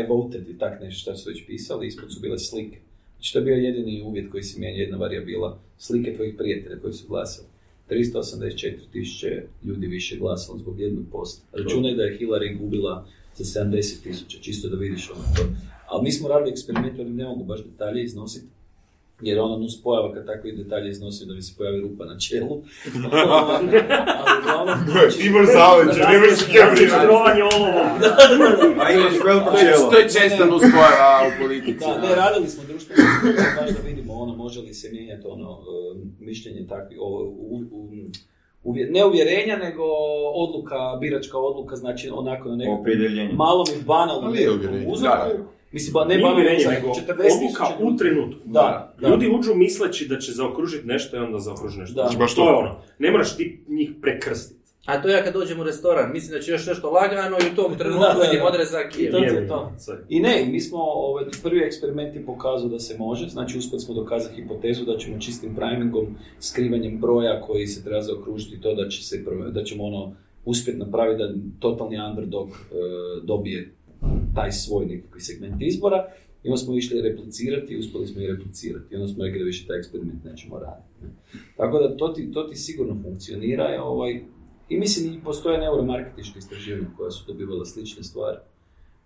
I 0.00 0.06
voted 0.08 0.48
i 0.48 0.58
tak 0.58 0.80
nešto 0.80 1.00
što 1.00 1.16
su 1.16 1.30
već 1.30 1.46
pisali, 1.46 1.86
ispod 1.86 2.14
su 2.14 2.20
bile 2.20 2.38
slike. 2.38 2.78
Znači 3.14 3.32
to 3.32 3.38
je 3.38 3.44
bio 3.44 3.54
jedini 3.54 4.02
uvjet 4.02 4.30
koji 4.30 4.42
se 4.42 4.60
mijenja, 4.60 4.78
jedna 4.78 4.96
varijabila, 4.96 5.58
slike 5.78 6.14
tvojih 6.14 6.34
prijatelja 6.38 6.80
koji 6.80 6.92
su 6.92 7.08
glasali. 7.08 7.48
384 7.90 8.74
tisuće 8.92 9.42
ljudi 9.64 9.86
više 9.86 10.16
glasalo 10.16 10.58
zbog 10.58 10.80
jednog 10.80 11.04
posta. 11.12 11.46
Računaj 11.52 11.94
da 11.94 12.02
je 12.02 12.18
Hillary 12.18 12.58
gubila 12.58 13.06
za 13.36 13.64
70 13.64 14.02
tisuća, 14.02 14.38
čisto 14.40 14.68
da 14.68 14.76
vidiš 14.76 15.10
ono 15.10 15.24
to. 15.36 15.42
Ali 15.86 16.02
mi 16.02 16.12
smo 16.12 16.28
radili 16.28 16.50
eksperiment, 16.50 16.98
ali 16.98 17.10
ne 17.10 17.24
mogu 17.24 17.44
baš 17.44 17.64
detalje 17.64 18.04
iznositi, 18.04 18.46
jer 19.22 19.38
ono 19.38 19.58
nus 19.58 19.82
pojava 19.82 20.14
kad 20.14 20.26
takvi 20.26 20.52
detalje 20.52 20.90
iznosim 20.90 21.28
da 21.28 21.34
mi 21.34 21.42
se 21.42 21.54
pojavi 21.58 21.80
rupa 21.80 22.04
na 22.04 22.18
čelu. 22.18 22.62
Imaš 25.26 25.46
zaleđe, 25.52 26.00
možeš 26.20 26.38
se 26.38 26.44
kebrirati. 26.46 27.06
Trovanje 27.06 27.42
olovom. 27.42 27.86
A 28.80 28.92
imaš 28.92 29.12
veliko 29.24 29.56
čelo. 29.60 29.90
to 29.90 29.98
je 29.98 30.08
česta 30.08 30.44
nuspojava 30.46 31.28
u 31.28 31.42
politici. 31.42 31.86
Da, 31.86 32.08
ne, 32.08 32.14
radili 32.14 32.48
smo 32.48 32.62
društveno 32.68 33.02
baš 33.60 33.70
da 33.70 33.88
vidimo 33.88 34.12
ono, 34.12 34.36
može 34.36 34.60
li 34.60 34.74
se 34.74 34.90
mijenjati 34.92 35.26
ono, 35.26 35.50
e, 35.50 35.98
mišljenje 36.20 36.66
takvi, 36.68 36.96
u, 36.98 37.64
ne 38.64 39.04
uvjerenja, 39.04 39.56
nego 39.56 39.82
odluka, 40.34 40.76
biračka 41.00 41.38
odluka, 41.38 41.76
znači 41.76 42.10
onako 42.14 42.48
na 42.48 42.56
nekom 42.56 42.76
malom 43.32 43.66
i 43.80 43.84
banalnom 43.84 44.24
Ali 44.24 44.38
je 44.38 44.46
nekakvom 44.46 44.68
uvjerenje. 44.70 44.92
uzorku. 44.92 45.42
Mislim, 45.72 45.92
ba, 45.92 46.04
ne 46.04 46.32
uvjerenje, 46.32 46.58
uzorku, 46.58 46.86
nego 46.86 46.88
40 46.88 47.36
odluka 47.36 47.64
u 47.80 47.96
trenutku. 47.96 48.40
Da, 48.44 48.94
da. 49.00 49.08
Ljudi 49.08 49.28
uđu 49.38 49.54
misleći 49.54 50.08
da 50.08 50.18
će 50.18 50.32
zaokružiti 50.32 50.86
nešto 50.86 51.16
i 51.16 51.20
onda 51.20 51.38
zaokruži 51.38 51.80
nešto. 51.80 51.94
Da. 51.94 52.02
Znači, 52.02 52.18
Baš 52.18 52.34
to 52.34 52.42
to. 52.42 52.48
je 52.50 52.54
ono. 52.56 52.76
Ne 52.98 53.10
moraš 53.10 53.36
ti 53.36 53.64
njih 53.68 53.90
prekrstiti. 54.02 54.61
A 54.86 55.02
to 55.02 55.08
ja 55.08 55.24
kad 55.24 55.34
dođem 55.34 55.60
u 55.60 55.64
restoran, 55.64 56.12
mislim 56.12 56.32
da 56.32 56.40
će 56.40 56.50
još 56.50 56.66
nešto 56.66 56.90
lagano 56.90 57.36
i 57.36 57.52
u 57.52 57.56
tom 57.56 57.78
trenutku 57.78 58.20
vidim 58.30 58.46
odrezak 58.46 58.98
i 58.98 59.10
to 59.10 59.16
je 59.16 59.48
to. 59.48 59.72
I 60.08 60.20
ne, 60.20 60.46
mi 60.50 60.60
smo, 60.60 60.78
ovaj, 60.78 61.24
prvi 61.42 61.60
eksperiment 61.60 62.14
je 62.14 62.26
pokazao 62.26 62.68
da 62.68 62.78
se 62.78 62.98
može, 62.98 63.28
znači 63.28 63.58
uspjeli 63.58 63.80
smo 63.80 63.94
dokazati 63.94 64.42
hipotezu 64.42 64.84
da 64.84 64.98
ćemo 64.98 65.20
čistim 65.20 65.56
primingom, 65.56 66.06
skrivanjem 66.40 67.00
broja 67.00 67.40
koji 67.40 67.66
se 67.66 67.84
treba 67.84 68.00
zaokružiti 68.00 68.60
to 68.60 68.74
da, 68.74 68.88
će 68.88 69.04
se, 69.04 69.24
da 69.52 69.64
ćemo 69.64 69.84
ono 69.84 70.14
uspjeti 70.44 70.78
napraviti 70.78 71.22
da 71.22 71.34
totalni 71.60 71.96
underdog 72.10 72.48
e, 72.48 72.74
dobije 73.22 73.74
taj 74.34 74.52
svoj 74.52 74.86
nekakvi 74.86 75.20
segment 75.20 75.62
izbora. 75.62 76.08
I 76.44 76.48
onda 76.48 76.56
smo 76.56 76.76
išli 76.76 77.02
replicirati 77.02 77.74
i 77.74 77.78
uspjeli 77.78 78.06
smo 78.06 78.22
i 78.22 78.26
replicirati. 78.26 78.94
I 78.94 78.96
onda 78.96 79.08
smo 79.08 79.24
rekli 79.24 79.38
da 79.38 79.44
više 79.44 79.66
taj 79.66 79.78
eksperiment 79.78 80.24
nećemo 80.24 80.58
raditi. 80.58 80.88
ne. 81.02 81.08
Tako 81.56 81.78
da 81.78 81.96
to 81.96 82.08
ti, 82.08 82.32
to 82.32 82.42
ti 82.42 82.56
sigurno 82.56 82.96
funkcionira. 83.02 83.82
Ovaj, 83.82 84.22
I 84.72 84.78
mislim 84.78 85.14
i 85.14 85.20
postoje 85.24 85.58
neuromarketičke 85.58 86.38
istraživanja 86.38 86.86
koja 86.96 87.10
su 87.10 87.24
dobivala 87.26 87.64
slične 87.64 88.02
stvari. 88.02 88.38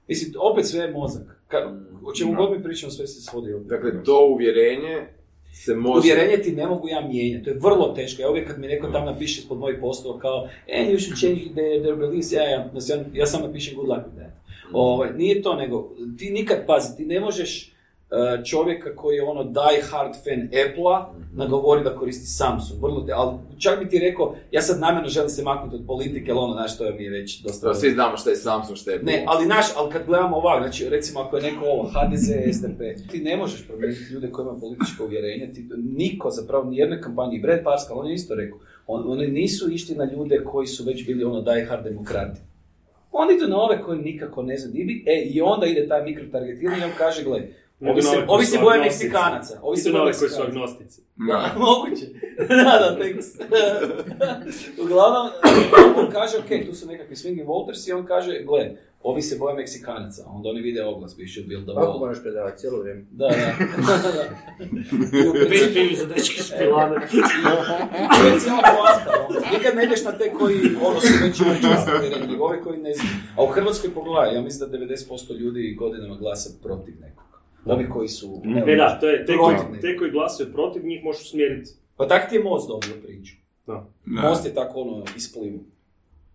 Mislim, 0.09 0.35
opet 0.41 0.67
sve 0.67 0.81
je 0.81 0.93
mozak. 0.93 1.41
Ka, 1.49 1.59
o 2.05 2.13
čemu 2.13 2.33
Da. 2.33 2.37
god 2.37 2.51
mi 2.57 2.63
pričamo, 2.63 2.93
sve 2.93 3.07
se 3.07 3.21
svodi 3.21 3.55
opet. 3.55 3.67
Dakle, 3.67 4.05
to 4.05 4.27
uvjerenje 4.27 5.07
se 5.53 5.75
može... 5.75 5.99
Uvjerenje 5.99 6.43
ti 6.43 6.53
ne 6.53 6.67
mogu 6.67 6.89
ja 6.89 7.01
mijenjati, 7.01 7.45
to 7.45 7.51
je 7.51 7.59
vrlo 7.63 7.93
teško. 7.95 8.23
Ja 8.23 8.31
uvijek 8.31 8.49
kad 8.49 8.59
mi 8.61 8.67
neko 8.67 8.87
tamo 8.87 9.07
napiše 9.07 9.41
ispod 9.41 9.59
mojih 9.59 9.79
postova 9.81 10.19
kao 10.19 10.49
and 10.79 10.89
you 10.91 10.99
should 11.01 11.19
change 11.19 11.41
their, 11.41 11.83
their 11.83 11.97
beliefs, 11.97 12.33
ja, 12.33 12.43
ja, 12.43 12.71
ja, 12.89 13.05
ja 13.13 13.27
sam 13.27 13.43
napišem 13.43 13.77
good 13.77 13.89
luck 13.89 14.01
with 14.01 14.17
that. 14.17 14.33
Ovaj, 14.73 15.13
nije 15.13 15.43
to, 15.43 15.55
nego 15.55 15.91
ti 16.19 16.31
nikad, 16.31 16.67
pazi, 16.67 16.97
ti 16.97 17.05
ne 17.05 17.21
možeš 17.21 17.73
čovjeka 18.45 18.97
koji 18.97 19.17
je 19.17 19.23
ono 19.23 19.45
die 19.45 19.83
hard 19.91 20.15
fan 20.25 20.43
Apple-a 20.43 21.13
nagovori 21.33 21.85
da 21.85 21.97
koristi 21.97 22.27
Samsung. 22.27 22.83
Vrlo 22.83 23.01
te, 23.01 23.13
ali 23.13 23.39
čak 23.59 23.79
bi 23.79 23.89
ti 23.89 23.99
rekao, 23.99 24.35
ja 24.51 24.63
sad 24.63 24.81
namjerno 24.81 25.09
želim 25.09 25.29
se 25.29 25.43
maknuti 25.43 25.77
od 25.77 25.87
politike, 25.87 26.31
ali 26.31 26.41
ono, 26.41 26.53
znaš, 26.53 26.79
to 26.79 26.85
je 26.85 26.93
mi 26.93 27.05
je 27.05 27.11
već 27.11 27.43
dosta... 27.43 27.69
Da, 27.69 27.75
svi 27.75 27.91
znamo 27.91 28.17
šta 28.17 28.31
je 28.31 28.37
Samsung, 28.37 28.79
šta 28.79 28.91
je 28.91 29.03
Ne, 29.03 29.25
ali 29.27 29.47
naš, 29.47 29.67
ali 29.77 29.93
kad 29.93 30.07
gledamo 30.07 30.37
ovako, 30.37 30.63
znači 30.63 30.89
recimo 30.89 31.21
ako 31.21 31.37
je 31.37 31.43
neko 31.43 31.65
ovo, 31.65 31.83
HDZ, 31.83 32.57
SDP, 32.57 33.11
ti 33.11 33.21
ne 33.21 33.37
možeš 33.37 33.67
promijeniti 33.67 34.13
ljude 34.13 34.31
koji 34.31 34.45
imaju 34.45 34.61
političko 34.61 35.05
uvjerenje, 35.05 35.53
ti, 35.53 35.69
niko 35.77 36.31
zapravo, 36.31 36.65
ni 36.65 36.77
jednoj 36.77 37.01
kampanji, 37.01 37.41
Brad 37.41 37.65
Pascal, 37.65 37.99
on 37.99 38.07
je 38.07 38.15
isto 38.15 38.35
rekao, 38.35 38.59
on, 38.87 39.13
oni 39.13 39.27
nisu 39.27 39.73
išli 39.73 39.97
na 39.97 40.05
ljude 40.13 40.45
koji 40.45 40.67
su 40.67 40.85
već 40.85 41.07
bili 41.07 41.25
ono 41.25 41.41
die 41.41 41.65
hard 41.65 41.85
demokrati. 41.85 42.41
Oni 43.13 43.35
idu 43.35 43.49
na 43.49 43.61
ove 43.61 43.83
koji 43.83 43.99
nikako 43.99 44.43
ne 44.43 44.57
zna 44.59 44.73
di 44.73 44.85
bi, 44.85 45.05
e, 45.07 45.23
i 45.23 45.41
onda 45.41 45.67
ide 45.67 45.89
taj 45.89 46.05
mikrotargetiranje 46.05 46.83
i 46.83 46.85
on 46.85 46.91
kaže, 46.99 47.25
gle, 47.25 47.49
Idu 47.81 47.91
ovi 47.91 48.03
na 48.03 48.03
se, 48.03 48.17
ove 48.17 48.27
koji 48.27 48.35
ovi 48.37 48.45
su 48.45 48.53
se 48.53 48.59
boje. 48.59 48.81
Meksikanaca, 48.81 49.59
ovi 49.63 49.77
se 49.77 49.89
Idu 49.89 49.99
na 49.99 50.05
boje 50.05 50.11
ove 50.11 50.19
koji 50.19 50.31
su 50.31 50.43
agnostici. 50.43 51.03
Da, 51.17 51.55
moguće. 51.67 52.07
da, 52.49 52.79
da, 52.79 52.99
tekst. 52.99 53.43
Uglavnom, 54.83 55.31
on 55.97 56.11
kaže, 56.11 56.39
ok, 56.39 56.67
tu 56.67 56.75
su 56.75 56.87
nekakvi 56.87 57.17
swinging 57.17 57.47
voters 57.47 57.89
i 57.89 57.93
on 57.93 58.07
kaže, 58.07 58.43
gle, 58.45 58.77
ovi 59.03 59.23
se 59.23 59.37
boje 59.39 59.55
Meksikanaca. 59.55 60.25
Onda 60.27 60.49
oni 60.49 60.61
vide 60.61 60.85
oglas, 60.85 61.13
should 61.33 61.49
build 61.49 61.65
the 61.65 61.73
wall. 61.73 61.99
moraš 61.99 62.23
predavati 62.23 62.59
cijelo 62.59 62.81
vrijeme. 62.81 63.05
Da, 63.11 63.29
da. 63.29 63.53
Bez 65.51 65.75
pivi 65.75 65.97
za 65.97 66.07
dečke 66.07 66.43
s 66.43 66.53
pilane. 66.59 66.97
to 68.21 68.27
je 68.27 68.41
cijela 68.41 68.63
poanta. 68.77 69.29
Nikad 69.53 69.77
ne 69.77 69.85
ideš 69.85 70.05
na 70.05 70.13
te 70.13 70.33
koji 70.33 70.57
ono 70.85 71.01
su 71.01 71.13
već 71.23 71.41
imaju 71.41 71.63
čast 71.63 71.87
povjerenje, 71.87 72.27
nego 72.27 72.45
ovi 72.45 72.61
koji 72.65 72.79
ne 72.79 72.95
znaju. 72.95 73.17
A 73.37 73.45
u 73.45 73.47
Hrvatskoj 73.47 73.91
pogledaj, 73.95 74.35
ja 74.35 74.41
mislim 74.43 74.71
da 74.71 74.79
90% 74.79 75.39
ljudi 75.39 75.75
godinama 75.79 76.17
glasa 76.17 76.51
protiv 76.63 76.95
nekog. 77.01 77.26
Ovi 77.67 77.89
koji 77.91 78.09
su... 78.09 78.43
E 78.67 78.77
da, 78.77 78.99
to 79.01 79.09
je, 79.09 79.27
te 79.27 79.37
koji, 79.37 79.57
te 79.81 79.97
koji 79.97 80.11
glasuju 80.11 80.53
protiv 80.53 80.87
njih 80.87 81.05
možeš 81.05 81.23
usmjeriti. 81.23 81.71
Pa 81.97 82.09
tak 82.09 82.29
ti 82.29 82.37
je 82.37 82.43
Most 82.43 82.69
dobio 82.69 83.03
priču. 83.03 83.35
Da. 83.67 83.87
Most 84.05 84.47
je 84.47 84.55
tako 84.55 84.81
ono 84.81 85.05
isplivu. 85.17 85.59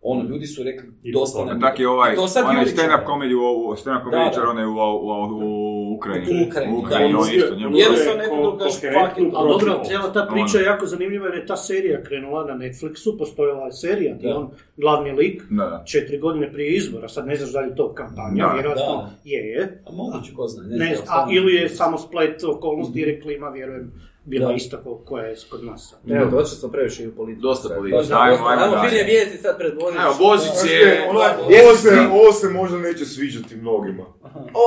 Ono, 0.02 0.24
ljudi 0.24 0.46
su 0.46 0.64
rekli 0.64 1.12
dosta 1.14 1.40
to- 1.40 1.46
nam 1.46 1.62
Tak 1.62 1.80
je 1.80 1.90
ovaj, 1.90 2.16
To 2.16 2.28
sad 2.28 2.46
onaj 2.46 2.66
stand-up 2.66 3.06
u- 3.36 3.76
stand-up 3.76 4.04
komedičar, 4.04 4.46
onaj 4.46 4.66
u, 4.66 4.70
u, 4.70 4.74
u, 4.74 5.42
u 5.42 5.81
Ukrajini. 6.02 6.28
U 6.36 6.48
Ukrajini, 6.48 6.74
Ukrajini, 6.76 7.14
da. 7.14 7.20
on 7.20 7.28
isto, 7.30 7.56
njemu. 7.56 7.78
Jednostavno 7.78 8.14
Ko- 8.14 8.30
neko 8.32 8.44
dok 8.44 8.60
daš 8.60 8.74
koherentnu 8.76 9.02
fucking- 9.16 9.32
Ali 9.36 9.50
dobro, 9.50 9.82
cijela 9.86 10.14
ta 10.14 10.26
priča 10.26 10.58
je 10.58 10.64
jako 10.66 10.86
zanimljiva 10.86 11.26
jer 11.28 11.36
je 11.36 11.46
ta 11.46 11.58
serija 11.58 12.04
krenula 12.04 12.46
na 12.46 12.54
Netflixu, 12.56 13.18
postojala 13.18 13.66
je 13.66 13.72
serija 13.74 14.16
gdje 14.16 14.30
Da. 14.30 14.38
on 14.38 14.46
glavni 14.78 15.12
lik 15.12 15.44
Da, 15.50 15.84
četiri 15.86 16.18
godine 16.20 16.54
prije 16.54 16.70
izbora, 16.72 17.08
sad 17.08 17.28
ne 17.28 17.36
znaš 17.36 17.52
da 17.52 17.60
li 17.60 17.68
je 17.68 17.76
to 17.76 17.94
kampanja, 17.94 18.46
Da. 18.46 18.54
vjerojatno 18.54 18.96
Da. 18.96 19.10
je, 19.24 19.40
je. 19.48 19.82
A 19.86 19.92
moguće, 19.94 20.34
ko 20.34 20.48
zna. 20.48 20.64
Ne, 20.66 20.96
znam, 20.96 21.08
a, 21.10 21.28
ili 21.32 21.54
je 21.54 21.70
samo 21.70 21.98
splet 21.98 22.44
okolnosti 22.46 23.00
i 23.00 23.06
rekli 23.06 23.34
ima, 23.34 23.50
vjerujem, 23.50 23.92
bila 24.24 24.48
Da. 24.48 24.54
ista 24.54 24.78
ko- 24.78 25.02
koja 25.06 25.26
je 25.26 25.36
kod 25.50 25.64
nas. 25.64 25.96
Evo, 26.10 26.26
došli 26.28 26.58
smo 26.58 26.70
previše 26.70 27.04
i 27.04 27.08
u 27.08 27.16
politiku. 27.16 27.42
Dosta. 27.42 27.68
Dosta, 27.68 27.82
Ajmo, 27.84 27.98
dosta. 27.98 28.48
ajmo 28.48 28.64
Ajmo 28.66 28.84
finije 28.84 29.04
vijesti 29.04 29.38
sad 29.38 29.58
pred 29.58 29.74
Božić. 29.76 30.00
Evo, 30.02 30.14
Božić 30.20 30.72
je... 30.72 31.08
Jesi 31.50 31.64
ovo, 31.64 31.76
se, 31.76 31.90
ovo 32.14 32.32
se 32.32 32.50
možda 32.50 32.78
neće 32.80 33.06
sviđati 33.06 33.56
mnogima. 33.56 34.06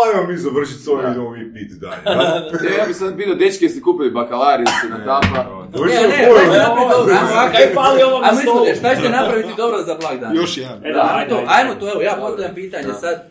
Ajmo 0.06 0.28
mi 0.28 0.36
završiti 0.36 0.78
s 0.80 0.88
ovim, 0.88 1.10
idemo 1.10 1.30
mi 1.30 1.54
piti 1.54 1.74
dalje. 1.74 2.02
da? 2.04 2.50
E, 2.68 2.78
ja 2.78 2.86
bi 2.86 2.94
sad 2.94 3.16
pitao, 3.16 3.34
dečki, 3.34 3.64
jeste 3.64 3.80
kupili 3.80 4.10
bakalar 4.10 4.60
ili 4.60 4.66
se 4.82 4.88
natapa? 4.88 5.50
Ovo 5.74 5.84
Ne, 5.84 5.94
ne, 6.08 6.28
ovo, 6.30 6.40
ovo 6.82 7.02
ajmo, 7.02 7.12
ajmo, 7.34 7.52
Kaj 7.52 7.74
fali 7.74 8.02
ovom 8.02 8.22
na 8.22 8.28
Ajmo 8.28 8.40
stolu? 8.40 8.64
isto, 8.64 8.78
šta 8.78 8.94
ćete 8.96 9.08
napraviti 9.08 9.52
dobro 9.56 9.78
za 9.82 9.94
blagdan? 9.94 10.36
Još 10.40 10.56
jedan. 10.56 10.86
E, 10.86 10.92
da, 10.92 11.10
ajmo 11.14 11.28
to, 11.30 11.36
ajde, 11.36 11.46
ajmo 11.48 11.74
to, 11.74 11.92
evo, 11.92 12.02
ja 12.02 12.16
postavljam 12.20 12.54
pitanje 12.54 12.92
sad. 13.00 13.30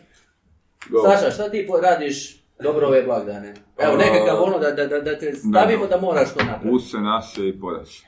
Saša, 1.04 1.30
šta 1.30 1.50
ti 1.50 1.68
radiš 1.82 2.43
dobro 2.62 2.86
ove 2.86 3.02
blagdane? 3.02 3.54
Evo, 3.78 3.96
nekakav 3.96 4.42
ono 4.42 4.58
da, 4.58 4.70
da, 4.70 4.86
da, 4.86 5.00
da 5.00 5.18
te 5.18 5.32
stavimo 5.34 5.86
da 5.86 6.00
moraš 6.00 6.34
to 6.34 6.44
napraviti. 6.44 6.68
Use 6.70 6.96
nase 6.98 7.48
i 7.48 7.60
podaše. 7.60 8.06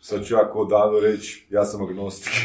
Sad 0.00 0.24
ću 0.24 0.34
ja 0.34 0.50
ko 0.50 0.64
dano 0.64 1.00
reći, 1.00 1.46
ja 1.50 1.64
sam 1.64 1.82
agnostik. 1.82 2.32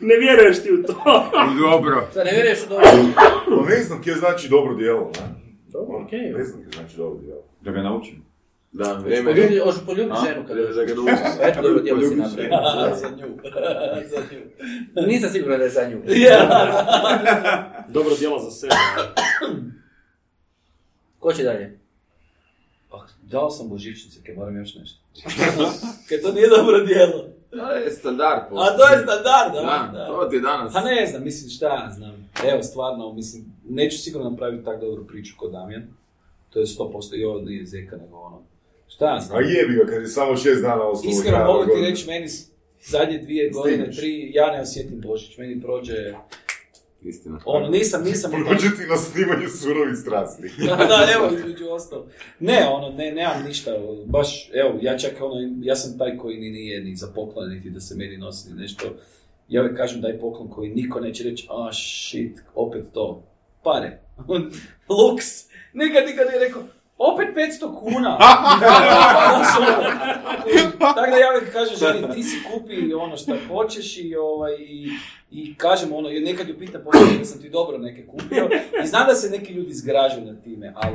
Ne 0.00 0.16
vjeruješ 0.16 0.62
ti 0.62 0.72
u 0.72 0.82
to. 0.82 1.24
Dobro. 1.70 2.06
Sad 2.12 2.26
ne 2.26 2.32
vjeruješ 2.32 2.58
u 2.64 2.68
dobro? 2.68 2.86
Pa 3.64 3.70
ne 3.70 3.82
znam 3.82 4.02
kje 4.02 4.14
znači 4.14 4.48
dobro 4.48 4.74
djelo, 4.74 5.10
ne? 5.14 5.34
Dobro, 5.72 6.02
okej. 6.04 6.32
Ne 6.38 6.44
znam 6.44 6.62
kje 6.62 6.70
znači 6.74 6.96
dobro 6.96 7.18
djelo. 7.18 7.42
Da 7.60 7.70
ga 7.70 7.82
naučim. 7.82 8.24
Da, 8.72 8.84
Poljubi, 9.04 9.32
vrijeme. 9.32 9.60
hoćeš 9.60 9.80
poljubiti 9.86 10.16
A? 10.20 10.24
ženu 10.26 10.46
kad 10.46 10.56
dođeš. 10.56 10.74
da 10.76 10.84
ga 10.84 10.94
naučiš. 10.96 11.18
Eto, 11.42 11.62
dobro 11.62 11.80
djelo 11.82 12.00
si 12.00 12.08
Poljubi 12.08 12.22
napravio. 12.22 12.96
Za 12.96 13.08
nju. 13.08 13.36
Za 14.06 14.18
nju. 14.96 15.06
Nisam 15.06 15.30
siguran 15.30 15.58
da 15.58 15.64
je 15.64 15.70
za 15.70 15.88
nju. 15.88 15.98
Dobro 17.94 18.14
djelo 18.18 18.38
za 18.38 18.50
sebe. 18.50 18.74
Ko 21.20 21.32
će 21.32 21.42
dalje? 21.42 21.78
Ah, 22.92 23.06
Dao 23.22 23.50
sam 23.50 23.68
božićnice, 23.68 24.20
kaj 24.26 24.34
moram 24.34 24.56
još 24.56 24.74
nešto. 24.74 24.98
Kaj 26.08 26.20
to 26.22 26.32
nije 26.32 26.48
dobro 26.48 26.84
djelo. 26.84 27.24
To 27.50 27.70
je 27.70 27.90
standard. 27.90 28.40
A 28.42 28.46
postoji. 28.50 28.76
to 28.78 28.84
je 28.94 28.98
standard, 29.02 29.52
Da, 29.54 29.90
da? 29.98 30.06
to 30.06 30.28
ti 30.30 30.40
danas. 30.40 30.72
Pa 30.72 30.80
ne 30.80 31.06
znam, 31.06 31.24
mislim 31.24 31.50
šta 31.50 31.66
ja 31.66 31.90
znam. 31.96 32.30
Evo, 32.52 32.62
stvarno, 32.62 33.12
mislim, 33.12 33.44
neću 33.68 33.98
sigurno 33.98 34.30
napraviti 34.30 34.64
tako 34.64 34.84
dobru 34.86 35.06
priču 35.06 35.34
kod 35.38 35.52
Damjan. 35.52 35.82
To 36.50 36.58
je 36.58 36.66
100% 36.66 37.16
i 37.20 37.24
ovo 37.24 37.40
nije 37.40 37.66
zeka, 37.66 37.96
nego 37.96 38.16
ono. 38.16 38.42
Šta 38.88 39.14
ja 39.14 39.20
znam? 39.20 39.38
A 39.38 39.40
jebi 39.40 39.74
ga, 39.74 39.86
kad 39.86 40.02
je 40.02 40.08
samo 40.08 40.36
šest 40.36 40.62
dana 40.62 40.82
ostalo. 40.82 41.12
do 41.12 41.18
Iskreno 41.18 41.44
mogu 41.44 41.64
ti 41.64 41.80
reći, 41.90 42.06
meni 42.06 42.26
zadnje 42.86 43.18
dvije 43.18 43.50
godine, 43.50 43.90
tri, 43.90 44.30
ja 44.34 44.52
ne 44.52 44.60
osjetim 44.60 45.00
Božić. 45.00 45.38
Meni 45.38 45.60
prođe, 45.62 46.14
Istina. 47.04 47.38
ono, 47.44 47.68
nisam, 47.68 48.04
nisam... 48.04 48.30
Ti 48.76 48.86
na 48.88 48.96
snimanju 48.96 49.48
surovih 49.48 49.96
strasti. 49.96 50.42
da, 50.68 50.76
da, 50.76 51.06
evo, 51.14 51.36
između 51.36 51.68
ostalo. 51.70 52.06
Ne, 52.40 52.66
ono, 52.68 52.96
ne, 52.96 53.12
nemam 53.12 53.44
ništa, 53.46 53.70
baš, 54.06 54.50
evo, 54.52 54.78
ja 54.82 54.98
čak, 54.98 55.12
ono, 55.20 55.34
ja 55.62 55.76
sam 55.76 55.98
taj 55.98 56.16
koji 56.16 56.38
ni 56.38 56.50
nije 56.50 56.80
ni 56.80 56.96
za 56.96 57.06
poklon, 57.14 57.50
niti 57.50 57.70
da 57.70 57.80
se 57.80 57.94
meni 57.94 58.16
nosi 58.16 58.52
ni 58.52 58.60
nešto. 58.60 58.84
Ja 59.48 59.60
uvijek 59.60 59.76
kažem 59.76 60.00
daj 60.00 60.18
poklon 60.18 60.50
koji 60.50 60.70
niko 60.70 61.00
neće 61.00 61.24
reći, 61.24 61.46
a 61.50 61.72
shit, 61.72 62.38
opet 62.54 62.84
to, 62.92 63.22
pare, 63.62 63.98
luks, 64.98 65.26
nikad, 65.72 66.04
nikad 66.06 66.26
nije 66.28 66.46
rekao, 66.46 66.62
opet 67.12 67.28
500 67.36 67.78
kuna. 67.78 68.18
Tako 70.78 71.10
da 71.10 71.16
ja 71.16 71.28
uvijek 71.36 71.52
kažem 71.52 71.76
ženi, 71.76 72.14
ti 72.14 72.22
si 72.22 72.36
kupi 72.52 72.94
ono 72.94 73.16
što 73.16 73.36
hoćeš 73.48 73.98
i, 73.98 74.16
ovaj, 74.16 74.52
i, 74.52 74.88
i 75.30 75.54
kažem 75.54 75.92
ono, 75.92 76.08
jer 76.08 76.22
nekad 76.22 76.48
ju 76.48 76.58
pitam 76.58 76.80
poslije 76.84 77.18
da 77.18 77.24
sam 77.24 77.42
ti 77.42 77.50
dobro 77.50 77.78
neke 77.78 78.06
kupio 78.06 78.48
i 78.84 78.86
znam 78.86 79.06
da 79.06 79.14
se 79.14 79.30
neki 79.30 79.52
ljudi 79.52 79.72
zgražaju 79.72 80.24
na 80.24 80.40
time, 80.40 80.72
ali... 80.76 80.94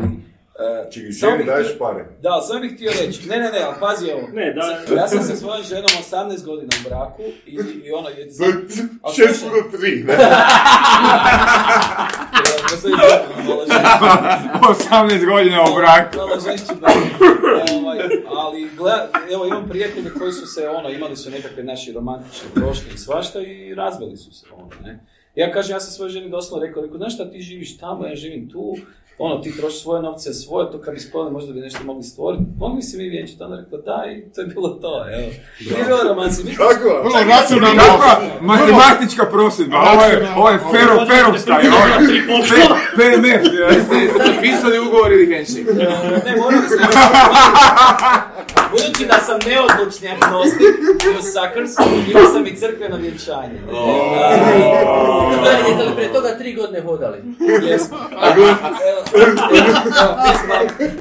e, 0.60 0.92
Čekaj, 0.92 1.12
samo 1.12 1.32
ženi 1.32 1.44
bih 1.44 1.48
daješ 1.54 1.78
pare. 1.80 2.06
Da, 2.22 2.42
samo 2.42 2.60
bih 2.60 2.74
htio 2.76 2.92
reći, 3.02 3.28
ne, 3.30 3.38
ne, 3.38 3.52
ne, 3.52 3.62
ali 3.66 3.76
pazi 3.80 4.12
ovo. 4.12 4.28
Ne, 4.34 4.54
da. 4.54 4.96
Ja 4.96 5.08
sam 5.08 5.24
sa 5.24 5.36
svojom 5.36 5.64
ženom 5.64 5.90
18 6.12 6.46
godina 6.46 6.70
u 6.80 6.90
braku 6.90 7.24
i, 7.46 7.56
i 7.86 7.92
ono, 7.92 8.10
je, 8.10 8.26
šest 9.16 9.40
slušaj. 9.40 9.62
puta 9.64 9.78
tri, 9.78 10.04
ne? 10.08 10.14
Ja 12.72 12.78
sam 12.78 12.92
i 12.92 12.94
tako, 12.94 13.44
malo 13.48 13.62
žešći. 13.66 13.80
18 14.92 15.26
godina 15.32 15.62
u 15.62 15.76
braku. 15.76 16.18
Ovaj, 17.74 18.00
ali 18.38 18.70
gleda, 18.78 19.10
evo 19.34 19.46
imam 19.46 19.70
prijatelje 19.70 20.10
koji 20.20 20.32
su 20.32 20.46
se, 20.48 20.70
ono, 20.70 20.90
imali 20.90 21.16
su 21.16 21.32
nekakve 21.32 21.64
naše 21.64 21.94
romantične 21.94 22.48
prošle 22.56 22.94
i 22.94 22.98
svašta 22.98 23.42
i 23.42 23.76
razveli 23.76 24.18
su 24.18 24.32
se, 24.32 24.46
ono, 24.58 24.70
ne. 24.84 25.00
Ja 25.36 25.52
kažem, 25.52 25.76
ja 25.76 25.80
sam 25.80 25.92
svojoj 25.92 26.10
ženi 26.10 26.30
doslovno 26.30 26.66
rekao, 26.66 26.84
rekao, 26.84 26.98
znaš 26.98 27.14
šta, 27.14 27.32
ti 27.32 27.42
živiš 27.42 27.78
tamo, 27.78 28.06
ja 28.06 28.16
živim 28.16 28.50
tu, 28.50 28.76
ono, 29.20 29.38
ti 29.38 29.58
trošiš 29.58 29.82
svoje 29.82 30.02
novce, 30.02 30.34
svoje, 30.34 30.72
to 30.72 30.82
kad 30.82 30.94
bi 30.94 31.00
spojili, 31.00 31.32
možda 31.32 31.54
bi 31.54 31.60
nešto 31.60 31.84
mogli 31.84 32.04
stvoriti. 32.04 32.44
Mogli 32.60 32.82
si 32.82 32.98
mi 32.98 33.10
vjenčiti, 33.10 33.44
onda 33.44 33.58
rekao, 33.58 33.80
da, 33.80 34.06
i 34.12 34.34
to 34.34 34.42
je 34.42 34.48
bilo 34.48 34.70
to, 34.70 35.06
evo. 35.14 35.28
Nije 35.60 35.86
bilo 35.86 36.04
romanci, 36.04 36.44
mi 36.44 36.56
Kako? 36.56 36.90
Vrlo 37.04 37.20
racionalno. 37.30 37.82
Takva 37.82 38.22
matematička 38.42 39.26
prosjedba, 39.26 39.78
ovo 39.94 40.04
je, 40.04 40.28
ovo 40.38 40.50
je 40.50 40.60
fero, 40.72 41.06
ferovska, 41.10 41.54
je 41.54 41.70
ovo 41.72 41.86
je 41.88 42.68
PMF. 42.96 43.54
je. 43.54 43.76
Jeste 43.76 44.14
potpisali 44.14 44.80
ugovor 44.80 45.12
ili 45.12 45.36
handshake? 45.36 45.74
Ne, 46.26 46.36
moram 46.38 46.62
se... 46.70 46.76
Budući 48.72 49.06
da 49.06 49.20
sam 49.20 49.40
neodlučni 49.48 50.10
agnostik, 50.10 50.76
you 51.06 51.22
suckers, 51.22 51.72
imao 52.10 52.26
sam 52.34 52.48
i 52.48 52.56
crkveno 52.56 52.98
vjenčanje. 52.98 53.60
Da, 55.44 55.50
jeste 55.50 55.84
li 55.84 55.96
prije 55.96 56.14
toga 56.14 56.38
tri 56.38 56.54
godine 56.54 56.82
hodali? 56.82 57.18
Jesmo. 57.64 57.98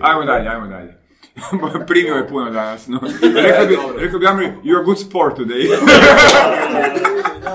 Ajmo 0.01 0.25
dalje, 0.25 0.49
ajmo 0.49 0.67
dalje. 0.67 0.99
Primio 1.89 2.15
je 2.15 2.29
puno 2.29 2.51
danas, 2.51 2.87
no. 2.87 3.01
Rekao 3.35 3.67
bi, 3.67 3.79
rekao 3.99 4.19
bi 4.19 4.27
Amri, 4.27 4.53
you're 4.65 4.81
a 4.81 4.85
good 4.85 4.99
sport 4.99 5.39
today. 5.39 5.69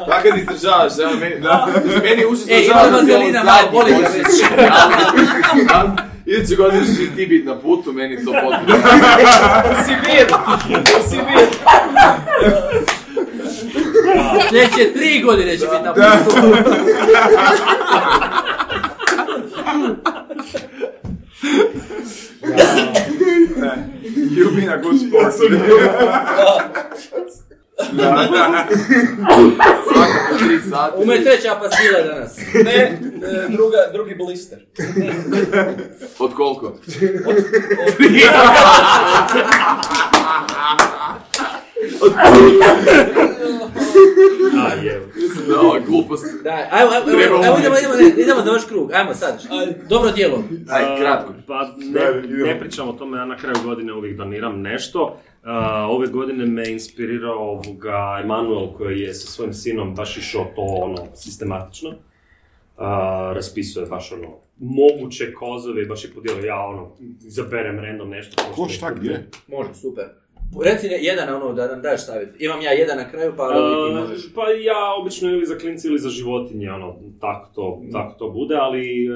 Tako 0.09 0.31
ti 0.31 0.39
izdržavaš, 0.39 0.93
evo 0.99 1.11
meni, 1.19 1.35
meni 2.03 2.21
je 2.21 2.27
užasno 2.27 2.53
Ej, 2.53 2.65
ima 2.65 2.83
da 2.83 2.97
vazelina, 2.97 3.43
malo 3.43 3.71
boli 3.71 3.91
ga 3.91 4.07
već. 4.07 4.25
Iduće 6.33 6.55
godine 6.55 6.85
ćeš 6.85 6.99
i 6.99 7.15
ti 7.15 7.25
biti 7.25 7.45
na 7.45 7.59
putu, 7.59 7.93
meni 7.93 8.25
to 8.25 8.31
potpuno. 8.31 8.77
U 9.71 9.83
Sibir! 9.85 10.27
U 10.79 11.09
Sibir! 11.09 11.47
Sljedeće 14.49 14.93
tri 14.93 15.21
godine 15.21 15.57
će 15.57 15.65
biti 15.65 15.83
na 15.83 15.93
putu. 15.93 16.37
You've 24.35 24.55
been 24.55 24.69
a 24.69 24.77
good 24.77 24.99
sport 24.99 25.33
today. 27.91 28.63
Svakako 29.93 30.37
tri 30.37 30.59
sata. 30.69 30.95
Ume 30.97 31.23
treća 31.23 31.55
pasila 31.61 32.01
danas. 32.13 32.37
Ne, 32.63 32.75
e, 32.75 32.99
druga, 33.49 33.77
drugi 33.93 34.15
blister. 34.15 34.59
Od 36.19 36.33
koliko? 36.33 36.77
A, 44.57 44.73
je. 44.83 45.01
Mislim 45.15 45.47
da 45.47 45.59
ova 45.61 45.79
glupost. 45.79 46.25
Da, 46.43 46.67
ajmo, 46.71 46.91
ajmo, 46.91 47.07
ajmo, 47.07 47.43
ajmo, 47.43 47.57
idemo, 47.59 47.75
idemo, 47.77 48.21
idemo 48.21 48.41
za 48.41 48.51
vaš 48.51 48.65
krug, 48.65 48.91
ajmo 48.91 49.13
sad. 49.13 49.43
Dobro 49.89 50.11
djelo. 50.11 50.43
Aj, 50.69 50.97
kratko. 50.99 51.33
Pa 51.47 51.69
ne, 51.77 52.21
ne 52.27 52.59
pričam 52.59 52.89
o 52.89 52.93
tome, 52.93 53.17
ja 53.17 53.25
na 53.25 53.37
kraju 53.37 53.55
godine 53.63 53.93
uvijek 53.93 54.17
doniram 54.17 54.61
nešto. 54.61 55.19
A, 55.43 55.87
ove 55.89 56.07
godine 56.07 56.45
me 56.45 56.71
inspirirao 56.71 57.39
ovoga 57.39 58.19
Emanuel 58.23 58.67
koji 58.77 58.99
je 58.99 59.13
sa 59.13 59.27
svojim 59.27 59.53
sinom 59.53 59.95
baš 59.95 60.17
išao 60.17 60.45
to 60.55 60.61
ono 60.61 60.97
sistematično. 61.15 61.91
A, 62.77 63.31
raspisuje 63.35 63.85
baš 63.85 64.11
ono 64.11 64.37
moguće 64.59 65.33
kozove 65.33 65.83
i 65.83 65.85
baš 65.85 66.03
je 66.03 66.11
podijelio 66.13 66.45
ja 66.45 66.59
ono 66.65 66.91
izaberem 67.27 67.79
random 67.79 68.09
nešto. 68.09 68.43
Ko 68.55 68.69
šta 68.69 68.91
gdje? 68.91 69.29
Može, 69.47 69.73
super. 69.73 70.05
Reci 70.63 70.87
jedan 71.01 71.35
ono 71.35 71.53
da 71.53 71.67
nam 71.67 71.81
daš 71.81 72.05
savjet. 72.05 72.29
Imam 72.39 72.61
ja 72.61 72.71
jedan 72.71 72.97
na 72.97 73.09
kraju, 73.09 73.33
pa 73.37 73.43
ali 73.43 73.53
ti 73.91 73.97
A, 73.97 74.01
možeš. 74.01 74.33
Pa 74.33 74.41
ja 74.49 74.93
obično 75.01 75.29
ili 75.29 75.45
za 75.45 75.57
klince 75.57 75.87
ili 75.87 75.99
za 75.99 76.09
životinje, 76.09 76.71
ono, 76.71 76.95
tako 77.21 77.49
to, 77.55 77.81
tako 77.91 78.13
to 78.19 78.29
bude, 78.29 78.55
ali 78.55 79.05
e, 79.05 79.09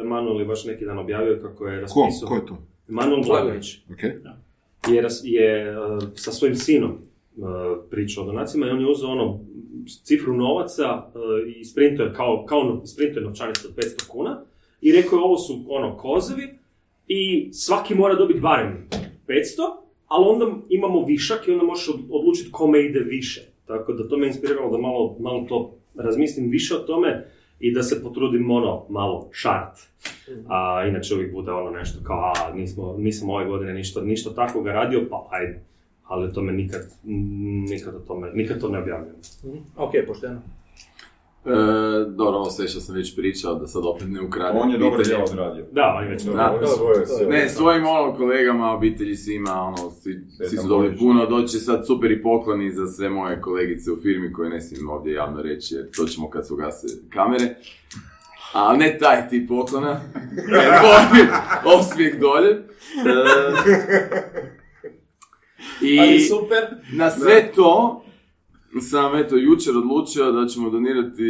Emanuel 0.00 0.40
je 0.40 0.46
baš 0.46 0.64
neki 0.64 0.84
dan 0.84 0.98
objavio 0.98 1.38
kako 1.42 1.66
je 1.66 1.76
Ko? 1.76 1.80
raspisao... 1.82 2.28
Ko 2.28 2.34
je 2.34 2.46
to? 2.46 2.58
Emanuel 2.88 3.22
Blagović. 3.22 3.78
Ok. 3.92 4.02
je, 4.02 4.20
ras- 4.24 4.45
je 4.94 5.68
e, 5.68 5.74
sa 6.14 6.32
svojim 6.32 6.54
sinom 6.56 6.90
e, 6.90 6.96
pričao 7.90 8.24
o 8.24 8.26
donacima 8.26 8.66
i 8.66 8.70
on 8.70 8.80
je 8.80 8.90
uzeo 8.90 9.08
ono 9.10 9.40
cifru 10.04 10.34
novaca 10.34 10.84
e, 10.84 11.50
i 11.50 11.64
sprintuje 11.64 12.12
kao, 12.12 12.44
kao 12.48 12.64
no, 12.64 12.86
sprintuje 12.86 13.24
novčanicu 13.24 13.68
od 13.68 13.74
500 13.84 14.08
kuna 14.08 14.40
i 14.80 14.92
rekao 14.92 15.16
je 15.16 15.24
ovo 15.24 15.38
su 15.38 15.64
ono 15.68 15.96
kozevi 15.96 16.48
i 17.08 17.48
svaki 17.52 17.94
mora 17.94 18.14
dobiti 18.14 18.40
barem 18.40 18.88
500, 19.28 19.34
ali 20.06 20.24
onda 20.28 20.46
imamo 20.68 21.04
višak 21.04 21.48
i 21.48 21.52
onda 21.52 21.64
možeš 21.64 21.88
od- 21.88 22.04
odlučiti 22.10 22.52
kome 22.52 22.84
ide 22.84 23.00
više. 23.00 23.42
Tako 23.66 23.92
da 23.92 24.08
to 24.08 24.16
me 24.16 24.26
inspiriralo 24.26 24.70
da 24.70 24.78
malo, 24.78 25.16
malo 25.20 25.46
to 25.48 25.74
razmislim 25.94 26.50
više 26.50 26.74
o 26.74 26.78
tome 26.78 27.26
i 27.60 27.74
da 27.74 27.82
se 27.82 28.02
potrudim 28.02 28.50
ono 28.50 28.84
malo 28.88 29.28
šart. 29.32 29.78
A 30.48 30.84
inače 30.88 31.14
uvijek 31.14 31.32
bude 31.32 31.52
ono 31.52 31.70
nešto 31.70 31.98
kao, 32.04 32.32
a 32.36 32.54
nismo, 32.54 32.94
nisam 32.98 33.30
ove 33.30 33.44
godine 33.44 33.74
ništa, 33.74 34.00
ništa 34.00 34.34
takvoga 34.34 34.72
radio, 34.72 35.06
pa 35.10 35.26
ajde. 35.30 35.60
Ali 36.04 36.32
to 36.32 36.42
me 36.42 36.52
nikad, 36.52 36.82
nikad 37.70 37.94
o 37.94 37.98
tome, 37.98 38.30
nikad 38.34 38.60
to 38.60 38.68
ne 38.68 38.78
objavljam. 38.78 39.14
Mhm. 39.44 39.56
Ok, 39.76 39.90
pošteno. 40.06 40.40
E, 41.46 42.04
dobro, 42.08 42.38
ovo 42.38 42.50
sve 42.50 42.68
što 42.68 42.80
sam 42.80 42.94
već 42.94 43.16
pričao, 43.16 43.54
da 43.54 43.66
sad 43.66 43.82
opet 43.86 44.08
ne 44.08 44.20
ukradem. 44.22 44.60
On 44.62 44.70
je 44.70 44.78
dobro 44.78 45.02
djelo 45.02 45.24
odradio. 45.30 45.64
Da, 45.72 45.94
on 45.98 46.04
je 46.04 46.10
već 46.10 46.22
sve. 46.22 47.26
Ne, 47.28 47.48
svojim 47.48 47.86
ono 47.86 48.16
kolegama, 48.16 48.72
obitelji, 48.72 49.16
svima, 49.16 49.52
ono, 49.62 49.90
svi, 49.90 50.26
svi 50.48 50.56
su 50.56 50.68
dobili 50.68 50.96
puno, 50.96 51.26
doći 51.26 51.58
sad 51.58 51.86
super 51.86 52.10
i 52.10 52.22
pokloni 52.22 52.72
za 52.72 52.86
sve 52.86 53.08
moje 53.08 53.40
kolegice 53.40 53.92
u 53.92 53.96
firmi 53.96 54.32
koje 54.32 54.50
ne 54.50 54.60
smijem 54.60 54.88
ovdje 54.88 55.12
javno 55.12 55.42
reći, 55.42 55.74
jer 55.74 55.90
to 55.96 56.04
ćemo 56.04 56.30
kad 56.30 56.46
se 56.46 56.54
ugase 56.54 56.86
kamere. 57.10 57.56
A 58.52 58.76
ne 58.76 58.98
taj 58.98 59.28
tip 59.28 59.48
poklona, 59.48 60.00
osmijeh 61.78 62.20
dolje. 62.20 62.56
E, 65.82 65.86
I 65.86 66.00
Ali 66.00 66.20
super. 66.20 66.64
na 66.92 67.10
sve 67.10 67.52
to 67.54 68.02
sam 68.80 69.16
eto 69.16 69.36
jučer 69.36 69.76
odlučio 69.76 70.32
da 70.32 70.46
ćemo 70.46 70.70
donirati 70.70 71.22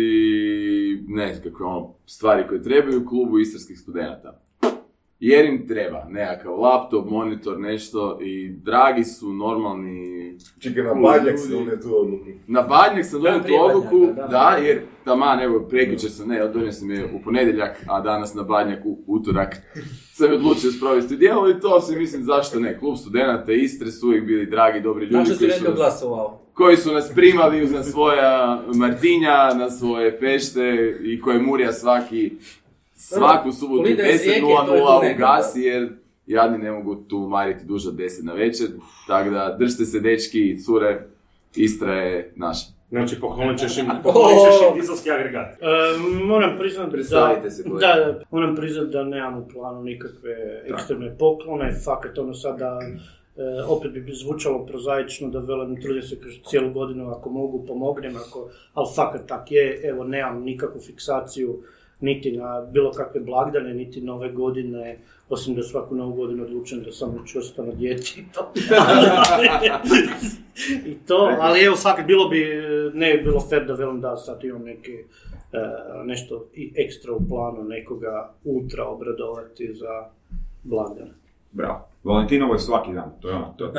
nekakve 1.08 1.66
ono 1.66 1.94
stvari 2.07 2.49
koje 2.49 2.62
trebaju 2.62 3.07
klubu 3.07 3.39
istarskih 3.39 3.78
studenata. 3.78 4.45
Jer 5.20 5.45
im 5.45 5.69
treba 5.69 6.05
nekakav 6.05 6.61
laptop, 6.61 7.11
monitor, 7.11 7.59
nešto 7.59 8.19
i 8.23 8.51
dragi 8.51 9.05
su 9.05 9.33
normalni 9.33 10.17
Čekaj, 10.59 10.83
na 10.85 10.95
badnjak 10.95 11.39
se 11.39 11.49
donio 11.49 11.77
tu 11.77 11.97
odluku. 11.97 12.25
na 12.47 12.62
badnjak 12.62 13.07
sam 13.07 13.23
donio 13.23 13.39
Da, 13.39 13.47
tu 13.47 13.55
odluku, 13.57 14.07
da, 14.07 14.27
da. 14.27 14.59
jer 14.62 14.81
taman, 15.05 15.41
evo, 15.41 15.61
prekjučer 15.61 16.11
sam, 16.11 16.28
ne, 16.28 16.49
donio 16.49 16.73
sam 16.73 16.91
je 16.91 17.05
u 17.07 17.23
ponedjeljak, 17.25 17.83
a 17.89 18.01
danas 18.01 18.35
na 18.35 18.43
badnjak 18.43 18.85
u 18.85 18.99
utorak 19.07 19.57
sam 20.17 20.31
je 20.31 20.35
odlučio 20.35 20.73
sprovesti 20.73 21.15
u 21.15 21.19
djelo 21.19 21.51
i 21.51 21.61
to 21.61 21.81
se 21.81 21.97
mislim 21.97 22.23
zašto 22.23 22.61
ne. 22.61 22.78
Klub 22.78 22.97
studenata 22.97 23.53
Istre 23.53 23.91
su 23.91 24.07
uvijek 24.07 24.25
bili 24.25 24.47
dragi, 24.47 24.81
dobri 24.81 25.05
ljudi 25.05 25.15
Znači 25.15 25.33
si 25.33 25.39
koji 25.39 25.51
su, 25.51 25.57
netko 25.57 25.70
nas, 25.70 25.77
glasovao. 25.77 26.41
koji 26.53 26.77
su 26.77 26.93
nas 26.93 27.12
primali 27.15 27.62
uz 27.65 27.73
na 27.73 27.83
svoja 27.83 28.62
martinja, 28.75 29.55
na 29.55 29.70
svoje 29.70 30.19
fešte 30.19 30.61
i 31.03 31.20
koje 31.20 31.39
Murija 31.39 31.73
svaki 31.73 32.31
svaku 32.97 33.52
subotu 33.52 33.83
Kolida 33.83 34.07
iz 34.08 34.23
Rijeke, 34.23 34.41
to 34.41 34.75
je 34.75 34.81
tu 34.81 34.86
10.00 34.86 35.02
negdje, 35.02 35.25
ugasi 35.25 35.60
jer 35.60 35.89
jadni 36.26 36.58
ne 36.58 36.73
mogu 36.73 36.94
tu 36.94 37.18
mariti 37.18 37.65
duže 37.65 37.89
od 37.89 37.94
10 37.94 38.25
na 38.25 38.33
večer, 38.33 38.66
tako 39.07 39.31
da 39.31 39.57
držite 39.58 39.84
se 39.84 40.00
dečki 40.00 40.50
i 40.50 40.58
cure, 40.58 41.07
Istra 41.57 41.92
je 41.94 42.33
naša. 42.36 42.66
Znači, 42.91 43.20
poklonit 43.20 43.58
ćeš 43.60 43.78
im, 43.78 43.86
poklonit 44.05 44.39
ćeš 44.39 44.68
im 44.70 44.81
dizelski 44.81 45.10
agregat. 45.10 45.47
E, 45.47 45.66
moram 46.25 46.58
priznat 46.58 46.86
da, 46.86 46.92
Predstavite 46.92 47.50
se, 47.50 47.62
da, 47.62 47.68
kolega. 47.68 47.86
da, 47.86 48.20
moram 48.31 48.57
priznat 48.57 48.89
da 48.89 49.05
nemam 49.05 49.39
u 49.39 49.49
planu 49.49 49.83
nikakve 49.83 50.62
ekstremne 50.65 51.16
poklone, 51.18 51.73
fakat 51.84 52.18
ono 52.18 52.34
sada, 52.34 52.78
e, 53.36 53.62
opet 53.68 53.92
bi 53.92 54.12
zvučalo 54.12 54.66
prozaično 54.66 55.28
da 55.28 55.39
velim 55.39 55.83
trudim 55.83 56.02
se 56.02 56.20
kroz 56.20 56.34
cijelu 56.44 56.73
godinu 56.73 57.10
ako 57.10 57.31
mogu 57.31 57.66
pomognem, 57.66 58.16
ako, 58.16 58.49
ali 58.75 58.89
fakat 58.97 59.26
tak 59.26 59.52
je, 59.52 59.81
evo 59.84 60.05
nemam 60.05 60.42
nikakvu 60.42 60.81
fiksaciju 60.81 61.62
niti 62.00 62.33
na 62.33 62.60
bilo 62.60 62.92
kakve 62.92 63.20
blagdane, 63.20 63.75
niti 63.75 64.00
nove 64.00 64.33
godine, 64.33 64.99
osim 65.28 65.55
da 65.55 65.62
svaku 65.62 65.94
novu 65.94 66.12
godinu 66.12 66.44
odlučujem 66.44 66.84
da 66.84 66.92
sam 66.92 67.23
čvrsto 67.26 67.62
na 67.62 67.73
dijeti 67.73 68.25
i 70.86 70.94
to. 71.07 71.36
Ali 71.41 71.65
evo 71.65 71.76
fakat 71.76 72.07
bilo 72.07 72.28
bi, 72.28 72.44
ne 72.94 73.15
bi 73.15 73.23
bilo 73.23 73.41
fair 73.41 73.66
da 73.66 73.75
velim 73.75 74.00
da 74.00 74.16
sad 74.16 74.44
imam 74.44 74.62
neke, 74.62 74.92
e, 74.92 75.05
nešto 76.05 76.47
ekstra 76.75 77.12
u 77.12 77.20
planu, 77.28 77.65
nekoga 77.65 78.33
ultra 78.44 78.84
obradovati 78.84 79.75
za 79.75 80.08
blagdane. 80.62 81.15
Bravo. 81.52 81.89
Valentinovo 82.05 82.55
je 82.55 82.58
svaki 82.58 82.92
dan, 82.92 83.12
to 83.20 83.28
je 83.28 83.34
ono, 83.34 83.55
to 83.58 83.65
je 83.65 83.73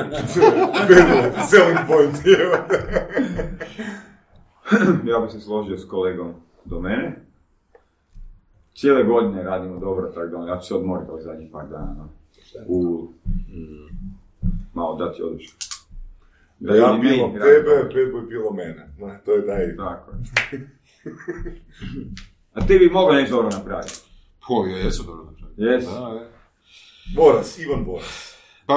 Selling 1.50 1.78
point, 1.88 2.16
ja 5.10 5.18
bih 5.18 5.32
se 5.32 5.40
složio 5.40 5.78
s 5.78 5.88
kolegom 5.88 6.34
do 6.64 6.80
mene. 6.80 7.27
Cijele 8.78 9.04
godine 9.04 9.42
radimo 9.42 9.78
dobro, 9.78 10.08
tako 10.14 10.26
da 10.26 10.36
ono, 10.36 10.46
ja 10.46 10.58
ću 10.58 10.66
se 10.66 10.74
odmoriti 10.74 11.10
ovih 11.10 11.24
zadnjih 11.24 11.50
par 11.52 11.68
dana. 11.68 11.94
No. 11.98 12.08
U... 12.66 13.08
Malo 14.74 14.96
dati 14.96 15.22
odlično. 15.22 15.58
Da 16.58 16.74
ja 16.74 16.98
bilo 17.00 17.28
tebe, 17.28 17.90
pet 17.92 18.14
bi 18.14 18.28
bilo 18.28 18.52
mene. 18.52 18.88
Ma, 18.98 19.18
to 19.18 19.32
je 19.32 19.46
taj... 19.46 19.76
Tako 19.76 20.10
je. 20.10 20.70
A 22.54 22.66
ti 22.66 22.78
bi 22.78 22.90
mogao 22.90 23.12
nešto 23.12 23.36
dobro 23.36 23.50
napraviti. 23.58 24.00
Po, 24.48 24.66
ja 24.66 24.76
jesu 24.76 25.02
dobro 25.02 25.24
napravili. 25.24 25.66
Jesu. 25.66 25.90
Da, 25.90 26.00
da. 26.00 26.30
Boras, 27.16 27.58
Ivan 27.58 27.84
Boras. 27.84 28.36
Pa, 28.66 28.74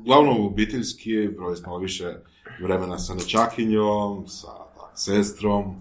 uglavnom 0.00 0.46
obiteljski, 0.46 1.28
proveli 1.36 1.56
smo 1.56 1.68
malo 1.68 1.80
više 1.80 2.14
vremena 2.62 2.98
sa 2.98 3.14
nečakinjom, 3.14 4.26
sa 4.26 4.48
tak, 4.48 4.90
sestrom, 4.94 5.74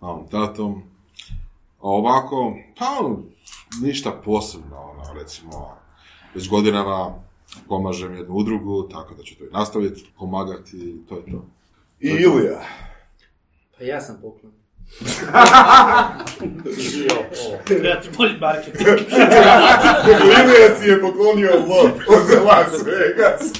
mamom, 0.00 0.28
tatom. 0.28 0.93
A 1.84 1.88
ovako, 1.88 2.56
pa, 2.78 3.10
ništa 3.82 4.20
posebno, 4.24 4.76
ono, 4.76 5.20
recimo, 5.20 5.76
već 6.34 6.48
godinama 6.48 7.14
pomažem 7.68 8.14
jednu 8.14 8.34
udrugu, 8.34 8.88
tako 8.88 9.14
da 9.14 9.22
ću 9.22 9.38
to 9.38 9.44
i 9.44 9.50
nastaviti 9.52 10.06
pomagati 10.18 10.76
i 10.76 11.06
to 11.08 11.16
je 11.16 11.24
to. 11.24 11.46
I 12.00 12.08
Ilija. 12.08 12.60
Pa 13.78 13.84
ja 13.84 14.00
sam 14.00 14.18
poklon. 14.22 14.52
Treba 17.64 17.94
ti 17.96 18.08
bolji 18.16 18.34
marketing. 18.40 18.88
Ilija 20.22 20.76
si 20.80 20.88
je 20.88 21.00
poklonio 21.00 21.50
lot 21.50 21.92
od 22.08 22.44
Las 22.44 22.72
Vegas. 22.86 23.52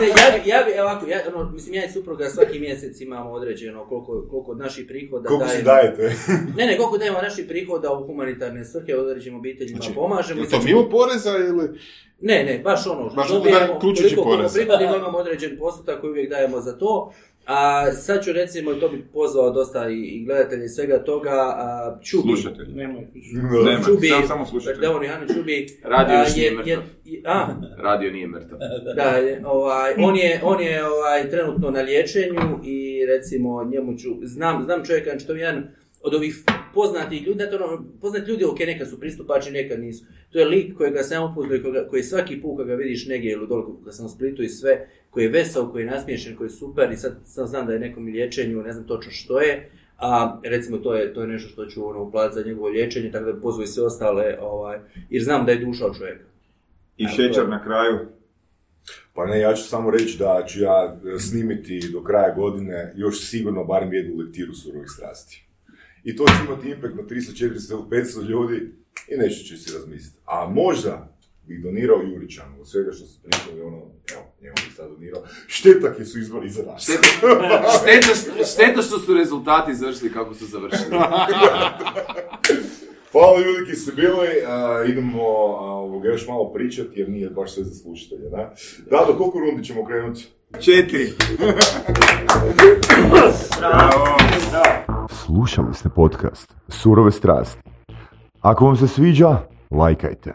Ne, 0.00 0.06
ja 0.08 0.14
bi, 0.34 0.48
ja 0.48 0.62
bi, 0.64 0.80
ovako, 0.80 1.06
ja, 1.06 1.18
ono, 1.28 1.50
mislim, 1.50 1.74
ja 1.74 1.84
i 1.84 1.90
supruga 1.90 2.28
svaki 2.28 2.58
mjesec 2.58 3.00
imamo 3.00 3.30
određeno 3.30 3.84
koliko, 3.84 4.26
koliko 4.30 4.50
od 4.50 4.58
naših 4.58 4.84
prihoda 4.88 5.28
Koliko 5.28 5.46
dajemo. 5.46 5.64
dajete? 5.64 6.14
Ne, 6.56 6.66
ne, 6.66 6.76
koliko 6.76 6.98
dajemo 6.98 7.18
naših 7.20 7.44
prihoda 7.48 7.92
u 7.92 8.06
humanitarne 8.06 8.64
svrhe, 8.64 8.96
određenim 8.96 9.38
obiteljima 9.38 9.76
Znači, 9.76 9.94
pomažemo. 9.94 10.40
Je 10.40 10.44
to 10.44 10.50
sad 10.50 10.64
mimo 10.64 10.80
ćemo- 10.80 10.90
poreza 10.90 11.30
ili... 11.30 11.68
Ne, 12.20 12.44
ne, 12.44 12.58
baš 12.58 12.86
ono, 12.86 13.10
Baš 13.10 13.28
dobijemo, 13.28 13.78
koliko 13.80 14.22
poreza. 14.24 14.54
prihodima 14.54 14.96
imamo 14.96 15.18
određen 15.18 15.58
postotak 15.58 16.00
koji 16.00 16.10
uvijek 16.10 16.30
dajemo 16.30 16.60
za 16.60 16.78
to. 16.78 17.12
A 17.46 17.92
sad 17.92 18.24
ću 18.24 18.32
recimo, 18.32 18.72
i 18.72 18.80
to 18.80 18.88
bi 18.88 19.04
pozvao 19.12 19.50
dosta 19.50 19.88
i, 19.88 19.94
i 19.94 20.24
gledatelji 20.24 20.68
svega 20.68 21.04
toga, 21.04 21.30
a, 21.32 21.98
Čubi. 22.02 22.22
Slušatelj. 22.22 22.68
Nemoj. 22.74 23.06
Nema, 23.64 23.84
Čubi, 23.84 24.08
sam, 24.08 24.26
samo 24.26 24.46
slušatelj. 24.46 24.80
Davor 24.80 25.04
Johani 25.04 25.34
Čubi, 25.34 25.66
Radio 25.84 26.16
a, 26.16 26.20
još 26.20 26.36
nije 26.36 26.46
je, 26.46 26.56
mrtav. 26.56 26.84
je, 27.04 27.22
a, 27.24 27.48
Radio 27.76 28.12
nije 28.12 28.26
mrtav. 28.26 28.58
Da, 28.96 29.02
je, 29.02 29.42
ovaj, 29.46 29.94
on 29.98 30.16
je, 30.16 30.40
on 30.44 30.60
je 30.60 30.86
ovaj, 30.86 31.30
trenutno 31.30 31.70
na 31.70 31.80
liječenju 31.80 32.60
i 32.64 33.06
recimo 33.06 33.64
njemu 33.64 33.98
ću, 33.98 34.08
znam, 34.22 34.64
znam 34.64 34.84
čovjeka, 34.84 35.10
znači 35.10 35.26
to 35.26 35.32
je 35.32 35.40
jedan 35.40 35.64
od 36.02 36.14
ovih 36.14 36.42
poznatih 36.74 37.26
ljudi, 37.26 37.38
znate 37.38 37.56
ono, 37.56 37.84
poznati 38.00 38.30
ljudi, 38.30 38.44
ok, 38.44 38.58
nekad 38.58 38.88
su 38.88 39.00
pristupačni, 39.00 39.52
nekad 39.52 39.80
nisu. 39.80 40.04
To 40.30 40.38
je 40.38 40.44
lik 40.44 40.76
kojega 40.76 41.02
sam 41.02 41.32
upoznao 41.32 41.56
i 41.56 41.62
koji 41.90 42.02
svaki 42.02 42.40
put 42.40 42.58
kad 42.58 42.66
ga 42.66 42.74
vidiš 42.74 43.06
negdje 43.06 43.32
ili 43.32 43.48
dole 43.48 43.64
kad 43.84 43.96
sam 43.96 44.06
u 44.06 44.08
Splitu 44.08 44.42
i 44.42 44.48
sve, 44.48 44.88
koji 45.12 45.24
je 45.24 45.30
vesel, 45.30 45.70
koji 45.72 45.82
je 45.82 45.90
nasmiješen, 45.90 46.36
koji 46.36 46.46
je 46.46 46.50
super 46.50 46.92
i 46.92 46.96
sad 46.96 47.16
sam 47.24 47.46
znam 47.46 47.66
da 47.66 47.72
je 47.72 47.78
nekom 47.78 48.04
liječenju, 48.04 48.62
ne 48.62 48.72
znam 48.72 48.86
točno 48.86 49.12
što 49.12 49.40
je, 49.40 49.70
a 49.98 50.40
recimo 50.44 50.78
to 50.78 50.94
je, 50.94 51.14
to 51.14 51.20
je 51.20 51.26
nešto 51.26 51.48
što 51.48 51.66
ću 51.66 51.88
ono, 51.88 52.02
uplatiti 52.02 52.40
za 52.40 52.48
njegovo 52.48 52.68
liječenje, 52.68 53.12
tako 53.12 53.32
da 53.32 53.40
pozvu 53.40 53.62
i 53.62 53.66
sve 53.66 53.84
ostale, 53.84 54.38
ovaj, 54.40 54.78
jer 55.10 55.22
znam 55.22 55.46
da 55.46 55.52
je 55.52 55.64
duša 55.64 55.86
od 55.86 55.98
čovjeka. 55.98 56.24
I 56.96 57.06
šećer 57.06 57.48
na 57.48 57.62
kraju. 57.64 57.98
Pa 59.14 59.26
ne, 59.26 59.40
ja 59.40 59.54
ću 59.54 59.62
samo 59.62 59.90
reći 59.90 60.18
da 60.18 60.44
ću 60.48 60.60
ja 60.60 60.96
snimiti 61.18 61.80
do 61.92 62.02
kraja 62.02 62.34
godine 62.34 62.92
još 62.96 63.28
sigurno 63.28 63.64
barem 63.64 63.92
jednu 63.92 64.16
lektiru 64.16 64.54
surovih 64.54 64.90
strasti. 64.90 65.44
I 66.04 66.16
to 66.16 66.24
će 66.26 66.32
imati 66.46 66.70
impact 66.70 66.94
na 66.94 67.02
300, 67.02 67.44
400 67.44 67.72
ili 67.72 68.02
500 68.04 68.28
ljudi 68.28 68.72
i 69.08 69.16
nešto 69.16 69.48
će 69.48 69.56
si 69.56 69.74
razmisliti. 69.74 70.18
A 70.24 70.48
možda 70.54 71.08
bih 71.46 71.62
donirao 71.62 72.02
Jurićanu 72.02 72.60
od 72.60 72.68
svega 72.68 72.92
što 72.92 73.06
su 73.06 73.22
pričali, 73.22 73.62
ono, 73.62 73.76
evo, 74.12 74.22
njemu 74.42 74.54
bih 74.54 74.74
sad 74.76 74.90
donirao. 74.90 75.22
Šteta 75.46 75.94
je 75.98 76.04
su 76.04 76.18
izbori 76.18 76.50
za 76.50 76.62
nas. 76.62 76.82
Šteta, 78.52 78.82
što 78.82 78.98
su 78.98 79.14
rezultati 79.14 79.74
završili 79.74 80.12
kako 80.12 80.34
su 80.34 80.46
završili. 80.46 80.90
Hvala 83.12 83.40
ljudi 83.40 83.70
ki 83.70 83.76
ste 83.76 83.92
bili, 83.92 84.28
idemo 84.88 85.22
ovoga 85.22 86.08
još 86.08 86.28
malo 86.28 86.52
pričati 86.52 87.00
jer 87.00 87.08
nije 87.08 87.30
baš 87.30 87.54
sve 87.54 87.64
za 87.64 87.74
slušatelje, 87.74 88.28
da? 88.30 88.54
Da, 88.90 89.04
do 89.06 89.18
koliko 89.18 89.38
rundi 89.40 89.64
ćemo 89.64 89.84
krenuti? 89.84 90.28
Četiri. 90.60 91.06
Slušali 95.24 95.74
ste 95.74 95.88
podcast 95.88 96.54
Surove 96.68 97.12
strasti. 97.12 97.60
Ako 98.40 98.66
vam 98.66 98.76
se 98.76 98.88
sviđa, 98.88 99.38
lajkajte. 99.70 100.34